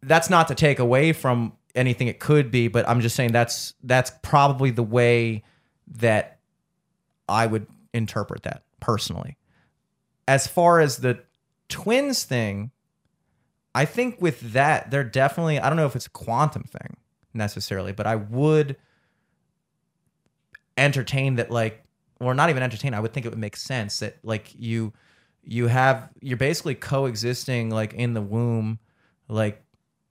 that's 0.02 0.31
not 0.31 0.48
to 0.48 0.55
take 0.55 0.78
away 0.78 1.12
from 1.12 1.55
anything 1.74 2.06
it 2.09 2.20
could 2.20 2.51
be, 2.51 2.68
but 2.68 2.89
I'm 2.89 3.01
just 3.01 3.16
saying 3.16 3.32
that's 3.32 3.74
that's 3.82 4.12
probably 4.23 4.70
the 4.70 4.82
way 4.82 5.43
that 5.98 6.39
I 7.28 7.47
would 7.47 7.66
interpret 7.93 8.44
that 8.44 8.62
personally. 8.81 9.36
As 10.28 10.47
far 10.47 10.81
as 10.81 10.98
the 10.98 11.20
twins 11.68 12.24
thing, 12.24 12.70
I 13.77 13.85
think 13.85 14.20
with 14.20 14.40
that, 14.53 14.90
they're 14.90 15.05
definitely 15.05 15.59
I 15.61 15.69
don't 15.69 15.77
know 15.77 15.86
if 15.86 15.94
it's 15.97 16.07
a 16.07 16.11
quantum 16.11 16.65
thing 16.65 16.97
necessarily, 17.35 17.93
but 17.93 18.07
I 18.07 18.16
would 18.16 18.77
entertain 20.77 21.36
that 21.36 21.51
like 21.51 21.82
or 22.20 22.35
not 22.35 22.48
even 22.51 22.62
entertain, 22.62 22.94
I 22.94 23.01
would 23.01 23.12
think 23.12 23.27
it 23.27 23.28
would 23.31 23.39
make 23.39 23.57
sense 23.57 23.98
that 24.01 24.16
like 24.23 24.55
you 24.59 24.93
you 25.43 25.66
have 25.69 26.09
you're 26.20 26.36
basically 26.36 26.74
coexisting 26.74 27.70
like 27.70 27.93
in 27.94 28.15
the 28.15 28.23
womb 28.23 28.78
like 29.28 29.62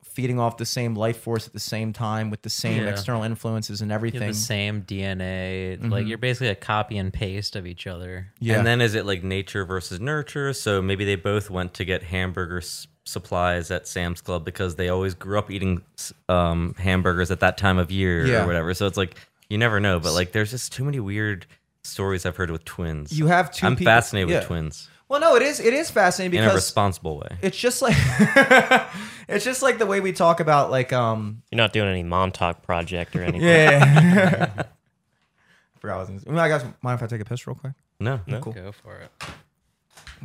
feeding 0.04 0.40
off 0.40 0.56
the 0.58 0.66
same 0.66 0.96
life 0.96 1.18
force 1.18 1.46
at 1.46 1.52
the 1.52 1.60
same 1.60 1.92
time 1.92 2.30
with 2.30 2.42
the 2.42 2.50
same 2.50 2.84
Yeah. 2.84 2.90
external 2.92 3.24
influences 3.24 3.82
and 3.82 3.90
You 3.90 3.94
have 3.94 4.00
everything 4.00 4.28
the 4.30 4.34
same 4.34 4.84
DNA. 4.84 5.78
Like 5.82 5.82
mm-hmm. 6.02 6.08
you're 6.08 6.18
basically 6.18 6.48
a 6.50 6.56
copy 6.56 6.98
and 6.98 7.12
paste 7.12 7.56
of 7.58 7.66
each 7.68 7.86
other. 7.86 8.28
yeah 8.40 8.58
And 8.58 8.66
then 8.66 8.80
is 8.80 8.96
it 8.96 9.06
like 9.06 9.24
nature 9.24 9.66
versus 9.66 10.00
nurture? 10.00 10.54
So 10.54 10.82
maybe 10.82 11.04
they 11.04 11.16
both 11.18 11.50
went 11.50 11.74
to 11.76 11.84
get 11.86 12.04
hamburger 12.04 12.60
s- 12.60 12.88
supplies 13.06 13.72
at 13.72 13.88
Sam's 13.88 14.20
Club 14.22 14.44
because 14.44 14.76
they 14.76 14.90
always 14.90 15.14
grew 15.14 15.38
up 15.40 15.50
eating 15.52 15.82
um, 16.30 16.76
hamburgers 16.78 17.32
at 17.32 17.40
that 17.40 17.58
time 17.58 17.78
of 17.78 17.92
year 17.92 18.26
Yeah. 18.26 18.44
or 18.44 18.48
whatever. 18.48 18.74
So 18.74 18.88
it's 18.88 18.98
like 18.98 19.16
you 19.50 19.58
never 19.58 19.80
know, 19.80 20.00
but 20.00 20.14
like 20.14 20.32
there's 20.32 20.52
just 20.52 20.74
too 20.74 20.84
many 20.84 21.00
weird 21.00 21.46
stories 21.84 22.26
I've 22.26 22.36
heard 22.36 22.50
with 22.50 22.66
twins. 22.66 23.18
you 23.18 23.28
have 23.28 23.52
2 23.52 23.66
I'm 23.68 23.76
people- 23.76 23.92
fascinated 23.92 24.30
yeah. 24.32 24.38
with 24.40 24.48
twins 24.48 24.90
well 25.08 25.20
no 25.22 25.36
it 25.36 25.44
is 25.44 25.60
it 25.60 25.72
is 25.72 25.92
fascinating 25.92 26.40
in 26.40 26.44
a 26.44 26.48
because 26.48 26.56
responsible 26.56 27.20
way. 27.20 27.38
it's 27.44 27.56
just 27.56 27.80
like 27.84 27.94
it's 29.28 29.46
just 29.46 29.62
like 29.62 29.78
the 29.78 29.86
way 29.86 30.00
we 30.00 30.12
talk 30.12 30.40
about 30.40 30.72
like 30.72 30.92
um 30.92 31.44
you're 31.52 31.58
not 31.58 31.72
doing 31.72 31.88
any 31.88 32.02
mom 32.02 32.32
talk 32.32 32.64
project 32.64 33.16
or 33.16 33.22
anything 33.22 33.42
yeah 33.42 34.50
I 34.58 35.80
forgot 35.80 35.98
what 35.98 36.08
I 36.10 36.12
was 36.14 36.24
gonna 36.24 36.38
say. 36.40 36.42
I 36.42 36.50
guys 36.50 36.66
mind 36.82 37.00
if 37.00 37.04
I 37.04 37.08
take 37.08 37.22
a 37.22 37.26
piss 37.26 37.46
real 37.46 37.56
quick? 37.56 37.74
No, 38.00 38.20
No? 38.26 38.40
Cool. 38.40 38.54
Go 38.54 38.72
for 38.72 38.98
it. 38.98 39.12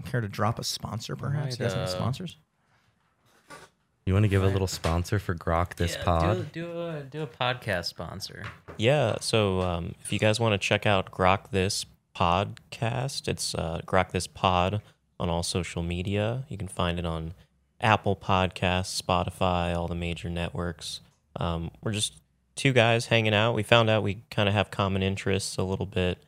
Care 0.07 0.23
to 0.23 0.29
drop 0.29 0.59
a 0.59 0.65
sponsor 0.65 1.15
perhaps? 1.15 1.59
You 1.59 1.65
guys 1.65 1.75
have 1.75 1.83
any 1.83 1.93
uh, 1.93 1.95
sponsors? 1.95 2.39
You 4.11 4.15
want 4.15 4.25
to 4.25 4.29
give 4.29 4.43
a 4.43 4.49
little 4.49 4.67
sponsor 4.67 5.21
for 5.21 5.37
Grok 5.37 5.77
this 5.77 5.95
Yeah, 5.95 6.03
pod? 6.03 6.53
Do, 6.53 6.63
do 6.63 6.81
a 6.81 7.03
do 7.09 7.23
a 7.23 7.29
podcast 7.29 7.85
sponsor. 7.85 8.43
Yeah, 8.77 9.19
so 9.21 9.61
um, 9.61 9.95
if 10.03 10.13
you 10.13 10.19
guys 10.19 10.41
want 10.41 10.53
to 10.53 10.59
check 10.59 10.85
out 10.85 11.13
Grok 11.13 11.53
This 11.53 11.87
podcast, 12.17 13.29
it's 13.29 13.55
uh, 13.55 13.83
Grok 13.87 14.11
This 14.11 14.27
Pod 14.27 14.83
on 15.21 15.31
all 15.31 15.45
social 15.45 15.85
media. 15.85 16.43
You 16.49 16.59
can 16.59 16.67
find 16.67 16.99
it 16.99 17.07
on 17.07 17.35
Apple 17.81 18.17
Podcasts, 18.17 19.01
Spotify, 19.01 19.77
all 19.77 19.87
the 19.87 19.95
major 19.95 20.29
networks. 20.29 21.03
Um, 21.37 21.71
we're 21.81 21.93
just 21.93 22.21
two 22.57 22.73
guys 22.73 23.07
hanging 23.07 23.33
out. 23.33 23.55
We 23.55 23.63
found 23.63 23.89
out 23.89 24.03
we 24.03 24.25
kind 24.29 24.49
of 24.49 24.57
have 24.57 24.73
common 24.73 25.05
interests 25.05 25.57
a 25.57 25.63
little 25.63 25.87
bit. 25.87 26.19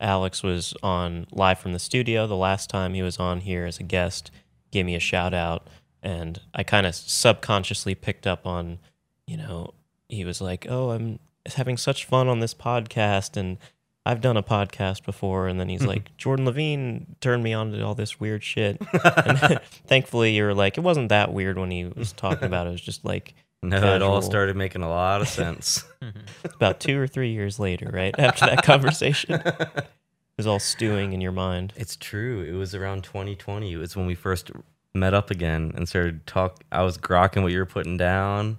Alex 0.00 0.42
was 0.42 0.74
on 0.82 1.28
live 1.30 1.60
from 1.60 1.72
the 1.72 1.78
studio 1.78 2.26
the 2.26 2.34
last 2.34 2.68
time 2.68 2.94
he 2.94 3.02
was 3.02 3.18
on 3.18 3.42
here 3.42 3.64
as 3.64 3.78
a 3.78 3.84
guest. 3.84 4.32
Gave 4.72 4.86
me 4.86 4.96
a 4.96 5.00
shout 5.00 5.32
out, 5.32 5.68
and 6.02 6.40
I 6.54 6.62
kind 6.62 6.86
of 6.86 6.94
subconsciously 6.94 7.94
picked 7.94 8.26
up 8.26 8.46
on, 8.46 8.78
you 9.26 9.36
know, 9.36 9.74
he 10.08 10.24
was 10.24 10.40
like, 10.40 10.66
"Oh, 10.68 10.90
I'm 10.90 11.18
having 11.54 11.76
such 11.76 12.04
fun 12.04 12.28
on 12.28 12.40
this 12.40 12.54
podcast," 12.54 13.36
and 13.36 13.58
I've 14.06 14.20
done 14.20 14.36
a 14.36 14.42
podcast 14.42 15.04
before, 15.04 15.48
and 15.48 15.60
then 15.60 15.68
he's 15.68 15.84
like, 15.92 16.16
Jordan 16.16 16.46
Levine 16.46 17.16
turned 17.20 17.42
me 17.42 17.52
on 17.52 17.72
to 17.72 17.82
all 17.82 17.94
this 17.94 18.18
weird 18.18 18.42
shit. 18.42 18.80
and 19.04 19.60
thankfully, 19.86 20.34
you're 20.34 20.54
like, 20.54 20.78
it 20.78 20.82
wasn't 20.82 21.10
that 21.10 21.32
weird 21.32 21.58
when 21.58 21.70
he 21.70 21.84
was 21.84 22.12
talking 22.12 22.44
about 22.44 22.66
it. 22.66 22.70
It 22.70 22.72
was 22.72 22.80
just 22.80 23.04
like 23.04 23.34
No, 23.62 23.94
it 23.96 24.02
all 24.02 24.22
started 24.22 24.56
making 24.56 24.82
a 24.82 24.88
lot 24.88 25.20
of 25.20 25.28
sense. 25.28 25.84
Mm-hmm. 26.00 26.46
about 26.54 26.78
two 26.78 26.98
or 26.98 27.08
three 27.08 27.32
years 27.32 27.58
later, 27.58 27.90
right 27.92 28.14
after 28.18 28.46
that 28.46 28.62
conversation. 28.62 29.34
It 29.34 29.88
was 30.36 30.46
all 30.46 30.60
stewing 30.60 31.12
in 31.12 31.20
your 31.20 31.32
mind. 31.32 31.72
it's 31.76 31.96
true. 31.96 32.42
It 32.42 32.52
was 32.52 32.72
around 32.72 33.02
2020. 33.02 33.72
It 33.72 33.76
was 33.76 33.96
when 33.96 34.06
we 34.06 34.14
first 34.14 34.52
met 34.98 35.14
up 35.14 35.30
again 35.30 35.72
and 35.74 35.88
started 35.88 36.26
talk. 36.26 36.64
I 36.72 36.82
was 36.82 36.98
grokking 36.98 37.42
what 37.42 37.52
you 37.52 37.58
were 37.58 37.66
putting 37.66 37.96
down, 37.96 38.58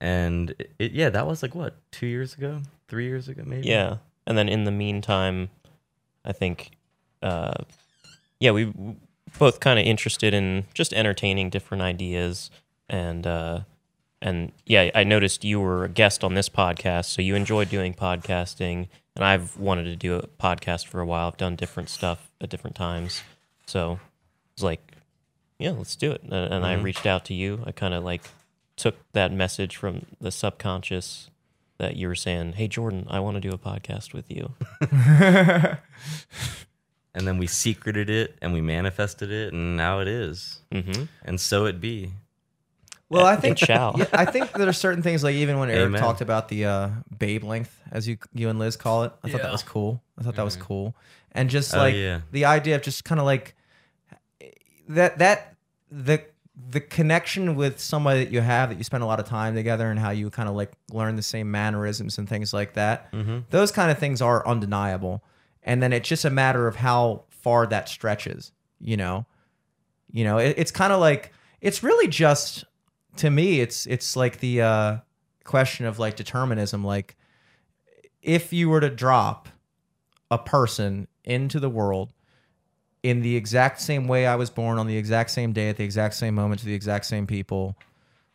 and 0.00 0.50
it, 0.58 0.72
it 0.78 0.92
yeah, 0.92 1.10
that 1.10 1.26
was 1.26 1.42
like 1.42 1.54
what 1.54 1.76
two 1.90 2.06
years 2.06 2.34
ago, 2.34 2.60
three 2.88 3.06
years 3.06 3.28
ago, 3.28 3.42
maybe. 3.46 3.68
Yeah, 3.68 3.96
and 4.26 4.36
then 4.36 4.48
in 4.48 4.64
the 4.64 4.70
meantime, 4.70 5.50
I 6.24 6.32
think, 6.32 6.72
uh, 7.22 7.64
yeah, 8.40 8.50
we 8.52 8.72
both 9.38 9.60
kind 9.60 9.78
of 9.78 9.86
interested 9.86 10.34
in 10.34 10.64
just 10.74 10.92
entertaining 10.92 11.50
different 11.50 11.82
ideas, 11.82 12.50
and 12.88 13.26
uh, 13.26 13.60
and 14.20 14.52
yeah, 14.66 14.90
I 14.94 15.04
noticed 15.04 15.44
you 15.44 15.60
were 15.60 15.84
a 15.84 15.88
guest 15.88 16.22
on 16.22 16.34
this 16.34 16.48
podcast, 16.48 17.06
so 17.06 17.22
you 17.22 17.34
enjoyed 17.34 17.68
doing 17.70 17.94
podcasting, 17.94 18.88
and 19.16 19.24
I've 19.24 19.56
wanted 19.56 19.84
to 19.84 19.96
do 19.96 20.16
a 20.16 20.22
podcast 20.22 20.86
for 20.86 21.00
a 21.00 21.06
while. 21.06 21.28
I've 21.28 21.36
done 21.36 21.56
different 21.56 21.88
stuff 21.88 22.30
at 22.40 22.50
different 22.50 22.76
times, 22.76 23.22
so 23.66 23.98
it's 24.54 24.62
like, 24.62 24.91
yeah, 25.62 25.70
let's 25.70 25.96
do 25.96 26.10
it. 26.12 26.22
And, 26.22 26.32
and 26.34 26.66
I 26.66 26.76
Mhm. 26.76 26.82
reached 26.82 27.06
out 27.06 27.24
to 27.26 27.34
you. 27.34 27.62
I 27.66 27.72
kind 27.72 27.94
of 27.94 28.02
like 28.04 28.22
took 28.76 28.96
that 29.12 29.32
message 29.32 29.76
from 29.76 30.06
the 30.20 30.30
subconscious 30.30 31.30
that 31.78 31.96
you 31.96 32.08
were 32.08 32.14
saying, 32.14 32.52
"Hey 32.54 32.68
Jordan, 32.68 33.06
I 33.10 33.20
want 33.20 33.36
to 33.36 33.40
do 33.40 33.50
a 33.50 33.58
podcast 33.58 34.12
with 34.14 34.30
you." 34.30 34.52
And 37.14 37.28
then 37.28 37.36
we 37.36 37.46
secreted 37.46 38.08
it 38.08 38.38
and 38.40 38.54
we 38.54 38.62
manifested 38.62 39.30
it, 39.30 39.52
and 39.52 39.76
now 39.76 40.00
it 40.00 40.08
is. 40.08 40.60
Mm-hmm. 40.72 41.04
And 41.26 41.38
so 41.38 41.66
it 41.66 41.78
be. 41.78 42.12
Well, 43.10 43.26
I 43.26 43.34
It 43.34 43.40
think 43.42 43.58
shall. 43.58 43.94
yeah, 43.98 44.06
I 44.14 44.24
think 44.24 44.50
there 44.52 44.66
are 44.66 44.72
certain 44.72 45.02
things 45.02 45.22
like 45.22 45.34
even 45.34 45.58
when 45.58 45.68
Eric 45.68 45.88
Amen. 45.88 46.00
talked 46.00 46.22
about 46.22 46.48
the 46.48 46.64
uh, 46.64 46.88
babe 47.18 47.44
length, 47.44 47.78
as 47.90 48.08
you 48.08 48.16
you 48.32 48.48
and 48.48 48.58
Liz 48.58 48.76
call 48.78 49.02
it, 49.04 49.12
I 49.22 49.28
thought 49.28 49.42
that 49.42 49.52
was 49.52 49.62
cool. 49.62 50.02
I 50.18 50.22
thought 50.22 50.36
that 50.36 50.44
was 50.44 50.56
cool, 50.56 50.94
and 51.32 51.50
just 51.50 51.74
Oh, 51.74 51.78
like 51.80 51.94
yeah. 51.94 52.22
the 52.30 52.46
idea 52.46 52.76
of 52.76 52.80
just 52.82 53.04
kind 53.04 53.20
of 53.20 53.26
like 53.26 53.54
that 54.88 55.18
that 55.18 55.51
the 55.92 56.24
the 56.70 56.80
connection 56.80 57.54
with 57.54 57.78
somebody 57.78 58.24
that 58.24 58.32
you 58.32 58.40
have 58.40 58.68
that 58.70 58.78
you 58.78 58.84
spend 58.84 59.02
a 59.02 59.06
lot 59.06 59.18
of 59.20 59.26
time 59.26 59.54
together 59.54 59.90
and 59.90 59.98
how 59.98 60.10
you 60.10 60.30
kind 60.30 60.48
of 60.48 60.54
like 60.54 60.72
learn 60.90 61.16
the 61.16 61.22
same 61.22 61.50
mannerisms 61.50 62.18
and 62.18 62.28
things 62.28 62.52
like 62.52 62.74
that. 62.74 63.10
Mm-hmm. 63.12 63.40
Those 63.50 63.70
kind 63.72 63.90
of 63.90 63.98
things 63.98 64.22
are 64.22 64.46
undeniable, 64.46 65.22
and 65.62 65.82
then 65.82 65.92
it's 65.92 66.08
just 66.08 66.24
a 66.24 66.30
matter 66.30 66.66
of 66.66 66.76
how 66.76 67.24
far 67.28 67.66
that 67.66 67.88
stretches. 67.88 68.52
You 68.80 68.96
know, 68.96 69.26
you 70.10 70.24
know, 70.24 70.38
it, 70.38 70.54
it's 70.56 70.70
kind 70.70 70.92
of 70.92 71.00
like 71.00 71.32
it's 71.60 71.82
really 71.82 72.08
just 72.08 72.64
to 73.16 73.30
me. 73.30 73.60
It's 73.60 73.86
it's 73.86 74.16
like 74.16 74.40
the 74.40 74.62
uh, 74.62 74.96
question 75.44 75.86
of 75.86 75.98
like 75.98 76.16
determinism. 76.16 76.84
Like, 76.84 77.16
if 78.22 78.52
you 78.52 78.68
were 78.68 78.80
to 78.80 78.90
drop 78.90 79.48
a 80.30 80.38
person 80.38 81.08
into 81.24 81.60
the 81.60 81.70
world 81.70 82.12
in 83.02 83.20
the 83.20 83.36
exact 83.36 83.80
same 83.80 84.06
way 84.06 84.26
I 84.26 84.36
was 84.36 84.50
born 84.50 84.78
on 84.78 84.86
the 84.86 84.96
exact 84.96 85.30
same 85.30 85.52
day 85.52 85.68
at 85.68 85.76
the 85.76 85.84
exact 85.84 86.14
same 86.14 86.34
moment 86.34 86.60
to 86.60 86.66
the 86.66 86.74
exact 86.74 87.04
same 87.06 87.26
people 87.26 87.76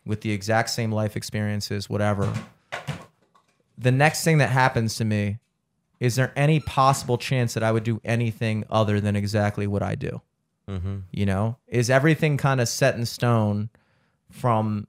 with 0.05 0.21
the 0.21 0.31
exact 0.31 0.69
same 0.69 0.91
life 0.91 1.15
experiences, 1.15 1.89
whatever. 1.89 2.33
The 3.77 3.91
next 3.91 4.23
thing 4.23 4.39
that 4.39 4.49
happens 4.49 4.95
to 4.95 5.05
me 5.05 5.39
is 5.99 6.15
there 6.15 6.31
any 6.35 6.59
possible 6.59 7.17
chance 7.17 7.55
that 7.55 7.63
I 7.63 7.71
would 7.71 7.83
do 7.83 7.99
anything 8.03 8.65
other 8.69 9.01
than 9.01 9.15
exactly 9.15 9.65
what 9.65 9.81
I 9.81 9.95
do? 9.95 10.21
Mm-hmm. 10.69 10.97
You 11.11 11.25
know, 11.25 11.57
is 11.67 11.89
everything 11.89 12.37
kind 12.37 12.61
of 12.61 12.67
set 12.69 12.95
in 12.95 13.05
stone 13.05 13.69
from 14.29 14.87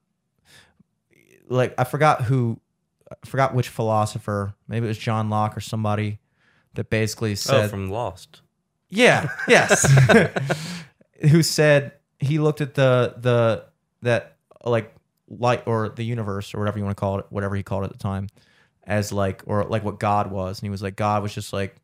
like 1.48 1.74
I 1.78 1.84
forgot 1.84 2.22
who 2.22 2.60
I 3.10 3.26
forgot 3.26 3.54
which 3.54 3.68
philosopher, 3.68 4.54
maybe 4.66 4.86
it 4.86 4.88
was 4.88 4.98
John 4.98 5.30
Locke 5.30 5.56
or 5.56 5.60
somebody 5.60 6.18
that 6.74 6.90
basically 6.90 7.34
said 7.36 7.66
oh, 7.66 7.68
from 7.68 7.90
Lost. 7.90 8.42
Yeah, 8.90 9.28
yes. 9.46 9.86
Who 11.30 11.42
said 11.42 11.92
he 12.20 12.38
looked 12.38 12.60
at 12.60 12.74
the 12.74 13.14
the 13.18 13.64
that 14.02 14.36
like 14.64 14.94
light 15.28 15.62
or 15.66 15.88
the 15.90 16.04
universe 16.04 16.54
or 16.54 16.58
whatever 16.58 16.78
you 16.78 16.84
want 16.84 16.96
to 16.96 17.00
call 17.00 17.18
it, 17.18 17.26
whatever 17.30 17.54
he 17.56 17.62
called 17.62 17.84
it 17.84 17.86
at 17.86 17.92
the 17.92 17.98
time, 17.98 18.28
as 18.84 19.12
like 19.12 19.42
or 19.46 19.64
like 19.64 19.84
what 19.84 19.98
God 19.98 20.30
was, 20.30 20.58
and 20.58 20.66
he 20.66 20.70
was 20.70 20.82
like 20.82 20.96
God 20.96 21.22
was 21.22 21.34
just 21.34 21.52
like 21.52 21.76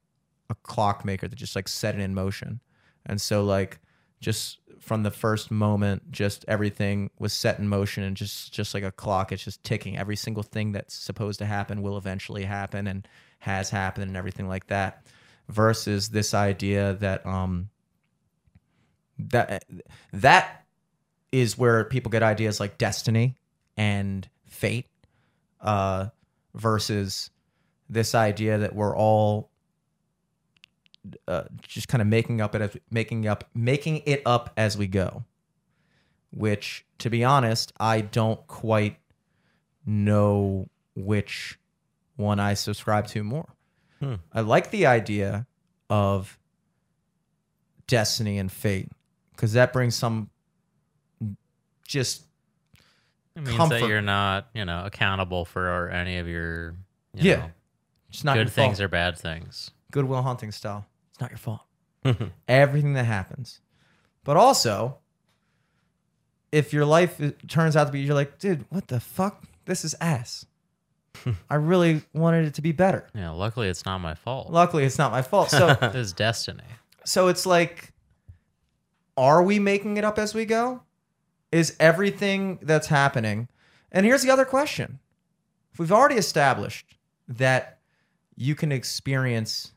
a 0.50 0.54
clockmaker 0.62 1.28
that 1.28 1.36
just 1.36 1.56
like 1.56 1.68
set 1.68 1.94
it 1.94 2.00
in 2.00 2.14
motion, 2.14 2.60
and 3.06 3.20
so 3.20 3.44
like 3.44 3.80
just 4.20 4.58
from 4.80 5.02
the 5.02 5.10
first 5.10 5.50
moment, 5.50 6.10
just 6.10 6.44
everything 6.46 7.10
was 7.18 7.32
set 7.32 7.58
in 7.58 7.68
motion 7.68 8.02
and 8.04 8.16
just 8.16 8.52
just 8.52 8.72
like 8.74 8.82
a 8.82 8.92
clock, 8.92 9.32
it's 9.32 9.44
just 9.44 9.62
ticking. 9.64 9.98
Every 9.98 10.16
single 10.16 10.42
thing 10.42 10.72
that's 10.72 10.94
supposed 10.94 11.38
to 11.40 11.46
happen 11.46 11.82
will 11.82 11.98
eventually 11.98 12.44
happen 12.44 12.86
and 12.86 13.06
has 13.40 13.70
happened 13.70 14.08
and 14.08 14.16
everything 14.16 14.48
like 14.48 14.66
that 14.68 15.03
versus 15.48 16.08
this 16.08 16.34
idea 16.34 16.94
that 16.94 17.24
um 17.26 17.68
that 19.18 19.64
that 20.12 20.64
is 21.32 21.58
where 21.58 21.84
people 21.84 22.10
get 22.10 22.22
ideas 22.22 22.60
like 22.60 22.78
destiny 22.78 23.36
and 23.76 24.28
fate 24.46 24.86
uh 25.60 26.06
versus 26.54 27.30
this 27.88 28.14
idea 28.14 28.58
that 28.58 28.74
we're 28.74 28.96
all 28.96 29.50
uh, 31.28 31.44
just 31.60 31.86
kind 31.86 32.00
of 32.00 32.08
making 32.08 32.40
up 32.40 32.54
it 32.54 32.62
as 32.62 32.76
making 32.90 33.26
up 33.26 33.44
making 33.54 34.00
it 34.06 34.22
up 34.24 34.50
as 34.56 34.78
we 34.78 34.86
go. 34.86 35.24
Which 36.30 36.84
to 36.98 37.10
be 37.10 37.24
honest 37.24 37.72
i 37.78 38.00
don't 38.00 38.46
quite 38.46 38.96
know 39.84 40.68
which 40.94 41.58
one 42.16 42.40
i 42.40 42.54
subscribe 42.54 43.06
to 43.06 43.22
more 43.22 43.53
Hmm. 44.04 44.14
i 44.32 44.40
like 44.40 44.70
the 44.70 44.86
idea 44.86 45.46
of 45.90 46.38
destiny 47.86 48.38
and 48.38 48.50
fate 48.50 48.90
because 49.32 49.52
that 49.54 49.72
brings 49.72 49.94
some 49.94 50.30
just 51.86 52.24
It 53.36 53.42
means 53.42 53.56
Comfort. 53.56 53.80
that 53.80 53.88
you're 53.88 54.00
not, 54.00 54.48
you 54.54 54.64
know, 54.64 54.84
accountable 54.84 55.44
for 55.44 55.88
any 55.90 56.18
of 56.18 56.28
your 56.28 56.76
you 57.14 57.30
Yeah. 57.30 57.36
know, 57.36 57.50
just 58.10 58.24
not 58.24 58.34
good 58.36 58.50
things 58.50 58.78
fault. 58.78 58.84
or 58.84 58.88
bad 58.88 59.18
things. 59.18 59.70
Good 59.90 60.06
Will 60.06 60.22
Hunting 60.22 60.50
style 60.52 60.86
it's 61.10 61.20
not 61.20 61.30
your 61.30 61.38
fault 61.38 61.62
everything 62.48 62.94
that 62.94 63.04
happens. 63.04 63.60
But 64.24 64.36
also, 64.36 64.98
if 66.52 66.72
your 66.72 66.84
life 66.86 67.20
turns 67.48 67.76
out 67.76 67.84
to 67.86 67.92
be, 67.92 68.00
you're 68.00 68.14
like, 68.14 68.38
dude, 68.38 68.64
what 68.70 68.88
the 68.88 69.00
fuck? 69.00 69.42
This 69.66 69.84
is 69.84 69.94
ass. 70.00 70.46
I 71.50 71.54
really 71.56 72.02
wanted 72.12 72.46
it 72.46 72.54
to 72.54 72.62
be 72.62 72.72
better. 72.72 73.06
Yeah, 73.14 73.30
luckily 73.30 73.68
it's 73.68 73.84
not 73.84 73.98
my 73.98 74.14
fault. 74.14 74.50
Luckily, 74.50 74.84
it's 74.84 74.98
not 74.98 75.12
my 75.12 75.22
fault. 75.22 75.50
So, 75.50 75.68
it 75.82 75.94
is 75.94 76.12
destiny. 76.12 76.64
so 77.04 77.28
it's 77.28 77.46
like, 77.46 77.92
are 79.16 79.42
we 79.42 79.58
making 79.58 79.96
it 79.96 80.04
up 80.04 80.18
as 80.18 80.34
we 80.34 80.44
go? 80.44 80.82
Is 81.52 81.76
everything 81.78 82.58
that's 82.62 82.88
happening? 82.88 83.48
And 83.92 84.04
here's 84.04 84.22
the 84.22 84.30
other 84.30 84.44
question: 84.44 84.98
If 85.72 85.78
we've 85.78 85.92
already 85.92 86.16
established 86.16 86.86
that 87.28 87.78
you 88.36 88.54
can 88.54 88.72
experience. 88.72 89.70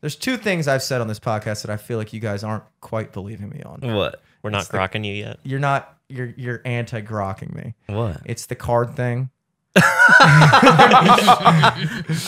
There's 0.00 0.16
two 0.16 0.38
things 0.38 0.66
I've 0.66 0.82
said 0.82 1.02
on 1.02 1.08
this 1.08 1.20
podcast 1.20 1.60
that 1.60 1.70
I 1.70 1.76
feel 1.76 1.98
like 1.98 2.14
you 2.14 2.20
guys 2.20 2.42
aren't 2.42 2.64
quite 2.80 3.12
believing 3.12 3.50
me 3.50 3.62
on. 3.62 3.80
What? 3.94 4.22
We're 4.42 4.48
not 4.48 4.60
It's 4.62 4.68
the- 4.68 4.98
you 5.04 5.12
yet. 5.12 5.38
You're 5.42 5.60
not. 5.60 5.98
You're 6.08 6.32
you're 6.36 6.62
anti 6.64 7.02
grokking 7.02 7.54
me. 7.54 7.74
What? 7.86 8.22
It's 8.24 8.46
the 8.46 8.54
card 8.56 8.96
thing. 8.96 9.28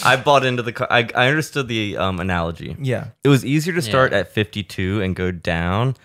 I 0.04 0.20
bought 0.24 0.44
into 0.44 0.62
the. 0.62 0.86
I, 0.90 1.08
I 1.14 1.28
understood 1.28 1.68
the 1.68 1.96
um, 1.96 2.20
analogy. 2.20 2.76
Yeah. 2.80 3.08
It 3.24 3.28
was 3.28 3.44
easier 3.44 3.74
to 3.74 3.82
start 3.82 4.12
Yeah. 4.12 4.18
at 4.20 4.32
52 4.32 5.02
and 5.02 5.14
go 5.16 5.30
down, 5.30 5.96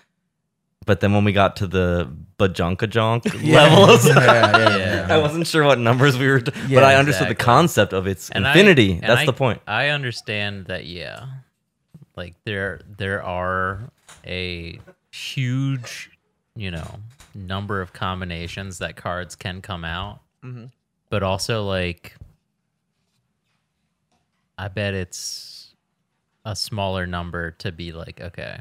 but 0.86 1.00
then 1.00 1.12
when 1.12 1.24
we 1.24 1.32
got 1.32 1.56
to 1.56 1.66
the 1.66 2.10
bajonka 2.38 2.88
jonk 2.88 3.24
levels, 3.52 4.06
yeah, 4.06 4.14
yeah, 4.16 4.76
yeah. 4.76 5.06
I 5.14 5.18
wasn't 5.18 5.46
sure 5.46 5.64
what 5.64 5.78
numbers 5.78 6.16
we 6.18 6.26
were. 6.28 6.40
T- 6.40 6.52
Yeah, 6.68 6.76
but 6.80 6.84
I 6.84 6.94
understood 6.96 7.26
the 7.28 7.32
exactly. 7.32 7.44
concept 7.44 7.92
of 7.92 8.06
its 8.06 8.30
And 8.30 8.46
I- 8.46 8.50
infinity. 8.52 8.92
and 8.92 9.02
That's 9.02 9.22
I- 9.22 9.26
the 9.26 9.32
point. 9.32 9.60
I 9.66 9.88
understand 9.88 10.66
that 10.66 10.86
yeah. 10.86 11.26
Like 12.16 12.34
there 12.44 12.80
there 12.98 13.22
are 13.22 13.90
a 14.26 14.80
huge, 15.12 16.10
you 16.56 16.70
know, 16.72 16.98
number 17.34 17.80
of 17.80 17.92
combinations 17.92 18.78
that 18.78 18.96
cards 18.96 19.36
can 19.36 19.62
come 19.62 19.84
out. 19.84 20.20
Mhm. 20.44 20.70
But 21.10 21.22
also 21.22 21.64
like 21.64 22.16
I 24.58 24.68
bet 24.68 24.94
it's 24.94 25.74
a 26.44 26.56
smaller 26.56 27.06
number 27.06 27.52
to 27.52 27.70
be 27.72 27.92
like, 27.92 28.20
okay, 28.20 28.60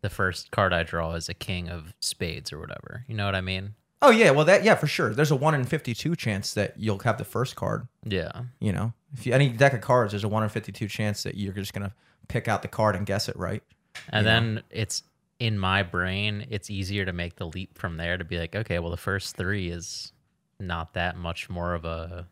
the 0.00 0.10
first 0.10 0.50
card 0.50 0.72
I 0.72 0.82
draw 0.82 1.14
is 1.14 1.28
a 1.28 1.34
king 1.34 1.68
of 1.68 1.94
spades 2.00 2.52
or 2.52 2.58
whatever. 2.58 3.04
You 3.08 3.14
know 3.14 3.26
what 3.26 3.34
I 3.34 3.40
mean? 3.40 3.74
Oh 4.02 4.10
yeah, 4.10 4.30
well 4.30 4.46
that 4.46 4.64
yeah 4.64 4.76
for 4.76 4.86
sure. 4.86 5.12
There's 5.12 5.30
a 5.30 5.36
one 5.36 5.54
in 5.54 5.64
fifty 5.64 5.92
two 5.94 6.16
chance 6.16 6.54
that 6.54 6.74
you'll 6.78 6.98
have 7.00 7.18
the 7.18 7.24
first 7.24 7.56
card. 7.56 7.86
Yeah. 8.04 8.30
You 8.60 8.72
know, 8.72 8.92
if 9.12 9.26
you 9.26 9.34
any 9.34 9.48
deck 9.50 9.74
of 9.74 9.82
cards, 9.82 10.12
there's 10.12 10.24
a 10.24 10.28
one 10.28 10.42
in 10.42 10.48
fifty 10.48 10.72
two 10.72 10.88
chance 10.88 11.22
that 11.24 11.36
you're 11.36 11.52
just 11.52 11.74
gonna 11.74 11.94
pick 12.28 12.48
out 12.48 12.62
the 12.62 12.68
card 12.68 12.96
and 12.96 13.04
guess 13.04 13.28
it 13.28 13.36
right. 13.36 13.62
And 14.08 14.24
then 14.24 14.62
it's 14.70 15.02
in 15.38 15.58
my 15.58 15.82
brain, 15.82 16.46
it's 16.50 16.70
easier 16.70 17.04
to 17.04 17.12
make 17.12 17.36
the 17.36 17.46
leap 17.46 17.76
from 17.76 17.96
there 17.96 18.16
to 18.16 18.24
be 18.24 18.38
like, 18.38 18.54
okay, 18.54 18.78
well, 18.78 18.90
the 18.90 18.96
first 18.96 19.36
three 19.36 19.70
is 19.70 20.12
not 20.60 20.94
that 20.94 21.16
much 21.16 21.48
more 21.50 21.74
of 21.74 21.84
a. 21.84 22.26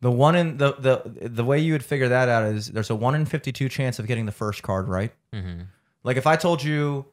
The 0.00 0.10
one 0.10 0.34
in 0.34 0.56
the 0.56 0.72
the 0.74 1.28
the 1.28 1.44
way 1.44 1.58
you 1.58 1.72
would 1.72 1.84
figure 1.84 2.08
that 2.08 2.28
out 2.28 2.44
is 2.44 2.68
there's 2.68 2.88
a 2.90 2.94
one 2.94 3.14
in 3.14 3.26
fifty 3.26 3.52
two 3.52 3.68
chance 3.68 3.98
of 3.98 4.06
getting 4.06 4.26
the 4.26 4.32
first 4.32 4.62
card 4.62 4.88
right. 4.88 5.12
Mm-hmm. 5.34 5.62
Like 6.04 6.16
if 6.16 6.26
I 6.26 6.36
told 6.36 6.62
you 6.62 7.04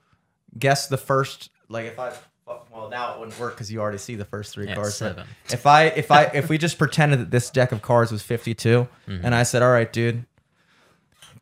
guess 0.57 0.87
the 0.87 0.97
first, 0.97 1.49
like 1.67 1.85
if 1.87 1.99
I 1.99 2.13
well 2.47 2.87
now 2.89 3.13
it 3.13 3.19
wouldn't 3.19 3.37
work 3.39 3.55
because 3.55 3.69
you 3.69 3.81
already 3.81 3.97
see 3.97 4.15
the 4.15 4.23
first 4.23 4.53
three 4.53 4.67
Yeah, 4.67 4.75
cards. 4.75 4.91
but 4.99 5.09
seven. 5.09 5.27
If 5.51 5.65
I 5.65 5.83
if 5.87 6.11
I 6.11 6.23
if 6.33 6.47
we 6.47 6.57
just 6.57 6.77
pretended 6.79 7.19
that 7.19 7.31
this 7.31 7.49
deck 7.49 7.73
of 7.73 7.81
cards 7.81 8.09
was 8.11 8.23
fifty 8.23 8.53
and 9.07 9.35
I 9.35 9.43
said, 9.43 9.61
all 9.61 9.71
right, 9.71 9.91
dude, 9.91 10.25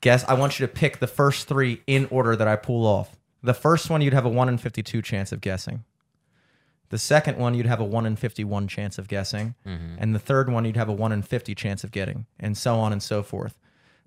guess 0.01 0.23
I 0.27 0.33
want 0.33 0.59
you 0.59 0.65
to 0.65 0.71
pick 0.73 0.97
the 0.99 1.05
first 1.07 1.47
three 1.47 1.83
in 1.85 2.07
order 2.09 2.35
that 2.35 2.47
I 2.47 2.55
pull 2.55 2.87
off. 2.87 3.15
The 3.43 3.53
first 3.53 3.91
one 3.91 4.01
you'd 4.01 4.13
have 4.13 4.25
a 4.25 4.29
one 4.29 4.49
in 4.49 4.57
fifty 4.57 4.81
two 4.81 5.03
chance 5.03 5.31
of 5.31 5.41
guessing. 5.41 5.83
The 6.89 6.97
second 6.97 7.37
one 7.37 7.55
you'd 7.55 7.65
have 7.65 7.79
a 7.79 7.85
one 7.85 8.05
in 8.05 8.15
fifty 8.15 8.43
one 8.43 8.67
chance 8.67 8.97
of 8.97 9.07
guessing, 9.07 9.55
mm-hmm. 9.65 9.95
and 9.97 10.13
the 10.13 10.19
third 10.19 10.49
one 10.49 10.65
you'd 10.65 10.77
have 10.77 10.89
a 10.89 10.93
one 10.93 11.11
in 11.11 11.21
fifty 11.21 11.55
chance 11.55 11.83
of 11.83 11.91
getting, 11.91 12.25
and 12.39 12.57
so 12.57 12.75
on 12.75 12.91
and 12.91 13.01
so 13.01 13.23
forth. 13.23 13.55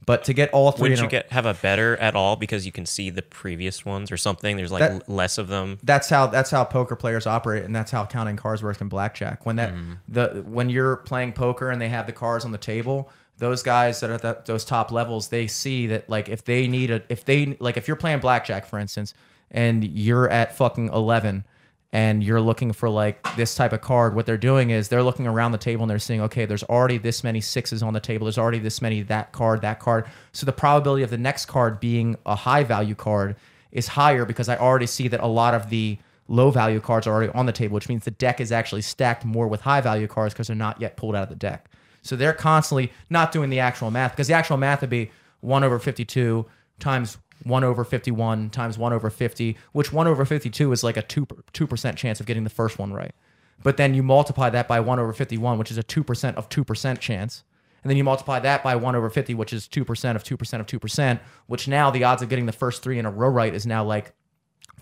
But 0.06 0.24
to 0.24 0.32
get 0.32 0.50
all 0.52 0.70
3 0.70 0.82
Wouldn't 0.82 1.00
in 1.00 1.04
you 1.04 1.08
a- 1.08 1.10
get 1.10 1.32
have 1.32 1.44
a 1.44 1.54
better 1.54 1.96
at 1.96 2.14
all 2.14 2.36
because 2.36 2.64
you 2.64 2.72
can 2.72 2.86
see 2.86 3.10
the 3.10 3.20
previous 3.20 3.84
ones 3.84 4.10
or 4.12 4.16
something? 4.16 4.56
There's 4.56 4.70
like 4.70 4.80
That- 4.80 5.08
less 5.08 5.38
of 5.38 5.48
them. 5.48 5.78
that's 5.82 6.08
how 6.08 6.28
that's 6.28 6.50
how 6.50 6.64
poker 6.64 6.96
players 6.96 7.26
operate 7.26 7.64
and 7.64 7.74
that's 7.74 7.90
how 7.90 8.06
counting 8.06 8.36
cards 8.36 8.62
works 8.62 8.80
in 8.80 8.88
blackjack 8.88 9.44
when 9.44 9.56
that 9.56 9.74
mm-hmm. 9.74 9.94
the 10.08 10.44
when 10.46 10.70
you're 10.70 10.96
playing 10.96 11.32
poker 11.32 11.70
and 11.70 11.80
they 11.80 11.88
have 11.88 12.06
the 12.06 12.12
cards 12.12 12.44
on 12.44 12.52
the 12.52 12.58
table 12.58 13.10
those 13.38 13.62
guys 13.62 14.00
that 14.00 14.10
are 14.10 14.14
at 14.14 14.22
that, 14.22 14.46
those 14.46 14.64
top 14.64 14.90
levels 14.90 15.28
they 15.28 15.46
see 15.46 15.86
that 15.88 16.08
like 16.08 16.28
if 16.28 16.44
they 16.44 16.66
need 16.66 16.90
a 16.90 17.02
if 17.08 17.24
they 17.24 17.56
like 17.60 17.76
if 17.76 17.86
you're 17.86 17.96
playing 17.96 18.20
blackjack 18.20 18.66
for 18.66 18.78
instance 18.78 19.14
and 19.50 19.84
you're 19.84 20.28
at 20.30 20.56
fucking 20.56 20.88
11 20.92 21.44
and 21.92 22.22
you're 22.22 22.40
looking 22.40 22.72
for 22.72 22.90
like 22.90 23.36
this 23.36 23.54
type 23.54 23.72
of 23.72 23.80
card 23.80 24.14
what 24.14 24.26
they're 24.26 24.36
doing 24.36 24.70
is 24.70 24.88
they're 24.88 25.02
looking 25.02 25.26
around 25.26 25.52
the 25.52 25.58
table 25.58 25.82
and 25.82 25.90
they're 25.90 25.98
seeing 25.98 26.20
okay 26.20 26.44
there's 26.44 26.62
already 26.64 26.98
this 26.98 27.24
many 27.24 27.40
sixes 27.40 27.82
on 27.82 27.94
the 27.94 28.00
table. 28.00 28.26
There's 28.26 28.38
already 28.38 28.58
this 28.58 28.82
many 28.82 29.02
that 29.02 29.32
card 29.32 29.62
that 29.62 29.80
card. 29.80 30.06
So 30.32 30.46
the 30.46 30.52
probability 30.52 31.02
of 31.02 31.10
the 31.10 31.18
next 31.18 31.46
card 31.46 31.80
being 31.80 32.16
a 32.26 32.34
high 32.34 32.64
value 32.64 32.94
card 32.94 33.36
is 33.70 33.86
higher 33.86 34.24
because 34.24 34.48
i 34.48 34.56
already 34.56 34.86
see 34.86 35.08
that 35.08 35.20
a 35.20 35.26
lot 35.26 35.52
of 35.52 35.68
the 35.68 35.98
low 36.26 36.50
value 36.50 36.80
cards 36.80 37.06
are 37.06 37.12
already 37.12 37.32
on 37.34 37.44
the 37.44 37.52
table 37.52 37.74
which 37.74 37.88
means 37.88 38.04
the 38.04 38.10
deck 38.10 38.40
is 38.40 38.50
actually 38.50 38.80
stacked 38.80 39.24
more 39.24 39.46
with 39.46 39.60
high 39.60 39.80
value 39.80 40.06
cards 40.06 40.32
because 40.32 40.46
they're 40.46 40.56
not 40.56 40.80
yet 40.80 40.96
pulled 40.96 41.14
out 41.14 41.22
of 41.24 41.28
the 41.28 41.36
deck. 41.36 41.70
So 42.02 42.16
they're 42.16 42.32
constantly 42.32 42.92
not 43.10 43.32
doing 43.32 43.50
the 43.50 43.60
actual 43.60 43.90
math 43.90 44.12
because 44.12 44.28
the 44.28 44.34
actual 44.34 44.56
math 44.56 44.80
would 44.80 44.90
be 44.90 45.10
1 45.40 45.64
over 45.64 45.78
52 45.78 46.46
times 46.78 47.18
1 47.44 47.64
over 47.64 47.84
51 47.84 48.50
times 48.50 48.78
1 48.78 48.92
over 48.92 49.10
50, 49.10 49.56
which 49.72 49.92
1 49.92 50.06
over 50.06 50.24
52 50.24 50.72
is 50.72 50.82
like 50.82 50.96
a 50.96 51.02
2, 51.02 51.26
2% 51.26 51.96
chance 51.96 52.20
of 52.20 52.26
getting 52.26 52.44
the 52.44 52.50
first 52.50 52.78
one 52.78 52.92
right. 52.92 53.14
But 53.62 53.76
then 53.76 53.94
you 53.94 54.02
multiply 54.02 54.50
that 54.50 54.68
by 54.68 54.80
1 54.80 54.98
over 54.98 55.12
51, 55.12 55.58
which 55.58 55.70
is 55.70 55.78
a 55.78 55.82
2% 55.82 56.34
of 56.34 56.48
2% 56.48 57.00
chance. 57.00 57.44
And 57.82 57.90
then 57.90 57.96
you 57.96 58.04
multiply 58.04 58.40
that 58.40 58.62
by 58.62 58.76
1 58.76 58.96
over 58.96 59.08
50, 59.08 59.34
which 59.34 59.52
is 59.52 59.68
2% 59.68 60.16
of 60.16 60.24
2% 60.24 60.60
of 60.60 60.66
2%, 60.66 61.20
which 61.46 61.68
now 61.68 61.90
the 61.90 62.04
odds 62.04 62.22
of 62.22 62.28
getting 62.28 62.46
the 62.46 62.52
first 62.52 62.82
three 62.82 62.98
in 62.98 63.06
a 63.06 63.10
row 63.10 63.28
right 63.28 63.54
is 63.54 63.66
now 63.66 63.84
like 63.84 64.12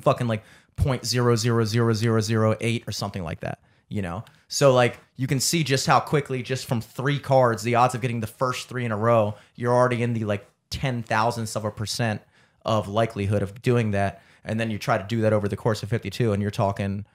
fucking 0.01 0.27
like 0.27 0.43
0.000008 0.77 2.89
or 2.89 2.93
something 2.93 3.23
like 3.23 3.41
that, 3.41 3.61
you 3.89 4.03
know? 4.03 4.25
So 4.49 4.73
like 4.73 4.99
you 5.17 5.27
can 5.27 5.41
see 5.41 5.65
just 5.65 5.87
how 5.87 6.01
quickly 6.01 6.43
just 6.43 6.67
from 6.67 6.81
three 6.81 7.19
cards 7.19 7.63
the 7.63 7.75
odds 7.75 7.95
of 7.95 8.01
getting 8.01 8.21
the 8.21 8.27
first 8.27 8.69
three 8.69 8.85
in 8.85 8.93
a 8.93 8.97
row, 8.97 9.35
you're 9.55 9.75
already 9.75 10.03
in 10.03 10.15
the 10.15 10.25
like 10.25 10.49
10 10.71 11.03
thousandths 11.03 11.57
of 11.57 11.65
a 11.65 11.71
percent 11.71 12.23
of 12.67 12.89
likelihood 12.89 13.43
of 13.43 13.63
doing 13.63 13.93
that 13.93 14.21
and 14.45 14.61
then 14.61 14.71
you 14.71 14.79
try 14.79 14.99
to 14.99 15.05
do 15.05 15.23
that 15.23 15.33
over 15.33 15.49
the 15.49 15.57
course 15.57 15.83
of 15.83 15.89
52 15.89 16.33
and 16.33 16.43
you're 16.43 16.51
talking 16.51 17.07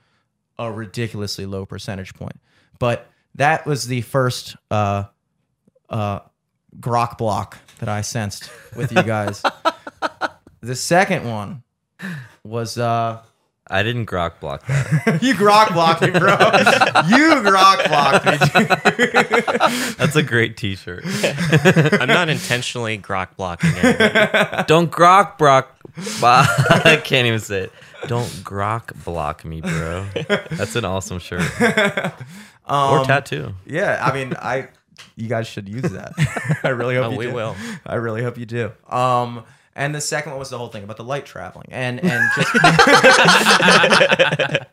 a 0.58 0.72
ridiculously 0.72 1.46
low 1.46 1.66
percentage 1.66 2.14
point. 2.14 2.40
But 2.80 3.08
that 3.36 3.66
was 3.66 3.88
the 3.88 4.02
first 4.02 4.56
uh 4.70 5.06
uh 5.90 6.20
grok 6.80 7.18
block 7.18 7.58
that 7.80 7.90
I 7.90 8.02
sensed 8.02 8.50
with 8.76 8.92
you 8.92 9.04
guys. 9.04 9.44
the 10.62 10.76
second 10.76 11.30
one 11.30 11.64
was 12.44 12.78
uh 12.78 13.22
I 13.72 13.84
didn't 13.84 14.06
grok 14.06 14.40
block 14.40 14.66
that. 14.68 15.20
you 15.24 15.34
grok 15.34 15.74
blocked 15.74 16.02
me, 16.02 16.10
bro. 16.12 16.32
you 17.08 17.42
grok 17.42 17.88
blocked 17.88 18.26
me. 18.26 19.96
That's 19.98 20.16
a 20.16 20.24
great 20.24 20.58
T-shirt. 20.58 21.04
I'm 22.02 22.08
not 22.08 22.28
intentionally 22.30 22.98
grok 22.98 23.36
blocking 23.38 23.72
anybody. 23.76 24.64
Don't 24.68 24.92
grok 24.92 25.38
block. 25.38 25.76
I 26.24 27.02
can't 27.04 27.28
even 27.28 27.40
say 27.40 27.62
it. 27.64 27.72
Don't 28.08 28.28
grok 28.44 29.04
block 29.06 29.46
me, 29.46 29.62
bro. 29.62 30.06
That's 30.52 30.76
an 30.76 30.86
awesome 30.86 31.20
shirt 31.20 31.42
or 32.68 33.04
tattoo. 33.06 33.54
Yeah, 33.66 34.00
I 34.04 34.14
mean, 34.14 34.34
I 34.40 34.68
you 35.16 35.28
guys 35.28 35.48
should 35.48 35.68
use 35.70 35.84
that. 35.92 36.14
I 36.64 36.70
really 36.70 36.96
hope 36.96 37.06
Oh, 37.06 37.12
you 37.12 37.18
we 37.18 37.26
do. 37.28 37.34
will. 37.34 37.56
I 37.86 37.96
really 37.96 38.22
hope 38.24 38.38
you 38.38 38.46
do. 38.46 38.72
Um, 38.90 39.44
and 39.76 39.96
the 39.96 40.02
second 40.02 40.32
one 40.34 40.40
was 40.40 40.50
the 40.50 40.58
whole 40.58 40.68
thing 40.68 40.84
about 40.84 40.98
the 40.98 41.04
light 41.04 41.26
traveling, 41.26 41.68
and 41.72 42.00
and 42.04 42.30
just 42.36 42.56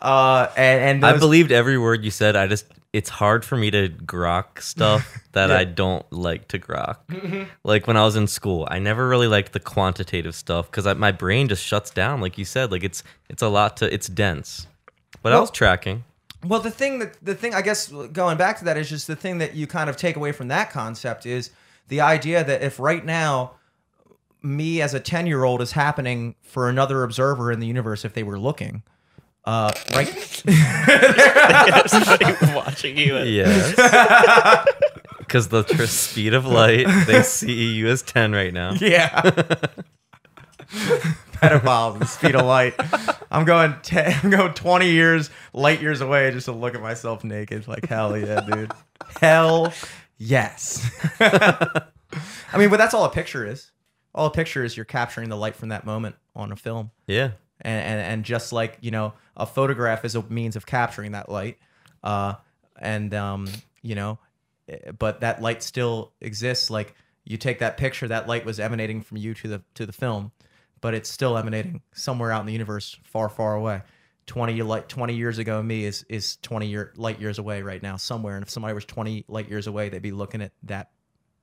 uh, 0.00 0.48
and 0.56 0.82
and 0.82 1.04
I 1.06 1.16
believed 1.18 1.52
every 1.52 1.78
word 1.78 2.04
you 2.04 2.10
said. 2.10 2.36
I 2.36 2.46
just 2.46 2.66
it's 2.92 3.10
hard 3.10 3.44
for 3.44 3.56
me 3.56 3.70
to 3.70 3.88
grok 3.88 4.60
stuff 4.62 5.18
that 5.32 5.50
I 5.50 5.64
don't 5.64 6.10
like 6.12 6.48
to 6.48 6.58
grok. 6.58 7.48
Like 7.64 7.86
when 7.86 7.96
I 7.96 8.04
was 8.04 8.16
in 8.16 8.26
school, 8.26 8.66
I 8.70 8.78
never 8.78 9.08
really 9.08 9.28
liked 9.28 9.52
the 9.52 9.60
quantitative 9.60 10.34
stuff 10.34 10.70
because 10.70 10.92
my 10.96 11.12
brain 11.12 11.48
just 11.48 11.64
shuts 11.64 11.90
down. 11.90 12.20
Like 12.20 12.38
you 12.38 12.44
said, 12.44 12.70
like 12.72 12.84
it's 12.84 13.02
it's 13.28 13.42
a 13.42 13.48
lot 13.48 13.76
to 13.78 13.92
it's 13.92 14.08
dense. 14.08 14.66
But 15.22 15.32
I 15.32 15.36
Well- 15.36 15.42
was 15.42 15.50
tracking. 15.50 16.04
Well, 16.44 16.60
the 16.60 16.70
thing 16.70 17.00
that 17.00 17.16
the 17.24 17.34
thing 17.34 17.54
I 17.54 17.62
guess 17.62 17.88
going 17.88 18.36
back 18.36 18.58
to 18.58 18.64
that 18.66 18.76
is 18.76 18.88
just 18.88 19.06
the 19.08 19.16
thing 19.16 19.38
that 19.38 19.56
you 19.56 19.66
kind 19.66 19.90
of 19.90 19.96
take 19.96 20.14
away 20.16 20.30
from 20.32 20.48
that 20.48 20.70
concept 20.70 21.26
is 21.26 21.50
the 21.88 22.00
idea 22.02 22.44
that 22.44 22.62
if 22.62 22.78
right 22.78 23.04
now 23.04 23.52
me 24.46 24.80
as 24.80 24.94
a 24.94 25.00
10 25.00 25.26
year 25.26 25.44
old 25.44 25.60
is 25.60 25.72
happening 25.72 26.34
for 26.42 26.68
another 26.68 27.02
observer 27.02 27.50
in 27.52 27.60
the 27.60 27.66
universe 27.66 28.04
if 28.04 28.14
they 28.14 28.22
were 28.22 28.38
looking. 28.38 28.82
Uh 29.44 29.72
right? 29.94 30.08
Somebody 31.88 32.24
watching 32.54 32.96
you. 32.96 33.18
Yes. 33.18 33.74
Because 35.18 35.48
the 35.48 35.64
tr- 35.64 35.86
speed 35.86 36.34
of 36.34 36.46
light, 36.46 36.86
they 37.08 37.20
see 37.22 37.72
you 37.74 37.88
as 37.88 38.00
10 38.02 38.30
right 38.30 38.54
now. 38.54 38.74
yeah. 38.74 39.08
Pedophiles 40.70 41.98
the 41.98 42.06
speed 42.06 42.36
of 42.36 42.46
light. 42.46 42.74
I'm 43.32 43.44
going 43.44 43.74
10 43.82 44.20
i'm 44.22 44.30
going 44.30 44.54
20 44.54 44.88
years 44.88 45.30
light 45.52 45.82
years 45.82 46.00
away 46.00 46.30
just 46.30 46.44
to 46.46 46.52
look 46.52 46.76
at 46.76 46.80
myself 46.80 47.24
naked. 47.24 47.66
Like 47.66 47.86
hell 47.88 48.16
yeah 48.16 48.40
dude. 48.40 48.70
Hell 49.20 49.72
yes. 50.16 50.88
I 51.20 51.82
mean 52.56 52.70
but 52.70 52.76
that's 52.76 52.94
all 52.94 53.04
a 53.04 53.10
picture 53.10 53.44
is 53.44 53.72
all 54.16 54.26
a 54.26 54.30
picture 54.30 54.64
is 54.64 54.76
you're 54.76 54.84
capturing 54.84 55.28
the 55.28 55.36
light 55.36 55.54
from 55.54 55.68
that 55.68 55.84
moment 55.86 56.16
on 56.34 56.50
a 56.50 56.56
film. 56.56 56.90
Yeah. 57.06 57.32
and, 57.60 57.84
and 57.84 58.00
and 58.00 58.24
just 58.24 58.52
like 58.52 58.78
you 58.80 58.90
know 58.90 59.12
a 59.36 59.46
photograph 59.46 60.04
is 60.04 60.14
a 60.14 60.22
means 60.22 60.56
of 60.56 60.66
capturing 60.66 61.12
that 61.12 61.28
light 61.28 61.58
uh 62.02 62.34
and 62.78 63.14
um 63.14 63.48
you 63.82 63.94
know 63.94 64.18
eh, 64.68 64.90
but 64.98 65.20
that 65.20 65.40
light 65.40 65.62
still 65.62 66.12
exists. 66.20 66.70
Like 66.70 66.94
you 67.24 67.36
take 67.36 67.60
that 67.60 67.76
picture 67.76 68.08
that 68.08 68.26
light 68.26 68.44
was 68.44 68.58
emanating 68.58 69.02
from 69.02 69.18
you 69.18 69.34
to 69.34 69.48
the 69.48 69.62
to 69.74 69.86
the 69.86 69.92
film 69.92 70.32
but 70.80 70.94
it's 70.94 71.10
still 71.10 71.36
emanating 71.36 71.82
somewhere 71.92 72.30
out 72.32 72.40
in 72.40 72.46
the 72.46 72.52
universe 72.52 72.98
far 73.04 73.28
far 73.28 73.54
away. 73.54 73.82
20 74.26 74.60
light 74.62 74.88
20 74.88 75.14
years 75.14 75.38
ago 75.38 75.62
me 75.62 75.84
is 75.84 76.04
is 76.08 76.36
20 76.42 76.66
year 76.66 76.92
light 76.96 77.20
years 77.20 77.38
away 77.38 77.62
right 77.62 77.82
now 77.82 77.96
somewhere. 77.96 78.34
And 78.36 78.42
if 78.42 78.50
somebody 78.50 78.74
was 78.74 78.84
20 78.84 79.24
light 79.28 79.48
years 79.48 79.66
away 79.66 79.88
they'd 79.88 80.02
be 80.02 80.12
looking 80.12 80.42
at 80.42 80.52
that 80.64 80.90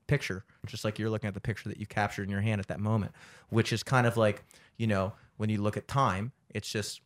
picture, 0.07 0.43
just 0.65 0.83
like 0.83 0.99
you're 0.99 1.09
looking 1.09 1.27
at 1.27 1.33
the 1.33 1.41
picture 1.41 1.69
that 1.69 1.80
you 1.80 1.85
captured 1.85 2.23
in 2.23 2.30
your 2.30 2.41
hand 2.41 2.59
at 2.59 2.67
that 2.67 2.80
moment, 2.80 3.11
which 3.49 3.73
is 3.73 3.83
kind 3.83 4.07
of 4.07 4.17
like, 4.17 4.43
you 4.77 4.88
know, 4.88 5.14
when 5.38 5.49
you 5.49 5.61
look 5.61 5.77
at 5.77 5.88
time, 5.88 6.32
it's 6.49 6.69
just 6.69 7.01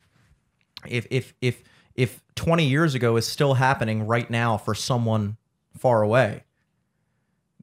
if 0.88 1.08
if 1.10 1.34
if 1.42 1.64
if 1.96 2.22
20 2.36 2.66
years 2.66 2.94
ago 2.94 3.18
is 3.18 3.26
still 3.26 3.56
happening 3.56 4.06
right 4.06 4.30
now 4.30 4.58
for 4.58 4.76
someone 4.76 5.38
far 5.78 6.02
away, 6.02 6.44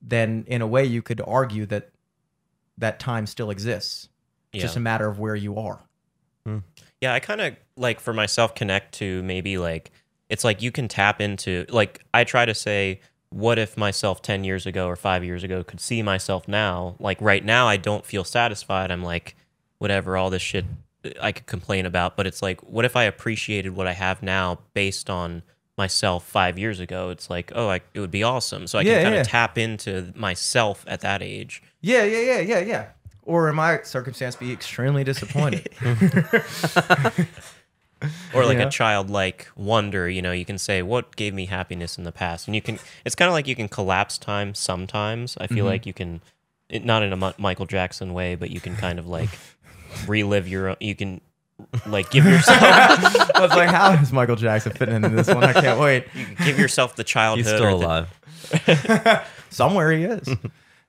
then 0.03 0.45
in 0.49 0.61
a 0.63 0.67
way 0.67 0.85
you 0.85 1.03
could 1.03 1.21
argue 1.27 1.67
that 1.67 1.91
that 2.79 2.99
time 2.99 3.27
still 3.27 3.51
exists. 3.51 4.09
It's 4.53 4.63
just 4.63 4.77
a 4.77 4.81
matter 4.81 5.09
of 5.09 5.19
where 5.19 5.35
you 5.35 5.57
are. 5.57 5.81
Hmm. 6.47 6.59
Yeah, 7.01 7.13
I 7.13 7.21
kind 7.21 7.41
of 7.41 7.57
like 7.77 8.01
for 8.01 8.13
myself 8.13 8.55
connect 8.55 8.95
to 8.95 9.23
maybe 9.25 9.59
like 9.59 9.91
it's 10.29 10.45
like 10.45 10.63
you 10.63 10.71
can 10.71 10.89
tap 10.89 11.21
into 11.21 11.67
like 11.69 12.01
I 12.13 12.25
try 12.25 12.45
to 12.45 12.55
say 12.55 13.01
what 13.31 13.59
if 13.59 13.77
myself 13.77 14.23
10 14.23 14.45
years 14.45 14.65
ago 14.67 14.87
or 14.87 14.97
5 14.97 15.25
years 15.25 15.43
ago 15.43 15.65
could 15.65 15.81
see 15.81 16.03
myself 16.03 16.47
now 16.49 16.95
like 17.01 17.21
right 17.21 17.45
now 17.45 17.67
I 17.67 17.77
don't 17.77 18.05
feel 18.07 18.25
satisfied 18.25 18.91
I'm 18.91 19.03
like 19.03 19.35
whatever 19.79 20.17
all 20.17 20.31
this 20.31 20.43
shit 20.43 20.65
I 21.21 21.33
could 21.33 21.45
complain 21.45 21.85
about, 21.85 22.17
but 22.17 22.27
it's 22.27 22.41
like, 22.41 22.63
what 22.63 22.87
if 22.87 22.97
I 22.97 23.03
appreciated 23.05 23.77
what 23.77 23.87
I 23.87 23.93
have 23.93 24.23
now 24.23 24.61
based 24.73 25.11
on 25.11 25.43
myself 25.77 26.27
five 26.27 26.59
years 26.59 26.81
ago? 26.81 27.11
It's 27.11 27.29
like, 27.29 27.53
oh, 27.55 27.69
I, 27.69 27.83
it 27.93 28.01
would 28.01 28.11
be 28.11 28.23
awesome. 28.23 28.67
So 28.67 28.79
I 28.79 28.83
Yeah, 28.83 28.95
can 28.95 29.03
kind 29.03 29.15
yeah. 29.17 29.21
of 29.21 29.27
tap 29.29 29.59
into 29.59 30.13
myself 30.17 30.83
at 30.89 31.01
that 31.03 31.23
age. 31.23 31.63
Yeah, 31.83 32.05
yeah, 32.05 32.21
yeah, 32.21 32.41
yeah, 32.41 32.59
yeah. 32.61 32.87
Or 33.25 33.51
in 33.51 33.55
my 33.55 33.83
circumstance, 33.83 34.35
be 34.37 34.51
extremely 34.51 35.05
disappointed. 35.05 35.69
or 38.35 38.45
like 38.45 38.59
Yeah. 38.59 38.67
a 38.67 38.71
childlike 38.71 39.49
wonder 39.57 40.09
you 40.09 40.23
know 40.23 40.33
you 40.33 40.45
can 40.45 40.59
say 40.59 40.83
what 40.83 41.17
gave 41.17 41.35
me 41.35 41.47
happiness 41.47 41.99
in 41.99 42.05
the 42.05 42.13
past 42.13 42.47
and 42.49 42.55
you 42.55 42.63
can 42.63 42.79
it's 43.05 43.15
kind 43.15 43.29
of 43.29 43.33
like 43.33 43.47
you 43.47 43.57
can 43.57 43.69
collapse 43.69 44.19
time 44.19 44.55
sometimes 44.55 45.37
i 45.41 45.47
feel 45.47 45.59
mm-hmm. 45.59 45.67
like 45.67 45.87
you 45.87 45.93
can 45.93 46.21
it, 46.69 46.85
not 46.85 47.03
in 47.03 47.13
a 47.13 47.35
michael 47.39 47.67
jackson 47.67 48.13
way 48.15 48.35
but 48.35 48.51
you 48.51 48.61
can 48.61 48.77
kind 48.77 48.99
of 48.99 49.07
like 49.07 49.31
relive 50.07 50.49
your 50.49 50.71
own 50.71 50.77
you 50.81 50.95
can 50.95 51.21
like 51.87 52.11
give 52.11 52.25
yourself 52.25 52.59
I 52.61 53.41
was 53.41 53.53
like, 53.53 53.71
how 53.71 53.93
is 53.93 54.13
Michael 54.13 54.35
Jackson 54.35 54.73
fitting 54.73 54.97
into 54.97 55.11
this 55.11 55.29
one? 55.29 55.45
I 55.45 55.53
can't 55.53 55.79
wait. 55.79 56.05
you 56.13 56.27
can 56.27 56.45
give 56.45 56.59
yourself 56.59 56.97
the 56.97 57.05
childhood 57.05 57.47
He's 57.47 57.53
or 57.53 57.57
still 57.59 57.79
the- 57.79 57.87
alive. 57.87 59.25
somewhere 59.51 59.93
he 59.93 60.03
is 60.03 60.29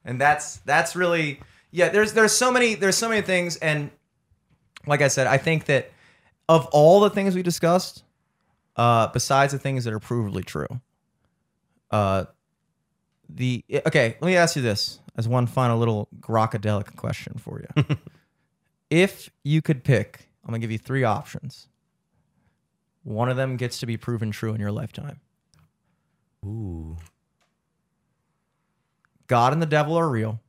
and 0.06 0.20
that's 0.20 0.58
that's 0.58 0.96
really 0.96 1.40
yeah 1.72 1.90
there's 1.90 2.14
there's 2.14 2.32
so 2.32 2.52
many 2.52 2.76
there's 2.76 2.98
so 2.98 3.10
many 3.10 3.22
things 3.22 3.58
and 3.58 3.92
like 4.88 5.02
i 5.02 5.08
said 5.08 5.28
i 5.28 5.38
think 5.38 5.66
that 5.66 5.92
of 6.48 6.66
all 6.68 7.00
the 7.00 7.10
things 7.10 7.36
we 7.36 7.44
discussed 7.44 8.04
uh 8.76 9.08
besides 9.08 9.54
the 9.54 9.60
things 9.60 9.84
that 9.84 9.94
are 9.94 10.00
provably 10.00 10.44
true 10.44 10.68
uh 11.92 12.26
the 13.30 13.64
okay 13.86 14.18
let 14.22 14.28
me 14.28 14.36
ask 14.36 14.56
you 14.56 14.62
this 14.62 15.00
as 15.18 15.28
one 15.28 15.48
final 15.48 15.78
little 15.78 16.08
grokadelic 16.20 16.96
question 16.96 17.34
for 17.38 17.62
you 17.62 17.96
if 18.90 19.30
you 19.44 19.62
could 19.62 19.84
pick 19.84 20.30
i'm 20.44 20.50
gonna 20.50 20.60
give 20.60 20.72
you 20.72 20.78
three 20.78 21.04
options 21.04 21.68
one 23.04 23.30
of 23.30 23.38
them 23.38 23.56
gets 23.58 23.80
to 23.80 23.86
be 23.86 23.98
proven 23.98 24.32
true 24.32 24.54
in 24.54 24.60
your 24.60 24.72
lifetime 24.72 25.20
Ooh. 26.46 26.98
God 29.28 29.54
and 29.54 29.62
the 29.62 29.68
devil 29.68 29.98
are 29.98 30.10
real, 30.10 30.40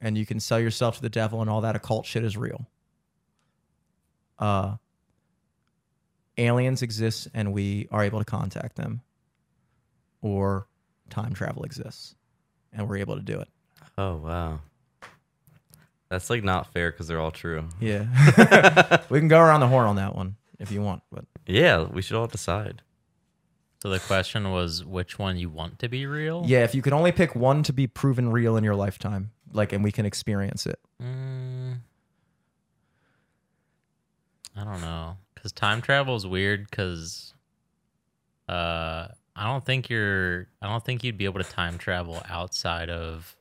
and 0.00 0.18
you 0.18 0.26
can 0.26 0.38
sell 0.40 0.60
yourself 0.60 0.96
to 0.96 1.02
the 1.02 1.08
devil, 1.08 1.40
and 1.40 1.48
all 1.48 1.62
that 1.62 1.76
occult 1.76 2.04
shit 2.04 2.24
is 2.24 2.36
real. 2.36 2.66
Uh, 4.38 4.76
aliens 6.36 6.82
exist, 6.82 7.28
and 7.34 7.52
we 7.52 7.88
are 7.90 8.04
able 8.04 8.18
to 8.18 8.24
contact 8.24 8.76
them, 8.76 9.00
or 10.22 10.66
time 11.10 11.32
travel 11.34 11.64
exists, 11.64 12.14
and 12.72 12.88
we're 12.88 12.98
able 12.98 13.16
to 13.16 13.22
do 13.22 13.40
it. 13.40 13.48
Oh 13.96 14.16
wow. 14.16 14.60
That's 16.08 16.30
like 16.30 16.42
not 16.42 16.72
fair 16.72 16.90
because 16.90 17.06
they're 17.06 17.20
all 17.20 17.30
true. 17.30 17.68
Yeah, 17.80 18.06
we 19.10 19.18
can 19.18 19.28
go 19.28 19.40
around 19.40 19.60
the 19.60 19.66
horn 19.68 19.86
on 19.86 19.96
that 19.96 20.14
one 20.14 20.36
if 20.58 20.70
you 20.72 20.80
want, 20.80 21.02
but 21.12 21.24
Yeah, 21.46 21.82
we 21.82 22.00
should 22.02 22.16
all 22.16 22.26
decide. 22.26 22.82
So 23.82 23.90
the 23.90 24.00
question 24.00 24.50
was 24.50 24.84
which 24.84 25.18
one 25.18 25.36
you 25.36 25.50
want 25.50 25.78
to 25.80 25.88
be 25.88 26.06
real? 26.06 26.44
yeah, 26.46 26.64
if 26.64 26.74
you 26.74 26.82
could 26.82 26.92
only 26.92 27.12
pick 27.12 27.36
one 27.36 27.62
to 27.64 27.72
be 27.72 27.86
proven 27.86 28.30
real 28.32 28.56
in 28.56 28.64
your 28.64 28.74
lifetime, 28.74 29.30
like, 29.52 29.72
and 29.72 29.84
we 29.84 29.92
can 29.92 30.04
experience 30.06 30.66
it. 30.66 30.78
Mm, 31.02 31.47
I 34.58 34.64
don't 34.64 34.80
know, 34.80 35.16
because 35.34 35.52
time 35.52 35.80
travel 35.80 36.16
is 36.16 36.26
weird. 36.26 36.68
Because 36.68 37.32
uh, 38.48 39.08
I 39.36 39.46
don't 39.46 39.64
think 39.64 39.88
you're. 39.88 40.48
I 40.60 40.68
don't 40.68 40.84
think 40.84 41.04
you'd 41.04 41.18
be 41.18 41.26
able 41.26 41.42
to 41.42 41.48
time 41.48 41.78
travel 41.78 42.22
outside 42.28 42.90
of 42.90 43.36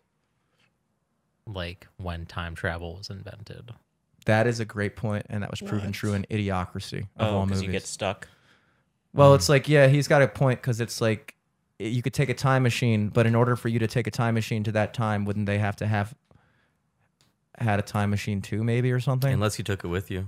like 1.45 1.87
when 1.97 2.25
time 2.25 2.55
travel 2.55 2.97
was 2.97 3.09
invented. 3.09 3.71
That 4.25 4.45
is 4.45 4.59
a 4.59 4.65
great 4.65 4.95
point, 4.97 5.25
and 5.29 5.41
that 5.43 5.49
was 5.49 5.61
proven 5.61 5.87
What? 5.87 5.93
true 5.95 6.13
in 6.13 6.25
Idiocracy 6.29 7.03
of 7.03 7.07
oh 7.19 7.37
all 7.37 7.45
because 7.45 7.59
movies. 7.61 7.67
you 7.67 7.71
get 7.71 7.87
stuck 7.87 8.27
Well, 9.13 9.33
it's 9.35 9.47
like, 9.47 9.69
yeah, 9.69 9.87
he's 9.87 10.09
got 10.09 10.21
a 10.21 10.27
point 10.27 10.61
because 10.61 10.81
it's 10.81 10.99
like 10.99 11.35
you 11.79 12.01
could 12.01 12.13
take 12.13 12.27
a 12.27 12.33
time 12.33 12.63
machine, 12.63 13.07
but 13.07 13.25
in 13.25 13.35
order 13.35 13.55
for 13.55 13.69
you 13.69 13.79
to 13.79 13.87
take 13.87 14.05
a 14.05 14.11
time 14.11 14.33
machine 14.33 14.63
to 14.65 14.71
that 14.73 14.93
time, 14.93 15.23
wouldn't 15.23 15.45
they 15.45 15.59
have 15.59 15.77
to 15.77 15.87
have 15.87 16.13
had 17.57 17.79
a 17.79 17.83
time 17.83 18.09
machine 18.09 18.41
too, 18.41 18.63
maybe 18.65 18.91
or 18.91 18.99
something? 18.99 19.31
Unless 19.31 19.57
you 19.57 19.63
took 19.63 19.85
it 19.85 19.87
with 19.87 20.11
you. 20.11 20.27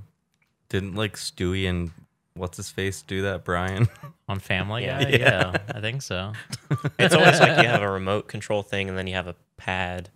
Didn't 0.69 0.95
like 0.95 1.15
Stewie 1.15 1.67
and 1.69 1.91
what's 2.35 2.57
his 2.57 2.69
face 2.69 3.01
do 3.01 3.23
that, 3.23 3.43
Brian? 3.43 3.88
On 4.30 4.39
Family 4.39 4.83
Yeah. 4.85 5.03
Guy, 5.03 5.09
yeah. 5.17 5.57
I 5.73 5.81
think 5.81 6.01
so. 6.01 6.33
it's 6.99 7.15
always 7.15 7.39
like 7.39 7.61
you 7.61 7.67
have 7.67 7.81
a 7.81 7.89
remote 7.91 8.27
control 8.27 8.61
thing 8.64 8.88
and 8.89 8.98
then 8.98 9.07
you 9.07 9.15
have 9.15 9.27
a 9.27 9.35
pad 9.57 10.09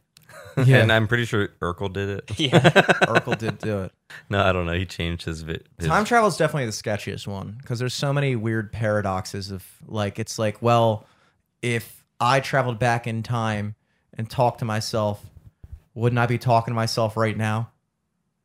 yeah, 0.65 0.77
And 0.77 0.91
I'm 0.91 1.07
pretty 1.07 1.25
sure 1.25 1.49
Urkel 1.61 1.91
did 1.91 2.09
it. 2.09 2.39
yeah 2.39 2.59
Urkel 2.59 3.37
did 3.37 3.57
do 3.59 3.81
it. 3.81 3.91
No, 4.29 4.41
I 4.43 4.51
don't 4.51 4.65
know. 4.67 4.73
He 4.73 4.85
changed 4.85 5.25
his, 5.25 5.41
vi- 5.41 5.59
his 5.79 5.87
Time 5.87 6.05
travel 6.05 6.27
is 6.29 6.37
definitely 6.37 6.65
the 6.67 6.71
sketchiest 6.71 7.25
one 7.27 7.57
because 7.59 7.79
there's 7.79 7.93
so 7.95 8.13
many 8.13 8.35
weird 8.35 8.71
paradoxes 8.71 9.49
of 9.51 9.65
like 9.87 10.19
it's 10.19 10.37
like, 10.37 10.61
well, 10.61 11.07
if 11.63 12.03
I 12.19 12.39
traveled 12.39 12.77
back 12.77 13.07
in 13.07 13.23
time 13.23 13.73
and 14.15 14.29
talked 14.29 14.59
to 14.59 14.65
myself, 14.65 15.23
wouldn't 15.95 16.19
I 16.19 16.25
be 16.27 16.37
talking 16.37 16.71
to 16.71 16.75
myself 16.75 17.17
right 17.17 17.35
now? 17.37 17.69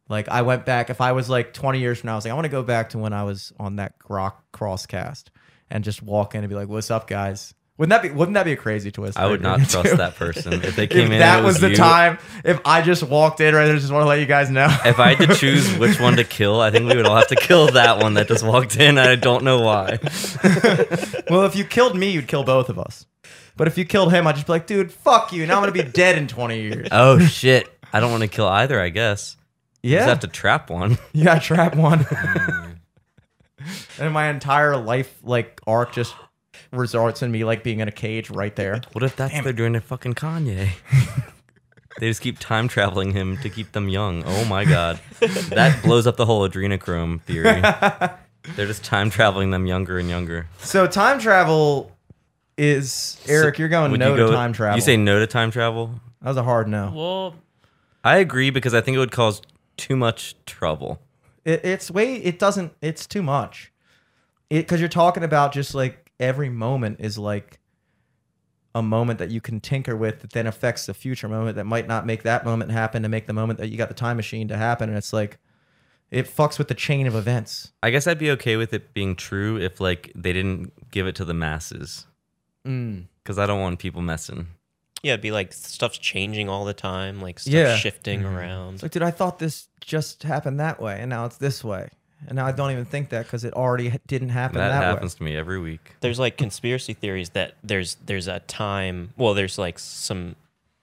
Like 0.09 0.29
I 0.29 0.43
went 0.43 0.65
back 0.65 0.91
if 0.91 1.01
I 1.01 1.13
was 1.13 1.29
like 1.29 1.53
20 1.53 1.79
years 1.81 2.01
from 2.01 2.09
now, 2.09 2.13
I 2.15 2.17
was 2.17 2.25
like, 2.25 2.33
I 2.33 2.35
want 2.35 2.47
to 2.47 2.51
go 2.51 2.63
back 2.63 2.91
to 2.91 2.99
when 2.99 3.13
I 3.13 3.25
was 3.25 3.53
on 3.59 3.77
that 3.77 3.99
grok 3.99 4.35
crosscast 4.55 5.25
and 5.71 5.85
just 5.85 6.03
walk 6.03 6.35
in 6.35 6.41
and 6.43 6.49
be 6.49 6.55
like, 6.57 6.69
"What's 6.69 6.91
up, 6.91 7.07
guys?" 7.09 7.53
Wouldn't 7.77 7.91
that 7.91 8.03
be 8.03 8.11
Wouldn't 8.11 8.35
that 8.35 8.45
be 8.45 8.53
a 8.53 8.57
crazy 8.57 8.91
twist? 8.91 9.17
I 9.19 9.27
would 9.27 9.41
not 9.43 9.61
trust 9.69 9.99
that 9.99 10.17
person. 10.17 10.55
If 10.65 10.75
they 10.75 10.87
came 10.89 11.07
if 11.07 11.13
in, 11.13 11.19
that 11.21 11.45
was, 11.45 11.57
was 11.57 11.61
the 11.61 11.71
you- 11.71 11.77
time. 11.77 12.19
If 12.43 12.61
I 12.65 12.83
just 12.83 13.03
walked 13.05 13.41
in 13.41 13.55
right 13.55 13.67
there, 13.67 13.77
just 13.77 13.93
want 13.93 14.03
to 14.03 14.09
let 14.09 14.19
you 14.19 14.27
guys 14.27 14.51
know. 14.51 14.67
If 14.85 14.99
I 14.99 15.15
had 15.15 15.29
to 15.29 15.35
choose 15.37 15.77
which 15.79 16.01
one 16.01 16.17
to 16.17 16.25
kill, 16.25 16.61
I 16.61 16.71
think 16.73 16.89
we 16.89 16.97
would 16.97 17.07
all 17.07 17.15
have 17.17 17.29
to 17.29 17.37
kill 17.37 17.69
that 17.73 17.99
one 18.03 18.15
that 18.15 18.27
just 18.27 18.45
walked 18.45 18.77
in. 18.79 18.99
I 18.99 19.15
don't 19.15 19.45
know 19.45 19.61
why. 19.61 19.99
well, 21.31 21.45
if 21.45 21.55
you 21.55 21.65
killed 21.65 21.97
me, 21.97 22.11
you'd 22.11 22.27
kill 22.29 22.43
both 22.45 22.69
of 22.69 22.79
us. 22.81 23.07
But 23.57 23.69
if 23.69 23.79
you 23.79 23.85
killed 23.85 24.13
him, 24.13 24.27
I'd 24.27 24.35
just 24.37 24.47
be 24.47 24.53
like, 24.53 24.67
dude, 24.67 24.91
fuck 24.93 25.33
you. 25.33 25.47
Now 25.47 25.57
I'm 25.57 25.63
gonna 25.63 25.73
be 25.73 25.83
dead 25.83 26.17
in 26.19 26.27
20 26.29 26.61
years. 26.61 26.89
Oh 26.91 27.19
shit! 27.21 27.69
I 27.93 28.01
don't 28.01 28.11
want 28.11 28.23
to 28.23 28.29
kill 28.29 28.49
either. 28.49 28.81
I 28.81 28.89
guess. 28.89 29.37
You 29.89 29.95
Yeah, 29.95 30.01
Just 30.01 30.09
have 30.09 30.21
to 30.21 30.27
trap 30.29 30.69
one. 30.71 30.99
Yeah, 31.13 31.39
trap 31.39 31.75
one. 31.75 32.05
and 33.99 34.13
my 34.13 34.29
entire 34.29 34.77
life 34.77 35.19
like 35.23 35.61
arc 35.67 35.93
just 35.93 36.15
resorts 36.73 37.23
in 37.23 37.31
me 37.31 37.45
like 37.45 37.63
being 37.63 37.81
in 37.81 37.89
a 37.89 37.93
cage 37.93 38.31
right 38.31 38.55
there. 38.55 38.81
What 38.93 39.03
if 39.05 39.17
that's 39.17 39.35
what 39.35 39.45
they're 39.45 39.53
doing 39.53 39.73
to 39.73 39.81
fucking 39.81 40.15
Kanye? 40.15 40.71
they 41.99 42.09
just 42.09 42.21
keep 42.21 42.39
time 42.39 42.69
traveling 42.69 43.13
him 43.13 43.37
to 43.39 43.49
keep 43.51 43.73
them 43.73 43.89
young. 43.89 44.23
Oh 44.27 44.45
my 44.45 44.65
god, 44.65 45.01
that 45.21 45.81
blows 45.83 46.07
up 46.07 46.17
the 46.17 46.27
whole 46.27 46.49
adrenochrome 46.49 47.21
theory. 47.23 47.61
They're 48.57 48.67
just 48.67 48.85
time 48.85 49.11
traveling 49.11 49.51
them 49.51 49.67
younger 49.67 49.99
and 49.99 50.09
younger. 50.09 50.47
So 50.59 50.87
time 50.87 51.19
travel 51.19 51.97
is 52.57 53.19
Eric. 53.29 53.59
You're 53.59 53.69
going 53.69 53.91
Would 53.93 54.01
no 54.01 54.11
you 54.11 54.17
go- 54.17 54.31
to 54.31 54.37
time 54.37 54.53
travel. 54.53 54.77
You 54.77 54.83
say 54.83 54.97
no 54.97 55.19
to 55.19 55.27
time 55.27 55.51
travel? 55.51 56.01
that 56.23 56.29
was 56.29 56.37
a 56.37 56.43
hard 56.43 56.69
no. 56.69 56.93
Well, 56.95 57.35
I 58.05 58.19
agree 58.19 58.51
because 58.51 58.75
I 58.75 58.81
think 58.81 58.95
it 58.97 58.99
would 58.99 59.13
cause 59.13 59.43
too 59.79 59.97
much 59.97 60.35
trouble. 60.45 61.01
It, 61.45 61.65
it's 61.65 61.91
way. 61.91 62.17
It 62.17 62.39
doesn't. 62.39 62.73
It's 62.83 63.07
too 63.07 63.23
much. 63.23 63.73
It 64.51 64.61
because 64.63 64.81
you're 64.81 64.89
talking 64.89 65.23
about 65.25 65.53
just 65.53 65.75
like 65.75 66.11
every 66.21 66.51
moment 66.51 66.97
is 67.01 67.17
like 67.19 67.59
a 68.75 68.83
moment 68.83 69.19
that 69.19 69.31
you 69.31 69.41
can 69.41 69.61
tinker 69.61 69.97
with 69.97 70.21
that 70.21 70.33
then 70.33 70.47
affects 70.47 70.87
the 70.87 70.95
future 70.95 71.29
moment 71.29 71.57
that 71.57 71.65
might 71.65 71.89
not 71.89 72.05
make 72.07 72.23
that 72.23 72.45
moment 72.45 72.71
happen 72.71 73.03
to 73.03 73.09
make 73.09 73.27
the 73.27 73.33
moment 73.33 73.59
that 73.59 73.69
you 73.69 73.79
got 73.79 73.89
the 73.89 73.95
time 73.95 74.17
machine 74.17 74.47
to 74.49 74.57
happen, 74.57 74.89
and 74.89 74.99
it's 74.99 75.13
like 75.13 75.39
it 76.11 76.27
fucks 76.27 76.59
with 76.59 76.69
the 76.69 76.75
chain 76.75 77.07
of 77.07 77.15
events. 77.15 77.73
I 77.83 77.91
guess 77.91 78.07
I'd 78.07 78.19
be 78.19 78.31
okay 78.33 78.57
with 78.57 78.73
it 78.73 78.93
being 78.95 79.17
true 79.17 79.59
if 79.59 79.81
like 79.81 80.13
they 80.15 80.33
didn't 80.33 80.91
give 80.91 81.07
it 81.07 81.15
to 81.17 81.25
the 81.25 81.35
masses 81.35 82.07
Mm. 82.67 83.07
because 83.23 83.39
I 83.39 83.47
don't 83.47 83.61
want 83.61 83.79
people 83.79 84.03
messing. 84.03 84.49
Yeah 85.03 85.13
it'd 85.13 85.21
be 85.23 85.31
like 85.33 85.53
stuff's 85.53 85.99
changing 85.99 86.49
all 86.49 86.65
the 86.65 86.75
time 86.75 87.21
like 87.21 87.39
stuff 87.39 87.53
Yeah. 87.53 87.77
shifting 87.77 88.21
mm-hmm. 88.21 88.29
It's 88.35 88.39
around 88.39 88.83
like, 88.83 88.91
dude, 88.93 89.03
I 89.03 89.11
thought 89.11 89.39
this 89.39 89.69
just 89.81 90.23
happened 90.23 90.61
that 90.61 90.81
way, 90.81 90.99
and 91.01 91.09
now 91.11 91.25
it's 91.25 91.37
this 91.39 91.63
way, 91.65 91.89
and 92.27 92.37
now 92.37 92.47
I 92.47 92.53
don't 92.53 92.71
even 92.73 92.85
think 92.85 93.09
that 93.11 93.25
because 93.27 93.45
it 93.45 93.55
already 93.55 93.89
h- 93.89 94.01
didn't 94.07 94.31
happen 94.31 94.59
That, 94.59 94.69
that, 94.69 94.83
happens 94.83 95.15
to 95.15 95.23
me 95.23 95.37
every 95.37 95.59
week. 95.61 95.95
there's 96.01 96.19
like 96.19 96.37
conspiracy 96.37 96.93
theories 96.95 97.31
that 97.31 97.55
there's 97.63 97.97
there's 98.07 98.27
a 98.29 98.41
time 98.41 99.13
well 99.17 99.35
there's 99.35 99.57
like 99.59 99.79
some 99.79 100.35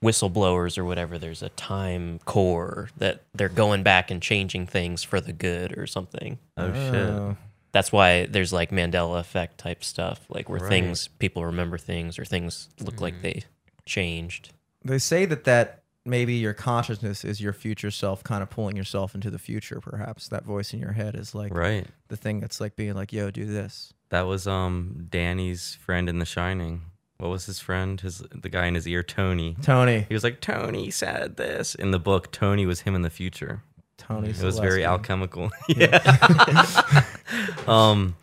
whistleblowers 0.03 0.77
or 0.77 0.85
whatever 0.85 1.17
there's 1.17 1.41
a 1.41 1.49
time 1.49 2.19
core 2.25 2.89
that 2.97 3.21
they're 3.33 3.49
going 3.49 3.81
back 3.81 4.11
and 4.11 4.21
changing 4.21 4.67
things 4.67 5.03
for 5.03 5.19
the 5.19 5.33
good 5.33 5.77
or 5.77 5.87
something 5.87 6.37
Oh 6.57 6.71
shit! 6.73 6.95
Oh. 6.95 7.37
that's 7.71 7.91
why 7.91 8.25
there's 8.27 8.53
like 8.53 8.71
mandela 8.71 9.19
effect 9.19 9.57
type 9.57 9.83
stuff 9.83 10.19
like 10.29 10.47
where 10.49 10.59
Right. 10.59 10.69
things 10.69 11.07
people 11.07 11.45
remember 11.45 11.77
things 11.77 12.19
or 12.19 12.25
things 12.25 12.69
look 12.79 13.01
like 13.01 13.13
mm-hmm. 13.15 13.23
they 13.23 13.43
changed 13.85 14.51
they 14.83 14.97
say 14.99 15.25
that 15.25 15.43
that 15.45 15.81
maybe 16.05 16.33
your 16.35 16.53
consciousness 16.53 17.23
is 17.25 17.41
your 17.41 17.53
future 17.53 17.89
self 17.91 18.23
kind 18.23 18.43
of 18.43 18.49
pulling 18.49 18.75
yourself 18.75 19.15
into 19.15 19.29
the 19.31 19.39
future 19.39 19.79
perhaps 19.81 20.27
that 20.27 20.43
voice 20.43 20.73
in 20.73 20.79
your 20.79 20.91
head 20.93 21.15
is 21.15 21.33
like 21.33 21.53
Right. 21.53 21.87
the 22.09 22.17
thing 22.17 22.39
that's 22.39 22.59
like 22.61 22.75
being 22.75 22.93
like 22.93 23.11
yo 23.13 23.31
do 23.31 23.45
this 23.45 23.93
That 24.09 24.27
was 24.27 24.45
um 24.47 25.07
Danny's 25.09 25.75
friend 25.75 26.07
in 26.09 26.19
The 26.19 26.25
Shining. 26.25 26.81
What 27.17 27.29
was 27.29 27.45
his 27.45 27.59
friend? 27.59 27.99
His 28.01 28.19
the 28.31 28.49
guy 28.49 28.65
in 28.67 28.75
his 28.75 28.85
ear, 28.87 29.01
Tony. 29.01 29.55
tony 29.61 30.05
He 30.09 30.13
was 30.13 30.23
like, 30.23 30.41
Tony 30.41 30.91
said 30.91 31.37
this. 31.37 31.73
In 31.73 31.91
the 31.91 31.99
book, 31.99 32.29
Tony 32.31 32.65
was 32.65 32.81
him 32.81 32.93
in 32.93 33.03
the 33.03 33.09
future. 33.09 33.63
Tony. 33.97 34.29
It 34.31 34.41
was 34.43 34.59
very 34.59 34.83
alchemical. 34.85 35.49
yeah. 35.69 37.03
um, 37.67 38.15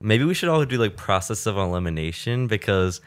maybe 0.00 0.24
we 0.24 0.34
should 0.34 0.48
all 0.50 0.64
do 0.64 0.76
like 0.78 0.96
process 0.96 1.46
of 1.46 1.56
elimination 1.56 2.46
because 2.46 3.00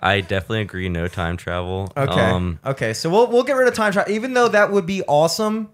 I 0.00 0.20
definitely 0.20 0.60
agree. 0.60 0.88
No 0.88 1.08
time 1.08 1.36
travel. 1.36 1.92
Okay. 1.96 2.20
Um, 2.20 2.58
okay. 2.64 2.92
So 2.92 3.08
we'll 3.10 3.28
we'll 3.28 3.44
get 3.44 3.54
rid 3.56 3.68
of 3.68 3.74
time 3.74 3.92
travel, 3.92 4.12
even 4.12 4.34
though 4.34 4.48
that 4.48 4.70
would 4.70 4.86
be 4.86 5.02
awesome. 5.04 5.70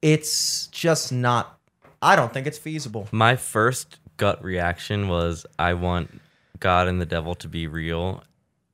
It's 0.00 0.66
just 0.68 1.12
not. 1.12 1.58
I 2.00 2.16
don't 2.16 2.32
think 2.32 2.46
it's 2.46 2.58
feasible. 2.58 3.08
my 3.12 3.36
first 3.36 3.98
gut 4.16 4.42
reaction 4.42 5.08
was 5.08 5.46
I 5.58 5.74
want 5.74 6.20
God 6.58 6.88
and 6.88 7.00
the 7.00 7.06
devil 7.06 7.34
to 7.36 7.48
be 7.48 7.66
real 7.66 8.22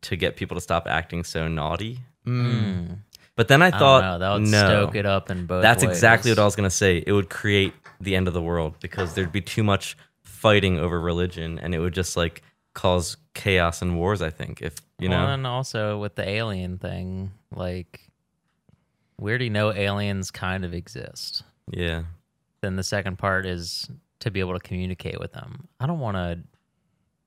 to 0.03 0.17
get 0.17 0.37
people 0.37 0.55
to 0.55 0.61
stop 0.61 0.87
acting 0.87 1.25
so 1.25 1.49
naughty. 1.49 1.99
But 2.25 3.49
then 3.49 3.63
I 3.63 3.67
I 3.67 3.71
don't 3.71 3.79
thought, 3.79 4.03
know, 4.03 4.19
that 4.19 4.33
would 4.35 4.49
no, 4.51 4.59
stoke 4.67 4.95
it 4.97 5.07
up 5.07 5.31
in 5.31 5.47
both. 5.47 5.63
that's 5.63 5.83
exactly 5.83 6.31
what 6.31 6.39
I 6.39 6.45
was 6.45 6.57
gonna 6.57 6.71
say. 6.71 7.03
It 7.07 7.13
would 7.13 7.31
create 7.31 7.73
the 8.01 8.17
end 8.17 8.29
of 8.29 8.35
the 8.35 8.43
world 8.43 8.75
because 8.81 9.15
there'd 9.15 9.33
be 9.33 9.41
too 9.41 9.63
much 9.63 9.97
fighting 10.25 10.79
over 10.79 11.01
religion, 11.01 11.59
and 11.59 11.75
it 11.75 11.79
would 11.79 11.95
just 11.95 12.17
like 12.17 12.43
cause 12.79 13.17
chaos 13.35 13.83
and 13.83 13.97
wars. 13.97 14.23
I 14.23 14.31
think 14.31 14.63
if 14.63 14.77
you 15.01 15.09
know, 15.09 15.19
Well, 15.25 15.35
and 15.35 15.45
also 15.47 15.99
with 15.99 16.15
the 16.15 16.29
alien 16.29 16.79
thing, 16.79 17.33
like 17.53 18.01
we 19.19 19.31
already 19.33 19.51
know 19.51 19.73
aliens 19.73 20.31
kind 20.31 20.65
of 20.65 20.73
exist. 20.73 21.43
yeah. 21.71 22.05
Then 22.61 22.77
the 22.77 22.83
second 22.85 23.19
part 23.19 23.47
is 23.47 23.89
to 24.21 24.31
be 24.31 24.39
able 24.41 24.55
to 24.55 24.61
communicate 24.61 25.19
with 25.21 25.33
them. 25.33 25.69
I 25.81 25.87
don't 25.87 25.99
want 26.01 26.17
to. 26.17 26.39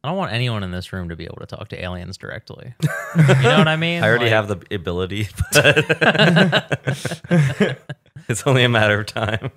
I 0.03 0.07
don't 0.07 0.17
want 0.17 0.31
anyone 0.33 0.63
in 0.63 0.71
this 0.71 0.91
room 0.93 1.09
to 1.09 1.15
be 1.15 1.25
able 1.25 1.37
to 1.41 1.45
talk 1.45 1.67
to 1.69 1.81
aliens 1.81 2.17
directly. 2.17 2.73
you 3.15 3.23
know 3.43 3.57
what 3.59 3.67
I 3.67 3.75
mean? 3.75 4.03
I 4.03 4.07
already 4.07 4.25
Like, 4.25 4.33
have 4.33 4.47
the 4.47 4.75
ability, 4.75 5.27
but 5.53 6.81
it's 8.29 8.45
only 8.47 8.63
a 8.63 8.69
matter 8.69 8.99
of 9.01 9.05
time. 9.05 9.51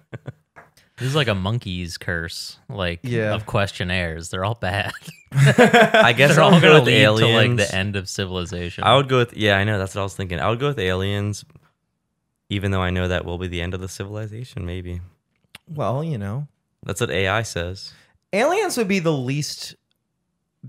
This 0.97 1.09
is 1.09 1.15
like 1.17 1.27
a 1.29 1.35
monkey's 1.35 1.99
curse, 1.99 2.59
like 2.69 3.01
Yeah. 3.03 3.35
of 3.35 3.47
questionnaires. 3.47 4.31
They're 4.31 4.45
all 4.45 4.55
bad. 4.55 4.93
I 5.33 6.13
guess 6.17 6.37
They're 6.37 6.45
I'll 6.45 6.55
all 6.55 6.61
go 6.61 6.69
gonna 6.69 6.75
with 6.81 6.85
lead 6.87 7.03
aliens. 7.03 7.21
to 7.21 7.37
like 7.37 7.69
the 7.69 7.75
end 7.77 7.97
of 7.97 8.09
civilization. 8.09 8.85
I 8.85 8.97
would 8.97 9.09
go 9.09 9.19
with 9.19 9.37
yeah, 9.37 9.57
I 9.57 9.65
know 9.65 9.79
that's 9.79 9.95
what 9.97 10.03
I 10.03 10.05
was 10.05 10.15
thinking. 10.15 10.39
I 10.39 10.49
would 10.49 10.61
go 10.61 10.69
with 10.69 10.79
aliens, 10.79 11.45
even 12.49 12.71
though 12.71 12.83
I 12.83 12.91
know 12.91 13.09
that 13.09 13.25
will 13.25 13.39
be 13.39 13.49
the 13.49 13.61
end 13.61 13.75
of 13.75 13.81
the 13.81 13.89
civilization. 13.89 14.65
Maybe 14.65 15.01
Well, 15.69 16.05
you 16.05 16.19
know, 16.19 16.47
that's 16.85 17.01
what 17.01 17.11
AI 17.11 17.43
says. 17.43 17.93
aliens 18.33 18.77
would 18.77 18.87
be 18.89 19.01
the 19.01 19.13
least 19.13 19.75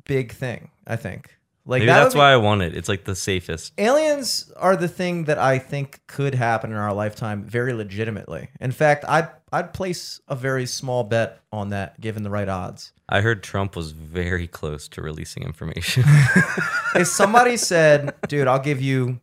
big 0.05 0.31
thing. 0.31 0.71
I 0.87 0.95
think. 0.95 1.34
Like 1.67 1.79
Maybe 1.79 1.87
that 1.87 2.03
that's 2.03 2.13
be- 2.13 2.19
why 2.19 2.31
I 2.31 2.37
want 2.37 2.61
it. 2.61 2.75
It's 2.77 2.87
like 2.87 3.05
the 3.05 3.15
safest. 3.15 3.73
aliens 3.79 4.51
are 4.55 4.75
the 4.75 4.87
thing 4.87 5.23
that 5.23 5.39
I 5.39 5.57
think 5.57 6.01
could 6.05 6.35
happen 6.35 6.69
in 6.71 6.77
our 6.77 6.93
lifetime 6.93 7.43
very 7.43 7.73
legitimately. 7.73 8.49
In 8.59 8.71
fact, 8.71 9.03
I'd 9.07 9.29
I'd 9.51 9.73
place 9.73 10.19
a 10.27 10.35
very 10.35 10.65
small 10.67 11.03
bet 11.03 11.39
on 11.51 11.69
that 11.69 11.99
given 11.99 12.21
the 12.23 12.29
right 12.29 12.47
odds. 12.47 12.91
I 13.09 13.21
heard 13.21 13.41
Trump 13.41 13.75
was 13.75 13.91
very 13.91 14.47
close 14.47 14.87
to 14.89 15.01
releasing 15.01 15.43
information. 15.43 16.03
If 16.95 17.07
somebody 17.07 17.57
said, 17.57 18.13
"Dude, 18.27 18.47
I'll 18.47 18.59
give 18.59 18.81
you 18.81 19.19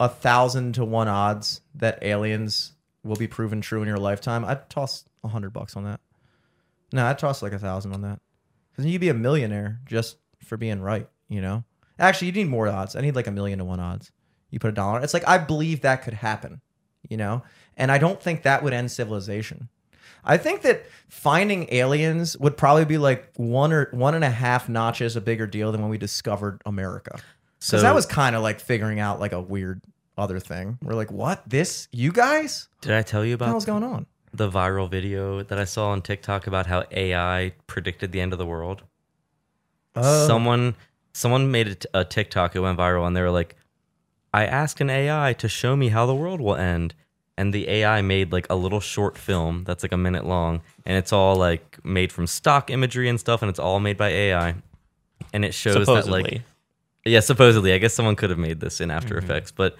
a 0.00 0.08
thousand 0.08 0.74
to 0.76 0.84
one 0.84 1.08
odds 1.08 1.60
that 1.74 1.98
aliens 2.02 2.72
will 3.02 3.16
be 3.16 3.26
proven 3.26 3.60
true 3.60 3.82
in 3.82 3.88
your 3.88 3.98
lifetime," 3.98 4.44
I'd 4.44 4.70
toss 4.70 5.04
a 5.24 5.28
hundred 5.28 5.52
bucks 5.52 5.76
on 5.76 5.84
that. 5.84 6.00
No, 6.92 7.04
I'd 7.06 7.18
toss 7.18 7.42
like 7.42 7.52
a 7.52 7.58
thousand 7.58 7.92
on 7.92 8.02
that 8.02 8.20
because 8.70 8.86
you'd 8.86 9.00
be 9.00 9.08
a 9.08 9.14
millionaire 9.14 9.80
just 9.84 10.16
for 10.44 10.56
being 10.56 10.80
right. 10.80 11.08
You 11.28 11.40
know, 11.40 11.64
actually, 11.98 12.28
you 12.28 12.32
need 12.32 12.48
more 12.48 12.68
odds. 12.68 12.96
I 12.96 13.00
need 13.00 13.16
like 13.16 13.26
a 13.26 13.32
million 13.32 13.58
to 13.58 13.64
one 13.64 13.80
odds. 13.80 14.12
You 14.50 14.58
put 14.58 14.68
a 14.68 14.74
dollar. 14.74 15.00
It's 15.00 15.14
like 15.14 15.26
I 15.26 15.38
believe 15.38 15.80
that 15.82 16.02
could 16.02 16.14
happen. 16.14 16.60
You 17.08 17.16
know, 17.16 17.42
and 17.76 17.92
I 17.92 17.98
don't 17.98 18.20
think 18.20 18.42
that 18.42 18.62
would 18.62 18.72
end 18.72 18.90
civilization. 18.90 19.68
I 20.24 20.38
think 20.38 20.62
that 20.62 20.86
finding 21.08 21.68
aliens 21.72 22.36
would 22.38 22.56
probably 22.56 22.86
be 22.86 22.96
like 22.96 23.30
one 23.36 23.72
or 23.72 23.88
one 23.92 24.14
and 24.14 24.24
a 24.24 24.30
half 24.30 24.68
notches 24.68 25.16
a 25.16 25.20
bigger 25.20 25.46
deal 25.46 25.70
than 25.70 25.82
when 25.82 25.90
we 25.90 25.98
discovered 25.98 26.62
America. 26.64 27.18
so 27.58 27.80
that 27.80 27.94
was 27.94 28.06
kind 28.06 28.34
of 28.34 28.42
like 28.42 28.58
figuring 28.58 29.00
out 29.00 29.20
like 29.20 29.32
a 29.32 29.40
weird 29.40 29.82
other 30.16 30.40
thing. 30.40 30.78
We're 30.82 30.94
like, 30.94 31.12
what? 31.12 31.42
This? 31.46 31.88
You 31.92 32.10
guys? 32.10 32.68
Did 32.80 32.92
I 32.92 33.02
tell 33.02 33.24
you 33.24 33.34
about 33.34 33.48
hell's 33.48 33.66
going 33.66 33.84
on? 33.84 34.06
the 34.34 34.50
viral 34.50 34.90
video 34.90 35.42
that 35.44 35.58
I 35.58 35.64
saw 35.64 35.90
on 35.90 36.02
TikTok 36.02 36.48
about 36.48 36.66
how 36.66 36.84
AI 36.90 37.52
predicted 37.68 38.10
the 38.10 38.20
end 38.20 38.32
of 38.32 38.38
the 38.38 38.46
world? 38.46 38.82
Oh. 39.94 40.26
Someone 40.26 40.74
someone 41.14 41.50
made 41.50 41.86
a, 41.94 42.04
TikTok. 42.04 42.54
It 42.54 42.60
went 42.60 42.78
viral, 42.78 43.06
and 43.06 43.16
they 43.16 43.22
were 43.22 43.30
like, 43.30 43.56
"I 44.34 44.44
asked 44.44 44.80
an 44.82 44.90
AI 44.90 45.32
to 45.34 45.48
show 45.48 45.74
me 45.76 45.88
how 45.88 46.04
the 46.04 46.14
world 46.14 46.40
will 46.42 46.56
end." 46.56 46.94
And 47.36 47.52
the 47.52 47.68
AI 47.68 48.00
made 48.02 48.30
like 48.30 48.46
a 48.50 48.54
little 48.54 48.78
short 48.80 49.16
film 49.18 49.64
that's 49.64 49.82
like 49.82 49.90
a 49.92 49.96
minute 49.96 50.24
long, 50.26 50.60
and 50.84 50.96
it's 50.98 51.12
all 51.12 51.36
like 51.36 51.82
made 51.84 52.12
from 52.12 52.26
stock 52.28 52.70
imagery 52.70 53.08
and 53.08 53.18
stuff, 53.18 53.42
and 53.42 53.48
it's 53.48 53.58
all 53.58 53.80
made 53.80 53.96
by 53.96 54.10
AI. 54.10 54.54
And 55.32 55.44
it 55.44 55.54
shows 55.54 55.74
Supposedly. 55.86 56.22
that 56.22 56.32
like 56.32 56.42
yeah, 57.06 57.20
supposedly. 57.20 57.72
I 57.72 57.78
guess 57.78 57.92
someone 57.94 58.14
could 58.16 58.30
have 58.30 58.38
made 58.38 58.60
this 58.60 58.80
in 58.80 58.90
After 58.90 59.16
Mm-hmm. 59.16 59.24
Effects, 59.24 59.50
but 59.50 59.76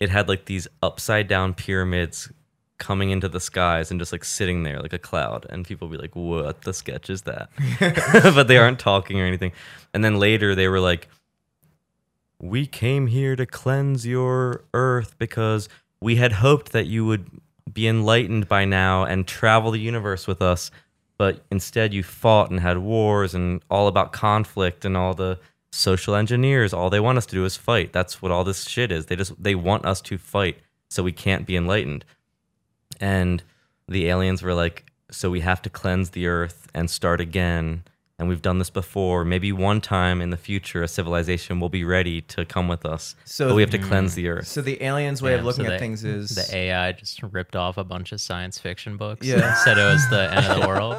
it 0.00 0.10
had 0.10 0.28
like 0.28 0.44
these 0.44 0.68
upside 0.82 1.28
down 1.28 1.54
pyramids 1.54 2.30
coming 2.78 3.10
into 3.10 3.28
the 3.28 3.40
skies 3.40 3.90
and 3.90 4.00
just 4.00 4.12
like 4.12 4.24
sitting 4.24 4.62
there 4.62 4.80
like 4.80 4.92
a 4.92 4.98
cloud. 4.98 5.46
And 5.50 5.66
people 5.66 5.88
be 5.88 5.96
like, 5.96 6.14
what 6.14 6.62
the 6.62 6.72
sketch 6.72 7.10
is 7.10 7.22
that? 7.22 7.50
but 8.34 8.48
they 8.48 8.56
aren't 8.56 8.78
talking 8.78 9.20
or 9.20 9.24
anything. 9.24 9.52
And 9.92 10.04
then 10.04 10.18
later 10.18 10.54
they 10.54 10.68
were 10.68 10.80
like, 10.80 11.08
we 12.40 12.66
came 12.66 13.08
here 13.08 13.34
to 13.36 13.46
cleanse 13.46 14.06
your 14.06 14.64
earth 14.72 15.16
because 15.18 15.68
we 16.00 16.16
had 16.16 16.32
hoped 16.32 16.72
that 16.72 16.86
you 16.86 17.04
would 17.04 17.26
be 17.72 17.88
enlightened 17.88 18.48
by 18.48 18.64
now 18.64 19.04
and 19.04 19.26
travel 19.26 19.70
the 19.70 19.80
universe 19.80 20.26
with 20.26 20.40
us 20.40 20.70
but 21.18 21.44
instead 21.50 21.92
you 21.92 22.02
fought 22.02 22.50
and 22.50 22.60
had 22.60 22.78
wars 22.78 23.34
and 23.34 23.60
all 23.68 23.88
about 23.88 24.12
conflict 24.12 24.84
and 24.84 24.96
all 24.96 25.14
the 25.14 25.38
social 25.70 26.14
engineers 26.14 26.72
all 26.72 26.88
they 26.88 27.00
want 27.00 27.18
us 27.18 27.26
to 27.26 27.34
do 27.34 27.44
is 27.44 27.56
fight 27.56 27.92
that's 27.92 28.22
what 28.22 28.32
all 28.32 28.44
this 28.44 28.66
shit 28.66 28.90
is 28.90 29.06
they 29.06 29.16
just 29.16 29.40
they 29.42 29.54
want 29.54 29.84
us 29.84 30.00
to 30.00 30.16
fight 30.16 30.56
so 30.88 31.02
we 31.02 31.12
can't 31.12 31.46
be 31.46 31.56
enlightened 31.56 32.04
and 33.00 33.42
the 33.86 34.08
aliens 34.08 34.42
were 34.42 34.54
like 34.54 34.84
so 35.10 35.30
we 35.30 35.40
have 35.40 35.62
to 35.62 35.70
cleanse 35.70 36.10
the 36.10 36.26
earth 36.26 36.68
and 36.74 36.90
start 36.90 37.20
again 37.20 37.82
and 38.18 38.28
we've 38.28 38.42
done 38.42 38.58
this 38.58 38.70
before 38.70 39.24
maybe 39.24 39.52
one 39.52 39.80
time 39.80 40.20
in 40.20 40.30
the 40.30 40.36
future 40.36 40.82
a 40.82 40.88
civilization 40.88 41.60
will 41.60 41.68
be 41.68 41.84
ready 41.84 42.20
to 42.20 42.44
come 42.44 42.66
with 42.68 42.84
us 42.84 43.14
So- 43.24 43.48
but 43.48 43.54
we 43.54 43.62
have 43.62 43.70
to 43.70 43.78
hmm. 43.78 43.84
cleanse 43.88 44.14
the 44.14 44.28
earth 44.28 44.46
So 44.48 44.60
the 44.60 44.82
aliens' 44.82 45.22
way 45.22 45.34
of 45.34 45.44
looking 45.44 45.64
so 45.66 45.70
at 45.70 45.74
the- 45.74 45.78
things 45.78 46.04
is 46.04 46.30
the 46.34 46.56
AI 46.56 46.92
just 46.92 47.22
ripped 47.22 47.54
off 47.56 47.76
a 47.78 47.84
bunch 47.84 48.12
of 48.12 48.20
science 48.20 48.58
fiction 48.58 48.96
books. 48.96 49.26
Yeah. 49.26 49.54
said 49.64 49.78
it 49.78 49.84
was 49.84 50.08
the 50.10 50.32
end 50.34 50.46
of 50.46 50.60
the 50.60 50.68
world. 50.68 50.96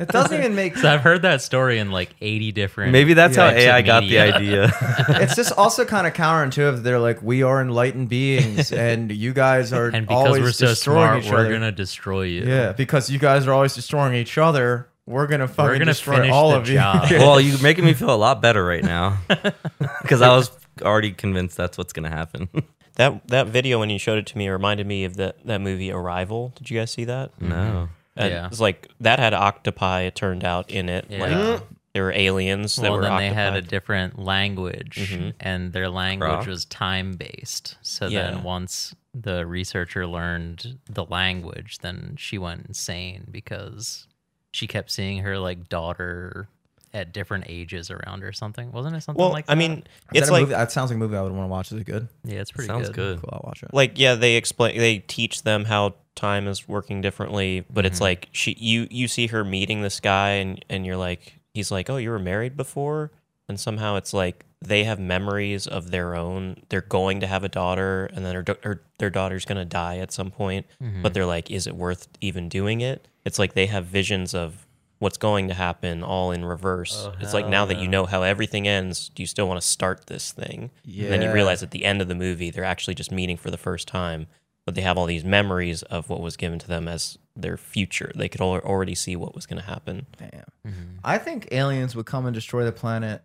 it 0.00 0.08
doesn't 0.08 0.36
even 0.36 0.54
make. 0.54 0.76
So 0.78 0.88
I've 0.92 1.02
heard 1.02 1.22
that 1.22 1.42
story 1.42 1.78
in 1.78 1.90
like 1.90 2.14
eighty 2.22 2.52
different. 2.52 2.92
maybe 2.92 3.12
that's 3.14 3.36
how 3.36 3.50
types 3.50 3.62
of 3.62 3.68
ai 3.68 3.82
got 3.82 4.00
the 4.04 4.18
idea 4.18 4.70
it's 5.08 5.36
just 5.36 5.52
also 5.58 5.84
kind 5.84 6.06
of 6.06 6.14
counterintuitive. 6.14 6.82
They're 6.82 6.98
like, 6.98 7.22
we 7.22 7.42
are 7.42 7.60
enlightened 7.60 8.08
beings, 8.08 8.72
and 8.88 9.12
you 9.12 9.32
guys 9.34 9.72
are 9.72 9.88
And 9.88 10.06
because 10.06 10.26
always 10.26 10.42
we're 10.42 10.52
so 10.52 10.66
destroying 10.68 11.08
smart, 11.08 11.24
each 11.24 11.30
we're 11.30 11.38
other. 11.40 11.52
gonna 11.52 11.72
destroy 11.72 12.22
you. 12.22 12.44
Yeah, 12.44 12.72
because 12.72 13.10
you 13.10 13.18
guys 13.18 13.46
are 13.46 13.52
always 13.52 13.74
destroying 13.74 14.14
each 14.14 14.38
other. 14.38 14.88
We're 15.06 15.26
gonna 15.26 15.48
fucking 15.48 15.64
We're 15.64 15.72
gonna 15.74 15.84
destroy 15.86 16.32
all 16.32 16.52
of 16.54 16.64
job. 16.64 17.10
you. 17.10 17.18
well, 17.18 17.40
you're 17.40 17.60
making 17.60 17.84
me 17.84 17.92
feel 17.92 18.10
a 18.10 18.16
lot 18.16 18.40
better 18.40 18.64
right 18.64 18.84
now 18.84 19.18
because 20.02 20.22
I 20.22 20.28
was 20.36 20.50
already 20.80 21.12
convinced 21.12 21.56
that's 21.56 21.76
what's 21.76 21.92
going 21.92 22.08
to 22.10 22.16
happen. 22.16 22.48
That 22.96 23.26
that 23.28 23.46
video 23.46 23.78
when 23.78 23.88
you 23.88 23.98
showed 23.98 24.18
it 24.18 24.26
to 24.26 24.36
me 24.38 24.50
reminded 24.50 24.86
me 24.86 25.04
of 25.04 25.16
that 25.16 25.36
that 25.46 25.62
movie 25.62 25.90
Arrival. 25.90 26.52
Did 26.56 26.68
you 26.68 26.78
guys 26.78 26.90
see 26.90 27.04
that? 27.06 27.30
no. 27.40 27.88
Uh, 28.20 28.24
Yeah. 28.24 28.46
It's 28.48 28.60
like 28.60 28.86
that 29.00 29.18
had 29.18 29.32
octopi. 29.32 30.02
It 30.02 30.14
turned 30.14 30.44
out 30.44 30.70
in 30.70 30.90
it. 30.90 31.06
Yeah. 31.08 31.20
Like 31.54 31.62
there 31.94 32.02
were 32.02 32.12
aliens 32.12 32.76
that 32.76 32.82
Well, 32.90 32.96
were 32.98 33.00
then 33.04 33.12
octopi. 33.12 33.28
they 33.30 33.34
had 33.34 33.56
a 33.56 33.62
different 33.62 34.18
language, 34.18 35.08
Mhm. 35.10 35.32
and 35.40 35.72
their 35.72 35.88
language 35.88 36.28
Croc. 36.30 36.46
was 36.46 36.66
time 36.66 37.12
based. 37.14 37.76
So 37.80 38.08
Yeah. 38.08 38.24
then 38.30 38.42
once 38.42 38.94
the 39.14 39.46
researcher 39.46 40.06
learned 40.06 40.78
the 40.84 41.06
language, 41.06 41.78
then 41.78 42.16
she 42.18 42.36
went 42.36 42.66
insane 42.66 43.26
because 43.30 44.06
she 44.52 44.66
kept 44.66 44.90
seeing 44.90 45.18
her 45.18 45.38
like 45.38 45.68
daughter 45.68 46.48
at 46.94 47.12
different 47.12 47.46
ages 47.48 47.90
around 47.90 48.22
or 48.22 48.32
something. 48.32 48.70
Wasn't 48.70 48.94
it 48.94 49.02
something 49.02 49.18
well, 49.22 49.32
like 49.32 49.46
that? 49.46 49.52
I 49.52 49.54
mean, 49.54 49.72
Is 49.72 49.84
it's 50.12 50.26
that 50.26 50.32
like 50.32 50.42
movie? 50.42 50.52
that 50.54 50.70
sounds 50.70 50.90
like 50.90 50.96
a 50.96 50.98
movie 50.98 51.16
I 51.16 51.22
would 51.22 51.32
want 51.32 51.44
to 51.44 51.48
watch. 51.50 51.72
Is 51.72 51.80
it 51.80 51.84
good? 51.84 52.06
yeah, 52.24 52.40
it's 52.40 52.52
pretty 52.52 52.68
Sounds 52.68 52.88
good. 52.90 52.94
good. 52.96 53.20
Cool, 53.22 53.30
I'll 53.32 53.42
watch 53.44 53.62
it. 53.62 53.72
like 53.72 53.98
yeah 53.98 54.14
they 54.14 54.36
explain 54.36 54.76
they 54.78 54.98
teach 54.98 55.42
them 55.42 55.64
how 55.64 55.94
time 56.14 56.46
is 56.46 56.68
working 56.68 57.00
differently 57.00 57.64
but 57.72 57.86
it's 57.86 57.96
Mhm. 57.98 58.02
like 58.02 58.28
she 58.32 58.54
you 58.60 58.86
you 58.90 59.08
see 59.08 59.28
her 59.28 59.42
meeting 59.44 59.80
this 59.80 59.98
guy 59.98 60.32
and 60.32 60.62
and 60.68 60.84
you're 60.84 60.98
like 60.98 61.38
he's 61.54 61.70
like 61.70 61.88
oh 61.88 61.96
you 61.96 62.10
were 62.10 62.18
married 62.18 62.54
before 62.54 63.10
and 63.48 63.58
somehow 63.58 63.96
it's 63.96 64.12
like 64.12 64.44
they 64.60 64.84
have 64.84 65.00
memories 65.00 65.66
of 65.66 65.90
their 65.90 66.14
own 66.14 66.56
they're 66.68 66.82
going 66.82 67.20
to 67.20 67.26
have 67.26 67.42
a 67.44 67.48
daughter 67.48 68.10
and 68.12 68.26
then 68.26 68.34
her, 68.34 68.44
her 68.62 68.82
their 68.98 69.08
daughter's 69.08 69.46
going 69.46 69.56
to 69.56 69.64
die 69.64 69.96
at 69.96 70.12
some 70.12 70.30
point 70.30 70.66
Mhm. 70.82 71.00
but 71.02 71.14
they're 71.14 71.24
like 71.24 71.50
is 71.50 71.66
it 71.66 71.74
worth 71.74 72.08
even 72.20 72.50
doing 72.50 72.82
it 72.82 73.08
it's 73.24 73.38
like 73.38 73.54
they 73.54 73.66
have 73.66 73.86
visions 73.86 74.34
of 74.34 74.66
what's 74.98 75.18
going 75.18 75.48
to 75.48 75.54
happen 75.54 76.02
all 76.02 76.30
in 76.30 76.44
reverse 76.44 77.06
Oh, 77.08 77.14
it's 77.20 77.34
like 77.34 77.46
now 77.48 77.58
hell 77.58 77.66
that 77.66 77.78
you 77.78 77.88
know 77.88 78.06
how 78.06 78.22
everything 78.22 78.68
ends 78.68 79.08
do 79.08 79.22
you 79.22 79.26
still 79.26 79.48
want 79.48 79.60
to 79.60 79.66
start 79.66 80.06
this 80.06 80.30
thing 80.32 80.70
and 80.84 81.12
then 81.12 81.22
you 81.22 81.32
realize 81.32 81.62
at 81.62 81.72
the 81.72 81.84
end 81.84 82.00
of 82.00 82.08
the 82.08 82.14
movie 82.14 82.50
they're 82.50 82.64
actually 82.64 82.94
just 82.94 83.10
meeting 83.10 83.36
for 83.36 83.50
the 83.50 83.58
first 83.58 83.88
time 83.88 84.26
but 84.64 84.74
they 84.74 84.82
have 84.82 84.96
all 84.96 85.06
these 85.06 85.24
memories 85.24 85.82
of 85.84 86.08
what 86.08 86.20
was 86.20 86.36
given 86.36 86.58
to 86.58 86.68
them 86.68 86.86
as 86.86 87.18
their 87.34 87.56
future. 87.56 88.12
They 88.14 88.28
could 88.28 88.40
al- 88.40 88.58
already 88.60 88.94
see 88.94 89.16
what 89.16 89.34
was 89.34 89.46
going 89.46 89.60
to 89.60 89.66
happen. 89.66 90.06
Damn. 90.18 90.30
Mm-hmm. 90.66 90.96
I 91.02 91.18
think 91.18 91.48
aliens 91.50 91.96
would 91.96 92.06
come 92.06 92.26
and 92.26 92.34
destroy 92.34 92.64
the 92.64 92.72
planet 92.72 93.22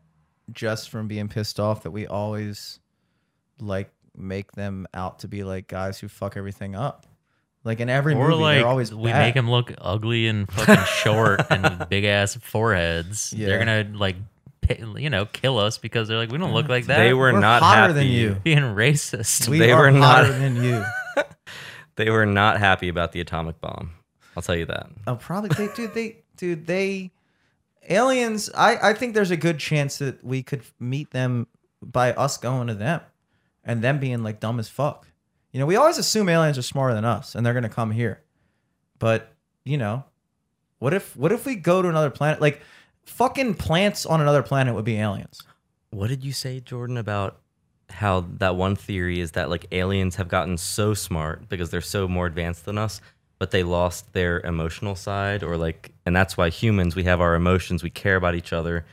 just 0.52 0.90
from 0.90 1.08
being 1.08 1.28
pissed 1.28 1.60
off 1.60 1.84
that 1.84 1.92
we 1.92 2.08
always 2.08 2.80
like 3.60 3.92
make 4.16 4.54
them 4.54 4.88
out 4.94 5.20
to 5.20 5.28
be 5.28 5.44
like 5.44 5.68
guys 5.68 6.00
who 6.00 6.08
fuck 6.08 6.38
everything 6.38 6.76
up. 6.76 7.06
Like 7.68 7.80
in 7.82 7.90
every 7.90 8.14
Or 8.16 8.30
movie, 8.30 8.42
like 8.42 8.58
they're 8.60 8.68
always 8.68 8.94
we 8.96 9.12
bad. 9.12 9.20
make 9.26 9.34
them 9.36 9.50
look 9.52 9.74
ugly 9.80 10.28
and 10.28 10.50
fucking 10.52 10.86
short 10.86 11.42
and 11.52 11.88
big 11.90 12.06
ass 12.06 12.36
foreheads. 12.36 13.34
Yeah. 13.34 13.48
They're 13.48 13.60
gonna 13.60 13.98
like, 13.98 14.16
pi- 14.62 14.84
you 14.98 15.10
know, 15.10 15.26
kill 15.26 15.58
us 15.60 15.78
because 15.78 16.08
they're 16.08 16.18
like 16.18 16.32
we 16.32 16.38
don't 16.38 16.54
look 16.54 16.70
like 16.70 16.86
that. 16.86 16.98
They 17.00 17.14
were, 17.14 17.34
We're 17.34 17.40
not 17.40 17.62
hotter 17.62 17.82
happy. 17.82 17.94
than 17.94 18.08
you. 18.08 18.38
being 18.44 18.60
racist. 18.60 19.48
We 19.50 19.60
they 19.60 19.72
are 19.74 19.82
were 19.82 19.92
not- 19.92 20.26
hotter 20.26 20.40
than 20.40 20.64
you. 20.64 20.84
They 21.98 22.12
were 22.12 22.28
not 22.28 22.60
happy 22.60 22.90
about 22.90 23.12
the 23.12 23.22
atomic 23.22 23.60
bomb. 23.60 23.90
I'll 24.36 24.44
tell 24.44 24.56
you 24.56 24.68
that. 24.68 24.88
Oh, 25.08 25.16
probably 25.16 25.50
they 25.50 25.74
dude 25.74 25.94
they 25.96 26.18
dude 26.38 26.68
they 26.68 27.10
aliens 27.90 28.50
I 28.56 28.90
I 28.90 28.94
think 28.94 29.14
there's 29.16 29.32
a 29.32 29.38
good 29.38 29.58
chance 29.60 29.98
that 29.98 30.24
we 30.24 30.44
could 30.44 30.62
meet 30.80 31.10
them 31.12 31.48
by 31.82 32.14
us 32.14 32.38
going 32.38 32.68
to 32.68 32.76
them 32.76 33.02
and 33.64 33.82
them 33.82 34.00
being 34.00 34.22
like 34.24 34.40
dumb 34.40 34.60
as 34.60 34.70
fuck. 34.70 35.07
You 35.58 35.62
know, 35.62 35.66
we 35.66 35.76
always 35.76 35.98
assume 35.98 36.30
aliens 36.30 36.60
are 36.60 36.62
smarter 36.62 36.94
than 36.94 37.04
us 37.04 37.34
and 37.34 37.44
they're 37.44 37.54
going 37.54 37.64
to 37.64 37.70
come 37.70 37.90
here. 37.90 38.22
But, 39.00 39.34
you 39.66 39.76
know, 39.76 40.04
what 40.78 40.94
if 40.94 41.18
what 41.18 41.32
if 41.32 41.48
we 41.48 41.56
go 41.56 41.82
to 41.82 41.90
another 41.90 42.12
planet 42.12 42.40
like 42.40 42.62
fucking 43.06 43.56
plants 43.56 44.06
on 44.06 44.22
another 44.22 44.44
planet 44.44 44.76
would 44.76 44.86
be 44.86 44.98
aliens. 44.98 45.42
What 45.90 46.10
did 46.10 46.24
you 46.24 46.32
say, 46.32 46.60
Jordan, 46.60 46.96
about 46.96 47.40
how 47.90 48.28
that 48.38 48.56
one 48.56 48.76
theory 48.76 49.20
is 49.20 49.32
that 49.32 49.50
like 49.50 49.66
aliens 49.72 50.18
have 50.18 50.28
gotten 50.28 50.60
so 50.60 50.94
smart 50.94 51.50
because 51.50 51.72
they're 51.72 51.82
so 51.82 52.08
more 52.08 52.28
advanced 52.28 52.66
than 52.66 52.78
us, 52.78 53.02
but 53.40 53.50
they 53.50 53.64
lost 53.64 54.14
their 54.14 54.42
emotional 54.42 54.94
side 54.94 55.42
or 55.42 55.58
like 55.58 55.92
and 56.06 56.16
that's 56.16 56.38
why 56.38 56.52
humans 56.52 56.96
we 56.96 57.06
have 57.06 57.20
our 57.20 57.34
emotions, 57.34 57.82
we 57.82 57.90
care 57.90 58.16
about 58.16 58.36
each 58.36 58.54
other, 58.54 58.86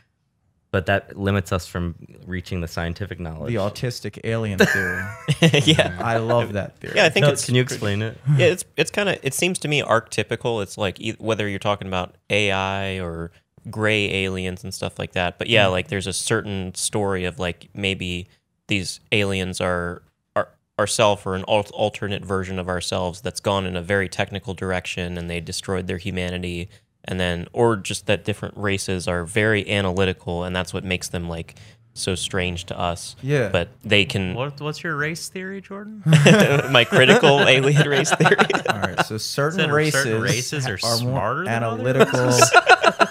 but 0.74 0.86
that 0.86 1.16
limits 1.16 1.52
us 1.52 1.68
from 1.68 1.94
reaching 2.26 2.60
the 2.60 2.66
scientific 2.66 3.20
knowledge. 3.20 3.52
The 3.52 3.60
autistic 3.60 4.18
alien 4.24 4.58
theory. 5.38 5.60
yeah. 5.66 5.96
I 6.00 6.16
love 6.16 6.54
that 6.54 6.78
theory. 6.78 6.94
Yeah, 6.96 7.04
I 7.04 7.10
think 7.10 7.26
No, 7.26 7.30
it's 7.30 7.46
can 7.46 7.54
you 7.54 7.62
explain 7.62 8.02
it? 8.02 8.18
yeah, 8.36 8.46
it's 8.46 8.64
it's 8.76 8.90
kind 8.90 9.08
of 9.08 9.20
it 9.22 9.34
seems 9.34 9.60
to 9.60 9.68
me 9.68 9.82
archetypical. 9.82 10.64
It's 10.64 10.76
like 10.76 11.00
e- 11.00 11.14
whether 11.20 11.48
you're 11.48 11.60
talking 11.60 11.86
about 11.86 12.16
AI 12.28 12.98
or 12.98 13.30
gray 13.70 14.24
aliens 14.24 14.64
and 14.64 14.74
stuff 14.74 14.98
like 14.98 15.12
that. 15.12 15.38
But 15.38 15.46
yeah, 15.46 15.66
mm. 15.66 15.70
like 15.70 15.86
there's 15.90 16.08
a 16.08 16.12
certain 16.12 16.74
story 16.74 17.24
of 17.24 17.38
like 17.38 17.68
maybe 17.72 18.26
these 18.66 18.98
aliens 19.12 19.60
are 19.60 20.02
are 20.34 20.48
ourself 20.76 21.24
or 21.24 21.36
an 21.36 21.44
al- 21.46 21.70
alternate 21.72 22.24
version 22.24 22.58
of 22.58 22.68
ourselves 22.68 23.20
that's 23.20 23.38
gone 23.38 23.64
in 23.64 23.76
a 23.76 23.80
very 23.82 24.08
technical 24.08 24.54
direction 24.54 25.16
and 25.16 25.30
they 25.30 25.40
destroyed 25.40 25.86
their 25.86 25.98
humanity 25.98 26.68
and 27.06 27.20
then 27.20 27.46
or 27.52 27.76
just 27.76 28.06
that 28.06 28.24
different 28.24 28.56
races 28.56 29.06
are 29.08 29.24
very 29.24 29.68
analytical 29.70 30.44
and 30.44 30.54
that's 30.54 30.72
what 30.72 30.84
makes 30.84 31.08
them 31.08 31.28
like 31.28 31.54
so 31.94 32.14
strange 32.16 32.64
to 32.66 32.78
us. 32.78 33.14
Yeah. 33.22 33.48
But 33.48 33.68
they 33.84 34.04
can 34.04 34.34
What, 34.34 34.60
what's 34.60 34.82
your 34.82 34.96
race 34.96 35.28
theory, 35.28 35.60
Jordan? 35.60 36.02
my 36.06 36.84
critical 36.84 37.40
alien 37.40 37.88
race 37.88 38.12
theory. 38.12 38.36
All 38.68 38.80
right, 38.80 39.06
so 39.06 39.16
certain 39.16 39.60
Said 39.60 39.70
races, 39.70 40.02
certain 40.02 40.22
races 40.22 40.66
are 40.66 40.78
more 40.82 40.96
smarter 40.96 41.44
than 41.44 41.62
others? 41.62 41.80
analytical, 41.80 42.30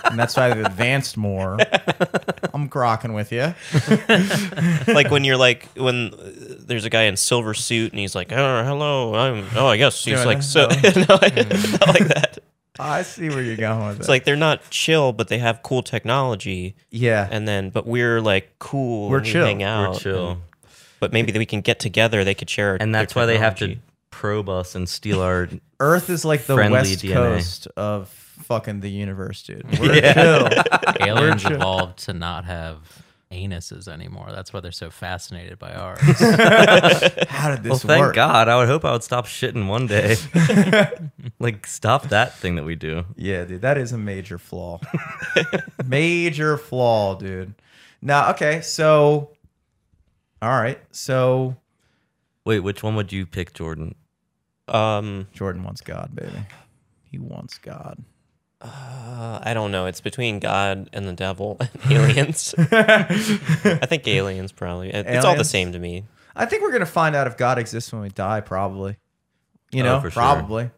and 0.05 0.19
that's 0.19 0.35
why 0.35 0.53
they've 0.53 0.65
advanced 0.65 1.15
more. 1.17 1.57
I'm 2.53 2.69
grokking 2.69 3.15
with 3.15 3.31
you. 3.31 3.53
like 4.93 5.09
when 5.09 5.23
you're 5.23 5.37
like 5.37 5.69
when 5.75 6.13
uh, 6.13 6.31
there's 6.59 6.85
a 6.85 6.89
guy 6.89 7.03
in 7.03 7.15
silver 7.15 7.53
suit 7.53 7.91
and 7.93 7.99
he's 7.99 8.15
like, 8.15 8.31
oh, 8.31 8.63
hello, 8.63 9.15
I'm. 9.15 9.45
Oh, 9.55 9.67
I 9.67 9.77
guess 9.77 10.03
he's 10.03 10.25
like 10.25 10.43
so. 10.43 10.67
no. 10.67 10.91
no, 10.93 11.01
not 11.05 11.19
like 11.19 12.07
that. 12.07 12.39
Oh, 12.79 12.83
I 12.83 13.03
see 13.03 13.29
where 13.29 13.41
you're 13.43 13.55
going 13.55 13.87
with 13.87 13.99
It's 13.99 14.07
it. 14.07 14.11
like 14.11 14.23
they're 14.25 14.35
not 14.35 14.69
chill, 14.71 15.13
but 15.13 15.27
they 15.27 15.37
have 15.37 15.61
cool 15.63 15.83
technology, 15.83 16.75
yeah, 16.89 17.27
and 17.31 17.47
then 17.47 17.69
but 17.69 17.85
we're 17.85 18.19
like 18.21 18.55
cool. 18.59 19.09
We're 19.09 19.17
and 19.17 19.25
we 19.27 19.31
chill. 19.31 19.45
hang 19.45 19.63
out, 19.63 19.93
We're 19.93 19.99
chill. 19.99 20.31
and- 20.31 20.41
but 20.99 21.11
maybe 21.11 21.37
we 21.37 21.45
can 21.45 21.59
get 21.61 21.79
together. 21.79 22.23
They 22.23 22.33
could 22.33 22.49
share, 22.49 22.77
And 22.79 22.95
their 22.95 23.01
that's 23.01 23.13
why 23.13 23.25
they 23.25 23.37
have 23.37 23.55
to 23.55 23.75
probe 24.09 24.47
us 24.47 24.73
and 24.73 24.87
steal 24.87 25.21
our 25.21 25.49
Earth 25.81 26.09
is 26.09 26.23
like 26.23 26.45
the 26.45 26.55
Friendly 26.55 26.77
west 26.79 26.99
DNA. 27.03 27.13
coast 27.13 27.67
of 27.75 28.07
fucking 28.09 28.79
the 28.79 28.89
universe, 28.89 29.43
dude. 29.43 29.65
We're 29.79 29.99
chill. 30.13 30.49
Aliens 31.01 31.41
chill. 31.43 31.51
evolved 31.53 31.99
to 32.05 32.13
not 32.13 32.45
have 32.45 32.77
anuses 33.33 33.87
anymore. 33.87 34.29
That's 34.31 34.53
why 34.53 34.59
they're 34.59 34.71
so 34.71 34.89
fascinated 34.89 35.59
by 35.59 35.73
ours. 35.73 35.99
How 37.29 37.49
did 37.53 37.63
this 37.63 37.69
Well, 37.69 37.77
thank 37.79 38.01
work? 38.01 38.15
God. 38.15 38.47
I 38.47 38.57
would 38.57 38.67
hope 38.67 38.85
I 38.85 38.91
would 38.91 39.03
stop 39.03 39.25
shitting 39.25 39.67
one 39.67 39.87
day. 39.87 40.15
like, 41.39 41.65
stop 41.67 42.09
that 42.09 42.35
thing 42.35 42.55
that 42.55 42.63
we 42.63 42.75
do. 42.75 43.05
Yeah, 43.15 43.45
dude, 43.45 43.61
that 43.61 43.77
is 43.77 43.91
a 43.91 43.97
major 43.97 44.37
flaw. 44.37 44.79
major 45.85 46.57
flaw, 46.57 47.15
dude. 47.15 47.53
Now, 48.01 48.29
okay, 48.31 48.61
so, 48.61 49.31
all 50.41 50.49
right, 50.61 50.79
so 50.91 51.55
Wait, 52.45 52.59
which 52.59 52.83
one 52.83 52.95
would 52.95 53.11
you 53.13 53.25
pick, 53.25 53.53
Jordan? 53.53 53.95
Um, 54.67 55.27
Jordan 55.33 55.63
wants 55.63 55.81
God, 55.81 56.11
baby. 56.13 56.45
He 57.09 57.19
wants 57.19 57.57
God. 57.57 58.03
Uh, 58.63 59.39
I 59.43 59.53
don't 59.53 59.71
know. 59.71 59.85
It's 59.87 60.01
between 60.01 60.39
God 60.39 60.89
and 60.93 61.07
the 61.07 61.13
devil 61.13 61.57
and 61.83 61.91
aliens. 61.91 62.55
I 62.57 63.85
think 63.85 64.07
aliens 64.07 64.51
probably. 64.51 64.89
It- 64.93 65.05
It's 65.07 65.25
all 65.25 65.35
the 65.35 65.43
same 65.45 65.71
to 65.73 65.79
me. 65.79 66.05
I 66.35 66.45
think 66.45 66.63
we're 66.63 66.71
gonna 66.71 66.85
find 66.85 67.15
out 67.15 67.27
if 67.27 67.37
God 67.37 67.59
exists 67.59 67.91
when 67.93 68.01
we 68.01 68.09
die. 68.09 68.41
Probably. 68.41 68.97
You 69.71 69.81
Oh, 69.83 69.85
know, 69.85 70.01
for 70.01 70.09
sure. 70.09 70.21
probably. 70.23 70.71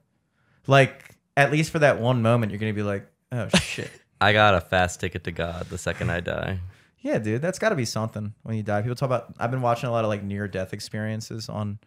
Like 0.68 1.04
at 1.38 1.52
least 1.52 1.72
for 1.72 1.80
that 1.80 2.00
one 2.00 2.22
moment, 2.22 2.52
you're 2.52 2.60
gonna 2.60 2.74
be 2.74 2.84
like, 2.84 3.08
"Oh 3.32 3.48
shit." 3.62 3.90
I 4.20 4.34
got 4.34 4.54
a 4.56 4.62
fast 4.62 5.00
ticket 5.00 5.24
to 5.26 5.32
God 5.32 5.68
the 5.70 5.78
second 5.78 6.10
I 6.10 6.22
die. 6.22 6.60
yeah, 7.00 7.20
dude, 7.20 7.42
that's 7.42 7.60
got 7.60 7.70
to 7.70 7.76
be 7.76 7.86
something 7.86 8.34
when 8.44 8.56
you 8.56 8.64
die. 8.64 8.82
People 8.82 8.96
talk 8.96 9.08
about. 9.08 9.34
I've 9.38 9.52
been 9.52 9.62
watching 9.62 9.88
a 9.90 9.92
lot 9.92 10.04
of 10.06 10.10
like 10.10 10.24
near 10.24 10.48
death 10.48 10.74
experiences 10.74 11.48
on 11.50 11.80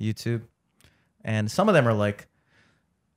YouTube, 0.00 0.42
and 1.24 1.50
some 1.50 1.68
of 1.68 1.74
them 1.74 1.88
are 1.88 1.94
like 1.94 2.26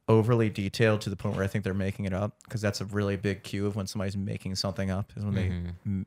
overly 0.07 0.49
detailed 0.49 1.01
to 1.01 1.09
the 1.09 1.15
point 1.15 1.35
where 1.35 1.43
I 1.43 1.47
think 1.47 1.63
they're 1.63 1.73
making 1.73 2.05
it 2.05 2.13
up 2.13 2.37
because 2.43 2.61
that's 2.61 2.81
a 2.81 2.85
really 2.85 3.15
big 3.15 3.43
cue 3.43 3.65
of 3.65 3.75
when 3.75 3.87
somebody's 3.87 4.17
making 4.17 4.55
something 4.55 4.91
up 4.91 5.11
is 5.15 5.23
when 5.23 5.33
they 5.33 5.45
m- 5.85 6.05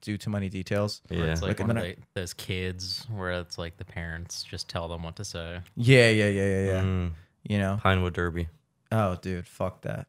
do 0.00 0.16
too 0.18 0.30
many 0.30 0.48
details. 0.48 1.00
Where 1.08 1.20
Yeah. 1.26 1.32
it's 1.32 1.42
like 1.42 1.58
Like, 1.58 1.60
one 1.60 1.70
and 1.70 1.78
of 1.78 1.84
then 1.84 1.94
the, 2.14 2.20
those 2.20 2.34
kids 2.34 3.06
where 3.10 3.30
it's 3.40 3.56
like 3.58 3.76
the 3.76 3.84
parents 3.84 4.42
just 4.42 4.68
tell 4.68 4.88
them 4.88 5.02
what 5.04 5.16
to 5.16 5.24
say. 5.24 5.60
Yeah, 5.76 6.10
yeah, 6.10 6.28
yeah, 6.28 6.46
yeah, 6.46 6.64
yeah. 6.66 6.80
Mm, 6.82 7.12
You 7.48 7.58
know. 7.58 7.78
Pinewood 7.82 8.14
Derby. 8.14 8.48
Oh, 8.92 9.16
dude, 9.16 9.46
fuck 9.46 9.82
that. 9.82 10.06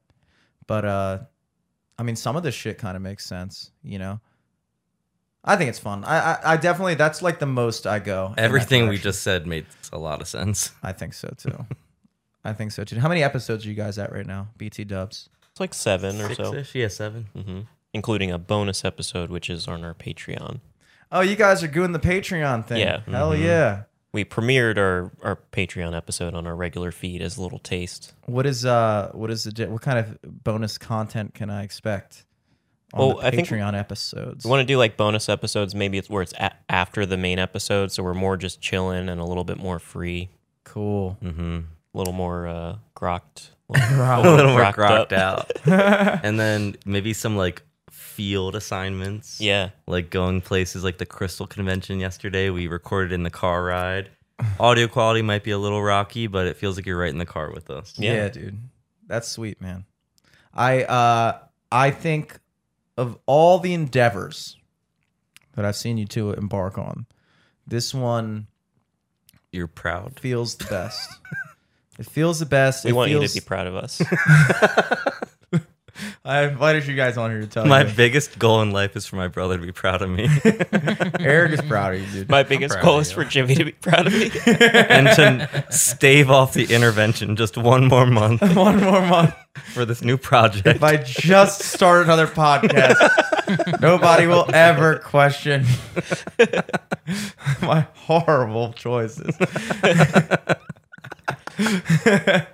But 0.66 0.85
uh 0.85 1.19
I 1.99 2.03
mean 2.03 2.16
some 2.16 2.35
of 2.35 2.43
this 2.43 2.56
shit 2.56 2.77
kind 2.77 2.95
of 2.95 3.01
makes 3.03 3.25
sense, 3.25 3.72
you 3.83 3.99
know. 3.99 4.19
I 5.43 5.56
think 5.56 5.69
it's 5.69 5.80
fun. 5.80 6.03
I, 6.03 6.17
I 6.33 6.40
I 6.53 6.57
definitely 6.57 6.95
that's 6.95 7.22
like 7.22 7.40
the 7.40 7.45
most 7.45 7.88
I 7.88 7.99
go. 7.99 8.27
in 8.30 8.33
that 8.35 8.41
Everything 8.43 8.82
we 8.83 8.88
direction. 8.95 9.03
just 9.03 9.22
said 9.24 9.48
makes 9.48 9.90
a 9.93 9.98
lot 9.98 10.22
of 10.22 10.27
sense. 10.27 10.72
I 10.83 10.91
think 10.91 11.14
so 11.14 11.33
too. 11.38 11.66
I 12.50 12.53
think 12.53 12.72
so 12.72 12.84
too. 12.84 13.00
How 13.00 13.09
many 13.09 13.24
episodes 13.24 13.66
are 13.66 13.69
you 13.69 13.76
guys 13.76 13.98
at 13.98 14.11
right 14.11 14.26
now? 14.26 14.48
BT 14.58 14.84
dubs. 14.85 15.30
It's 15.51 15.59
like 15.59 15.74
seven 15.74 16.22
or 16.22 16.34
so, 16.34 16.51
Six-ish? 16.53 16.76
Yeah, 16.76 16.88
seven. 16.88 17.27
hmm 17.35 17.59
including 17.93 18.30
a 18.32 18.38
bonus 18.38 18.85
episode 18.85 19.30
which 19.32 19.50
is 19.50 19.67
on 19.67 19.84
our 19.84 19.93
Patreon. 19.93 20.59
Oh, 21.11 21.22
you 21.22 21.35
guys 21.35 21.64
are 21.64 21.67
doing 21.67 21.93
the 21.93 22.00
Patreon 22.00 22.66
thing. 22.67 22.80
Yeah. 22.82 23.00
Hell 23.09 23.32
Mhm. 23.32 23.43
yeah. 23.43 23.84
We 24.14 24.24
premiered 24.26 24.77
our, 24.77 25.11
our 25.24 25.40
Patreon 25.51 25.95
episode 25.95 26.34
on 26.35 26.45
our 26.45 26.56
regular 26.56 26.92
feed 26.92 27.22
as 27.22 27.38
a 27.38 27.42
little 27.42 27.59
taste. 27.59 28.14
What 28.26 28.45
is 28.45 28.66
uh 28.66 29.09
what 29.14 29.32
is 29.32 29.43
the 29.45 29.51
di- 29.51 29.66
what 29.67 29.82
kind 29.82 29.98
of 30.00 30.17
bonus 30.43 30.77
content 30.77 31.34
can 31.34 31.50
I 31.50 31.64
expect 31.64 32.26
on 32.93 33.00
Well, 33.00 33.17
the 33.17 33.27
I 33.27 33.32
think 33.32 33.48
Patreon 33.48 33.74
episodes? 33.77 34.45
We 34.45 34.50
want 34.51 34.61
to 34.61 34.66
do 34.74 34.77
like 34.77 34.95
bonus 34.98 35.27
episodes. 35.30 35.74
Maybe 35.74 35.98
it's 35.98 36.09
where 36.09 36.22
it's 36.22 36.34
a- 36.34 36.56
after 36.69 37.06
the 37.06 37.17
main 37.17 37.40
episode, 37.40 37.92
so 37.92 38.03
we're 38.03 38.14
more 38.14 38.38
just 38.38 38.61
chilling 38.61 39.09
and 39.09 39.19
a 39.19 39.26
little 39.26 39.43
bit 39.45 39.58
more 39.58 39.80
free, 39.80 40.30
cool. 40.66 41.17
Mm-hmm. 41.24 41.59
A 41.98 42.00
little 42.00 42.14
more 42.14 42.48
uh, 42.48 42.76
grokked. 42.95 43.50
A 43.69 44.22
little 44.22 44.51
more 44.51 44.61
grokked 44.61 45.09
grokked 45.09 45.11
out. 45.14 45.51
and 46.24 46.40
then 46.40 46.77
maybe 46.85 47.11
some 47.14 47.35
like 47.35 47.64
field 47.90 48.56
assignments. 48.56 49.42
Yeah, 49.42 49.72
Like 49.88 50.09
going 50.09 50.40
places 50.42 50.84
like 50.85 51.00
the 51.00 51.06
Crystal 51.06 51.45
Convention 51.48 52.00
yesterday. 52.00 52.50
We 52.50 52.67
recorded 52.67 53.11
in 53.11 53.24
the 53.24 53.30
car 53.30 53.64
ride. 53.64 54.09
Audio 54.59 54.88
quality 54.88 55.22
might 55.22 55.43
be 55.43 55.51
a 55.51 55.58
little 55.58 55.82
rocky, 55.84 56.27
but 56.27 56.45
it 56.48 56.56
feels 56.56 56.77
like 56.77 56.85
you're 56.85 56.98
right 56.98 57.09
in 57.09 57.17
the 57.17 57.26
car 57.26 57.51
with 57.51 57.69
us. 57.69 57.93
Yeah. 57.98 58.14
Yeah. 58.14 58.30
dude. 58.30 58.59
That's 59.08 59.27
sweet, 59.27 59.59
man. 59.59 59.84
I 60.53 60.84
uh 60.84 61.40
I 61.72 61.92
think 61.92 62.40
of 62.95 63.17
all 63.26 63.59
the 63.59 63.74
endeavors 63.74 64.56
that 65.56 65.66
I've 65.66 65.76
seen 65.76 65.98
you 65.98 66.06
two 66.06 66.32
embark 66.32 66.77
on, 66.77 67.06
this 67.66 67.93
one 67.93 68.48
You're 69.51 69.67
proud. 69.67 70.19
feels 70.19 70.56
the 70.56 70.66
best. 70.66 71.09
it 71.98 72.06
feels 72.06 72.40
the 72.40 72.45
best. 72.45 72.84
we 72.85 72.92
It 72.92 72.93
want 72.93 73.11
you 73.11 73.26
to 73.26 73.34
be 73.34 73.40
proud 73.42 73.67
of 73.67 73.76
us. 73.76 74.01
I 76.24 76.43
invited 76.43 76.85
you 76.85 76.95
guys 76.95 77.17
on 77.17 77.32
here 77.32 77.42
to 77.42 77.48
tell 77.48 77.66
My 77.66 77.84
you. 77.84 77.92
biggest 77.95 78.38
goal 78.38 78.61
in 78.61 78.69
life 78.69 78.95
is 78.95 79.08
for 79.08 79.16
my 79.16 79.27
brother 79.27 79.58
to 79.58 79.66
be 79.66 79.72
proud 79.72 80.03
of 80.03 80.09
me 80.11 80.30
Eric 81.19 81.53
is 81.53 81.61
proud 81.61 81.95
of 81.95 82.01
you, 82.01 82.06
dude. 82.19 82.30
My 82.30 82.43
biggest 82.43 82.80
goal 82.82 83.00
is 83.00 83.11
for 83.11 83.24
Jimmy 83.24 83.56
to 83.56 83.66
be 83.66 83.72
proud 83.72 84.06
of 84.06 84.14
me. 84.14 84.30
and 84.45 85.08
to 85.08 85.66
stave 85.72 86.30
off 86.30 86.53
the 86.53 86.72
intervention 86.72 87.35
just 87.35 87.58
one 87.58 87.88
more 87.88 88.06
month 88.06 88.42
One 88.56 88.80
more 88.80 89.01
month. 89.01 89.34
for 89.74 89.85
this 89.85 90.03
new 90.03 90.17
project. 90.17 90.67
If 90.67 90.84
I 90.84 90.98
just 90.98 91.61
start 91.64 92.03
another 92.03 92.27
podcast, 92.27 93.82
nobody 93.82 94.27
will 94.27 94.45
ever 94.53 95.00
question 95.00 95.66
my 97.64 97.88
horrible 97.95 98.72
choices. 98.74 99.35
Yeah, 101.60 102.45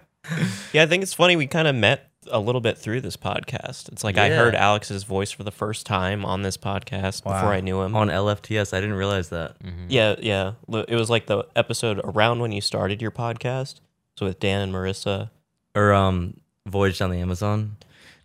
I 0.83 0.85
think 0.85 1.03
it's 1.03 1.13
funny. 1.13 1.35
We 1.35 1.47
kind 1.47 1.67
of 1.67 1.75
met 1.75 2.09
a 2.31 2.39
little 2.39 2.61
bit 2.61 2.77
through 2.77 3.01
this 3.01 3.17
podcast. 3.17 3.91
It's 3.91 4.03
like 4.03 4.17
I 4.17 4.29
Yeah. 4.29 4.37
heard 4.37 4.55
Alex's 4.55 5.03
voice 5.03 5.31
for 5.31 5.43
the 5.43 5.51
first 5.51 5.85
time 5.85 6.23
on 6.23 6.41
this 6.41 6.55
podcast 6.55 7.25
Wow. 7.25 7.33
before 7.33 7.53
I 7.53 7.59
knew 7.59 7.81
him. 7.81 7.95
On 7.95 8.09
LFTS, 8.09 8.73
I 8.73 8.79
didn't 8.79 8.95
realize 8.95 9.29
that. 9.29 9.55
Yeah, 9.89 10.15
yeah. 10.19 10.53
L- 10.71 10.85
It 10.87 10.95
was 10.95 11.09
like 11.09 11.25
the 11.25 11.43
episode 11.55 11.99
around 12.03 12.39
when 12.39 12.51
you 12.53 12.61
started 12.61 13.01
your 13.01 13.11
podcast. 13.11 13.75
So 14.17 14.25
with 14.25 14.39
Dan 14.39 14.61
and 14.61 14.73
Marissa. 14.73 15.31
Or 15.75 15.91
um, 15.91 16.35
Voyage 16.67 16.99
Down 16.99 17.09
the 17.09 17.17
Amazon. 17.19 17.75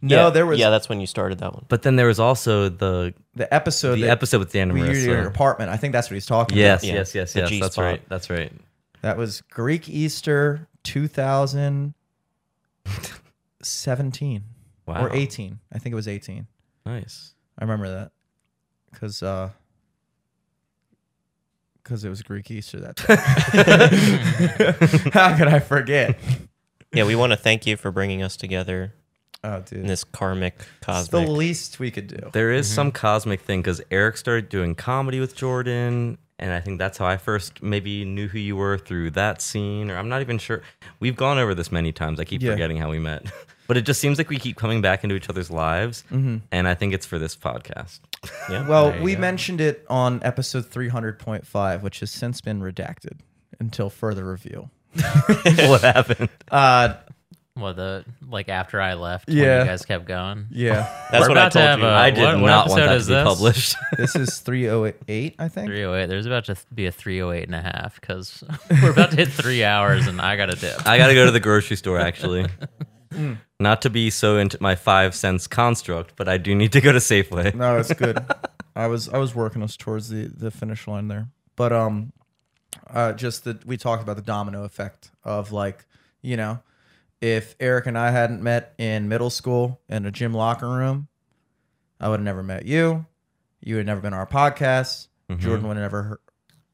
No, 0.01 0.27
yeah, 0.27 0.31
there 0.31 0.47
was 0.47 0.61
Yeah, 0.61 0.71
that's 0.71 0.89
when 0.89 1.01
you 1.01 1.09
started 1.09 1.39
that 1.41 1.53
one. 1.55 1.65
But 1.69 1.83
then 1.83 1.97
there 1.97 2.07
was 2.07 2.21
also 2.21 2.69
the 2.69 3.15
the 3.35 3.53
episode 3.53 3.97
the 3.97 4.03
that 4.03 4.11
episode 4.11 4.39
with 4.39 4.53
Dan 4.53 4.71
and 4.71 4.79
we 4.79 4.87
used 4.87 5.03
in 5.03 5.11
your 5.11 5.25
Marissa. 5.25 5.27
apartment. 5.29 5.71
I 5.73 5.77
think 5.77 5.93
that's 5.93 6.09
what 6.09 6.15
he's 6.15 6.27
talking 6.27 6.57
Yes, 6.57 6.85
Yeah, 6.85 6.95
yes, 6.95 7.15
yes, 7.17 7.33
the 7.33 7.41
yes. 7.41 7.49
G 7.49 7.61
That's 7.61 7.75
spot. 7.75 7.85
right. 7.85 8.03
That's 8.09 8.31
right. 8.31 8.53
About. 9.01 9.09
That 9.09 9.17
was 9.19 9.41
Greek 9.43 9.89
Easter 9.89 10.69
2017 10.85 11.95
Wow. 14.87 15.05
or 15.05 15.13
18. 15.15 15.59
I 15.73 15.79
think 15.79 15.93
it 15.93 15.97
was 15.97 16.09
18. 16.09 16.47
Nice. 16.87 17.35
I 17.59 17.65
remember 17.65 17.89
that 17.91 18.13
because 18.93 19.23
uh, 19.23 19.51
because 21.83 22.05
it 22.05 22.09
was 22.09 22.23
Greek 22.23 22.51
Easter 22.51 22.81
that 22.81 22.97
time. 22.97 23.19
How 25.13 25.37
could 25.37 25.49
I 25.49 25.59
forget? 25.59 26.19
Yeah, 26.93 27.05
we 27.05 27.15
want 27.17 27.33
to 27.33 27.37
thank 27.37 27.67
you 27.67 27.77
for 27.77 27.91
bringing 27.91 28.23
us 28.23 28.37
together 28.37 28.95
Oh, 29.45 29.61
dude, 29.61 29.81
in 29.81 29.87
this 29.87 30.05
karmic, 30.05 30.59
cosmic. 30.81 31.01
it's 31.03 31.11
the 31.11 31.21
least 31.33 31.79
we 31.79 31.91
could 31.91 32.07
do. 32.09 32.31
There 32.33 32.51
is 32.53 32.67
some 32.69 32.91
cosmic 32.93 33.41
thing 33.43 33.61
because 33.61 33.81
Eric 33.91 34.17
started 34.17 34.49
doing 34.49 34.75
comedy 34.75 35.21
with 35.21 35.37
Jordan, 35.37 36.17
and 36.39 36.53
I 36.53 36.61
think 36.61 36.79
that's 36.79 36.99
how 36.99 37.07
I 37.07 37.17
first 37.17 37.63
maybe 37.63 38.05
knew 38.05 38.29
who 38.29 38.39
you 38.39 38.57
were 38.57 38.79
through 38.79 39.11
that 39.13 39.41
scene. 39.43 39.91
Or 39.91 39.97
I'm 39.97 40.09
not 40.09 40.21
even 40.21 40.39
sure. 40.39 40.63
We've 41.01 41.17
gone 41.17 41.39
over 41.39 41.55
this 41.55 41.71
many 41.73 41.93
times. 41.93 42.21
I 42.21 42.25
keep 42.25 42.43
Yeah. 42.43 42.53
forgetting 42.53 42.77
how 42.77 42.91
we 42.91 42.99
met, 42.99 43.27
but 43.67 43.77
it 43.77 43.83
just 43.83 44.01
seems 44.01 44.19
like 44.19 44.29
we 44.29 44.39
keep 44.39 44.57
coming 44.57 44.81
back 44.81 45.03
into 45.05 45.17
each 45.17 45.29
other's 45.29 45.51
lives, 45.51 46.05
and 46.11 46.43
I 46.69 46.75
think 46.75 46.95
it's 46.95 47.07
for 47.07 47.19
this 47.19 47.35
podcast. 47.37 48.01
yeah. 48.51 48.67
Well, 48.69 48.95
we 49.03 49.15
go. 49.15 49.21
mentioned 49.21 49.61
it 49.61 49.85
on 49.91 50.21
episode 50.23 50.65
300.5, 50.71 51.83
which 51.83 52.01
has 52.01 52.11
since 52.11 52.41
been 52.41 52.61
redacted 52.61 53.19
until 53.61 53.91
further 53.91 54.25
review. 54.31 54.71
what 54.95 55.83
happened? 55.83 56.29
Uh, 56.51 56.95
Well, 57.59 57.75
the 57.75 58.05
like 58.29 58.49
after 58.49 58.81
I 58.81 58.95
left, 58.95 59.27
when 59.29 59.37
Yeah. 59.39 59.61
you 59.61 59.65
guys 59.67 59.85
kept 59.85 60.05
going. 60.07 60.47
yeah, 60.51 60.89
That's 61.11 61.23
We're 61.25 61.31
what 61.31 61.39
I 61.39 61.41
about 61.43 61.53
to 61.53 61.59
told 61.59 61.69
have 61.71 61.79
you. 61.81 61.85
a- 61.87 61.95
I 61.95 62.11
did 62.11 62.23
what- 62.25 62.41
what 62.41 62.47
not 62.47 62.69
want 62.69 62.83
episode 62.83 62.89
that 62.89 62.97
is 62.97 63.07
to 63.07 63.11
be 63.11 63.15
this? 63.17 63.25
published. 63.25 63.77
this 63.97 64.17
is 64.17 64.39
308, 64.39 65.35
I 65.39 65.49
think. 65.49 65.67
308. 65.69 66.07
There's 66.07 66.27
about 66.27 66.45
to 66.45 66.57
be 66.75 66.87
a 66.87 66.93
308 66.93 67.45
and 67.45 67.55
a 67.55 67.63
half 67.63 68.01
because 68.01 68.45
we're 68.83 68.91
about 68.93 69.11
to 69.11 69.17
hit 69.17 69.29
three 69.29 69.65
hours 69.65 70.07
and 70.07 70.21
I 70.21 70.37
got 70.37 70.47
to 70.47 70.57
dip. 70.57 70.87
I 70.87 70.99
got 70.99 71.09
to 71.09 71.15
go 71.15 71.25
to 71.27 71.33
the 71.33 71.41
grocery 71.41 71.77
store 71.77 71.99
actually. 71.99 72.47
Not 73.61 73.83
to 73.83 73.91
be 73.91 74.11
so 74.11 74.37
into 74.39 74.59
my 74.61 74.75
five 74.77 75.15
cents 75.15 75.47
construct, 75.47 76.15
but 76.15 76.29
I 76.29 76.37
do 76.39 76.55
need 76.55 76.73
to 76.73 76.81
go 76.81 76.93
to 76.93 76.99
Safeway. 76.99 77.55
No, 77.55 77.79
it's 77.79 77.93
good. 77.93 78.19
I 78.77 78.87
was 78.87 79.09
I 79.09 79.19
was 79.19 79.35
working 79.35 79.63
us 79.63 79.77
towards 79.77 80.09
the 80.11 80.27
the 80.29 80.51
finish 80.53 80.87
line 80.87 81.09
there, 81.09 81.29
but 81.57 81.73
um, 81.73 82.13
uh, 82.89 83.13
just 83.15 83.45
that 83.45 83.65
we 83.67 83.77
talked 83.77 84.03
about 84.03 84.15
the 84.17 84.23
domino 84.23 84.63
effect 84.65 85.11
of 85.25 85.51
like 85.51 85.87
you 86.23 86.37
know, 86.37 86.61
if 87.21 87.57
Eric 87.61 87.87
and 87.87 87.99
I 87.99 88.11
hadn't 88.11 88.43
met 88.43 88.75
in 88.79 89.09
middle 89.09 89.31
school 89.31 89.81
in 89.89 90.07
a 90.07 90.11
gym 90.11 90.33
locker 90.35 90.69
room, 90.69 91.09
I 92.01 92.09
would 92.09 92.21
have 92.21 92.25
never 92.25 92.43
met 92.43 92.65
you. 92.67 93.07
You 93.61 93.75
would 93.77 93.81
have 93.81 93.87
never 93.87 94.01
been 94.01 94.13
on 94.13 94.21
our 94.21 94.27
podcast. 94.27 95.09
Mm-hmm. 95.31 95.41
Jordan 95.43 95.69
would 95.69 95.77
have 95.77 95.83
never 95.85 96.03
heard 96.05 96.19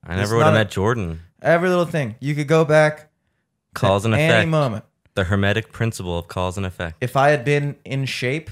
I 0.05 0.17
never 0.17 0.37
would 0.37 0.45
have 0.45 0.55
a- 0.55 0.59
met 0.59 0.71
Jordan. 0.71 1.21
every 1.41 1.69
little 1.69 1.87
thing. 1.87 2.17
You 2.21 2.35
could 2.35 2.47
go 2.49 2.65
back 2.65 3.11
Cause 3.75 4.05
and 4.05 4.15
any 4.15 4.25
effect. 4.25 4.49
moment. 4.49 4.85
The 5.15 5.25
hermetic 5.25 5.73
principle 5.73 6.19
of 6.19 6.29
cause 6.29 6.57
and 6.57 6.67
effect. 6.67 6.97
If 7.01 7.17
I 7.17 7.31
had 7.31 7.45
been 7.45 7.77
in 7.85 8.05
shape 8.05 8.51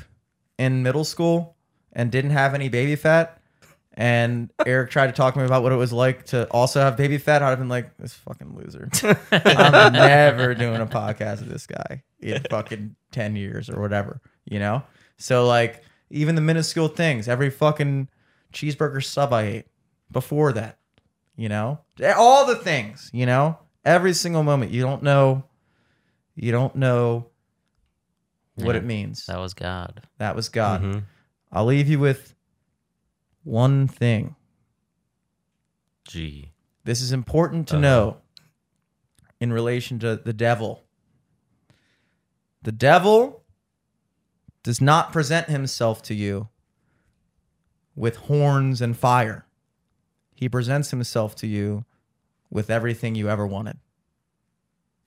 in 0.58 0.82
middle 0.82 1.04
school 1.04 1.56
and 1.92 2.10
didn't 2.10 2.30
have 2.30 2.54
any 2.54 2.68
baby 2.68 2.96
fat, 2.96 3.40
and 3.94 4.50
Eric 4.66 4.90
tried 4.90 5.08
to 5.08 5.12
talk 5.12 5.34
to 5.34 5.40
me 5.40 5.46
about 5.46 5.62
what 5.62 5.72
it 5.72 5.76
was 5.76 5.92
like 5.92 6.24
to 6.26 6.46
also 6.50 6.80
have 6.80 6.96
baby 6.96 7.18
fat, 7.18 7.42
I'd 7.42 7.50
have 7.50 7.58
been 7.58 7.68
like, 7.68 7.96
this 7.98 8.14
fucking 8.14 8.54
loser. 8.56 8.88
I'm 9.32 9.92
never 9.92 10.54
doing 10.54 10.80
a 10.80 10.86
podcast 10.86 11.40
with 11.40 11.50
this 11.50 11.66
guy 11.66 12.02
in 12.20 12.42
fucking 12.50 12.96
10 13.12 13.36
years 13.36 13.68
or 13.68 13.80
whatever, 13.80 14.20
you 14.44 14.58
know? 14.58 14.82
So, 15.18 15.46
like, 15.46 15.84
even 16.10 16.34
the 16.34 16.40
minuscule 16.40 16.88
things, 16.88 17.28
every 17.28 17.50
fucking 17.50 18.08
cheeseburger 18.52 19.02
sub 19.04 19.32
I 19.32 19.42
ate 19.42 19.66
before 20.10 20.52
that, 20.54 20.78
you 21.36 21.48
know? 21.48 21.80
All 22.16 22.46
the 22.46 22.56
things, 22.56 23.10
you 23.12 23.26
know? 23.26 23.58
Every 23.84 24.12
single 24.14 24.42
moment. 24.42 24.70
You 24.72 24.82
don't 24.82 25.02
know, 25.02 25.44
you 26.36 26.52
don't 26.52 26.74
know 26.76 27.26
what 28.54 28.74
Yeah. 28.74 28.80
it 28.80 28.84
means. 28.84 29.26
That 29.26 29.38
was 29.38 29.54
God. 29.54 30.02
That 30.18 30.36
was 30.36 30.48
God. 30.48 30.82
Mhm. 30.82 31.02
I'll 31.50 31.64
leave 31.64 31.88
you 31.88 31.98
with 31.98 32.34
one 33.44 33.88
thing. 33.88 34.36
Gee. 36.06 36.52
This 36.84 37.00
is 37.00 37.12
important 37.12 37.68
to 37.68 37.74
Uh-huh. 37.74 37.80
know 37.82 38.16
in 39.40 39.52
relation 39.52 39.98
to 40.00 40.16
the 40.16 40.32
devil. 40.32 40.84
The 42.62 42.72
devil 42.72 43.42
does 44.62 44.80
not 44.80 45.12
present 45.12 45.48
himself 45.48 46.02
to 46.02 46.14
you 46.14 46.48
with 47.96 48.16
horns 48.16 48.80
and 48.80 48.96
fire. 48.96 49.46
He 50.34 50.48
presents 50.48 50.90
himself 50.90 51.34
to 51.36 51.46
you 51.46 51.84
with 52.50 52.70
everything 52.70 53.14
you 53.14 53.28
ever 53.28 53.46
wanted. 53.46 53.78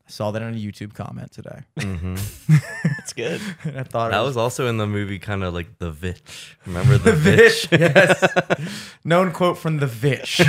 I 0.07 0.11
saw 0.11 0.31
that 0.31 0.41
in 0.41 0.53
a 0.53 0.57
YouTube 0.57 0.93
comment 0.93 1.31
today. 1.31 1.61
hmm 1.79 2.15
It's 2.99 3.04
good. 3.15 3.41
I 3.65 3.83
thought 3.83 4.11
That 4.11 4.21
it 4.21 4.25
was 4.25 4.37
also 4.37 4.67
in 4.67 4.77
the 4.77 4.87
movie, 4.87 5.19
kind 5.19 5.43
of 5.43 5.53
like 5.53 5.77
The 5.79 5.91
Vitch. 5.91 6.57
Remember 6.65 6.97
The, 6.99 7.13
Vish. 7.13 7.65
Vitch? 7.67 7.79
yes. 7.95 8.23
Known 9.03 9.31
quote 9.31 9.57
from 9.57 9.77
the 9.77 9.87
Vish. 9.87 10.41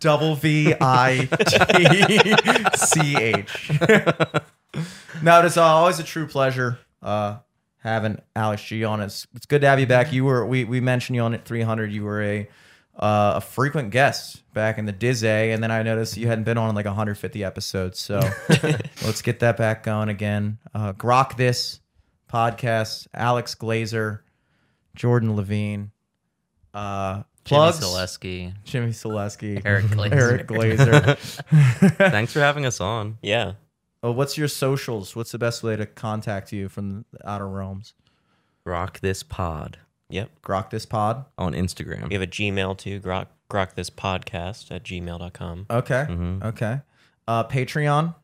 Double 0.00 0.34
V 0.36 0.74
I 0.80 1.28
T 1.74 2.76
C 2.76 3.16
H. 3.16 3.70
No, 5.22 5.44
it's 5.44 5.56
uh, 5.56 5.62
always 5.64 5.98
a 5.98 6.04
true 6.04 6.26
pleasure 6.28 6.78
uh, 7.02 7.38
having 7.78 8.20
Alex 8.36 8.62
G 8.62 8.84
on. 8.84 9.00
It's 9.00 9.26
it's 9.34 9.46
good 9.46 9.62
to 9.62 9.66
have 9.68 9.80
you 9.80 9.86
back. 9.86 10.12
You 10.12 10.24
were 10.24 10.46
we 10.46 10.64
we 10.64 10.80
mentioned 10.80 11.16
you 11.16 11.22
on 11.22 11.34
at 11.34 11.44
300. 11.44 11.90
You 11.90 12.04
were 12.04 12.22
a 12.22 12.48
uh, 12.98 13.34
a 13.36 13.40
frequent 13.40 13.90
guest 13.90 14.42
back 14.54 14.76
in 14.78 14.86
the 14.86 14.92
Dizzy, 14.92 15.26
and 15.26 15.62
then 15.62 15.70
I 15.70 15.82
noticed 15.82 16.16
you 16.16 16.26
hadn't 16.26 16.44
been 16.44 16.58
on 16.58 16.68
in 16.68 16.74
like 16.74 16.86
150 16.86 17.44
episodes. 17.44 17.98
So 17.98 18.20
let's 19.04 19.22
get 19.22 19.40
that 19.40 19.56
back 19.56 19.84
going 19.84 20.08
again. 20.08 20.58
Uh, 20.74 20.92
Grok 20.92 21.36
this 21.36 21.80
podcast. 22.32 23.06
Alex 23.14 23.54
Glazer, 23.54 24.20
Jordan 24.96 25.36
Levine, 25.36 25.92
uh, 26.74 27.22
Jimmy 27.44 27.58
plugs. 27.60 27.80
Selesky, 27.80 28.52
Jimmy 28.64 28.90
Selesky, 28.90 29.62
Eric 29.64 29.86
Glazer. 29.86 30.12
Eric 30.12 30.46
Glazer. 30.48 31.16
Thanks 32.10 32.32
for 32.32 32.40
having 32.40 32.66
us 32.66 32.80
on. 32.80 33.18
Yeah. 33.22 33.52
oh, 34.02 34.10
what's 34.10 34.36
your 34.36 34.48
socials? 34.48 35.14
What's 35.14 35.30
the 35.30 35.38
best 35.38 35.62
way 35.62 35.76
to 35.76 35.86
contact 35.86 36.52
you 36.52 36.68
from 36.68 37.04
the 37.12 37.28
outer 37.28 37.48
realms? 37.48 37.94
Grok 38.66 38.98
this 38.98 39.22
pod 39.22 39.78
Yep. 40.10 40.30
Grok 40.42 40.70
this 40.70 40.86
pod. 40.86 41.24
on 41.36 41.52
Instagram. 41.52 42.08
We 42.08 42.14
have 42.14 42.22
a 42.22 42.26
Gmail 42.26 42.78
too, 42.78 43.00
grok, 43.00 43.26
grok 43.50 43.74
this 43.74 43.90
podcast 43.90 44.70
at 44.70 44.82
gmail.com. 44.84 45.66
Okay. 45.70 46.06
Mhm. 46.08 46.44
Okay. 46.44 46.80
Uh, 47.26 47.44
Patreon. 47.44 48.14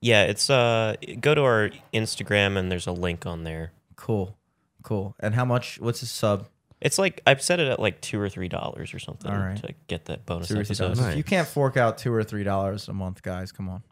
Yeah, 0.00 0.24
it's 0.24 0.50
uh 0.50 0.96
go 1.20 1.34
to 1.34 1.42
our 1.42 1.70
Instagram 1.94 2.56
and 2.56 2.72
there's 2.72 2.88
a 2.88 2.92
link 2.92 3.24
on 3.24 3.44
there. 3.44 3.72
Cool. 3.94 4.36
Cool. 4.82 5.14
And 5.20 5.34
how 5.36 5.44
much? 5.44 5.78
What's 5.80 6.02
a 6.02 6.06
sub? 6.06 6.48
It's 6.80 6.98
like 6.98 7.22
I've 7.24 7.40
set 7.40 7.60
it 7.60 7.68
at 7.68 7.78
like 7.78 8.00
two 8.00 8.20
or 8.20 8.28
three 8.28 8.48
dollars 8.48 8.92
or 8.92 8.98
something 8.98 9.30
All 9.30 9.38
right. 9.38 9.56
to 9.58 9.72
get 9.86 10.06
that 10.06 10.26
bonus 10.26 10.48
Two 10.48 10.54
or 10.54 10.56
three 10.56 10.62
episodes. 10.74 10.98
dollars. 10.98 11.12
If 11.12 11.16
you 11.18 11.22
Nice. 11.22 11.30
can't 11.30 11.46
fork 11.46 11.76
out 11.76 11.98
two 11.98 12.12
or 12.12 12.24
three 12.24 12.42
dollars 12.42 12.88
a 12.88 12.92
month, 12.92 13.22
guys, 13.22 13.52
come 13.52 13.68
on. 13.68 13.84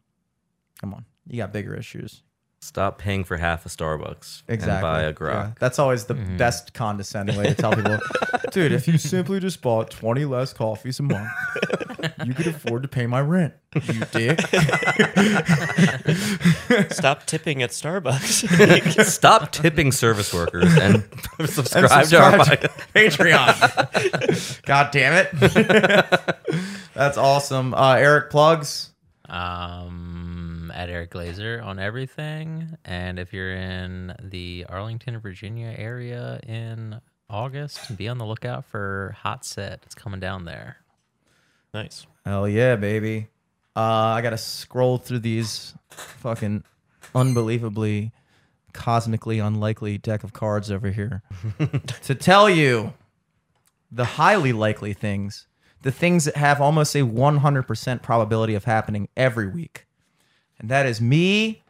Come 0.80 0.92
on. 0.94 1.04
You 1.28 1.36
got 1.36 1.52
bigger 1.52 1.76
issues. 1.76 2.24
Stop 2.62 2.98
paying 2.98 3.24
for 3.24 3.38
half 3.38 3.64
a 3.64 3.70
Starbucks 3.70 4.42
Exactly. 4.46 4.70
and 4.74 4.82
buy 4.82 5.00
a 5.00 5.06
Yeah. 5.06 5.12
Grok. 5.12 5.58
That's 5.58 5.78
always 5.78 6.04
the 6.04 6.12
best 6.14 6.74
condescending 6.74 7.36
way 7.38 7.44
to 7.46 7.54
tell 7.54 7.72
people, 7.74 7.98
dude, 8.52 8.72
if 8.72 8.86
you 8.86 8.98
simply 8.98 9.40
just 9.40 9.62
bought 9.62 9.90
20 9.90 10.26
less 10.26 10.52
coffees 10.52 11.00
a 11.00 11.04
month, 11.04 11.26
You 12.24 12.34
could 12.34 12.48
afford 12.48 12.82
to 12.82 12.88
pay 12.88 13.06
my 13.06 13.22
rent, 13.22 13.54
you 13.74 14.00
dick. 14.12 14.38
Stop 16.90 17.24
tipping 17.26 17.62
at 17.62 17.70
Starbucks. 17.70 19.04
Stop 19.06 19.52
tipping 19.52 19.90
service 19.90 20.32
workers 20.34 20.74
and 20.76 21.02
subscribe, 21.46 21.90
And 21.90 22.08
to 22.10 22.20
our 22.20 22.38
to. 22.44 22.68
Patreon. 22.94 24.62
God 24.66 24.90
damn 24.92 25.14
it. 25.14 25.30
That's 26.94 27.16
awesome. 27.16 27.72
Uh, 27.72 27.94
Eric 27.94 28.28
plugs. 28.30 28.88
Um, 29.28 30.19
at 30.80 30.88
Eric 30.88 31.10
Glazer 31.10 31.62
on 31.62 31.78
everything. 31.78 32.78
And 32.86 33.18
if 33.18 33.34
you're 33.34 33.52
in 33.52 34.14
the 34.18 34.64
Arlington, 34.66 35.18
Virginia 35.18 35.74
area 35.76 36.40
in 36.46 36.98
August, 37.28 37.98
be 37.98 38.08
on 38.08 38.16
the 38.16 38.24
lookout 38.24 38.64
for 38.64 39.14
Hot 39.18 39.44
Set. 39.44 39.80
It's 39.84 39.94
coming 39.94 40.20
down 40.20 40.46
there. 40.46 40.78
nice. 41.74 42.06
Hell 42.24 42.48
yeah, 42.48 42.76
baby. 42.76 43.28
Uh, 43.76 43.80
I 43.80 44.22
gotta 44.22 44.38
scroll 44.38 44.96
through 44.96 45.18
these 45.18 45.74
fucking 45.90 46.64
unbelievably 47.14 48.12
cosmically 48.72 49.38
unlikely 49.38 49.98
deck 49.98 50.24
of 50.24 50.32
cards 50.32 50.70
over 50.70 50.90
here 50.90 51.22
to 52.04 52.14
tell 52.14 52.48
you 52.48 52.94
the 53.90 54.04
highly 54.04 54.52
likely 54.52 54.94
things, 54.94 55.46
the 55.82 55.92
things 55.92 56.24
that 56.24 56.36
have 56.36 56.60
almost 56.60 56.94
a 56.94 57.00
100% 57.00 58.02
probability 58.02 58.54
of 58.54 58.64
happening 58.64 59.08
every 59.16 59.46
week. 59.46 59.86
And 60.60 60.68
that 60.68 60.86
is 60.86 61.00
me 61.00 61.62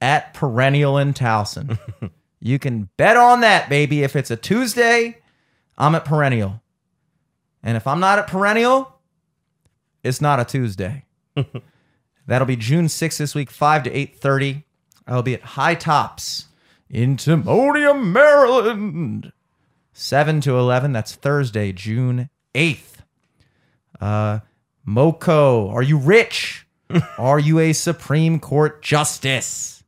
at 0.00 0.32
Perennial 0.32 0.96
in 0.96 1.12
Towson. 1.12 1.78
you 2.40 2.58
can 2.58 2.88
bet 2.96 3.16
on 3.16 3.42
that, 3.42 3.68
baby. 3.68 4.02
If 4.02 4.16
it's 4.16 4.30
a 4.30 4.36
Tuesday, 4.36 5.18
I'm 5.76 5.94
at 5.94 6.06
Perennial. 6.06 6.62
And 7.62 7.76
if 7.76 7.86
I'm 7.86 8.00
not 8.00 8.18
at 8.18 8.26
Perennial, 8.26 8.98
it's 10.02 10.22
not 10.22 10.40
a 10.40 10.46
Tuesday. 10.46 11.04
That'll 12.26 12.46
be 12.46 12.56
June 12.56 12.86
6th 12.86 13.18
this 13.18 13.34
week, 13.34 13.50
5 13.50 13.84
to 13.84 13.90
8.30. 13.90 14.64
I'll 15.06 15.22
be 15.22 15.34
at 15.34 15.42
High 15.42 15.74
Tops 15.74 16.46
in 16.88 17.16
Timonium, 17.18 18.06
Maryland. 18.06 19.32
7 19.92 20.40
to 20.40 20.58
11. 20.58 20.92
That's 20.92 21.14
Thursday, 21.14 21.72
June 21.72 22.30
8th. 22.54 23.00
Uh, 24.00 24.38
Moko, 24.88 25.70
are 25.70 25.82
you 25.82 25.98
rich? 25.98 26.66
Are 27.18 27.38
you 27.38 27.58
a 27.58 27.72
Supreme 27.72 28.40
Court 28.40 28.82
justice? 28.82 29.82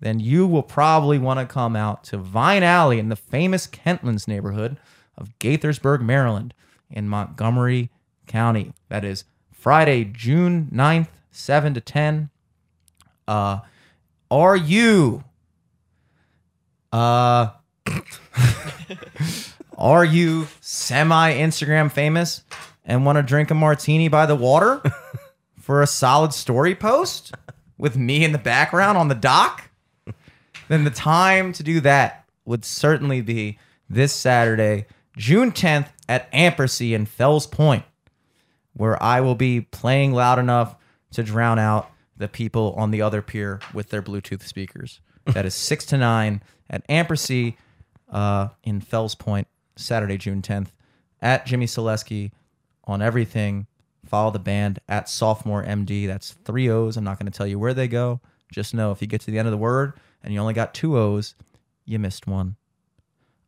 Then 0.00 0.20
you 0.20 0.46
will 0.46 0.62
probably 0.62 1.18
want 1.18 1.40
to 1.40 1.46
come 1.46 1.74
out 1.74 2.04
to 2.04 2.18
Vine 2.18 2.62
Alley 2.62 2.98
in 2.98 3.08
the 3.08 3.16
famous 3.16 3.66
Kentlands 3.66 4.28
neighborhood 4.28 4.78
of 5.16 5.38
Gaithersburg, 5.38 6.02
Maryland, 6.02 6.54
in 6.90 7.08
Montgomery 7.08 7.90
County. 8.26 8.72
That 8.88 9.04
is 9.04 9.24
Friday, 9.52 10.04
June 10.04 10.68
9th, 10.72 11.08
7 11.30 11.74
to 11.74 11.80
10. 11.80 12.30
Uh, 13.26 13.60
are 14.30 14.56
you 14.56 15.24
uh 16.92 17.50
are 19.78 20.04
you 20.04 20.46
semi 20.60 21.32
Instagram 21.34 21.90
famous 21.90 22.42
and 22.84 23.04
want 23.04 23.16
to 23.16 23.22
drink 23.22 23.50
a 23.50 23.54
martini 23.54 24.08
by 24.08 24.26
the 24.26 24.36
water 24.36 24.80
for 25.66 25.82
a 25.82 25.86
solid 25.88 26.32
story 26.32 26.76
post 26.76 27.34
with 27.76 27.96
me 27.96 28.22
in 28.22 28.30
the 28.30 28.38
background 28.38 28.96
on 28.96 29.08
the 29.08 29.16
dock? 29.16 29.68
Then 30.68 30.84
the 30.84 30.90
time 30.90 31.52
to 31.54 31.64
do 31.64 31.80
that 31.80 32.24
would 32.44 32.64
certainly 32.64 33.20
be 33.20 33.58
this 33.90 34.12
Saturday, 34.12 34.86
June 35.16 35.50
10th 35.50 35.88
at 36.08 36.30
Ampersea 36.30 36.94
in 36.94 37.04
Fells 37.04 37.48
Point, 37.48 37.82
where 38.74 39.02
I 39.02 39.20
will 39.20 39.34
be 39.34 39.60
playing 39.60 40.12
loud 40.12 40.38
enough 40.38 40.76
to 41.10 41.24
drown 41.24 41.58
out 41.58 41.90
the 42.16 42.28
people 42.28 42.72
on 42.76 42.92
the 42.92 43.02
other 43.02 43.20
pier 43.20 43.58
with 43.74 43.90
their 43.90 44.02
Bluetooth 44.02 44.44
speakers. 44.44 45.00
That 45.24 45.46
is 45.46 45.54
6 45.54 45.84
to 45.86 45.98
9 45.98 46.42
at 46.70 46.86
Ampersea 46.86 47.56
uh, 48.12 48.50
in 48.62 48.80
Fells 48.80 49.16
Point, 49.16 49.48
Saturday, 49.74 50.16
June 50.16 50.42
10th, 50.42 50.68
at 51.20 51.44
Jimmy 51.44 51.66
Selesky 51.66 52.30
on 52.84 53.02
everything. 53.02 53.66
Follow 54.06 54.30
the 54.30 54.38
band 54.38 54.78
at 54.88 55.08
Sophomore 55.08 55.64
MD. 55.64 56.06
That's 56.06 56.32
three 56.44 56.68
O's. 56.68 56.96
I'm 56.96 57.04
not 57.04 57.18
going 57.18 57.30
to 57.30 57.36
tell 57.36 57.46
you 57.46 57.58
where 57.58 57.74
they 57.74 57.88
go. 57.88 58.20
Just 58.52 58.74
know 58.74 58.92
if 58.92 59.02
you 59.02 59.08
get 59.08 59.20
to 59.22 59.30
the 59.30 59.38
end 59.38 59.48
of 59.48 59.52
the 59.52 59.58
word 59.58 59.94
and 60.22 60.32
you 60.32 60.40
only 60.40 60.54
got 60.54 60.74
two 60.74 60.96
O's, 60.96 61.34
you 61.84 61.98
missed 61.98 62.26
one. 62.26 62.56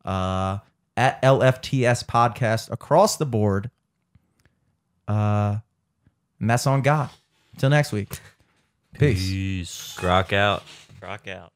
Uh, 0.03 0.59
at 0.97 1.21
LFTS 1.21 2.05
podcast 2.05 2.69
across 2.71 3.17
the 3.17 3.25
board. 3.25 3.69
Uh, 5.07 5.57
mess 6.39 6.67
on 6.67 6.81
God. 6.81 7.09
Until 7.53 7.69
next 7.69 7.91
week. 7.91 8.19
Peace. 8.93 9.29
Peace. 9.29 9.97
Rock 10.03 10.33
out. 10.33 10.63
Rock 11.01 11.27
out. 11.27 11.53